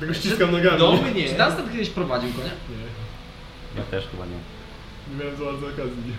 Tego 0.00 0.14
ściskam 0.14 0.52
nogami. 0.52 0.78
Do 0.78 0.92
mnie. 0.92 1.28
Czy 1.28 1.34
Dunstan 1.34 1.70
kiedyś 1.72 1.90
prowadził 1.90 2.32
konia? 2.32 2.50
Ja 3.76 3.82
też 3.82 4.04
chyba 4.10 4.24
nie. 4.26 4.38
Nie 5.10 5.24
miałem 5.24 5.36
za 5.36 5.44
bardzo 5.44 5.66
okazji. 5.66 6.12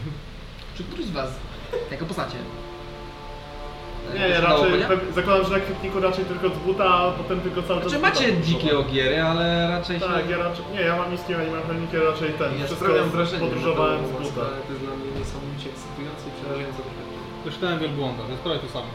Czy 0.77 0.83
któryś 0.83 1.05
z 1.05 1.11
was, 1.11 1.29
jako 1.91 2.05
postacie? 2.05 2.37
Nie, 4.13 4.19
posiadało 4.27 4.63
raczej, 4.63 4.71
konia? 4.71 4.87
zakładam, 5.15 5.43
że 5.45 5.51
na 5.51 5.59
kwietniku 5.59 5.99
raczej 5.99 6.25
tylko 6.25 6.49
z 6.49 6.57
buta, 6.65 6.85
a 6.85 7.11
potem 7.11 7.41
tylko 7.41 7.63
cały 7.63 7.81
czas... 7.81 7.89
Znaczy 7.91 7.99
z 7.99 8.01
macie 8.07 8.27
buta. 8.33 8.45
dzikie 8.47 8.77
ogiery, 8.77 9.21
ale 9.21 9.67
raczej 9.69 9.99
się... 9.99 10.05
Tak, 10.05 10.29
ja 10.29 10.37
raczej, 10.37 10.65
nie, 10.73 10.81
ja 10.81 10.95
mam 10.95 11.13
istnienie 11.13 11.41
animal 11.41 11.61
handling, 11.67 11.93
ja 11.93 12.03
raczej 12.11 12.29
ten, 12.41 12.51
Ja 12.59 12.65
wszystko 12.65 12.85
sprawiam 12.85 13.09
wrażenie, 13.09 13.39
podróżowałem 13.45 13.99
z 14.07 14.11
to, 14.11 14.17
buta. 14.23 14.41
ale 14.47 14.57
to 14.65 14.69
jest 14.73 14.83
dla 14.85 14.93
mnie 14.95 15.09
niesamowicie 15.19 15.67
ekscytujące 15.73 16.23
i 16.29 16.31
przerażające 16.39 16.77
doświadczenie. 16.85 17.17
Doczytałem 17.45 17.79
wielbłąda, 17.79 18.21
więc 18.29 18.39
prawie 18.45 18.59
to 18.59 18.69
samo. 18.77 18.89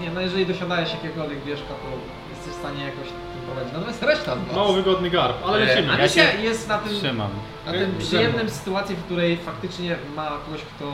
Nie, 0.00 0.10
no 0.10 0.20
jeżeli 0.20 0.46
dosiadałeś 0.46 0.88
jakiegokolwiek 0.92 1.40
wieżka, 1.44 1.72
to 1.82 1.88
jesteś 2.34 2.52
w 2.54 2.58
stanie 2.62 2.84
jakoś 2.90 3.08
tym 3.32 3.40
prowadzić. 3.46 3.72
Natomiast 3.74 4.02
reszta 4.02 4.30
z 4.36 4.44
was... 4.46 4.56
Mało 4.56 4.72
wygodny 4.72 5.10
garb, 5.10 5.36
ale 5.46 5.56
E, 5.58 5.60
lecimy. 5.64 5.92
A 5.92 5.98
Ja 5.98 6.08
się 6.08 6.24
jest 6.42 6.68
na 6.68 6.78
tym, 6.78 6.92
Trzymam. 6.98 7.30
na 7.66 7.72
tym 7.72 7.94
przyjemnym 7.98 8.50
sytuacji, 8.50 8.96
w 8.96 9.04
której 9.04 9.36
faktycznie 9.36 9.96
ma 10.16 10.28
kogoś, 10.44 10.60
kto 10.76 10.86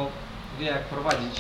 wie 0.61 0.67
jak 0.67 0.85
prowadzić 0.85 1.35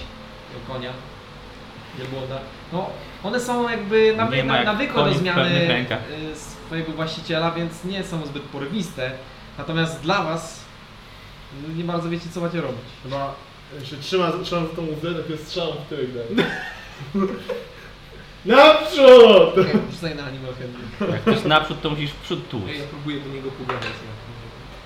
tego 1.99 2.11
konia. 2.11 2.19
Wielbłąda. 2.29 2.39
No, 2.73 2.91
one 3.23 3.41
są 3.41 3.69
jakby 3.69 4.17
nawy, 4.17 4.37
Nie 4.37 4.45
na, 4.45 4.65
nawykłe 4.65 5.05
do 5.05 5.11
w 5.11 5.17
zmiany 5.17 5.87
swojego 6.35 6.93
właściciela, 6.93 7.51
więc 7.51 7.85
nie 7.85 8.05
są 8.05 8.27
zbyt 8.27 8.43
porywiste. 8.43 9.13
Natomiast 9.59 10.01
dla 10.01 10.23
was 10.25 10.61
no, 11.63 11.75
nie 11.75 11.85
bardzo 11.85 12.09
wiecie 12.09 12.29
co 12.35 12.41
macie 12.41 12.61
robić. 12.61 12.85
Chyba 13.03 13.35
się 13.85 13.97
trzyma, 13.97 14.33
trzymam 14.45 14.67
za 14.67 14.77
tą 14.77 14.83
łzę, 14.83 15.15
tak 15.15 15.31
jest 15.31 15.47
strzał 15.47 15.73
w 15.73 15.89
tyłek 15.89 16.07
daję. 16.13 16.49
Naprzód! 18.45 19.53
Okay, 19.53 19.81
rzucaj 19.93 20.17
na 20.17 20.25
animal 20.25 20.53
handling. 20.53 21.13
Jak 21.13 21.23
chcesz 21.23 21.45
naprzód, 21.45 21.83
to 21.83 21.91
musisz 21.91 22.11
w 22.11 22.17
przód 22.17 22.49
tłuc. 22.49 22.63
Ja 22.67 22.85
próbuję 22.91 23.21
do 23.21 23.29
niego 23.29 23.51
pogadać. 23.51 23.89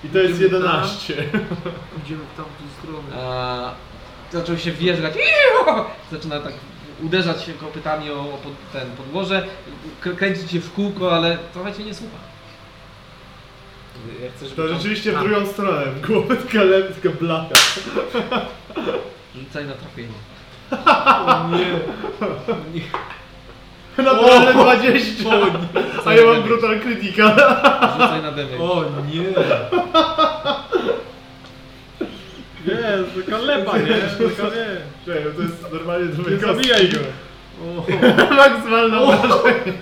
I 0.03 0.09
to 0.09 0.19
jest 0.19 0.41
11. 0.41 1.13
Idziemy 2.05 2.23
w 2.33 2.37
tamtą 2.37 2.63
stronę. 2.79 3.23
A, 3.23 3.73
zaczął 4.31 4.57
się 4.57 4.71
wjeżdżać. 4.71 5.13
Zaczyna 6.11 6.39
tak 6.39 6.53
uderzać 7.03 7.43
się 7.43 7.53
kopytami 7.53 8.11
o 8.11 8.23
pod, 8.23 8.53
ten 8.73 8.91
podłoże, 8.91 9.47
kręcić 10.17 10.51
się 10.51 10.59
w 10.59 10.73
kółko, 10.73 11.15
ale 11.15 11.37
trochę 11.53 11.73
cię 11.73 11.83
nie 11.83 11.93
słucha. 11.93 12.17
Ja 14.23 14.31
chcę, 14.35 14.45
żeby 14.49 14.61
To 14.61 14.67
tam- 14.67 14.77
rzeczywiście 14.77 15.11
w 15.11 15.19
drugą 15.19 15.45
stronę, 15.45 15.85
w 15.85 16.01
głowę 16.07 16.35
blacha. 17.21 17.47
Rzucaj 19.35 19.65
na 19.65 19.73
trafienie. 19.73 20.13
Naturalne 23.97 24.53
20! 24.53 25.29
A 26.05 26.13
ja 26.13 26.25
mam 26.25 26.43
brutal 26.43 26.79
krytyka. 26.79 27.29
Rzucaj 27.93 28.21
na 28.21 28.31
damage. 28.31 28.59
O 28.59 28.83
nie! 29.13 29.23
Jest, 32.65 33.25
taka 33.25 33.37
lepa, 33.37 33.77
nie? 33.77 33.87
Taka 33.87 34.43
nie. 34.43 34.67
Czekaj, 35.05 35.23
to 35.35 35.41
jest 35.41 35.71
normalnie 35.73 36.05
do 36.05 36.29
Nie 36.29 36.37
zabijaj 36.37 36.89
go. 36.89 36.99
Maksymalne 38.35 38.99
obrażenie. 38.99 39.73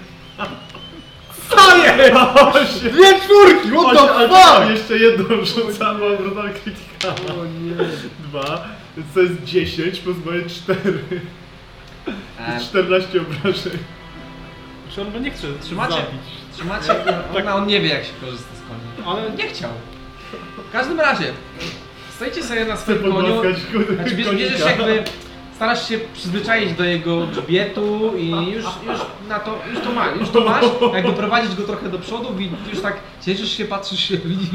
Staję! 1.47 2.13
Osiem. 2.53 2.91
Dwie 2.91 3.19
czwórki, 3.19 3.69
what 3.71 3.93
the 4.17 4.27
fuck? 4.29 4.69
Jeszcze 4.69 4.97
jedną 4.97 5.45
rzucam, 5.45 5.99
mam 6.01 6.17
brutal 6.17 6.49
krytyka. 6.53 7.33
O 7.33 7.45
nie! 7.45 7.75
Dwa, 8.29 8.67
więc 8.97 9.13
to 9.13 9.19
jest 9.21 9.43
10 9.43 9.99
plus 9.99 10.17
moje 10.25 10.49
4. 10.49 10.79
To 12.05 12.53
jest 12.53 12.65
14 12.65 13.21
obrażeń. 13.21 13.77
Czy 14.95 15.01
on 15.01 15.11
go 15.11 15.19
nie 15.19 15.31
chce 15.31 15.47
Trzymacie? 15.61 15.93
zabić? 15.93 16.21
Trzymacie? 16.53 16.95
On, 17.37 17.47
on 17.47 17.67
nie 17.67 17.81
wie 17.81 17.89
jak 17.89 18.03
się 18.03 18.11
korzysta 18.21 18.49
z 18.55 18.59
koni. 19.01 19.07
Ale 19.19 19.31
Nie 19.31 19.47
chciał. 19.47 19.69
W 20.69 20.71
każdym 20.71 20.99
razie, 20.99 21.33
stoicie 22.21 22.43
sobie 22.43 22.65
na 22.65 22.77
swoim 22.77 22.99
koniu. 23.13 23.41
Znaczy 23.95 24.15
bierz- 24.15 24.35
bierzesz 24.37 24.59
jakby, 24.59 25.03
starasz 25.55 25.89
się 25.89 25.99
przyzwyczaić 26.13 26.73
do 26.73 26.83
jego 26.83 27.27
grzbietu 27.27 28.13
i 28.17 28.29
już, 28.29 28.65
już 28.65 28.99
na 29.29 29.39
to, 29.39 29.57
już 29.73 29.79
to 29.83 29.91
ma, 29.91 30.07
już 30.19 30.29
to 30.29 30.41
masz, 30.41 30.65
jakby 30.93 31.13
prowadzić 31.13 31.55
go 31.55 31.63
trochę 31.63 31.89
do 31.89 31.99
przodu, 31.99 32.33
wi- 32.35 32.51
już 32.73 32.81
tak 32.81 32.95
cieszysz 33.25 33.57
się, 33.57 33.65
patrzysz 33.65 33.99
się, 33.99 34.17
widzisz, 34.17 34.49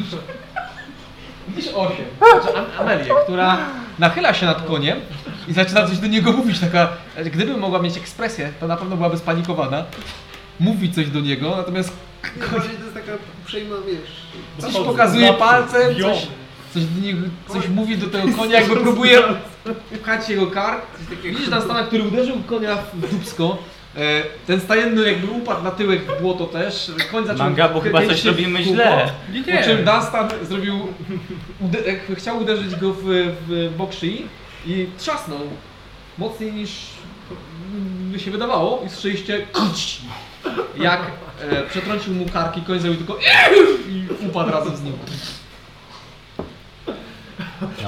widzisz 1.48 1.72
osiem, 1.74 2.04
znaczy 2.18 2.58
Am- 2.58 2.66
Amelię, 2.78 3.14
która 3.24 3.58
nachyla 3.98 4.34
się 4.34 4.46
nad 4.46 4.66
koniem 4.66 5.00
i 5.48 5.52
zaczyna 5.52 5.86
coś 5.88 5.98
do 5.98 6.06
niego 6.06 6.32
mówić, 6.32 6.58
taka, 6.60 6.88
gdyby 7.32 7.56
mogła 7.56 7.78
mieć 7.78 7.96
ekspresję, 7.96 8.52
to 8.60 8.66
na 8.66 8.76
pewno 8.76 8.96
byłaby 8.96 9.18
spanikowana, 9.18 9.84
mówi 10.60 10.92
coś 10.92 11.06
do 11.10 11.20
niego, 11.20 11.56
natomiast 11.56 11.92
to 12.50 12.56
jest 12.56 12.94
taka 12.94 13.12
uprzejma, 13.42 13.76
wiesz... 13.86 14.72
coś 14.72 14.84
pokazuje 14.84 15.32
palcem, 15.32 15.94
coś, 16.02 16.26
coś, 16.76 16.84
do 16.84 17.06
niego, 17.06 17.20
coś 17.48 17.68
mówi 17.68 17.98
do 17.98 18.06
tego 18.06 18.36
konia, 18.36 18.60
jakby 18.60 18.76
próbuje 18.76 19.20
pchać 20.02 20.28
jego 20.28 20.46
kark. 20.46 20.82
Widzisz 21.24 21.48
na 21.48 21.60
Stana, 21.60 21.82
który 21.82 22.02
uderzył 22.02 22.36
konia 22.46 22.76
w 22.92 23.10
dubsko. 23.10 23.58
E, 23.96 24.22
Ten 24.46 24.60
stajenny 24.60 25.12
jakby 25.12 25.26
upadł 25.26 25.64
na 25.64 25.70
tyłek 25.70 26.00
w 26.02 26.20
błoto 26.22 26.44
też. 26.44 26.90
Koń 27.12 27.26
zaczął 27.26 27.46
Manga, 27.46 27.68
bo 27.68 27.80
chyba 27.80 27.98
kręcić 27.98 28.16
coś 28.16 28.24
się 28.24 28.32
w 28.32 28.36
robimy 28.36 28.58
kółko. 28.58 28.72
źle. 28.74 29.10
Po 29.58 29.64
czym 29.64 29.76
Dunstan 29.84 30.28
zrobił, 30.42 30.88
ude, 31.60 31.78
jak 31.80 32.18
chciał 32.18 32.38
uderzyć 32.38 32.76
go 32.76 32.92
w, 32.92 33.02
w 33.48 33.70
bok 33.78 33.92
szyi 33.92 34.26
i 34.66 34.86
trzasnął 34.98 35.40
mocniej 36.18 36.52
niż 36.52 36.70
by 38.12 38.18
się 38.20 38.30
wydawało 38.30 38.82
i 38.86 38.88
słyszeliście 38.88 39.46
jak 40.80 41.00
e, 41.50 41.62
przetrącił 41.62 42.14
mu 42.14 42.26
karki, 42.26 42.60
koń 42.62 42.80
zrobił 42.80 42.98
tylko 42.98 43.18
i 43.88 44.26
upadł 44.28 44.50
razem 44.50 44.76
z 44.76 44.82
nim. 44.82 44.92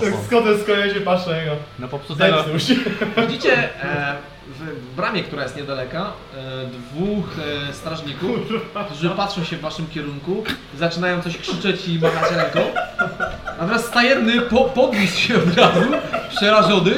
Tak 0.00 0.12
po, 0.28 1.00
patrzę 1.00 1.30
na 1.30 1.36
jego. 1.36 1.52
na 1.78 1.88
popsutego. 1.88 2.44
Widzicie 3.16 3.82
e, 3.82 4.16
w 4.58 4.96
bramie, 4.96 5.22
która 5.22 5.42
jest 5.42 5.56
niedaleka, 5.56 6.12
e, 6.36 6.66
dwóch 6.66 7.26
e, 7.68 7.72
strażników, 7.72 8.30
którzy 8.86 9.10
patrzą 9.10 9.44
się 9.44 9.56
w 9.56 9.60
waszym 9.60 9.86
kierunku, 9.86 10.44
zaczynają 10.78 11.22
coś 11.22 11.38
krzyczeć 11.38 11.88
i 11.88 11.98
machać 11.98 12.32
ręką. 12.32 12.60
Natomiast 13.60 13.86
stajenny 13.86 14.40
po, 14.40 14.64
podniósł 14.64 15.18
się 15.18 15.34
od 15.36 15.58
razu, 15.58 15.86
przerażony 16.30 16.92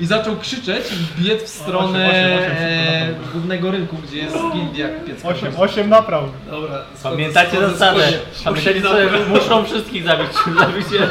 i 0.00 0.06
zaczął 0.06 0.36
krzyczeć 0.36 0.84
i 0.92 1.22
biec 1.22 1.42
w 1.42 1.48
stronę 1.48 2.08
osiem, 2.08 2.38
osiem, 2.38 2.56
e, 2.58 3.06
szybko, 3.06 3.30
głównego 3.32 3.70
rynku, 3.70 3.96
gdzie 3.96 4.18
jest 4.18 4.36
gildia 4.52 4.88
kupiecka. 4.88 5.28
8, 5.28 5.52
8 5.56 5.88
napraw. 5.88 6.24
Dobra, 6.50 6.82
Pamiętacie 7.02 7.60
zasadę? 7.60 8.08
Pamiętacie 8.44 8.82
muszą 9.28 9.64
wszystkich 9.64 10.04
zabić. 10.04 10.28
Zabicie 10.58 11.08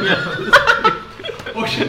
mnie. 1.60 1.86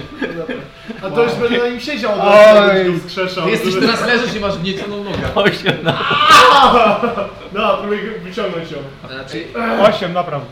A 1.04 1.10
to 1.10 1.24
już 1.24 1.34
będę 1.34 1.58
na 1.58 1.70
nim 1.70 1.80
siedział 1.80 2.14
od 2.14 2.20
Oj. 2.24 3.02
Ty 3.44 3.50
jesteś 3.52 3.74
żeby- 3.74 3.86
teraz 3.88 4.06
leżysz 4.08 4.36
i 4.36 4.40
masz 4.40 4.58
wniesioną 4.58 5.04
nogę. 5.04 5.18
Osiem. 5.36 5.78
No, 7.54 7.78
próbuję 7.78 8.02
go 8.02 8.20
wyciągnąć 8.24 8.72
ją. 8.72 8.78
Znaczy, 9.14 9.46
8 9.82 10.14
naprawdę. 10.14 10.50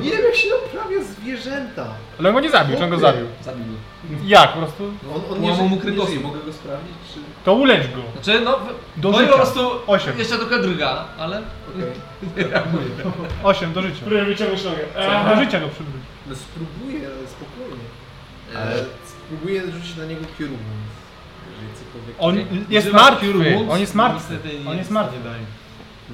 nie 0.00 0.10
wiem 0.10 0.24
jak 0.24 0.34
się 0.34 0.48
naprawia 0.62 1.02
zwierzęta. 1.04 1.86
Ale 2.18 2.28
on 2.28 2.34
go 2.34 2.40
nie 2.40 2.50
zabił, 2.50 2.76
czy 2.76 2.84
on 2.84 2.90
go 2.90 2.98
zabił? 2.98 3.26
Zabił 3.44 3.64
go. 3.64 3.72
Jak? 4.24 4.52
Po 4.52 4.58
prostu 4.58 4.92
No 5.02 5.14
on, 5.14 5.22
on 5.32 5.40
nie, 5.40 5.48
mu 5.50 5.56
żyje, 5.56 5.70
nie 5.70 5.76
kręgosłup. 5.78 6.14
żyje, 6.14 6.26
mogę 6.26 6.38
go 6.46 6.52
sprawdzić, 6.52 6.92
czy... 7.14 7.20
to 7.44 7.54
ulecz 7.54 7.82
go. 7.86 8.22
Znaczy, 8.22 8.40
no, 8.44 8.58
Do 8.96 9.10
no 9.10 9.16
i 9.18 9.20
życia. 9.20 9.32
po 9.32 9.38
prostu 9.38 9.70
Osiem. 9.86 10.18
jeszcze 10.18 10.38
trochę 10.38 10.58
drga, 10.62 11.04
ale 11.18 11.42
reaguje. 12.36 12.84
8 13.42 13.72
do 13.72 13.82
życia. 13.82 13.96
Próbuję 14.00 14.24
wyciągnąć 14.24 14.64
nogę. 14.64 14.78
Do 15.34 15.40
życia 15.44 15.60
go 15.60 15.68
przywróć. 15.68 16.02
No 16.28 16.34
spróbuję, 16.36 17.06
ale 17.06 17.28
spokojnie. 17.28 17.84
Ale 18.56 18.84
spróbuję 19.06 19.62
rzucić 19.72 19.96
na 19.96 20.04
niego. 20.04 20.20
Jeżeli 20.30 20.56
cokolwiek... 21.78 22.16
On 22.18 22.36
jest 22.70 22.92
martwy. 22.92 23.26
On 23.70 23.80
jest 23.80 23.94
martwy. 23.94 24.38
On 24.66 24.78
jest 24.78 24.90
martwy. 24.90 25.16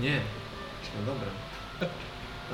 Nie. 0.00 0.20
No 1.00 1.12
dobra. 1.12 1.28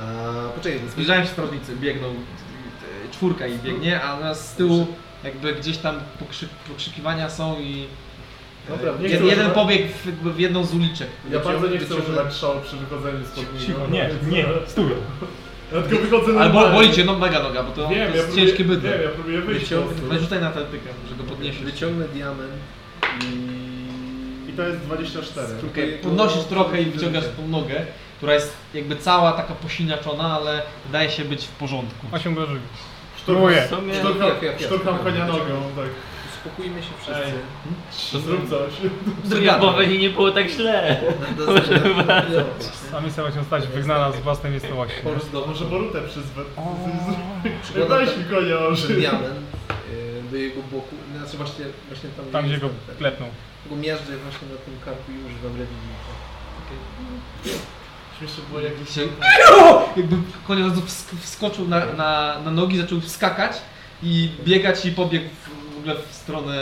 A, 0.01 0.49
poczekaj, 0.49 0.81
to 0.81 0.89
Zbliżają 0.93 1.23
się 1.23 1.29
strażnicy, 1.29 1.77
biegną, 1.77 2.09
e, 2.09 3.13
czwórka 3.13 3.47
ich 3.47 3.63
biegnie, 3.63 4.03
a 4.03 4.21
nas 4.21 4.51
z 4.51 4.55
tyłu 4.55 4.87
jakby 5.25 5.55
gdzieś 5.55 5.79
tam 5.79 6.01
pokrzyk, 6.19 6.49
pokrzykiwania 6.69 7.31
są 7.31 7.61
i 7.61 7.87
e, 8.69 8.77
Dobra, 8.77 8.93
nie 9.03 9.09
jeden 9.09 9.27
używać- 9.29 9.53
pobieg 9.55 9.93
w, 9.93 10.35
w 10.35 10.39
jedną 10.39 10.65
z 10.65 10.75
uliczek. 10.75 11.09
Ja 11.31 11.41
bardzo 11.41 11.67
nie 11.67 11.79
chcę 11.79 11.95
używać 11.95 12.33
strzału 12.33 12.61
przy 12.61 12.77
wychodzeniu 12.77 13.25
z 13.25 13.29
podwórka. 13.29 13.91
Nie, 13.91 14.11
nie, 14.31 14.47
stój. 14.67 14.91
Ja 15.73 15.83
tylko 15.83 16.05
wychodzę 16.05 16.33
na 16.33 16.41
Albo 16.41 16.71
boli 16.71 16.93
cię 16.93 17.05
no 17.05 17.19
mega 17.19 17.43
noga, 17.43 17.63
bo 17.63 17.73
to, 17.73 17.89
Wiem, 17.89 17.91
to 17.91 17.95
ja 17.95 18.05
jest 18.15 18.25
próbuję, 18.25 18.47
ciężkie 18.47 18.65
bydło. 18.65 18.91
Wiem, 18.91 19.03
ja 19.03 19.09
próbuję 19.09 19.41
wyjść 19.41 19.65
Wyciągnę-. 19.65 20.19
Rzucaj 20.19 20.41
na 20.41 20.49
atletykę, 20.49 20.89
że 21.09 21.15
go 21.15 21.25
podniesiesz. 21.25 21.63
Wyciągnę 21.63 22.09
diament 22.09 22.53
i... 23.21 24.51
I 24.51 24.53
to 24.53 24.63
jest 24.63 24.79
24. 24.81 25.47
Okej, 25.73 25.99
podnosisz 26.03 26.45
trochę 26.45 26.83
i 26.83 26.85
wyciągasz 26.85 27.25
tą 27.37 27.49
nogę, 27.49 27.87
która 28.17 28.35
jest 28.35 28.57
jakby 28.75 28.97
cała 28.97 29.33
taka 29.33 29.55
posiniaczona, 29.55 30.25
ale 30.25 30.63
wydaje 30.87 31.11
się 31.11 31.25
być 31.25 31.45
w 31.45 31.51
porządku. 31.51 32.07
8 32.13 32.35
go 32.35 32.47
żywi. 32.47 32.61
Szturmuję. 33.17 33.57
Ja, 33.57 34.27
ja, 34.27 34.53
ja. 34.53 34.67
szturkam 34.67 34.99
konia 34.99 35.27
nogą, 35.27 35.63
tak. 35.77 35.87
Uspokójmy 36.45 36.83
się 36.83 36.89
wszyscy. 37.03 37.23
Ej. 37.25 38.21
Zrób 38.23 38.51
coś. 38.51 39.61
Boweni 39.61 39.99
nie 39.99 40.11
było 40.11 40.31
tak 40.31 40.49
źle. 40.51 41.01
Do- 41.37 41.47
do- 41.47 41.55
do- 41.55 42.97
A 42.97 43.01
misja 43.01 43.23
właśnie 43.23 43.41
zostać 43.41 43.67
wygnana 43.67 44.13
z 44.13 44.21
własnej 44.21 44.53
miejscowości. 44.53 44.97
Może 45.47 45.65
Borutę 45.65 46.03
przyzwę. 46.03 46.43
Weź 47.89 48.17
mi 48.17 48.25
konia 48.31 48.59
oży. 48.59 48.95
diament 48.95 49.25
y, 49.91 50.23
do 50.31 50.37
jego 50.37 50.63
boku, 50.63 50.95
znaczy 51.19 51.37
właśnie, 51.37 51.65
właśnie 51.89 52.11
tam, 52.17 52.25
Tam 52.27 52.47
gdzie 52.47 52.59
go 52.59 52.69
klepnął. 52.99 53.29
Go 53.71 53.77
miażdżę 53.77 54.17
właśnie 54.17 54.49
na 54.49 54.57
tym 54.65 54.75
karku 54.85 55.13
i 55.13 55.15
używam 55.27 55.53
rewidnika. 55.53 56.11
Śmieszne 58.19 58.45
było 58.49 58.61
jak 58.61 58.73
się... 58.95 59.01
Jakby 59.97 60.17
koń 60.47 60.63
od 60.63 60.69
razu 60.69 60.81
wsk- 60.81 61.17
wskoczył 61.21 61.69
na, 61.69 61.87
na, 61.87 62.39
na 62.45 62.51
nogi, 62.51 62.79
zaczął 62.81 63.01
wskakać 63.01 63.53
i 64.03 64.31
biegać 64.45 64.85
i 64.87 64.93
pobiegł 64.93 65.25
ogóle 65.81 65.95
w 66.11 66.15
stronę, 66.15 66.55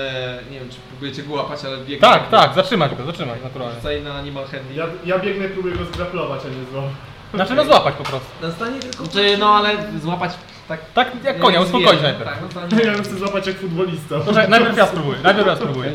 nie 0.50 0.60
wiem 0.60 0.68
czy 0.70 0.76
próbujecie 0.88 1.22
go 1.22 1.34
łapać, 1.34 1.64
ale 1.64 1.78
biegł. 1.78 2.00
Tak, 2.00 2.28
tak, 2.28 2.54
zatrzymać 2.54 2.94
go, 2.94 3.04
zatrzymać 3.04 3.42
naturalnie. 3.42 3.74
Rzucaj 3.74 4.02
na 4.02 4.14
animal 4.14 4.44
handling. 4.44 4.76
Ja, 4.76 4.86
ja 5.04 5.18
biegnę, 5.18 5.48
próbuję 5.48 5.74
go 5.74 5.84
zgraplować, 5.84 6.40
a 6.44 6.48
nie 6.48 6.70
złapać. 6.70 6.92
Znaczy 7.34 7.54
no 7.54 7.64
złapać 7.64 7.94
po 7.94 8.04
prostu. 8.04 8.28
Na 8.42 8.52
stanie 8.52 8.80
tylko... 8.80 9.04
Znaczy, 9.04 9.36
no 9.38 9.54
ale 9.54 9.76
złapać 10.00 10.32
tak... 10.68 10.80
Tak 10.94 11.24
jak 11.24 11.38
konia, 11.38 11.60
uspokoić 11.60 12.02
najpierw. 12.02 12.24
Tak, 12.24 12.38
no 12.42 12.68
to 12.68 12.76
Ja 12.84 12.94
go 12.94 13.02
chcę 13.02 13.18
złapać 13.18 13.46
jak 13.46 13.58
futbolista. 13.58 14.20
Poczekaj, 14.20 14.48
najpierw 14.48 14.76
ja 14.76 14.86
spróbuję, 14.86 15.18
najpierw 15.22 15.46
ja 15.46 15.56
spróbuję. 15.56 15.92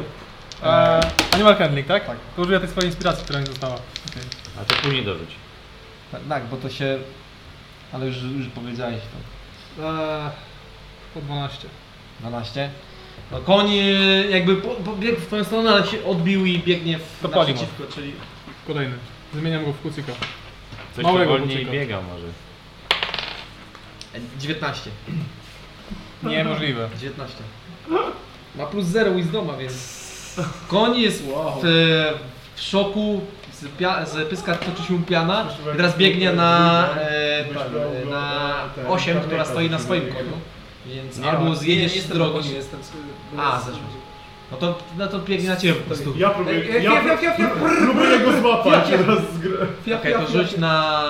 Eee, 0.64 1.02
animal 1.32 1.56
handling, 1.56 1.88
tak? 1.88 2.06
Tak. 2.06 2.18
To 2.36 2.42
użyję 2.42 2.60
tej 2.60 2.70
swojej 2.70 2.90
inspiracji, 2.90 3.24
która 3.24 3.40
mi 3.40 3.46
została. 3.46 3.76
A 4.62 4.66
to 4.66 4.76
później 4.76 5.06
dorzuć. 5.06 5.30
Tak, 6.12 6.22
tak, 6.30 6.46
bo 6.46 6.58
to 6.58 6.70
się... 6.70 7.00
Ale 7.94 8.06
już, 8.06 8.18
już 8.18 8.48
powiedziałeś 8.48 9.02
to. 9.78 9.84
Eee, 9.84 10.30
po 11.14 11.22
12. 11.22 11.68
12. 12.20 12.70
No 13.32 13.40
koń 13.40 13.72
e, 13.72 13.84
jakby 14.30 14.56
po- 14.56 14.76
pobiegł 14.76 15.22
w 15.22 15.26
twoją 15.28 15.44
stronę, 15.44 15.70
ale 15.70 15.88
się 15.88 16.06
odbił 16.06 16.46
i 16.46 16.60
biegnie 16.60 17.00
w 17.00 17.20
To 17.22 17.30
pali 17.30 17.54
naprzeciwko, 17.54 17.84
czyli 17.96 18.14
Kolejny. 18.68 18.96
Zmieniam 19.34 19.66
go 19.66 19.72
w 19.74 19.82
kucyka. 19.82 20.12
Coś 20.96 21.04
Małego 21.06 21.32
wolniej 21.32 21.50
kucyka. 21.58 21.72
biega 21.72 22.02
może. 22.02 22.26
e, 24.16 24.40
19. 24.40 24.90
Niemożliwe. 26.24 26.90
19. 27.00 27.38
Ma 28.56 28.66
plus 28.66 28.86
0 28.86 29.14
Wisdoma, 29.16 29.54
więc 29.58 30.04
koń 30.68 30.98
jest 31.00 31.24
w, 31.24 31.64
w 32.56 32.62
szoku, 32.62 33.22
z, 33.54 33.66
pia, 33.78 34.06
z 34.06 34.28
pyska 34.28 34.56
toczy 34.56 34.84
się 34.88 35.04
piana 35.04 35.48
i 35.74 35.78
teraz 35.78 35.98
biegnie 35.98 36.34
na, 36.34 36.90
e, 37.00 37.46
na 38.12 38.54
ten 38.76 38.88
8, 38.88 39.20
która 39.22 39.46
stoi 39.46 39.70
na 39.70 39.80
swoim 39.80 40.02
koniu. 40.02 40.32
Więc 40.86 41.20
Nie, 41.20 41.30
albo 41.32 41.44
no, 41.46 41.56
zjedziesz 41.56 41.84
nie, 41.84 41.90
z 41.90 41.96
jestem 41.96 42.18
drogi. 42.18 42.50
nie 42.50 42.56
jestem. 42.56 42.80
A, 43.38 43.60
zeszłeś. 43.60 43.84
No 44.52 44.58
to, 44.58 44.78
no 44.98 45.08
to 45.08 45.20
biegnie 45.20 45.50
na 45.50 45.56
ciebie 45.58 45.74
po 45.74 45.88
prostu. 45.88 46.14
Ja 46.18 46.30
próbuję, 46.30 46.58
Ej, 46.58 46.78
ej, 46.78 46.84
ja, 46.84 47.02
próbuję 47.86 48.20
go 48.20 48.42
złapać 48.42 48.90
raz 48.92 49.34
z 49.34 49.38
gry. 49.40 49.58
Okej, 49.96 50.14
to 50.14 50.28
rzuć 50.28 50.58
na 50.58 51.04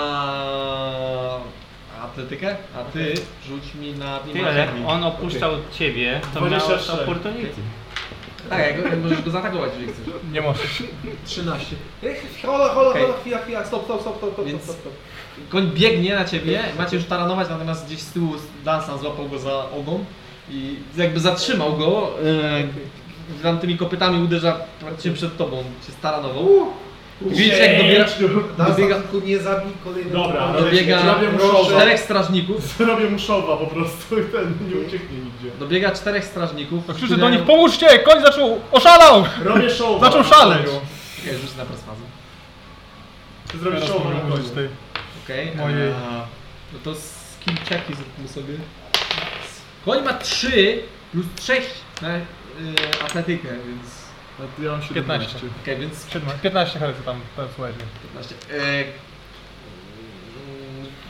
atletykę, 2.03 2.55
a 2.77 2.83
ty 2.83 3.13
rzuć 3.47 3.75
mi 3.75 3.91
na 3.93 4.19
Ty, 4.19 4.33
mimo 4.33 4.47
ale 4.47 4.65
chemii. 4.67 4.85
on 4.85 5.03
opuszczał 5.03 5.51
ciebie, 5.71 6.21
to 6.33 6.41
miał 6.41 6.49
26. 6.49 6.89
opportunity. 6.89 7.61
Tak, 8.49 8.59
jak, 8.59 8.97
możesz 9.03 9.21
go 9.21 9.31
zaatakować, 9.31 9.71
jeżeli 9.79 9.93
chcesz. 9.93 10.13
Nie 10.31 10.41
możesz. 10.41 10.83
13. 11.25 11.75
Ej, 12.03 12.15
Hola, 12.45 12.69
hola, 12.73 12.89
Okej. 12.89 13.01
hola, 13.01 13.13
chwila, 13.21 13.37
chwila, 13.37 13.65
stop, 13.65 13.85
stop, 13.85 14.01
stop, 14.01 14.17
stop, 14.17 14.33
stop, 14.33 14.45
Więc- 14.45 14.63
stop, 14.63 14.75
stop. 14.75 14.93
Koń 15.49 15.71
biegnie 15.75 16.15
na 16.15 16.25
ciebie, 16.25 16.63
macie 16.77 16.95
już 16.95 17.05
taranować, 17.05 17.49
natomiast 17.49 17.85
gdzieś 17.85 17.99
z 17.99 18.11
tyłu 18.11 18.33
Dansan 18.65 18.99
złapał 18.99 19.29
go 19.29 19.39
za 19.39 19.69
ogon 19.71 20.05
i 20.49 20.75
jakby 20.97 21.19
zatrzymał 21.19 21.77
go. 21.77 22.09
E, 23.39 23.43
tam 23.43 23.59
tymi 23.59 23.77
kopytami 23.77 24.23
uderza 24.23 24.59
praktycznie 24.79 25.11
przed 25.11 25.37
tobą, 25.37 25.63
cię 25.87 25.91
staranował. 25.91 26.47
I 27.25 27.29
widzicie 27.29 27.57
jak 27.57 27.77
dobiera, 27.77 28.05
dobiega, 28.57 28.99
tylko 28.99 29.25
nie 29.25 29.39
zabij 29.39 29.71
kolejnego. 29.83 30.17
Dobra, 30.17 30.53
dobiega 30.53 31.01
Zrobię 31.01 31.65
czterech 31.65 31.99
strażników. 31.99 32.77
Zrobię 32.77 33.09
mu 33.09 33.19
szowa 33.19 33.57
po 33.57 33.67
prostu 33.67 34.19
i 34.19 34.23
ten 34.23 34.53
nie 34.69 34.75
ucieknie 34.87 35.17
nigdzie. 35.17 35.57
Dobiega 35.59 35.91
czterech 35.91 36.25
strażników. 36.25 36.83
Krzyczy 36.87 37.05
które- 37.05 37.21
do 37.21 37.29
nich, 37.29 37.43
pomóżcie! 37.43 37.99
Koń 37.99 38.21
zaczął, 38.21 38.61
oszalał! 38.71 39.23
Robię 39.43 39.69
showa. 39.69 39.99
Zaczął 40.07 40.23
szaleć! 40.23 40.67
Okej, 40.67 41.37
rzuć 41.37 41.55
na 41.57 41.65
perswazję. 41.65 42.05
Zrobię 43.61 43.81
showa 43.87 44.09
mogę 44.09 44.29
na 44.29 44.35
użyć 44.35 44.49
tej. 44.49 44.67
Okej. 45.25 45.51
Mojej. 45.55 45.91
a, 45.91 46.25
No 46.73 46.79
to 46.83 46.95
skill 46.95 47.55
checki 47.69 47.93
zróbmy 47.93 48.27
sobie. 48.27 48.53
Koń 49.85 50.03
ma 50.03 50.13
3 50.13 50.83
plus 51.11 51.25
6 51.41 51.67
na 52.01 52.17
y, 52.17 52.21
atletykę, 53.05 53.47
więc... 53.67 54.02
A 54.39 54.63
Ja 54.63 54.71
mam 54.71 54.81
17. 54.81 55.37
Okej, 55.63 55.77
więc 55.77 56.07
15 56.41 56.79
heresy 56.79 57.01
tam, 57.05 57.19
tam 57.35 57.47
słuchajcie. 57.55 57.79
15. 58.03 58.35
E, 58.51 58.83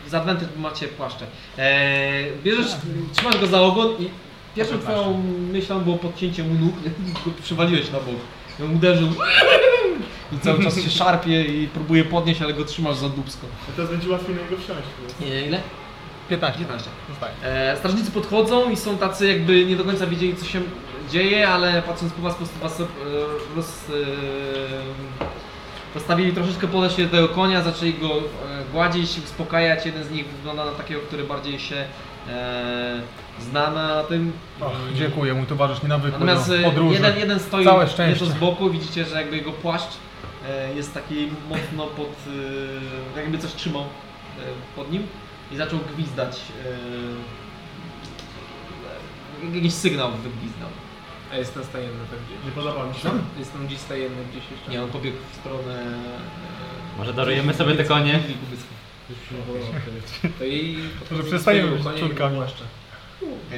mm, 0.10 0.54
z 0.54 0.58
macie 0.58 0.88
płaszcze. 0.88 1.26
E, 1.58 2.24
bierzesz, 2.44 2.68
trzymasz 3.14 3.38
go 3.38 3.48
za 3.48 3.62
ogon 3.62 3.91
i 4.00 4.10
pierwszą 4.56 4.80
twoją 4.80 5.24
myślą 5.52 5.80
było 5.80 5.98
podcięcie 5.98 6.44
mu 6.44 6.54
nóg, 6.66 6.76
go 7.26 7.32
przywaliłeś 7.44 7.91
na 7.91 8.00
bok. 8.00 8.16
I 8.60 8.64
on 8.64 8.76
uderzył 8.76 9.10
i 10.34 10.40
cały 10.40 10.64
czas 10.64 10.82
się 10.82 10.90
szarpie 10.90 11.44
i 11.44 11.68
próbuje 11.68 12.06
podnieść, 12.06 12.41
ale 12.41 12.54
go 12.54 12.66
trzymasz 12.66 12.95
za 12.95 13.10
dubsko. 13.10 13.48
A 13.70 13.76
teraz 13.76 13.91
będzie 13.91 14.10
łatwiej 14.10 14.36
na 14.36 14.41
niego 14.41 14.58
wsiąść. 14.58 14.88
Nie, 15.22 15.45
ile? 15.48 15.62
15. 16.30 16.60
15. 16.60 16.90
Zostaje. 17.10 17.34
E, 17.44 17.78
strażnicy 17.78 18.12
podchodzą 18.12 18.70
i 18.70 18.76
są 18.76 18.98
tacy 18.98 19.28
jakby 19.28 19.66
nie 19.66 19.76
do 19.76 19.84
końca 19.84 20.08
wiedzieli 20.08 20.36
co 20.36 20.45
się 20.45 20.62
dzieje, 21.11 21.49
ale 21.49 21.81
patrząc 21.81 22.13
po 22.13 22.21
was 22.21 22.34
po 22.34 22.38
prostu 22.38 22.59
was 22.59 22.80
e, 22.80 22.84
roz, 23.55 23.89
e, 23.89 23.93
postawili 25.93 26.34
troszeczkę 26.34 26.67
podejść 26.67 26.97
do 26.97 27.09
tego 27.09 27.30
konia, 27.30 27.61
zaczęli 27.61 27.93
go 27.93 28.07
e, 28.07 28.21
gładzić, 28.71 29.17
uspokajać. 29.25 29.85
Jeden 29.85 30.03
z 30.03 30.11
nich 30.11 30.27
wygląda 30.27 30.65
na 30.65 30.71
takiego, 30.71 31.01
który 31.01 31.23
bardziej 31.23 31.59
się 31.59 31.85
e, 32.30 33.01
zna 33.41 33.71
na 33.71 34.03
tym. 34.03 34.31
Och, 34.61 34.71
dziękuję, 34.95 35.34
mój 35.34 35.45
towarzysz 35.45 35.84
nie 35.84 35.89
nawykły 35.89 36.11
Natomiast 36.11 36.49
do 36.49 36.57
e, 36.57 36.63
podróży. 36.63 36.93
jeden, 36.93 37.17
jeden 37.17 37.39
stoi 37.39 37.65
Całe 37.65 37.88
nieco 38.07 38.25
z 38.25 38.34
boku, 38.34 38.69
widzicie, 38.69 39.05
że 39.05 39.21
jakby 39.21 39.35
jego 39.38 39.51
płaszcz 39.51 39.93
e, 40.49 40.73
jest 40.75 40.93
taki 40.93 41.27
mocno 41.49 41.88
pod, 41.88 42.15
e, 43.15 43.19
jakby 43.19 43.38
coś 43.38 43.53
trzymał 43.53 43.81
e, 43.81 43.85
pod 44.75 44.91
nim 44.91 45.07
i 45.51 45.57
zaczął 45.57 45.80
gwizdać. 45.93 46.39
E, 49.51 49.55
jakiś 49.55 49.73
sygnał 49.73 50.11
wygwizdał. 50.11 50.69
A 51.34 51.38
jestem 51.38 51.64
stajenny 51.64 52.05
tak 52.11 52.19
gdzieś. 52.19 52.45
Nie 52.45 52.51
podoba 52.51 52.85
mi 52.85 52.95
się. 52.95 53.10
Jestem 53.39 53.68
gdzieś 53.68 53.80
stajenny 53.80 54.26
gdzieś 54.31 54.43
jeszcze. 54.51 54.72
Nie, 54.72 54.84
on 54.84 54.89
pobiegł 54.89 55.18
w 55.31 55.35
stronę... 55.35 55.81
E, 56.95 56.97
Może 56.97 57.14
darujemy 57.14 57.53
sobie 57.53 57.76
te 57.76 57.84
konie? 57.84 58.19
To 60.39 60.43
jej... 60.43 60.77
Może 61.11 61.23
przestaniemy 61.23 61.72
być 61.72 61.99
córkami. 61.99 62.39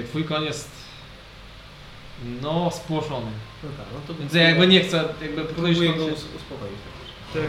twój 0.09 0.23
koń 0.23 0.43
jest... 0.45 0.71
No, 2.41 2.71
spłoszony. 2.71 3.31
No 3.63 3.69
tak, 3.77 3.85
no 3.93 3.99
to... 4.07 4.13
Więc 4.19 4.33
ja 4.33 4.43
jakby 4.43 4.67
nie 4.67 4.81
chcę, 4.81 5.03
jakby 5.21 5.45
Próbuję 5.45 5.93
go 5.93 6.05
uspokoić. 6.05 6.79
tak. 7.33 7.43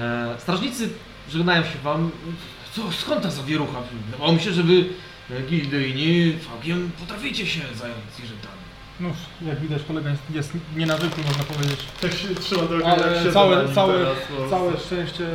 E, 0.00 0.34
strażnicy 0.38 0.90
żegnają 1.30 1.62
się 1.62 1.78
wam. 1.84 2.10
Co, 2.72 2.92
skąd 2.92 3.22
ta 3.22 3.30
zawierucha? 3.30 3.82
Wydawało 4.06 4.32
mi 4.32 4.40
się, 4.40 4.52
że 4.52 4.62
wy 4.62 4.74
e, 4.74 4.84
gildyjni 5.48 6.38
całkiem 6.50 6.90
potraficie 7.00 7.46
się 7.46 7.60
zająć 7.74 7.98
ziżytami. 8.16 8.60
No, 9.00 9.08
jak 9.42 9.60
widać 9.60 9.82
kolega 9.88 10.10
jest, 10.10 10.22
jest 10.34 10.52
nienawykły, 10.76 11.24
można 11.24 11.44
powiedzieć. 11.44 11.80
Tak 12.00 12.12
się 12.14 12.34
trzyma 12.34 12.62
jak 12.62 12.84
Ale 12.84 13.32
całe, 13.32 13.74
całe, 13.74 13.98
teraz, 13.98 14.18
bo- 14.38 14.50
całe 14.50 14.76
szczęście 14.80 15.26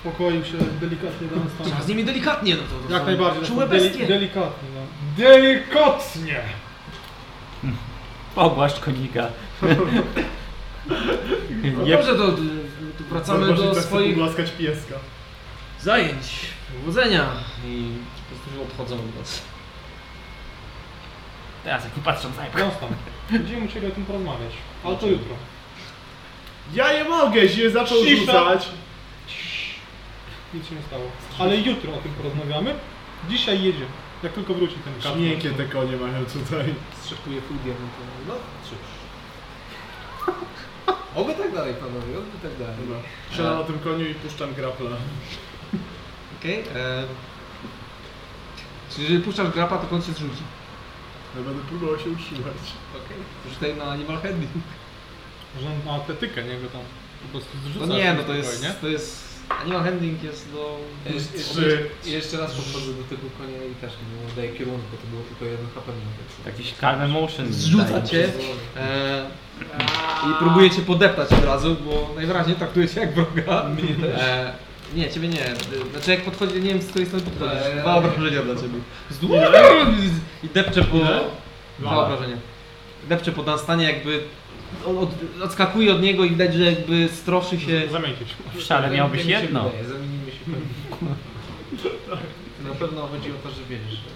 spokoił 0.00 0.44
się 0.44 0.52
delikatnie 0.80 1.28
do 1.28 1.36
nas 1.36 1.46
Trzeba 1.64 1.82
z 1.82 1.88
nimi 1.88 2.04
delikatnie, 2.04 2.54
no 2.56 2.62
to, 2.62 2.86
to 2.88 2.92
Jak 2.92 3.02
są 3.02 3.06
najbardziej. 3.06 3.44
Czułe 3.46 3.66
deli- 3.66 3.88
bestie. 3.88 4.06
delikatnie, 4.06 4.68
no. 4.74 4.80
Delikatnie! 5.24 6.40
Pogłaszcz 8.34 8.80
konika. 8.80 9.26
No 11.74 11.82
Nie, 11.84 11.96
dobrze, 11.96 12.14
to, 12.14 12.32
to 12.32 12.36
wracamy 13.10 13.54
do 13.54 13.70
chce 13.72 13.82
swoich 13.82 14.16
pieska. 14.58 14.94
zajęć, 15.80 16.26
powodzenia 16.80 17.26
i 17.66 17.84
odchodzą 18.58 18.94
od 18.94 19.10
was. 19.18 19.42
teraz 21.64 21.84
jak 21.84 21.96
nie 21.96 22.02
patrzą, 22.02 22.32
zajmę. 22.32 22.56
Wiąz 22.58 22.74
tam. 22.80 22.88
Będziemy 23.30 23.60
musieli 23.60 23.86
o 23.86 23.90
tym 23.90 24.04
porozmawiać. 24.04 24.52
Ale 24.84 24.96
to 24.96 25.06
jutro. 25.06 25.34
Ja 26.74 26.92
nie 26.92 27.04
mogę, 27.04 27.48
się 27.48 27.70
zaczął 27.70 27.98
Cisza. 28.04 28.20
rzucać. 28.20 28.68
Nic 30.54 30.68
się 30.68 30.74
nie 30.74 30.82
stało. 30.82 31.02
Ale 31.38 31.56
jutro 31.56 31.94
o 31.94 31.96
tym 31.96 32.12
porozmawiamy. 32.12 32.74
Dzisiaj 33.28 33.62
jedzie. 33.62 33.84
Jak 34.22 34.32
tylko 34.32 34.54
wróci 34.54 34.74
ten 34.74 34.94
kapłan. 34.94 35.22
Miękkie 35.22 35.50
te 35.50 35.64
konie 35.64 35.96
mają 35.96 36.24
tutaj. 36.24 36.74
Strzepuję 37.02 37.40
full 37.40 37.56
diamentowy. 37.56 38.10
No, 38.28 38.34
cóż. 38.64 38.78
Oby 41.14 41.34
tak 41.34 41.54
dalej, 41.54 41.74
panowie, 41.74 42.18
oby 42.18 42.48
tak 42.48 42.58
dalej. 42.58 42.76
Dobra. 42.80 42.98
Siadam 43.36 43.58
na 43.58 43.64
tym 43.64 43.78
koniu 43.78 44.04
i 44.06 44.14
puszczam 44.14 44.54
grapla. 44.54 44.90
Okej. 46.40 46.60
e, 46.74 47.04
Czyli 48.90 49.02
jeżeli 49.02 49.24
puszczasz 49.24 49.50
grapa, 49.50 49.78
to 49.78 49.86
koń 49.86 50.02
się 50.02 50.12
zrzuci. 50.12 50.42
Ja 51.36 51.42
będę 51.42 51.62
próbował 51.62 51.98
się 51.98 52.10
utrzymać. 52.10 52.60
Okej. 53.04 53.16
Rzucaj 53.54 53.76
na 53.76 53.84
animal 53.84 54.22
handling. 54.22 54.50
Można 55.54 55.70
na 55.86 55.92
atletykę, 55.92 56.44
nie? 56.44 56.60
Go 56.60 56.68
tam 56.68 56.80
po 57.22 57.28
prostu 57.28 57.50
zrzuca. 57.64 57.86
No 57.86 57.98
nie, 57.98 58.14
no 58.14 58.22
to 58.22 58.34
jest, 58.34 58.64
to 58.80 58.88
jest... 58.88 59.30
Animal 59.62 59.84
handling 59.84 60.22
jest 60.22 60.52
do... 60.52 60.78
Jeszcze, 61.14 61.38
Trzy. 61.38 61.88
jeszcze, 62.04 62.10
jeszcze 62.10 62.38
raz 62.38 62.54
podchodzę 62.54 62.92
do 62.92 63.02
tego 63.02 63.22
konia 63.38 63.64
i 63.72 63.74
też 63.74 63.92
nie 63.92 64.36
daję 64.36 64.52
kierunku, 64.58 64.86
bo 64.92 64.96
to 64.96 65.06
było 65.06 65.22
tylko 65.22 65.44
jeden 65.44 65.66
HP 65.74 65.92
Jakiś 66.46 66.74
calm 66.74 67.00
emotion. 67.00 67.52
Zrzuca 67.52 68.02
cię 68.02 68.28
e, 68.76 69.26
i 70.30 70.38
próbuje 70.38 70.70
cię 70.70 70.82
podeptać 70.82 71.32
od 71.32 71.44
razu, 71.44 71.76
bo 71.84 72.12
najwyraźniej 72.16 72.56
traktuje 72.56 72.88
cię 72.88 73.00
jak 73.00 73.14
wroga. 73.14 73.68
Mnie 73.68 73.94
też. 73.94 74.20
E, 74.20 74.52
nie, 74.94 75.10
ciebie 75.10 75.28
nie. 75.28 75.44
Znaczy 75.92 76.10
jak 76.10 76.24
podchodzi, 76.24 76.54
nie 76.54 76.70
wiem 76.70 76.82
z 76.82 76.88
której 76.88 77.06
strony 77.06 77.24
podchodzisz. 77.24 77.66
Eee. 77.66 77.80
Dwa 77.80 77.96
obrażenia 77.96 78.42
dla 78.42 78.54
ciebie. 78.54 78.78
Z 79.10 79.22
I 80.44 80.48
depcze 80.48 80.84
po... 80.84 80.96
Ile? 80.96 81.20
Dwa 81.78 82.06
obrażenia. 82.06 82.36
Depcze 83.08 83.32
po 83.32 83.42
Dunstanie 83.42 83.84
jakby... 83.84 84.22
On 84.86 84.98
od, 84.98 85.10
odskakuje 85.42 85.92
od 85.92 86.02
niego 86.02 86.24
i 86.24 86.30
widać, 86.30 86.54
że 86.54 86.64
jakby 86.64 87.08
stroszy 87.08 87.60
się... 87.60 87.88
Zamienić. 87.90 88.18
W 88.54 88.60
szale 88.62 88.90
miałbyś 88.90 89.24
jedno. 89.24 89.64
Wydaje, 89.64 89.84
zamienimy 89.84 90.30
się 90.30 90.38
pewnie. 90.44 91.16
Na 92.68 92.74
pewno 92.74 93.06
chodzi 93.06 93.30
o 93.30 93.34
to, 93.34 93.50
że 93.50 93.60
wiesz, 93.70 93.90
że... 93.90 94.10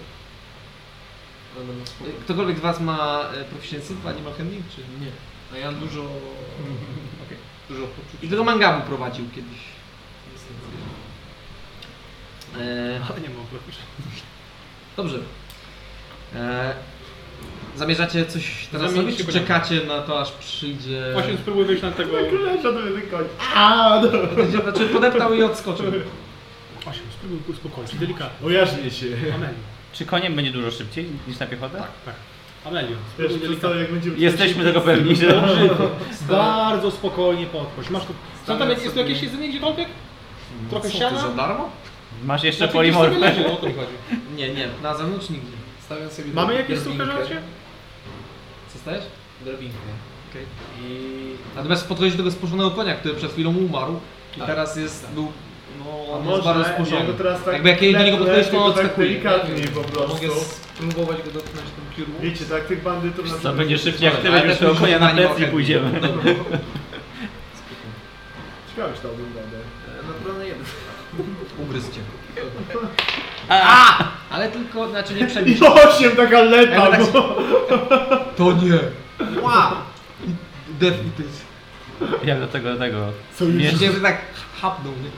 Spokojne. 1.55 2.19
Ktokolwiek 2.23 2.57
z 2.57 2.61
was 2.61 2.79
ma 2.79 3.29
e, 3.33 3.43
proficiency 3.43 3.95
w 3.95 4.07
animal 4.07 4.33
handling, 4.33 4.65
czy... 4.75 4.81
Nie. 4.81 5.11
A 5.53 5.57
ja 5.57 5.71
dużo... 5.71 6.01
Dużo 7.69 7.81
poczuć. 7.81 8.23
I 8.23 8.27
tego 8.27 8.43
mangabu 8.43 8.87
prowadził 8.87 9.25
kiedyś. 9.35 9.74
E, 12.61 12.99
Ale 13.09 13.21
nie 13.27 13.29
mam 13.29 13.45
proszę. 13.65 13.79
Dobrze. 14.97 15.17
E, 16.35 16.73
zamierzacie 17.75 18.25
coś 18.25 18.67
teraz 18.71 18.91
Zamienić 18.91 19.19
robić, 19.19 19.27
się 19.27 19.33
czy 19.33 19.39
czekacie 19.39 19.81
na 19.87 20.01
to, 20.01 20.21
aż 20.21 20.31
przyjdzie... 20.31 21.09
Właśnie 21.13 21.37
spróbuj 21.37 21.65
wyjść 21.65 21.83
na 21.83 21.91
tego... 21.91 22.11
Szedłem 22.61 22.93
ten 23.01 23.09
koń. 23.11 23.25
A, 23.55 24.01
no. 24.03 24.61
Znaczy 24.61 24.85
podeptał 24.87 25.33
i 25.33 25.43
odskoczył. 25.43 25.85
Właśnie, 26.83 27.03
spróbuj 27.13 27.39
go 27.47 27.53
uspokoić. 27.53 27.95
Delikatnie. 27.95 28.47
Ujarzmie 28.47 28.91
się. 28.91 29.05
Amelio. 29.35 29.53
Czy 29.93 30.05
koniem 30.05 30.35
będzie 30.35 30.51
dużo 30.51 30.71
szybciej 30.71 31.09
niż 31.27 31.39
na 31.39 31.45
piechotę? 31.45 31.77
Tak. 31.77 31.91
Tak. 32.05 32.15
Amelio. 32.65 32.97
Wiesz, 33.19 33.31
Spróbuj 33.31 33.47
delikatnie. 33.49 33.81
jak 33.81 33.91
będzie 33.91 34.09
Jesteśmy 34.17 34.63
tego 34.63 34.81
pewni, 34.81 35.15
że... 35.15 35.41
Bardzo 36.29 36.91
spokojnie 36.91 37.45
podchodź. 37.45 37.89
Masz 37.89 38.05
tu... 38.05 38.13
Co 38.47 38.57
tam 38.57 38.69
jest? 38.69 38.93
Tu 38.93 38.99
jakieś 38.99 39.21
jedzenie 39.21 39.49
gdziekolwiek? 39.49 39.87
Trochę 40.69 40.89
Co, 40.89 40.97
siana? 40.97 41.21
to 41.21 41.27
za 41.27 41.33
darmo? 41.33 41.69
Masz 42.23 42.43
jeszcze 42.43 42.57
Znaczy, 42.57 42.73
polimorfę. 42.73 43.19
leży, 43.19 43.47
o 43.51 43.55
to 43.55 43.67
mi 43.67 43.73
chodzi. 43.73 43.91
Nie, 44.35 44.53
nie, 44.53 44.67
na 44.83 44.97
zewnątrz 44.97 45.29
nigdzie. 45.29 45.51
Stawiam 45.85 46.09
sobie 46.09 46.33
Mamy 46.33 46.53
jakieś 46.55 46.79
żarcie? 46.79 47.41
Co 48.73 48.79
stajesz? 48.79 49.03
Drobinkę. 49.45 49.75
Okej. 50.31 50.43
I 50.81 51.35
Natomiast 51.55 51.87
podchodzisz 51.87 52.13
do 52.13 52.17
tego 52.23 52.31
spuszonego 52.31 52.71
konia, 52.71 52.95
który 52.95 53.13
przed 53.15 53.31
chwilą 53.31 53.55
umarł 53.57 53.99
i 54.35 54.39
Tak, 54.39 54.47
teraz 54.47 54.75
jest, 54.77 55.01
tak. 55.05 55.11
był, 55.11 55.31
no, 55.85 56.11
on 56.13 56.17
jest 56.17 56.25
może 56.29 56.43
bardzo 56.43 56.63
spuszczony. 56.73 57.13
teraz 57.13 57.43
tak 57.43 57.53
Jakby 57.53 57.69
jak 57.69 57.79
do 57.81 58.03
niego 58.03 58.17
podchodzisz, 58.17 58.47
to 58.49 58.65
on 58.65 58.73
tak 58.73 58.81
odskakuje. 58.81 59.07
delikatniej 59.09 59.67
po 59.67 59.79
a 59.79 60.07
mogę 60.07 60.27
prostu. 60.27 60.45
spróbować 60.75 61.17
go 61.17 61.31
dotknąć 61.31 61.65
tym 61.75 61.85
piórą? 62.05 62.19
Wiecie, 62.21 62.45
tak 62.45 62.65
tych 62.65 62.83
bandytów 62.83 63.25
na 63.25 63.31
Co 63.31 63.35
przykład- 63.37 63.55
będzie 63.55 63.77
szybciej 63.77 64.05
jak 64.05 64.15
ty 64.15 64.55
tego 64.59 64.75
konia 64.75 64.99
na 64.99 65.09
plecy 65.09 65.41
i 65.41 65.45
na 65.45 65.51
pójdziemy. 65.51 65.91
Ciekawe, 68.69 68.93
czy 68.97 69.03
dałbym 69.03 69.25
radę. 69.35 69.57
E, 69.99 70.07
Naturalny 70.13 70.47
jeden. 70.47 70.63
Ugryzł 71.59 71.91
cię. 71.91 71.99
A! 73.49 73.97
Ale 74.29 74.49
tylko, 74.49 74.89
znaczy 74.89 75.13
nie 75.13 75.27
przebić. 75.27 75.59
I 75.61 75.65
osiem 75.65 76.15
taka 76.15 76.41
lepa, 76.41 76.73
Ja 76.73 76.91
tak- 76.91 77.11
bo... 77.11 77.37
To 78.37 78.51
nie! 78.53 78.79
Wow! 79.41 79.71
Death 80.67 80.97
Eaters. 80.97 81.41
Jak 82.23 82.39
do 82.39 82.47
tego, 82.47 82.73
do 82.73 82.79
tego. 82.79 83.11
Co 83.35 83.45
już? 83.45 83.63
Że 83.63 84.01
tak 84.01 84.17
hapnął, 84.61 84.93
nie? 84.93 85.09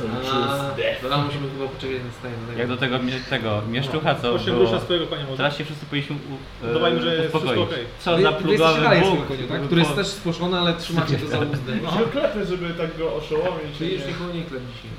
A? 0.00 0.70
Dobra, 1.02 1.18
musimy 1.18 1.50
chyba 1.50 1.68
poczekać 1.68 1.96
na 2.06 2.12
stajnego. 2.18 2.58
Jak 2.58 2.68
do 2.68 2.76
tego, 2.76 2.98
tego 3.30 3.62
mieszczucha, 3.70 4.14
co 4.14 4.32
Osiem 4.32 4.54
było... 4.54 4.80
swojego 4.80 5.06
może. 5.10 5.36
Teraz 5.36 5.58
się 5.58 5.64
wszyscy 5.64 5.86
powinniśmy 5.86 6.16
u, 6.62 6.66
e, 6.66 6.70
Udawajmy, 6.70 7.02
że 7.02 7.14
jest 7.14 7.34
uspokoić. 7.34 7.52
wszystko 7.52 7.74
okej. 7.74 7.84
Co 7.98 8.22
za 8.22 8.32
wy 8.32 8.42
plugawy 8.42 8.52
jesteście 8.52 8.82
dalej 8.82 9.00
w 9.00 9.18
Bóg. 9.18 9.28
koniu, 9.28 9.48
tak? 9.48 9.62
Który 9.62 9.80
jest 9.80 9.94
też 9.94 10.06
spłoszony, 10.06 10.58
ale 10.58 10.74
trzymacie 10.74 11.16
go 11.16 11.26
za 11.26 11.38
uzdę. 11.38 11.72
Się 11.98 12.04
klepy, 12.12 12.46
żeby 12.46 12.74
tak 12.74 12.98
go 12.98 13.14
oszołomić. 13.14 13.78
Czyli 13.78 13.92
już 13.94 14.02
nie? 14.02 14.08
nikogo 14.08 14.32
nie 14.32 14.42
klep 14.42 14.62
dzisiaj. 14.74 14.90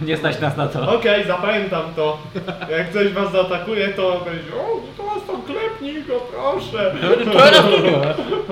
Nie 0.00 0.16
stać 0.16 0.40
nas 0.40 0.56
na 0.56 0.66
to. 0.66 0.94
Okej, 0.96 1.26
zapamiętam 1.26 1.94
to. 1.96 2.18
Jak 2.70 2.90
ktoś 2.90 3.08
was 3.12 3.32
zaatakuje, 3.32 3.88
to 3.88 4.24
będzie 4.24 4.54
o, 4.54 4.80
to 4.96 5.02
was 5.02 5.26
tam 5.26 5.42
klepnij 5.42 6.02
go, 6.04 6.20
proszę. 6.20 6.94
Teraz 7.32 7.64
to 7.64 7.82
nie. 7.82 7.92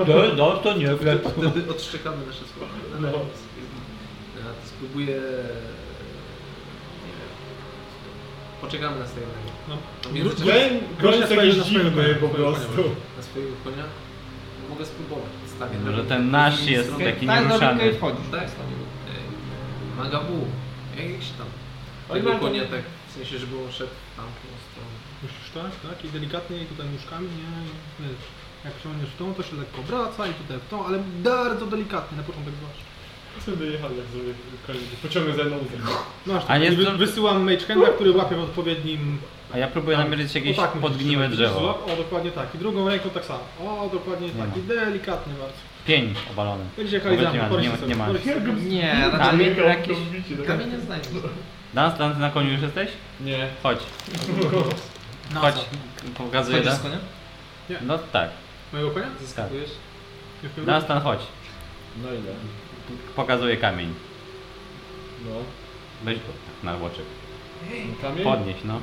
No, 0.07 0.23
no 0.37 0.51
to 0.51 0.77
nie. 0.77 0.87
Wtedy 0.95 1.71
odszczekamy 1.71 2.17
nasze 2.27 2.43
słowa. 2.57 2.73
No. 2.99 3.09
Spróbuję... 4.83 5.15
Nie 7.05 7.13
wiem. 7.17 7.31
Poczekamy 8.61 8.99
na 8.99 9.07
stajnego. 9.07 9.37
No. 9.69 9.77
W 10.09 10.13
międzyczasie 10.13 10.51
Ten 10.51 10.79
gość 11.01 11.17
swojego 11.25 11.43
jakiś 11.43 11.57
na 11.57 11.63
swojego 11.63 11.89
dziwny 11.89 12.01
konia, 12.03 12.15
po 12.21 12.29
prostu. 12.29 12.83
na 13.17 13.23
swojego 13.23 13.51
konia. 13.63 13.83
Mogę 14.69 14.85
spróbować. 14.85 15.31
Stawię. 15.55 15.77
Może 15.79 15.91
drogę. 15.93 16.09
ten 16.09 16.31
nasz 16.31 16.55
Drugiej 16.57 16.73
jest 16.75 16.87
strony. 16.89 17.05
taki 17.05 17.27
Tak, 17.27 17.45
nieruszany. 17.45 17.89
i 17.89 17.93
wchodzisz. 17.97 18.27
Tak. 18.31 18.41
Ej, 18.43 19.23
Magabu. 19.97 20.37
Jak 20.97 21.23
się 21.27 21.33
tam? 21.39 21.47
Oj, 22.09 22.19
Tego 22.19 22.31
konia 22.39 22.61
nie- 22.63 22.69
tak, 22.69 22.83
w 23.09 23.11
sensie, 23.15 23.39
żeby 23.39 23.53
on 23.65 23.71
szedł 23.71 23.93
w 24.13 24.15
tamtą 24.17 24.47
stronę. 24.67 24.93
Musisz 25.23 25.49
tak, 25.57 25.71
tak 25.89 26.05
i 26.05 26.09
delikatnie 26.09 26.57
i 26.63 26.65
tutaj 26.65 26.85
nóżkami, 26.95 27.27
nie, 27.39 27.49
wiesz, 28.07 28.25
jak 28.65 28.73
ciągniesz 28.83 29.09
w 29.09 29.17
tą, 29.19 29.33
to 29.33 29.43
się 29.43 29.55
lekko 29.55 29.77
obraca 29.81 30.27
i 30.27 30.33
tutaj 30.33 30.57
w 30.65 30.67
tą, 30.71 30.85
ale 30.87 30.97
bardzo 31.29 31.65
delikatnie, 31.65 32.17
na 32.17 32.23
początek 32.23 32.53
zwłaszcza. 32.61 32.92
Będę 33.47 33.65
jechał 33.65 33.89
jak 33.97 34.07
sobie 34.07 34.33
koniec. 34.67 34.83
Pociągnę 35.01 35.33
za 35.35 35.41
jedną 35.41 35.57
łzę. 35.57 35.93
Masz, 36.25 36.43
A 36.47 36.57
nie 36.57 36.71
zdąży- 36.71 36.97
wysyłam 36.97 37.43
Mage 37.43 37.65
Handa, 37.65 37.87
który 37.87 38.11
łapie 38.11 38.35
w 38.35 38.39
odpowiednim... 38.43 39.17
A 39.53 39.57
ja 39.57 39.67
próbuję 39.67 39.97
namierzyć 39.97 40.35
jakieś 40.35 40.59
o, 40.59 40.61
tak, 40.61 40.75
musisz 40.75 40.89
podgniłe 40.89 41.29
trzymać. 41.29 41.37
drzewo. 41.37 41.59
Złap- 41.59 41.93
O, 41.93 41.97
dokładnie 41.97 42.31
tak. 42.31 42.55
I 42.55 42.57
drugą 42.57 42.89
ręką 42.89 43.09
tak 43.09 43.25
samo. 43.25 43.39
O, 43.59 43.89
dokładnie 43.93 44.27
Nie 44.27 44.33
tak. 44.33 44.49
ma. 44.49 44.55
I 44.57 44.61
delikatnie 44.61 45.33
bardzo. 45.33 45.55
Pień 45.87 46.13
obalony. 46.31 46.63
Będziecie 46.77 46.97
jechali 46.97 47.17
za 47.17 47.31
nie 47.31 47.39
mną, 47.41 47.55
ma, 47.55 47.61
nie 47.61 47.69
ma- 47.69 47.75
sobie, 47.77 47.87
nie 47.87 47.95
ma. 47.95 48.07
sobie. 48.07 48.19
Nie, 48.69 48.95
znaczy 49.09 49.17
Kamień 49.31 49.55
nie, 49.55 49.61
jakieś... 49.61 49.97
tak? 50.37 50.47
Kamienie 50.47 50.79
znajdziesz. 50.79 51.11
Dan, 51.73 51.97
Dan, 51.97 52.13
ty 52.13 52.19
na 52.19 52.29
koniu 52.29 52.51
już 52.51 52.61
jesteś? 52.61 52.89
Nie. 53.21 53.47
Chodź. 53.63 53.79
No 55.33 55.39
Chodź. 55.39 55.55
Pokazuję. 56.17 56.57
Wchodzisz 56.61 56.65
Dan. 56.65 56.79
z 56.79 56.81
konia? 56.81 56.97
No 57.81 57.97
tak. 57.97 58.29
Mojego 58.73 58.91
konia? 58.91 59.07
Zaskakujesz? 59.21 59.69
Już 60.43 60.57
mnie 60.57 60.65
Dan, 60.65 60.81
stan 60.81 61.01
chodź. 61.01 61.19
No 62.03 62.07
ile? 62.09 62.31
Pokazuję 63.15 63.57
kamień. 63.57 63.93
No. 65.25 65.35
Weź 66.03 66.17
go 66.17 66.23
tak 66.25 66.63
na 66.63 66.77
łoczek. 66.77 67.05
Kamień? 68.01 68.23
Podnieś, 68.23 68.55
no. 68.65 68.79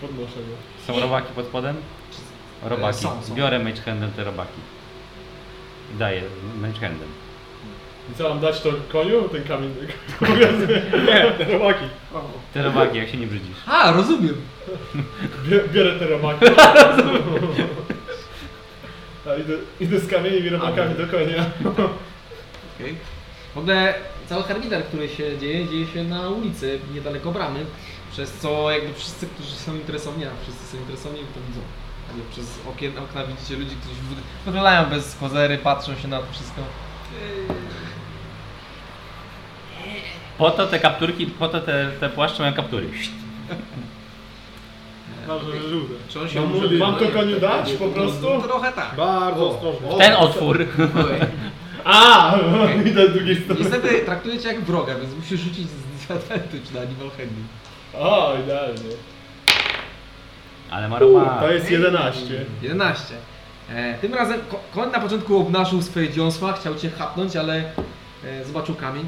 Podnoszę 0.00 0.34
go. 0.36 0.92
Są 0.94 1.00
robaki 1.00 1.32
pod 1.34 1.46
spodem? 1.46 1.76
Robaki. 2.62 2.98
są, 2.98 3.22
są. 3.22 3.34
Biorę 3.34 3.58
mage 3.58 3.80
handem 3.82 4.12
te 4.12 4.24
robaki. 4.24 4.60
I 5.94 5.98
daję 5.98 6.22
mage 6.60 6.80
handem. 6.80 7.08
I 8.12 8.14
co 8.14 8.28
mam 8.28 8.40
dać 8.40 8.60
to 8.60 8.70
koniu? 8.92 9.28
Ten 9.28 9.44
kamień. 9.44 9.74
Nie, 11.06 11.32
te 11.46 11.52
robaki. 11.52 11.84
Te 12.54 12.62
robaki, 12.62 12.98
jak 12.98 13.08
się 13.08 13.16
nie 13.16 13.26
brzydzisz. 13.26 13.56
A, 13.66 13.92
rozumiem. 13.92 14.34
Bie- 15.48 15.68
Biorę 15.72 15.98
te 15.98 16.06
robaki. 16.06 16.46
A 19.28 19.34
idę, 19.36 19.54
idę 19.80 20.00
z 20.00 20.08
kamieniem 20.08 20.46
i 20.46 20.48
robakami 20.48 20.94
do 20.94 21.06
konia. 21.06 21.44
Okej. 22.76 22.94
W 23.58 23.60
ogóle 23.60 23.94
cały 24.28 24.42
harmider, 24.42 24.84
który 24.84 25.08
się 25.08 25.38
dzieje, 25.38 25.68
dzieje 25.68 25.86
się 25.86 26.04
na 26.04 26.28
ulicy, 26.28 26.78
niedaleko 26.94 27.30
bramy, 27.32 27.66
przez 28.12 28.32
co 28.32 28.70
jakby 28.70 28.94
wszyscy, 28.94 29.26
którzy 29.26 29.50
są 29.50 29.74
interesowani, 29.74 30.24
a 30.24 30.28
wszyscy 30.42 30.66
są 30.72 30.76
interesowani, 30.78 31.20
to 31.20 31.40
widzą. 31.48 31.60
Jakby 32.08 32.32
przez 32.32 32.58
okien, 32.70 32.92
okna 32.98 33.24
widzicie 33.26 33.56
ludzi, 33.56 33.76
którzy 33.80 33.94
w- 33.94 34.44
wyglądają 34.44 34.90
bez 34.90 35.16
kozery, 35.16 35.58
patrzą 35.58 35.96
się 35.96 36.08
na 36.08 36.18
to 36.18 36.24
wszystko. 36.32 36.60
Po 40.38 40.50
to 40.50 40.66
te 40.66 40.78
kapturki, 40.78 41.26
po 41.26 41.48
to 41.48 41.60
te, 41.60 41.90
te 42.00 42.08
płaszcze 42.08 42.42
mają 42.42 42.54
kaptury. 42.54 42.88
Że 45.28 45.68
żółte. 45.70 45.94
Czy 46.08 46.20
on 46.20 46.28
się 46.28 46.40
Mam, 46.40 46.50
może 46.54 46.70
mam 46.70 46.94
to 46.96 47.06
koniu 47.08 47.40
dać 47.40 47.72
po 47.72 47.88
prostu? 47.88 48.42
Trochę 48.42 48.72
tak. 48.72 48.94
Bardzo 48.96 49.50
ostrożnie. 49.50 49.98
Ten 49.98 50.14
otwór. 50.16 50.66
A! 51.84 52.34
Idę 52.90 53.08
z 53.08 53.12
drugiej 53.12 53.36
strony. 53.36 53.60
Niestety 53.60 53.98
traktuje 54.04 54.38
cię 54.38 54.48
jak 54.48 54.60
wroga, 54.60 54.94
więc 54.94 55.14
musisz 55.14 55.40
rzucić 55.40 55.66
z 55.68 55.98
disadvantage 56.00 56.72
na 56.74 56.80
animal 56.80 57.08
handling. 57.10 57.48
O, 57.94 58.34
idealnie. 58.44 58.80
Ale 60.70 60.88
ma 60.88 60.98
robaki. 60.98 61.40
To 61.40 61.52
jest 61.52 61.70
11. 61.70 62.44
11. 62.62 63.14
E, 63.70 63.94
tym 63.98 64.14
razem 64.14 64.40
ko- 64.50 64.60
koń 64.74 64.90
na 64.92 65.00
początku 65.00 65.38
obnażył 65.38 65.82
swoje 65.82 66.10
dziąsła, 66.12 66.52
chciał 66.52 66.74
cię 66.74 66.90
chapnąć, 66.90 67.36
ale 67.36 67.54
e, 68.24 68.44
zobaczył 68.44 68.74
kamień. 68.74 69.04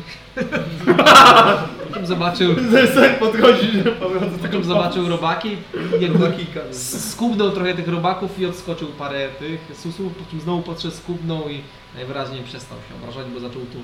Potem 1.88 2.06
zobaczył, 2.06 2.54
Zesek 2.72 3.18
podchodzi, 3.18 3.76
nie 3.76 3.82
powiem 3.82 4.20
potem 4.42 4.64
zobaczył 4.64 5.08
robaki, 5.08 5.56
jakby 6.00 6.32
s- 6.70 7.10
skubnął 7.10 7.50
trochę 7.50 7.74
tych 7.74 7.88
robaków 7.88 8.38
i 8.38 8.46
odskoczył 8.46 8.88
parę 8.88 9.28
tych 9.28 9.60
susów, 9.76 10.12
po 10.14 10.30
czym 10.30 10.40
znowu 10.40 10.62
podszedł, 10.62 10.94
skubnął 10.94 11.48
i 11.48 11.60
najwyraźniej 11.94 12.42
przestał 12.44 12.78
się 12.88 12.94
obrażać, 12.94 13.26
bo 13.34 13.40
zaczął 13.40 13.62
tu. 13.62 13.78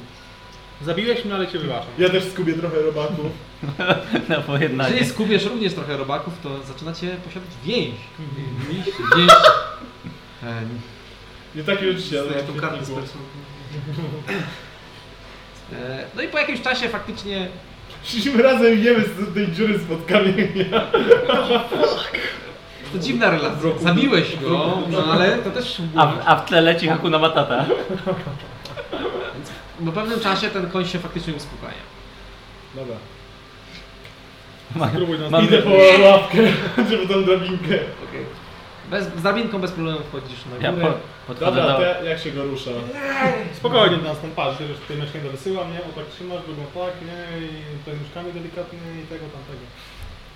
Zabiłeś 0.85 1.25
mnie, 1.25 1.35
ale 1.35 1.49
cię 1.49 1.59
wybaczam. 1.59 1.89
Ja 1.99 2.09
też 2.09 2.25
skubię 2.25 2.55
trochę 2.55 2.83
robaków. 2.83 3.27
Na 4.29 4.41
pojednanie. 4.41 4.91
Jeżeli 4.91 5.11
skubiesz 5.11 5.45
również 5.45 5.75
trochę 5.75 5.97
robaków, 5.97 6.35
to 6.43 6.63
zaczynacie 6.63 7.09
posiadać 7.25 7.51
więź. 7.65 7.95
Mieliście 8.69 8.93
więź. 9.17 9.33
E, 10.43 10.63
Nie 11.55 11.65
takie 11.65 11.95
tą 12.47 12.61
kartę 12.61 12.85
z 12.85 12.91
personą. 12.91 13.25
e, 15.73 16.05
no 16.17 16.23
i 16.23 16.29
po 16.29 16.39
jakimś 16.39 16.63
czasie 16.63 16.89
faktycznie 16.89 17.49
Szliśmy 18.05 18.43
razem 18.43 18.79
i 18.79 18.83
jemy 18.83 19.05
z 19.05 19.35
tej 19.35 19.53
dziury 19.53 19.79
spod 19.79 20.07
kamienia. 20.07 20.87
To 22.93 22.99
dziwna 22.99 23.31
relacja. 23.31 23.71
Zabiłeś 23.81 24.37
go, 24.37 24.79
no 24.91 25.05
ale 25.13 25.39
to 25.39 25.51
też 25.51 25.83
A, 25.97 26.07
w- 26.07 26.23
a 26.29 26.37
w 26.37 26.45
tle 26.47 26.61
leci 26.61 26.89
Hakuna 26.89 27.19
Matata. 27.19 27.65
Po 29.87 29.93
pewnym 30.01 30.21
czasie 30.21 30.49
ten 30.51 30.71
koń 30.71 30.85
się 30.87 30.99
faktycznie 30.99 31.35
uspokaja. 31.35 31.83
Dobra. 32.75 32.97
Spróbuj 34.93 35.19
nas 35.19 35.31
Mam- 35.31 35.45
Idę 35.45 35.59
po 35.63 35.71
łapkę, 36.09 36.39
żeby 36.91 37.07
tą 37.09 37.25
drabinkę. 37.25 37.79
Bez, 38.91 39.05
z 39.05 39.23
drabinką 39.23 39.61
bez 39.61 39.73
problemu 39.73 39.99
wchodzisz 40.09 40.39
na 40.47 40.67
Ja 40.67 40.73
górę. 40.73 40.87
po, 40.87 40.93
podchodzę 41.27 41.57
Dobra, 41.57 41.67
do... 41.73 41.77
to 41.77 41.83
ja- 41.83 42.03
jak 42.03 42.19
się 42.21 42.31
go 42.31 42.45
rusza? 42.45 42.71
Spokojnie 43.57 43.97
nas 43.97 44.21
tam 44.21 44.31
patrz, 44.31 44.59
że 44.59 44.69
tutaj 44.75 44.97
meczkę 44.97 45.19
wysyłam, 45.21 45.73
nie? 45.73 45.79
O 45.79 45.93
tak 45.97 46.05
trzymasz, 46.15 46.43
drugą 46.47 46.63
tak, 46.75 46.93
nie? 47.09 47.47
I 47.47 47.79
tutaj 47.79 47.95
nóżkami 48.03 48.33
delikatnie 48.33 48.79
i 49.05 49.07
tego, 49.07 49.25
tamtego. 49.35 49.65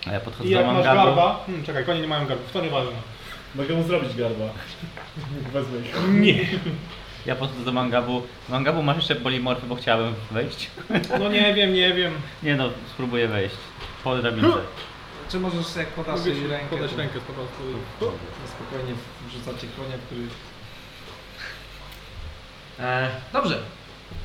A 0.06 0.12
ja 0.12 0.18
I 0.18 0.20
podchodzę 0.20 0.51
do 0.51 0.56
jak 0.56 0.66
masz 0.66 0.74
mangabu. 0.74 1.06
garba... 1.06 1.43
Hmm, 1.47 1.64
czekaj, 1.64 1.85
konie 1.85 2.01
nie 2.01 2.09
mają 2.09 2.27
garbów, 2.27 2.52
to 2.52 2.60
nieważne. 2.60 2.93
Mogę 3.55 3.74
mu 3.74 3.82
zrobić 3.82 4.16
garba. 4.16 4.44
Wezmę 5.52 5.78
ich. 5.78 5.94
Nie. 6.20 6.47
Ja 7.27 7.36
podchodzę 7.36 7.64
do 7.64 7.72
mangabu. 7.72 8.22
Mangabu 8.48 8.82
masz 8.82 8.97
jeszcze 8.97 9.16
polimorfy, 9.16 9.66
bo 9.66 9.74
chciałem 9.74 10.14
wejść. 10.31 10.70
No 11.18 11.28
nie 11.28 11.55
wiem, 11.55 11.74
nie 11.74 11.94
wiem. 11.94 12.12
Nie 12.43 12.56
no, 12.56 12.70
spróbuję 12.90 13.28
wejść. 13.28 13.56
Po 14.05 14.16
drabince. 14.16 14.48
Czy 15.31 15.40
możesz 15.40 15.77
jak 15.77 15.86
podasz 15.86 16.27
jej 16.27 16.47
rękę, 16.47 16.77
podać 16.77 16.93
rękę 16.93 17.18
po 17.27 17.32
prostu. 17.32 17.62
to 18.01 18.12
spokojnie 18.47 18.94
wrzucacie 19.28 19.66
konia, 19.77 19.97
który... 20.06 20.20
E, 22.81 23.10
dobrze. 23.32 23.59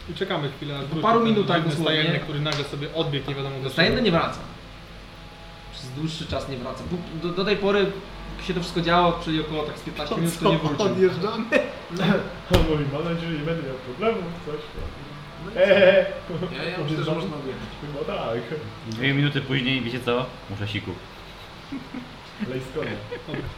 I 0.09 0.13
czekamy 0.13 0.49
chwilę, 0.57 0.79
wróci 0.79 1.01
paru 1.01 1.25
minutach 1.25 1.63
dosłownie. 1.65 1.83
stajenny, 1.85 2.19
który 2.19 2.39
nagle 2.39 2.63
sobie 2.63 2.93
odbiegł, 2.93 3.29
nie 3.29 3.35
wiadomo 3.35 3.59
do 3.59 3.69
Stajenny 3.69 4.01
nie 4.01 4.11
wraca. 4.11 4.39
Przez 5.75 5.89
dłuższy 5.91 6.25
czas 6.27 6.49
nie 6.49 6.57
wraca. 6.57 6.83
Do, 7.23 7.29
do 7.29 7.45
tej 7.45 7.57
pory 7.57 7.91
się 8.47 8.53
to 8.53 8.59
wszystko 8.59 8.81
działo, 8.81 9.19
czyli 9.23 9.41
około 9.41 9.63
tak 9.63 9.77
z 9.79 9.81
15 9.81 10.15
minut, 10.15 10.39
to 10.39 10.51
nie 10.51 10.57
wrócił. 10.57 10.85
Odjeżdżamy? 10.85 11.45
On 12.55 12.61
mówi, 12.71 12.85
mam 12.93 13.03
nadzieję, 13.13 13.31
że 13.31 13.37
nie 13.39 13.45
będę 13.45 13.63
miał 13.67 13.75
problemów, 13.77 14.23
coś. 14.45 14.55
Eee, 15.57 16.05
Ja, 16.57 16.63
ja 16.63 16.77
myślę, 16.83 17.03
że 17.03 17.15
można 17.15 17.35
odjechać. 17.37 17.61
Chyba 17.81 18.17
tak. 18.17 18.39
Dwie 18.87 19.13
minuty 19.13 19.41
później, 19.41 19.81
wiecie 19.81 19.99
co? 19.99 20.25
Muszę 20.49 20.67
siku. 20.67 20.91
Lej. 22.49 22.61
Dobra, 22.75 22.91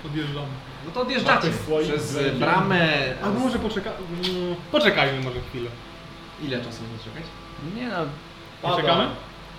podjeżdżamy. 0.03 0.47
No 0.85 0.91
to 0.93 1.01
odjeżdżacie 1.01 1.47
przez 1.83 2.17
bramę. 2.39 2.89
Albo 3.23 3.39
może 3.39 3.59
poczeka... 3.59 3.91
poczekajmy 4.71 5.21
może 5.23 5.39
chwilę. 5.49 5.69
Ile 6.41 6.57
czasu 6.57 6.83
będzie 6.83 7.03
czekać? 7.03 7.23
Nie 7.75 7.87
no, 7.87 7.95
Poczekamy? 8.61 9.07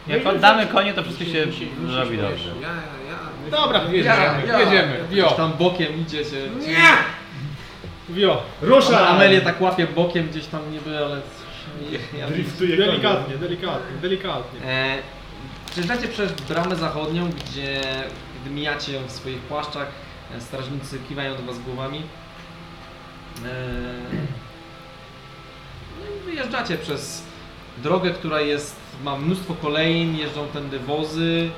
Jak 0.08 0.26
oddamy 0.26 0.66
konie, 0.66 0.94
to 0.94 1.02
wszystko 1.02 1.24
się 1.24 1.46
zrobi 1.86 2.16
wiesz, 2.16 2.30
dobrze. 2.30 2.50
Ja, 2.62 2.68
ja, 2.68 2.74
ja. 3.10 3.50
Dobra, 3.50 3.82
jedziemy, 3.84 4.64
jedziemy. 4.64 4.98
Wio, 5.10 5.30
tam 5.30 5.52
bokiem 5.52 6.00
idziecie. 6.00 6.36
wio. 8.08 8.42
Rusza! 8.62 9.08
Amelię 9.08 9.40
tak 9.40 9.60
łapie 9.60 9.86
bokiem 9.86 10.28
gdzieś 10.28 10.46
tam 10.46 10.72
niby, 10.72 10.98
ale... 10.98 11.20
Driftuje. 12.28 12.76
Delikatnie, 12.76 13.36
delikatnie, 13.36 13.96
delikatnie. 14.02 14.60
E, 14.64 14.98
Przejeżdżacie 15.70 16.08
przez 16.08 16.32
bramę 16.32 16.76
zachodnią, 16.76 17.30
gdzie 17.30 17.80
gdy 18.42 18.50
mijacie 18.50 18.92
ją 18.92 19.06
w 19.06 19.12
swoich 19.12 19.38
płaszczach, 19.38 19.88
e, 20.36 20.40
strażnicy 20.40 20.98
kiwają 21.08 21.36
do 21.36 21.42
was 21.42 21.58
głowami. 21.58 21.98
E, 21.98 23.42
no 26.00 26.16
i 26.16 26.30
wyjeżdżacie 26.30 26.78
przez 26.78 27.22
drogę, 27.78 28.10
która 28.10 28.40
jest, 28.40 28.76
ma 29.04 29.16
mnóstwo 29.16 29.54
kolejn, 29.62 30.16
jeżdżą 30.16 30.46
tędy 30.46 30.78
wozy, 30.78 31.50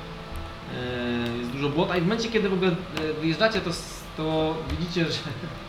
e, 0.75 1.37
jest 1.37 1.49
dużo 1.51 1.69
błota 1.69 1.97
i 1.97 2.01
w 2.01 2.03
momencie, 2.03 2.29
kiedy 2.29 2.49
w 2.49 2.53
ogóle 2.53 2.71
e, 2.71 3.13
wyjeżdżacie, 3.21 3.61
to, 3.61 3.69
to 4.17 4.55
widzicie, 4.79 5.05
że 5.05 5.19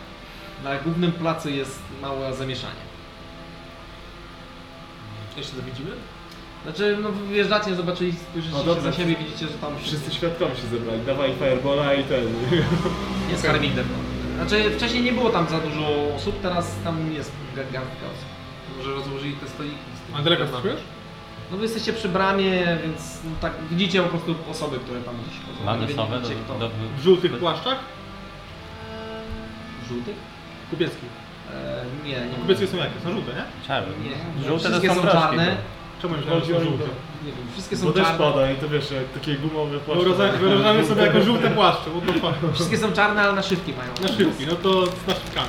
na 0.65 0.77
głównym 0.78 1.12
placu 1.12 1.49
jest 1.51 1.78
małe 2.03 2.35
zamieszanie. 2.35 2.82
Jeszcze 5.36 5.57
to 5.57 5.62
widzimy? 5.62 5.90
Znaczy, 6.65 6.99
no 7.03 7.09
wy 7.12 7.27
wyjeżdżacie, 7.27 7.74
zobaczyli, 7.74 8.12
spojrzycie 8.12 8.55
No 8.55 8.61
się 8.61 8.66
dobrze. 8.66 8.82
za 8.82 8.93
siebie, 8.93 9.16
widzicie, 9.16 9.47
że 9.47 9.55
tam 9.55 9.73
Wszyscy 9.82 10.15
świadkowie 10.15 10.57
się 10.57 10.66
zebrali. 10.66 11.01
Dawaj 11.07 11.32
Firebola 11.39 11.94
i 11.94 12.05
ten. 12.05 12.24
jest 13.31 13.47
Harminder. 13.47 13.85
Znaczy, 14.36 14.70
wcześniej 14.70 15.03
nie 15.03 15.12
było 15.12 15.31
tam 15.31 15.49
za 15.49 15.59
dużo 15.59 16.15
osób, 16.16 16.40
teraz 16.43 16.74
tam 16.85 17.12
jest 17.12 17.32
ga- 17.57 17.73
garstka 17.73 18.07
osób. 18.07 18.28
Może 18.78 18.90
rozłożyli 18.94 19.32
te 19.36 19.49
stoliki 19.49 19.77
z 19.97 20.01
tym. 20.07 20.16
Wstępujesz? 20.47 20.81
No 21.53 21.59
wy 21.59 21.62
jesteście 21.62 21.93
przy 21.93 22.09
bramie, 22.09 22.79
więc 22.83 23.19
no, 23.24 23.31
tak 23.41 23.53
widzicie 23.70 24.03
po 24.03 24.09
prostu 24.09 24.35
osoby, 24.51 24.79
które 24.79 25.01
tam 25.01 25.15
gdzieś 25.27 25.39
chodzą. 25.47 25.65
Mamy 25.65 25.87
Nie 25.87 25.95
sowę 25.95 26.20
do, 26.20 26.29
kto. 26.29 26.59
do, 26.59 26.70
W 26.99 27.03
żółtych 27.03 27.39
płaszczach? 27.39 27.79
Żółtych? 29.89 30.15
Kupieckich. 30.70 31.09
E, 31.55 31.85
nie, 32.05 32.11
nie. 32.11 32.35
Kupieckie 32.41 32.66
są 32.66 32.77
jakie? 32.77 33.01
Są 33.05 33.12
żółte, 33.12 33.33
nie? 33.35 33.66
czarny. 33.69 33.93
Nie. 34.05 34.45
Żółte 34.49 34.62
to 34.65 34.69
Wszystkie 34.70 34.89
są 34.89 34.95
są 34.95 35.09
czarne. 35.09 35.57
Czemu 36.03 36.16
myślałem, 36.16 36.41
że 36.45 36.47
Chodzi 36.47 36.53
są 36.53 36.59
o 36.59 36.65
żółte? 36.70 36.85
Nie 37.24 37.32
wiem, 37.32 37.47
wszystkie 37.53 37.77
Bo 37.77 37.82
są 37.82 37.93
też 37.93 38.03
czarne. 38.03 38.19
pada 38.19 38.51
i 38.51 38.56
to 38.56 38.69
wiesz, 38.69 38.90
jak 38.90 39.09
takie 39.21 39.35
gumowe 39.37 39.79
płaszcze. 39.79 40.05
Wyobrażamy 40.05 40.39
wyobrażamy 40.39 40.87
sobie 40.87 41.03
jako 41.03 41.22
żółte 41.22 41.51
płaszcze, 41.61 41.90
what 41.90 42.06
the 42.06 42.21
fuck. 42.21 42.55
Wszystkie 42.55 42.79
są 42.79 42.93
czarne, 42.93 43.22
ale 43.22 43.32
naszywki 43.32 43.72
mają. 43.72 43.90
Na 44.03 44.09
szybki, 44.19 44.47
no 44.47 44.55
to 44.55 44.87
z 44.87 45.06
naszywkami. 45.06 45.48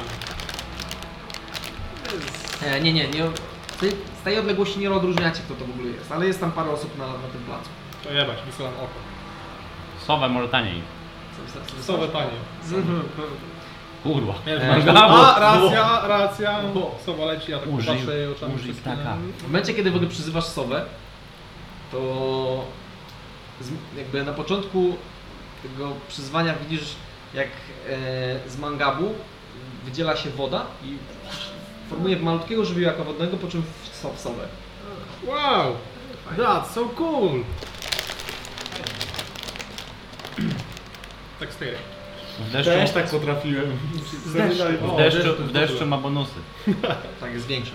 E, 2.62 2.82
nie, 2.82 2.94
nie, 2.94 3.08
nie. 3.10 3.24
Z 3.84 3.86
tej- 3.86 3.96
Z 4.22 4.24
tej 4.24 4.40
odległości 4.40 4.80
nie 4.80 4.92
odróżniacie, 4.92 5.42
kto 5.46 5.54
to 5.56 5.66
w 5.66 5.70
ogóle 5.70 5.90
jest, 5.90 6.12
ale 6.12 6.28
jest 6.28 6.40
tam 6.40 6.52
parę 6.52 6.70
osób 6.72 6.98
na, 6.98 7.08
na 7.08 7.14
tym 7.14 7.42
placu. 7.46 7.70
To 8.04 8.14
jebać, 8.14 8.38
wysyłam 8.46 8.74
oko. 8.74 8.88
Sowę 10.08 10.30
może 10.30 10.48
taniej. 10.48 10.82
Sowę 11.82 12.08
panie. 12.08 12.30
Kurwa. 14.04 14.34
Ja 14.46 14.54
już 14.54 14.64
E, 14.64 14.68
mam- 14.68 14.82
brawo. 14.82 15.36
A, 15.36 15.40
racja, 15.40 16.08
racja. 16.08 16.60
Sowa 17.06 17.26
leci, 17.26 17.52
ja 17.52 17.60
tak 17.60 17.70
Użyj- 17.70 17.86
patrzę 17.98 18.32
oczami 18.38 18.56
użyj 18.56 18.64
wszystkimi. 18.74 18.96
ptaka. 18.96 19.18
W 19.38 19.44
momencie, 19.44 19.74
kiedy 19.74 19.92
w 19.92 19.96
ogóle 19.96 20.10
przyzywasz 20.12 20.46
sowę, 20.46 20.86
to 21.92 22.66
z, 23.62 23.72
jakby 23.98 24.24
na 24.24 24.34
początku 24.34 24.96
tego 25.64 25.94
przyzwania 26.08 26.54
widzisz, 26.70 26.96
jak 27.34 27.48
e, 27.48 28.50
z 28.50 28.58
mangabu 28.58 29.14
wydziela 29.86 30.16
się 30.18 30.30
woda 30.30 30.66
i 30.84 30.98
formuje 31.94 32.18
malutkiego 32.20 32.66
żywiołaka 32.66 33.04
wodnego, 33.04 33.38
po 33.38 33.48
czym 33.48 33.64
w 33.92 33.96
so- 33.98 34.14
w 34.14 34.20
sowę. 34.20 34.48
Wow! 35.28 35.76
That's 36.38 36.66
so 36.74 36.86
cool! 36.86 37.44
Tak 41.40 41.54
stery. 41.54 41.78
W 42.50 42.52
deszczu, 42.52 42.72
Też 42.72 42.92
tak 42.92 43.10
potrafiłem. 43.10 43.66
w 44.26 44.34
deszczu, 44.34 44.64
deszcz 44.98 45.24
to 45.24 45.34
w 45.34 45.52
deszczu 45.52 45.86
ma 45.86 45.98
bonusy. 45.98 46.32
Tak, 47.22 47.34
jest 47.34 47.48
większa. 47.48 47.72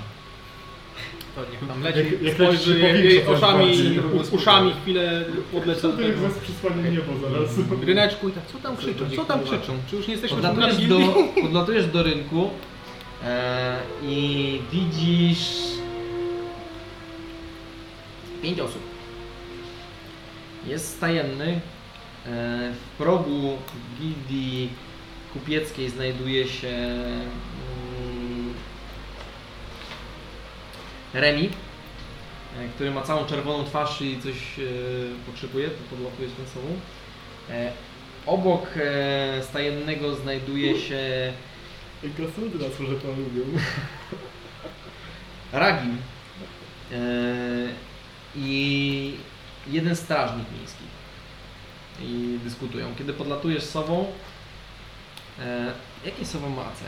To 1.34 1.40
niech 1.52 1.68
tam 1.68 1.82
leci, 1.82 1.98
Jak- 1.98 2.22
jak 2.22 2.22
leci 2.22 2.34
spojrzy 2.58 2.80
się 2.80 2.86
jej, 2.88 3.05
jej 3.05 3.26
oczami, 3.26 3.64
bardziej. 3.66 3.98
u- 4.00 4.34
uszami 4.36 4.72
chwilę 4.82 5.24
podlecą 5.52 5.80
Co 5.80 5.88
do 5.88 5.97
to 5.97 6.02
jest 6.02 6.16
tego 6.20 6.28
za 6.34 6.40
przysłanie 6.40 6.90
niebo 6.90 7.12
zaraz? 7.30 7.50
ryneczku 7.86 8.28
i 8.28 8.32
tak, 8.32 8.47
co 8.52 8.58
tam 8.58 8.76
krzyczą, 8.76 9.05
co 9.16 9.24
tam 9.24 9.44
krzyczą? 9.44 9.72
Czy 9.90 9.97
już 9.97 10.06
nie 10.06 10.12
jesteśmy 10.12 10.42
na 10.42 10.48
Podlatujesz 10.48 10.76
gildii? 10.88 11.06
do, 11.34 11.42
podlatujesz 11.42 11.86
do 11.86 12.02
rynku 12.02 12.50
i 14.02 14.60
widzisz 14.72 15.78
pięć 18.42 18.60
osób. 18.60 18.82
Jest 20.66 20.97
stajenny. 20.97 21.60
E, 22.26 22.72
w 22.72 22.97
progu 22.98 23.58
gildii 24.00 24.70
kupieckiej 25.32 25.90
znajduje 25.90 26.48
się 26.48 26.68
mm, 26.68 28.55
Remi, 31.14 31.50
e, 32.58 32.68
który 32.68 32.90
ma 32.90 33.02
całą 33.02 33.24
czerwoną 33.24 33.64
twarz 33.64 34.02
i 34.02 34.20
coś 34.22 34.58
e, 34.58 34.62
pokrzykuje, 35.26 35.68
to 35.68 35.97
podlatujesz 35.97 36.32
ten 36.32 36.47
sobą. 36.47 36.66
E, 37.50 37.72
obok 38.26 38.66
e, 38.76 39.42
stajennego 39.42 40.14
znajduje 40.14 40.80
się 40.80 41.32
Krasnoludy 42.02 42.58
nas 42.68 42.80
może 42.80 42.94
pan 42.94 43.10
lubią. 43.10 43.42
Ragim 45.52 45.98
e, 46.92 46.96
i 48.36 49.14
jeden 49.66 49.96
strażnik 49.96 50.44
miejski. 50.58 50.84
I 52.00 52.38
dyskutują. 52.44 52.94
Kiedy 52.98 53.12
podlatujesz 53.12 53.64
sobą, 53.64 54.06
e, 55.38 55.72
jakie 56.04 56.26
sowa 56.26 56.48
ma 56.48 56.62
AC? 56.62 56.78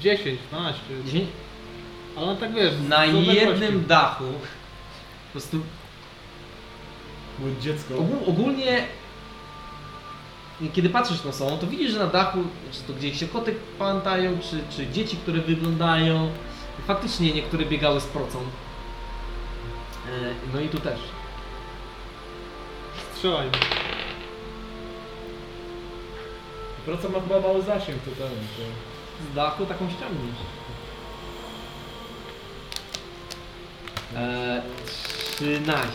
10, 0.00 0.40
12. 0.50 0.80
Dziesięć- 1.04 1.28
Ale 2.16 2.26
on 2.26 2.36
tak 2.36 2.54
wiesz, 2.54 2.72
Na 2.88 3.04
jednym 3.06 3.86
dachu 3.86 4.24
po 4.24 5.32
prostu 5.32 5.62
Bo 7.38 7.60
dziecko. 7.60 7.94
Ogól, 7.98 8.18
ogólnie, 8.26 8.86
kiedy 10.68 10.90
patrzysz 10.90 11.24
na 11.24 11.32
sobą, 11.32 11.58
to 11.58 11.66
widzisz, 11.66 11.92
że 11.92 11.98
na 11.98 12.06
dachu, 12.06 12.38
czy 12.72 12.82
to 12.82 12.92
gdzieś 12.92 13.20
się 13.20 13.28
koty 13.28 13.54
pamiętają, 13.78 14.38
czy, 14.38 14.60
czy 14.76 14.86
dzieci, 14.92 15.16
które 15.16 15.40
wyglądają. 15.40 16.30
Faktycznie 16.86 17.32
niektóre 17.32 17.64
biegały 17.64 18.00
z 18.00 18.06
procą. 18.06 18.38
E, 18.38 18.42
No 20.54 20.60
i 20.60 20.68
tu 20.68 20.80
też. 20.80 21.00
Strzelaj. 23.14 23.50
Praca 26.86 27.08
ma 27.08 27.20
chyba 27.20 27.40
mały 27.40 27.62
zasięg. 27.62 27.98
To... 28.02 28.10
Z 29.32 29.34
dachu 29.34 29.66
taką 29.66 29.90
ściągniesz. 29.90 30.40
E, 34.16 34.62
13. 35.36 35.86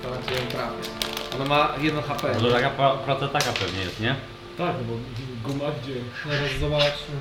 Staracie 0.00 0.34
ją 0.34 0.50
trafić. 0.50 1.03
Ona 1.34 1.44
ma 1.44 1.74
1 1.80 2.02
HP. 2.02 2.34
To 2.34 2.50
taka 2.52 2.70
pra- 2.70 2.98
praca 2.98 3.28
taka 3.28 3.52
pewnie 3.52 3.80
jest, 3.80 4.00
nie? 4.00 4.16
Tak, 4.58 4.74
no 4.78 4.84
bo 4.84 4.94
guma 5.48 5.70
gdzie? 5.82 5.94
Zaraz 6.30 6.58
zobaczmy. 6.60 7.16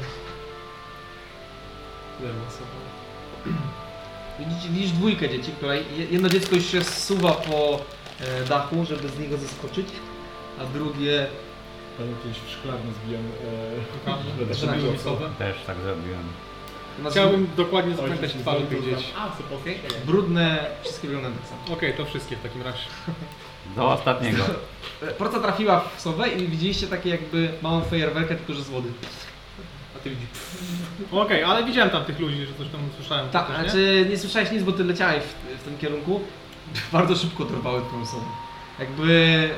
Widzisz, 4.39 4.71
widzisz 4.71 4.91
dwójkę 4.91 5.29
dzieci, 5.29 5.51
które 5.51 5.77
jedno 6.11 6.29
dziecko 6.29 6.55
już 6.55 6.65
się 6.65 6.83
zsuwa 6.83 7.31
po 7.31 7.79
e, 8.21 8.45
dachu, 8.45 8.85
żeby 8.85 9.09
z 9.09 9.19
niego 9.19 9.37
zeskoczyć, 9.37 9.87
a 10.61 10.65
drugie 10.65 11.27
Tam 11.97 12.07
kiedyś 12.23 12.37
w 12.39 12.49
szklarni 12.49 12.91
zbijam. 13.03 13.23
E... 13.23 14.05
Tak, 14.05 14.95
co? 14.97 15.03
sowę. 15.03 15.29
Też 15.37 15.55
tak 15.67 15.77
zrobiłem. 15.77 16.23
ma 16.99 17.09
Chciałbym 17.09 17.47
dokładnie 17.57 17.95
zapamiętać 17.95 18.35
mi 18.35 18.41
twarz 18.41 18.57
zrobił 18.57 18.81
tych 18.81 18.89
dzieci. 18.89 19.11
A, 19.17 19.29
co 19.29 19.55
Okej. 19.55 19.79
okay. 19.87 19.99
brudne, 20.05 20.65
wszystkie 20.83 21.07
wyglądają 21.07 21.35
tak 21.35 21.47
samo. 21.47 21.77
Okej, 21.77 21.93
to 21.93 22.05
wszystkie 22.05 22.35
w 22.35 22.41
takim 22.41 22.61
razie. 22.61 22.85
Do 23.75 23.91
ostatniego. 23.91 24.43
Porca 25.17 25.39
trafiła 25.39 25.79
w 25.97 26.01
sowę 26.01 26.29
i 26.29 26.47
widzieliście 26.47 26.87
takie 26.87 27.09
jakby 27.09 27.49
małą 27.61 27.81
fajerwerkę, 27.81 28.35
tylko 28.35 28.53
że 28.53 28.63
z 28.63 28.69
wody. 28.69 28.89
ty 30.03 30.09
widzisz. 30.09 30.27
Okej, 31.11 31.43
ale 31.43 31.63
widziałem 31.63 31.89
tam 31.89 32.05
tych 32.05 32.19
ludzi, 32.19 32.45
że 32.45 32.53
coś 32.53 32.67
tam 32.67 32.81
słyszałem. 32.95 33.29
Tak, 33.29 33.47
też, 33.47 33.57
nie? 33.57 33.63
znaczy 33.63 34.07
nie 34.09 34.17
słyszałeś 34.17 34.51
nic, 34.51 34.63
bo 34.63 34.71
ty 34.71 34.83
leciałeś 34.83 35.23
w, 35.23 35.61
w 35.61 35.63
tym 35.63 35.77
kierunku. 35.77 36.21
Bardzo 36.93 37.15
szybko 37.15 37.45
dorwały 37.45 37.81
twoją 37.81 38.01
osobę. 38.01 38.25
Jakby... 38.79 39.49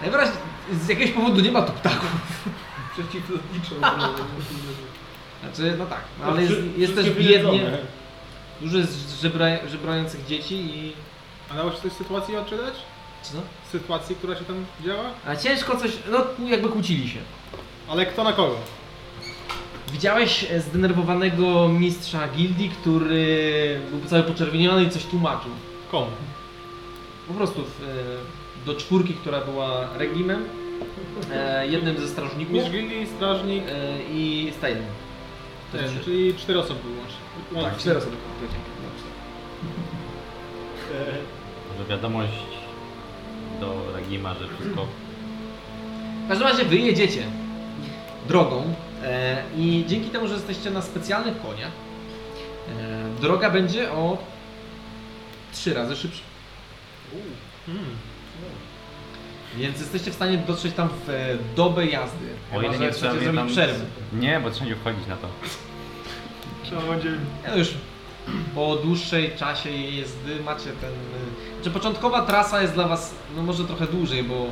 Najwyraźniej 0.00 0.38
z 0.72 0.88
jakiegoś 0.88 1.14
powodu 1.14 1.40
nie 1.40 1.52
ma 1.52 1.62
tu 1.62 1.72
ptaków. 1.72 2.10
Przeciwlotniczą. 2.92 3.74
Znaczy, 5.42 5.76
no 5.78 5.86
tak, 5.86 6.00
no, 6.20 6.26
ale 6.26 6.42
jest, 6.42 6.54
jest 6.76 6.94
też 6.94 7.04
Wszystkie 7.04 7.24
biednie. 7.24 7.78
Dużo 8.60 8.78
jest 8.78 9.20
żebra, 9.20 9.46
żebrających 9.68 10.26
dzieci 10.26 10.54
i... 10.54 10.92
A 11.50 11.54
dało 11.54 11.70
się 11.70 11.76
coś 11.76 11.92
z 11.92 11.96
sytuacji 11.96 12.36
odczytać? 12.36 12.74
Co? 13.32 13.38
Sytuacji, 13.72 14.16
która 14.16 14.36
się 14.36 14.44
tam 14.44 14.64
działa? 14.86 15.04
A 15.26 15.36
ciężko 15.36 15.76
coś... 15.76 15.90
No 16.10 16.48
jakby 16.48 16.68
kłócili 16.68 17.08
się. 17.08 17.18
Ale 17.88 18.06
kto 18.06 18.24
na 18.24 18.32
kogo? 18.32 18.56
Widziałeś 19.92 20.46
e, 20.50 20.60
zdenerwowanego 20.60 21.68
mistrza 21.68 22.28
gildii, 22.28 22.70
który 22.70 23.80
był 23.90 24.00
cały 24.08 24.22
poczerwieniony 24.22 24.84
i 24.84 24.90
coś 24.90 25.04
tłumaczył. 25.04 25.50
Komu? 25.90 26.06
Po 27.28 27.34
prostu 27.34 27.64
w, 27.64 27.82
e, 27.82 28.66
do 28.66 28.74
czwórki, 28.74 29.14
która 29.14 29.40
była 29.40 29.88
regimem, 29.98 30.44
e, 31.32 31.66
jednym 31.66 31.98
ze 31.98 32.08
strażników 32.08 32.54
Mistrz 32.54 32.70
gildii, 32.70 33.06
strażnik, 33.16 33.64
e, 33.68 34.02
i. 34.12 34.52
To 35.72 35.78
ten, 35.78 35.82
jest 35.82 35.94
trzy. 35.94 36.04
czyli 36.04 36.34
cztery 36.34 36.58
osoby 36.58 36.80
było 36.80 36.94
łącznie. 36.96 37.70
Tak, 37.70 37.78
cztery 37.78 37.98
osoby. 37.98 38.16
Może 41.72 41.88
wiadomość 41.88 42.53
do 43.60 43.92
Regima, 43.94 44.34
że 44.34 44.48
wszystko 44.48 44.86
W 46.24 46.28
każdym 46.28 46.48
razie 46.48 46.64
wy 46.64 46.76
jedziecie 46.76 47.22
drogą 48.28 48.74
e, 49.02 49.42
i 49.56 49.84
dzięki 49.88 50.10
temu, 50.10 50.28
że 50.28 50.34
jesteście 50.34 50.70
na 50.70 50.82
specjalnych 50.82 51.42
koniach, 51.42 51.70
e, 52.80 53.20
droga 53.20 53.50
będzie 53.50 53.92
o 53.92 54.18
trzy 55.52 55.74
razy 55.74 55.96
szybsza. 55.96 56.22
Hmm. 57.66 57.84
Więc 59.56 59.80
jesteście 59.80 60.10
w 60.10 60.14
stanie 60.14 60.38
dotrzeć 60.38 60.74
tam 60.74 60.88
w 61.06 61.10
e, 61.10 61.38
dobę 61.56 61.86
jazdy. 61.86 62.26
O 62.54 62.62
ile 62.62 62.78
nie 62.78 62.90
trzeba 62.90 63.12
zrobić 63.12 63.34
tam... 63.34 63.48
przerwę. 63.48 63.84
Nie, 64.12 64.40
bo 64.40 64.50
trzeba 64.50 64.66
nie 64.66 64.76
wchodzić 64.76 65.06
na 65.06 65.16
to. 65.16 65.28
Trzeba 66.64 66.82
będzie... 66.82 67.10
Ja 67.44 67.56
już 67.56 67.74
po 68.54 68.76
dłuższej 68.76 69.32
czasie 69.36 69.70
jezdy 69.70 70.42
macie 70.44 70.64
ten... 70.80 70.90
y, 70.90 71.54
Znaczy 71.54 71.70
początkowa 71.70 72.22
trasa 72.22 72.62
jest 72.62 72.74
dla 72.74 72.88
was 72.88 73.14
no 73.36 73.42
może 73.42 73.64
trochę 73.64 73.86
dłużej, 73.86 74.22
bo 74.24 74.46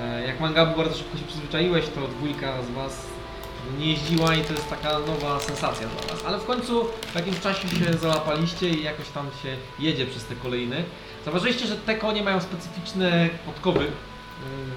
e, 0.00 0.26
jak 0.26 0.40
Mangabu 0.40 0.76
bardzo 0.76 0.98
szybko 0.98 1.18
się 1.18 1.24
przyzwyczaiłeś, 1.24 1.84
to 1.88 2.08
dwójka 2.08 2.62
z 2.62 2.70
was 2.70 3.06
nie 3.78 3.90
jeździła 3.90 4.34
i 4.34 4.44
to 4.44 4.52
jest 4.52 4.70
taka 4.70 4.98
nowa 4.98 5.40
sensacja 5.40 5.86
dla 5.88 6.14
was. 6.14 6.24
Ale 6.26 6.38
w 6.38 6.44
końcu 6.44 6.84
w 7.12 7.14
jakimś 7.14 7.40
czasie 7.40 7.68
się 7.68 7.94
załapaliście 7.94 8.68
i 8.68 8.82
jakoś 8.82 9.08
tam 9.08 9.26
się 9.42 9.56
jedzie 9.78 10.06
przez 10.06 10.24
te 10.24 10.34
kolejny. 10.36 10.84
Zauważyliście, 11.24 11.66
że 11.66 11.76
te 11.76 11.94
konie 11.94 12.22
mają 12.22 12.40
specyficzne 12.40 13.28
podkowy, 13.46 13.84
y, 13.84 13.88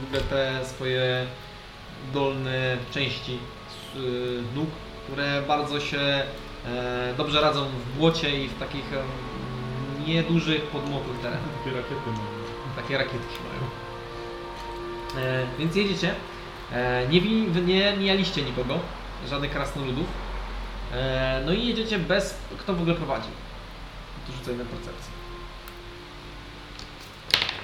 w 0.01 0.05
ogóle 0.05 0.21
te 0.21 0.65
swoje 0.65 1.25
dolne 2.13 2.77
części 2.93 3.33
y, 3.95 3.99
nóg, 4.55 4.69
które 5.03 5.41
bardzo 5.47 5.79
się 5.79 6.23
dobrze 7.17 7.41
radzą 7.41 7.65
w 7.65 7.97
błocie 7.97 8.43
i 8.43 8.47
w 8.47 8.59
takich 8.59 8.85
niedużych, 10.07 10.61
podmokłych 10.61 11.19
terenach. 11.19 11.39
Takie 11.63 11.75
rakiety 11.75 12.01
mamy. 12.05 12.45
Takie 12.75 12.97
rakietki 12.97 13.35
mają. 13.43 13.85
E, 15.25 15.45
więc 15.59 15.75
jedziecie. 15.75 16.15
E, 16.71 17.07
nie, 17.07 17.21
nie 17.61 17.97
mijaliście 17.97 18.41
nikogo, 18.41 18.79
żadnych 19.29 19.51
krasnoludów. 19.51 20.07
E, 20.93 21.41
no 21.45 21.53
i 21.53 21.67
jedziecie 21.67 21.99
bez... 21.99 22.37
Kto 22.59 22.73
w 22.73 22.81
ogóle 22.81 22.95
prowadzi? 22.95 23.29
Tu 24.27 24.33
rzucaj 24.33 24.55
na 24.55 24.65
percepcję. 24.65 25.11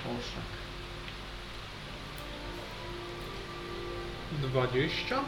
Oszak. 0.05 0.43
20? 4.31 5.19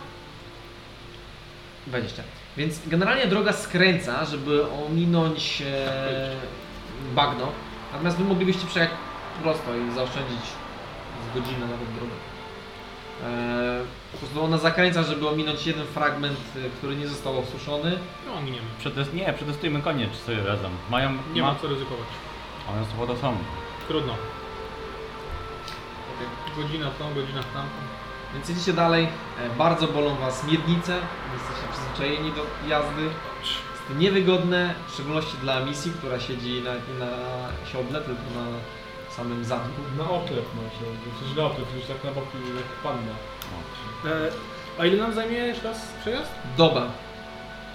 20. 1.87 2.23
Więc 2.57 2.87
generalnie 2.87 3.27
droga 3.27 3.53
skręca, 3.53 4.25
żeby 4.25 4.65
ominąć 4.71 5.63
e, 5.65 6.35
bagno. 7.15 7.47
Natomiast 7.91 8.17
wy 8.17 8.23
moglibyście 8.23 8.67
przejechać 8.67 8.97
prosto 9.43 9.75
i 9.75 9.95
zaoszczędzić 9.95 10.45
z 11.31 11.35
godziny 11.35 11.59
nawet 11.59 11.93
drogę. 11.95 12.13
E, 13.23 13.83
po 14.11 14.17
prostu 14.17 14.43
ona 14.43 14.57
zakręca, 14.57 15.03
żeby 15.03 15.29
ominąć 15.29 15.67
jeden 15.67 15.85
fragment, 15.87 16.39
e, 16.55 16.69
który 16.77 16.95
nie 16.95 17.07
został 17.07 17.39
osuszony. 17.39 17.99
No, 18.27 18.41
nie 18.41 18.51
wiem. 18.51 18.63
Przetest... 18.79 19.13
Nie, 19.13 19.33
przetestujmy 19.33 19.81
konie, 19.81 20.07
czy 20.13 20.17
sobie 20.17 20.43
radzą. 20.43 20.69
Mają... 20.89 21.17
Nie 21.33 21.41
ma... 21.41 21.53
ma 21.53 21.59
co 21.59 21.67
ryzykować. 21.67 22.07
One 22.69 22.85
są 22.85 23.13
to 23.13 23.21
są. 23.21 23.37
Trudno. 23.87 24.13
Godzina 26.57 26.89
w 26.89 26.97
tą, 26.97 27.13
godzina 27.13 27.41
w 27.41 27.53
tamtą. 27.53 27.77
Więc 28.33 28.49
jedziecie 28.49 28.73
dalej. 28.73 29.07
E, 29.39 29.49
bardzo 29.57 29.87
bolą 29.87 30.15
was 30.15 30.43
miednice. 30.43 30.97
Jesteście 31.33 31.67
przyzwyczajeni 31.93 32.31
do 32.31 32.69
jazdy. 32.69 33.03
Jest 33.03 33.87
to 33.87 33.93
niewygodne, 33.93 34.73
w 34.87 34.93
szczególności 34.93 35.37
dla 35.41 35.59
misji, 35.65 35.91
która 35.91 36.19
siedzi 36.19 36.61
na, 36.61 36.73
nie 36.73 36.99
na 36.99 37.11
siodle, 37.71 38.01
tylko 38.01 38.21
na 38.35 38.45
samym 39.15 39.43
zadku. 39.45 39.81
Na 39.97 40.03
oklep 40.03 40.45
ma 40.55 40.61
się, 40.69 40.85
przecież 41.17 41.37
na 41.37 41.45
oklep, 41.45 41.67
już 41.75 41.85
tak 41.85 42.03
na 42.03 42.11
boku 42.11 42.37
jak 42.55 42.65
panna. 42.83 43.13
E, 44.05 44.31
a 44.79 44.85
ile 44.85 44.97
nam 44.97 45.13
zajmie 45.13 45.37
jeszcze 45.37 45.67
raz 45.67 45.93
przejazd? 46.01 46.31
Doba. 46.57 46.85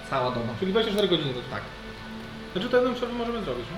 Cała 0.09 0.31
doba. 0.31 0.53
Czyli 0.59 0.71
24 0.71 1.07
godziny 1.07 1.33
to 1.33 1.39
Tak. 1.51 1.61
Znaczy 2.53 2.69
to 2.69 2.77
jedną 2.77 2.93
przerwę 2.93 3.13
możemy 3.15 3.41
zrobić, 3.41 3.65
nie? 3.71 3.77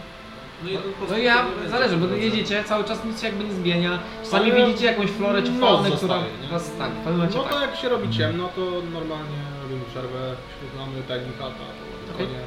No 0.63 0.69
i 0.69 0.77
No 1.09 1.17
ja, 1.17 1.45
zależy, 1.69 1.97
bo 1.97 2.15
jedziecie, 2.15 2.63
cały 2.63 2.83
czas 2.83 3.05
nic 3.05 3.21
się 3.21 3.27
jakby 3.27 3.43
nie 3.43 3.53
zmienia. 3.53 3.99
Czasami 4.23 4.51
Ale 4.51 4.65
widzicie 4.65 4.85
jakąś 4.85 5.09
florę 5.09 5.43
czy 5.43 5.51
faunę, 5.59 5.91
która 5.91 6.15
zostaje, 6.15 6.37
nie? 6.41 6.47
was, 6.47 6.71
tak, 6.77 6.91
w 6.91 7.03
pewnym 7.03 7.27
No 7.35 7.43
tak. 7.43 7.53
to 7.53 7.59
jak 7.61 7.75
się 7.75 7.89
robi 7.89 8.09
ciemno, 8.09 8.49
to 8.55 8.61
normalnie 8.93 9.50
robimy 9.71 9.89
przerwę, 9.91 10.35
śródlamy 10.59 11.01
technika, 11.07 11.43
to 11.43 12.13
Okej. 12.15 12.27
konie. 12.27 12.39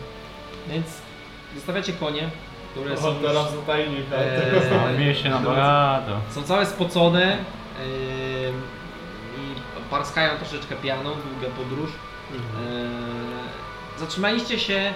Więc 0.69 0.87
zostawiacie 1.55 1.93
konie, 1.93 2.31
które 2.73 2.95
O, 2.95 2.97
są, 2.97 3.15
teraz 3.15 3.47
tajnik, 3.67 4.07
ale 4.13 4.99
Eee, 4.99 5.15
się 5.15 5.31
na 5.31 5.39
bogato. 5.39 6.21
są 6.31 6.43
całe 6.43 6.67
spocone 6.67 7.33
ym, 7.33 8.63
i 9.39 9.81
parskają 9.91 10.37
troszeczkę 10.39 10.75
pianą, 10.77 11.11
długa 11.11 11.55
podróż. 11.57 11.91
Eee, 11.91 12.39
Zatrzymaliście 13.99 14.59
się 14.59 14.93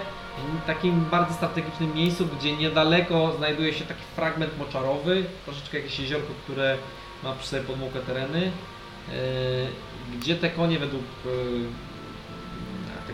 w 0.63 0.67
takim 0.67 1.05
bardzo 1.11 1.33
strategicznym 1.33 1.95
miejscu, 1.95 2.25
gdzie 2.39 2.57
niedaleko 2.57 3.33
znajduje 3.37 3.73
się 3.73 3.85
taki 3.85 4.01
fragment 4.15 4.57
moczarowy, 4.57 5.23
troszeczkę 5.45 5.77
jakieś 5.77 5.99
jeziorko, 5.99 6.27
które 6.43 6.77
ma 7.23 7.33
przy 7.33 7.47
sobie 7.47 7.61
podmokłe 7.63 8.01
tereny, 8.01 8.41
eee, 8.41 9.67
gdzie 10.19 10.35
te 10.35 10.49
konie 10.49 10.79
według 10.79 11.03
eee, 11.25 11.65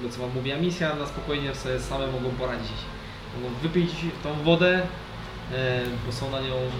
tego 0.06 0.16
co 0.18 0.22
Wam 0.22 0.36
mówiła 0.36 0.58
misja, 0.58 0.96
na 0.96 1.08
spokojnie 1.08 1.56
sobie 1.56 1.80
same 1.80 2.08
mogą 2.08 2.30
poradzić. 2.30 2.78
Mogą 3.36 3.56
wypić 3.56 3.92
tą 4.24 4.44
wodę, 4.44 4.82
e, 5.54 5.82
bo 6.06 6.12
są 6.12 6.32
na 6.32 6.40
nią 6.40 6.56
mm, 6.56 6.72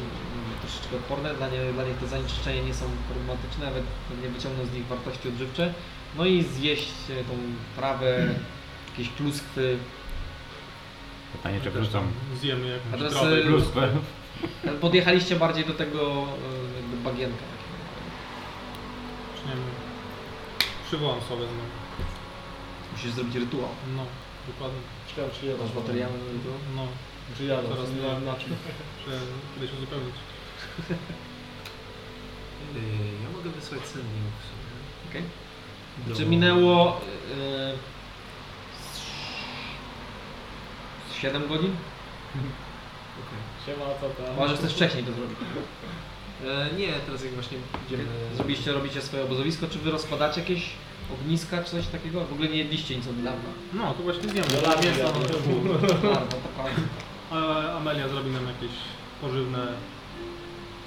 troszeczkę 0.62 0.96
odporne, 0.96 1.36
dla, 1.36 1.50
nie, 1.50 1.74
dla 1.74 1.84
nich 1.84 1.98
te 1.98 2.08
zanieczyszczenia 2.08 2.64
nie 2.64 2.74
są 2.74 2.86
problematyczne, 3.10 3.66
nawet 3.66 3.84
pewnie 4.10 4.30
wyciągną 4.30 4.66
z 4.66 4.74
nich 4.74 4.86
wartości 4.86 5.30
odżywcze. 5.30 5.74
No 6.18 6.26
i 6.26 6.44
zjeść 6.44 6.94
e, 7.10 7.24
tą 7.24 7.34
trawę, 7.76 8.28
jakieś 8.90 9.10
pluskwy. 9.10 9.78
Pytanie, 11.32 11.60
czy 11.64 11.92
tam 11.92 12.08
zjemy 12.40 12.68
jakąś 12.68 13.12
trawę. 13.12 13.38
e, 13.38 13.42
Pluskwy. 13.46 13.88
Podjechaliście 14.82 15.36
bardziej 15.36 15.66
do 15.66 15.74
tego 15.74 16.26
jakby 16.76 16.98
bagienka. 17.04 17.38
takiego. 17.38 17.76
Czy 19.36 19.48
nie 19.48 19.56
wiem, 19.56 19.64
przywołam 20.88 21.22
sobie 21.22 21.42
znowu. 21.46 21.85
Musisz 22.96 23.12
zrobić 23.12 23.36
rytuał. 23.36 23.70
No, 23.96 24.06
dokładnie. 24.48 24.80
Ciekawe 25.08 25.28
czy 25.40 25.46
ja 25.46 25.54
Masz 25.64 25.74
materiały 25.76 26.14
na 26.14 26.26
rytuał? 26.34 26.58
No, 26.76 26.88
Czy 27.38 27.44
ja 27.46 27.56
Coraz 27.56 27.70
teraz 27.70 27.90
nie 27.90 28.02
wiem 28.02 28.26
na 28.26 28.34
czym. 28.36 28.50
muszę 29.06 29.20
kiedyś 29.56 29.72
uzupełnić. 29.78 30.16
Yy, 30.90 30.96
ja 33.24 33.30
mogę 33.38 33.50
wysłać 33.50 33.82
sending 33.88 34.26
w 34.42 34.46
sumie. 34.50 34.76
Okej. 35.10 35.24
Do- 36.08 36.16
Czy 36.16 36.26
minęło 36.26 37.02
z 41.12 41.16
7 41.22 41.48
godzin? 41.48 41.72
Okej. 43.22 43.40
Siema, 43.66 43.86
co 44.02 44.10
tam? 44.24 44.36
Możesz 44.36 44.60
też 44.60 44.74
wcześniej 44.74 45.04
to 45.04 45.12
zrobić. 45.14 45.38
E, 46.46 46.70
nie, 46.78 46.94
teraz 46.94 47.24
jak 47.24 47.34
właśnie 47.34 47.58
idziemy... 47.88 48.04
Zrobiliście, 48.36 48.72
robicie 48.74 49.02
swoje 49.02 49.24
obozowisko, 49.24 49.68
czy 49.68 49.80
wy 49.80 49.92
rozkładacie 49.92 50.42
jakieś 50.42 50.70
ogniska, 51.14 51.64
czy 51.64 51.72
coś 51.72 51.88
takiego? 51.88 52.26
W 52.26 52.34
ogóle 52.34 52.50
nie 52.50 52.58
jedliście 52.58 52.96
nic 52.96 53.08
od 53.08 53.16
dawna. 53.24 53.50
No, 53.74 53.94
to 53.94 54.04
właśnie 54.04 54.30
zjemy. 54.30 54.48
Do 54.48 54.62
ja 54.62 55.04
no, 55.04 55.20
No, 55.64 55.80
no, 55.80 55.88
to 55.88 55.96
prawda. 55.96 56.38
A 57.32 57.78
Amelia 57.78 58.10
zrobi 58.10 58.30
nam 58.32 58.48
jakieś 58.48 58.78
pożywne 59.22 59.68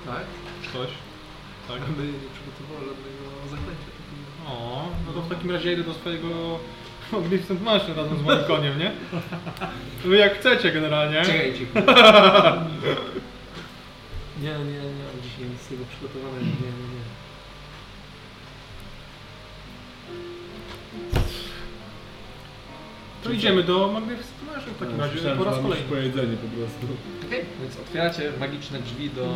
Tak? 0.07 0.25
coś. 0.73 0.89
Tak. 1.69 1.77
Aby 1.83 2.03
nie 2.03 2.19
przygotowała 2.35 2.81
żadnego 2.81 3.23
zaklęcia 3.51 3.91
takiego. 3.99 4.51
O, 4.51 4.89
no 5.07 5.13
to 5.13 5.23
w 5.23 5.29
takim 5.29 5.51
razie 5.51 5.73
idę 5.73 5.83
do 5.85 5.95
swojego 5.95 6.59
Mogliście 7.13 7.55
maszyn 7.55 7.95
razem 7.97 8.19
z 8.19 8.23
moim 8.23 8.45
koniem, 8.45 8.79
nie? 8.79 8.93
Wy 10.05 10.17
jak 10.17 10.39
chcecie 10.39 10.73
generalnie. 10.73 11.23
Czekajcie. 11.23 11.67
Nie, 14.43 14.49
nie, 14.51 14.81
nie 14.99 15.05
mam 15.09 15.23
dzisiaj 15.23 15.45
nic 15.51 15.61
z 15.61 15.69
tego 15.69 15.85
przygotowanego. 15.91 16.45
Nie, 16.45 16.71
nie, 16.79 16.89
nie. 16.95 17.05
To 23.29 23.33
idziemy 23.35 23.63
do 23.63 23.91
Magnificent 23.93 24.47
Mansion 24.47 24.75
w 24.75 24.79
takim 24.79 25.01
razie 25.01 25.15
Myślałem, 25.15 25.39
po 25.39 25.45
raz 25.45 25.55
kolejny. 25.57 25.85
po 25.89 25.95
jedzenie 25.95 26.37
po 26.37 26.49
prostu. 26.59 26.87
Okej, 27.27 27.45
więc 27.63 27.77
otwieracie 27.77 28.33
magiczne 28.41 28.79
drzwi 28.79 29.11
do... 29.11 29.35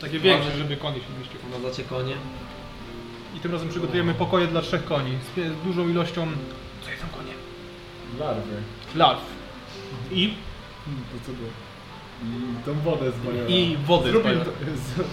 Takie 0.00 0.18
większe, 0.18 0.56
żeby 0.58 0.76
konie 0.76 0.96
się 0.96 1.06
mieściły. 1.18 1.40
Wprowadzacie 1.42 1.84
konie. 1.84 2.14
I 3.36 3.40
tym 3.40 3.52
razem 3.52 3.68
przygotujemy 3.68 4.14
pokoje 4.14 4.46
dla 4.46 4.62
trzech 4.62 4.84
koni 4.84 5.12
z 5.32 5.38
pie- 5.38 5.50
z 5.62 5.64
dużą 5.66 5.88
ilością... 5.88 6.26
Co 6.84 6.90
jedzą 6.90 7.04
konie? 7.18 7.32
Larwy. 8.20 8.56
Larw. 8.94 9.20
I, 10.10 10.34
Hmm, 10.84 11.04
To 11.12 11.26
co 11.26 11.32
było? 11.32 11.48
I 12.24 12.64
tą 12.64 12.74
wodę 12.90 13.12
z 13.12 13.24
Majora. 13.24 13.48
i 13.48 13.76
wody. 13.86 14.08
z 14.08 14.12
Zrobimy 14.12 14.34
Majora. 14.34 14.44
to. 14.44 14.52
z-. 14.84 15.04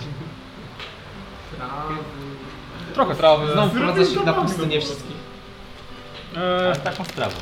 Trochę 2.93 3.15
trawy. 3.15 3.53
Znowu 3.53 3.69
wprowadzasz 3.69 4.09
ich 4.09 4.15
na 4.15 4.23
Zrobię 4.23 4.33
to 4.33 4.41
pustynię 4.41 4.81
wszystkich. 4.81 5.18
E, 6.37 6.65
Ale 6.65 6.75
taką 6.75 7.05
sprawą. 7.05 7.35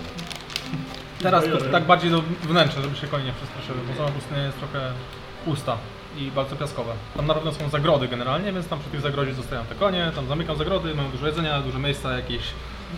teraz 1.21 1.43
to 1.43 1.57
tak 1.71 1.83
bardziej 1.85 2.11
do 2.11 2.21
wnętrza, 2.43 2.81
żeby 2.81 2.95
się 2.95 3.07
konie 3.07 3.25
nie 3.25 3.33
przestraszyły, 3.33 3.77
bo 3.87 3.95
sama 3.95 4.09
pustynia 4.09 4.43
jest 4.43 4.57
trochę 4.57 4.91
pusta 5.45 5.77
i 6.17 6.31
bardzo 6.31 6.55
piaskowa. 6.55 6.93
Tam 7.15 7.27
na 7.27 7.33
pewno 7.33 7.51
są 7.53 7.69
zagrody 7.69 8.07
generalnie, 8.07 8.53
więc 8.53 8.67
tam 8.67 8.79
przy 8.79 8.89
tych 8.89 9.01
zagrodzie 9.01 9.33
zostają 9.33 9.65
te 9.65 9.75
konie, 9.75 10.11
tam 10.15 10.27
zamykam 10.27 10.57
zagrody, 10.57 10.95
mają 10.95 11.11
dużo 11.11 11.27
jedzenia, 11.27 11.61
dużo 11.61 11.79
miejsca, 11.79 12.13
jakieś 12.17 12.41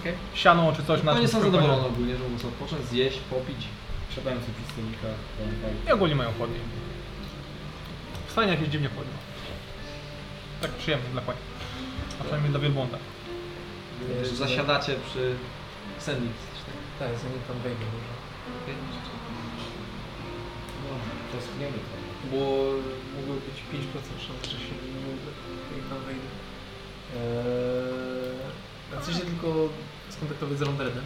Okej. 0.02 0.14
siano 0.34 0.74
czy 0.76 0.84
coś 0.84 1.04
na 1.04 1.12
Konie 1.14 1.24
czym 1.28 1.32
są 1.32 1.40
konie- 1.40 1.52
zadowolone 1.52 1.88
ogólnie, 1.88 2.16
że 2.18 2.24
mogą 2.24 2.38
sobie 2.40 2.50
odpocząć, 2.50 2.86
zjeść, 2.86 3.18
popić. 3.30 3.58
Siadałem 4.16 4.40
sobie 4.40 4.54
przy 4.54 4.74
stolikach. 4.74 5.20
I 5.88 5.92
ogólnie 5.92 6.16
mają 6.16 6.32
chłodnie. 6.34 6.58
W 8.28 8.32
stajniach 8.32 8.60
jest 8.60 8.72
dziwnie 8.72 8.90
chłodno. 8.90 9.14
Tak 10.62 10.72
przyjemnie 10.72 11.10
dla 11.12 11.22
koni. 11.22 11.38
A 12.20 12.24
przynajmniej 12.24 12.52
dla 12.52 12.60
wielbłąda. 12.60 12.98
Zasiadacie 14.34 14.96
przy 15.10 15.36
Tak? 16.10 17.12
Zanim 17.24 17.42
tam 17.48 17.58
wejdę 17.60 17.86
może. 17.94 18.14
No, 20.84 20.94
Czasujemy 21.32 21.78
to. 21.78 21.96
Bo 22.32 22.38
mogło 23.16 23.36
być 23.36 23.58
5% 23.72 24.28
szans, 24.28 24.44
że 24.44 24.60
się 24.66 24.74
nie 24.94 25.02
mogę, 25.08 25.30
jak 25.78 25.86
tam 25.90 26.00
wejdę. 26.06 26.30
Eee, 27.16 28.98
a 28.98 29.02
chcę 29.02 29.14
się 29.14 29.20
tylko 29.20 29.70
skontaktować 30.10 30.58
z 30.58 30.62
Ronderedem. 30.62 31.04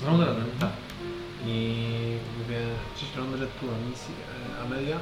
Z 0.00 0.04
Ronderedem? 0.04 0.46
Tak. 0.60 0.72
I 1.46 1.76
mówię, 2.38 2.60
cześć 3.00 3.16
Rondered, 3.16 3.60
tu 3.60 3.66
misji 3.90 4.14
e, 4.14 4.62
Amelia. 4.62 4.96
E, 4.96 5.00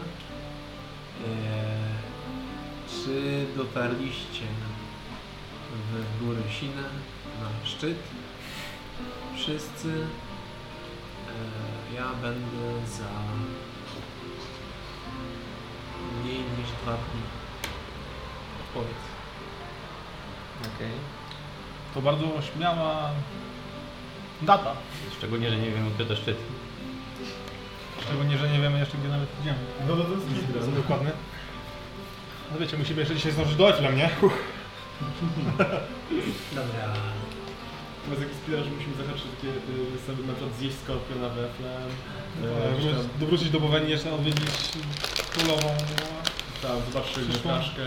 czy 2.88 3.46
dotarliście 3.56 4.44
w 5.92 6.24
góry 6.24 6.42
Sinę 6.60 6.82
na 7.40 7.66
szczyt? 7.66 7.98
Wszyscy. 9.36 10.06
E, 11.28 11.94
ja 11.94 12.08
będę 12.22 12.86
za 12.88 13.04
mniej 16.22 16.38
niż 16.38 16.70
dwa 16.82 16.92
dni. 16.92 17.22
Odpowiedz. 18.60 19.04
Okej. 20.60 20.90
To 21.94 22.02
bardzo 22.02 22.24
śmiała 22.42 23.10
data. 24.42 24.72
Szczególnie, 25.18 25.50
że 25.50 25.56
nie 25.56 25.70
wiem, 25.70 25.90
gdzie 25.94 26.06
to 26.06 26.16
szczyt. 26.16 26.36
Szczególnie, 28.02 28.38
że 28.38 28.48
nie 28.48 28.60
wiemy 28.60 28.78
jeszcze 28.78 28.98
gdzie 28.98 29.08
nawet 29.08 29.28
idziemy. 29.40 29.58
No 29.88 29.96
to 29.96 30.04
to 30.04 30.58
jest 30.58 30.74
dokładny. 30.74 31.10
No 32.52 32.58
wiecie, 32.58 32.76
musimy 32.76 33.00
jeszcze 33.00 33.14
dzisiaj 33.14 33.32
zdążyć 33.32 33.56
do 33.56 33.68
Eiffla, 33.68 33.90
nie? 33.90 34.10
Dobra. 36.54 36.94
Teraz 38.04 38.20
jakiś 38.20 38.36
spinasz, 38.36 38.64
że 38.64 38.70
musimy 38.70 38.96
zahaczyć 38.96 39.24
takie 39.34 39.48
y, 39.48 40.06
sobie 40.06 40.22
na 40.26 40.32
przykład 40.34 40.56
zjeść 40.58 40.76
skorpiona 40.78 41.28
weflem. 41.28 41.88
E, 42.44 42.72
gdzieś 42.78 42.84
żeby 42.84 43.08
Dowrócić 43.20 43.50
do 43.50 43.60
Bowenii, 43.60 43.90
jeszcze 43.90 44.12
odwiedzić 44.14 44.54
królową. 45.32 45.68
Tam 46.62 46.76
zobaczysz 46.92 47.42
czaszkę. 47.42 47.82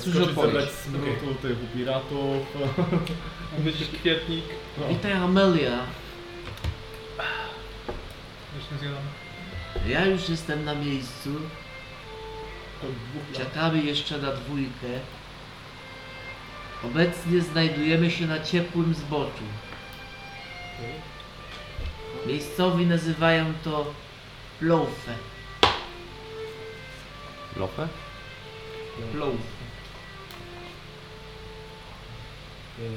Skoczyć 0.00 0.34
zebrać 0.34 0.70
smrotu 0.70 1.34
tych 1.42 1.58
piratów. 1.74 2.56
odwiedzić 3.58 3.88
kwietnik. 3.88 4.44
No. 4.78 4.88
Witaj 4.88 5.12
Amelia. 5.12 5.78
Jeszcze 8.56 8.74
nie 8.74 8.78
zjadam. 8.80 9.02
Ja 9.88 10.06
już 10.06 10.28
jestem 10.28 10.64
na 10.64 10.74
miejscu. 10.74 11.30
Czekamy 13.32 13.82
jeszcze 13.82 14.18
na 14.18 14.32
dwójkę. 14.32 15.00
Obecnie 16.84 17.40
znajdujemy 17.40 18.10
się 18.10 18.26
na 18.26 18.40
ciepłym 18.40 18.94
zboczu. 18.94 19.44
Miejscowi 22.26 22.86
nazywają 22.86 23.52
to 23.64 23.94
Ploufę. 24.58 25.14
Lofę? 27.56 27.88
Eee, 32.78 32.90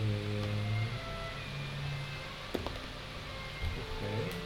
Okej. 3.73 4.43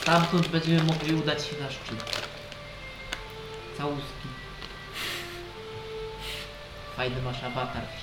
Stamtąd 0.00 0.48
będziemy 0.48 0.84
mogli 0.84 1.14
udać 1.14 1.46
się 1.46 1.56
na 1.60 1.70
szczyt. 1.70 2.28
Całuski. 3.78 4.31
Fajny 6.96 7.22
masz 7.22 7.42
awatar 7.44 7.82
w. 7.82 8.02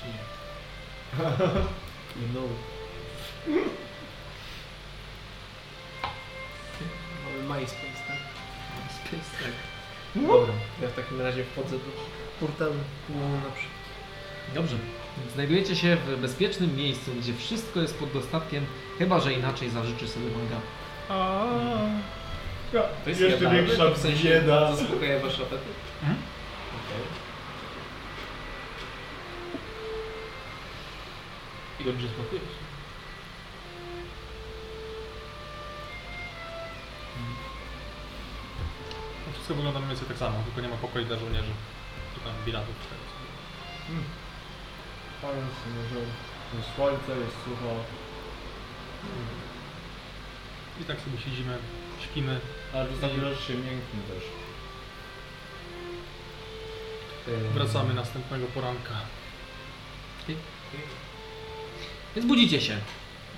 You 2.22 2.28
know. 2.32 2.48
Mamy 7.24 7.60
MySpace, 7.60 8.02
tak? 8.08 8.16
Space, 8.94 9.42
tak. 9.44 9.52
Dobra, 10.14 10.54
ja 10.82 10.88
w 10.88 10.92
takim 10.94 11.20
razie 11.20 11.44
wchodzę 11.44 11.70
do 11.78 11.84
portalu 12.40 12.74
głową 13.08 13.34
naprzód. 13.34 13.70
Dobrze. 14.54 14.76
Znajdujecie 15.34 15.76
się 15.76 15.96
w 15.96 16.20
bezpiecznym 16.20 16.76
miejscu, 16.76 17.10
gdzie 17.20 17.34
wszystko 17.34 17.80
jest 17.80 17.98
pod 17.98 18.12
dostatkiem, 18.12 18.66
chyba 18.98 19.20
że 19.20 19.32
inaczej 19.32 19.70
zażyczy 19.70 20.08
sobie 20.08 20.26
manga. 20.26 20.56
To 23.04 23.08
jest 23.10 23.20
Jeszcze 23.20 23.36
jadalne? 23.36 23.62
większa 23.62 23.84
To 23.84 23.94
w 23.94 23.98
sensie 23.98 24.28
bieda. 24.28 24.76
zaspokaja 24.76 25.18
wasz 25.20 25.34
apetyt? 25.40 25.74
Mhm. 26.02 26.18
Okej. 26.68 27.02
I 31.80 31.84
dobrze 31.84 32.08
smakujesz. 32.08 32.54
To 39.24 39.32
wszystko 39.32 39.54
wygląda 39.54 39.80
mniej 39.80 39.90
więcej 39.90 40.08
tak 40.08 40.18
samo, 40.18 40.42
tylko 40.44 40.60
nie 40.60 40.68
ma 40.68 40.76
pokoi 40.76 41.04
dla 41.06 41.16
żołnierzy. 41.18 41.52
Czy 42.14 42.20
tam 42.20 42.32
bilatów. 42.46 42.74
czy 42.82 42.88
tego. 42.88 43.04
Fajnie 45.22 45.42
sobie, 45.42 45.80
że 45.90 46.00
jest 46.58 46.74
słońce, 46.76 47.12
jest 47.24 47.36
sucho. 47.44 47.74
I 50.80 50.84
tak 50.84 51.00
sobie 51.00 51.18
siedzimy, 51.18 51.58
śpimy. 52.04 52.40
Ale 52.74 52.86
to 52.86 52.96
znaczy, 52.96 53.20
że 53.20 53.36
się 53.36 53.54
mięknie 53.54 54.00
też. 54.08 54.24
Wracamy 57.54 57.94
następnego 57.94 58.46
poranka. 58.46 58.94
Więc 62.16 62.28
budzicie 62.28 62.60
się. 62.60 62.76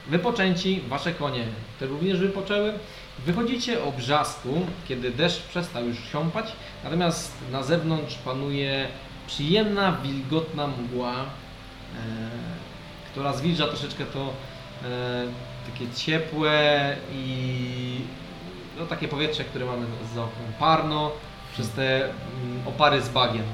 Wypoczęci, 0.09 0.83
wasze 0.89 1.12
konie 1.15 1.44
te 1.81 1.86
również 1.86 2.18
wypoczęły. 2.18 2.73
Wychodzicie 3.26 3.84
o 3.84 3.92
brzasku, 3.92 4.67
kiedy 4.89 5.10
deszcz 5.10 5.42
przestał 5.42 5.86
już 5.86 5.97
siąpać, 6.12 6.52
natomiast 6.84 7.33
na 7.52 7.62
zewnątrz 7.62 8.15
panuje 8.15 8.89
przyjemna, 9.26 9.92
wilgotna 9.92 10.67
mgła, 10.67 11.15
e, 11.15 11.25
która 13.12 13.33
zwilża 13.33 13.67
troszeczkę 13.67 14.05
to 14.05 14.33
e, 14.84 15.26
takie 15.73 15.94
ciepłe 15.94 16.97
i 17.12 18.01
no, 18.78 18.86
takie 18.86 19.09
powietrze, 19.09 19.44
które 19.44 19.67
mamy 19.67 19.86
za 20.15 20.25
oknem. 20.25 20.52
Parno 20.59 21.10
przez 21.52 21.70
te 21.70 22.05
mm, 22.05 22.12
opary 22.67 23.02
z 23.02 23.09
bagien. 23.09 23.44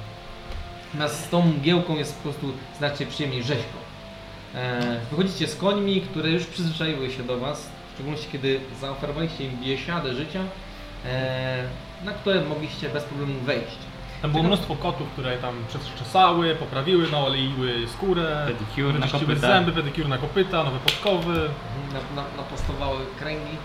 Natomiast 0.94 1.24
z 1.24 1.28
tą 1.28 1.42
mgiełką 1.42 1.97
jest 1.97 2.16
po 2.16 2.22
prostu 2.22 2.52
znacznie 2.78 3.06
przyjemniej 3.06 3.42
rzeźko. 3.42 3.88
E, 4.55 5.01
Wychodzicie 5.10 5.49
z 5.49 5.57
końmi, 5.57 6.01
które 6.01 6.31
już 6.31 6.47
przyzwyczaiły 6.47 7.10
się 7.10 7.23
do 7.23 7.39
Was, 7.39 7.70
w 7.91 7.94
szczególności 7.94 8.27
kiedy 8.33 8.60
zaoferowaliście 8.81 9.44
im 9.44 9.57
biesiadę 9.62 10.15
życia, 10.15 10.41
e, 11.07 11.62
na 12.05 12.12
które 12.12 12.44
mogliście 12.44 12.89
bez 12.89 13.05
problemu 13.05 13.41
wejść. 13.41 13.77
Tam 14.23 14.31
było 14.31 14.43
mnóstwo 14.43 14.77
kotów, 14.77 15.09
które 15.09 15.36
tam 15.36 15.55
przeczesały, 15.68 16.55
poprawiły, 16.55 17.10
naoleiły 17.10 17.89
skórę, 17.94 18.47
Pedicure 18.47 18.99
na 18.99 19.09
kopyta. 19.09 19.41
zęby, 19.41 19.73
pedikur 19.73 20.09
na 20.09 20.18
kopyta, 20.18 20.65
nowe 20.65 20.78
podkowy. 20.78 21.49
Na, 21.93 22.23
na, 22.23 22.28
napostowały 22.36 22.99
kręgi. 23.18 23.57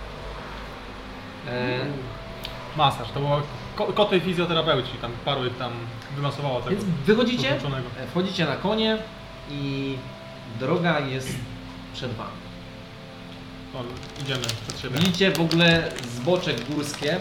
E, 1.48 1.80
Masaż, 2.78 3.12
to 3.12 3.20
było 3.20 3.42
ko 3.76 3.86
koty 3.86 4.20
fizjoterapeuci, 4.20 4.92
tam 5.02 5.12
paru 5.26 5.46
ich 5.46 5.58
tam 5.58 5.72
wymasowało 6.16 6.62
tego. 6.62 6.70
więc 6.76 6.84
wychodzicie, 7.06 7.50
e, 8.00 8.08
wchodzicie 8.08 8.46
na 8.46 8.56
konie 8.56 8.98
i 9.52 9.96
droga 10.60 11.00
jest 11.00 11.36
przed 11.94 12.14
wami. 12.14 12.44
Idziemy 14.22 14.42
przed 14.68 14.80
siebie. 14.80 15.00
Widzicie 15.00 15.32
w 15.32 15.42
ogóle 15.42 15.92
zbocze 16.04 16.54
górskie, 16.54 17.20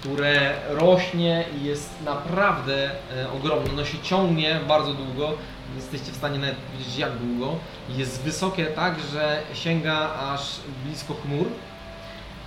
które 0.00 0.54
rośnie 0.68 1.44
i 1.60 1.64
jest 1.64 1.90
naprawdę 2.04 2.90
e, 2.90 3.30
ogromne. 3.30 3.72
No 3.76 3.84
się 3.84 3.98
ciągnie 3.98 4.60
bardzo 4.68 4.94
długo. 4.94 5.32
Nie 5.70 5.76
jesteście 5.76 6.12
w 6.12 6.16
stanie 6.16 6.38
nawet 6.38 6.56
widzieć 6.78 6.98
jak 6.98 7.18
długo. 7.18 7.56
Jest 7.88 8.22
wysokie 8.22 8.66
tak, 8.66 8.94
że 9.12 9.42
sięga 9.54 10.10
aż 10.14 10.60
blisko 10.84 11.14
chmur. 11.14 11.46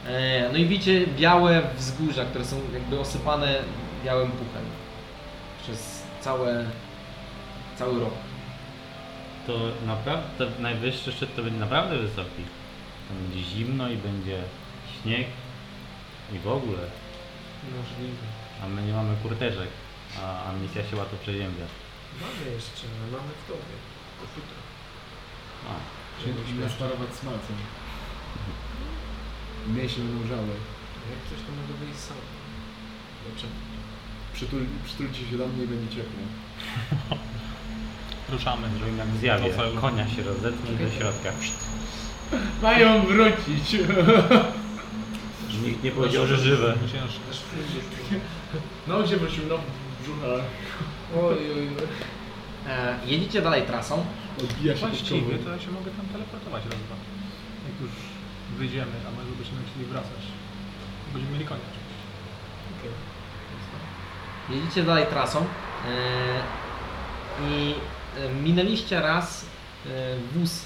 E, 0.08 0.50
no 0.52 0.58
i 0.58 0.66
widzicie 0.66 1.08
białe 1.08 1.62
wzgórza, 1.78 2.26
które 2.26 2.46
są 2.46 2.56
jakby 2.74 3.00
osypane 3.00 3.56
białym 4.06 4.32
puchem 4.32 4.64
przez 5.64 6.02
całe, 6.22 6.66
cały 7.78 8.00
rok. 8.00 8.29
To 9.48 9.54
naprawdę, 9.86 10.52
najwyższy 10.60 11.12
szczyt 11.12 11.36
to 11.36 11.44
będzie 11.44 11.60
naprawdę 11.60 11.98
wysoki. 11.98 12.44
To 13.08 13.14
będzie 13.14 13.50
zimno 13.50 13.90
i 13.90 13.98
będzie 13.98 14.44
śnieg 15.02 15.28
i 16.34 16.40
w 16.40 16.48
ogóle. 16.48 16.84
Możliwe. 17.78 18.26
A 18.64 18.68
my 18.68 18.82
nie 18.88 18.94
mamy 18.94 19.16
kurteczek, 19.24 19.70
a, 20.22 20.44
a 20.46 20.54
misja 20.54 20.90
się 20.90 20.96
łatwo 20.96 21.18
przeziębia. 21.18 21.66
Mamy 22.22 22.56
jeszcze, 22.56 22.84
ale 23.02 23.12
mamy 23.12 23.32
w 23.44 23.48
tobie. 23.48 23.76
Futra. 24.36 24.60
A, 25.70 25.74
Czyli 26.22 26.34
musimy 26.40 26.70
sparować 26.70 27.10
smalcem. 27.16 27.56
Mięśnie 29.68 30.04
będą 30.04 30.28
żały. 30.28 30.54
Jak 31.12 31.22
coś 31.30 31.40
to 31.46 31.52
mogę 31.52 31.74
wyjść 31.80 32.00
sam. 32.00 32.18
Dlaczego? 33.24 33.54
Przytul, 34.34 34.66
przytulcie 34.86 35.22
się 35.30 35.38
do 35.38 35.48
mnie 35.48 35.64
i 35.64 35.68
będzie 35.68 35.96
ciepło. 35.96 36.24
Ruszamy. 38.32 38.68
zrobimy 38.78 38.98
jak 38.98 39.08
w 39.08 39.20
zjawie. 39.20 39.50
Konia 39.82 40.08
się 40.08 40.24
rozetnie 40.24 40.72
do 40.72 40.92
środka. 40.92 41.32
Mają 42.62 43.02
wrócić! 43.02 43.78
Nikt 45.66 45.84
nie 45.84 45.92
powiedział, 45.92 46.28
że 46.28 46.38
żywe. 46.38 46.76
No 48.88 49.04
gdzie 49.04 49.18
wrócił? 49.18 49.44
No 49.50 49.56
brzucha. 50.02 50.28
Oj, 51.16 51.38
oj, 51.56 51.68
oj. 51.80 51.88
E, 52.68 53.00
jedziecie 53.06 53.42
dalej 53.42 53.64
trasą. 53.64 54.06
Odbija 54.44 54.78
się 54.78 54.88
Właściwie 54.88 55.38
to 55.38 55.50
ja 55.50 55.60
się 55.60 55.72
mogę 55.72 55.92
tam 55.92 56.06
teleportować 56.06 56.64
raz, 56.66 56.74
dwa. 56.74 56.96
Jak 57.70 57.82
już 57.82 57.92
wyjdziemy, 58.58 58.92
a 59.08 59.12
może 59.12 59.32
byśmy 59.40 59.58
chcieli 59.72 59.86
wracać. 59.86 60.22
Będziemy 61.14 61.34
mieli 61.34 61.46
konia. 61.46 61.62
Okej. 62.80 62.92
Jedziecie 64.58 64.84
dalej 64.84 65.06
trasą 65.06 65.40
e, 65.40 65.46
minęliście 68.50 69.02
raz 69.02 69.46
e, 69.86 69.90
wóz 70.34 70.66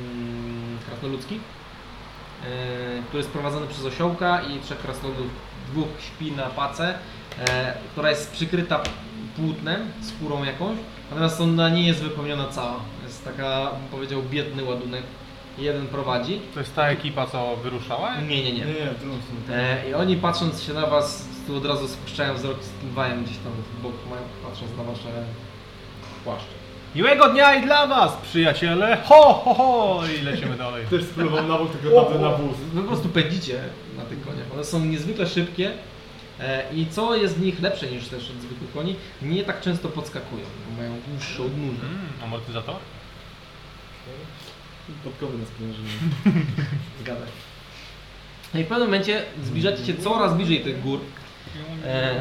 mm, 0.00 0.78
krasnoludzki, 0.86 1.34
e, 1.34 3.02
który 3.02 3.18
jest 3.18 3.30
prowadzony 3.30 3.66
przez 3.66 3.84
osiołka 3.84 4.42
i 4.42 4.60
trzech 4.60 4.78
krasnoludów. 4.78 5.26
Dwóch 5.70 5.88
śpi 6.00 6.32
na 6.32 6.42
pace, 6.42 6.98
e, 7.48 7.74
która 7.92 8.10
jest 8.10 8.32
przykryta 8.32 8.80
płótnem, 9.36 9.92
skórą 10.02 10.44
jakąś, 10.44 10.78
natomiast 11.10 11.40
ona 11.40 11.68
nie 11.68 11.86
jest 11.86 12.02
wypełniona 12.02 12.48
cała. 12.48 12.80
Jest 13.04 13.24
taka, 13.24 13.70
bym 13.70 13.88
powiedział, 13.88 14.22
biedny 14.22 14.64
ładunek. 14.64 15.02
Jeden 15.58 15.86
prowadzi. 15.86 16.40
To 16.54 16.60
jest 16.60 16.74
ta 16.74 16.88
ekipa, 16.88 17.26
co 17.26 17.56
wyruszała? 17.56 18.20
Nie, 18.20 18.42
nie, 18.42 18.52
nie. 18.52 18.64
Nie, 18.64 18.64
nie. 19.48 19.56
E, 19.56 19.90
I 19.90 19.94
oni 19.94 20.16
patrząc 20.16 20.62
się 20.62 20.72
na 20.72 20.86
was, 20.86 21.28
tu 21.46 21.56
od 21.56 21.66
razu 21.66 21.88
spuszczają 21.88 22.34
wzrok 22.34 22.64
z 22.64 22.80
kiwajem 22.80 23.24
gdzieś 23.24 23.36
tam 23.36 23.52
w 23.52 23.82
bok, 23.82 23.92
mają, 24.10 24.22
patrząc 24.44 24.76
na 24.76 24.84
wasze 24.84 25.24
płaszcze. 26.24 26.63
Miłego 26.94 27.28
dnia 27.28 27.54
i 27.54 27.64
dla 27.64 27.86
was, 27.86 28.16
przyjaciele! 28.22 28.96
Ho, 29.04 29.32
ho, 29.44 29.54
ho! 29.54 30.02
I 30.20 30.22
lecimy 30.22 30.56
dalej. 30.56 30.86
Też 30.86 31.04
spróbował 31.04 31.48
na 31.48 31.58
bok, 31.58 31.72
tylko 31.72 32.02
tamten 32.02 32.22
na 32.22 32.30
wóz. 32.30 32.56
Wy 32.56 32.80
po 32.82 32.88
prostu 32.88 33.08
pędzicie 33.08 33.60
na 33.96 34.04
tych 34.04 34.20
koniach. 34.26 34.46
One 34.54 34.64
są 34.64 34.84
niezwykle 34.84 35.26
szybkie 35.26 35.70
e, 36.40 36.62
i 36.74 36.86
co 36.86 37.16
jest 37.16 37.36
w 37.36 37.40
nich 37.40 37.62
lepsze 37.62 37.86
niż 37.86 38.08
też 38.08 38.30
od 38.30 38.36
zwykłych 38.42 38.72
koni, 38.72 38.96
nie 39.22 39.44
tak 39.44 39.60
często 39.60 39.88
podskakują, 39.88 40.42
bo 40.70 40.76
mają 40.82 40.96
dłuższe 41.08 41.42
odnóże. 41.42 41.86
Mm, 41.86 41.98
amortyzator? 42.24 42.74
Podkowy 45.04 45.38
na 45.38 45.44
sprężynie. 45.46 45.88
Zgadza 47.00 47.26
się. 47.26 47.32
No 48.54 48.60
i 48.60 48.64
w 48.64 48.66
pewnym 48.66 48.86
momencie 48.88 49.22
zbliżacie 49.44 49.86
się 49.86 49.94
coraz 49.94 50.34
bliżej 50.36 50.60
tych 50.60 50.82
gór, 50.82 51.00
E, 51.84 52.20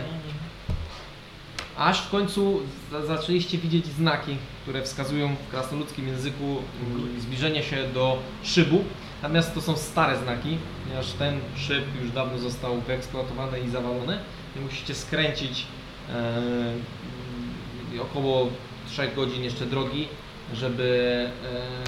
aż 1.78 2.02
w 2.02 2.10
końcu 2.10 2.60
za- 2.92 3.06
zaczęliście 3.06 3.58
widzieć 3.58 3.86
znaki, 3.86 4.38
które 4.64 4.82
wskazują 4.82 5.36
w 5.36 5.52
krasnoludzkim 5.52 6.08
języku 6.08 6.44
mm, 6.44 7.22
zbliżenie 7.22 7.64
się 7.64 7.88
do 7.94 8.20
szybu. 8.44 8.84
Natomiast 9.22 9.54
to 9.54 9.62
są 9.62 9.78
stare 9.78 10.18
znaki, 10.18 10.58
ponieważ 10.84 11.12
ten 11.12 11.40
szyb 11.56 11.86
już 12.02 12.12
dawno 12.12 12.38
został 12.38 12.82
wyeksploatowany 12.82 13.60
i 13.60 13.70
zawalony. 13.70 14.20
I 14.56 14.60
musicie 14.60 14.96
skręcić 14.96 15.68
e, 16.10 18.02
około 18.02 18.50
3 18.88 19.08
godzin 19.16 19.44
jeszcze 19.44 19.66
drogi, 19.66 20.08
żeby 20.54 21.30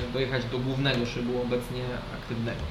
e, 0.09 0.11
dojechać 0.13 0.45
do 0.45 0.59
głównego 0.59 1.05
szybu 1.05 1.41
obecnie 1.41 1.83
aktywnego. 2.13 2.61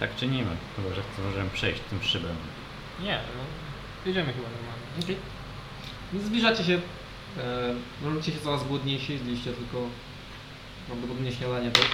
Tak 0.00 0.16
czynimy, 0.16 0.50
chyba 0.76 0.94
że 0.94 1.02
możemy 1.24 1.50
przejść 1.50 1.80
tym 1.90 2.02
szybem. 2.02 2.36
Nie, 3.02 3.18
no, 3.36 3.42
jedziemy 4.06 4.32
chyba 4.32 4.48
normalnie. 4.48 5.04
Okej. 5.04 5.37
Zbliżacie 6.14 6.64
się, 6.64 6.80
e, 7.38 7.74
robicie 8.04 8.32
się 8.32 8.38
coraz 8.38 8.64
głodniejsi, 8.64 9.12
jedliście 9.12 9.52
tylko 9.52 9.86
prawdopodobnie 10.86 11.32
śniadanie 11.32 11.70
też. 11.70 11.84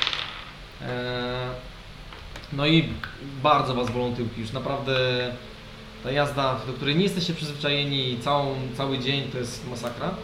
E, 0.82 1.50
no 2.52 2.66
i 2.66 2.88
bardzo 3.42 3.74
Was 3.74 3.90
bolą 3.90 4.14
tyłki, 4.14 4.40
już 4.40 4.52
naprawdę 4.52 4.96
ta 6.04 6.10
jazda, 6.10 6.60
do 6.66 6.72
której 6.72 6.96
nie 6.96 7.02
jesteście 7.02 7.34
przyzwyczajeni 7.34 8.18
całą, 8.20 8.54
cały 8.76 8.98
dzień 8.98 9.30
to 9.32 9.38
jest 9.38 9.70
masakra. 9.70 10.14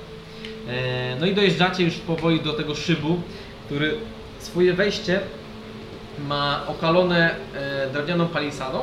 E, 0.68 1.16
no 1.20 1.26
i 1.26 1.34
dojeżdżacie 1.34 1.84
już 1.84 1.94
powoli 1.94 2.40
do 2.40 2.52
tego 2.52 2.74
szybu, 2.74 3.22
który 3.66 3.96
swoje 4.38 4.72
wejście 4.72 5.20
ma 6.18 6.66
okalone 6.66 7.34
e, 7.54 7.90
drewnianą 7.92 8.28
palisadą, 8.28 8.82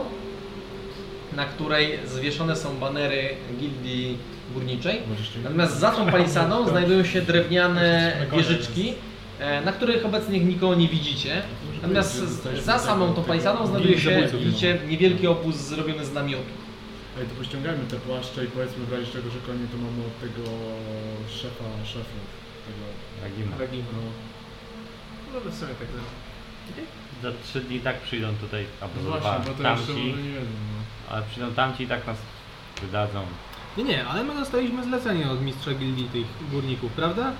na 1.36 1.45
której 1.45 2.00
zwieszone 2.06 2.56
są 2.56 2.77
banery 2.77 3.30
gildii 3.60 4.18
górniczej. 4.53 5.01
Natomiast 5.43 5.80
za 5.80 5.92
tą 5.92 6.11
palisadą 6.11 6.67
znajdują 6.69 7.03
się 7.03 7.22
drewniane 7.22 8.14
wieżyczki, 8.32 8.93
e, 9.40 9.61
na 9.61 9.72
których 9.72 10.06
obecnie 10.06 10.40
nikogo 10.40 10.76
nie 10.76 10.88
widzicie. 10.88 11.42
Natomiast 11.82 12.24
za 12.64 12.80
samą 12.80 13.14
tą 13.14 13.24
palisadą 13.24 13.67
znajduje 13.67 14.00
się, 14.00 14.27
widzicie, 14.34 14.80
niewielki 14.88 15.27
obóz 15.27 15.56
zrobiony 15.56 16.06
z 16.06 16.14
namiotu. 16.14 16.53
Ej, 17.19 17.26
to 17.26 17.35
pościągajmy 17.35 17.84
te 17.85 17.95
płaszcze 17.95 18.45
i 18.45 18.48
powiedzmy 18.48 18.85
w 18.85 18.93
razie 18.93 19.06
czego, 19.06 19.30
że 19.30 19.40
konie 19.40 19.67
to 19.72 19.77
mamy 19.77 20.06
od 20.08 20.19
tego 20.19 20.50
szefa 21.30 21.64
szefów. 21.85 22.27
Tego. 22.67 22.85
Ragima. 23.24 23.58
Ragima. 23.58 23.85
No 25.34 25.40
to 25.40 25.50
w 25.50 25.56
sumie 25.56 25.74
tak 25.74 25.88
zrobić. 25.88 26.90
Za 27.24 27.32
trzy 27.43 27.61
dni 27.61 27.76
i 27.76 27.80
tak 27.80 28.01
przyjdą 28.01 28.27
tutaj, 28.42 28.66
albo 28.82 28.93
No 29.03 29.09
właśnie, 29.09 29.45
bo 29.45 29.58
to 29.58 29.64
tamci, 29.64 29.93
nie 29.93 30.14
wiedzą. 30.14 30.45
No. 30.72 31.14
ale 31.14 31.24
przyjdą 31.32 31.53
tamci 31.53 31.84
i 31.84 31.88
tak 31.88 32.08
nas 32.08 32.17
wydadzą. 32.82 33.22
Nie, 33.77 33.83
nie, 33.83 34.06
ale 34.06 34.23
my 34.23 34.33
dostaliśmy 34.35 34.83
zlecenie 34.83 35.30
od 35.31 35.41
mistrza 35.41 35.72
gildii 35.73 36.06
tych 36.06 36.25
górników, 36.51 36.91
prawda? 36.91 37.31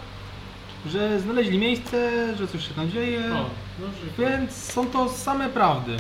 Że 0.86 1.20
znaleźli 1.20 1.58
miejsce, 1.58 2.12
że 2.38 2.48
coś 2.48 2.68
się 2.68 2.74
tam 2.74 2.92
dzieje, 2.92 3.20
O, 3.34 3.46
no 3.82 3.88
więc 4.20 4.52
są 4.56 4.86
to 4.86 5.10
same 5.10 5.50
prawdy. 5.50 5.98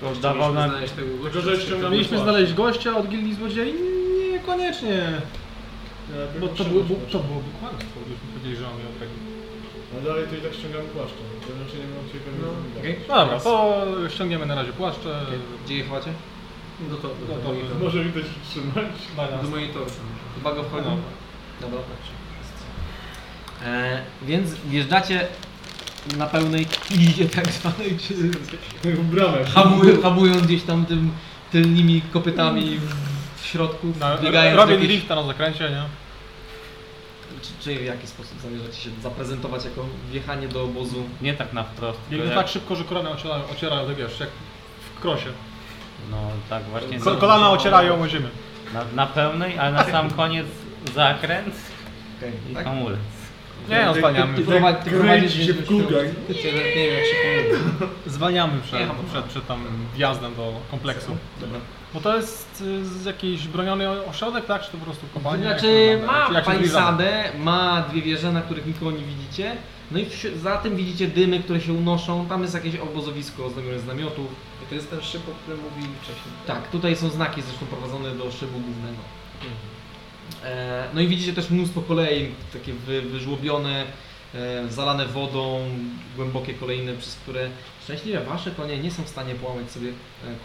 To 0.00 0.14
dawał 0.14 0.38
Mieliśmy 0.54 0.60
nam... 0.60 0.70
znaleźć 0.70 0.92
tego 0.94 1.08
gościa, 1.22 1.60
ściągamy 1.66 1.90
Mieliśmy 1.90 2.16
płaszcz. 2.16 2.24
znaleźć 2.30 2.54
gościa 2.54 2.96
od 2.96 3.08
gildii 3.08 3.34
złodziei? 3.34 3.74
Niekoniecznie. 4.32 4.98
Ja 6.14 6.40
Bo 6.40 6.48
to, 6.48 6.64
było, 6.64 6.82
właśnie. 6.84 7.06
to 7.12 7.18
byłoby 7.18 7.50
kłamstwo, 7.60 8.00
gdybyśmy 8.00 8.28
powiedzieli, 8.32 8.56
że 8.56 8.62
mamy 8.62 8.74
od 8.92 8.98
tego. 8.98 9.12
Ale 9.94 10.02
dalej 10.02 10.24
to 10.30 10.36
i 10.36 10.40
tak 10.50 10.54
ściągamy 10.58 10.84
płaszcze. 10.84 11.22
To 11.46 11.50
znaczy 11.56 11.74
nie 11.82 11.88
mam 11.96 12.06
się 12.12 12.18
pewnie 12.24 12.40
No, 12.44 12.80
okej. 12.80 12.96
No 13.08 13.14
dobra, 13.16 13.40
to 13.40 13.84
ściągniemy 14.08 14.46
na 14.46 14.54
razie 14.54 14.72
płaszcze. 14.72 15.20
Gdzie 15.64 15.74
je 15.76 15.84
chowacie? 15.84 16.10
Do 16.80 16.96
to, 16.96 17.08
do, 17.08 17.14
No 17.28 17.34
do, 17.34 17.40
to- 17.42 17.48
monitoru. 17.48 17.80
Może 17.84 18.04
mi 18.04 18.12
też 18.12 18.24
trzymać. 18.50 19.42
do 19.42 19.48
monitoru. 19.48 19.86
Chyba 20.34 20.54
go 20.54 20.62
wchodzi? 20.64 20.86
No. 20.88 20.96
Dobra. 21.60 21.78
E, 23.64 24.02
więc 24.22 24.54
wjeżdżacie 24.54 25.26
na 26.16 26.26
pełnej 26.26 26.66
kizie 26.66 27.28
tak 27.28 27.52
zwanej, 27.52 27.98
czy 28.08 28.14
bramę. 29.02 29.44
hamują, 29.44 30.02
hamując 30.02 30.42
gdzieś 30.42 30.62
tam 30.62 30.86
tym 30.86 31.12
tylnymi 31.52 32.02
kopytami 32.12 32.78
w- 32.78 33.42
w 33.42 33.46
środku, 33.46 33.92
Na, 34.00 34.18
biegając 34.18 34.56
robię 34.56 34.74
jakieś... 34.74 34.88
lifta 34.88 35.14
na 35.14 35.22
zakręcie, 35.26 35.70
nie? 35.70 35.82
Czy, 37.42 37.50
czy 37.60 37.78
w 37.78 37.84
jaki 37.84 38.06
sposób 38.06 38.40
zamierzacie 38.40 38.76
się 38.80 38.90
zaprezentować 39.02 39.64
jako 39.64 39.86
wjechanie 40.10 40.48
do 40.48 40.62
obozu? 40.64 41.04
Nie 41.22 41.34
tak 41.34 41.52
na 41.52 41.64
wprost. 41.64 41.98
Biegnę 42.10 42.26
tylko 42.26 42.40
tak 42.40 42.48
szybko, 42.50 42.76
że 42.76 42.84
kolana 42.84 43.10
ocierają, 43.10 43.42
ocierają 43.52 43.86
tak 43.86 43.96
wiesz, 43.96 44.20
jak 44.20 44.28
w 44.96 45.00
krosie. 45.00 45.26
No 46.10 46.16
tak 46.50 46.62
właśnie. 46.64 47.00
Ko 47.00 47.14
kolana 47.16 47.50
ocierają 47.50 48.00
o 48.02 48.08
ziemię. 48.08 48.28
Na, 48.74 48.84
na 48.94 49.06
pełnej, 49.06 49.58
ale 49.58 49.72
na 49.72 49.84
sam 49.84 50.10
koniec 50.10 50.46
zakręt 50.94 51.54
i 52.50 52.54
tak? 52.54 52.64
hamulec. 52.64 52.98
Nie 53.68 53.84
no, 53.86 53.94
zwalniamy. 53.94 54.34
Ty, 54.34 54.44
ty 54.44 54.46
prowadzisz 54.90 55.32
Kręci 55.32 55.46
się 55.46 55.52
w 55.52 55.66
kółkach. 55.66 56.04
Nie 56.28 56.34
wiem 56.34 56.94
jak 56.94 57.04
się. 57.04 58.06
Zwalniamy 58.06 58.60
przed, 58.62 58.80
Nie, 58.80 58.86
przed, 59.10 59.24
przed 59.24 59.46
tam 59.46 59.64
wjazdem 59.94 60.34
do 60.34 60.52
kompleksu. 60.70 61.16
Dobra. 61.40 61.60
Bo 61.94 62.00
to 62.00 62.16
jest 62.16 62.60
y, 62.60 62.84
z 62.84 63.04
jakiś 63.04 63.48
broniony 63.48 64.04
ośrodek, 64.06 64.46
tak? 64.46 64.62
Czy 64.62 64.70
to 64.72 64.78
po 64.78 64.84
prostu 64.84 65.06
kopalnia? 65.14 65.50
Znaczy 65.50 66.00
ma 66.06 66.42
palisadę, 66.42 67.24
ma 67.38 67.84
dwie 67.90 68.02
wieże, 68.02 68.32
na 68.32 68.42
których 68.42 68.66
nikogo 68.66 68.90
nie 68.90 69.04
widzicie. 69.04 69.56
No 69.90 69.98
i 69.98 70.06
za 70.42 70.56
tym 70.56 70.76
widzicie 70.76 71.08
dymy, 71.08 71.40
które 71.40 71.60
się 71.60 71.72
unoszą. 71.72 72.26
Tam 72.28 72.42
jest 72.42 72.54
jakieś 72.54 72.76
obozowisko 72.76 73.46
ozdobione 73.46 73.78
z 73.78 73.86
namiotów. 73.86 74.26
I 74.64 74.66
to 74.68 74.74
jest 74.74 74.90
ten 74.90 75.02
szyb, 75.02 75.28
o 75.28 75.32
którym 75.42 75.60
mówili 75.60 75.88
wcześniej. 76.02 76.34
Tak, 76.46 76.70
tutaj 76.70 76.96
są 76.96 77.08
znaki 77.10 77.42
zresztą 77.42 77.66
prowadzone 77.66 78.10
do 78.14 78.32
szybu 78.32 78.60
głównego. 78.60 78.98
E, 80.44 80.84
no 80.94 81.00
i 81.00 81.08
widzicie 81.08 81.32
też 81.32 81.50
mnóstwo 81.50 81.80
kolei, 81.82 82.28
takie 82.52 82.72
wy, 82.72 83.02
wyżłobione, 83.02 83.86
e, 84.34 84.68
zalane 84.70 85.06
wodą, 85.06 85.60
głębokie 86.16 86.54
kolejne, 86.54 86.92
przez 86.94 87.14
które 87.16 87.48
szczęśliwie 87.84 88.20
wasze 88.20 88.50
konie 88.50 88.78
nie 88.78 88.90
są 88.90 89.02
w 89.02 89.08
stanie 89.08 89.34
połamać 89.34 89.70
sobie 89.70 89.88
e, 89.88 89.92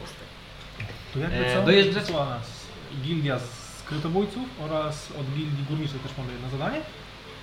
kostek. 0.02 0.28
Tu 1.14 1.20
jakby 1.20 1.46
E, 1.48 1.56
co? 1.56 1.66
dojeżdżacie- 1.66 2.14
gildia 3.04 3.40
skrytobójców 3.80 4.44
oraz 4.62 5.12
od 5.12 5.26
gildii 5.36 5.66
górniczej 5.70 6.00
też 6.00 6.12
mamy 6.18 6.32
jedno 6.34 6.50
zadanie. 6.50 6.82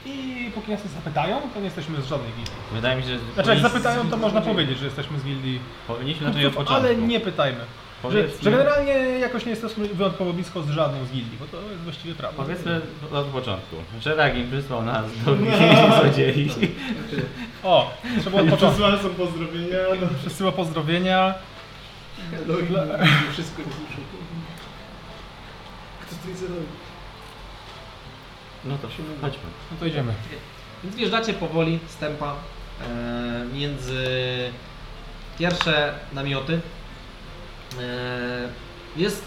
I 0.06 0.50
póki 0.54 0.70
nas 0.70 0.80
zapytają, 0.94 1.40
to 1.54 1.58
nie 1.58 1.64
jesteśmy 1.64 2.02
z 2.02 2.06
żadnej 2.06 2.30
gildii. 2.32 2.52
Wydaje 2.72 2.96
mi 2.96 3.02
się, 3.02 3.08
że. 3.08 3.18
Znaczy 3.34 3.48
jak 3.50 3.58
powinni- 3.58 3.62
zapytają, 3.62 4.10
to 4.10 4.16
można 4.16 4.40
powiedzieć, 4.40 4.78
że 4.78 4.84
jesteśmy 4.84 5.18
z 5.18 5.24
gildii 5.24 5.60
Powinniśmy 5.86 6.26
zacząć 6.26 6.44
od 6.44 6.52
początku. 6.54 6.74
ale 6.74 6.96
nie 6.96 7.20
pytajmy. 7.20 7.58
Że, 7.58 8.02
Powiedzmy, 8.08 8.42
że 8.42 8.50
generalnie 8.50 8.92
jakoś 9.18 9.44
nie 9.44 9.50
jesteśmy 9.50 9.88
wyjątkowo 9.88 10.32
blisko 10.32 10.62
z 10.62 10.70
żadną 10.70 11.04
z 11.04 11.08
gildii, 11.10 11.38
bo 11.40 11.46
to 11.46 11.70
jest 11.70 11.82
właściwie 11.82 12.14
prawda. 12.14 12.42
Powiedzmy 12.42 12.80
od 13.12 13.26
początku, 13.26 13.76
że 14.00 14.14
Ragim 14.14 14.50
przysłał 14.50 14.82
nas 14.82 15.04
do 15.24 15.36
złodziei. 16.02 16.50
O, 17.62 17.90
trzeba 18.20 18.40
od 18.40 18.44
początku. 18.48 18.68
Przesłane 18.76 18.98
są 19.02 19.08
pozdrowienia. 19.10 19.78
No. 20.00 20.06
Przesyła 20.20 20.52
pozdrowienia. 20.52 21.34
Wszystko 23.32 23.62
jest 23.62 23.74
już. 23.80 23.88
Kto 26.06 26.14
to 26.24 26.28
jest? 26.30 26.44
No 28.64 28.78
to 28.78 28.88
chodźmy. 29.20 29.42
No 29.70 29.76
to 29.80 29.86
idziemy. 29.86 30.12
Więc 30.84 30.96
wjeżdżacie 30.96 31.32
powoli, 31.34 31.78
stępa, 31.88 32.34
e, 32.80 33.44
między 33.54 34.04
pierwsze 35.38 35.94
namioty. 36.12 36.60
E, 37.80 37.80
jest 38.96 39.24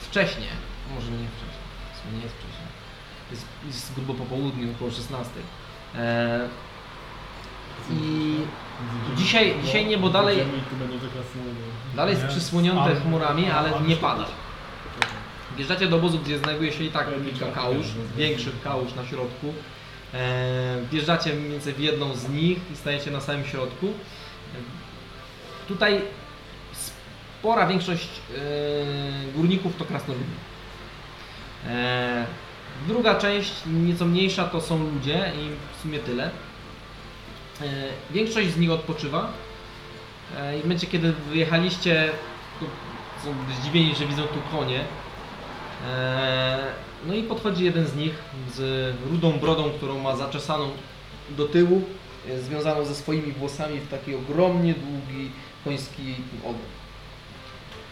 wcześnie, 0.00 0.46
może 0.94 1.10
nie 1.10 1.16
wcześnie, 1.28 1.62
w 1.94 1.98
sumie 2.02 2.16
nie 2.18 2.22
jest 2.24 2.34
wcześnie. 2.34 2.66
Jest, 3.30 3.46
jest 3.66 3.94
grubo 3.94 4.14
po 4.14 4.24
południu, 4.24 4.68
około 4.76 4.90
16. 4.90 5.30
E, 5.94 6.48
I 7.90 8.36
dzisiaj, 9.16 9.54
dzisiaj 9.64 9.86
niebo 9.86 10.08
dalej, 10.10 10.38
dalej 11.96 12.14
jest 12.14 12.26
przysłonięte 12.26 12.80
Ale- 12.80 13.00
chmurami, 13.00 13.50
ale 13.50 13.80
nie 13.80 13.96
pada. 13.96 14.24
Wjeżdżacie 15.56 15.88
do 15.88 15.96
obozu, 15.96 16.18
gdzie 16.18 16.38
znajduje 16.38 16.72
się 16.72 16.84
i 16.84 16.90
tak 16.90 17.06
kilka 17.24 17.52
kałuż, 17.52 17.86
większych 18.16 18.62
kałuż 18.62 18.94
na 18.94 19.06
środku. 19.06 19.54
E, 20.14 20.76
wjeżdżacie 20.90 21.34
mniej 21.34 21.50
więcej 21.50 21.74
w 21.74 21.78
jedną 21.78 22.14
z 22.14 22.28
nich 22.28 22.58
i 22.72 22.76
stajecie 22.76 23.10
na 23.10 23.20
samym 23.20 23.44
środku. 23.44 23.86
E, 23.86 23.90
tutaj 25.68 26.00
spora 26.72 27.66
większość 27.66 28.08
e, 28.08 29.32
górników 29.34 29.76
to 29.76 29.84
krasnoludy. 29.84 30.26
Druga 32.88 33.14
część, 33.14 33.52
nieco 33.66 34.04
mniejsza, 34.04 34.44
to 34.44 34.60
są 34.60 34.90
ludzie 34.94 35.32
i 35.36 35.48
w 35.78 35.82
sumie 35.82 35.98
tyle. 35.98 36.30
Większość 38.10 38.50
z 38.50 38.56
nich 38.56 38.70
odpoczywa. 38.70 39.32
I 40.56 40.60
w 40.60 40.62
momencie, 40.62 40.86
kiedy 40.86 41.12
wyjechaliście, 41.12 42.10
to 42.60 42.66
są 43.24 43.34
zdziwieni, 43.60 43.94
że 43.94 44.06
widzą 44.06 44.22
tu 44.22 44.56
konie. 44.56 44.84
Eee, 45.88 46.58
No 47.06 47.14
i 47.14 47.22
podchodzi 47.22 47.64
jeden 47.64 47.86
z 47.86 47.94
nich 47.96 48.14
z 48.54 48.94
rudą 49.10 49.32
brodą, 49.32 49.70
którą 49.70 49.98
ma 49.98 50.16
zaczesaną 50.16 50.70
do 51.30 51.46
tyłu, 51.46 51.82
e, 52.30 52.38
związaną 52.40 52.84
ze 52.84 52.94
swoimi 52.94 53.32
włosami 53.32 53.80
w 53.80 53.88
taki 53.90 54.14
ogromnie 54.14 54.74
długi 54.74 55.30
koński 55.64 56.14
ogon. 56.42 56.54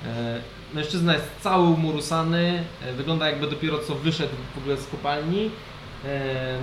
Eee, 0.07 0.41
Mężczyzna 0.75 1.13
jest 1.15 1.27
cały 1.41 1.69
umurusany, 1.69 2.65
e, 2.87 2.93
wygląda 2.93 3.27
jakby 3.31 3.47
dopiero 3.47 3.79
co 3.79 3.95
wyszedł 3.95 4.35
w 4.55 4.59
ogóle 4.59 4.77
z 4.77 4.87
kopalni. 4.87 5.51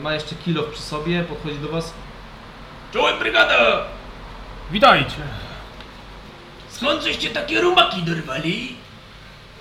Ma 0.03 0.13
jeszcze 0.13 0.35
kilo 0.35 0.63
przy 0.63 0.81
sobie, 0.81 1.23
podchodzi 1.23 1.59
do 1.59 1.67
was. 1.67 1.93
Czołem 2.93 3.19
brygada! 3.19 3.83
Witajcie! 4.71 5.15
Skąd 6.69 7.03
żeście 7.03 7.29
takie 7.29 7.61
rumaki 7.61 8.03
dorwali? 8.03 8.75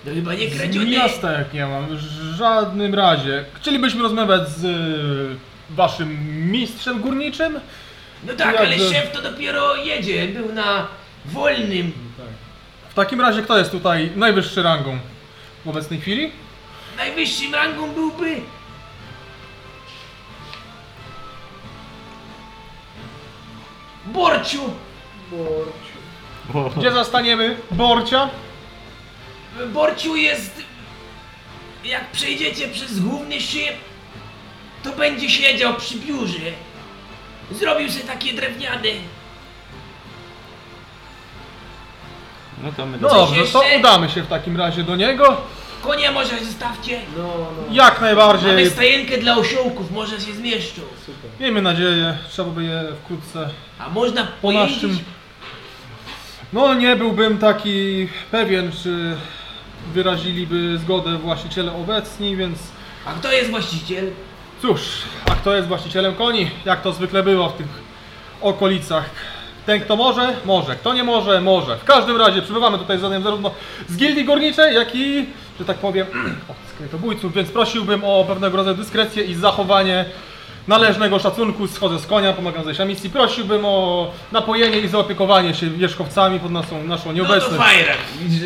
No 0.06 0.14
chyba 0.14 0.34
nie 0.34 0.50
Z 0.50 0.54
kradzione. 0.58 0.86
miasta 0.86 1.32
jak 1.32 1.52
nie 1.52 1.66
mam, 1.66 1.86
w 1.96 2.00
żadnym 2.36 2.94
razie. 2.94 3.44
Chcielibyśmy 3.54 4.02
rozmawiać 4.02 4.48
z 4.48 4.64
y, 4.64 5.74
waszym 5.74 6.16
mistrzem 6.52 7.00
górniczym? 7.00 7.60
No 8.26 8.32
tak, 8.34 8.56
ale 8.56 8.78
szef 8.78 9.12
to 9.12 9.22
dopiero 9.22 9.76
jedzie. 9.76 10.28
Był 10.28 10.52
na 10.52 10.86
wolnym. 11.24 11.92
W 12.90 12.94
takim 12.94 13.20
razie 13.20 13.42
kto 13.42 13.58
jest 13.58 13.70
tutaj 13.70 14.10
najwyższy 14.16 14.62
rangą 14.62 14.98
w 15.64 15.68
obecnej 15.68 16.00
chwili? 16.00 16.32
Najwyższym 16.96 17.54
rangą 17.54 17.90
byłby... 17.94 18.36
Borciu! 24.06 24.60
Gdzie 26.76 26.92
zastaniemy 26.92 27.56
Borcia? 27.70 28.28
Borciu 29.72 30.16
jest... 30.16 30.62
Jak 31.84 32.10
przejdziecie 32.10 32.68
przez 32.68 33.00
główny 33.00 33.40
szyb, 33.40 33.74
to 34.84 34.92
będzie 34.92 35.30
siedział 35.30 35.74
przy 35.74 35.98
biurze. 35.98 36.40
Zrobił 37.50 37.90
sobie 37.90 38.04
takie 38.04 38.32
drewniane. 38.32 38.88
No 42.62 42.72
to 42.72 42.86
my 42.86 42.98
No 43.00 43.08
do... 43.08 43.14
dobrze, 43.14 43.34
to 43.52 43.62
jeszcze? 43.62 43.78
udamy 43.78 44.08
się 44.10 44.22
w 44.22 44.26
takim 44.28 44.56
razie 44.56 44.82
do 44.82 44.96
niego. 44.96 45.36
Konie 45.82 46.10
może 46.10 46.44
zostawcie. 46.44 47.00
No, 47.16 47.22
no. 47.22 47.74
Jak 47.74 47.94
Mamy 47.94 48.06
najbardziej. 48.06 48.70
stajenkę 48.70 49.18
dla 49.18 49.36
osiołków, 49.36 49.90
może 49.90 50.20
się 50.20 50.32
zmieszczą. 50.34 50.82
Super. 51.06 51.30
Miejmy 51.40 51.62
nadzieję, 51.62 52.18
trzeba 52.30 52.50
by 52.50 52.64
je 52.64 52.84
wkrótce 53.04 53.50
A 53.78 53.88
można 53.88 54.24
po 54.24 54.32
pojeździć? 54.42 54.82
naszym... 54.82 54.98
No 56.52 56.74
nie 56.74 56.96
byłbym 56.96 57.38
taki 57.38 58.08
pewien, 58.30 58.72
czy 58.82 59.16
wyraziliby 59.94 60.78
zgodę 60.78 61.18
właściciele 61.18 61.72
obecni, 61.74 62.36
więc 62.36 62.58
A 63.06 63.12
kto 63.12 63.32
jest 63.32 63.50
właściciel? 63.50 64.10
cóż, 64.62 64.80
a 65.30 65.34
kto 65.34 65.56
jest 65.56 65.68
właścicielem 65.68 66.14
koni? 66.14 66.50
Jak 66.64 66.82
to 66.82 66.92
zwykle 66.92 67.22
bywa 67.22 67.48
w 67.48 67.56
tych 67.56 67.66
okolicach. 68.40 69.10
Ten 69.66 69.80
kto 69.80 69.96
może, 69.96 70.36
może. 70.44 70.76
Kto 70.76 70.94
nie 70.94 71.04
może, 71.04 71.40
może. 71.40 71.76
W 71.76 71.84
każdym 71.84 72.16
razie 72.16 72.42
przybywamy 72.42 72.78
tutaj 72.78 72.98
zatem 72.98 73.22
zarówno 73.22 73.50
z 73.88 73.96
gildii 73.96 74.24
górniczej, 74.24 74.74
jak 74.74 74.94
i, 74.94 75.26
że 75.58 75.64
tak 75.64 75.76
powiem, 75.76 76.06
od 76.48 76.56
skrytobójców, 76.74 77.34
więc 77.34 77.50
prosiłbym 77.50 78.04
o 78.04 78.24
pewnego 78.28 78.56
rodzaju 78.56 78.76
dyskrecję 78.76 79.24
i 79.24 79.34
zachowanie 79.34 80.04
należnego 80.68 81.18
szacunku. 81.18 81.66
Schodzę 81.66 81.98
z 81.98 82.06
konia, 82.06 82.32
pomagam 82.32 82.64
zejść 82.64 82.78
na 82.78 82.84
misji. 82.84 83.10
Prosiłbym 83.10 83.64
o 83.64 84.10
napojenie 84.32 84.80
i 84.80 84.88
zaopiekowanie 84.88 85.54
się 85.54 85.70
wierzchowcami 85.70 86.40
pod 86.40 86.52
naszą, 86.52 86.84
naszą 86.84 87.04
No 87.04 87.12
to 87.12 87.12
nieobecność. 87.12 87.62
Widzisz, 88.20 88.42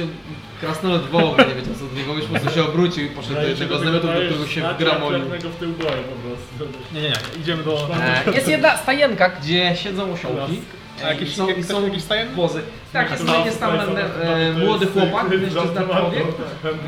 krasnolud 0.61 1.03
wołał, 1.03 1.35
nie 1.39 1.55
wiedział 1.55 1.75
co 1.79 1.85
odbiegał, 1.85 2.15
już 2.17 2.25
po 2.25 2.31
prostu 2.31 2.51
się 2.51 2.65
obrócił 2.65 3.05
i 3.05 3.09
poszedł 3.09 3.35
do 3.35 3.43
jednego 3.43 3.79
z 3.79 3.83
namiotów, 3.85 4.11
do 4.11 4.21
którego 4.21 4.47
się 4.47 4.61
wgramolił. 4.75 5.21
w 5.21 5.57
tył 5.57 5.73
po 5.75 5.85
prostu. 5.85 6.79
nie, 6.95 7.01
nie, 7.03 7.09
nie. 7.09 7.41
Idziemy 7.41 7.63
do... 7.65 7.89
E, 8.27 8.33
Jest 8.35 8.49
jedna 8.49 8.77
stajenka, 8.77 9.29
gdzie 9.29 9.77
siedzą 9.77 10.13
osiołki. 10.13 10.61
A 11.05 11.09
jakieś- 11.09 11.29
I 11.29 11.33
są, 11.35 11.47
są 11.63 11.85
jakieś 11.85 12.03
stajen? 12.03 12.35
wozy. 12.35 12.63
Tak, 12.93 13.11
jest, 13.11 13.25
jest 13.45 13.61
tam 13.61 13.71
e, 13.71 14.53
młody 14.67 14.87
chłopak, 14.87 15.29
mężczyzna 15.31 15.83
człowiek, 15.83 16.25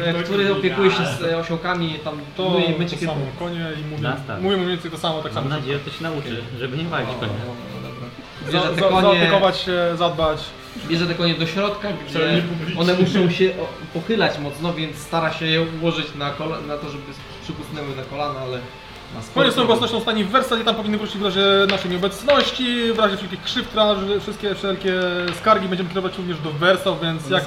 e, 0.04 0.22
który 0.22 0.52
opiekuje 0.52 0.90
się 0.90 1.06
z 1.18 1.22
e, 1.22 1.38
osiołkami 1.38 1.98
tam 2.04 2.18
To, 2.36 2.50
no 2.50 2.58
i 2.58 2.78
będzie 2.78 2.96
kiedy... 2.96 3.06
samo, 3.06 3.20
konie 3.38 3.66
i 3.80 3.90
mówię, 3.90 4.02
Nastaw. 4.02 4.42
mówię 4.42 4.56
mniej 4.56 4.68
więcej 4.68 4.90
to 4.90 4.98
samo, 4.98 5.22
tak 5.22 5.34
Mam 5.34 5.44
samo. 5.44 5.56
nadzieję, 5.56 5.78
że 5.78 5.84
to 5.90 5.96
się 5.98 6.02
nauczy, 6.02 6.36
żeby 6.58 6.76
nie 6.76 6.84
walić 6.84 7.08
konia. 7.20 7.32
Zaopiekować 8.90 9.60
się, 9.60 9.72
zadbać. 9.96 10.38
Bierze 10.88 11.06
te 11.06 11.14
konie 11.14 11.34
do 11.34 11.46
środka, 11.46 11.88
gdzie 12.08 12.42
one 12.78 12.94
muszą 12.94 13.30
się 13.30 13.50
pochylać 13.94 14.38
mocno, 14.38 14.72
więc 14.74 14.98
stara 14.98 15.32
się 15.32 15.46
je 15.46 15.62
ułożyć 15.80 16.06
na, 16.14 16.30
kola- 16.30 16.66
na 16.66 16.76
to, 16.78 16.88
żeby 16.90 17.02
przykusnęły 17.42 17.96
na 17.96 18.02
kolana, 18.02 18.40
ale 18.40 18.58
na 19.14 19.20
Konie 19.34 19.52
są 19.52 19.66
własnością 19.66 20.00
stani 20.00 20.24
w 20.24 20.30
Wersacie, 20.30 20.64
tam 20.64 20.74
powinny 20.74 20.98
wrócić 20.98 21.16
w 21.18 21.24
razie 21.24 21.40
naszej 21.70 21.90
nieobecności, 21.90 22.92
w 22.92 22.98
razie 22.98 23.16
wszelkich 23.16 23.42
krzywd, 23.42 23.70
że 24.08 24.20
wszystkie 24.20 24.54
wszelkie 24.54 24.92
skargi 25.40 25.68
będziemy 25.68 25.88
kierować 25.88 26.16
również 26.18 26.38
do 26.38 26.50
Wersa, 26.52 26.90
więc 27.02 27.30
jak... 27.30 27.44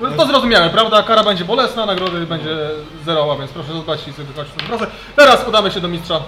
No 0.00 0.10
To 0.10 0.26
zrozumiałe, 0.26 0.70
prawda? 0.70 1.02
Kara 1.02 1.24
będzie 1.24 1.44
bolesna, 1.44 1.86
nagrody 1.86 2.26
będzie 2.26 2.56
zerowa, 3.04 3.36
więc 3.36 3.50
proszę 3.50 3.72
zadbać 3.72 4.08
i 4.08 4.12
sobie 4.12 4.24
wykonać 4.24 4.48
tę 4.56 4.66
pracę. 4.66 4.86
Teraz 5.16 5.48
udamy 5.48 5.70
się 5.70 5.80
do 5.80 5.88
mistrza. 5.88 6.20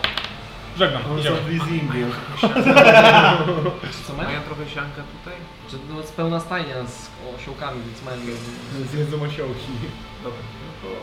Żegnam. 0.78 1.02
On 1.12 1.18
Idziemy. 1.18 1.36
leasingu. 1.50 1.92
Co 4.06 4.12
mają? 4.14 4.28
Mają 4.28 4.40
trochę 4.42 4.68
sianka 4.74 5.02
tutaj? 5.18 5.38
Że 5.70 5.76
no, 5.90 6.00
jest 6.00 6.16
pełna 6.16 6.40
stajnia 6.40 6.74
z 6.86 7.10
osiołkami, 7.38 7.80
więc 7.86 8.02
mają... 8.04 8.18
Zjedzą 8.92 9.16
osiołki. 9.16 9.72
Dobra. 10.24 10.38
No 10.64 10.88
to 10.88 10.96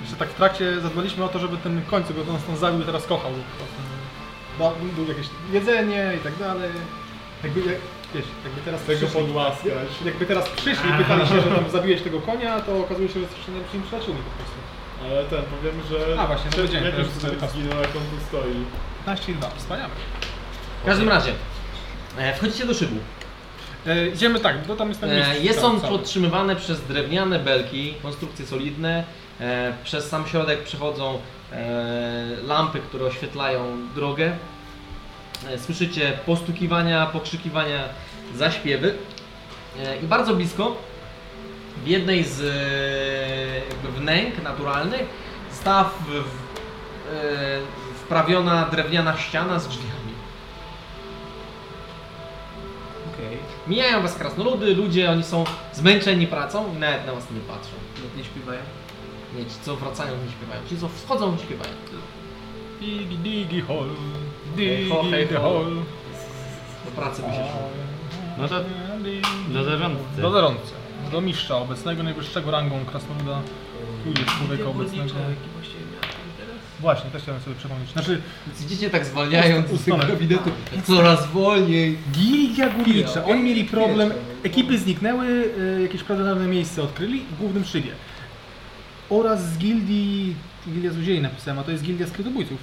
Jeszcze 0.00 0.16
tak 0.16 0.28
w 0.28 0.34
trakcie 0.34 0.80
zadbaliśmy 0.80 1.24
o 1.24 1.28
to, 1.28 1.38
żeby 1.38 1.56
ten 1.56 1.82
końcu, 1.82 2.14
go 2.14 2.32
nas 2.32 2.44
tam 2.44 2.56
zabił 2.56 2.80
i 2.80 2.84
teraz 2.84 3.06
kochał. 3.06 3.30
Da- 4.58 4.72
Był 4.96 5.06
jakieś 5.08 5.26
jedzenie 5.52 6.12
i 6.20 6.24
tak 6.24 6.36
dalej. 6.36 6.70
Jakby, 7.44 7.60
jak, 7.60 7.78
wiesz, 8.14 8.24
jakby 8.44 8.60
teraz 8.64 8.82
Tego 8.82 8.98
przyszli, 9.06 9.20
podłaskać. 9.20 9.88
jakby 10.04 10.26
teraz 10.26 10.48
przyszli 10.48 10.90
i 10.90 10.92
pytali 10.92 11.26
się, 11.28 11.40
że 11.40 11.50
tam 11.50 11.70
zabiłeś 11.70 12.02
tego 12.02 12.20
konia, 12.20 12.60
to 12.60 12.78
okazuje 12.80 13.08
się, 13.08 13.14
że 13.14 13.20
jesteście 13.20 13.52
najlepszymi 13.52 13.82
przyjaciółmi 13.84 14.20
po 14.22 14.30
prostu. 14.30 14.56
Ale 15.10 15.24
ten, 15.24 15.42
powiem, 15.42 15.74
że... 15.90 16.20
A, 16.20 16.26
właśnie, 16.26 16.50
to 16.50 16.60
jak 16.60 16.70
wiedziałem, 16.70 16.92
to 16.92 16.98
już 17.00 17.08
tutaj 17.08 17.48
zginął, 17.50 17.78
jak 17.80 17.88
on 17.96 18.02
tu 18.02 18.26
stoi. 18.28 18.54
15 19.06 19.32
i 19.32 19.34
2, 19.34 19.50
wspaniale. 19.56 19.90
W 20.82 20.86
każdym 20.86 21.08
razie, 21.08 21.32
e, 22.18 22.34
wchodzicie 22.34 22.66
do 22.66 22.74
szybu. 22.74 22.96
E, 23.86 24.06
idziemy 24.08 24.40
tak, 24.40 24.66
bo 24.66 24.76
tam 24.76 24.88
jest 24.88 25.00
ten 25.00 25.10
E, 25.10 25.16
mistrz 25.28 25.40
Jest 25.44 25.64
on 25.64 25.80
cały. 25.80 25.92
podtrzymywany 25.98 26.56
przez 26.56 26.80
drewniane 26.80 27.38
belki, 27.38 27.94
konstrukcje 28.02 28.46
solidne. 28.46 29.04
E, 29.40 29.72
Przez 29.84 30.08
sam 30.08 30.26
środek 30.26 30.62
przechodzą 30.62 31.18
e, 31.52 32.26
lampy, 32.46 32.80
które 32.80 33.04
oświetlają 33.04 33.76
drogę. 33.94 34.32
E, 35.48 35.58
Słyszycie 35.58 36.18
postukiwania, 36.26 37.06
pokrzykiwania, 37.06 37.84
zaśpiewy. 38.34 38.94
E, 39.84 39.96
I 39.96 40.06
bardzo 40.06 40.34
blisko, 40.34 40.76
w 41.84 41.86
jednej 41.86 42.24
z 42.24 42.40
e, 42.40 43.68
jakby 43.68 44.00
wnęk 44.00 44.42
naturalnych, 44.42 45.06
stała 45.50 45.84
w, 45.84 46.04
w, 46.04 46.14
e, 46.14 47.58
wprawiona 47.94 48.68
drewniana 48.70 49.16
ściana 49.16 49.58
z 49.58 49.68
drzwiami. 49.68 49.96
okej. 53.16 53.38
Mijają 53.66 54.02
was 54.02 54.14
krasnoludy, 54.14 54.74
ludzie, 54.74 55.10
oni 55.10 55.24
są 55.24 55.44
zmęczeni 55.72 56.26
pracą 56.26 56.74
i 56.76 56.78
nawet 56.78 57.06
na 57.06 57.12
was 57.12 57.30
nie 57.30 57.40
patrzą. 57.40 57.72
No 57.98 58.18
nie 58.18 58.24
śpiewają? 58.24 58.60
Nie, 59.36 59.44
ci 59.44 59.56
co 59.62 59.76
wracają 59.76 60.12
nie 60.24 60.32
śpiewają, 60.32 60.60
ci 60.68 60.78
co 60.78 60.88
wchodzą 60.88 61.32
nie 61.32 61.38
śpiewają. 61.38 61.72
Digi, 62.80 63.18
digi, 63.18 63.60
hol, 63.60 63.88
digi, 64.56 64.90
ho. 64.90 65.02
hol. 65.40 65.76
Do 66.84 66.90
pracy 66.90 67.22
by 67.22 67.28
się 67.28 67.34
szło. 67.34 67.68
No 68.38 68.48
to 68.48 68.54
do 69.48 69.64
zarządcy. 69.64 70.22
Do 70.22 70.30
zarządcy, 70.30 70.72
do 71.12 71.20
mistrza 71.20 71.56
obecnego, 71.58 72.02
najwyższego 72.02 72.50
rangą 72.50 72.84
krasnoluda. 72.84 73.40
Tu 74.04 74.20
jest 74.20 74.30
człowieka 74.38 74.64
obecnego. 74.68 75.10
Właśnie, 76.80 77.10
też 77.10 77.22
chciałem 77.22 77.40
sobie 77.40 77.56
przypomnieć. 77.56 77.90
Znaczy, 77.92 78.22
Więc 78.46 78.64
idziecie 78.64 78.90
tak 78.90 79.06
zwalniając 79.06 79.68
z 79.68 79.72
Ustalę. 79.72 80.00
tego 80.00 80.12
gabinetu, 80.12 80.50
coraz 80.84 81.26
wolniej. 81.26 81.98
Gildia 82.12 82.68
Górnicza, 82.68 83.24
oni 83.24 83.42
mieli 83.42 83.64
problem, 83.64 84.12
ekipy 84.42 84.78
zniknęły, 84.78 85.26
y, 85.26 85.82
jakieś 85.82 86.02
prawdopodobne 86.02 86.48
miejsce 86.48 86.82
odkryli 86.82 87.20
w 87.20 87.38
głównym 87.38 87.64
szybie. 87.64 87.90
Oraz 89.10 89.52
z 89.52 89.58
gildii, 89.58 90.34
gildia 90.68 90.92
złodziei 90.92 91.20
napisałem, 91.20 91.58
a 91.58 91.62
to 91.62 91.70
jest 91.70 91.82
gildia 91.84 92.06
skrytobójców. 92.06 92.58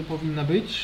Y, 0.00 0.04
Powinna 0.04 0.44
być. 0.44 0.78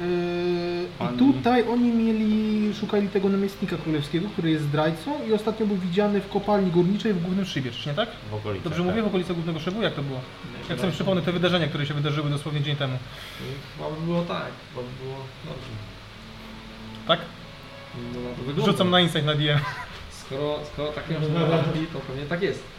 Y, 0.00 0.86
I 1.14 1.18
tutaj 1.18 1.68
oni 1.68 1.92
mieli, 1.92 2.74
szukali 2.74 3.08
tego 3.08 3.28
namiestnika 3.28 3.76
królewskiego, 3.76 4.28
który 4.28 4.50
jest 4.50 4.64
zdrajcą 4.64 5.26
i 5.28 5.32
ostatnio 5.32 5.66
był 5.66 5.76
widziany 5.76 6.20
w 6.20 6.28
kopalni 6.28 6.70
górniczej 6.70 7.12
w 7.14 7.22
głównym 7.22 7.44
szybie, 7.44 7.70
czy 7.70 7.88
nie 7.88 7.94
tak? 7.94 8.08
W 8.30 8.34
okolicach. 8.34 8.64
Dobrze 8.64 8.78
tak. 8.78 8.86
mówię? 8.86 9.02
W 9.02 9.06
okolicy 9.06 9.34
głównego 9.34 9.60
szybu? 9.60 9.82
Jak 9.82 9.94
to 9.94 10.02
było? 10.02 10.20
Jak 10.68 10.80
sobie 10.80 10.92
przypomnę 10.92 11.22
te 11.22 11.32
wydarzenia, 11.32 11.68
które 11.68 11.86
się 11.86 11.94
wydarzyły 11.94 12.30
dosłownie 12.30 12.60
dzień 12.60 12.76
temu. 12.76 12.98
Chyba 13.76 13.90
by 13.90 14.06
było 14.06 14.22
tak, 14.22 14.52
bo 14.74 14.80
by 14.82 15.04
było 15.04 15.16
dobrze. 15.44 15.70
Tak? 17.06 17.20
No 18.14 18.20
na 18.20 18.36
to 18.36 18.42
wygląda. 18.42 18.72
Rzucam 18.72 18.90
na 18.90 19.00
insight 19.00 19.26
na 19.26 19.34
DM. 19.34 19.58
Skoro, 20.10 20.58
skoro 20.72 20.92
masz 21.20 21.28
notatki, 21.28 21.86
to 21.92 21.98
pewnie 21.98 22.22
tak 22.22 22.42
jest. 22.42 22.71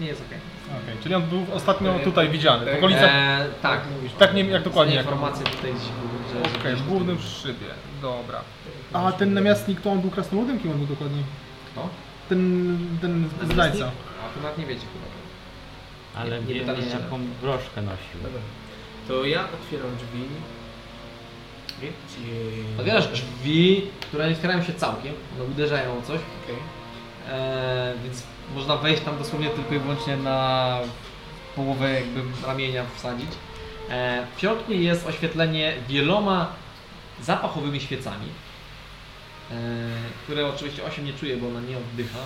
Nie 0.00 0.06
jest 0.06 0.22
okej. 0.26 0.38
Okej, 0.84 0.96
czyli 1.02 1.14
on 1.14 1.22
był 1.22 1.46
ostatnio 1.54 1.98
tutaj 1.98 2.28
widziany, 2.28 2.72
w 2.74 2.78
okolicach... 2.78 3.10
Eee, 3.14 3.46
tak. 3.62 3.80
Tak 4.18 4.34
nie, 4.34 4.44
jak 4.44 4.62
dokładnie. 4.62 4.90
Nie 4.92 4.96
Jak 4.96 5.06
informacje 5.06 5.44
tutaj 5.46 5.72
gdzieś 5.74 5.88
były, 5.88 6.42
że... 6.44 6.50
że 6.50 6.58
Okej, 6.60 6.72
gdzieś 6.72 6.84
w 6.84 6.88
głównym 6.88 7.18
szybie, 7.20 7.66
dobra. 8.02 8.40
A 8.92 9.12
ten 9.12 9.34
namiastnik 9.34 9.80
to 9.80 9.90
on 9.92 10.00
był 10.00 10.10
krasnoludem? 10.10 10.60
Kim 10.60 10.70
on 10.70 10.76
był 10.78 10.86
dokładnie? 10.86 11.22
Kto? 11.72 11.88
Ten, 12.28 12.78
ten 13.00 13.28
zdrajca. 13.44 13.84
A 13.86 14.34
to 14.34 14.42
nawet 14.42 14.58
nie 14.58 14.66
wiecie 14.66 14.80
chyba. 14.92 15.06
Ale 16.20 16.40
Nie- 16.40 16.46
nie 16.46 16.54
nie, 16.54 16.60
pytaliście. 16.60 16.90
jaką 16.98 17.18
broszkę 17.42 17.82
nosił. 17.82 18.20
Dobra. 18.22 18.40
To 19.08 19.24
ja 19.24 19.40
otwieram 19.62 19.96
drzwi. 19.96 20.24
Gdzie... 21.78 21.88
Otwierasz 22.78 23.08
drzwi, 23.08 23.86
które 24.00 24.28
nie 24.28 24.34
otwierają 24.34 24.62
się 24.62 24.74
całkiem, 24.74 25.14
one 25.34 25.44
uderzają 25.44 25.98
o 25.98 26.02
coś, 26.02 26.20
Okej. 26.44 26.56
eee, 27.30 27.98
więc 28.04 28.22
można 28.54 28.76
wejść 28.76 29.02
tam 29.02 29.18
dosłownie 29.18 29.50
tylko 29.50 29.74
i 29.74 29.78
wyłącznie 29.78 30.16
na 30.16 30.78
połowę 31.56 31.92
jakby 31.92 32.20
ramienia 32.46 32.84
wsadzić. 32.96 33.30
Eee, 33.90 34.26
w 34.36 34.40
środku 34.40 34.72
jest 34.72 35.06
oświetlenie 35.06 35.74
wieloma 35.88 36.52
zapachowymi 37.22 37.80
świecami, 37.80 38.26
eee, 39.50 39.56
które 40.24 40.46
oczywiście 40.46 40.84
8 40.84 41.04
nie 41.04 41.12
czuje, 41.12 41.36
bo 41.36 41.48
ona 41.48 41.60
nie 41.60 41.76
oddycha. 41.76 42.18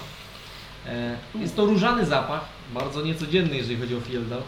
Eee, 0.87 1.17
jest 1.35 1.57
to 1.57 1.65
różany 1.65 2.07
zapach, 2.07 2.45
bardzo 2.75 3.03
niecodzienny, 3.03 3.57
jeżeli 3.57 3.77
chodzi 3.81 3.97
o 3.97 4.01
wodą. 4.01 4.43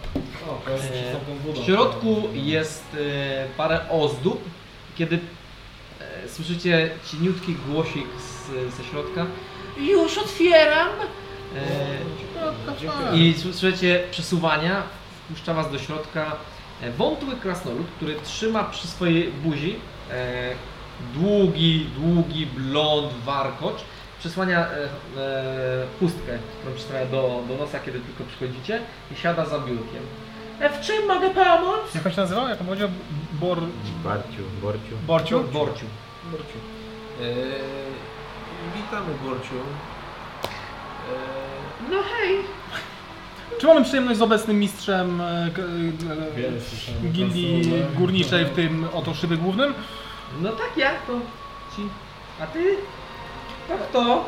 W 1.63 1.67
środku 1.67 2.29
jest 2.33 2.85
e, 2.95 3.47
parę 3.57 3.81
ozdób. 3.91 4.45
Kiedy 4.99 5.19
e, 6.01 6.29
słyszycie 6.29 6.91
cieniutki 7.11 7.55
głosik 7.55 8.07
z, 8.19 8.75
ze 8.77 8.85
środka, 8.85 9.27
już 9.79 10.19
otwieram. 10.19 10.89
E, 11.57 13.17
I 13.17 13.35
słyszycie 13.35 14.05
przesuwania, 14.11 14.83
wpuszcza 15.25 15.55
was 15.55 15.73
do 15.73 15.79
środka 15.79 16.37
e, 16.83 16.91
wątły 16.91 17.37
krasnolud, 17.37 17.87
który 17.97 18.15
trzyma 18.25 18.65
przy 18.65 18.87
swojej 18.87 19.33
buzi 19.33 19.77
e, 20.11 20.51
długi, 21.15 21.87
długi 21.97 22.47
blond 22.47 23.13
warkocz. 23.25 23.85
Przesłania 24.19 24.59
e, 24.59 24.85
e, 25.21 25.87
chustkę, 26.01 26.39
którą 26.61 26.75
przystawia 26.75 27.07
do, 27.07 27.43
do 27.49 27.57
nosa, 27.57 27.79
kiedy 27.81 28.01
tylko 28.01 28.25
przychodzicie 28.25 28.81
i 29.13 29.17
siada 29.17 29.47
za 29.47 29.59
biurkiem. 29.59 30.03
E, 30.61 30.71
w 30.71 30.81
czym 30.81 31.07
mogę 31.07 31.31
pomóc? 31.31 31.95
Jak 31.95 32.07
on 32.07 32.13
się 32.13 32.21
nazywał? 32.21 32.49
Jak 32.49 32.61
on 32.61 32.67
powiedział? 32.67 32.89
Bor... 33.33 33.59
Barciu, 34.05 34.43
Borciu. 34.63 34.97
Borciu? 35.07 35.41
Borciu. 35.41 35.87
Borciu. 36.33 36.59
Eee, 37.21 37.27
witamy 38.77 39.15
Borciu. 39.25 39.55
Eee, 41.13 41.91
No 41.91 41.97
hej. 42.03 42.37
Czy 43.61 43.67
mamy 43.67 43.85
przyjemność 43.85 44.19
z 44.19 44.23
obecnym 44.23 44.59
mistrzem 44.59 45.21
e, 45.21 45.25
e, 45.25 47.09
gildii 47.13 47.73
górniczej 47.95 48.45
w 48.45 48.51
tym 48.51 48.87
oto 48.93 49.15
szybie 49.15 49.37
głównym? 49.37 49.75
No 50.43 50.53
tak 50.53 50.77
jak 50.77 51.07
to 51.07 51.13
ci. 51.77 51.83
A 52.43 52.47
ty? 52.47 52.77
Tak 53.69 53.87
to? 53.93 54.25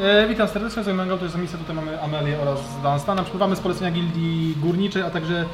E, 0.00 0.28
witam 0.28 0.48
serdecznie, 0.48 0.82
z 0.84 0.88
Mango, 0.88 1.18
to 1.18 1.24
jest 1.24 1.36
misja, 1.36 1.58
tutaj 1.58 1.76
mamy 1.76 2.02
Amelię 2.02 2.38
oraz 2.42 2.60
Dunstana. 2.82 3.22
Przybywamy 3.22 3.56
z 3.56 3.60
polecenia 3.60 3.90
gildii 3.90 4.54
górniczej, 4.62 5.02
a 5.02 5.10
także. 5.10 5.44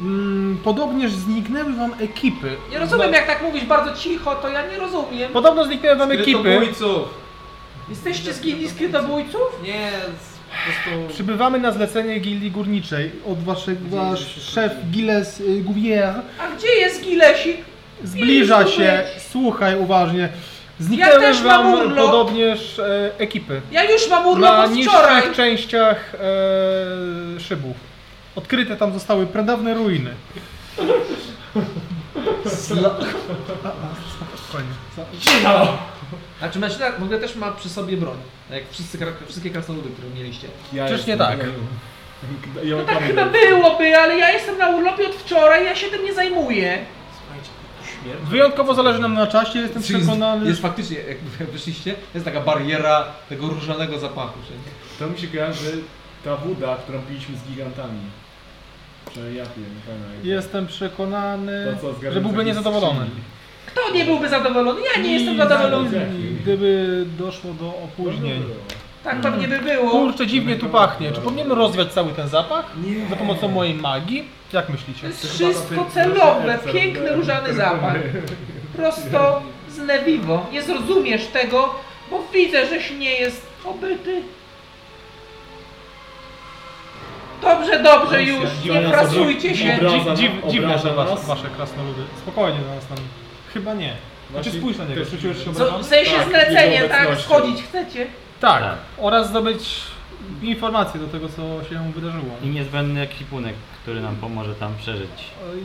Mm, 0.00 0.58
podobnież 0.64 1.12
zniknęły 1.12 1.72
wam 1.72 1.92
ekipy. 2.00 2.56
Nie 2.70 2.78
rozumiem 2.78 3.12
jak 3.12 3.26
tak 3.26 3.42
mówisz 3.42 3.64
bardzo 3.64 3.96
cicho, 3.96 4.34
to 4.34 4.48
ja 4.48 4.66
nie 4.66 4.78
rozumiem. 4.78 5.32
Podobno 5.32 5.64
zniknęły 5.64 5.96
wam 5.96 6.10
ekipy. 6.10 6.30
Skrytobójców! 6.40 7.29
Jesteście 7.90 8.32
z 8.34 8.40
gildii 8.40 8.70
skrytobójców? 8.70 9.60
Nie, 9.62 9.90
po 10.48 10.64
prostu... 10.64 11.14
Przybywamy 11.14 11.58
na 11.58 11.72
zlecenie 11.72 12.18
gildii 12.20 12.50
górniczej 12.50 13.10
od 13.26 13.42
waszego 13.44 13.80
wasz 13.96 14.40
szef 14.42 14.72
Gilles 14.90 15.40
y, 15.40 15.60
Gouvier 15.62 16.14
A 16.38 16.56
gdzie 16.56 16.68
jest 16.68 17.02
Gilesik? 17.04 17.56
zbliża 18.04 18.66
się, 18.66 19.02
słuchaj 19.32 19.78
uważnie. 19.78 20.28
Zniknęły 20.80 21.20
też 21.20 21.42
mam 21.42 21.72
wam 21.72 21.86
urlop. 21.86 22.10
podobnież 22.10 22.78
e, 22.78 23.10
ekipy 23.18 23.60
Ja 23.72 23.90
już 23.90 24.08
mam 24.10 24.26
urlop 24.26 24.50
na 24.52 24.64
od 24.64 24.70
wczoraj. 24.70 25.16
niższych 25.16 25.36
częściach 25.36 26.14
e, 26.14 27.40
szybów. 27.40 27.76
Odkryte 28.36 28.76
tam 28.76 28.92
zostały 28.92 29.26
pradawne 29.26 29.74
ruiny. 29.74 30.10
Spokojnie. 34.36 34.70
Znaczy 36.38 36.58
mężczyzna 36.58 36.90
w 36.92 37.02
ogóle 37.02 37.18
też 37.18 37.36
ma 37.36 37.50
przy 37.52 37.68
sobie 37.68 37.96
broń. 37.96 38.16
Tak 38.48 38.58
Jak 38.58 38.70
wszyscy, 38.70 38.98
wszystkie 39.28 39.50
krasnoludy, 39.50 39.88
które 39.90 40.08
mieliście. 40.14 40.48
Ja 40.72 40.86
Przecież 40.86 41.06
nie 41.06 41.12
jestem- 41.12 41.38
tak. 41.38 41.46
Ja 42.64 42.70
No 42.70 42.76
mam 42.76 42.86
tak 42.86 43.04
chyba 43.04 43.24
byłoby, 43.26 43.96
ale 43.98 44.18
ja 44.18 44.30
jestem 44.30 44.58
na 44.58 44.68
urlopie 44.68 45.06
od 45.06 45.14
wczoraj, 45.14 45.64
ja 45.64 45.74
się 45.76 45.86
tym 45.86 46.04
nie 46.04 46.14
zajmuję. 46.14 46.78
Słuchajcie, 47.18 47.50
śmierć. 48.02 48.20
Wyjątkowo 48.30 48.74
zależy 48.74 48.98
nam 48.98 49.14
na 49.14 49.26
czasie, 49.26 49.58
jestem 49.58 49.82
przekonany. 49.82 50.48
Jest 50.48 50.60
faktycznie, 50.62 50.96
jak 51.38 51.50
wyszliście, 51.52 51.94
jest 52.14 52.24
taka 52.24 52.40
bariera 52.40 53.04
tego 53.28 53.46
różanego 53.48 53.98
zapachu. 53.98 54.38
To 54.98 55.06
mi 55.06 55.18
się 55.18 55.26
kojarzy 55.28 55.82
ta 56.24 56.36
woda, 56.36 56.76
którą 56.76 56.98
piliśmy 57.02 57.36
z 57.36 57.42
gigantami. 57.50 58.00
Przynajmniej 59.10 59.38
ja 59.38 59.46
piję, 59.46 59.66
nie 59.66 59.80
pamiętam. 59.86 60.14
jak- 60.16 60.24
Jestem 60.24 60.66
przekonany, 60.66 61.66
To 61.74 61.80
co, 61.80 61.92
zgadzam 61.92 62.12
że 62.14 62.20
byłby 62.20 62.42
z 62.42 62.46
niezadowolony. 62.46 63.00
skrzyni. 63.00 63.20
Kto 63.72 63.90
nie 63.94 64.04
byłby 64.04 64.28
zadowolony? 64.28 64.80
Ja 64.96 65.02
nie 65.02 65.12
jestem 65.12 65.34
I 65.34 65.38
zadowolony. 65.38 65.96
Jaki? 65.98 66.34
Gdyby 66.42 67.04
doszło 67.18 67.52
do 67.52 67.66
opóźnień. 67.68 68.42
Tak 69.04 69.20
pewnie 69.20 69.48
by 69.48 69.58
było. 69.58 69.90
Kurczę, 69.90 70.26
dziwnie 70.26 70.56
tu 70.56 70.68
pachnie. 70.68 71.12
Czy 71.12 71.20
powinienem 71.20 71.52
rozwiać 71.52 71.92
cały 71.92 72.12
ten 72.12 72.28
zapach? 72.28 72.64
Za 73.10 73.16
pomocą 73.16 73.48
mojej 73.48 73.74
magii? 73.74 74.24
Jak 74.52 74.66
To 74.66 74.72
myślicie? 74.72 75.06
jest 75.06 75.34
wszystko 75.34 75.86
celowe, 75.94 76.58
piękny 76.72 77.12
różany 77.16 77.54
zapach. 77.54 77.94
Prosto 78.76 79.42
z 79.68 79.78
Nevivo. 79.78 80.46
Nie 80.52 80.62
zrozumiesz 80.62 81.26
tego, 81.26 81.74
bo 82.10 82.22
widzę, 82.32 82.66
żeś 82.66 82.90
nie 82.90 83.14
jest 83.14 83.46
obyty. 83.64 84.22
Dobrze, 87.42 87.82
dobrze 87.82 88.22
już, 88.22 88.48
nie 88.64 88.88
frasujcie 88.88 89.56
się. 89.56 89.78
Dziw, 89.90 90.18
dziw, 90.18 90.32
dziwne, 90.50 90.68
wasze, 90.74 90.94
nas? 90.94 91.26
wasze 91.26 91.48
krasnoludy. 91.56 92.02
Spokojnie 92.22 92.58
na 92.68 92.74
nas 92.74 92.86
tam. 92.86 92.98
Chyba 93.54 93.74
nie. 93.74 93.92
Znaczy 94.30 94.50
Właśnie 94.50 94.60
spójrz 94.60 94.78
na 94.78 94.84
niego, 94.84 95.00
czujesz 95.20 95.44
się 95.44 95.54
Co, 95.54 95.78
w 95.78 95.86
sensie 95.86 96.10
Tak, 96.16 96.28
zlecenie, 96.28 96.74
jego 96.74 96.88
tak? 96.88 97.06
obecnością. 97.06 97.24
Schodzić 97.34 97.62
chcecie? 97.62 98.06
Tak. 98.40 98.62
Tak. 98.62 98.74
Oraz 98.98 99.28
zdobyć 99.28 99.80
informacje 100.42 101.00
do 101.00 101.06
tego, 101.06 101.28
co 101.28 101.64
się 101.70 101.92
wydarzyło. 101.92 102.34
I 102.42 102.46
niezbędny 102.48 103.00
ekwipunek, 103.00 103.54
który 103.82 104.00
nam 104.00 104.16
pomoże 104.16 104.54
tam 104.54 104.74
przeżyć. 104.78 105.10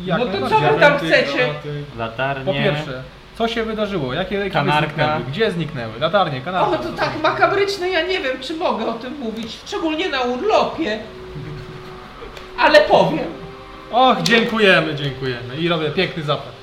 Jak 0.06 0.20
No 0.20 0.26
to 0.26 0.32
najbardziej. 0.32 0.60
co 0.60 0.74
wy 0.74 0.80
tam 0.80 0.98
chcecie? 0.98 1.50
Latarnie. 1.98 2.46
Po 2.46 2.54
pierwsze, 2.54 3.04
co 3.38 3.48
się 3.48 3.64
wydarzyło? 3.64 4.14
Jakie 4.14 4.38
ekipy 4.38 4.54
Kanarka. 4.54 4.86
zniknęły? 4.88 5.24
Gdzie 5.32 5.52
zniknęły? 5.52 5.94
Latarnie, 6.00 6.42
kanarka. 6.42 6.80
O, 6.80 6.84
to 6.84 6.90
tak 6.90 7.22
makabryczne, 7.24 7.90
ja 7.90 8.02
nie 8.02 8.20
wiem, 8.20 8.40
czy 8.42 8.54
mogę 8.54 8.86
o 8.88 8.94
tym 8.94 9.14
mówić. 9.20 9.58
Szczególnie 9.66 10.10
na 10.10 10.22
urlopie. 10.22 11.00
Ale 12.58 12.82
powiem. 12.82 13.26
Och, 13.92 14.22
dziękujemy, 14.24 14.96
dziękujemy. 14.96 15.58
I 15.60 15.68
robię 15.68 15.90
piękny 15.92 16.24
zapach. 16.24 16.55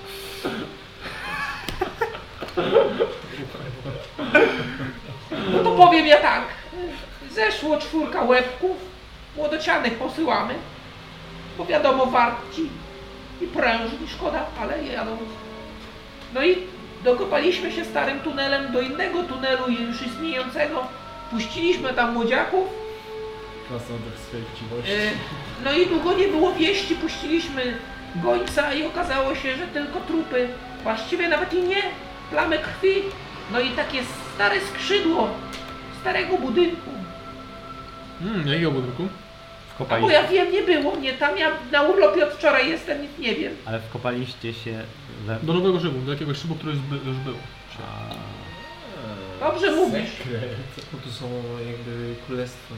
No 5.53 5.59
to 5.65 5.71
powiem 5.71 6.07
ja 6.07 6.17
tak. 6.21 6.43
Zeszło 7.31 7.79
czwórka 7.79 8.23
łebków. 8.23 8.77
Młodocianych 9.37 9.95
posyłamy. 9.95 10.55
Bo 11.59 11.65
wiadomo, 11.67 12.07
warci 12.07 12.69
i 13.41 13.47
prężni, 13.47 14.09
szkoda, 14.17 14.47
ale 14.61 14.85
jadą. 14.85 15.17
No 16.35 16.45
i 16.45 16.57
dokopaliśmy 17.05 17.73
się 17.73 17.85
starym 17.85 18.21
tunelem 18.21 18.73
do 18.73 18.81
innego 18.81 19.23
tunelu 19.23 19.69
już 19.69 20.03
istniejącego. 20.07 20.87
Puściliśmy 21.31 21.93
tam 21.95 22.13
młodziaków. 22.13 22.69
Swojej 24.29 24.47
chciwości. 24.55 24.93
E, 24.93 25.11
No 25.65 25.73
i 25.73 25.87
długo 25.87 26.13
nie 26.13 26.29
było 26.29 26.53
wieści, 26.53 26.95
puściliśmy 26.95 27.77
gońca 28.17 28.75
i 28.75 28.87
okazało 28.87 29.35
się, 29.35 29.57
że 29.57 29.67
tylko 29.67 30.01
trupy, 30.01 30.49
właściwie 30.83 31.29
nawet 31.29 31.53
i 31.55 31.63
nie, 31.63 31.83
plamy 32.33 32.59
krwi, 32.59 32.95
no 33.53 33.61
i 33.61 33.71
takie 33.71 33.99
stare 34.35 34.61
skrzydło 34.61 35.29
starego 36.01 36.39
budynku. 36.39 36.91
Hmm, 38.23 38.49
jakiego 38.49 38.71
budynku? 38.71 39.03
A 39.03 39.09
bo 39.79 39.85
Wkopaliście, 39.85 40.13
ja 40.15 40.27
wiem, 40.29 40.53
nie 40.53 40.63
było 40.63 40.95
mnie 40.95 41.13
tam, 41.13 41.39
ja 41.39 41.51
na 41.73 41.83
urlopie 41.83 42.27
od 42.27 42.33
wczoraj 42.35 42.71
jestem, 42.71 43.03
nic 43.03 43.11
nie 43.19 43.35
wiem. 43.35 43.53
ale 43.65 43.81
wkopaliście 43.81 44.55
się 44.55 44.83
we... 45.27 45.39
Do 45.43 45.53
nowego 45.53 45.81
szybu, 45.81 45.99
do 46.01 46.13
jakiegoś 46.13 46.39
szybu, 46.39 46.55
który 46.55 46.73
już, 46.73 46.81
by, 46.81 46.97
już 46.97 47.17
był. 47.17 47.35
Dobrze 49.41 49.73
mówisz. 49.73 50.11
Bo 50.93 50.99
tu 50.99 51.11
są 51.11 51.25
jakby 51.67 52.15
królestwa 52.27 52.75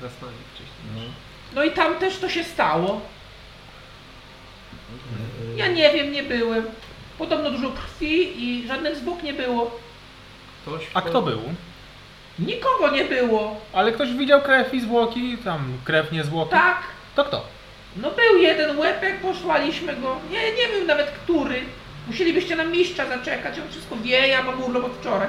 krasnali 0.00 0.34
wcześniej. 0.54 1.10
No 1.54 1.64
i 1.64 1.70
tam 1.70 1.94
też 1.98 2.18
to 2.18 2.28
się 2.28 2.44
stało. 2.44 3.00
E, 5.54 5.58
Ja 5.58 5.66
nie 5.68 5.92
wiem, 5.92 6.12
nie 6.12 6.22
byłem. 6.22 6.64
Podobno 7.18 7.50
dużo 7.50 7.70
krwi 7.70 8.44
i 8.44 8.68
żadnych 8.68 8.96
zwłok 8.96 9.22
nie 9.22 9.32
było. 9.32 9.70
Ktoś 10.62 10.82
A 10.94 11.02
kto 11.02 11.22
był? 11.22 11.40
Nikogo 12.38 12.90
nie 12.90 13.04
było. 13.04 13.60
Ale 13.72 13.92
ktoś 13.92 14.12
widział 14.12 14.42
krew 14.42 14.74
i 14.74 14.80
zwłoki, 14.80 15.38
tam 15.44 15.72
krew, 15.84 16.12
nie 16.12 16.24
zwłoki. 16.24 16.50
Tak, 16.50 16.76
To 17.14 17.24
kto? 17.24 17.44
No 17.96 18.10
był 18.10 18.38
jeden 18.42 18.78
łepek, 18.78 19.20
posłaliśmy 19.20 19.96
go. 19.96 20.16
Nie, 20.30 20.40
nie 20.52 20.68
wiem 20.78 20.86
nawet 20.86 21.06
który. 21.10 21.60
Musielibyście 22.06 22.56
na 22.56 22.64
mistrza 22.64 23.06
zaczekać, 23.06 23.58
on 23.58 23.68
wszystko 23.70 23.96
wie, 23.96 24.28
ja 24.28 24.42
mam 24.42 24.62
urlop 24.64 24.84
od 24.84 24.92
wczoraj. 24.92 25.28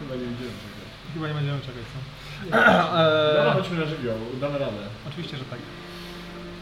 Chyba 0.00 0.14
nie 0.14 0.20
widziałem 0.20 0.52
tego. 0.54 0.84
Chyba 1.14 1.28
nie 1.28 1.34
będziemy 1.34 1.60
czekać, 1.60 1.82
co? 1.92 1.98
Dobra, 3.36 3.44
Eee, 3.46 3.52
chodźmy 3.52 3.78
na 3.78 3.86
żywioł, 3.86 4.14
damy 4.40 4.58
radę. 4.58 4.72
oczywiście, 5.08 5.36
że 5.36 5.44
tak. 5.44 5.58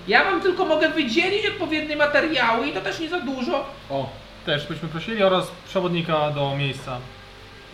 Ja 0.08 0.24
wam 0.24 0.40
tylko 0.40 0.64
mogę 0.64 0.88
wydzielić 0.88 1.46
odpowiednie 1.46 1.96
materiały 1.96 2.66
i 2.68 2.72
to 2.72 2.80
też 2.80 3.00
nie 3.00 3.08
za 3.08 3.20
dużo. 3.20 3.64
O, 3.90 4.10
Też 4.46 4.66
byśmy 4.66 4.88
prosili 4.88 5.22
oraz 5.22 5.50
przewodnika 5.68 6.30
do 6.30 6.56
miejsca. 6.56 6.98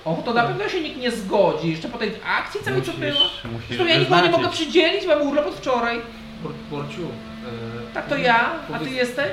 O, 0.04 0.22
to 0.24 0.34
na 0.34 0.42
pewno 0.42 0.68
się 0.68 0.80
nikt 0.80 0.96
nie 0.98 1.10
zgodzi. 1.10 1.70
Jeszcze 1.70 1.88
po 1.88 1.98
tej 1.98 2.12
akcji 2.26 2.60
całej 2.64 2.82
co 2.82 2.92
musisz 2.92 3.66
Zresztą 3.68 3.86
ja 3.86 3.98
nikogo 3.98 4.20
nie 4.20 4.30
mogę 4.30 4.48
przydzielić, 4.48 5.06
mam 5.06 5.22
urlop 5.22 5.46
od 5.46 5.54
wczoraj. 5.54 6.00
Bor- 6.44 6.52
Borciu, 6.70 7.02
e, 7.02 7.94
Tak 7.94 8.08
to 8.08 8.16
ja, 8.16 8.50
a 8.74 8.78
ty 8.78 8.90
jesteś? 8.90 9.28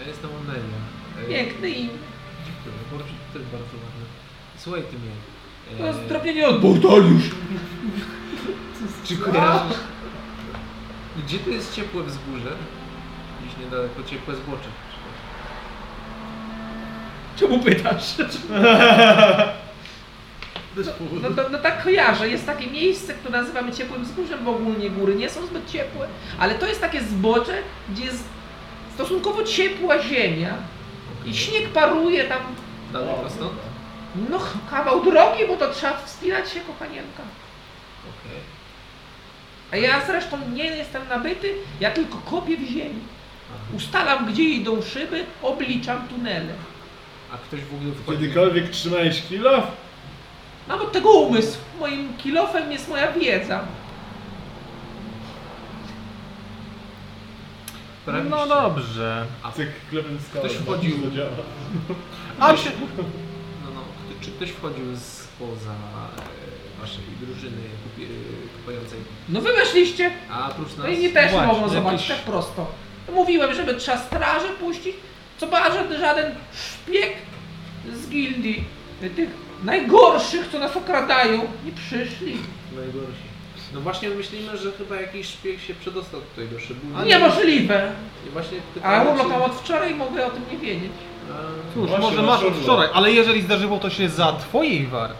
ja 0.00 0.08
jestem 0.08 0.30
Onelia. 0.30 0.62
E, 1.24 1.28
Piękny 1.28 1.70
i 1.70 1.74
Dziękuję. 1.74 2.74
Borciu 2.92 3.14
też 3.32 3.42
bardzo 3.42 3.64
ładny. 3.64 4.04
Słuchaj 4.58 4.82
ty 4.82 4.96
mnie. 4.98 5.10
to 5.78 5.84
e, 5.84 5.86
jest 5.86 6.00
drobienie 6.08 6.48
od 6.48 6.60
Bordaliusz. 6.60 7.24
Czy 9.08 9.16
kojarzysz? 9.16 9.76
Gdzie 11.18 11.38
tu 11.38 11.50
jest 11.50 11.74
ciepłe 11.76 12.02
wzgórze? 12.02 12.50
Gdzieś 13.40 13.56
niedaleko 13.64 14.02
ciepłe 14.02 14.34
zbocze. 14.34 14.68
Czemu 17.36 17.58
pytasz? 17.58 18.14
No, 21.22 21.30
no, 21.36 21.42
no 21.52 21.58
tak 21.58 21.82
kojarzę, 21.84 22.28
jest 22.28 22.46
takie 22.46 22.66
miejsce, 22.66 23.14
które 23.14 23.38
nazywamy 23.38 23.72
ciepłym 23.72 24.04
wzgórzem, 24.04 24.44
bo 24.44 24.50
ogólnie 24.50 24.90
góry 24.90 25.14
nie 25.14 25.30
są 25.30 25.46
zbyt 25.46 25.70
ciepłe, 25.70 26.08
ale 26.38 26.54
to 26.54 26.66
jest 26.66 26.80
takie 26.80 27.00
zbocze, 27.02 27.52
gdzie 27.90 28.04
jest 28.04 28.24
stosunkowo 28.94 29.44
ciepła 29.44 30.02
ziemia 30.02 30.54
i 31.26 31.36
śnieg 31.36 31.68
paruje 31.68 32.24
tam, 32.24 32.40
Daleko 32.92 33.30
stąd? 33.30 33.52
no 34.30 34.38
kawał 34.70 35.04
drogi, 35.04 35.46
bo 35.48 35.56
to 35.56 35.72
trzeba 35.72 35.96
wspinać 35.96 36.50
się, 36.52 36.60
kochanienka. 36.60 37.22
A 39.74 39.76
ja 39.76 40.06
zresztą 40.06 40.38
nie 40.52 40.64
jestem 40.64 41.08
nabyty, 41.08 41.54
ja 41.80 41.90
tylko 41.90 42.18
kopię 42.18 42.56
w 42.56 42.60
ziemi. 42.60 43.00
Ustalam, 43.76 44.32
gdzie 44.32 44.42
idą 44.42 44.82
szyby, 44.82 45.24
obliczam 45.42 46.08
tunele. 46.08 46.52
A 47.32 47.36
ktoś 47.38 47.60
w 47.60 47.74
ogóle 47.74 47.92
wchodzi? 47.94 48.18
kiedykolwiek 48.20 48.70
trzymałeś 48.70 49.22
kilo? 49.22 49.62
Mam 50.68 50.80
od 50.80 50.92
tego 50.92 51.12
umysł. 51.12 51.58
Moim 51.80 52.16
kilofem 52.16 52.72
jest 52.72 52.88
moja 52.88 53.12
wiedza. 53.12 53.60
Prawie 58.04 58.30
No 58.30 58.42
się- 58.42 58.48
dobrze. 58.48 59.26
Cyk, 59.56 59.68
klepem 59.90 60.18
skałę. 60.30 60.48
Ktoś 60.48 60.58
wchodził. 60.58 61.02
To 61.02 61.10
działa. 61.16 61.28
A 62.40 62.54
czy... 62.54 62.70
No, 63.64 63.70
no, 63.74 63.80
kto- 63.80 64.24
czy 64.24 64.30
ktoś 64.30 64.50
wchodził 64.50 64.84
spoza 64.96 65.70
e, 65.70 66.80
waszej 66.80 67.04
drużyny 67.20 67.62
kupującej? 68.64 68.98
No 69.28 69.40
wy 69.40 69.52
weszliście, 69.52 70.10
A 70.32 70.50
oprócz 70.50 70.68
nas... 70.68 70.78
no 70.78 70.86
i 70.88 70.98
nie 70.98 71.08
też 71.10 71.30
Właśnie, 71.32 71.52
mogą 71.52 71.68
zobaczyć 71.68 72.08
jakiś- 72.08 72.16
tak 72.24 72.32
prosto. 72.32 72.66
No 73.08 73.14
Mówiłem, 73.14 73.54
żeby 73.54 73.74
trzeba 73.74 73.98
straży 73.98 74.48
puścić, 74.60 74.96
co 75.38 75.46
ba, 75.46 75.72
żaden, 75.72 75.98
żaden 76.00 76.34
szpieg 76.52 77.12
z 77.94 78.08
gildii, 78.08 78.64
tych 79.16 79.28
najgorszych, 79.64 80.48
co 80.52 80.58
nas 80.58 80.76
okradają, 80.76 81.38
nie 81.64 81.72
przyszli. 81.72 82.36
Najgorsi. 82.76 83.34
No 83.74 83.80
właśnie 83.80 84.08
myślimy, 84.08 84.58
że 84.58 84.72
chyba 84.72 84.96
jakiś 84.96 85.26
szpieg 85.26 85.60
się 85.60 85.74
przedostał 85.74 86.20
tutaj 86.20 86.48
do 86.48 86.60
szybu. 86.60 86.80
No 86.92 87.04
Niemożliwe. 87.04 87.92
I 88.28 88.30
właśnie 88.30 88.58
A 88.58 88.74
pytamy, 88.74 89.10
urlop 89.10 89.26
czy- 89.26 89.32
mam 89.32 89.42
od 89.42 89.54
wczoraj 89.54 89.94
mogę 89.94 90.26
o 90.26 90.30
tym 90.30 90.42
nie 90.52 90.58
wiedzieć. 90.58 90.90
A, 91.30 91.74
Cóż, 91.74 91.88
Właśnie, 91.88 92.04
może 92.06 92.22
masz 92.22 92.42
masz 92.42 92.50
od 92.52 92.54
wczoraj, 92.58 92.88
ale 92.94 93.12
jeżeli 93.12 93.42
zdarzyło 93.42 93.78
to 93.78 93.90
się 93.90 94.08
za 94.08 94.32
twojej 94.32 94.86
wart. 94.86 95.16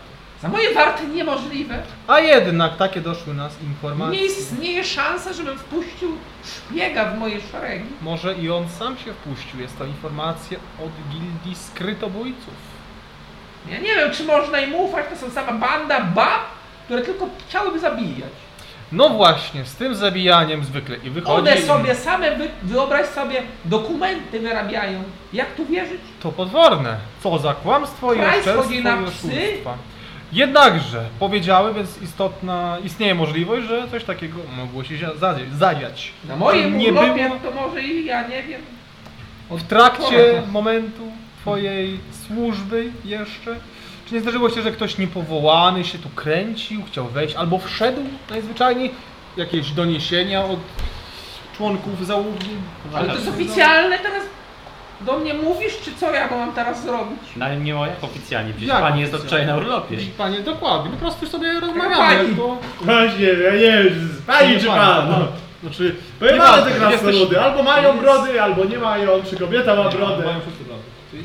Moje 0.49 0.75
warty 0.75 1.07
niemożliwe. 1.07 1.83
A 2.09 2.21
jednak 2.21 2.77
takie 2.77 3.01
doszły 3.01 3.35
nas 3.35 3.53
Nie 3.63 3.69
informacje. 3.69 4.27
istnieje 4.27 4.85
szansa, 4.85 5.33
żebym 5.33 5.59
wpuścił 5.59 6.17
szpiega 6.45 7.05
w 7.05 7.19
moje 7.19 7.41
szeregi. 7.53 7.85
Może 8.03 8.35
i 8.35 8.51
on 8.51 8.69
sam 8.69 8.97
się 8.99 9.13
wpuścił. 9.13 9.61
Jest 9.61 9.79
to 9.79 9.85
informacja 9.85 10.59
od 10.79 10.91
gildii 11.13 11.55
skrytobójców. 11.55 12.55
Ja 13.71 13.79
nie 13.79 13.95
wiem, 13.95 14.13
czy 14.13 14.25
można 14.25 14.61
im 14.61 14.75
ufać, 14.75 15.05
to 15.11 15.17
są 15.17 15.31
sama 15.31 15.53
banda 15.53 16.01
bab, 16.01 16.41
które 16.85 17.03
tylko 17.03 17.29
chciałyby 17.49 17.79
zabijać. 17.81 18.31
No 18.93 19.09
właśnie, 19.09 19.65
z 19.65 19.75
tym 19.77 19.95
zabijaniem 19.95 20.65
zwykle 20.65 20.97
i 20.97 21.11
wychodzi... 21.11 21.39
One 21.39 21.57
im 21.57 21.67
sobie 21.67 21.95
same, 21.95 22.37
wy, 22.37 22.49
wyobraź 22.63 23.07
sobie, 23.07 23.43
dokumenty 23.65 24.41
wyrabiają. 24.41 25.03
Jak 25.33 25.55
tu 25.55 25.67
wierzyć? 25.67 26.01
To 26.23 26.33
potworne. 26.33 26.97
Co 27.23 27.39
za 27.39 27.55
kłamstwo 27.55 28.13
i 28.15 28.17
Kraj 28.17 28.39
oszczerstwo 28.39 28.63
schodzi 28.63 28.83
na 28.85 28.97
i 29.01 29.05
psy? 29.05 29.09
oszustwa. 29.11 29.75
Jednakże 30.35 31.05
powiedziały, 31.19 31.75
więc 31.75 32.03
istotna, 32.03 32.79
istnieje 32.85 33.15
możliwość, 33.15 33.67
że 33.67 33.89
coś 33.91 34.05
takiego 34.05 34.39
mogło 34.57 34.85
się 34.85 34.95
zadziać. 35.19 35.53
zadziać. 35.59 36.13
Na 36.29 36.37
moim 36.37 36.79
Nie 36.79 36.89
urlopie 36.89 37.25
było- 37.29 37.53
to 37.53 37.61
może 37.61 37.83
i 37.83 38.05
ja 38.05 38.29
nie 38.29 38.43
wiem. 38.43 38.61
W 39.51 39.63
trakcie 39.63 40.43
momentu 40.53 41.03
twojej 41.41 42.01
służby 42.27 42.93
jeszcze? 43.05 43.57
Czy 44.09 44.15
nie 44.15 44.21
zdarzyło 44.21 44.51
się, 44.51 44.63
że 44.63 44.73
ktoś 44.73 44.99
niepowołany 44.99 45.85
się 45.85 45.99
tu 45.99 46.09
kręcił, 46.09 46.83
chciał 46.85 47.07
wejść, 47.09 47.35
albo 47.35 47.59
wszedł 47.59 48.01
najzwyczajniej? 48.31 48.91
Jakieś 49.37 49.71
doniesienia 49.71 50.45
od 50.45 50.61
członków 51.57 52.07
załogi? 52.07 52.51
Ale 52.95 53.09
to 53.09 53.15
jest 53.15 53.29
oficjalne 53.29 53.99
teraz. 53.99 54.23
Do 55.07 55.19
mnie 55.19 55.35
mówisz, 55.35 55.79
czy 55.85 55.95
co 55.95 56.13
ja 56.13 56.29
mam 56.31 56.53
teraz 56.53 56.83
zrobić? 56.83 57.19
No 57.37 57.55
nie 57.55 57.71
jak 57.73 58.05
oficjalnie, 58.05 58.51
przecież 58.51 58.69
Jak 58.69 58.81
pani 58.81 59.01
jest 59.01 59.15
od 59.15 59.23
wczoraj 59.23 59.47
na 59.47 59.57
urlopie. 59.57 59.97
Panie, 60.19 60.41
dokładnie, 60.41 60.91
po 60.91 60.97
prostu 60.97 61.27
sobie 61.27 61.49
pani. 61.49 61.61
rozmawiamy. 61.61 62.35
To... 62.37 62.57
Właśnie, 62.81 63.27
ja 63.27 63.53
nie 63.53 63.85
wiem, 63.85 64.09
pani 64.27 64.61
czy 64.61 64.67
pan, 64.67 65.11
no. 65.11 65.19
No. 65.19 65.27
Znaczy, 65.63 65.95
pojebane 66.21 66.63
te 66.63 66.71
Jesteś- 66.71 66.89
krasnoludy, 66.89 67.41
albo 67.41 67.63
mają 67.63 67.99
brody, 67.99 68.43
albo 68.43 68.65
nie 68.65 68.79
mają, 68.79 69.09
czy 69.31 69.37
kobieta 69.37 69.75
ma 69.77 69.89
brodę. 69.89 70.25
Mają 70.25 70.41
wszyscy. 70.41 70.65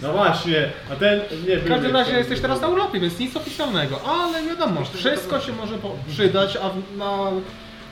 No 0.02 0.12
właśnie, 0.14 0.70
a 0.92 0.96
ten 0.96 1.20
nie 1.48 1.58
W 1.58 1.68
każdym 1.68 1.94
razie 1.94 2.18
jesteś 2.18 2.40
teraz 2.42 2.62
na 2.62 2.68
urlopie, 2.68 3.00
więc 3.00 3.20
nic 3.20 3.36
oficjalnego, 3.38 4.00
ale 4.08 4.44
wiadomo, 4.44 4.82
wszystko 4.96 5.40
się 5.40 5.54
może 5.54 5.78
po- 5.78 5.96
przydać, 6.10 6.56
a 6.58 6.70
w- 6.70 6.98
na 6.98 7.18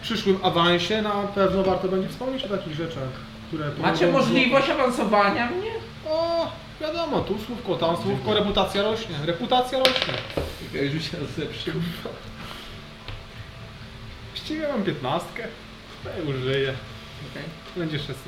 przyszłym 0.01 0.40
awansie 0.43 1.01
na 1.01 1.09
pewno 1.35 1.64
warto 1.64 1.88
będzie 1.88 2.09
wspomnieć 2.09 2.43
o 2.43 2.49
takich 2.49 2.74
rzeczach, 2.74 3.03
które... 3.48 3.72
Macie 3.82 4.08
pomogą- 4.08 4.11
możliwość 4.11 4.69
awansowania 4.69 5.50
mnie? 5.50 5.72
O, 6.09 6.51
wiadomo, 6.82 7.19
tu 7.22 7.38
słówko, 7.45 7.76
tam 7.76 7.98
słówko, 7.98 8.34
reputacja 8.34 8.82
rośnie, 8.84 9.16
reputacja 9.26 9.80
rośnie. 9.80 10.14
Jak 10.74 10.93
już 10.93 11.03
się 11.03 11.17
zepsuł. 11.38 11.74
Właściwie 14.34 14.67
mam 14.67 14.84
piętnastkę, 14.84 15.43
to 16.03 16.09
ja 16.09 16.16
użyję. 16.30 16.74
Okej. 17.32 17.43
Będzie 17.76 18.00
16. 18.00 18.22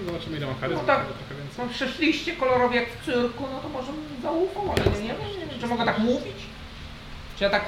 No, 0.00 0.12
Zobaczymy 0.12 0.36
ile 0.36 0.46
mam 0.46 0.58
charyzmy, 0.58 0.82
No 0.82 0.86
tak. 0.86 1.04
No 1.58 1.64
przeszliście 1.74 2.36
kolorowi 2.36 2.76
jak 2.76 2.88
w 2.88 3.04
cyrku, 3.04 3.44
no 3.52 3.60
to 3.60 3.68
może 3.68 3.92
bym 3.92 4.22
zaufał, 4.22 4.62
ale 4.72 4.84
nie, 4.96 5.02
nie 5.02 5.08
wiem, 5.08 5.40
nie 5.40 5.46
wiem, 5.46 5.60
czy 5.60 5.66
mogę 5.66 5.84
tak 5.84 5.98
mówić? 5.98 6.36
Czy 7.38 7.44
ja 7.44 7.50
tak... 7.50 7.64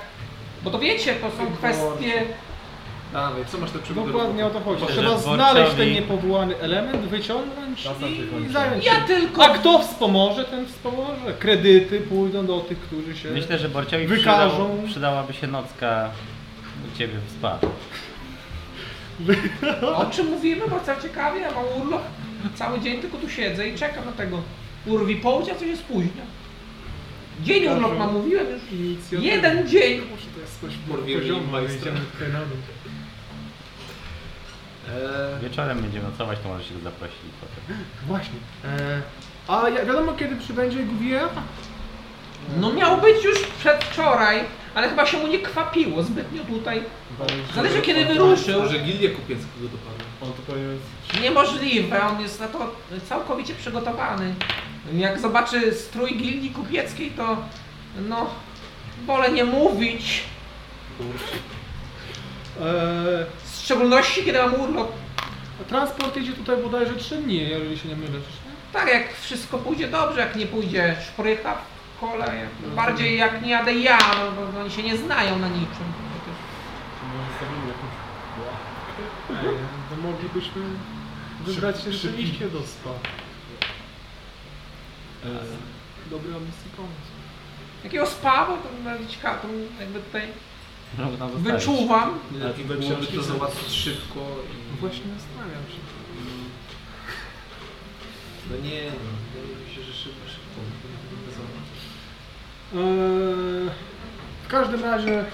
Bo 0.62 0.70
to 0.70 0.78
wiecie, 0.78 1.14
to 1.14 1.30
są 1.30 1.56
kwestie... 1.56 2.22
Dawaj, 3.12 3.42
co 3.46 3.58
masz 3.58 3.70
do 3.72 3.78
przygotowania? 3.78 4.12
Dokładnie 4.18 4.46
o 4.46 4.50
to 4.50 4.60
chodzi. 4.60 4.82
Myślę, 4.82 4.96
Trzeba 5.02 5.18
znaleźć 5.18 5.74
ten 5.74 5.92
niepowołany 5.92 6.58
element, 6.58 7.06
wyciągnąć 7.06 7.82
Czasem 7.82 8.14
się 8.14 8.22
i, 8.22 8.26
kończy. 8.28 8.50
i 8.50 8.52
zająć 8.52 8.84
się. 8.84 8.90
Ja 8.90 9.00
tylko... 9.00 9.44
A 9.44 9.48
kto 9.48 9.78
wspomoże, 9.78 10.44
ten 10.44 10.66
wspomoże. 10.66 11.34
Kredyty 11.38 12.00
pójdą 12.00 12.46
do 12.46 12.60
tych, 12.60 12.78
którzy 12.78 13.16
się... 13.16 13.30
Myślę, 13.30 13.58
że 13.58 13.68
Borciowi 13.68 14.06
Wykażą. 14.06 14.48
przydał, 14.50 14.88
przydałaby 14.88 15.32
się 15.32 15.46
nocka 15.46 16.10
u 16.94 16.98
ciebie 16.98 17.14
w 17.28 17.30
spa. 17.32 17.58
O 19.96 20.06
czym 20.06 20.26
mówimy? 20.26 20.62
Bo 20.70 20.80
co 20.80 21.02
ciekawie, 21.02 21.40
ja 21.40 21.50
mam 21.50 21.64
urlop. 21.82 22.02
Cały 22.54 22.80
dzień 22.80 23.00
tylko 23.00 23.18
tu 23.18 23.28
siedzę 23.30 23.68
i 23.68 23.78
czekam 23.78 24.04
na 24.04 24.12
tego. 24.12 24.42
Urwi 24.86 25.16
połudź, 25.16 25.48
a 25.48 25.54
co 25.54 25.64
się 25.64 25.76
spóźnia. 25.76 26.22
Dzień 27.42 27.66
urlop 27.68 27.98
mam, 27.98 28.12
mówiłem 28.12 28.46
już. 28.50 28.72
Inicjatywa. 28.72 29.22
Jeden 29.34 29.68
dzień. 29.68 30.00
Może 30.10 30.26
to 30.34 30.40
jest 30.40 30.60
coś 30.60 30.72
Morwieli 30.88 31.20
poziomu, 31.20 31.46
majstra. 31.52 31.92
Wieczorem 35.42 35.80
będziemy 35.82 36.10
nocować, 36.10 36.38
to 36.42 36.48
możesz 36.48 36.68
się 36.68 36.74
go 36.74 36.80
zaprosić 36.80 37.16
potem. 37.40 37.76
Właśnie. 38.06 38.34
E, 38.64 39.02
a 39.48 39.68
ja- 39.68 39.84
wiadomo 39.84 40.12
kiedy 40.12 40.36
przybędzie 40.36 40.82
Guvier? 40.82 41.28
No 42.60 42.72
miał 42.72 43.00
być 43.00 43.24
już 43.24 43.38
przedwczoraj, 43.58 44.40
ale 44.74 44.88
chyba 44.88 45.06
się 45.06 45.18
mu 45.18 45.26
nie 45.26 45.38
kwapiło 45.38 46.02
zbytnio 46.02 46.44
tutaj. 46.44 46.82
Zależy 47.54 47.82
kiedy 47.82 48.04
wyruszył. 48.04 48.62
Może 48.62 48.78
gildię 48.78 49.08
kupiecką 49.08 49.46
go 49.60 49.68
dopadła. 49.68 50.06
On 50.22 50.32
to 50.32 50.42
powinien... 50.46 50.78
Niemożliwe, 51.22 52.02
on 52.02 52.20
jest 52.20 52.40
na 52.40 52.48
to 52.48 52.76
całkowicie 53.08 53.54
przygotowany. 53.54 54.34
Jak 54.92 55.20
zobaczy 55.20 55.74
strój 55.74 56.16
gildii 56.16 56.50
kupieckiej, 56.50 57.10
to 57.10 57.36
no, 58.08 58.30
wolę 59.06 59.32
nie 59.32 59.44
mówić. 59.44 60.22
E, 62.60 63.26
szczególności 63.66 64.24
kiedy 64.24 64.38
mam 64.38 64.54
urlop. 64.60 64.92
transport 65.68 66.16
idzie 66.16 66.32
tutaj 66.32 66.56
bodajże 66.56 66.94
3 66.94 67.16
dni, 67.16 67.48
jeżeli 67.48 67.78
się 67.78 67.88
nie 67.88 67.96
mylę. 67.96 68.18
Tak, 68.72 68.88
jak 68.88 69.16
wszystko 69.16 69.58
pójdzie 69.58 69.88
dobrze, 69.88 70.20
jak 70.20 70.36
nie 70.36 70.46
pójdzie 70.46 70.96
szprycha 71.06 71.54
w 71.54 72.00
kole, 72.00 72.36
jak, 72.36 72.74
bardziej 72.74 73.18
jak 73.18 73.42
nie 73.42 73.50
jadę 73.50 73.74
ja, 73.74 73.98
no, 74.36 74.52
bo 74.52 74.60
oni 74.60 74.70
się 74.70 74.82
nie 74.82 74.96
znają 74.96 75.38
na 75.38 75.48
niczym. 75.48 75.86
to 79.90 79.96
moglibyśmy 79.96 80.62
wybrać 81.44 81.82
się 81.82 81.92
rzeczywiście 81.92 82.48
do 82.48 82.60
spa. 82.60 82.90
Dobry 86.10 86.32
misji 86.32 86.70
pomysł. 86.76 87.12
Jakiego 87.84 88.06
spa, 88.06 88.46
bo 88.46 88.56
to 88.56 88.68
to 89.42 89.48
jakby 89.80 90.00
tutaj 90.00 90.22
Zostawić. 90.96 91.38
wyczuwam. 91.38 92.18
Byłoby 92.68 93.06
to 93.06 93.22
załatwić 93.22 93.72
szybko 93.72 94.20
i... 94.20 94.70
No 94.70 94.76
Właśnie 94.80 95.02
zastanawiam 95.18 95.62
się. 95.70 95.78
No 98.50 98.56
nie, 98.56 98.80
wydaje 98.80 99.56
mi 99.68 99.74
się, 99.74 99.82
że 99.82 99.92
szybko, 99.92 100.28
szybko. 100.28 100.60
Eee, 102.74 103.70
w 104.44 104.48
każdym 104.48 104.84
razie 104.84 105.24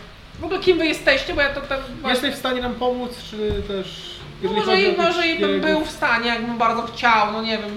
W 0.41 0.45
ogóle 0.45 0.61
kim 0.61 0.79
wy 0.79 0.87
jesteście, 0.87 1.35
bo 1.35 1.41
ja 1.41 1.55
to 1.55 1.61
tam... 1.61 1.79
jesteś 2.09 2.35
w 2.35 2.39
stanie 2.39 2.61
nam 2.61 2.75
pomóc, 2.75 3.11
czy 3.31 3.63
też... 3.69 4.13
No 4.43 4.51
jeżeli 4.51 4.67
może 4.67 4.71
chodzi 4.71 4.95
i, 4.95 4.97
może 4.97 5.27
i 5.27 5.39
bym 5.41 5.61
był 5.61 5.85
w 5.85 5.91
stanie, 5.91 6.29
jakbym 6.29 6.59
bardzo 6.59 6.83
chciał, 6.83 7.33
no 7.33 7.43
nie 7.43 7.59
wiem. 7.59 7.71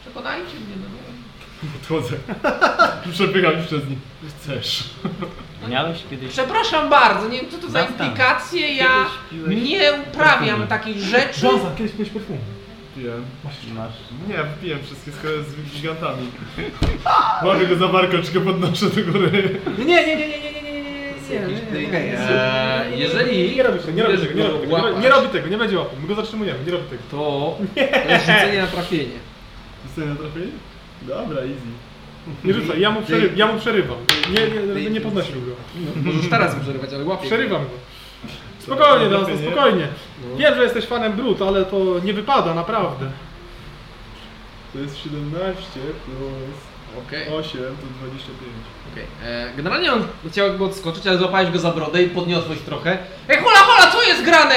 Przekonajcie 0.00 0.54
mnie, 0.54 0.76
no 0.76 0.88
nie 0.88 1.02
wiem. 1.06 1.72
Podchodzę. 1.72 2.16
Przepycham 3.12 3.52
się 3.52 3.62
przez 3.66 3.88
nich. 3.88 3.98
Chcesz. 4.28 4.84
Miałeś 5.68 5.98
kiedyś... 6.10 6.30
Przepraszam 6.32 6.90
bardzo, 6.90 7.28
nie 7.28 7.40
wiem 7.40 7.50
co 7.50 7.56
to 7.58 7.66
za 7.66 7.72
Zastanów. 7.72 8.00
implikacje, 8.00 8.74
ja 8.74 8.86
Kiedyś 9.30 9.44
piłeś 9.54 9.70
nie 9.70 9.92
uprawiam 9.92 10.38
perfumy. 10.46 10.66
takich 10.66 10.98
rzeczy. 10.98 11.46
Johnson, 11.46 11.76
kiedyś 11.78 11.92
miałeś 11.94 12.08
perfum. 12.10 12.38
Piłem. 12.96 13.24
Masz... 13.74 13.92
Nie, 14.28 14.34
wypiłem 14.36 14.78
wszystkie 14.84 15.10
z, 15.10 15.46
z 15.46 15.74
gigantami. 15.76 16.26
Mogę 17.42 17.66
go 17.66 17.76
za 17.76 17.88
warkoczkę 17.88 18.40
podnoszę 18.40 18.86
do 18.86 19.12
góry. 19.12 19.60
Nie, 19.78 19.84
nie, 19.84 20.16
nie, 20.16 20.28
nie, 20.28 20.38
nie, 20.40 20.52
nie, 20.52 20.62
nie, 20.62 20.72
nie, 20.72 20.82
nie, 20.82 20.82
nie, 20.82 21.72
nie, 21.72 21.80
nie, 21.80 21.90
nie. 21.90 22.18
Eee, 22.30 23.00
jeżeli 23.00 23.56
Nie 23.56 23.62
robi 23.62 23.78
tego, 23.78 23.92
nie 23.92 24.02
robi 24.02 24.12
będziesz 24.16 24.28
tego, 24.28 24.42
nie 24.42 24.48
robi 24.48 24.60
tego, 24.66 24.78
nie 24.78 24.84
robi- 24.84 25.02
nie 25.02 25.08
robi 25.08 25.28
tego, 25.28 25.48
nie 25.48 25.58
będzie 25.58 25.78
łapał, 25.78 25.94
my 26.02 26.08
go 26.08 26.14
zatrzymujemy, 26.14 26.58
nie 26.66 26.72
robi 26.72 26.84
tego. 26.84 27.02
to, 27.10 27.58
to 28.04 28.08
jest 28.10 28.26
rzucenie 28.26 28.58
na 28.60 28.66
trafienie. 28.66 29.18
Jesteś 29.84 30.04
na 30.06 30.14
trafienie? 30.14 30.52
Dobra, 31.02 31.40
easy. 31.40 31.70
Nie 32.44 32.54
rzucaj, 32.54 32.80
ja 32.80 32.90
mu, 32.90 33.02
przery, 33.02 33.32
ja 33.36 33.52
mu 33.52 33.58
przerywam. 33.60 33.98
Nie, 34.30 34.82
nie, 34.82 34.90
nie 34.90 35.00
podnosił 35.00 35.34
go. 35.34 35.52
No, 35.76 36.12
możesz 36.12 36.30
teraz 36.30 36.56
mu 36.56 36.62
przerywać, 36.62 36.94
ale 36.94 37.04
łapię. 37.04 37.26
Przerywam 37.26 37.62
go. 37.62 37.70
Spokojnie, 38.58 39.06
nie? 39.08 39.38
spokojnie. 39.38 39.88
No. 40.30 40.36
Wiem, 40.36 40.54
że 40.54 40.62
jesteś 40.62 40.84
fanem 40.86 41.12
Brut, 41.12 41.42
ale 41.42 41.64
to 41.64 41.98
nie 42.04 42.14
wypada, 42.14 42.54
naprawdę. 42.54 43.10
To 44.72 44.78
jest 44.78 44.96
17 44.96 45.64
plus 46.04 46.69
Okej. 46.98 47.28
8 47.28 47.60
to 47.60 48.06
25. 48.06 48.50
Okej. 48.92 49.04
E, 49.24 49.52
Generalnie 49.56 49.92
on 49.92 50.04
chciał 50.30 50.46
jakby 50.48 50.64
odskoczyć, 50.64 51.06
ale 51.06 51.18
złapałeś 51.18 51.50
go 51.50 51.58
za 51.58 51.70
brodę 51.70 52.02
i 52.02 52.08
podniosłeś 52.08 52.58
trochę. 52.58 52.98
Ej, 53.28 53.38
hola, 53.38 53.58
hola, 53.58 53.90
co 53.92 54.02
jest 54.02 54.22
grane? 54.22 54.54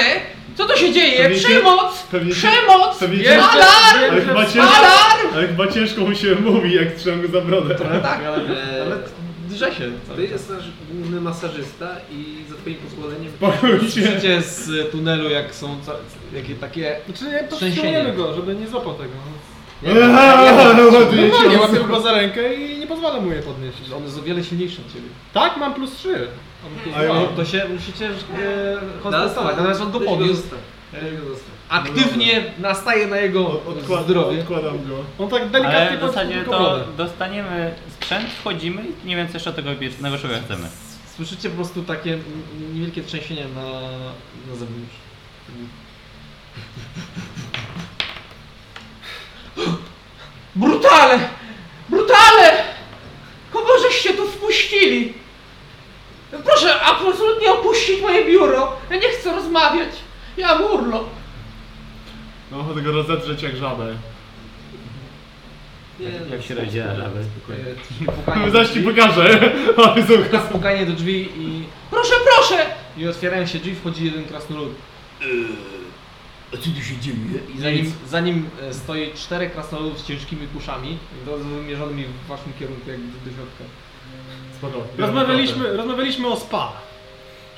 Co 0.56 0.66
tu 0.68 0.78
się 0.78 0.92
dzieje? 0.92 1.22
Pewnie 1.22 1.38
się- 1.38 1.48
Przemoc! 1.48 2.02
pewnie 2.10 2.34
się- 2.34 2.48
Przemoc! 2.48 2.98
pewnie 2.98 3.24
się- 3.24 3.30
Alarm! 3.42 4.10
Ale 4.10 4.20
chyba 4.22 4.44
ciężko, 4.44 4.62
Alarm! 4.76 5.34
ale 5.34 5.46
chyba 5.48 5.66
ciężko 5.72 6.00
mu 6.00 6.14
się 6.14 6.34
mówi, 6.34 6.74
jak 6.74 6.92
trzymam 6.94 7.22
go 7.22 7.28
za 7.28 7.40
brodę. 7.40 7.74
Tak, 7.74 8.20
ale, 8.26 8.36
ale 8.82 8.96
drze 9.48 9.74
się. 9.74 9.90
Ty 10.16 10.22
jest 10.26 10.50
nasz 10.50 10.64
główny 10.92 11.20
masażysta 11.20 11.96
i 12.10 12.44
za 12.50 12.54
twoim 12.56 12.76
pozwoleniem... 12.76 13.32
Spokój 13.36 13.70
się. 13.70 14.00
Widzicie 14.00 14.42
z 14.42 14.90
tunelu, 14.92 15.30
jak 15.30 15.54
są 15.54 15.76
ca- 15.86 16.36
jakie 16.36 16.54
takie... 16.54 16.96
Znaczy, 17.06 17.24
nie 17.24 17.30
Trzęsienie. 17.30 17.48
powstrzymujemy 17.48 18.12
go, 18.12 18.34
żeby 18.34 18.54
nie 18.54 18.66
złapał 18.68 18.94
tego. 18.94 19.12
Nie, 19.84 19.94
nie, 19.94 20.00
nie, 20.00 20.06
Ładuje 20.98 21.28
No 21.28 21.42
się 21.42 21.48
nie, 21.48 21.58
łapię 21.60 21.80
go 21.80 22.00
za 22.00 22.12
rękę 22.12 22.54
i 22.54 22.78
nie 22.78 22.86
pozwolę 22.86 23.20
mu 23.20 23.32
je 23.32 23.42
podnieść. 23.42 23.78
On 23.96 24.04
jest 24.04 24.18
o 24.18 24.22
wiele 24.22 24.44
silniejszy 24.44 24.80
od 24.82 24.92
ciebie. 24.92 25.08
Tak, 25.34 25.56
mam 25.56 25.74
plus 25.74 25.92
3. 25.96 26.28
A 26.96 27.02
ja- 27.02 27.14
No, 27.14 27.26
to 27.36 27.44
się 27.44 27.64
musicie 27.68 28.06
e, 28.08 28.12
kontestować, 29.02 29.56
natomiast 29.56 29.80
on 29.80 29.90
go 29.92 30.00
podniósł. 30.00 30.42
Aktywnie 31.68 32.44
nastaje 32.58 33.06
na 33.06 33.16
jego 33.16 33.46
Odkład, 33.64 34.04
zdrowie. 34.04 34.40
odkładam 34.40 34.72
go. 34.88 34.96
On 35.18 35.28
tak 35.30 35.40
Ale 35.42 35.50
delikatnie 35.50 35.96
w 35.98 36.00
zasadzie 36.00 36.34
podciąga 36.34 36.58
to 36.58 36.64
brodę. 36.64 36.84
dostaniemy 36.96 37.74
sprzęt, 38.00 38.28
wchodzimy 38.30 38.82
i 39.04 39.08
nie 39.08 39.16
więcej 39.16 39.34
jeszcze 39.34 39.50
od 39.50 39.56
tego 39.56 39.74
biednego 39.74 40.18
człowieka 40.18 40.40
chcemy. 40.44 40.68
Słyszycie 41.16 41.50
po 41.50 41.56
prostu 41.56 41.82
takie 41.82 42.18
niewielkie 42.74 43.02
trzęsienie 43.02 43.44
na, 43.54 43.62
na 44.50 44.56
zewnątrz. 44.56 44.94
Brutale! 50.56 51.18
Brutale! 51.88 52.64
Kogo 53.52 53.68
żeście 53.82 54.14
tu 54.14 54.28
wpuścili? 54.28 55.12
Proszę 56.44 56.80
absolutnie 56.80 57.52
opuścić 57.52 58.00
moje 58.02 58.24
biuro. 58.24 58.72
Ja 58.90 58.96
nie 58.96 59.08
chcę 59.08 59.32
rozmawiać. 59.34 59.88
Ja 60.36 60.48
mam 60.58 60.64
urlop. 60.72 61.06
Mam 62.50 62.60
ochotę 62.60 62.80
go 62.82 62.92
rozedrzeć 62.92 63.42
jak 63.42 63.56
żabę. 63.56 63.94
Nie, 66.00 66.06
Jak 66.36 66.42
się 66.42 66.54
rozdziela 66.54 66.96
żaby. 66.96 67.20
Pukanie 68.16 68.46
do 68.46 68.50
Zaś 68.52 68.68
ci 68.68 68.80
drzwi. 68.80 68.94
pokażę. 68.94 69.52
Ale 69.76 70.02
Pukanie 70.52 70.86
do 70.86 70.92
drzwi 70.92 71.28
i, 71.36 71.64
Proszę, 71.90 72.14
proszę! 72.36 72.66
i 72.96 73.08
otwierają 73.08 73.46
się 73.46 73.58
drzwi, 73.58 73.74
wchodzi 73.74 74.04
jeden 74.04 74.24
krasnolud. 74.24 74.74
A 76.54 76.56
co 76.56 76.62
tu 76.70 76.82
się 76.84 76.96
dzieje? 77.00 77.16
I 77.56 77.60
za 77.60 77.70
nim, 77.70 77.92
za 78.08 78.20
nim 78.20 78.50
e, 78.62 78.74
stoi 78.74 79.12
czterech 79.14 79.52
krasnoludów 79.52 80.00
z 80.00 80.06
ciężkimi 80.06 80.48
kuszami, 80.48 80.98
do- 81.26 81.36
wymierzonymi 81.38 82.04
w 82.04 82.26
waszym 82.28 82.52
kierunku, 82.58 82.90
jakby 82.90 83.06
do 83.06 83.36
środka. 83.36 83.64
Spoko. 84.58 84.86
Rozmawialiśmy, 84.98 85.76
rozmawialiśmy 85.76 86.28
o 86.28 86.36
spa. 86.36 86.72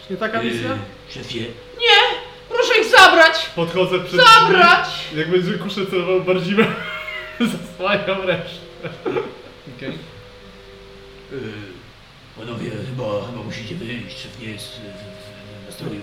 Czy 0.06 0.12
nie 0.12 0.18
taka 0.18 0.42
misja? 0.42 0.68
Yy, 0.70 0.78
szefie, 1.14 1.40
Nie! 1.78 2.18
Proszę 2.48 2.80
ich 2.80 2.86
zabrać! 2.90 3.50
Podchodzę 3.56 4.00
przed 4.00 4.20
Zabrać! 4.20 4.88
Jak 5.16 5.30
będzie 5.30 5.52
kuszę 5.52 5.86
celował 5.86 6.20
bardziej 6.24 6.56
zasłaniam 7.40 8.22
resztę. 8.22 8.88
Okej. 9.76 9.92
yy, 11.32 11.38
panowie, 12.38 12.70
chyba, 12.70 13.26
chyba 13.26 13.42
musicie 13.44 13.74
wyjść, 13.74 14.18
szef 14.22 14.40
nie 14.40 14.48
jest 14.48 14.66
w, 14.66 14.74
w, 14.74 15.62
w 15.62 15.66
nastroju. 15.66 16.00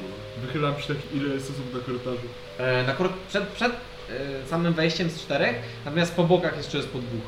Wychylam 0.48 0.80
się 0.82 0.88
tak 0.88 0.98
ile 1.14 1.34
jest 1.34 1.52
osób 1.52 1.74
na 1.74 1.80
korytarzu. 1.80 2.28
E, 2.58 2.84
Na 2.88 2.94
kor- 2.94 3.14
przed, 3.30 3.48
przed 3.48 3.72
e, 3.74 4.48
samym 4.48 4.74
wejściem 4.74 5.10
z 5.10 5.22
czterech, 5.22 5.56
natomiast 5.86 6.16
po 6.16 6.24
bokach 6.24 6.58
jeszcze 6.58 6.78
jest 6.78 6.90
po 6.90 7.00
dwóch. 7.00 7.22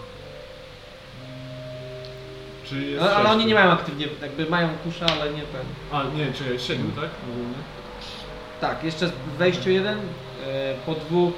Czy 2.70 2.82
jest 2.82 3.04
No, 3.04 3.12
ale 3.12 3.30
oni 3.30 3.46
nie 3.46 3.54
mają 3.54 3.72
aktywnie, 3.72 4.08
jakby 4.22 4.46
mają 4.46 4.70
kusza, 4.84 5.06
ale 5.06 5.32
nie 5.34 5.42
ten. 5.42 5.62
A, 5.92 6.04
nie, 6.04 6.34
czy 6.34 6.54
jest 6.54 6.66
siedmiu, 6.68 6.92
tak? 6.92 7.10
Ogólnie. 7.32 7.56
Tak, 8.62 8.84
jeszcze 8.84 9.08
w 9.08 9.38
wejściu 9.38 9.70
jeden, 9.70 9.98
e, 10.48 10.76
po 10.86 10.94
dwóch. 10.96 11.34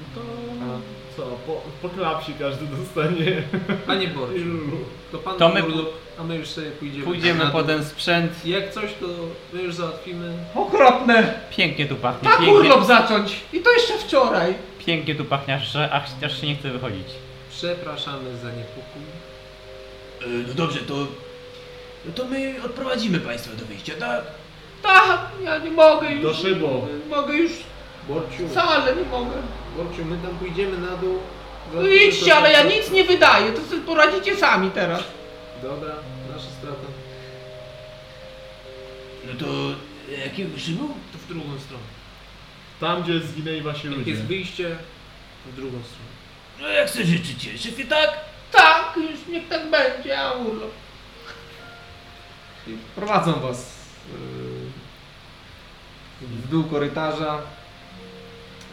No 0.00 0.22
to... 0.22 0.28
A. 0.64 0.78
Co, 1.16 1.22
po, 1.22 1.62
po 1.82 1.88
klapsie 1.88 2.32
każdy 2.38 2.66
dostanie. 2.66 3.42
Panie 3.86 4.04
Ilu? 4.36 4.76
to 5.12 5.18
pan 5.18 5.38
to 5.38 5.48
my 5.48 5.64
urlop, 5.64 5.86
a 6.20 6.22
my 6.24 6.36
już 6.36 6.48
sobie 6.48 6.70
pójdziemy. 6.70 7.04
Pójdziemy 7.04 7.44
na 7.44 7.50
po 7.50 7.62
ten 7.62 7.84
sprzęt. 7.84 8.46
Jak 8.46 8.70
coś, 8.72 8.90
to 9.00 9.06
my 9.52 9.62
już 9.62 9.74
załatwimy. 9.74 10.32
Okropne! 10.54 11.34
Pięknie 11.56 11.86
tu 11.86 11.96
pachnie, 11.96 12.28
Tak 12.28 12.38
pięknie, 12.38 12.54
urlop 12.54 12.84
zacząć! 12.86 13.36
I 13.52 13.60
to 13.60 13.72
jeszcze 13.72 13.98
wczoraj! 13.98 14.54
pięknie 14.86 15.14
tu 15.14 15.24
pachnie, 15.24 15.54
aż, 15.54 15.76
aż, 15.76 16.02
aż 16.26 16.40
się 16.40 16.46
nie 16.46 16.56
chce 16.56 16.70
wychodzić. 16.70 17.06
Przepraszamy 17.50 18.36
za 18.36 18.48
niepokój. 18.48 19.02
Yy, 20.20 20.44
no 20.48 20.54
dobrze, 20.54 20.78
to... 20.80 20.94
No 22.06 22.12
to 22.14 22.24
my 22.24 22.54
odprowadzimy 22.64 23.20
państwa 23.20 23.56
do 23.56 23.64
wyjścia, 23.64 23.92
tak? 24.00 24.22
Tak, 24.82 25.20
ja 25.44 25.58
nie 25.58 25.70
mogę 25.70 26.12
już. 26.12 26.22
Do 26.22 26.34
szybu. 26.34 26.86
Mogę 27.10 27.34
już. 27.36 27.52
Borciu, 28.08 28.48
Wcale 28.48 28.96
nie 28.96 29.04
mogę. 29.04 29.32
Borciu, 29.76 30.04
my 30.04 30.18
tam 30.18 30.38
pójdziemy 30.38 30.78
na 30.78 30.96
dół. 30.96 31.18
No 31.74 31.86
idźcie, 31.86 32.34
ale 32.34 32.52
ja 32.52 32.62
nic 32.62 32.90
nie 32.90 33.04
wydaję. 33.04 33.52
To 33.52 33.62
sobie 33.62 33.82
poradzicie 33.82 34.36
sami 34.36 34.70
teraz. 34.70 35.02
Dobra, 35.64 35.94
nasza 36.30 36.50
strata. 36.58 36.88
No 39.26 39.32
to... 39.38 39.74
Jakiego 40.24 40.58
szybu? 40.58 40.88
To 41.12 41.18
w 41.18 41.28
drugą 41.28 41.58
stronę. 41.58 41.84
Tam, 42.80 43.02
gdzie 43.02 43.20
zginęli 43.20 43.60
wasi 43.62 43.86
Jak 43.86 43.96
ludzie. 43.96 44.10
jest 44.10 44.22
wyjście, 44.22 44.76
to 45.44 45.52
w 45.52 45.54
drugą 45.56 45.78
stronę. 45.82 46.10
No 46.60 46.68
jak 46.68 46.90
sobie 46.90 47.04
życzycie, 47.04 47.58
szefie, 47.58 47.84
tak? 47.84 48.10
Tak, 48.52 48.96
już 48.96 49.26
niech 49.28 49.48
tak 49.48 49.70
będzie, 49.70 50.08
ja 50.08 50.28
mam 50.34 50.46
urlop. 50.46 50.70
I 52.66 52.76
prowadzą 52.96 53.40
was 53.40 53.58
e, 54.10 54.16
w 56.26 56.48
dół 56.48 56.64
korytarza. 56.64 57.42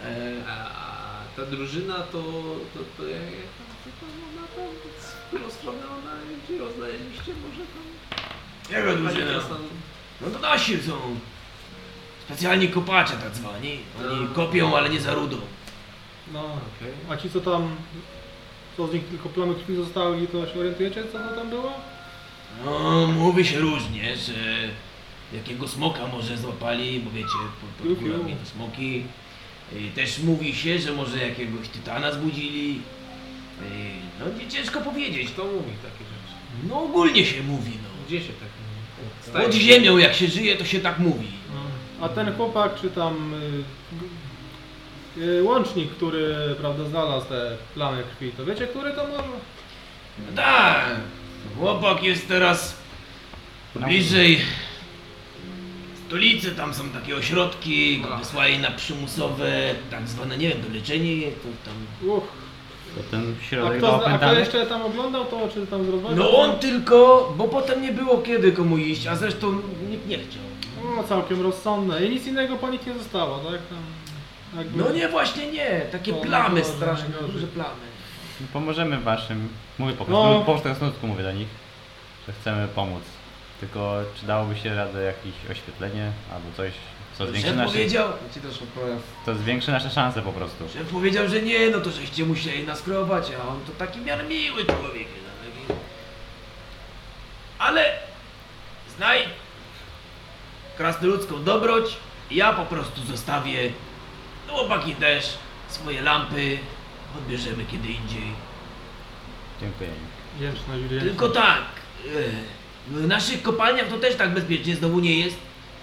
E, 0.06 0.34
A 0.50 1.36
ta 1.36 1.46
drużyna 1.46 1.96
to, 1.96 2.22
to, 2.74 2.80
to 2.98 3.04
jak, 3.08 3.22
jak 3.22 3.32
tam, 3.58 3.92
tam 4.00 4.10
ona 4.38 4.48
tam, 4.48 4.76
którą 5.32 5.50
stronę 5.52 5.80
ona, 5.88 6.12
gdzie 6.46 6.56
ją 6.58 6.72
znaleźliście, 6.78 7.32
może 7.48 7.62
tam... 7.74 7.86
Jaka 8.72 8.88
Pani? 8.94 9.18
Krasnal- 9.30 9.58
No 10.22 10.28
to 10.30 10.40
nasi 10.40 10.84
są. 10.84 10.94
Specjalni 12.26 12.68
kopacze 12.70 13.14
tak 13.14 13.36
zwani. 13.36 13.78
Oni 14.12 14.22
No. 14.22 14.36
kopią, 14.36 14.78
ale 14.78 14.90
nie 14.90 15.00
za 15.02 15.14
rudą. 15.14 15.38
No. 16.34 16.40
Okej. 16.44 16.92
A 17.10 17.18
ci 17.18 17.30
co 17.30 17.42
tam, 17.42 17.76
co 18.78 18.88
z 18.88 18.94
nich 18.94 19.06
tylko 19.08 19.30
plamy 19.30 19.56
krwi 19.56 19.76
zostały, 19.76 20.28
to 20.28 20.48
się 20.48 20.60
orientujecie 20.60 21.04
co 21.12 21.20
to 21.20 21.36
tam 21.36 21.50
było? 21.50 21.74
No, 22.66 23.08
mówi 23.08 23.46
się 23.46 23.60
różnie, 23.60 24.16
że 24.18 24.34
jakiego 25.34 25.68
smoka 25.68 26.08
może 26.08 26.38
złapali, 26.38 27.00
bo 27.00 27.12
wiecie, 27.12 27.28
pod, 27.62 27.88
pod 27.88 28.00
górami 28.04 28.36
to 28.36 28.46
smoki. 28.50 29.04
I 29.80 29.90
też 29.96 30.20
mówi 30.20 30.56
się, 30.56 30.80
że 30.80 30.92
może 30.94 31.18
jakiegoś 31.28 31.68
tytana 31.68 32.12
zbudzili. 32.12 32.82
No 34.20 34.26
nie 34.40 34.48
ciężko 34.48 34.82
powiedzieć. 34.82 35.32
Kto 35.32 35.44
mówi 35.44 35.72
takie 35.84 36.04
rzeczy? 36.04 36.36
No 36.70 36.84
ogólnie 36.84 37.26
się 37.26 37.44
mówi, 37.44 37.72
no. 37.84 37.90
Gdzie 38.08 38.22
się 38.22 38.34
tak 38.34 38.50
mówi? 38.62 39.46
Pod 39.46 39.54
ziemią 39.54 39.98
jak 39.98 40.14
się 40.14 40.28
żyje, 40.28 40.56
to 40.56 40.66
się 40.66 40.80
tak 40.80 41.00
mówi. 41.00 41.28
A 42.02 42.10
ten 42.10 42.36
chłopak, 42.36 42.82
czy 42.82 42.90
tam 42.90 43.34
y, 45.18 45.22
y, 45.22 45.44
łącznik, 45.44 45.92
który 45.92 46.56
prawda 46.60 46.86
znalazł 46.86 47.26
te 47.28 47.58
plamy 47.74 48.04
krwi, 48.04 48.32
to 48.32 48.46
wiecie, 48.46 48.68
który 48.68 48.94
to 48.94 49.08
może? 49.08 49.24
No 50.20 50.36
tak, 50.36 50.86
chłopak 51.58 52.04
jest 52.04 52.28
teraz 52.28 52.78
bliżej 53.76 54.42
stolicy, 56.08 56.52
tam 56.52 56.74
są 56.74 56.90
takie 56.90 57.16
ośrodki, 57.16 58.02
go 58.02 58.18
wysłali 58.18 58.60
na 58.60 58.72
przymusowe, 58.72 59.76
tak 59.92 60.08
zwane, 60.08 60.38
nie 60.38 60.50
wiem, 60.50 60.64
to 60.64 60.74
leczenie, 60.74 61.22
to 61.32 61.48
tam... 61.66 62.10
Uch. 62.10 62.24
To 62.96 63.02
ten 63.12 63.36
A 63.40 63.44
środek 63.44 63.78
kto, 63.78 64.08
a 64.08 64.18
kto 64.18 64.34
jeszcze 64.34 64.66
tam 64.66 64.82
oglądał 64.82 65.26
to, 65.26 65.50
czy 65.54 65.68
tam 65.68 65.86
zrobił? 65.86 66.10
No 66.16 66.38
on 66.38 66.60
tylko, 66.60 67.34
bo 67.38 67.48
potem 67.48 67.82
nie 67.82 67.92
było 67.92 68.18
kiedy 68.18 68.52
komu 68.52 68.78
iść, 68.78 69.08
a 69.08 69.16
zresztą 69.16 69.62
nikt 69.90 70.08
nie 70.08 70.18
chciał. 70.18 70.42
No 70.98 71.04
całkiem 71.04 71.42
rozsądne. 71.42 72.06
I 72.06 72.10
nic 72.10 72.28
innego 72.28 72.56
po 72.58 72.70
nich 72.70 72.88
nie 72.88 72.94
zostało, 72.94 73.38
tak? 73.40 73.62
Tam, 73.70 73.78
jakby... 74.58 74.84
No 74.84 74.92
nie, 74.92 75.08
właśnie 75.10 75.52
nie, 75.52 75.82
takie 75.92 76.14
plamy 76.14 76.64
straszne, 76.64 77.10
duże 77.34 77.48
plamy. 77.48 77.70
No, 78.42 78.48
Pomożemy 78.54 79.00
waszym. 79.00 79.50
Mówię 79.80 79.94
po 79.94 80.06
No. 80.10 80.24
prostu, 80.24 80.46
po 80.46 80.60
krasnoludzku 80.62 81.08
mówię 81.08 81.24
do 81.24 81.32
nich, 81.32 81.48
że 82.28 82.34
chcemy 82.34 82.68
pomóc. 82.68 83.04
Tylko 83.60 84.02
czy 84.20 84.26
dałoby 84.26 84.56
się 84.58 84.76
radę 84.76 85.04
jakieś 85.04 85.52
oświetlenie 85.52 86.12
albo 86.34 86.46
coś, 86.58 86.72
co 87.18 87.28
zwiększy 87.28 87.48
Szef 87.48 87.58
nasze, 87.58 87.72
powiedział, 87.74 88.10
ja 88.28 88.34
ci 88.34 88.40
też 88.42 88.62
odpowiem. 88.62 89.00
to 89.26 89.36
zwiększy 89.36 89.72
nasze 89.72 89.90
szanse 89.90 90.22
po 90.22 90.34
prostu. 90.34 90.70
szef 90.74 90.88
powiedział, 90.88 91.28
że 91.28 91.42
nie, 91.42 91.70
no 91.70 91.80
to 91.80 91.92
żeście 91.92 92.26
musieli 92.26 92.64
nas 92.64 92.82
krobać, 92.82 93.28
a 93.44 93.48
on 93.48 93.60
to 93.66 93.72
taki 93.72 94.00
miar 94.00 94.26
miły 94.28 94.66
człowiek. 94.66 95.08
no, 95.08 95.68
taki- 95.68 95.80
Ale 97.60 97.94
znaj 98.98 99.20
krasnoludzką 100.78 101.44
dobroć, 101.44 101.98
ja 102.32 102.54
po 102.54 102.66
prostu 102.66 103.02
zostawię, 103.06 103.72
no 104.48 104.54
chłopaki 104.54 104.96
też, 104.96 105.34
swoje 105.68 106.02
lampy, 106.02 106.58
odbierzemy 107.18 107.66
kiedy 107.72 107.88
indziej. 107.88 108.32
Dziękuję. 109.62 109.90
Wdzięczność, 110.38 110.82
wdzięczność. 110.84 111.06
Tylko 111.06 111.30
tak, 111.30 111.62
e, 112.08 112.10
w 112.88 113.08
naszych 113.08 113.42
kopalniach 113.42 113.88
to 113.88 113.98
też 113.98 114.16
tak 114.16 114.34
bezpiecznie 114.34 114.76
znowu 114.76 115.00
nie 115.00 115.20
jest. 115.20 115.38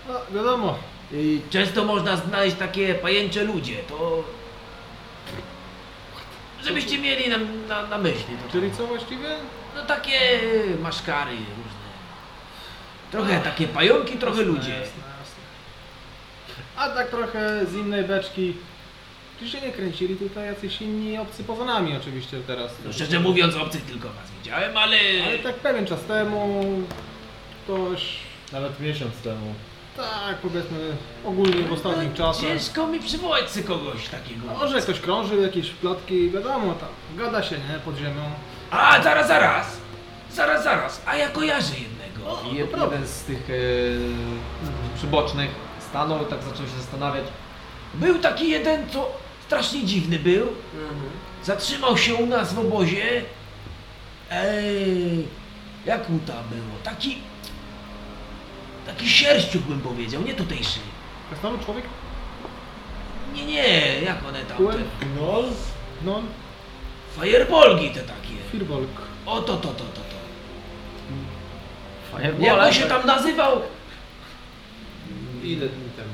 A, 0.09 0.35
wiadomo. 0.35 0.79
Y, 1.13 1.41
Często 1.51 1.85
można 1.85 2.17
znaleźć 2.17 2.57
takie 2.57 2.95
pajęcze 2.95 3.45
ludzie, 3.45 3.77
to... 3.89 4.25
Żebyście 6.65 6.99
mieli 6.99 7.29
na, 7.29 7.37
na, 7.69 7.87
na 7.87 7.99
myśli. 7.99 8.37
To, 8.47 8.53
Czyli 8.53 8.71
co 8.73 8.87
właściwie? 8.87 9.29
no 9.77 9.83
takie 9.87 10.41
maszkary 10.83 11.31
różne. 11.31 11.89
Trochę 13.11 13.41
takie 13.41 13.69
pająki, 13.69 14.19
trochę 14.19 14.43
ludzie. 14.43 14.71
Jasne, 14.71 15.03
jasne. 15.21 15.43
A 16.77 16.89
tak 16.89 17.11
trochę 17.11 17.67
z 17.67 17.75
innej 17.75 18.05
beczki. 18.05 18.55
Czy 19.41 19.49
się 19.49 19.61
nie 19.61 19.73
kręcili 19.73 20.17
tutaj 20.17 20.47
jacyś 20.47 20.83
inni 20.83 21.19
obcy 21.19 21.45
poza 21.45 21.65
nami 21.65 21.97
oczywiście 21.97 22.41
teraz? 22.47 22.73
No, 22.85 22.93
szczerze 22.93 23.21
mówiąc, 23.21 23.55
obcych 23.57 23.83
tylko 23.83 24.09
was 24.09 24.31
widziałem, 24.39 24.77
ale... 24.77 24.97
Ale 25.27 25.39
tak 25.39 25.55
pewien 25.55 25.87
czas 25.87 26.01
temu 26.05 26.65
ktoś 27.65 28.17
Nawet 28.53 28.81
miesiąc 28.81 29.17
temu. 29.17 29.55
Tak, 29.99 30.37
powiedzmy 30.43 30.79
ogólnie 31.25 31.63
w 31.65 31.73
ostatnich 31.73 32.15
czasach. 32.15 32.43
Ciężko 32.43 32.87
mi 32.87 33.01
przywołać 33.01 33.51
sobie 33.51 33.65
kogoś 33.65 34.09
takiego. 34.09 34.47
Może 34.59 34.81
ktoś 34.83 35.01
krążył, 35.01 35.43
jakieś 35.43 35.71
plotki, 35.71 36.31
wiadomo 36.31 36.75
tam, 36.75 36.89
gada 37.17 37.43
się, 37.43 37.57
nie, 37.57 37.79
pod 37.85 37.97
ziemią. 37.97 38.23
A, 38.71 39.03
zaraz, 39.03 39.29
zaraz! 39.29 39.77
Zaraz, 40.33 40.65
zaraz, 40.65 41.03
a 41.07 41.17
ja 41.17 41.29
kojarzę 41.29 41.75
jednego. 41.75 42.39
I 42.51 42.55
jed- 42.55 42.83
jeden 42.85 43.07
z 43.07 43.23
tych 43.23 43.51
e, 43.51 43.55
przybocznych 44.97 45.51
stanął, 45.91 46.25
tak 46.25 46.43
zaczął 46.43 46.67
się 46.67 46.73
zastanawiać. 46.79 47.25
Był 47.95 48.19
taki 48.19 48.51
jeden, 48.51 48.89
co 48.91 49.11
strasznie 49.47 49.85
dziwny 49.85 50.19
był. 50.19 50.47
Zatrzymał 51.45 51.99
się 51.99 52.15
u 52.15 52.27
nas 52.27 52.55
w 52.55 52.59
obozie. 52.59 53.23
Ej, 54.31 55.27
jak 55.87 56.09
mu 56.09 56.19
tam 56.19 56.37
było? 56.51 56.79
Taki... 56.85 57.19
Taki 58.89 59.09
sierściuk 59.09 59.63
bym 59.63 59.81
powiedział, 59.81 60.23
nie 60.23 60.35
tutejszy. 60.35 60.81
Krasnolud 61.29 61.65
człowiek? 61.65 61.85
Nie, 63.35 63.47
nie, 63.47 64.01
jak 64.01 64.27
one 64.29 64.41
tam 64.41 64.57
te... 64.57 64.79
No, 65.17 65.43
No, 66.05 66.23
Fireballgi 67.21 67.91
te 67.91 68.01
takie. 68.01 68.35
Firbolg. 68.53 68.89
O 69.27 69.43
to, 69.43 69.57
to, 69.57 69.69
to, 69.69 69.85
to, 69.85 70.01
to. 70.01 70.19
Jak 72.21 72.59
on 72.59 72.73
się 72.73 72.87
tam 72.87 73.07
nazywał? 73.07 73.61
Ile 75.45 75.69
dni 75.69 75.91
temu? 75.97 76.11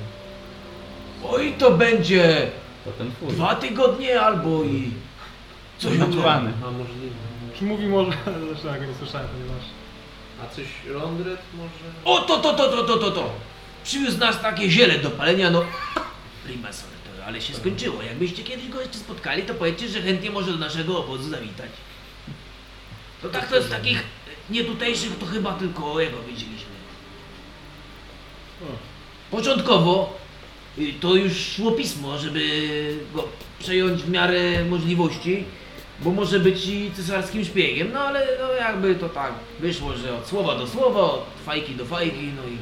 Oj, 1.25 1.55
to 1.59 1.71
będzie 1.71 2.51
To 2.85 2.91
ten 2.91 3.11
dwa 3.23 3.55
tygodnie 3.55 4.21
albo 4.21 4.63
i... 4.65 4.91
Coś 5.79 5.99
Naturalny. 5.99 6.53
A 6.67 6.71
możliwe. 6.71 7.15
Czy 7.59 7.65
mówi 7.65 7.87
może, 7.87 8.13
zresztą 8.49 8.69
ja 8.69 8.79
go 8.79 8.85
nie 8.85 8.95
słyszałem, 8.95 9.29
ponieważ... 9.29 9.65
A 10.43 10.55
coś 10.55 10.67
Londret 10.87 11.41
może? 11.55 11.95
O, 12.05 12.21
to, 12.21 12.39
to, 12.39 12.55
to, 12.55 12.69
to, 12.69 12.85
to, 12.85 12.97
to, 12.97 13.11
to. 13.11 13.31
Przywiózł 13.85 14.19
nas 14.19 14.43
takie 14.43 14.71
ziele 14.71 14.99
do 14.99 15.11
palenia, 15.11 15.51
no... 15.51 15.65
Prima 16.45 16.73
sorto, 16.73 17.25
ale 17.27 17.41
się 17.41 17.55
skończyło. 17.55 18.03
Jakbyście 18.03 18.43
kiedyś 18.43 18.69
go 18.69 18.81
jeszcze 18.81 18.99
spotkali, 18.99 19.43
to 19.43 19.55
powiedzcie, 19.55 19.89
że 19.89 20.03
chętnie 20.03 20.31
może 20.31 20.53
do 20.53 20.59
naszego 20.59 21.05
obozu 21.05 21.31
zawitać. 21.31 21.71
To 23.23 23.29
tak 23.29 23.49
to 23.49 23.63
z 23.63 23.69
takich 23.69 24.05
nietutejszych 24.51 25.19
to 25.19 25.27
chyba 25.27 25.53
tylko 25.53 26.01
jego 26.01 26.23
widzieliśmy. 26.23 26.75
Początkowo 29.31 30.19
y, 30.79 30.93
to 31.01 31.15
już 31.15 31.33
szło 31.33 31.73
pismo, 31.73 32.19
żeby 32.19 32.99
go 33.15 33.29
przejąć 33.59 34.03
w 34.03 34.11
miarę 34.11 34.65
możliwości, 34.65 35.45
bo 36.01 36.11
może 36.11 36.41
być 36.41 36.67
i 36.67 36.91
cesarskim 36.97 37.45
szpiegiem, 37.45 37.93
no 37.93 38.01
ale 38.01 38.27
no 38.41 38.53
jakby 38.53 38.95
to 38.95 39.09
tak 39.09 39.33
wyszło, 39.61 39.97
że 39.97 40.17
od 40.17 40.27
słowa 40.27 40.59
do 40.59 40.67
słowa, 40.67 41.01
od 41.01 41.27
fajki 41.45 41.75
do 41.75 41.85
fajki, 41.85 42.33
no 42.37 42.43
i 42.49 42.57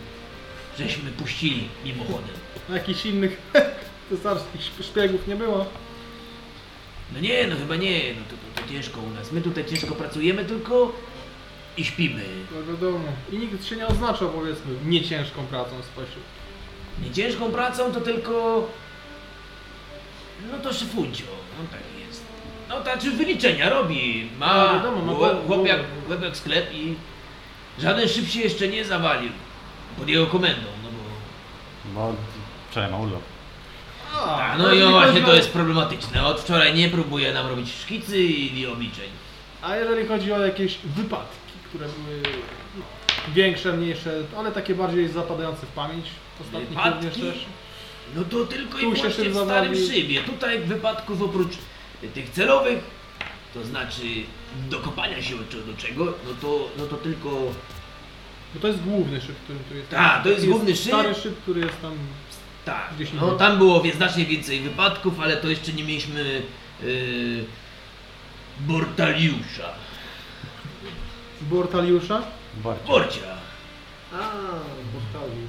żeśmy 0.79 1.11
puścili 1.11 1.69
mimochodem. 1.85 2.37
A 2.71 2.73
jakichś 2.73 3.07
innych 3.07 3.43
cesarskich 4.11 4.61
szp- 4.61 4.83
szpiegów 4.83 5.29
nie 5.29 5.37
było. 5.37 5.67
No 7.13 7.21
nie, 7.21 7.47
no 7.47 7.57
chyba 7.57 7.77
nie, 7.77 8.15
no 8.15 8.21
to, 8.31 8.37
to, 8.37 8.63
to 8.63 8.73
ciężko 8.73 9.01
u 9.01 9.11
nas. 9.11 9.33
My 9.33 9.41
tutaj 9.41 9.65
ciężko 9.65 9.95
pracujemy 9.95 10.45
tylko 10.45 10.93
i 11.77 11.85
śpimy. 11.85 12.25
To 12.51 12.73
wiadomo. 12.73 13.05
I 13.33 13.39
nikt 13.39 13.65
się 13.65 13.77
nie 13.77 13.87
oznaczał, 13.87 14.29
powiedzmy, 14.29 14.75
nie 14.87 15.05
ciężką 15.05 15.47
pracą 15.47 15.71
spośród. 15.83 16.25
Nie 17.03 17.11
ciężką 17.11 17.53
pracą 17.53 17.93
to 17.93 18.01
tylko... 18.01 18.69
No 20.53 20.59
to 20.59 20.73
szyfuncio, 20.73 21.25
no 21.59 21.69
tak. 21.71 21.81
No 22.73 22.81
tak, 22.81 22.99
czy 23.01 23.11
wyliczenia 23.11 23.71
robi. 23.71 24.29
Ma, 24.39 24.55
No, 24.67 24.75
wiadomo, 24.75 25.03
ma 25.05 25.13
go- 25.19 25.27
jak, 25.67 25.79
chłop 26.07 26.23
jak 26.23 26.37
sklep 26.37 26.75
i 26.75 26.95
żaden 27.79 28.09
szyb 28.09 28.29
się 28.29 28.41
jeszcze 28.41 28.69
nie 28.69 28.85
zawalił. 28.85 29.31
Pod 29.99 30.09
jego 30.09 30.27
komendą, 30.27 30.67
no 30.83 30.89
bo... 31.95 32.01
Bo 32.11 32.15
wczoraj 32.71 32.91
ma 32.91 32.99
urlop. 32.99 33.23
A, 34.27 34.55
no 34.59 34.73
i 34.73 34.83
o, 34.83 34.91
właśnie 34.91 35.21
to 35.21 35.35
jest 35.35 35.51
problematyczne. 35.53 36.27
Od 36.27 36.41
wczoraj 36.41 36.75
nie 36.75 36.89
próbuje 36.89 37.33
nam 37.35 37.47
robić 37.47 37.73
szkicy 37.83 38.23
i 38.23 38.67
obliczeń. 38.67 39.09
A 39.63 39.77
jeżeli 39.77 40.09
chodzi 40.09 40.33
o 40.33 40.39
jakieś 40.47 40.79
wypadki, 40.85 41.37
które 41.69 41.87
były 41.89 42.23
no, 42.77 42.83
większe, 43.35 43.73
mniejsze, 43.73 44.11
ale 44.39 44.53
takie 44.53 44.75
bardziej 44.75 45.09
zapadające 45.09 45.67
w 45.67 45.71
pamięć, 45.71 46.07
ostatnich 46.41 46.79
również 46.95 47.15
też. 47.15 47.45
No 48.17 48.23
to 48.31 48.45
tylko 48.47 48.79
Tu 48.79 48.93
i 48.93 48.97
szybko 48.97 49.11
w 49.11 49.15
starym 49.45 49.75
zabawi. 49.75 49.87
szybie. 49.87 50.21
Tutaj 50.23 50.61
wypadków 50.61 51.23
oprócz 51.23 51.53
tych 52.09 52.31
celowych, 52.31 52.85
to 53.55 53.65
znaczy 53.65 54.03
dokopania 54.71 55.23
się 55.23 55.35
do, 55.37 55.73
do 55.73 55.77
czego, 55.77 56.05
no 56.05 56.35
to, 56.41 56.69
no 56.79 56.87
to 56.87 56.97
tylko 56.97 57.31
Bo 58.55 58.61
to 58.61 58.69
jest 58.69 58.83
główny 58.83 59.21
szyb, 59.21 59.37
który 59.45 59.59
tu 59.59 59.75
jest. 59.75 59.89
Tak, 59.89 60.23
to 60.23 60.29
jest 60.29 60.47
główny 60.47 60.77
szyb. 60.77 60.87
Stary 60.87 61.15
szyb, 61.15 61.43
który 61.43 61.61
jest 61.61 61.81
tam. 61.83 61.93
tak. 62.65 62.91
No 63.21 63.31
tam 63.31 63.59
było 63.59 63.83
znacznie 63.95 64.27
więcej 64.27 64.61
wypadków, 64.61 65.21
ale 65.21 65.37
to 65.37 65.49
jeszcze 65.49 65.73
nie 65.73 65.85
mieliśmy 65.85 66.43
yy, 66.83 67.45
Bortaliusza. 68.61 69.69
Bortaliusza. 71.41 72.23
Bardziej. 72.57 72.87
Borcia. 72.87 73.37
A, 74.13 74.19
postali. 74.95 75.47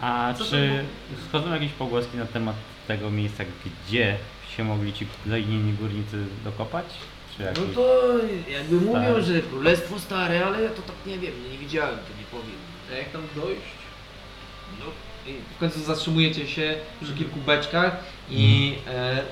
A 0.00 0.34
czy 0.48 0.84
schodzą 1.28 1.52
jakieś 1.52 1.72
pogłoski 1.72 2.16
na 2.16 2.26
temat 2.26 2.56
tego 2.96 3.10
miejsca, 3.10 3.44
gdzie 3.86 4.16
się 4.56 4.64
mogli 4.64 4.92
ci 4.92 5.06
zaginieni 5.26 5.72
górnicy 5.72 6.24
dokopać? 6.44 6.86
Czy 7.36 7.42
No 7.42 7.74
to 7.74 8.12
jakby 8.50 8.76
mówią, 8.76 9.22
że 9.22 9.42
królestwo 9.42 9.98
stare, 9.98 10.46
ale 10.46 10.62
ja 10.62 10.70
to 10.70 10.82
tak 10.82 10.96
nie 11.06 11.18
wiem, 11.18 11.32
nie 11.52 11.58
widziałem, 11.58 11.96
to 11.96 12.18
nie 12.18 12.40
powiem. 12.40 12.56
A 12.92 12.94
jak 12.94 13.10
tam 13.10 13.22
dojść? 13.36 13.62
No, 14.80 14.84
I 15.26 15.34
w 15.56 15.58
końcu 15.58 15.80
zatrzymujecie 15.80 16.48
się 16.48 16.74
przy 17.02 17.14
kilku 17.14 17.40
beczkach 17.40 17.96
i 18.30 18.74
e, 18.88 19.22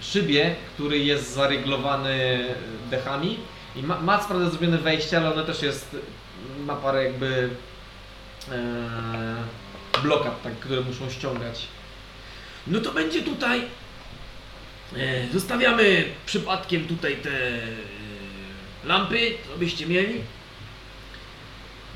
szybie, 0.00 0.54
który 0.74 0.98
jest 0.98 1.34
zaryglowany 1.34 2.44
dechami 2.90 3.38
i 3.76 3.82
ma, 3.82 4.00
ma 4.00 4.18
co 4.18 4.28
prawda 4.28 4.50
zrobione 4.50 4.78
wejście, 4.78 5.16
ale 5.16 5.32
ono 5.32 5.44
też 5.44 5.62
jest, 5.62 5.96
ma 6.66 6.76
parę 6.76 7.04
jakby 7.04 7.50
e, 8.52 8.60
blokad, 10.02 10.42
tak, 10.42 10.52
które 10.52 10.80
muszą 10.80 11.10
ściągać. 11.10 11.66
No 12.70 12.80
to 12.80 12.92
będzie 12.92 13.22
tutaj. 13.22 13.62
E, 14.96 15.28
zostawiamy 15.32 16.04
przypadkiem 16.26 16.86
tutaj 16.86 17.16
te 17.16 17.30
e, 17.30 17.60
lampy, 18.84 19.34
co 19.48 19.58
byście 19.58 19.86
mieli. 19.86 20.20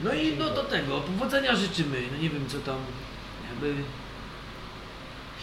No 0.04 0.14
i 0.14 0.32
no 0.38 0.50
do 0.50 0.62
tego, 0.64 1.00
powodzenia 1.00 1.56
życzymy. 1.56 1.98
No 2.12 2.22
nie 2.22 2.30
wiem 2.30 2.48
co 2.48 2.58
tam, 2.58 2.76
jakby. 3.50 3.74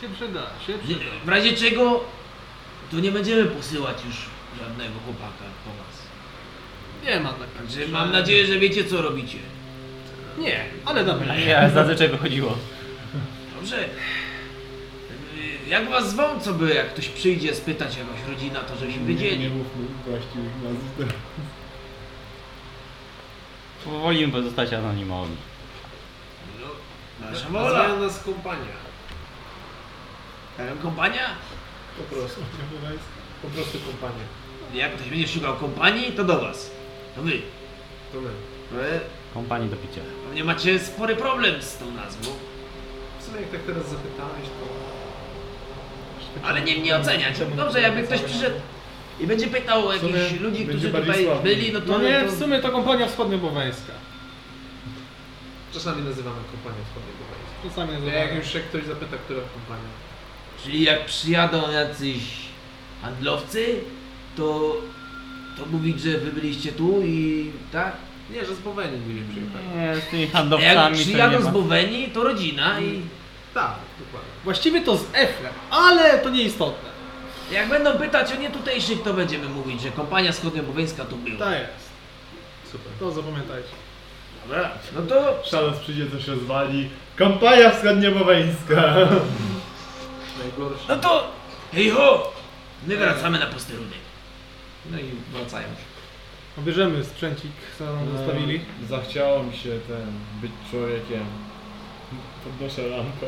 Się 0.01 0.15
przyda, 0.15 0.41
się 0.67 0.73
przyda. 0.77 1.11
W 1.25 1.29
razie 1.29 1.53
czego, 1.53 2.03
to 2.91 2.99
nie 2.99 3.11
będziemy 3.11 3.45
posyłać 3.45 3.97
już 4.05 4.15
żadnego 4.59 4.93
chłopaka 5.05 5.43
po 5.65 5.71
was. 5.71 6.01
Nie 7.05 7.19
ma 7.19 7.33
tak. 7.33 7.49
Także 7.57 7.87
mam 7.87 8.11
nadzieję, 8.11 8.45
że 8.45 8.59
wiecie 8.59 8.85
co 8.85 9.01
robicie. 9.01 9.37
Nie, 10.37 10.65
ale 10.85 11.05
dobra. 11.05 11.33
A 11.33 11.37
nie, 11.37 11.57
ale 11.57 11.69
zazwyczaj 11.71 12.09
wychodziło. 12.09 12.57
Dobrze. 13.55 13.89
E, 15.71 15.73
Jak 15.73 15.89
was 15.89 16.09
zwą, 16.09 16.39
co 16.39 16.53
by, 16.53 16.73
jak 16.73 16.89
ktoś 16.93 17.09
przyjdzie 17.09 17.55
spytać 17.55 17.97
jakaś 17.97 18.27
rodzina, 18.29 18.59
to 18.59 18.75
żebyśmy 18.75 19.01
Nie 19.01 19.07
wiedzieli. 19.07 19.49
mówmy 19.49 19.85
właściwych 20.07 20.51
nazw. 20.63 21.13
Wolimy 23.85 24.31
pozostać 24.33 24.73
anonimowi. 24.73 25.35
No, 26.61 26.67
nasza 27.19 27.43
Nazwała 27.49 27.69
wola. 27.87 27.95
nas 27.99 28.23
kompania. 28.23 28.81
Kompania? 30.83 31.27
Po 31.97 32.03
prostu. 32.15 32.41
Po 33.41 33.47
prostu 33.47 33.77
kompania. 33.79 34.23
Jak 34.73 34.95
ktoś 34.95 35.09
będzie 35.09 35.27
szukał 35.27 35.55
kompanii, 35.55 36.11
to 36.11 36.23
do 36.23 36.39
was. 36.41 36.71
To 37.15 37.21
wy. 37.21 37.31
To 38.13 38.21
my. 38.21 38.29
Wy 38.71 38.99
Kompanii 39.33 39.69
do 39.69 39.75
picia. 39.77 40.01
pewnie 40.25 40.43
macie 40.43 40.79
spory 40.79 41.15
problem 41.15 41.61
z 41.61 41.77
tą 41.77 41.91
nazwą. 41.91 42.31
W 43.19 43.23
sumie 43.23 43.41
jak 43.41 43.49
tak 43.51 43.61
teraz 43.61 43.89
zapytałeś, 43.89 44.43
to... 44.59 44.90
Ale 46.43 46.61
nie 46.61 46.77
mnie 46.77 46.95
oceniać. 46.95 47.35
Dobrze, 47.55 47.81
jakby 47.81 48.03
ktoś 48.03 48.21
przyszedł 48.21 48.55
i 49.19 49.27
będzie 49.27 49.47
pytał 49.47 49.87
o 49.87 49.93
jakichś 49.93 50.39
ludzi, 50.39 50.65
będzie 50.65 50.71
którzy 50.71 50.89
bardziej 50.89 51.13
tutaj 51.13 51.25
sławny. 51.25 51.43
byli, 51.43 51.71
no 51.73 51.81
to... 51.81 51.87
No 51.87 52.01
nie, 52.01 52.21
to... 52.21 52.31
w 52.31 52.39
sumie 52.39 52.59
to 52.59 52.69
kompania 52.69 53.07
wschodnioboweńska. 53.07 53.93
Czasami 55.73 56.03
nazywamy 56.03 56.37
kompanią 56.51 56.85
wschodniego 56.85 57.19
wojska. 57.29 57.69
Czasami 57.69 57.91
Jak 57.93 58.15
nazywamy. 58.15 58.35
już 58.35 58.53
się 58.53 58.59
ktoś 58.59 58.85
zapyta, 58.85 59.17
która 59.17 59.39
kompania. 59.41 59.89
Czyli 60.63 60.83
jak 60.83 61.05
przyjadą 61.05 61.71
jacyś 61.71 62.19
handlowcy, 63.01 63.79
to... 64.37 64.75
To 65.57 65.65
mówić, 65.65 66.01
że 66.01 66.17
wy 66.17 66.31
byliście 66.31 66.71
tu 66.71 67.01
i 67.05 67.51
tak? 67.71 67.93
Nie, 68.33 68.45
że 68.45 68.55
z 68.55 68.59
Bowenii 68.59 68.97
byli 68.99 69.21
przyjechali. 69.21 69.65
Nie, 69.75 70.01
z 70.01 70.05
tymi 70.09 70.23
A 70.23 70.25
jak 70.25 70.33
handlowcami 70.33 70.75
to 70.75 70.89
nie 70.89 71.05
przyjadą 71.05 71.41
z 71.41 71.45
ma. 71.45 71.51
Bowenii, 71.51 72.07
to 72.07 72.23
rodzina 72.23 72.79
i... 72.81 73.01
Tak. 73.53 73.75
Właściwie 74.43 74.81
to 74.81 74.97
z 74.97 75.03
Efrem, 75.13 75.53
ale 75.69 76.19
to 76.19 76.29
nieistotne. 76.29 76.89
Jak 77.51 77.69
będą 77.69 77.97
pytać 77.97 78.33
o 78.33 78.35
nietutejszych, 78.35 79.03
to 79.03 79.13
będziemy 79.13 79.49
mówić, 79.49 79.81
że 79.81 79.91
kompania 79.91 80.31
wschodnioboweńska 80.31 81.05
tu 81.05 81.15
była. 81.17 81.37
Tak 81.39 81.51
jest. 81.59 81.89
Super. 82.71 82.91
To 82.99 83.11
zapamiętajcie. 83.11 83.69
Dobra. 84.43 84.69
No 84.95 85.01
to 85.01 85.43
Szalec 85.45 85.79
przyjdzie, 85.79 86.11
coś 86.11 86.27
rozwali. 86.27 86.89
Kampania 87.15 87.69
wschodniowoweńska. 87.69 88.95
Najgorsze. 90.39 90.85
No 90.89 90.95
to 90.95 91.31
hej 91.73 91.89
ho! 91.89 92.33
My 92.87 92.97
wracamy 92.97 93.39
na 93.39 93.45
posterunek. 93.45 93.99
No 94.91 94.99
i 94.99 95.11
wracają. 95.33 95.67
Bierzemy 96.59 97.03
sprzęcik, 97.03 97.51
co 97.77 97.85
nam 97.85 98.17
zostawili. 98.17 98.61
Zachciało 98.89 99.43
mi 99.43 99.57
się 99.57 99.69
ten, 99.69 100.11
być 100.41 100.51
człowiekiem. 100.71 101.25
Podnoszę 102.43 102.81
lampę. 102.87 103.27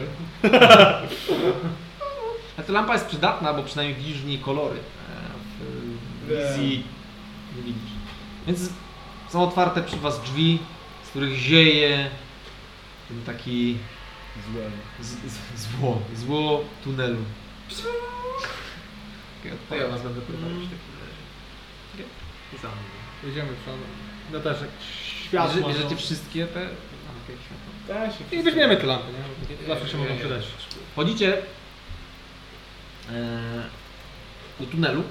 A 2.57 2.63
ta 2.63 2.73
lampa 2.73 2.93
jest 2.93 3.05
przydatna, 3.05 3.53
bo 3.53 3.63
przynajmniej 3.63 3.97
widzisz 3.97 4.17
w 4.21 4.25
niej 4.25 4.39
kolory. 4.39 4.75
E, 5.09 5.13
W 6.25 6.27
wizji 6.27 6.83
nie 7.55 7.61
widzisz. 7.63 7.91
Więc 8.47 8.69
są 9.29 9.43
otwarte 9.43 9.83
przy 9.83 9.97
was 9.97 10.21
drzwi, 10.21 10.59
z 11.05 11.09
których 11.09 11.33
zieje 11.37 12.09
ten 13.07 13.21
taki 13.23 13.77
Złe. 14.53 14.63
z, 15.01 15.07
z, 15.09 15.61
zło, 15.61 16.01
zło 16.15 16.63
tunelu. 16.83 17.17
To 19.69 19.75
ja 19.75 19.87
was 19.87 20.01
będę 20.01 20.21
prowadzić 20.21 20.57
w 20.59 20.71
takim 20.71 20.93
razie. 20.99 22.03
Za 22.61 22.67
mną. 22.67 22.77
Jedziemy 23.23 23.49
przodem. 23.63 23.81
Ja 24.33 24.39
też 24.39 24.61
jak 24.61 24.69
Bierze, 25.31 25.53
światło. 25.53 25.69
bierzecie 25.69 25.95
wszystkie 25.95 26.47
te... 26.47 26.59
A, 26.59 26.63
okej, 27.23 27.35
światło. 27.45 27.62
Da 27.87 28.11
się 28.11 28.23
I 28.39 28.43
weźmiemy 28.43 28.77
te 28.77 28.85
lampy, 28.85 29.07
nie? 29.11 29.67
Zawsze 29.67 29.89
się 29.89 29.97
mogą 29.97 30.17
przydać. 30.17 30.43
Wchodzicie 30.91 31.37
e, 33.11 33.63
do 34.59 34.65
tunelu, 34.65 35.03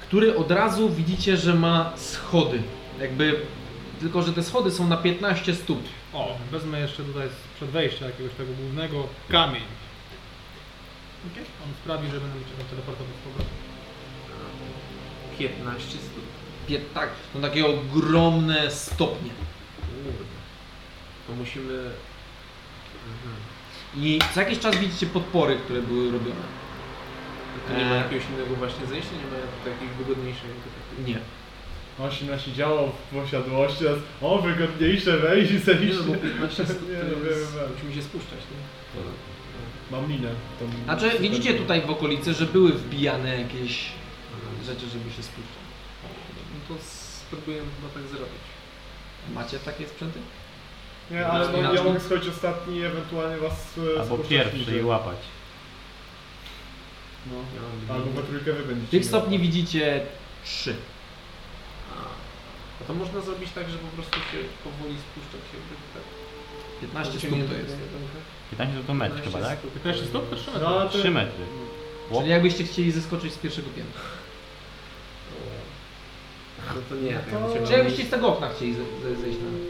który 0.00 0.36
od 0.36 0.50
razu 0.50 0.88
widzicie, 0.90 1.36
że 1.36 1.54
ma 1.54 1.92
schody. 1.96 2.62
Jakby, 3.00 3.40
tylko 4.00 4.22
że 4.22 4.32
te 4.32 4.42
schody 4.42 4.70
są 4.70 4.88
na 4.88 4.96
15 4.96 5.54
stóp. 5.54 5.82
O, 6.12 6.36
wezmę 6.50 6.80
jeszcze 6.80 7.02
tutaj 7.04 7.28
z- 7.28 7.56
przed 7.56 7.68
wejścia 7.70 8.06
jakiegoś 8.06 8.32
tego 8.34 8.52
głównego 8.52 9.06
kamień. 9.28 9.62
On 11.64 11.74
sprawi, 11.82 12.06
że 12.06 12.20
będę 12.20 12.34
tam 12.58 12.66
teleportować 12.70 13.12
z 13.20 13.24
powrotem. 13.24 13.52
15 15.38 15.88
stóp. 15.88 16.24
Pie, 16.66 16.80
tak, 16.94 17.08
są 17.34 17.40
takie 17.40 17.66
ogromne 17.66 18.70
stopnie. 18.70 19.30
To 21.30 21.36
musimy... 21.36 21.72
Mhm. 21.72 23.36
I 23.96 24.18
co 24.34 24.40
jakiś 24.40 24.58
czas 24.58 24.76
widzicie 24.76 25.06
podpory, 25.06 25.56
które 25.56 25.82
były 25.82 26.12
robione. 26.12 26.44
To 27.68 27.74
nie 27.78 27.84
ma 27.84 27.90
Eee. 27.94 28.02
jakiegoś 28.02 28.24
innego 28.28 28.54
właśnie 28.56 28.86
zejścia? 28.86 29.10
Nie 29.12 29.24
ma 29.24 29.36
tutaj 29.58 29.72
jakiegoś 29.72 29.96
wygodniejszego? 30.06 30.52
Nie. 31.06 31.18
On 32.04 32.10
się 32.12 32.24
nasiedziało 32.26 32.92
w 33.10 33.14
posiadłości, 33.14 33.78
teraz 33.84 33.98
o 34.20 34.38
wygodniejsze 34.38 35.16
wejść 35.18 35.50
i 35.50 35.54
Nie 35.54 35.60
zejść. 35.60 35.96
no, 35.98 36.02
bo 36.04 36.14
15 36.14 36.66
stóp 36.66 36.88
Nie, 36.90 36.96
to 36.96 37.18
no, 37.22 37.26
jest... 37.30 37.40
wiem, 37.40 37.60
wiem. 37.60 37.70
Musimy 37.74 37.94
się 37.94 38.02
spuszczać, 38.02 38.38
nie? 38.50 38.60
Mam 39.96 40.08
minę. 40.08 40.28
tą- 40.60 40.84
Znaczy, 40.84 41.18
widzicie 41.18 41.54
tutaj 41.54 41.80
w 41.86 41.90
okolicy, 41.90 42.34
że 42.34 42.46
były 42.46 42.72
wbijane 42.72 43.40
jakieś 43.42 43.84
rzeczy, 44.66 44.86
żeby 44.88 45.10
się 45.16 45.22
spuszczać. 45.22 45.62
No 46.54 46.58
to 46.76 46.82
spróbujemy 46.84 47.66
chyba 47.76 47.88
tak 47.94 48.02
zrobić. 48.02 48.44
Macie 49.34 49.58
takie 49.58 49.86
sprzęty? 49.88 50.18
Nie, 51.10 51.26
ale 51.26 51.48
no, 51.48 51.52
ja 51.52 51.58
Inaczej. 51.60 51.84
mogę 51.84 52.00
schodzić 52.00 52.28
ostatni 52.28 52.76
i 52.76 52.84
ewentualnie 52.84 53.36
was 53.36 53.78
e, 53.78 54.00
Albo 54.00 54.04
spuszczać 54.14 54.28
pierwszy 54.28 54.58
niżej. 54.58 54.80
i 54.80 54.84
łapać. 54.84 55.16
No. 57.26 57.36
Ja 57.36 57.62
mam 57.88 57.96
Albo 57.96 58.10
we 58.20 58.22
trójkę 58.28 58.52
wy 58.52 58.62
będziecie. 58.64 58.90
Tych 58.90 59.04
stopni 59.04 59.38
mieli. 59.38 59.50
widzicie 59.50 60.06
trzy. 60.44 60.74
A 62.80 62.84
to 62.84 62.94
można 62.94 63.20
zrobić 63.20 63.50
tak, 63.54 63.70
że 63.70 63.78
po 63.78 63.86
prostu 63.86 64.14
się 64.18 64.38
powoli 64.64 64.94
spuszczać 64.98 65.40
się 65.50 65.58
tak. 65.94 66.02
15 66.80 67.18
stóp 67.18 67.30
to 67.30 67.36
jest. 67.36 67.50
jedynkę. 67.50 68.18
15 68.50 68.82
to 68.86 68.94
metr 68.94 69.22
chyba, 69.24 69.40
tak? 69.40 69.58
15 69.60 70.06
stóp 70.06 70.30
to 70.30 70.36
3 70.36 70.50
metry. 70.50 70.60
No, 70.68 70.80
to... 70.88 70.98
3 70.98 71.10
metry. 71.10 71.44
Łop. 72.10 72.20
Czyli 72.20 72.30
jakbyście 72.32 72.64
chcieli 72.64 72.90
zeskoczyć 72.92 73.32
z 73.32 73.38
pierwszego 73.38 73.68
piętra. 73.76 74.00
No 76.74 76.80
to 76.88 76.94
nie, 76.94 77.18
No 77.32 77.48
to- 77.48 77.54
to... 77.60 77.66
Czy 77.66 77.72
jakbyście 77.72 78.04
z 78.04 78.10
tego 78.10 78.28
okna 78.28 78.48
chcieli 78.56 78.74
ze, 78.74 78.82
ze, 79.14 79.20
zejść 79.20 79.38
na... 79.38 79.69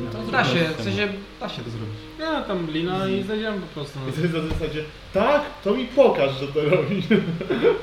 No 0.00 0.10
to 0.10 0.32
Da 0.32 0.44
się, 0.44 0.68
w 0.78 0.82
sensie 0.82 1.08
da 1.40 1.48
się 1.48 1.62
to 1.62 1.70
zrobić. 1.70 1.96
Ja 2.20 2.42
tam 2.42 2.70
lina 2.70 3.08
i 3.08 3.22
zejdziemy 3.22 3.60
po 3.60 3.66
prostu. 3.66 3.98
I 4.08 4.12
to 4.12 4.20
jest 4.20 4.34
na 4.34 4.40
zasadzie, 4.40 4.84
tak, 5.12 5.42
to 5.64 5.74
mi 5.74 5.84
pokaż, 5.84 6.40
że 6.40 6.48
to 6.48 6.64
robisz. 6.70 7.04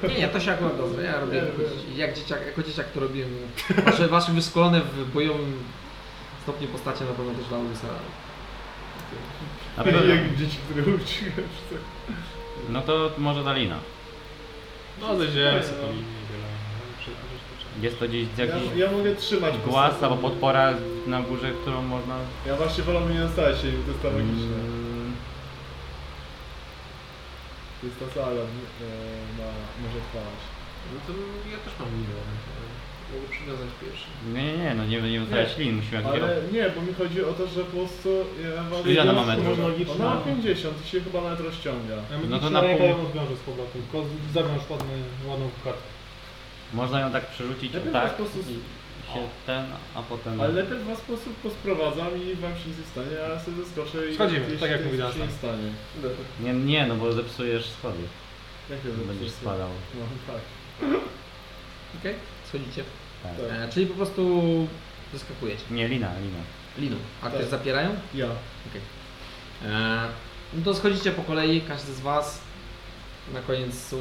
Nie, 0.09 0.19
nie, 0.19 0.27
to 0.27 0.39
się 0.39 0.51
akurat 0.51 0.77
zrobić. 0.77 0.97
Ja 1.03 1.19
robię, 1.19 1.43
jak 1.95 2.13
dzieciak, 2.13 2.45
jako 2.45 2.63
dzieciak 2.63 2.91
to 2.91 2.99
robiłem. 2.99 3.29
Wasze, 3.85 4.07
wasze 4.07 4.31
wyszkolone 4.31 4.81
w 4.81 5.11
bojowym 5.13 5.53
stopniu 6.43 6.67
postacie 6.67 7.05
na 7.05 7.11
pewno 7.11 7.33
też 7.33 7.51
radę. 7.51 7.93
Na 9.77 9.83
pewno. 9.83 10.13
Jak 10.13 10.35
dzieci, 10.35 10.57
które 10.69 10.81
uczyłem. 10.81 11.49
No 12.69 12.81
to 12.81 13.11
może 13.17 13.43
Dalina. 13.43 13.77
No 15.01 15.17
zejdziemy 15.17 15.63
sobie 15.63 15.79
Jest 17.81 17.99
to 17.99 18.07
gdzieś 18.07 18.27
Ja, 18.37 18.45
jakiś 18.45 18.63
ja 18.77 18.91
mogę 18.91 19.15
trzymać 19.15 19.53
głaz 19.57 19.91
postawę. 19.91 20.15
albo 20.15 20.29
podpora 20.29 20.73
na 21.07 21.21
górze, 21.21 21.51
którą 21.61 21.81
można... 21.81 22.15
Ja 22.47 22.55
właśnie 22.55 22.83
wolałbym 22.83 23.13
nie 23.13 23.21
zostawiać 23.27 23.55
się, 23.57 23.67
to 23.71 23.91
jest 23.91 24.01
to 24.01 24.09
logiczne. 24.11 24.55
Mm, 24.55 25.13
To 27.81 28.05
jest 28.05 28.17
Alan 28.17 28.37
e, 28.37 28.87
ma, 29.37 29.49
może 29.83 29.97
odpalać. 30.03 30.41
No 30.93 30.97
to 31.07 31.11
ja 31.51 31.57
też 31.65 31.73
mam 31.79 31.89
milion. 31.97 32.27
Mogę 33.13 33.27
przywiązać 33.35 33.69
pierwszy. 33.81 34.05
Nie, 34.33 34.43
nie, 34.43 34.57
nie, 34.63 34.75
no 34.75 34.85
nie, 34.85 35.01
nie 35.11 35.19
zostawiać 35.19 35.57
lin, 35.57 35.75
musimy 35.75 35.95
jak 35.97 36.05
Ale 36.05 36.41
nie, 36.51 36.69
bo 36.75 36.81
mi 36.81 36.93
chodzi 36.93 37.23
o 37.23 37.33
to, 37.33 37.47
że 37.47 37.61
po 37.63 37.71
prostu... 37.77 38.09
Ja 38.55 38.63
mam 38.71 38.87
Ile 38.91 39.01
ona 39.01 39.13
ma 39.13 39.25
metrów? 39.25 39.59
Ona 39.99 40.05
ma 40.15 40.21
50 40.21 40.85
i 40.85 40.87
się 40.89 41.01
chyba 41.01 41.21
nawet 41.21 41.39
rozciąga. 41.39 41.95
Ja 42.11 42.17
No 42.29 42.39
to 42.39 42.49
na 42.49 42.61
pół- 42.61 42.89
ją 42.93 43.01
odwiążę 43.07 43.35
z 43.35 43.43
powrotem, 43.49 43.81
tylko 43.81 43.97
zawiąż 44.33 44.61
ładny, 44.69 44.95
ładną 45.29 45.49
kartę. 45.63 45.90
Można 46.73 46.99
ją 46.99 47.11
tak 47.11 47.27
przerzucić 47.27 47.73
Lepiej 47.73 47.93
tak 47.93 48.11
po 48.13 48.23
prostu... 48.23 48.39
i 48.39 48.53
się 49.13 49.27
ten, 49.45 49.65
a 49.95 50.01
potem... 50.01 50.41
Ale 50.41 50.53
najpierw 50.53 50.85
was 50.87 50.99
po 50.99 51.05
prostu 51.05 51.29
posprowadzam 51.43 52.07
i 52.23 52.35
wam 52.35 52.51
się 52.57 52.69
nic 52.69 52.77
nie 52.77 52.83
stanie, 52.85 53.25
a 53.25 53.29
ja 53.29 53.39
sobie 53.39 53.57
zeskoczę 53.57 54.09
i... 54.09 54.15
Schodzimy, 54.15 54.57
tak 54.59 54.71
jak 54.71 54.85
mówi 54.85 54.97
się 54.97 55.03
Dunstan. 55.03 55.27
nie 55.27 55.33
stanie. 55.33 55.69
Nie, 56.39 56.53
nie, 56.53 56.87
no 56.87 56.95
bo 56.95 57.13
zepsujesz 57.13 57.65
schody. 57.69 58.03
Jak 58.69 58.79
ja 58.85 58.91
Będziesz 59.07 59.31
spadał. 59.31 59.69
No 59.95 60.05
tak. 60.33 60.41
Okej, 61.99 62.15
schodzicie. 62.49 62.83
Tak. 63.23 63.31
Tak. 63.49 63.69
E, 63.69 63.71
czyli 63.73 63.85
po 63.85 63.93
prostu 63.93 64.41
zeskakujecie. 65.13 65.63
Nie, 65.71 65.87
lina, 65.87 66.07
lina. 66.19 66.39
Liną. 66.77 66.95
A 67.21 67.25
Tak. 67.25 67.33
ktoś 67.33 67.45
zapierają? 67.45 67.95
Ja. 68.13 68.27
E, 69.65 70.07
no 70.53 70.63
to 70.65 70.73
schodzicie 70.73 71.11
po 71.11 71.21
kolei, 71.21 71.61
każdy 71.61 71.93
z 71.93 71.99
was. 71.99 72.41
Na 73.33 73.41
koniec 73.41 73.95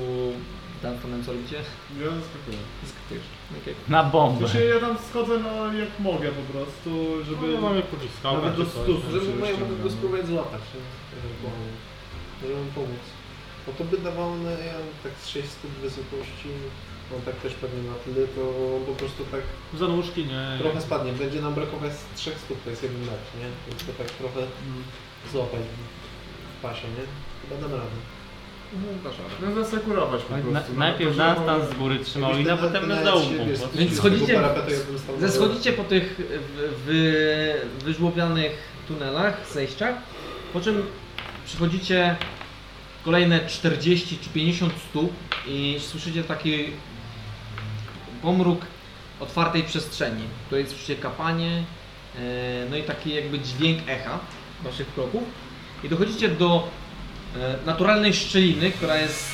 su... 0.80 0.82
Dantonem 0.82 1.24
co 1.24 1.32
robicie? 1.32 1.56
Ja 2.00 2.10
zaskakuję. 2.20 2.58
Zeskakujesz. 2.84 3.28
Okej. 3.62 3.74
Na 3.88 4.04
bombę. 4.04 4.38
Znaczy 4.38 4.64
ja 4.74 4.80
tam 4.80 4.98
schodzę 5.10 5.38
no 5.38 5.72
jak 5.72 6.00
mogę 6.00 6.28
po 6.32 6.52
prostu, 6.52 6.90
żeby... 7.24 7.46
No, 7.54 7.60
mamy 7.60 7.82
pociskał. 7.82 8.34
Nawet 8.34 8.56
do 8.56 8.64
stóp. 8.64 9.02
Żeby 9.12 9.24
Żeby 9.24 9.38
moja 9.38 9.56
mogę 9.56 9.76
go 9.82 9.90
spróbować 9.90 10.26
złapać. 10.26 10.60
Żeby 12.42 12.54
mu 12.54 12.70
pomóc. 12.74 13.04
Bo 13.66 13.72
to 13.72 13.84
by 13.84 13.98
dawało 13.98 14.36
na 14.36 14.50
ja 14.50 14.72
mam 14.72 14.94
tak 15.02 15.12
z 15.22 15.28
6 15.28 15.48
stóp 15.48 15.70
wysokości, 15.70 16.48
on 17.16 17.22
tak 17.22 17.36
też 17.36 17.54
pewnie 17.54 17.82
na 17.90 17.94
tyle, 17.94 18.26
to 18.26 18.42
po 18.86 18.92
prostu 18.92 19.24
tak 19.24 19.40
Za 19.78 19.88
nóżki 19.88 20.24
nie. 20.26 20.58
trochę 20.58 20.80
spadnie. 20.80 21.12
Będzie 21.12 21.40
nam 21.42 21.54
brakować 21.54 21.92
z 21.92 22.04
3 22.16 22.30
stóp, 22.44 22.64
to 22.64 22.70
jest 22.70 22.82
jeden 22.82 23.00
metr, 23.00 23.28
nie? 23.40 23.48
Więc 23.68 23.84
to 23.86 23.92
tak 23.92 24.10
trochę 24.10 24.40
złapać 25.32 25.60
w 26.58 26.62
pasie, 26.62 26.88
nie? 26.88 27.04
Chyba 27.42 27.60
dam 27.60 27.72
radę. 27.72 27.96
No 29.42 29.64
zasekurować 29.64 30.22
po 30.22 30.36
Na, 30.36 30.42
prostu. 30.42 30.72
no, 30.72 30.78
najpierw 30.78 31.16
to, 31.16 31.40
mogę- 31.58 31.66
z 31.66 31.74
góry 31.74 31.98
trzymał 31.98 32.32
linę, 32.36 32.56
ten- 32.56 32.58
potem 32.58 32.88
nawet 32.88 33.04
dołu. 33.04 33.22
Więc 33.74 33.96
schodzicie- 33.96 34.40
na- 34.40 34.54
Zeschodzicie 35.20 35.72
po 35.72 35.84
tych 35.84 36.20
wy, 36.86 37.54
tunelach, 38.88 39.46
zejściach, 39.52 39.94
po 40.52 40.60
czym 40.60 40.82
przychodzicie 41.46 42.16
kolejne 43.04 43.46
40 43.46 44.18
czy 44.18 44.28
50 44.30 44.72
stóp 44.90 45.12
i 45.46 45.76
słyszycie 45.80 46.24
taki 46.24 46.64
pomruk 48.22 48.60
otwartej 49.20 49.62
przestrzeni, 49.62 50.22
w 50.42 50.46
której 50.46 50.66
słyszycie 50.66 50.96
kapanie, 50.96 51.64
e, 52.18 52.20
no 52.70 52.76
i 52.76 52.82
taki 52.82 53.14
jakby 53.14 53.38
dźwięk 53.38 53.78
echa 53.88 54.18
waszych 54.64 54.94
kroków 54.94 55.22
i 55.84 55.88
dochodzicie 55.88 56.28
do 56.28 56.68
naturalnej 57.66 58.14
szczeliny, 58.14 58.70
która 58.70 58.96
jest 58.96 59.24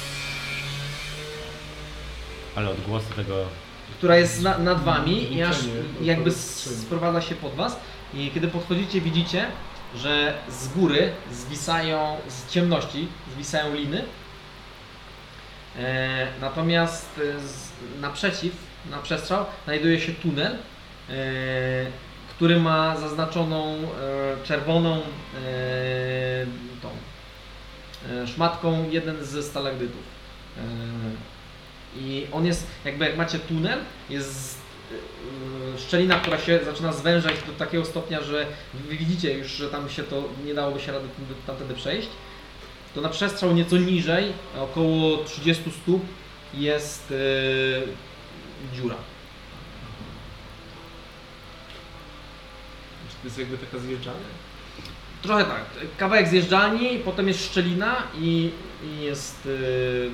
Ale 2.56 2.70
odgłosy 2.70 3.06
tego... 3.16 3.44
która 3.98 4.16
jest 4.16 4.42
na, 4.42 4.58
nad 4.58 4.84
wami 4.84 5.34
i 5.34 5.42
aż 5.42 5.56
jakby 6.02 6.32
sprowadza 6.32 7.20
się 7.20 7.34
pod 7.34 7.54
was. 7.54 7.80
I 8.14 8.30
kiedy 8.34 8.48
podchodzicie 8.48 9.00
widzicie, 9.00 9.46
że 9.96 10.34
z 10.50 10.68
góry 10.68 11.12
zwisają, 11.32 12.16
z 12.28 12.52
ciemności 12.52 13.08
zwisają 13.34 13.74
liny. 13.74 14.04
E, 15.78 16.26
natomiast 16.40 17.20
e, 17.36 17.40
z, 17.40 17.68
naprzeciw, 18.00 18.52
na 18.90 18.98
przestrzał 18.98 19.44
znajduje 19.64 20.00
się 20.00 20.12
tunel, 20.12 20.52
e, 20.52 20.56
który 22.30 22.60
ma 22.60 22.96
zaznaczoną 22.96 23.74
e, 23.74 24.46
czerwoną 24.46 24.96
e, 24.96 25.00
tą 26.82 26.88
e, 26.88 27.15
szmatką 28.26 28.90
jeden 28.90 29.24
ze 29.24 29.42
stalagdytów. 29.42 30.02
E, 30.58 30.60
I 32.00 32.26
on 32.32 32.46
jest, 32.46 32.66
jakby 32.84 33.04
jak 33.04 33.16
macie 33.16 33.38
tunel, 33.38 33.78
jest 34.10 34.58
e, 35.74 35.78
szczelina, 35.78 36.20
która 36.20 36.38
się 36.38 36.60
zaczyna 36.64 36.92
zwężać 36.92 37.34
do 37.46 37.52
takiego 37.52 37.84
stopnia, 37.84 38.22
że 38.22 38.46
wy 38.74 38.96
widzicie 38.96 39.38
już, 39.38 39.46
że 39.48 39.68
tam 39.70 39.90
się 39.90 40.02
to 40.02 40.24
nie 40.44 40.54
dałoby 40.54 40.80
się 40.80 40.92
rady 40.92 41.06
tędy- 41.08 41.46
tamtędy 41.46 41.74
przejść. 41.74 42.08
To 42.94 43.00
na 43.00 43.08
przestrzał 43.08 43.52
nieco 43.54 43.76
niżej, 43.76 44.32
około 44.58 45.24
30 45.24 45.64
stóp, 45.82 46.02
jest 46.54 47.12
e, 47.12 48.74
dziura. 48.76 48.96
To 53.22 53.28
jest 53.28 53.38
jakby 53.38 53.58
taka 53.58 53.78
zjeżdżalnia? 53.78 54.26
Trochę 55.22 55.44
tak. 55.44 55.64
Kawałek 55.98 56.28
zjeżdżalni, 56.28 56.98
potem 56.98 57.28
jest 57.28 57.44
szczelina 57.46 57.96
i, 58.18 58.50
i 58.84 59.00
jest 59.04 59.46
y, 59.46 60.10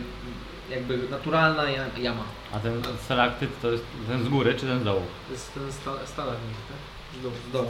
jakby 0.70 0.98
naturalna 1.10 1.70
ja- 1.70 1.98
jama. 1.98 2.24
A 2.52 2.58
ten 2.60 2.82
stalaktyt 3.04 3.50
to 3.62 3.70
jest 3.72 3.84
ten 4.08 4.24
z 4.24 4.28
góry 4.28 4.54
czy 4.54 4.66
ten 4.66 4.80
z 4.80 4.84
dołu? 4.84 5.02
To 5.26 5.32
jest 5.32 5.54
ten 5.54 5.72
sta 5.72 5.90
stalagmit, 6.06 6.56
tak? 6.68 7.20
Z 7.20 7.22
dołu. 7.22 7.34
Z 7.48 7.52
dołu. 7.52 7.68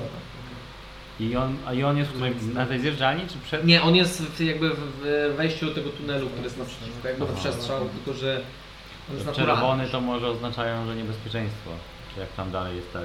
I 1.21 1.37
on, 1.37 1.57
a 1.67 1.73
i 1.75 1.85
on 1.85 1.97
jest 1.97 2.11
na 2.55 2.67
tej 2.67 2.81
zjeżdżalni 2.81 3.23
czy 3.29 3.35
przed? 3.45 3.65
Nie, 3.65 3.83
on 3.83 3.97
jest 3.97 4.23
w, 4.23 4.41
jakby 4.41 4.71
w, 4.71 5.35
wejściu 5.37 5.67
do 5.67 5.75
tego 5.75 5.91
tunelu, 5.91 6.27
który 6.27 6.43
jest 6.45 6.59
naprzeciwko, 6.59 7.09
jakby 7.09 7.27
to 7.27 7.33
Aha. 7.33 7.41
przestrzał, 7.41 7.89
tylko 7.89 8.21
że 8.21 8.41
on 9.11 9.15
jest 9.17 9.27
Czerwony 9.27 9.47
naturalny. 9.53 9.89
to 9.89 10.01
może 10.01 10.29
oznaczają, 10.29 10.87
że 10.87 10.97
niebezpieczeństwo. 10.97 11.71
Czy 12.15 12.21
jak 12.21 12.33
tam 12.33 12.51
dalej 12.51 12.77
jest 12.77 12.93
tak? 12.93 13.03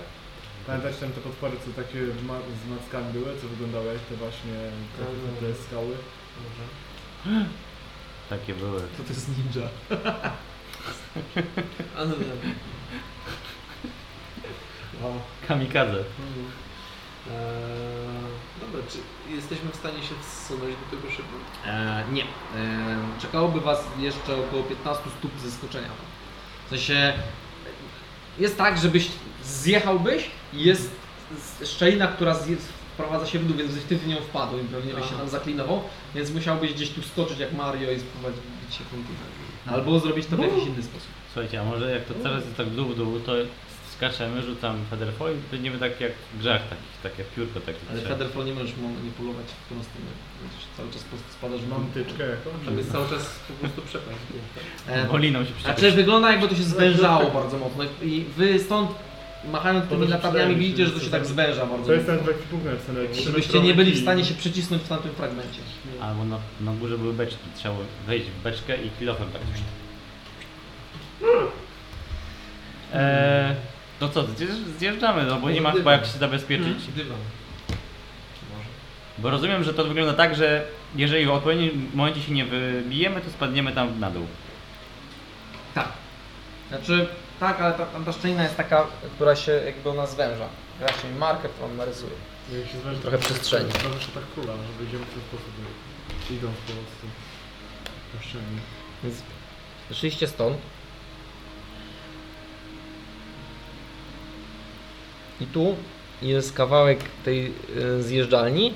Pamiętacie 0.67 0.97
tam 0.97 1.11
te 1.11 1.21
potwory, 1.21 1.57
co 1.65 1.81
takie 1.81 1.99
ma 1.99 2.39
z 2.39 2.69
mackami 2.69 3.13
były, 3.13 3.41
co 3.41 3.47
wyglądały 3.47 3.93
jak 3.93 4.01
te 4.01 4.15
właśnie 4.15 4.51
te, 4.97 5.03
te, 5.05 5.53
te 5.53 5.63
skały? 5.63 5.95
Może. 6.43 7.45
Takie 8.29 8.53
były. 8.53 8.81
To 8.81 9.03
to 9.03 9.09
jest 9.09 9.29
ninja. 9.37 9.67
A 11.97 12.05
no 12.05 12.11
dobra. 12.11 12.25
Wow. 15.01 15.13
Kamikadze. 15.47 15.97
Eee, 15.97 16.03
dobra, 18.61 18.81
czy 18.89 18.97
jesteśmy 19.35 19.71
w 19.71 19.75
stanie 19.75 20.03
się 20.03 20.15
wsunąć 20.21 20.75
do 20.75 20.97
tego 20.97 21.11
szybu? 21.11 21.37
E, 21.65 22.03
nie. 22.11 22.23
E, 22.23 22.27
czekałoby 23.21 23.61
Was 23.61 23.83
jeszcze 23.99 24.37
około 24.37 24.63
15 24.63 25.03
stóp 25.19 25.31
zeskoczenia. 25.39 25.89
W 26.65 26.69
sensie 26.69 27.13
jest 28.39 28.57
tak, 28.57 28.77
żebyś 28.77 29.07
zjechałbyś 29.43 30.29
jest 30.53 30.91
szczelina, 31.65 32.07
która 32.07 32.35
wprowadza 32.93 33.25
się 33.25 33.39
w 33.39 33.47
dół, 33.47 33.57
więc 33.57 33.83
ty 33.89 33.97
w 33.97 34.07
nią 34.07 34.15
wpadł 34.15 34.57
i 34.57 34.63
pewnie 34.63 34.93
byś 34.93 35.09
się 35.09 35.15
tam 35.15 35.29
zaklinował, 35.29 35.81
więc 36.15 36.31
musiałbyś 36.31 36.73
gdzieś 36.73 36.89
tu 36.89 37.01
skoczyć 37.01 37.39
jak 37.39 37.53
Mario 37.53 37.91
i 37.91 37.99
spróbować 37.99 38.33
bić 38.65 38.75
się 38.75 38.83
tym 38.91 39.05
Albo 39.73 39.99
zrobić 39.99 40.25
to 40.25 40.35
w 40.35 40.39
jakiś 40.39 40.67
inny 40.67 40.83
sposób. 40.83 41.07
Słuchajcie, 41.33 41.61
a 41.61 41.63
może 41.63 41.91
jak 41.91 42.05
to 42.05 42.13
teraz 42.13 42.43
jest 42.45 42.57
tak 42.57 42.67
w 42.67 42.75
dół 42.75 42.85
w 42.85 42.95
dół, 42.95 43.19
to 43.19 43.33
skaczemy, 43.97 44.41
rzucam 44.41 44.75
Featherfall 44.89 45.33
i 45.33 45.37
będziemy 45.51 45.79
tak 45.79 46.01
jak 46.01 46.11
w 46.33 46.41
grach 46.41 46.61
takich, 46.69 46.97
takie 47.03 47.23
piórko 47.35 47.59
takie. 47.59 47.79
Ale. 47.91 48.01
Featherfall 48.01 48.45
nie 48.45 48.53
możesz 48.53 48.73
manipulować 48.77 49.45
w 49.45 49.65
którą 49.65 49.83
stronę. 49.83 50.11
Cały 50.77 50.89
czas 50.91 51.03
po 51.03 51.09
prostu 51.09 51.31
spadasz 51.33 51.61
w 51.61 51.69
Mam 51.69 51.85
tyczkę 51.85 52.23
jakąś? 52.29 52.65
Tam 52.65 52.77
jest 52.77 52.91
cały 52.91 53.09
czas 53.09 53.39
po 53.47 53.53
prostu 53.53 53.81
przepaść. 53.81 54.17
E, 54.87 55.07
Woliną 55.07 55.39
się 55.39 55.51
Znaczy 55.51 55.75
przyczepić. 55.75 55.95
wygląda 55.95 56.31
jakby 56.31 56.47
to 56.47 56.55
się 56.55 56.63
zwężało 56.63 57.31
bardzo 57.31 57.57
mocno 57.57 57.83
i 58.01 58.25
wy 58.37 58.59
stąd 58.59 58.91
machając 59.51 59.89
tymi 59.89 60.07
latarniami 60.07 60.55
widzicie, 60.55 60.85
że 60.85 60.91
to 60.91 60.99
się 60.99 61.09
tak 61.09 61.25
zwęża 61.25 61.65
bardzo 61.65 61.85
To 61.85 61.93
jest 61.93 62.05
ten 62.05 62.17
w 62.19 62.29
ekwipunku 62.29 62.65
napisane. 62.69 63.03
jak 63.03 63.13
Żebyście 63.15 63.59
nie 63.59 63.73
byli 63.73 63.91
w 63.91 64.01
stanie 64.01 64.25
się 64.25 64.33
przycisnąć 64.33 64.83
w 64.83 64.87
tamtym 64.87 65.11
fragmencie. 65.11 65.59
Albo 66.01 66.25
na, 66.25 66.37
na 66.61 66.71
górze 66.71 66.97
były 66.97 67.13
beczki, 67.13 67.37
trzeba 67.55 67.75
wejść 68.07 68.25
w 68.27 68.43
beczkę 68.43 68.77
i 68.83 68.89
kilofem 68.99 69.27
tak. 69.31 69.41
Eee, 72.93 73.55
no 74.01 74.09
co, 74.09 74.23
zjeżdż- 74.23 74.77
zjeżdżamy, 74.79 75.23
no 75.25 75.35
bo 75.39 75.49
nie 75.49 75.61
ma 75.61 75.71
chyba 75.71 75.91
jak 75.91 76.05
się 76.05 76.17
zabezpieczyć. 76.17 76.87
Dywan. 76.95 77.17
Może. 78.53 78.69
Bo 79.17 79.29
rozumiem, 79.29 79.63
że 79.63 79.73
to 79.73 79.83
wygląda 79.83 80.13
tak, 80.13 80.35
że 80.35 80.65
jeżeli 80.95 81.25
w 81.25 81.29
odpowiednim 81.31 81.91
momencie 81.93 82.21
się 82.21 82.31
nie 82.33 82.45
wybijemy, 82.45 83.21
to 83.21 83.29
spadniemy 83.29 83.71
tam 83.71 83.99
na 83.99 84.11
dół. 84.11 84.25
Tak. 85.75 85.87
Znaczy, 86.69 87.07
tak, 87.39 87.61
ale 87.61 87.73
ta, 87.73 87.85
ta 87.85 88.11
szczelina 88.11 88.43
jest 88.43 88.57
taka, 88.57 88.87
która 89.15 89.35
się 89.35 89.51
jakby 89.51 89.89
ona 89.89 90.07
zwęża. 90.07 90.47
Właśnie 90.79 91.09
marker, 91.09 91.51
którą 91.51 91.73
narysuję. 91.73 92.11
Jak 92.53 92.71
się 92.71 92.77
zwęży, 92.77 93.01
Trochę 93.01 93.17
przestrzeni. 93.17 93.71
To 93.71 93.89
zawsze 93.89 94.11
tak 94.11 94.23
kula, 94.35 94.53
że 94.53 94.73
wyjdziemy 94.79 95.05
w 95.05 95.09
ten 95.09 95.21
sposób. 95.21 95.53
Idąc 96.31 96.55
po 96.57 96.73
prostu. 96.73 97.07
Po 98.13 98.23
ścianie. 98.23 98.43
Więc 99.03 99.21
szliście 99.91 100.27
stąd. 100.27 100.57
I 105.41 105.45
tu 105.45 105.75
jest 106.21 106.53
kawałek 106.53 106.99
tej 107.25 107.53
e, 107.97 108.03
zjeżdżalni. 108.03 108.73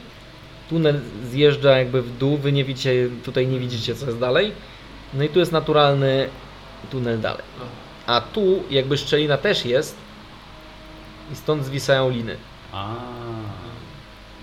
Tunel 0.69 0.99
zjeżdża 1.29 1.77
jakby 1.77 2.01
w 2.01 2.17
dół, 2.17 2.37
wy 2.37 2.51
nie 2.51 2.65
widzicie, 2.65 3.09
tutaj 3.25 3.47
nie 3.47 3.59
widzicie 3.59 3.95
co 3.95 4.05
jest 4.05 4.19
dalej. 4.19 4.51
No 5.13 5.23
i 5.23 5.29
tu 5.29 5.39
jest 5.39 5.51
naturalny 5.51 6.29
tunel 6.91 7.21
dalej. 7.21 7.43
A 8.07 8.21
tu 8.21 8.63
jakby 8.69 8.97
szczelina 8.97 9.37
też 9.37 9.65
jest 9.65 9.95
i 11.31 11.35
stąd 11.35 11.65
zwisają 11.65 12.09
liny. 12.09 12.37
A. 12.71 12.95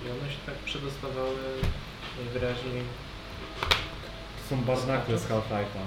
I 0.07 0.11
one 0.11 0.31
się 0.31 0.39
tak 0.47 0.55
przedostawały 0.55 1.37
najwyraźniej. 2.25 2.83
To 4.43 4.57
są 4.57 4.63
barnakle 4.63 5.19
z 5.19 5.29
Half-Life'a. 5.29 5.83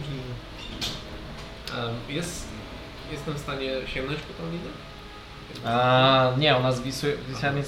Możliwe. 0.00 0.34
Um, 1.82 1.94
jest, 2.08 2.48
jestem 3.12 3.34
w 3.34 3.38
stanie 3.38 3.70
sięgnąć 3.86 4.20
po 4.20 4.42
tą 4.42 4.50
linę? 4.50 4.70
A 5.64 6.32
nie, 6.38 6.56
ona 6.56 6.72
zwisuje, 6.72 7.12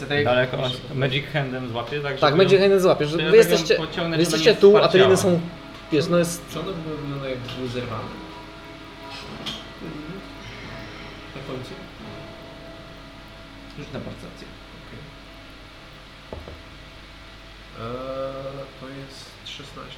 tak 0.07 0.17
jak... 0.17 0.25
Daleko 0.25 0.57
Magic 0.95 1.27
Handem 1.33 1.69
złapie, 1.69 2.01
tak? 2.01 2.19
Tak, 2.19 2.37
chętnie 2.59 2.81
złapiesz. 2.81 3.13
to 3.13 3.23
ja 3.23 3.31
Wy 3.31 3.37
jesteście, 3.37 3.79
wy 4.11 4.17
jesteście 4.19 4.55
tu, 4.55 4.77
a 4.77 4.89
te 4.89 4.99
liny 4.99 5.17
są, 5.17 5.41
wiesz, 5.93 6.09
no 6.09 6.19
jest 6.19 6.43
Czy 6.53 6.61
one 6.61 6.73
były 6.73 6.97
wyglądają 6.97 7.31
jakby 7.31 7.55
były 7.57 7.69
zerwane? 7.69 8.26
Rzuć 13.78 13.93
na 13.93 14.01
percepcję. 14.01 14.49
Eee, 17.78 18.65
to 18.81 18.89
jest 18.89 19.31
16. 19.44 19.97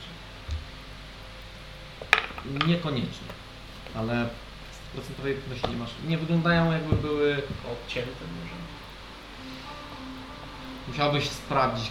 Niekoniecznie, 2.67 3.29
ale 3.95 4.29
z 4.73 4.95
procentowej 4.95 5.35
pewności 5.35 5.69
nie 5.69 5.77
masz. 5.77 5.91
Nie 6.09 6.19
wyglądają 6.19 6.73
jakby 6.73 6.97
były... 6.97 7.43
Odcięte 7.73 8.11
może? 8.11 8.55
Musiałbyś 10.89 11.29
sprawdzić. 11.29 11.91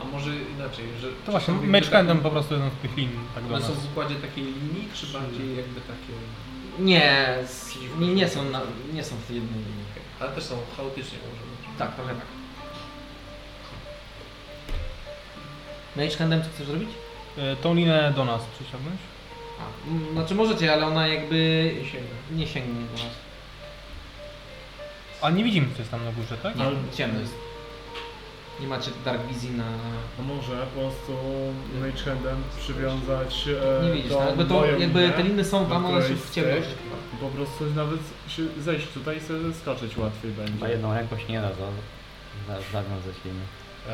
A 0.00 0.04
może 0.04 0.36
inaczej, 0.36 0.84
że... 1.00 1.08
To 1.26 1.30
właśnie, 1.30 1.54
Handem 1.90 2.20
po 2.20 2.30
prostu 2.30 2.54
jeden 2.54 2.70
z 2.70 2.74
tych 2.74 2.96
lin, 2.96 3.10
tak 3.34 3.44
One 3.44 3.62
są 3.62 3.72
w 3.72 3.90
układzie 3.90 4.14
takiej 4.14 4.44
linii, 4.44 4.88
czy 4.94 5.06
bardziej 5.06 5.56
jakby 5.56 5.80
takie... 5.80 6.12
Nie, 6.78 7.34
nie, 7.98 8.14
nie, 8.14 8.28
są 8.28 8.44
na, 8.44 8.60
nie 8.92 9.04
są 9.04 9.16
w 9.16 9.30
jednej 9.30 9.54
linii. 9.60 9.84
Ale 10.20 10.32
też 10.32 10.44
są 10.44 10.58
chaotycznie 10.76 11.18
ułożone. 11.18 11.78
Tak, 11.78 11.94
trochę 11.94 12.14
tak. 12.14 12.24
Mage 15.96 16.16
Handem 16.16 16.42
co 16.42 16.48
chcesz 16.54 16.66
zrobić? 16.66 16.88
E, 17.38 17.56
Tą 17.56 17.74
linę 17.74 18.12
do 18.16 18.24
nas 18.24 18.42
przyciągnąć. 18.58 19.00
A, 19.60 20.12
znaczy 20.12 20.34
możecie, 20.34 20.72
ale 20.72 20.86
ona 20.86 21.06
jakby 21.08 21.70
Nie 21.82 21.84
sięga. 21.90 22.06
nie 22.30 22.46
sięgnie 22.46 22.80
do 22.86 22.92
was. 22.92 23.12
A 25.22 25.30
nie 25.30 25.44
widzimy 25.44 25.66
co 25.72 25.78
jest 25.78 25.90
tam 25.90 26.04
na 26.04 26.12
górze, 26.12 26.36
tak? 26.36 26.56
Nie, 26.56 26.64
ciemno 26.96 27.20
jest. 27.20 27.34
Nie 28.60 28.66
macie 28.66 28.90
dark 29.04 29.26
wizji 29.26 29.50
na... 29.50 29.64
A 30.18 30.22
może 30.22 30.66
po 30.74 30.80
prostu 30.80 31.12
Mage 31.80 32.02
Handem 32.04 32.42
przywiązać 32.58 33.48
e, 33.82 33.84
Nie 33.84 33.92
widzisz, 33.92 34.12
tą 34.12 34.20
no, 34.20 34.26
jakby, 34.26 34.44
to, 34.44 34.54
moją 34.54 34.78
jakby 34.78 35.08
te 35.08 35.22
liny 35.22 35.44
są 35.44 35.66
tam, 35.66 35.86
one 35.86 36.00
której 36.00 36.18
w 36.18 36.30
ciemności. 36.30 36.72
I 37.14 37.16
po 37.16 37.28
prostu 37.28 37.64
nawet 37.76 38.00
się 38.28 38.42
zejść 38.60 38.86
tutaj 38.88 39.16
i 39.16 39.20
sobie 39.20 39.54
skoczyć 39.54 39.96
łatwiej 39.96 40.30
będzie. 40.30 40.68
jedną 40.68 40.94
ręką 40.94 41.18
się 41.18 41.26
nie 41.32 41.40
da 41.40 41.48
za, 41.48 41.54
za, 42.48 42.60
zawiązać 42.72 43.14
liny. 43.24 43.40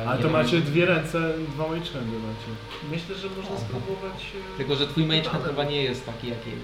Ale 0.07 0.21
to 0.21 0.29
macie 0.29 0.61
dwie 0.61 0.85
ręce, 0.85 1.33
dwa 1.53 1.67
Mage 1.67 1.91
Handy 1.93 2.17
macie. 2.17 2.51
Myślę, 2.91 3.15
że 3.15 3.27
można 3.37 3.57
spróbować... 3.57 4.25
e, 4.53 4.57
Tylko, 4.57 4.75
że 4.75 4.87
twój 4.87 5.05
mage 5.05 5.29
hand 5.29 5.45
chyba 5.45 5.63
nie 5.63 5.83
jest 5.83 6.05
taki 6.05 6.27
jak 6.27 6.47
jej. 6.47 6.57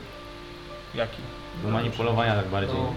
Jaki? 0.95 1.21
Do 1.63 1.69
manipulowania 1.69 2.35
tak 2.35 2.47
bardziej. 2.47 2.75
No. 2.77 2.93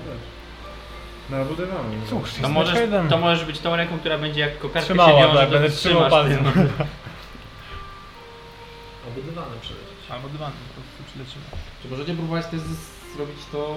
No 1.31 1.37
albo 1.37 1.55
dywany. 1.55 1.97
Cóż, 2.09 2.35
To 2.43 2.49
możesz, 2.49 2.79
to 3.11 3.19
możesz 3.19 3.45
być 3.45 3.59
tą 3.59 3.77
ręką, 3.77 3.99
która 3.99 4.19
będzie 4.19 4.41
jak 4.41 4.59
kokardka 4.59 4.81
się 4.81 4.87
Trzymała, 4.87 5.21
wiąże, 5.21 5.39
tak, 5.39 5.47
to 5.47 5.53
będę 5.53 5.71
trzymał 5.71 6.03
trzymasz 6.03 6.11
palcem. 6.11 6.45
tym. 6.45 6.53
Albo 9.07 9.21
dywanem 9.31 9.61
przelecieć. 9.61 9.91
Albo 10.11 10.29
dywan 10.29 10.53
po 10.53 10.75
prostu 10.75 11.03
przylecimy. 11.13 11.45
Czy 11.83 11.89
możecie 11.89 12.15
próbować 12.15 12.47
też 12.47 12.61
z- 12.61 13.15
zrobić 13.17 13.37
to 13.53 13.77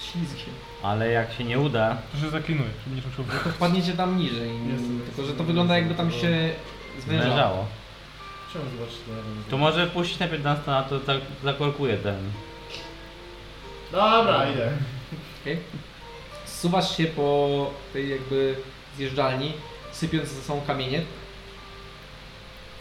ślizgiem. 0.00 0.54
Ale 0.82 1.10
jak 1.10 1.32
się 1.32 1.44
nie 1.44 1.58
uda, 1.60 1.96
To 2.12 2.18
się 2.20 2.30
zaklinuje, 2.30 2.70
żeby 2.84 2.96
nie 2.96 3.02
czuł 3.02 3.24
No 3.28 3.34
to 3.44 3.50
wpadniecie 3.50 3.92
tam 3.92 4.18
niżej. 4.18 4.50
Jestem, 4.72 4.98
Tylko, 5.06 5.10
że 5.10 5.16
to 5.16 5.22
jestem, 5.28 5.46
wygląda 5.46 5.76
jakby 5.78 5.94
tam 5.94 6.10
się 6.12 6.50
zwężało. 7.00 7.28
zależało. 7.28 7.66
Chciałem 8.50 8.68
zobaczyć 8.70 8.96
to. 8.96 9.50
To 9.50 9.58
może 9.58 9.86
puścić 9.86 10.18
najpierw 10.18 10.42
Dunstana, 10.42 10.82
to 10.82 11.00
tak 11.00 11.16
zakorkuje 11.44 11.96
ten. 11.96 12.16
Dobra, 13.92 14.50
idę. 14.50 14.70
Okay. 15.42 15.56
Zsuwasz 16.56 16.96
się 16.96 17.04
po 17.04 17.70
tej 17.92 18.10
jakby 18.10 18.56
zjeżdżalni, 18.96 19.52
sypiąc 19.92 20.28
ze 20.28 20.42
sobą 20.42 20.60
kamienie. 20.66 21.02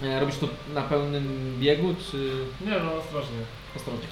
E, 0.04 0.20
Robisz 0.20 0.38
to 0.38 0.48
na 0.74 0.82
pełnym 0.82 1.56
biegu, 1.60 1.96
czy 2.12 2.32
Nie 2.66 2.72
no, 2.72 2.94
ostrożnie. 2.94 3.38
ostrożnie? 3.76 4.08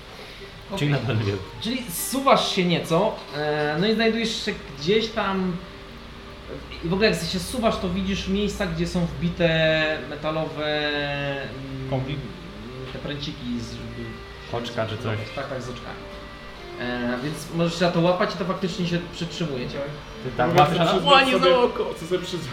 Czyli 0.78 0.92
na 0.92 0.98
pewno. 0.98 1.32
Czyli 1.62 1.84
zsuwasz 1.92 2.56
się 2.56 2.66
nieco, 2.66 3.16
e, 3.36 3.78
no 3.80 3.88
i 3.88 3.96
znajdujesz 3.96 4.46
się 4.46 4.54
gdzieś 4.80 5.08
tam. 5.08 5.58
I 6.86 6.88
w 6.88 6.94
ogóle 6.94 7.10
jak 7.10 7.20
się 7.20 7.40
zsuwasz, 7.40 7.78
to 7.78 7.90
widzisz 7.90 8.28
miejsca, 8.28 8.66
gdzie 8.68 8.88
są 8.88 9.06
wbite 9.06 9.98
metalowe 10.10 10.90
mm, 11.40 11.90
Kągi? 11.90 12.16
te 12.94 13.00
pręciki 13.00 13.60
z 13.60 13.72
żeby 13.72 14.08
Oczka 14.54 14.86
czy 14.86 14.98
coś. 14.98 15.18
Tak, 15.36 15.50
tak, 15.50 15.62
z 15.62 15.70
oczkami. 15.70 16.13
E, 16.80 17.18
więc 17.24 17.36
możesz 17.56 17.80
się 17.80 17.86
na 17.86 17.92
to 17.92 18.00
łapać 18.02 18.36
i 18.36 18.38
to 18.38 18.46
faktycznie 18.46 18.88
się 18.88 19.00
przytrzymuje. 19.14 19.70
cię. 19.70 19.78
Ty 20.24 20.30
tak 20.38 20.48
Mogę 20.48 20.66
przyzwać 20.66 21.04
łanie 21.04 21.32
sobie- 21.32 21.50
za 21.50 21.58
oko! 21.58 21.94
Chcę 21.96 22.06
sobie 22.08 22.22
przyzwać, 22.26 22.50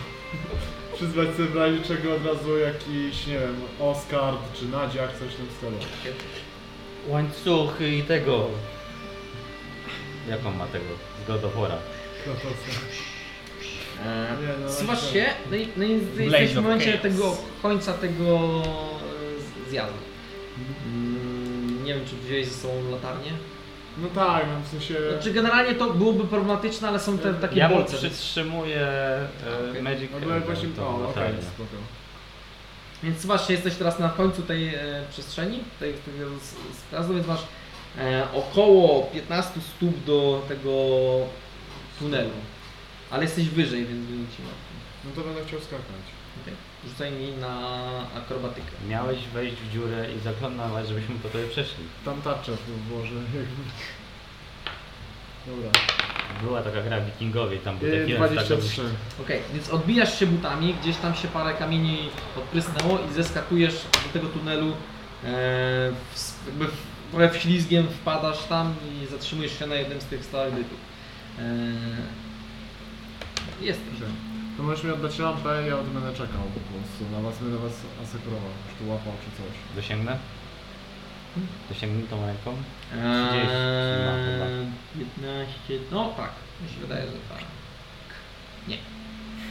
przyzwać 0.96 1.28
sobie 1.36 1.48
w 1.48 1.56
razie 1.56 1.78
czego 1.82 2.14
od 2.14 2.26
razu 2.26 2.58
jakiś, 2.58 3.26
nie 3.26 3.38
wiem, 3.38 3.56
Oscar 3.80 4.34
czy 4.58 4.64
Nadziak, 4.66 5.10
coś 5.18 5.28
w 5.28 5.36
tym 5.36 5.46
stylu. 5.56 5.76
Łańcuchy 7.08 7.88
i 7.96 8.02
tego. 8.02 8.46
Jak 10.28 10.46
on 10.46 10.56
ma 10.56 10.66
tego? 10.66 10.84
Z 11.24 11.26
God 11.26 11.44
of 11.44 11.54
War'a. 11.56 11.76
No 12.26 12.32
to 12.34 12.40
co? 12.40 12.80
E, 14.04 14.36
Nie, 14.42 14.64
no, 14.64 14.72
Zsuwasz 14.72 15.12
się, 15.12 15.26
no 15.50 15.56
i, 15.56 15.68
no 15.76 15.84
i 15.84 15.96
Blaze 15.98 16.22
jesteś 16.22 16.54
w 16.54 16.58
of 16.58 16.64
momencie 16.64 16.90
Chaos. 16.90 17.02
tego 17.02 17.36
końca 17.62 17.92
tego 17.92 18.24
e, 18.24 19.66
z- 19.66 19.70
zjazdu. 19.70 19.98
Mm, 20.86 21.84
nie 21.84 21.94
wiem, 21.94 22.04
czy 22.06 22.16
wziąłeś 22.16 22.46
ze 22.48 22.54
sobą 22.54 22.74
latarnię. 22.90 23.30
No 24.02 24.08
tak, 24.14 24.44
no 24.46 24.60
w 24.64 24.68
sensie... 24.68 24.94
Znaczy 25.12 25.32
generalnie 25.32 25.74
to 25.74 25.90
byłoby 25.94 26.24
problematyczne, 26.24 26.88
ale 26.88 27.00
są 27.00 27.18
te 27.18 27.34
takie 27.34 27.58
Ja 27.58 27.68
mu 27.68 27.74
bolce. 27.74 27.96
przytrzymuję 27.96 28.80
e, 28.80 29.26
Okej. 29.70 29.82
Magic 29.82 30.10
No 30.28 30.40
właśnie... 30.40 30.68
tą 30.68 30.86
O, 30.86 30.94
okej, 30.94 31.06
latarnię. 31.06 31.42
spoko. 31.42 31.76
Więc 33.02 33.26
właśnie 33.26 33.54
jesteś 33.54 33.74
teraz 33.74 33.98
na 33.98 34.08
końcu 34.08 34.42
tej 34.42 34.74
e, 34.74 34.78
przestrzeni, 35.10 35.58
tej, 35.80 35.94
z- 36.42 36.90
zjazdu, 36.90 37.14
więc 37.14 37.26
masz 37.26 37.40
e, 37.98 38.26
około 38.34 39.02
15 39.02 39.60
stóp 39.76 40.04
do 40.04 40.42
tego 40.48 40.70
tunelu. 41.98 42.30
Ale 43.10 43.22
jesteś 43.22 43.48
wyżej, 43.48 43.86
więc 43.86 44.08
nie 44.10 44.16
ci 44.16 44.42
martwi. 44.42 44.74
No 45.04 45.10
to 45.14 45.20
będę 45.28 45.44
chciał 45.46 45.60
skakać. 45.60 45.84
Okay. 46.42 46.54
Rzucaj 46.88 47.12
mi 47.12 47.32
na 47.32 47.56
akrobatykę. 48.16 48.66
Miałeś 48.88 49.18
wejść 49.34 49.56
w 49.56 49.72
dziurę 49.72 50.06
i 50.16 50.20
zakląnować, 50.20 50.88
żebyśmy 50.88 51.14
po 51.14 51.28
tobie 51.28 51.44
przeszli. 51.46 51.84
Tam 52.04 52.22
tu 52.56 52.72
włożę. 52.94 53.14
jakby. 53.14 53.46
Dobra. 55.46 55.70
Była 56.42 56.62
taka 56.62 56.82
gra 56.82 57.00
wikingowie, 57.00 57.58
tam 57.58 57.78
był 57.78 57.88
Yy, 57.88 57.98
taki 58.00 58.10
jeden 58.12 58.28
tak 58.28 58.46
23. 58.46 58.82
Okej, 59.20 59.40
więc 59.54 59.68
odbijasz 59.70 60.18
się 60.18 60.26
butami, 60.26 60.74
gdzieś 60.82 60.96
tam 60.96 61.14
się 61.14 61.28
parę 61.28 61.54
kamieni 61.54 62.08
odprysnęło 62.38 62.98
i 63.10 63.14
zeskakujesz 63.14 63.74
do 63.74 64.12
tego 64.20 64.26
tunelu. 64.28 64.66
E, 64.68 64.74
w, 65.22 66.14
s- 66.14 66.34
jakby 66.46 66.66
w, 66.66 66.76
trochę 67.10 67.30
wślizgiem 67.30 67.86
wpadasz 67.88 68.44
tam 68.44 68.74
i 69.02 69.06
zatrzymujesz 69.06 69.58
się 69.58 69.66
na 69.66 69.74
jednym 69.74 70.00
z 70.00 70.04
tych 70.04 70.24
stalagdytów. 70.24 70.78
E, 71.38 71.42
jesteś. 73.60 73.94
To 74.60 74.64
możesz 74.66 74.84
mi 74.84 74.90
oddać 74.90 75.18
lampę, 75.18 75.66
ja 75.68 75.74
o 75.78 75.82
tym 75.82 75.92
będę 75.92 76.12
czekał 76.12 76.42
po 76.54 76.60
prostu. 76.60 77.00
Na 77.16 77.20
was 77.20 77.38
będę 77.38 77.58
was 77.58 77.72
asekurował, 78.02 78.50
czy 78.68 78.84
tu 78.84 78.90
łapał, 78.90 79.12
czy 79.24 79.30
coś. 79.36 79.52
Dosięgnę? 79.76 80.18
Dosięgnę 81.68 82.02
tą 82.10 82.26
ręką? 82.26 82.56
30 82.88 83.06
ma 84.06 84.12
chyba. 84.26 84.46
Eee, 84.46 85.06
15, 85.16 85.90
no 85.92 86.12
tak, 86.16 86.30
mi 86.62 86.68
się 86.68 86.80
wydaje, 86.80 87.06
że 87.06 87.12
tak. 87.12 87.44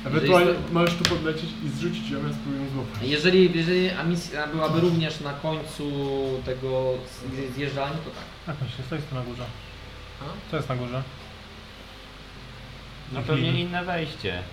Ewentualnie 0.06 0.52
jest 0.52 0.72
możesz 0.72 0.96
tu 0.96 1.04
podlecieć 1.04 1.50
i 1.66 1.70
zrzucić 1.70 2.10
ją, 2.10 2.28
ja 2.28 2.34
spróbuję 2.34 2.64
ją 2.66 2.70
złapać. 2.74 3.02
Jeżeli, 3.02 3.58
jeżeli 3.58 3.90
a 3.90 4.04
misja 4.04 4.48
byłaby 4.48 4.80
również 4.82 5.20
na 5.20 5.34
końcu 5.34 5.92
tego 6.46 6.94
z- 7.08 7.56
zjeżdżalni, 7.56 7.98
to 8.06 8.10
tak. 8.10 8.26
Jak 8.48 8.62
myślisz, 8.62 8.88
co 8.90 8.96
jest 8.96 9.10
tu 9.10 9.16
na 9.16 9.22
górze? 9.22 9.46
A? 10.22 10.52
Co 10.52 10.58
jest 10.58 10.70
na 10.70 10.76
górze? 10.76 11.04
No 13.14 13.22
pewnie 13.22 13.62
inne 13.62 13.86
wejście. 13.86 14.44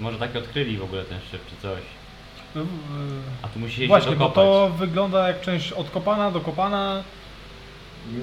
Może 0.00 0.18
takie 0.18 0.38
odkryli 0.38 0.76
w 0.78 0.82
ogóle 0.84 1.04
ten 1.04 1.18
szyb 1.30 1.40
czy 1.50 1.62
coś. 1.62 1.80
No, 2.54 2.62
A 3.42 3.48
tu 3.48 3.58
musi 3.58 3.76
się 3.76 3.86
Właśnie, 3.86 4.12
bo 4.16 4.28
dokopać. 4.28 4.34
to 4.44 4.70
wygląda 4.78 5.28
jak 5.28 5.40
część 5.40 5.72
odkopana, 5.72 6.30
dokopana. 6.30 7.02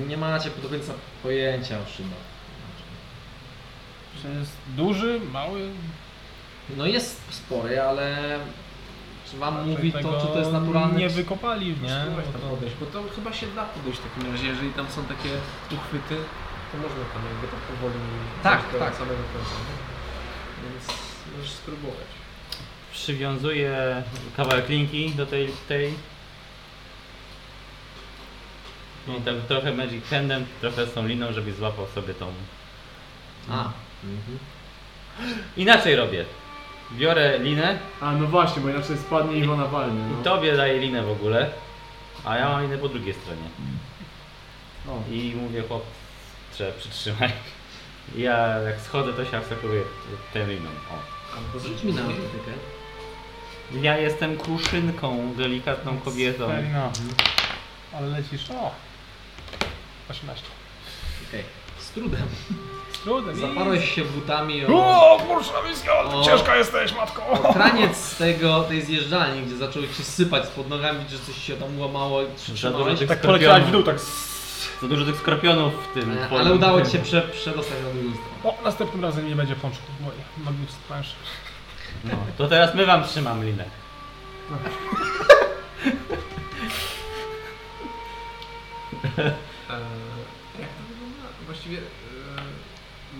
Nie 0.07 0.17
macie 0.17 0.49
do 0.63 0.69
końca 0.69 0.93
pojęcia 1.23 1.75
o 1.79 1.85
szybach. 1.97 2.27
Czy 4.21 4.27
jest 4.39 4.51
duży, 4.67 5.19
mały? 5.33 5.69
No 6.77 6.85
jest 6.85 7.21
spory, 7.29 7.81
ale 7.81 8.39
czy 9.31 9.37
wam 9.37 9.57
Raczej 9.57 9.71
mówi 9.71 9.91
to, 9.91 10.21
czy 10.21 10.27
to 10.27 10.39
jest 10.39 10.51
naturalne? 10.51 10.99
Nie 10.99 11.09
czy- 11.09 11.15
wykopali, 11.15 11.67
nie? 11.81 11.89
Spróbować 12.01 12.25
tam 12.33 12.41
to- 12.41 12.47
podejść, 12.49 12.75
bo 12.79 12.85
to 12.85 13.03
chyba 13.15 13.33
się 13.33 13.47
da 13.47 13.63
podejść 13.65 13.99
w 13.99 14.03
takim 14.13 14.31
razie, 14.31 14.47
jeżeli 14.47 14.71
tam 14.73 14.87
są 14.89 15.03
takie 15.03 15.29
uchwyty, 15.77 16.15
to 16.71 16.77
można 16.77 17.03
tam 17.13 17.21
jakby 17.31 17.47
tak 17.47 17.59
powoli 17.59 17.99
Tak, 18.43 18.61
do 18.73 18.79
tak. 18.79 18.93
samego 18.95 19.23
końca. 19.33 19.55
nie? 19.67 19.77
Więc 20.63 21.06
możesz 21.37 21.51
spróbować. 21.51 22.07
Przywiązuję 22.93 24.03
kawałek 24.37 24.69
linki 24.69 25.09
do 25.09 25.25
tej, 25.25 25.49
tej. 25.67 25.93
I 29.07 29.21
tak 29.21 29.35
trochę 29.47 29.73
Magic 29.73 30.05
Handem, 30.09 30.45
trochę 30.61 30.85
z 30.85 30.93
tą 30.93 31.07
liną, 31.07 31.33
żeby 31.33 31.53
złapał 31.53 31.87
sobie 31.95 32.13
tą. 32.13 32.33
A, 33.49 33.71
Inaczej 35.57 35.95
robię. 35.95 36.25
Biorę 36.91 37.39
linę 37.39 37.79
A 38.01 38.11
no 38.11 38.27
właśnie, 38.27 38.61
bo 38.61 38.69
inaczej 38.69 38.97
spadnie 38.97 39.35
i 39.37 39.39
Iwona 39.39 39.65
walnie. 39.65 39.99
i 39.99 40.13
No. 40.17 40.23
tobie 40.23 40.57
daję 40.57 40.79
linę 40.79 41.03
w 41.03 41.09
ogóle, 41.11 41.49
a 42.25 42.37
ja 42.37 42.49
mam 42.49 42.61
linę 42.61 42.77
po 42.77 42.89
drugiej 42.89 43.13
stronie. 43.13 43.49
O. 44.87 45.03
I 45.11 45.33
mówię 45.35 45.63
chłop, 45.67 45.85
trzeba 46.53 46.71
przytrzymaj. 46.71 47.31
I 48.15 48.21
ja 48.21 48.37
jak 48.59 48.81
schodzę 48.81 49.13
to 49.13 49.25
się 49.25 49.37
asekuruję 49.37 49.81
tą 50.33 50.47
liną. 50.47 50.69
O. 50.91 51.16
Albo 51.37 51.59
rzuć 51.67 51.83
mi 51.83 51.93
na 51.93 52.01
atletykę. 52.01 52.51
Ja 53.81 53.97
jestem 53.97 54.37
kruszynką, 54.37 55.33
delikatną 55.37 55.97
kobietą. 55.97 56.47
Fair 56.47 56.65
enough. 56.65 56.93
Ale 57.93 58.07
lecisz, 58.07 58.51
o! 58.51 58.71
18. 60.09 60.43
Okej, 61.29 61.43
z 61.79 61.89
trudem. 61.89 62.21
Z 62.93 62.99
trudem. 62.99 63.35
Zaparłeś 63.39 63.95
się 63.95 64.05
butami 64.05 64.65
o, 64.65 64.69
O, 65.13 65.19
kurczę, 65.19 65.51
miska, 65.69 65.99
O. 66.03 66.23
ciężka 66.25 66.55
jesteś, 66.55 66.93
matko! 66.95 67.27
o 67.29 67.53
kraniec 67.53 68.15
tego, 68.17 68.63
tej 68.63 68.81
zjeżdżalni, 68.81 69.41
gdzie 69.41 69.57
zaczęło 69.57 69.85
ci 69.97 70.03
sypać 70.03 70.45
spod 70.45 70.69
nogami, 70.69 70.99
że 71.09 71.19
coś 71.19 71.43
się 71.43 71.55
tam 71.55 71.79
łamało 71.79 72.21
i 72.21 72.25
Za 72.25 72.29
dużo 72.31 72.43
przytrzymałeś. 72.43 72.99
tych 72.99 73.09
Tak 73.09 73.21
poleciałaś 73.21 73.61
w 73.63 73.67
skorpionów. 73.67 73.85
dół, 73.85 73.93
tak... 73.93 74.01
Za 74.81 74.87
dużo 74.87 75.05
tych 75.05 75.15
skorpionów 75.17 75.73
w 75.89 75.93
tym. 75.93 76.17
E, 76.17 76.29
Ale 76.39 76.53
udało 76.53 76.81
ci 76.81 76.91
się 76.91 76.99
prze, 76.99 77.21
przedostać 77.21 77.77
na 77.83 77.89
drugą 78.01 78.15
stronę. 78.15 78.57
O, 78.59 78.63
następnym 78.63 79.03
razem 79.03 79.29
nie 79.29 79.35
będzie 79.35 79.55
pączków 79.55 79.89
moich 80.01 80.45
magicznych 80.45 80.81
planszy. 80.87 81.15
No, 82.03 82.13
to 82.37 82.47
teraz 82.47 82.75
my 82.75 82.85
wam 82.85 83.03
trzymamy 83.03 83.45
linę. 83.45 83.63
Eee, 89.17 89.33
jak 90.59 90.69
to 90.77 90.81
wygląda? 90.89 91.27
Właściwie 91.45 91.77
eee, 91.77 91.83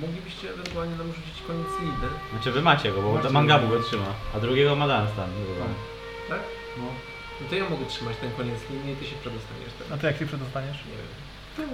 moglibyście 0.01 0.49
ewentualnie 0.53 0.95
nam 0.95 1.07
rzucić 1.07 1.37
koniec 1.47 1.67
liny, 1.81 2.07
Znaczy 2.31 2.51
wy 2.51 2.61
macie 2.61 2.91
go, 2.91 3.01
bo 3.01 3.13
Macie. 3.13 3.29
Mangabu 3.29 3.67
go 3.67 3.83
trzyma, 3.83 4.13
a 4.35 4.39
drugiego 4.39 4.75
ma 4.75 4.87
Dunstan. 4.87 5.29
tak? 6.29 6.39
No. 6.77 6.83
No 7.41 7.49
to 7.49 7.55
ja 7.55 7.69
mogę 7.69 7.85
trzymać 7.85 8.17
ten 8.21 8.31
koniec 8.31 8.59
liny 8.69 8.91
i 8.91 8.95
ty 8.95 9.05
się 9.05 9.15
przedostaniesz 9.21 9.69
teraz. 9.77 9.93
A 9.93 9.97
ty 9.97 10.07
jak 10.07 10.17
ty 10.17 10.25
przedostaniesz? 10.27 10.77
Nie 10.77 10.91
wiem. 10.97 11.07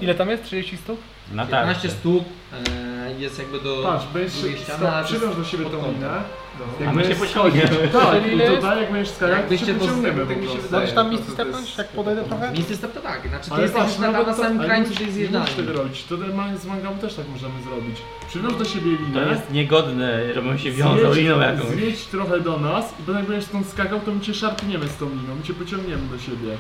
Ile 0.02 0.16
tam 0.16 0.30
jest? 0.30 0.44
30 0.44 0.78
stóp? 0.78 1.00
Na 1.32 1.46
15 1.46 1.82
tarczy. 1.82 1.98
stóp 2.00 2.24
e, 2.54 3.14
jest 3.20 3.40
jakby 3.40 3.60
do 3.62 3.82
Patrz, 3.84 4.06
będziesz 4.14 4.34
drugiej 4.42 4.58
się, 4.58 4.64
ściany, 4.64 4.90
ale 4.92 5.04
to 5.04 5.10
przywiąż 5.10 5.36
do 5.36 5.44
siebie 5.44 5.64
pod 5.64 5.74
tą 5.74 5.80
kątem. 5.80 5.96
linę. 5.96 6.18
No. 6.60 6.90
A 6.90 6.94
my 6.94 7.02
się 7.04 7.10
będziesz 7.10 7.28
pociągniemy. 7.30 7.68
schodzić- 7.68 7.92
Tak, 7.92 8.26
Ile 8.28 8.34
i 8.36 8.38
jest? 8.40 8.56
tutaj 8.56 8.82
jak 8.82 8.92
będziesz 8.92 9.14
skakać, 9.16 9.38
Jakbyście 9.38 9.66
się 9.66 9.74
to 9.74 9.80
pociągniemy 9.80 10.26
tak 10.26 10.38
po 10.38 10.44
prostu. 10.44 10.72
Możesz 10.72 10.92
tam 10.94 11.06
to- 11.06 11.12
misty 11.12 11.26
to 11.28 11.34
stepnąć, 11.34 11.66
jest- 11.66 11.78
jak 11.78 11.88
podejdę 11.88 12.24
trochę? 12.24 12.52
Misty 12.52 12.76
step 12.76 12.94
to 12.94 13.02
tak, 13.02 13.28
znaczy 13.30 13.50
ty 13.52 13.62
jesteś 13.62 14.00
na, 14.00 14.12
na, 14.12 14.24
to- 14.26 14.34
samym 14.34 14.60
krańcu 14.64 14.94
tej 14.96 15.06
Nie 15.08 15.12
musisz 15.14 15.26
tego 15.26 15.40
zjeżdżalni. 15.42 15.72
robić, 15.78 16.04
to 16.04 16.18
ma- 16.18 16.58
z 16.58 16.66
mangami 16.66 16.96
też 17.00 17.14
tak 17.16 17.26
możemy 17.34 17.62
zrobić. 17.64 17.96
Przywiąż 18.28 18.54
do 18.56 18.66
siebie 18.66 18.92
To 18.98 19.04
linę, 19.20 19.32
jest 19.32 19.52
niegodne, 19.52 20.34
żebym 20.34 20.58
się 20.60 20.72
wiązał 20.72 21.14
liną 21.14 21.40
jakąś. 21.40 21.68
zjedź 21.68 22.06
trochę 22.06 22.40
do 22.42 22.58
nas 22.60 22.86
i 23.00 23.04
potem 23.04 23.16
jak 23.16 23.26
będziesz 23.26 23.46
stąd 23.50 23.68
skakał, 23.68 24.00
to 24.00 24.12
my 24.12 24.22
cię 24.22 24.34
szarpniemy 24.34 24.88
z 24.88 24.96
tą 24.98 25.10
liną, 25.10 25.36
my 25.40 25.44
cię 25.44 25.54
pociągniemy 25.54 26.02
do 26.12 26.20
siebie. 26.20 26.58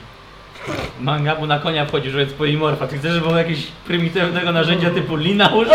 Mangabu 0.99 1.45
na 1.47 1.59
konia 1.59 1.85
wchodzi, 1.85 2.09
żeby 2.09 2.25
polimorfa. 2.25 2.87
Ty 2.87 2.97
chcesz, 2.97 3.13
żeby 3.13 3.25
było 3.25 3.37
jakieś 3.37 3.67
prymitywnego 3.87 4.51
narzędzia 4.51 4.89
typu 4.89 5.15
lina 5.15 5.47
użyć? 5.49 5.73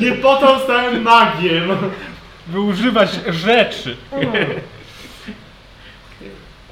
Nie 0.00 0.12
po 0.12 0.36
to 0.36 0.58
stałem 0.60 1.02
magiem! 1.02 1.68
Wyużywać 2.46 3.10
rzeczy. 3.28 3.96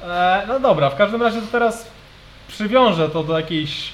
E, 0.03 0.43
no 0.47 0.59
dobra, 0.59 0.89
w 0.89 0.95
każdym 0.97 1.21
razie 1.21 1.41
to 1.41 1.47
teraz 1.51 1.87
przywiążę 2.47 3.09
to 3.09 3.23
do 3.23 3.39
jakiejś, 3.39 3.89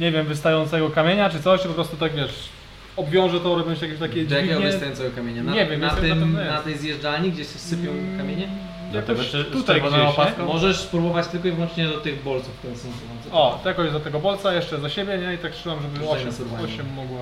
nie 0.00 0.12
wiem, 0.12 0.26
wystającego 0.26 0.90
kamienia 0.90 1.30
czy 1.30 1.42
coś, 1.42 1.60
czy 1.62 1.68
po 1.68 1.74
prostu 1.74 1.96
tak 1.96 2.14
wiesz, 2.14 2.48
obwiążę 2.96 3.40
to 3.40 3.54
robiąc 3.54 3.82
jakieś 3.82 3.98
takie 3.98 4.24
Do 4.24 4.34
jakiego 4.34 4.52
dźwignie. 4.54 4.70
wystającego 4.72 5.10
kamienia? 5.16 5.42
Na, 5.42 5.52
Nie 5.52 5.66
wiem, 5.66 5.80
na, 5.80 5.86
jestem 5.86 6.08
na 6.08 6.14
tym, 6.14 6.34
pewno 6.34 6.52
na 6.52 6.58
tej 6.62 6.76
zjeżdżalni, 6.78 7.32
gdzie 7.32 7.44
się 7.44 7.58
sypią 7.58 7.90
kamienie? 8.18 8.48
Do 8.92 9.02
tego 9.02 9.24
czy 9.24 9.44
tutaj 9.44 9.80
gdzieś, 9.80 9.92
nie? 9.92 10.02
opaską? 10.02 10.46
Możesz 10.46 10.80
spróbować 10.80 11.26
tylko 11.26 11.48
i 11.48 11.52
wyłącznie 11.52 11.86
do 11.88 12.00
tych 12.00 12.22
bolców, 12.22 12.58
które 12.58 12.76
są 12.76 12.88
O, 13.32 13.60
to 13.62 13.68
jakoś 13.68 13.90
do 13.92 14.00
tego 14.00 14.20
bolca, 14.20 14.52
jeszcze 14.54 14.80
za 14.80 14.88
siebie, 14.90 15.18
nie? 15.18 15.34
I 15.34 15.38
tak 15.38 15.52
trzymam, 15.52 15.82
żeby 15.82 15.96
Rzucaj 15.96 16.14
8, 16.14 16.26
na 16.26 16.32
survival. 16.32 16.64
8 16.64 16.92
mogła... 16.94 17.20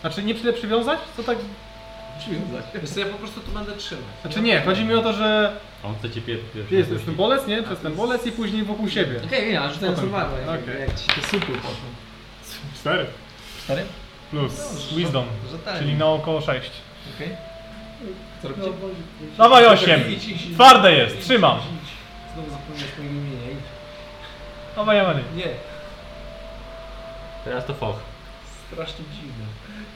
Znaczy 0.00 0.22
nie 0.22 0.34
tyle 0.34 0.52
przywiązać? 0.52 0.98
Co 1.16 1.22
tak... 1.22 1.38
przywiązać. 2.18 2.64
Wiesz 2.82 2.90
co, 2.90 3.00
ja 3.00 3.06
po 3.06 3.18
prostu 3.18 3.40
tu 3.40 3.50
będę 3.52 3.72
trzymać. 3.76 4.04
Znaczy 4.22 4.40
nie, 4.40 4.60
chodzi 4.60 4.84
mi 4.84 4.94
o 4.94 5.02
to, 5.02 5.12
że 5.12 5.56
On 5.84 5.94
chce 5.98 6.10
cię 6.10 6.20
pier- 6.20 6.38
pierwszy. 6.54 6.74
jest, 6.74 6.90
jest 6.90 7.04
ten 7.04 7.14
bolec, 7.14 7.46
nie? 7.46 7.62
Przez 7.62 7.78
ten 7.78 7.94
bolec 7.94 8.26
i 8.26 8.32
później 8.32 8.62
wokół 8.62 8.88
siebie. 8.88 9.20
Okej, 9.26 9.52
ja 9.54 9.68
rzucę 9.72 9.86
na 9.86 9.92
Spoko. 9.96 10.00
survival, 10.00 10.58
Okej. 10.62 10.80
jak 10.80 10.94
ci 11.00 11.20
supy 11.30 11.46
poszły. 11.46 11.88
4 12.80 13.06
Cztery? 13.64 13.82
plus 14.30 14.52
wisdom, 14.96 15.24
Rzetelnie. 15.50 15.80
czyli 15.80 15.94
na 15.94 16.06
około 16.06 16.40
6. 16.40 16.70
Okej. 17.16 17.28
Co 18.42 18.48
robicie? 18.48 18.68
Dawaj 19.38 19.66
8! 19.66 20.00
Twarde 20.54 20.92
jest, 20.92 21.20
trzymam! 21.20 21.58
Znowu 22.34 22.50
zapomniałeś 22.50 22.98
mojego 22.98 23.14
imienia. 23.14 23.50
idź. 23.50 23.64
Dawaj 24.76 25.00
Amany. 25.00 25.22
Nie, 25.36 25.48
Teraz 27.44 27.66
to 27.66 27.74
foch. 27.74 27.96
strasznie 28.72 29.04
dziwne. 29.14 29.44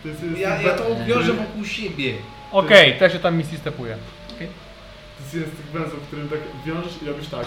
To 0.03 0.09
jest, 0.09 0.23
jest, 0.23 0.39
Ja, 0.39 0.63
ja 0.63 0.75
to 0.75 0.89
obwiążę 0.89 1.33
wokół 1.33 1.65
siebie. 1.65 2.15
Okej, 2.53 2.97
okay, 2.97 3.11
się 3.11 3.19
tam 3.19 3.37
misji 3.37 3.59
stepuje. 3.59 3.97
To 4.39 5.23
jest 5.23 5.35
jeden 5.35 5.51
z 5.51 5.57
tych 5.57 5.67
węzłów, 5.67 6.03
którym 6.07 6.29
tak 6.29 6.39
wiążesz 6.67 7.03
i 7.03 7.07
robisz 7.07 7.29
tak. 7.29 7.47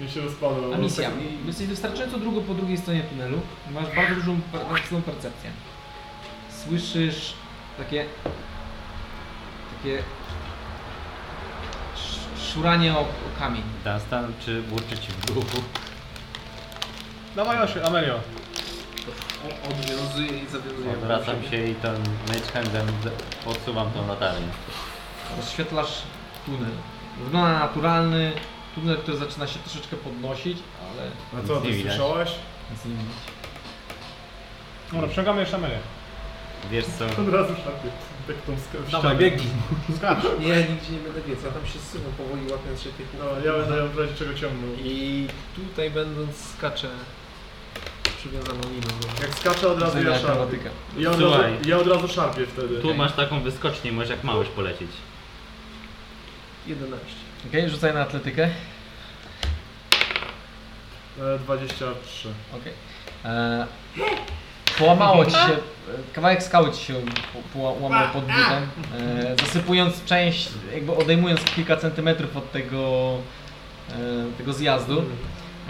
I 0.00 0.10
się 0.10 0.20
rozpada. 0.20 0.56
A 0.74 0.78
misja. 0.78 1.10
Jesteś 1.46 1.66
wystarczająco 1.66 2.18
długo 2.18 2.40
po 2.40 2.54
drugiej 2.54 2.78
stronie 2.78 3.02
tunelu. 3.02 3.40
Masz 3.70 3.96
bardzo 3.96 4.14
dużą 4.14 4.40
per- 4.52 4.66
mocną 4.70 5.02
percepcję. 5.02 5.50
Słyszysz 6.64 7.34
takie... 7.78 8.04
takie... 9.86 10.02
sz- 11.96 12.52
szuranie 12.52 12.92
o, 12.94 13.00
o 13.00 13.06
kamień. 13.38 13.62
Dunstan 13.84 14.32
czy 14.44 14.62
burczy 14.62 14.98
ci 14.98 15.08
w 15.12 15.16
brzuchu? 15.26 15.62
Dawaj 17.36 17.58
8, 17.62 17.84
Amelio. 17.86 18.14
O- 18.14 19.68
Odwiązuję 19.70 20.42
i 20.42 20.46
zawiązuję. 20.46 20.92
Odwracam 20.92 21.42
się 21.50 21.66
i 21.66 21.74
ten 21.74 21.96
mage 22.28 22.52
handem 22.52 22.86
d- 22.86 23.10
odsuwam 23.46 23.90
tą 23.90 24.08
latarnię. 24.08 24.48
Rozświetlasz 25.36 26.02
tunel. 26.46 26.70
Wygląda 27.24 27.48
na 27.52 27.58
naturalny 27.58 28.32
tunel, 28.74 28.96
który 28.98 29.16
zaczyna 29.16 29.46
się 29.46 29.58
troszeczkę 29.58 29.96
podnosić, 29.96 30.58
ale 30.92 31.10
A 31.44 31.46
co, 31.46 31.54
Nic 31.54 31.62
ty 31.62 31.68
nie 31.70 31.74
widać. 31.76 31.92
słyszałeś? 31.96 32.30
nic 32.70 32.84
nie 32.84 32.90
widać. 32.90 33.16
Dobra, 34.92 35.06
przyciągamy 35.06 35.40
jeszcze 35.40 35.56
Amelię. 35.56 35.78
Wiesz 36.70 36.84
co? 36.86 37.04
Od 37.22 37.28
razu 37.28 37.54
szarpie. 37.54 37.88
Tak 38.26 38.36
tą 38.46 38.52
sk- 38.52 38.90
Dawaj, 38.92 39.16
biegnij. 39.16 39.46
Skacz. 39.96 40.18
Nie, 40.40 40.48
ja 40.48 40.56
nigdzie 40.60 40.92
nie 40.92 40.98
będę 40.98 41.20
biec, 41.28 41.38
ja 41.44 41.50
tam 41.50 41.66
się 41.66 41.78
zsuwam 41.78 42.12
powoli 42.12 42.42
łapiąc 42.52 42.82
się 42.82 42.90
tych 42.90 43.06
No, 43.18 43.24
ja 43.50 43.58
będę 43.58 43.76
ją 43.76 43.88
w 43.88 43.98
razie 43.98 44.14
czego 44.14 44.34
ciągnął. 44.34 44.70
I 44.84 45.26
tutaj 45.56 45.90
będąc 45.90 46.36
skaczę 46.56 46.88
przywiązaną 48.18 48.60
liną. 48.60 48.86
do- 49.00 49.22
Jak 49.26 49.34
skaczę 49.34 49.68
od 49.68 49.82
razu 49.82 49.98
ja 49.98 50.04
szarpię. 50.04 50.28
akrobatykę. 50.28 50.70
Ja 50.98 51.10
od, 51.10 51.20
razu, 51.20 51.32
Słuchaj. 51.32 51.52
ja 51.66 51.76
od 51.78 51.86
razu 51.86 52.08
szarpię 52.08 52.46
wtedy. 52.46 52.78
Tu 52.80 52.94
masz 52.94 53.12
taką 53.12 53.40
wyskocznię, 53.42 53.92
możesz 53.92 54.10
jak 54.10 54.24
małyż 54.24 54.48
polecieć. 54.48 54.90
11. 56.66 57.06
Okej, 57.48 57.70
rzucaj 57.70 57.94
na 57.94 58.00
atletykę. 58.00 58.50
E, 61.20 61.38
23. 61.38 62.28
Okej. 62.60 62.72
E, 63.24 63.66
Połamało 64.78 65.24
ci 65.24 65.30
się, 65.30 65.56
kawałek 66.12 66.42
skały 66.42 66.72
ci 66.72 66.84
się 66.84 66.94
połamał 67.52 68.08
pod 68.12 68.22
butem, 68.24 68.68
e, 68.98 69.36
zasypując 69.40 70.04
część, 70.04 70.48
jakby 70.74 70.96
odejmując 70.96 71.40
kilka 71.44 71.76
centymetrów 71.76 72.36
od 72.36 72.52
tego, 72.52 73.14
e, 73.90 73.94
tego 74.38 74.52
zjazdu. 74.52 75.04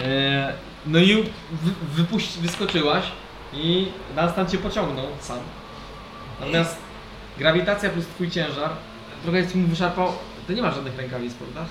E, 0.01 0.53
no 0.87 0.99
i 0.99 1.23
wy, 1.53 1.71
wypuści, 1.95 2.41
wyskoczyłaś 2.41 3.05
i 3.53 3.89
Dunstan 4.17 4.49
cię 4.49 4.59
pociągnął 4.59 5.07
sam. 5.21 5.39
Natomiast 6.41 6.77
grawitacja 7.39 7.91
plus 7.91 8.07
twój 8.07 8.31
ciężar 8.31 8.71
trochę 9.23 9.47
ci 9.47 9.59
mu 9.59 9.69
wyszarpał. 9.69 10.13
Ty 10.47 10.55
nie 10.55 10.63
masz 10.63 10.75
żadnych 10.75 10.97
rękawic, 10.97 11.35
prawda? 11.35 11.67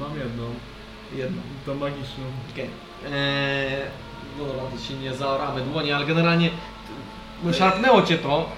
Mam 0.00 0.18
jedną. 0.18 0.44
Jedną. 1.16 1.42
To 1.66 1.74
magiczną. 1.74 2.24
Okej. 2.52 2.70
Eee, 3.04 3.82
no 4.38 4.44
dobra, 4.44 4.62
to 4.62 4.78
się 4.88 4.94
nie 4.94 5.14
zaoramy 5.14 5.60
dłonie, 5.60 5.96
ale 5.96 6.06
generalnie 6.06 6.50
szarpnęło 7.58 8.02
cię 8.02 8.18
to. 8.18 8.48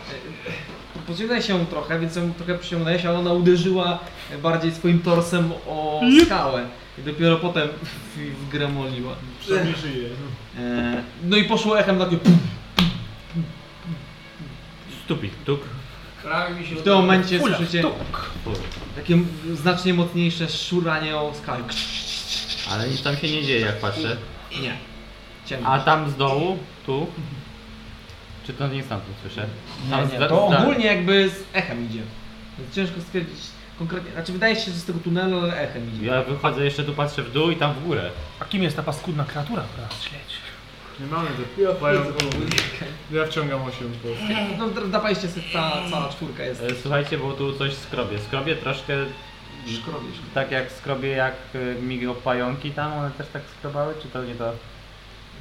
Pociągnęłeś 1.07 1.47
się 1.47 1.67
trochę, 1.67 2.01
więc 2.01 2.17
ją 2.17 2.35
trochę 2.35 2.59
przyciągnąłeś, 2.59 3.05
ale 3.05 3.19
ona 3.19 3.33
uderzyła 3.33 3.99
bardziej 4.43 4.73
swoim 4.73 5.01
torsem 5.01 5.53
o 5.67 6.01
skałę. 6.27 6.67
I 6.99 7.03
dopiero 7.03 7.37
potem 7.37 7.69
wgremoliła. 8.47 9.13
Przynajmniej 9.41 9.75
żyje. 9.77 10.09
Eee, 10.59 10.97
no 11.25 11.37
i 11.37 11.45
poszło 11.45 11.81
echem 11.81 11.99
takie. 11.99 12.17
Stupik, 15.05 15.33
tuk. 15.45 15.61
Prawie 16.23 16.55
mi 16.55 16.67
się 16.67 16.75
W 16.75 16.83
tym 16.83 16.93
momencie 16.93 17.39
Fula, 17.39 17.57
słyszycie 17.57 17.83
Fur. 18.45 18.55
takie 18.97 19.19
znacznie 19.55 19.95
mocniejsze 19.95 20.49
szuranie 20.49 21.17
o 21.17 21.33
skałę. 21.43 21.63
Ale 22.71 22.89
nic 22.89 23.03
tam 23.03 23.17
się 23.17 23.31
nie 23.31 23.43
dzieje 23.45 23.61
jak 23.61 23.81
patrzę. 23.81 24.17
Nie. 24.63 24.77
Ciemno. 25.53 25.69
A 25.71 25.79
tam 25.81 26.11
z 26.11 26.17
dołu, 26.17 26.59
tu. 26.87 27.07
Czy 28.47 28.53
to 28.53 28.69
nie 28.69 28.83
stamtąd 28.83 29.17
słyszę? 29.23 29.47
Tam 29.91 30.01
Nie, 30.01 30.07
z- 30.09 30.13
nie, 30.13 30.19
to 30.29 30.51
z- 30.51 30.55
ogólnie 30.63 30.87
jakby 30.87 31.29
z 31.31 31.45
echem 31.53 31.85
idzie. 31.87 32.01
Więc 32.59 32.75
ciężko 32.75 33.01
stwierdzić 33.01 33.39
konkretnie. 33.79 34.13
Znaczy 34.13 34.33
wydaje 34.33 34.57
się, 34.57 34.71
że 34.71 34.79
z 34.79 34.85
tego 34.85 34.99
tunelu, 34.99 35.41
ale 35.41 35.61
echem 35.61 35.91
idzie. 35.95 36.07
Ja 36.07 36.23
wychodzę 36.23 36.65
jeszcze 36.65 36.85
tu 36.85 36.93
patrzę 36.95 37.23
w 37.23 37.33
dół 37.33 37.51
i 37.51 37.57
tam 37.57 37.75
w 37.75 37.85
górę. 37.87 38.11
A 38.41 38.45
kim 38.45 38.63
jest 38.63 38.77
ta 38.77 38.83
paskudna 38.83 39.25
kreatura, 39.25 39.63
która 39.63 39.87
nas 39.87 40.03
śledzi? 40.03 40.43
Nie 41.01 41.07
mamy 41.07 41.29
pająków. 41.81 42.17
Ja 43.13 43.27
wciągam 43.27 43.63
8 43.63 43.93
po. 44.03 44.09
No 44.59 44.87
dawajcie 44.89 45.29
sobie, 45.29 45.43
ta 45.53 45.73
cała 45.91 46.09
czwórka 46.09 46.43
jest. 46.43 46.63
E, 46.63 46.75
Słuchajcie, 46.83 47.19
bo 47.19 47.33
tu 47.33 47.53
coś 47.59 47.75
skrobie. 47.75 48.19
Skrobie 48.19 48.57
troszkę 48.57 48.95
Szkrobisz. 49.67 50.17
tak 50.35 50.51
jak 50.51 50.73
skrobie 50.73 51.09
jak 51.09 51.35
e, 51.55 51.83
migro 51.83 52.15
pająki 52.15 52.71
tam, 52.71 52.93
one 52.93 53.11
też 53.11 53.27
tak 53.33 53.43
skrobały, 53.59 53.95
czy 54.03 54.09
to 54.09 54.25
nie 54.25 54.35
to? 54.35 54.53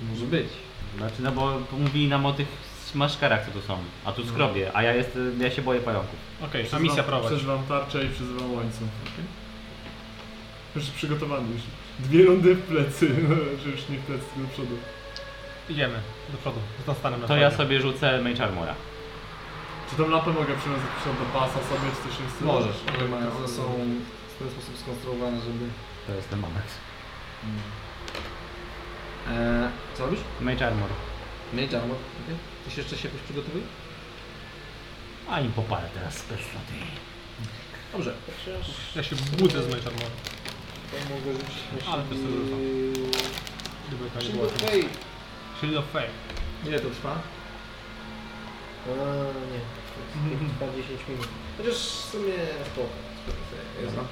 Może 0.10 0.26
być. 0.26 0.48
Znaczy 0.98 1.22
no 1.22 1.32
bo 1.32 1.62
mówili 1.80 2.08
nam 2.08 2.26
o 2.26 2.34
tych 2.34 2.48
maszkarach 2.96 3.46
co 3.46 3.52
tu 3.52 3.62
są, 3.62 3.78
a 4.06 4.12
tu 4.12 4.26
skrobie, 4.26 4.72
a 4.74 4.84
ja 4.84 4.94
jest, 4.94 5.18
ja 5.40 5.52
się 5.52 5.62
boję 5.62 5.80
pająków. 5.80 6.16
Okej, 6.42 6.66
a 6.72 6.80
misja 6.80 7.04
prowadzi. 7.04 7.36
Przeżywam 7.36 7.64
tarczę 7.64 8.06
i 8.06 8.10
przyzywam 8.10 8.54
łańcuch. 8.54 8.88
Już 10.76 10.86
przygotowany 10.86 11.54
już. 11.54 11.62
Dwie 12.00 12.26
rundy 12.26 12.56
w 12.56 12.62
plecy, 12.62 13.16
że 13.64 13.70
już 13.70 13.90
nie 13.90 13.98
w 13.98 14.02
plecy, 14.02 14.24
tylko 14.34 14.48
do 14.48 14.54
przodu. 14.54 14.78
Idziemy 15.70 16.00
do 16.32 16.38
przodu, 16.38 16.60
z 16.84 16.86
Dunstanem 16.86 17.22
na 17.22 17.28
To 17.28 17.38
ja 17.38 17.52
sobie 17.52 17.82
rzucę 17.82 18.22
Mage 18.22 18.44
Armora. 18.44 18.76
Czy 19.90 19.96
tą 19.96 20.10
lampę 20.10 20.30
mogę 20.30 20.58
przywiązać 20.58 20.90
do 21.06 21.40
pasa 21.40 21.54
sobie, 21.54 21.88
czy 21.96 22.10
coś 22.10 22.20
jest? 22.26 22.42
Możesz. 22.42 22.76
One 22.98 23.08
mają, 23.08 23.38
one 23.38 23.48
są 23.48 23.64
w 24.36 24.40
ten 24.40 24.50
sposób 24.50 24.78
skonstruowane, 24.78 25.38
żeby... 25.42 25.66
To 26.08 26.14
jest 26.14 26.30
ten 26.30 26.40
moment. 26.40 26.66
Eee, 29.30 29.70
co 29.98 30.06
robisz? 30.06 30.20
Mage 30.42 30.68
Armor. 30.68 30.90
Mage 31.54 31.78
armor. 31.82 31.98
Okay. 32.26 32.36
Coś 32.66 32.78
jeszcze 32.78 32.98
się 32.98 33.08
jakoś 33.08 33.22
przygotowuje? 33.22 33.64
A 35.30 35.40
im 35.40 35.52
popalę 35.52 35.90
teraz 35.94 36.14
sloty. 36.18 36.74
Dobrze. 37.92 38.14
Ja 38.96 39.04
się 39.04 39.16
budzę 39.16 39.64
z 39.64 39.68
Mage 39.70 39.82
To 39.82 39.90
mogę 41.16 41.34
rzucić 41.34 41.64
na 41.86 41.94
Ale 41.94 42.04
to 42.04 42.10
sobie 42.16 42.28
rzucam. 42.28 42.60
Gdyby 43.88 44.10
to 44.10 44.16
nie 44.20 44.22
Shield 44.22 44.36
było. 44.36 44.46
of 44.48 44.54
Fate. 44.62 44.90
Shield 45.60 45.78
of 45.78 45.86
Fame. 45.94 46.08
Ile 46.68 46.80
to 46.80 46.90
trwa? 46.90 47.12
A 48.86 48.90
nie, 49.52 49.60
to 49.94 50.44
jest 50.44 50.56
trwa 50.58 50.68
10 50.78 51.02
minut. 51.10 51.28
Chociaż 51.58 51.76
w 51.76 52.10
sumie 52.12 52.34
spoko. 52.74 52.88
spoko 53.24 53.38
sobie. 53.50 53.82
Jest 53.84 53.96
Dobra. 53.96 54.10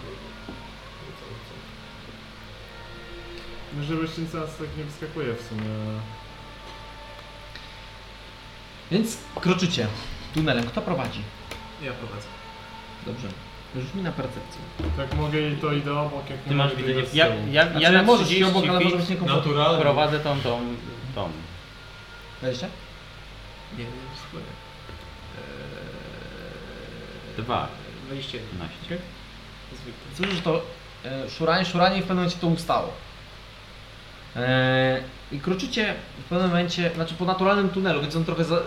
No, 3.73 3.81
nic 4.17 4.33
nas 4.33 4.57
tak 4.57 4.77
nie 4.77 4.83
wyskakuje 4.83 5.33
w 5.33 5.41
sumie. 5.41 5.61
Więc 8.91 9.17
kroczycie 9.41 9.87
tunelem. 10.33 10.63
Kto 10.65 10.81
prowadzi? 10.81 11.21
Ja 11.83 11.91
prowadzę. 11.93 12.27
Dobrze. 13.05 13.27
Rzuć 13.75 13.93
mi 13.93 14.01
na 14.01 14.11
percepcję. 14.11 14.61
Tak 14.97 15.13
mogę 15.15 15.49
i 15.49 15.55
to 15.57 15.73
idę 15.73 15.99
obok, 15.99 16.29
jak 16.29 16.39
Ty 16.39 16.49
nie 16.49 16.55
masz 16.55 16.71
mogę, 16.71 16.83
widzenie. 16.83 16.99
idę 17.01 17.09
z 17.09 17.13
Ja, 17.13 17.25
tyłu. 17.25 17.37
ja, 17.51 17.63
Znaczy, 17.65 17.81
ja 17.83 17.91
na 17.91 18.03
możesz 18.03 18.25
30 18.27 18.43
iść 18.49 18.55
obok, 18.55 18.69
ale 18.69 18.79
może 18.79 18.89
feet 18.89 18.99
być 19.01 19.09
niekomfortowo. 19.09 19.49
Naturalnie. 19.49 19.81
prowadzę 19.81 20.19
tą, 20.19 20.39
tą, 20.41 20.61
tą. 21.15 21.29
20? 22.41 22.67
Nie, 23.77 23.83
nie, 23.83 23.89
sporo. 24.29 24.43
Eee, 27.37 27.43
Dwa. 27.43 27.67
21. 28.07 28.47
12. 28.57 28.97
Zwykle. 29.73 30.27
Cóż, 30.27 30.35
że 30.35 30.41
to 30.41 30.61
e, 31.05 31.29
szuranie, 31.29 31.65
szuranie 31.65 31.97
i 31.97 31.99
w 31.99 32.03
pewnym 32.03 32.17
momencie 32.17 32.37
to 32.41 32.47
ustało. 32.47 32.93
E, 34.35 35.01
I 35.31 35.39
kroczycie 35.39 35.95
w 36.25 36.29
pewnym 36.29 36.47
momencie, 36.47 36.91
znaczy 36.95 37.15
po 37.15 37.25
naturalnym 37.25 37.69
tunelu, 37.69 38.01
więc 38.01 38.15
on 38.15 38.25
trochę 38.25 38.43
za, 38.43 38.55
e, 38.55 38.59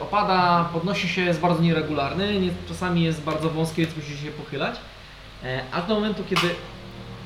opada, 0.00 0.68
podnosi 0.72 1.08
się, 1.08 1.22
jest 1.22 1.40
bardzo 1.40 1.62
nieregularny, 1.62 2.40
nie, 2.40 2.50
czasami 2.68 3.02
jest 3.02 3.22
bardzo 3.22 3.50
wąski, 3.50 3.82
więc 3.82 3.96
musi 3.96 4.16
się 4.18 4.30
pochylać. 4.30 4.76
E, 5.44 5.62
aż 5.72 5.86
do 5.86 5.94
momentu, 5.94 6.24
kiedy 6.30 6.54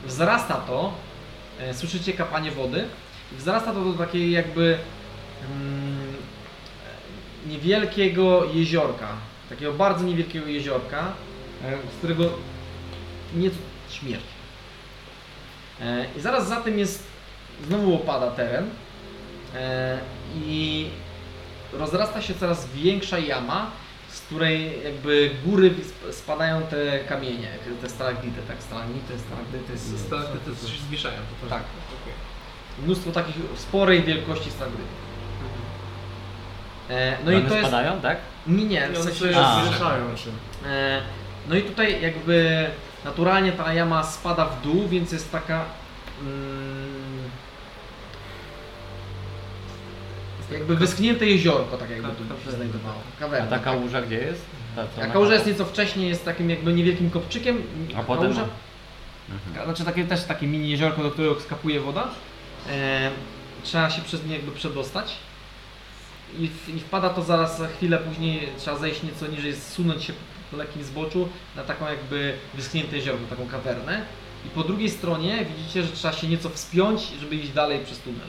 wzrasta 0.07 0.55
to, 0.55 0.93
słyszycie 1.73 2.13
kapanie 2.13 2.51
wody, 2.51 2.85
wzrasta 3.33 3.73
to 3.73 3.85
do 3.85 3.93
takiej 3.93 4.31
jakby 4.31 4.79
mm, 5.51 6.17
niewielkiego 7.47 8.45
jeziorka, 8.55 9.09
takiego 9.49 9.73
bardzo 9.73 10.05
niewielkiego 10.05 10.47
jeziorka, 10.47 11.13
z 11.95 11.99
którego 11.99 12.25
nieco 13.37 13.57
śmierć. 13.91 14.25
I 16.17 16.21
zaraz 16.21 16.49
za 16.49 16.57
tym 16.57 16.79
jest, 16.79 17.08
znowu 17.67 17.95
opada 17.95 18.31
teren 18.31 18.71
e, 19.55 19.99
i 20.37 20.89
rozrasta 21.73 22.23
się 22.23 22.35
coraz 22.35 22.67
większa 22.75 23.19
jama, 23.19 23.71
z 24.09 24.21
której 24.21 24.85
jakby 24.85 25.31
góry 25.45 25.75
sp- 25.91 26.13
spadają 26.13 26.63
te 26.63 26.99
kamienie, 26.99 27.49
te 27.83 27.89
stalagmity, 27.89 28.41
tak, 28.49 28.57
stalagmity, 28.63 29.15
stalagmity, 29.19 29.73
s- 29.73 30.01
Stalaktyty 30.07 30.51
to 30.63 30.69
się 30.69 30.79
zwieszają. 30.83 31.17
To 31.43 31.47
Tak. 31.51 31.63
Okej. 32.03 32.15
mnóstwo 32.85 33.13
takich 33.13 33.35
sporej 33.57 34.03
wielkości 34.03 34.51
stalagmitów. 34.51 35.09
E, 36.91 37.11
no 37.25 37.25
No 37.25 37.33
i 37.33 37.37
one 37.37 37.49
to 37.49 37.57
jest... 37.57 37.69
spadają, 37.69 38.01
tak? 38.01 38.19
Nie, 38.47 38.65
nie, 38.65 38.89
I 38.91 38.95
w 38.95 39.01
one 39.01 39.05
sensie... 39.05 39.19
Zwieszają 39.67 40.17
się. 40.17 40.31
E, 40.67 41.01
No 41.49 41.57
i 41.57 41.63
tutaj 41.63 42.03
jakby 42.03 42.67
naturalnie 43.05 43.53
ta 43.53 43.73
jama 43.75 44.05
spada 44.05 44.45
w 44.45 44.63
dół, 44.63 44.89
więc 44.89 45.13
jest 45.13 45.33
taka 45.33 45.65
mm, 46.23 46.98
jakby 50.53 50.77
wyschnięte 50.77 51.27
jeziorko, 51.27 51.77
tak 51.77 51.91
jakby 51.91 52.09
Ka- 52.09 52.15
tu 52.15 52.23
się 52.23 52.29
kawerna. 52.29 52.53
znajdowało. 52.57 53.01
A 53.17 53.21
Kawerna. 53.21 53.47
ta 53.51 53.55
tak. 53.57 53.65
kałuża 53.65 54.03
gdzie 54.03 54.15
jest? 54.19 54.45
Ta, 54.77 54.85
co 54.97 55.03
A 55.03 55.07
na 55.07 55.13
kałuża 55.13 55.35
jest 55.35 55.47
nieco 55.47 55.65
wcześniej, 55.65 56.09
jest 56.09 56.25
takim 56.25 56.51
jakby 56.51 56.73
niewielkim 56.73 57.11
kopczykiem. 57.11 57.63
A 57.97 58.03
potem- 58.03 58.23
kałuża, 58.23 58.49
Mhm. 59.31 59.55
ka- 59.57 59.65
znaczy 59.65 59.85
takie 59.85 60.05
też 60.05 60.25
takie 60.25 60.47
mini 60.47 60.71
jeziorko, 60.71 61.03
do 61.03 61.11
którego 61.11 61.41
skapuje 61.41 61.81
woda. 61.81 62.09
E, 62.71 63.11
trzeba 63.65 63.91
się 63.91 64.03
przez 64.03 64.25
nie 64.27 64.35
jakby 64.35 64.53
przedostać. 64.53 65.15
I, 66.39 66.49
w, 66.49 66.69
I 66.69 66.81
wpada 66.81 67.11
to 67.11 67.23
zaraz 67.23 67.59
za 67.59 67.69
chwilę 67.69 67.99
później, 67.99 68.49
trzeba 68.59 68.77
zejść 68.79 69.03
nieco 69.03 69.27
niżej, 69.27 69.55
zsunąć 69.57 70.05
się 70.05 70.13
po 70.51 70.57
lekkim 70.57 70.85
zboczu 70.85 71.29
na 71.57 71.63
taką 71.65 71.89
jakby 71.89 72.35
wyschnięte 72.55 72.97
jeziorko, 72.97 73.21
taką 73.31 73.47
kawernę. 73.49 74.03
I 74.47 74.49
po 74.51 74.63
drugiej 74.65 74.91
stronie 74.91 75.47
widzicie, 75.57 75.83
że 75.83 75.93
trzeba 75.93 76.15
się 76.15 76.29
nieco 76.29 76.49
wspiąć, 76.51 77.01
żeby 77.21 77.35
iść 77.37 77.51
dalej 77.51 77.85
przez 77.85 77.99
tunel. 77.99 78.27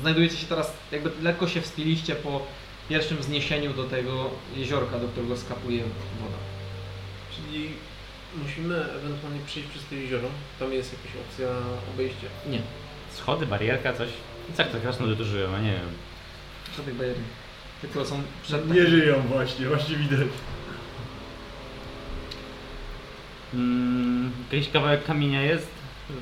Znajdujecie 0.00 0.36
się 0.36 0.46
teraz, 0.46 0.72
jakby 0.92 1.10
lekko 1.22 1.48
się 1.48 1.60
wspiliście 1.60 2.14
po 2.14 2.46
pierwszym 2.88 3.16
wzniesieniu 3.18 3.72
do 3.74 3.84
tego 3.84 4.30
jeziorka, 4.56 4.98
do 4.98 5.08
którego 5.08 5.36
skapuje 5.36 5.82
woda. 6.20 6.36
Czyli 7.36 7.68
musimy 8.36 8.84
ewentualnie 8.84 9.40
przejść 9.46 9.68
przez 9.68 9.82
to 9.88 9.94
jezioro. 9.94 10.28
Tam 10.58 10.72
jest 10.72 10.92
jakaś 10.92 11.20
opcja 11.28 11.48
obejścia. 11.94 12.26
Nie, 12.50 12.60
Schody, 13.14 13.46
barierka, 13.46 13.92
coś. 13.92 14.08
I 14.50 14.52
tak 14.52 14.70
to 14.70 14.80
krasnoludy 14.80 15.24
żyją, 15.24 15.54
a 15.54 15.60
nie 15.60 15.72
wiem. 15.72 15.88
żadnych 16.76 16.94
barier. 16.94 17.16
Tylko 17.80 18.04
są 18.04 18.22
przed 18.42 18.70
Nie 18.74 18.86
żyją 18.86 19.20
właśnie, 19.28 19.66
właśnie 19.66 19.96
widać. 19.96 20.18
Mm, 23.54 24.32
jakiś 24.52 24.70
kawałek 24.70 25.04
kamienia 25.04 25.42
jest 25.42 25.66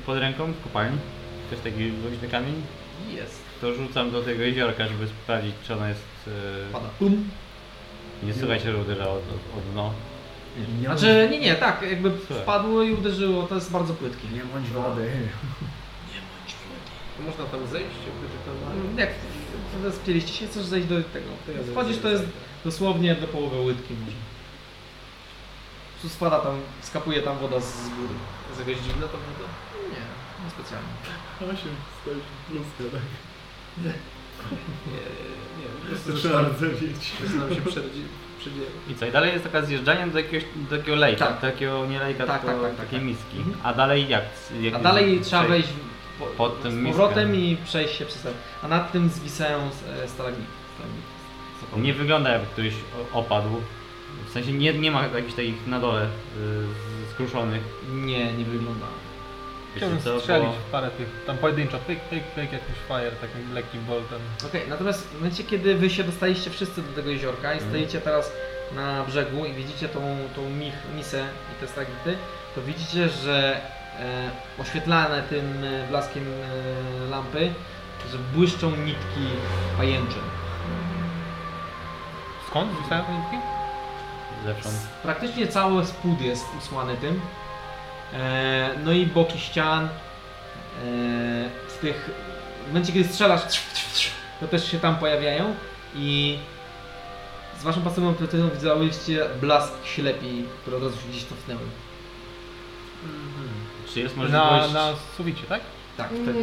pod 0.05 0.17
ręką 0.17 0.51
w 0.51 0.63
kopalni? 0.63 0.97
Ktoś 1.47 1.59
taki 1.59 1.83
luźny 1.83 2.27
kamień? 2.31 2.61
Jest. 3.09 3.46
To 3.61 3.73
rzucam 3.73 4.11
do 4.11 4.21
tego 4.21 4.43
jeziorka, 4.43 4.87
żeby 4.87 5.07
sprawdzić, 5.07 5.55
czy 5.67 5.73
ono 5.73 5.87
jest... 5.87 6.03
e, 6.27 6.71
Pada. 6.73 6.87
Pum. 6.99 7.29
Nie 8.23 8.33
słychać, 8.33 8.61
że 8.63 8.77
uderza 8.77 9.09
od, 9.09 9.17
od, 9.17 9.57
od 9.57 9.63
dno. 9.73 9.93
Znaczy, 10.81 11.27
nie, 11.31 11.39
nie, 11.39 11.55
tak, 11.55 11.81
jakby 11.89 12.11
Słuchaj. 12.27 12.43
wpadło 12.43 12.83
i 12.83 12.93
uderzyło, 12.93 13.43
to 13.43 13.55
jest 13.55 13.71
bardzo 13.71 13.93
płytkie. 13.93 14.27
Nie 14.27 14.41
bądź 14.45 14.69
wody. 14.69 15.11
Można 17.25 17.43
tam 17.45 17.67
zejść, 17.67 17.95
jakby 18.05 18.27
tak 18.27 18.47
normalnie. 18.47 18.81
Mm, 18.81 18.97
Jak 18.99 19.09
spieliście 19.95 20.33
się, 20.33 20.47
chcesz 20.47 20.65
zejść 20.65 20.87
do 20.87 20.95
tego. 21.03 21.25
To 21.45 21.51
ja 21.51 21.57
Wchodzisz, 21.71 21.97
to 21.97 22.09
jest 22.09 22.23
dosłownie 22.65 23.15
do 23.15 23.27
połowy 23.27 23.61
łydki 23.61 23.93
może. 23.93 24.11
Po 25.95 26.01
prostu 26.01 26.09
spada 26.17 26.39
tam, 26.39 26.59
skapuje 26.81 27.21
tam 27.21 27.37
woda 27.37 27.59
z 27.59 27.89
góry. 27.89 28.13
Jest 28.49 28.67
jakaś 28.67 28.83
dziwna 28.83 29.07
ta 29.07 29.17
woda? 29.17 29.49
Nie, 29.89 30.01
nie 30.45 30.51
specjalnie. 30.51 30.87
Osiem, 31.53 31.75
stoi 32.01 32.15
tak. 32.91 33.01
Nie, 33.83 33.91
nie, 34.91 35.97
Trzeba 36.15 36.43
zaczynam, 36.43 36.45
zaczynam 37.23 37.55
się 37.55 37.61
przedzie- 37.61 38.07
przedzielać. 38.39 38.69
I 38.89 38.95
co? 38.95 39.05
I 39.05 39.11
dalej 39.11 39.31
jest 39.31 39.43
taka 39.43 39.61
zjeżdżanie 39.61 40.07
do 40.07 40.19
jakiegoś 40.19 40.43
do 40.69 40.77
takiego 40.77 40.95
lejka, 40.97 41.25
Tak. 41.27 41.41
takiego 41.41 41.85
nie 41.85 41.99
lejka, 41.99 42.25
Tak, 42.27 42.41
tylko 42.41 42.53
tak, 42.53 42.61
tak, 42.67 42.77
tak, 42.77 42.85
takiej 42.85 42.99
tak. 42.99 43.07
miski. 43.07 43.37
Mhm. 43.37 43.55
A 43.63 43.73
dalej 43.73 44.07
jak? 44.09 44.23
jak 44.61 44.73
A 44.73 44.79
dalej 44.79 45.19
trzeba 45.23 45.43
wejść 45.43 45.69
po, 46.19 46.25
pod 46.25 46.61
tym 46.61 46.83
z 46.83 46.87
powrotem 46.87 47.35
i 47.35 47.57
przejść 47.65 47.95
się 47.95 48.05
przez 48.05 48.21
ten. 48.21 48.33
A 48.63 48.67
nad 48.67 48.91
tym 48.91 49.09
zwisają 49.09 49.57
e, 50.03 50.07
stalagmity. 50.07 50.47
Nie 51.77 51.93
wygląda 51.93 52.29
jakby 52.29 52.47
ktoś 52.47 52.73
opadł. 53.13 53.61
W 54.27 54.31
sensie 54.31 54.51
nie, 54.53 54.73
nie 54.73 54.91
ma 54.91 55.03
jakichś 55.07 55.33
takich 55.33 55.67
na 55.67 55.79
dole 55.79 56.05
y, 56.05 56.09
skruszonych. 57.13 57.61
Nie, 57.91 58.33
nie 58.33 58.45
wygląda. 58.45 58.85
Chciałbym 59.75 60.01
co, 60.01 60.19
strzelić 60.19 60.49
w 60.67 60.71
parę 60.71 60.89
tych, 60.89 61.07
tam 61.27 61.37
pojedynczo, 61.37 61.79
pyk, 61.87 61.99
pyk, 61.99 62.23
pyk, 62.23 62.51
jakiś 62.51 62.75
fire, 62.87 63.11
takim 63.11 63.53
lekkim 63.53 63.85
boltem. 63.85 64.19
Okej, 64.47 64.61
natomiast 64.69 65.07
w 65.07 65.15
momencie, 65.15 65.43
kiedy 65.43 65.75
wy 65.75 65.89
się 65.89 66.03
dostaliście 66.03 66.49
wszyscy 66.49 66.81
do 66.81 66.93
tego 66.93 67.09
jeziorka 67.09 67.53
i 67.53 67.59
stoicie 67.59 68.01
teraz 68.01 68.31
na 68.75 69.03
brzegu 69.03 69.45
i 69.45 69.53
widzicie 69.53 69.89
tą, 69.89 70.17
tą 70.35 70.49
mich, 70.49 70.73
misę 70.95 71.25
i 71.57 71.61
te 71.61 71.67
stagity, 71.67 72.17
to 72.55 72.61
widzicie, 72.61 73.09
że 73.09 73.61
e, 73.99 74.29
oświetlane 74.61 75.23
tym 75.23 75.63
e, 75.63 75.87
blaskiem 75.87 76.23
e, 76.23 77.09
lampy, 77.09 77.53
że 78.11 78.17
błyszczą 78.17 78.71
nitki 78.71 79.27
pajęczyn. 79.77 80.21
Skąd 82.47 82.71
zwisają 82.79 83.03
te 83.03 83.13
nitki? 83.13 83.37
Zewsząd. 84.45 84.75
Praktycznie 85.03 85.47
cały 85.47 85.85
spód 85.85 86.21
jest 86.21 86.45
usłany 86.57 86.97
tym. 86.97 87.21
E, 88.13 88.69
no 88.85 88.91
i 88.91 89.05
boki 89.05 89.39
ścian. 89.39 89.85
E, 89.85 89.89
w 91.67 91.77
tych. 91.81 92.09
W 92.65 92.67
momencie, 92.67 92.93
kiedy 92.93 93.09
strzelasz, 93.09 93.41
to 94.39 94.47
też 94.47 94.71
się 94.71 94.79
tam 94.79 94.95
pojawiają. 94.95 95.55
I 95.95 96.37
z 97.59 97.63
waszą 97.63 97.81
pasywną 97.81 98.13
precyzją 98.13 98.49
widziałyście 98.49 99.25
blask 99.41 99.73
ślepi, 99.85 100.43
które 100.61 100.77
od 100.77 100.83
razu 100.83 100.97
się 101.01 101.07
gdzieś 101.09 101.23
cofnęły. 101.23 101.61
Czy 103.93 103.99
jest 103.99 104.17
Na, 104.17 104.23
możliwość, 104.23 104.73
na 104.73 104.93
suficie, 105.17 105.43
tak? 105.49 105.61
Tak, 105.97 106.09
tak. 106.09 106.35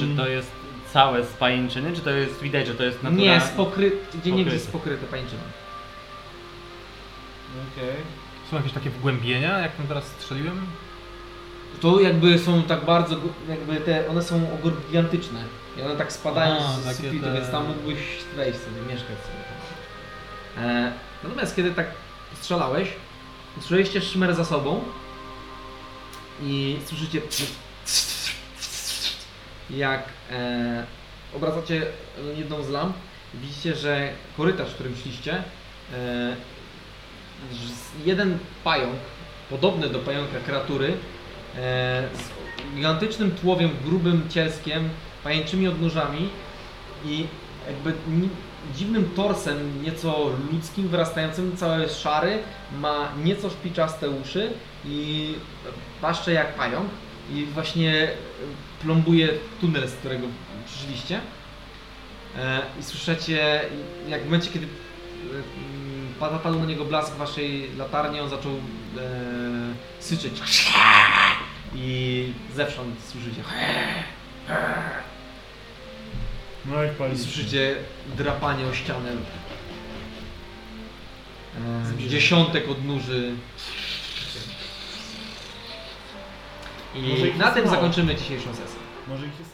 czy 0.00 0.16
to 0.16 0.28
jest 0.28 0.50
całe 0.92 1.24
z 1.24 1.32
pajęczyny, 1.32 1.92
czy 1.96 2.00
to 2.00 2.10
jest, 2.10 2.40
widać, 2.40 2.66
że 2.66 2.74
to 2.74 2.82
jest 2.82 3.02
natura... 3.02 3.22
Nie, 3.22 3.40
spokry... 3.40 3.92
gdzie 4.14 4.32
nie 4.32 4.44
gdzie 4.44 4.54
jest 4.54 4.72
Pokryte. 4.72 5.06
pańczyną. 5.06 5.42
Okej. 7.72 7.94
Są 8.50 8.56
jakieś 8.56 8.72
takie 8.72 8.90
wgłębienia, 8.90 9.58
jak 9.58 9.76
tam 9.76 9.86
teraz 9.86 10.04
strzeliłem? 10.06 10.66
To 11.80 12.00
jakby 12.00 12.38
są 12.38 12.62
tak 12.62 12.84
bardzo, 12.84 13.16
jakby 13.48 13.76
te, 13.76 14.08
one 14.08 14.22
są 14.22 14.46
gigantyczne. 14.88 15.40
I 15.78 15.82
one 15.82 15.96
tak 15.96 16.12
spadają 16.12 16.56
Aha, 16.60 16.92
z 16.92 16.96
sufitu, 16.96 17.24
te- 17.24 17.32
więc 17.32 17.50
tam 17.50 17.66
mógłbyś 17.66 17.98
wejść 18.36 18.58
sobie, 18.58 18.82
mieszkać 18.88 19.16
sobie. 19.18 20.66
E, 20.66 20.92
natomiast 21.24 21.56
kiedy 21.56 21.70
tak 21.70 21.86
strzelałeś, 22.40 22.88
usłyszeliście 23.58 24.00
szmer 24.00 24.34
za 24.34 24.44
sobą 24.44 24.84
i 26.42 26.78
słyszycie 26.86 27.20
jak 29.70 30.02
e, 30.30 30.84
obracacie 31.36 31.86
jedną 32.36 32.62
z 32.62 32.68
lamp 32.68 32.96
widzicie, 33.34 33.74
że 33.76 34.08
korytarz, 34.36 34.74
którym 34.74 34.96
szliście 34.96 35.42
e, 35.94 36.36
jeden 38.04 38.38
pająk, 38.64 38.96
podobny 39.50 39.88
do 39.88 39.98
pająka 39.98 40.40
kreatury, 40.46 40.96
z 42.14 42.74
gigantycznym 42.74 43.30
tłowiem, 43.30 43.70
grubym 43.84 44.28
cielskiem, 44.28 44.88
pajęczymi 45.24 45.68
odnóżami 45.68 46.28
i 47.04 47.26
jakby 47.66 47.92
dziwnym 48.74 49.10
torsem, 49.16 49.82
nieco 49.82 50.30
ludzkim, 50.52 50.88
wyrastającym, 50.88 51.56
cały 51.56 51.82
jest 51.82 52.02
szary, 52.02 52.38
ma 52.78 53.08
nieco 53.24 53.50
szpiczaste 53.50 54.10
uszy 54.10 54.52
i 54.84 55.34
paszcze 56.00 56.32
jak 56.32 56.54
pająk 56.54 56.90
i 57.32 57.44
właśnie 57.44 58.08
plombuje 58.82 59.28
tunel, 59.60 59.88
z 59.88 59.92
którego 59.92 60.26
przyszliście. 60.66 61.20
E, 62.38 62.60
I 62.80 62.82
słyszycie, 62.82 63.60
jak 64.08 64.22
w 64.22 64.24
momencie, 64.24 64.50
kiedy 64.50 64.66
e, 66.20 66.38
padł 66.42 66.58
na 66.58 66.66
niego 66.66 66.84
blask 66.84 67.16
waszej 67.16 67.70
latarni, 67.76 68.20
on 68.20 68.30
zaczął 68.30 68.52
e, 68.52 68.58
syczeć. 70.00 70.42
I 71.74 72.32
zewsząd 72.54 73.04
słyszycie. 73.04 73.42
No 76.66 76.82
jak. 76.82 76.92
I 77.14 77.18
słyszycie 77.18 77.76
drapanie 78.16 78.66
o 78.66 78.74
ścianę. 78.74 79.10
E, 82.04 82.08
dziesiątek 82.08 82.68
odnóży. 82.68 83.34
Może 86.94 87.26
I 87.26 87.28
ich 87.28 87.36
na 87.36 87.50
tym 87.50 87.68
zakończymy 87.68 88.14
dzisiejszą 88.16 88.50
sesję. 88.50 88.80
Może 89.08 89.26
ich 89.26 89.38
jest 89.38 89.49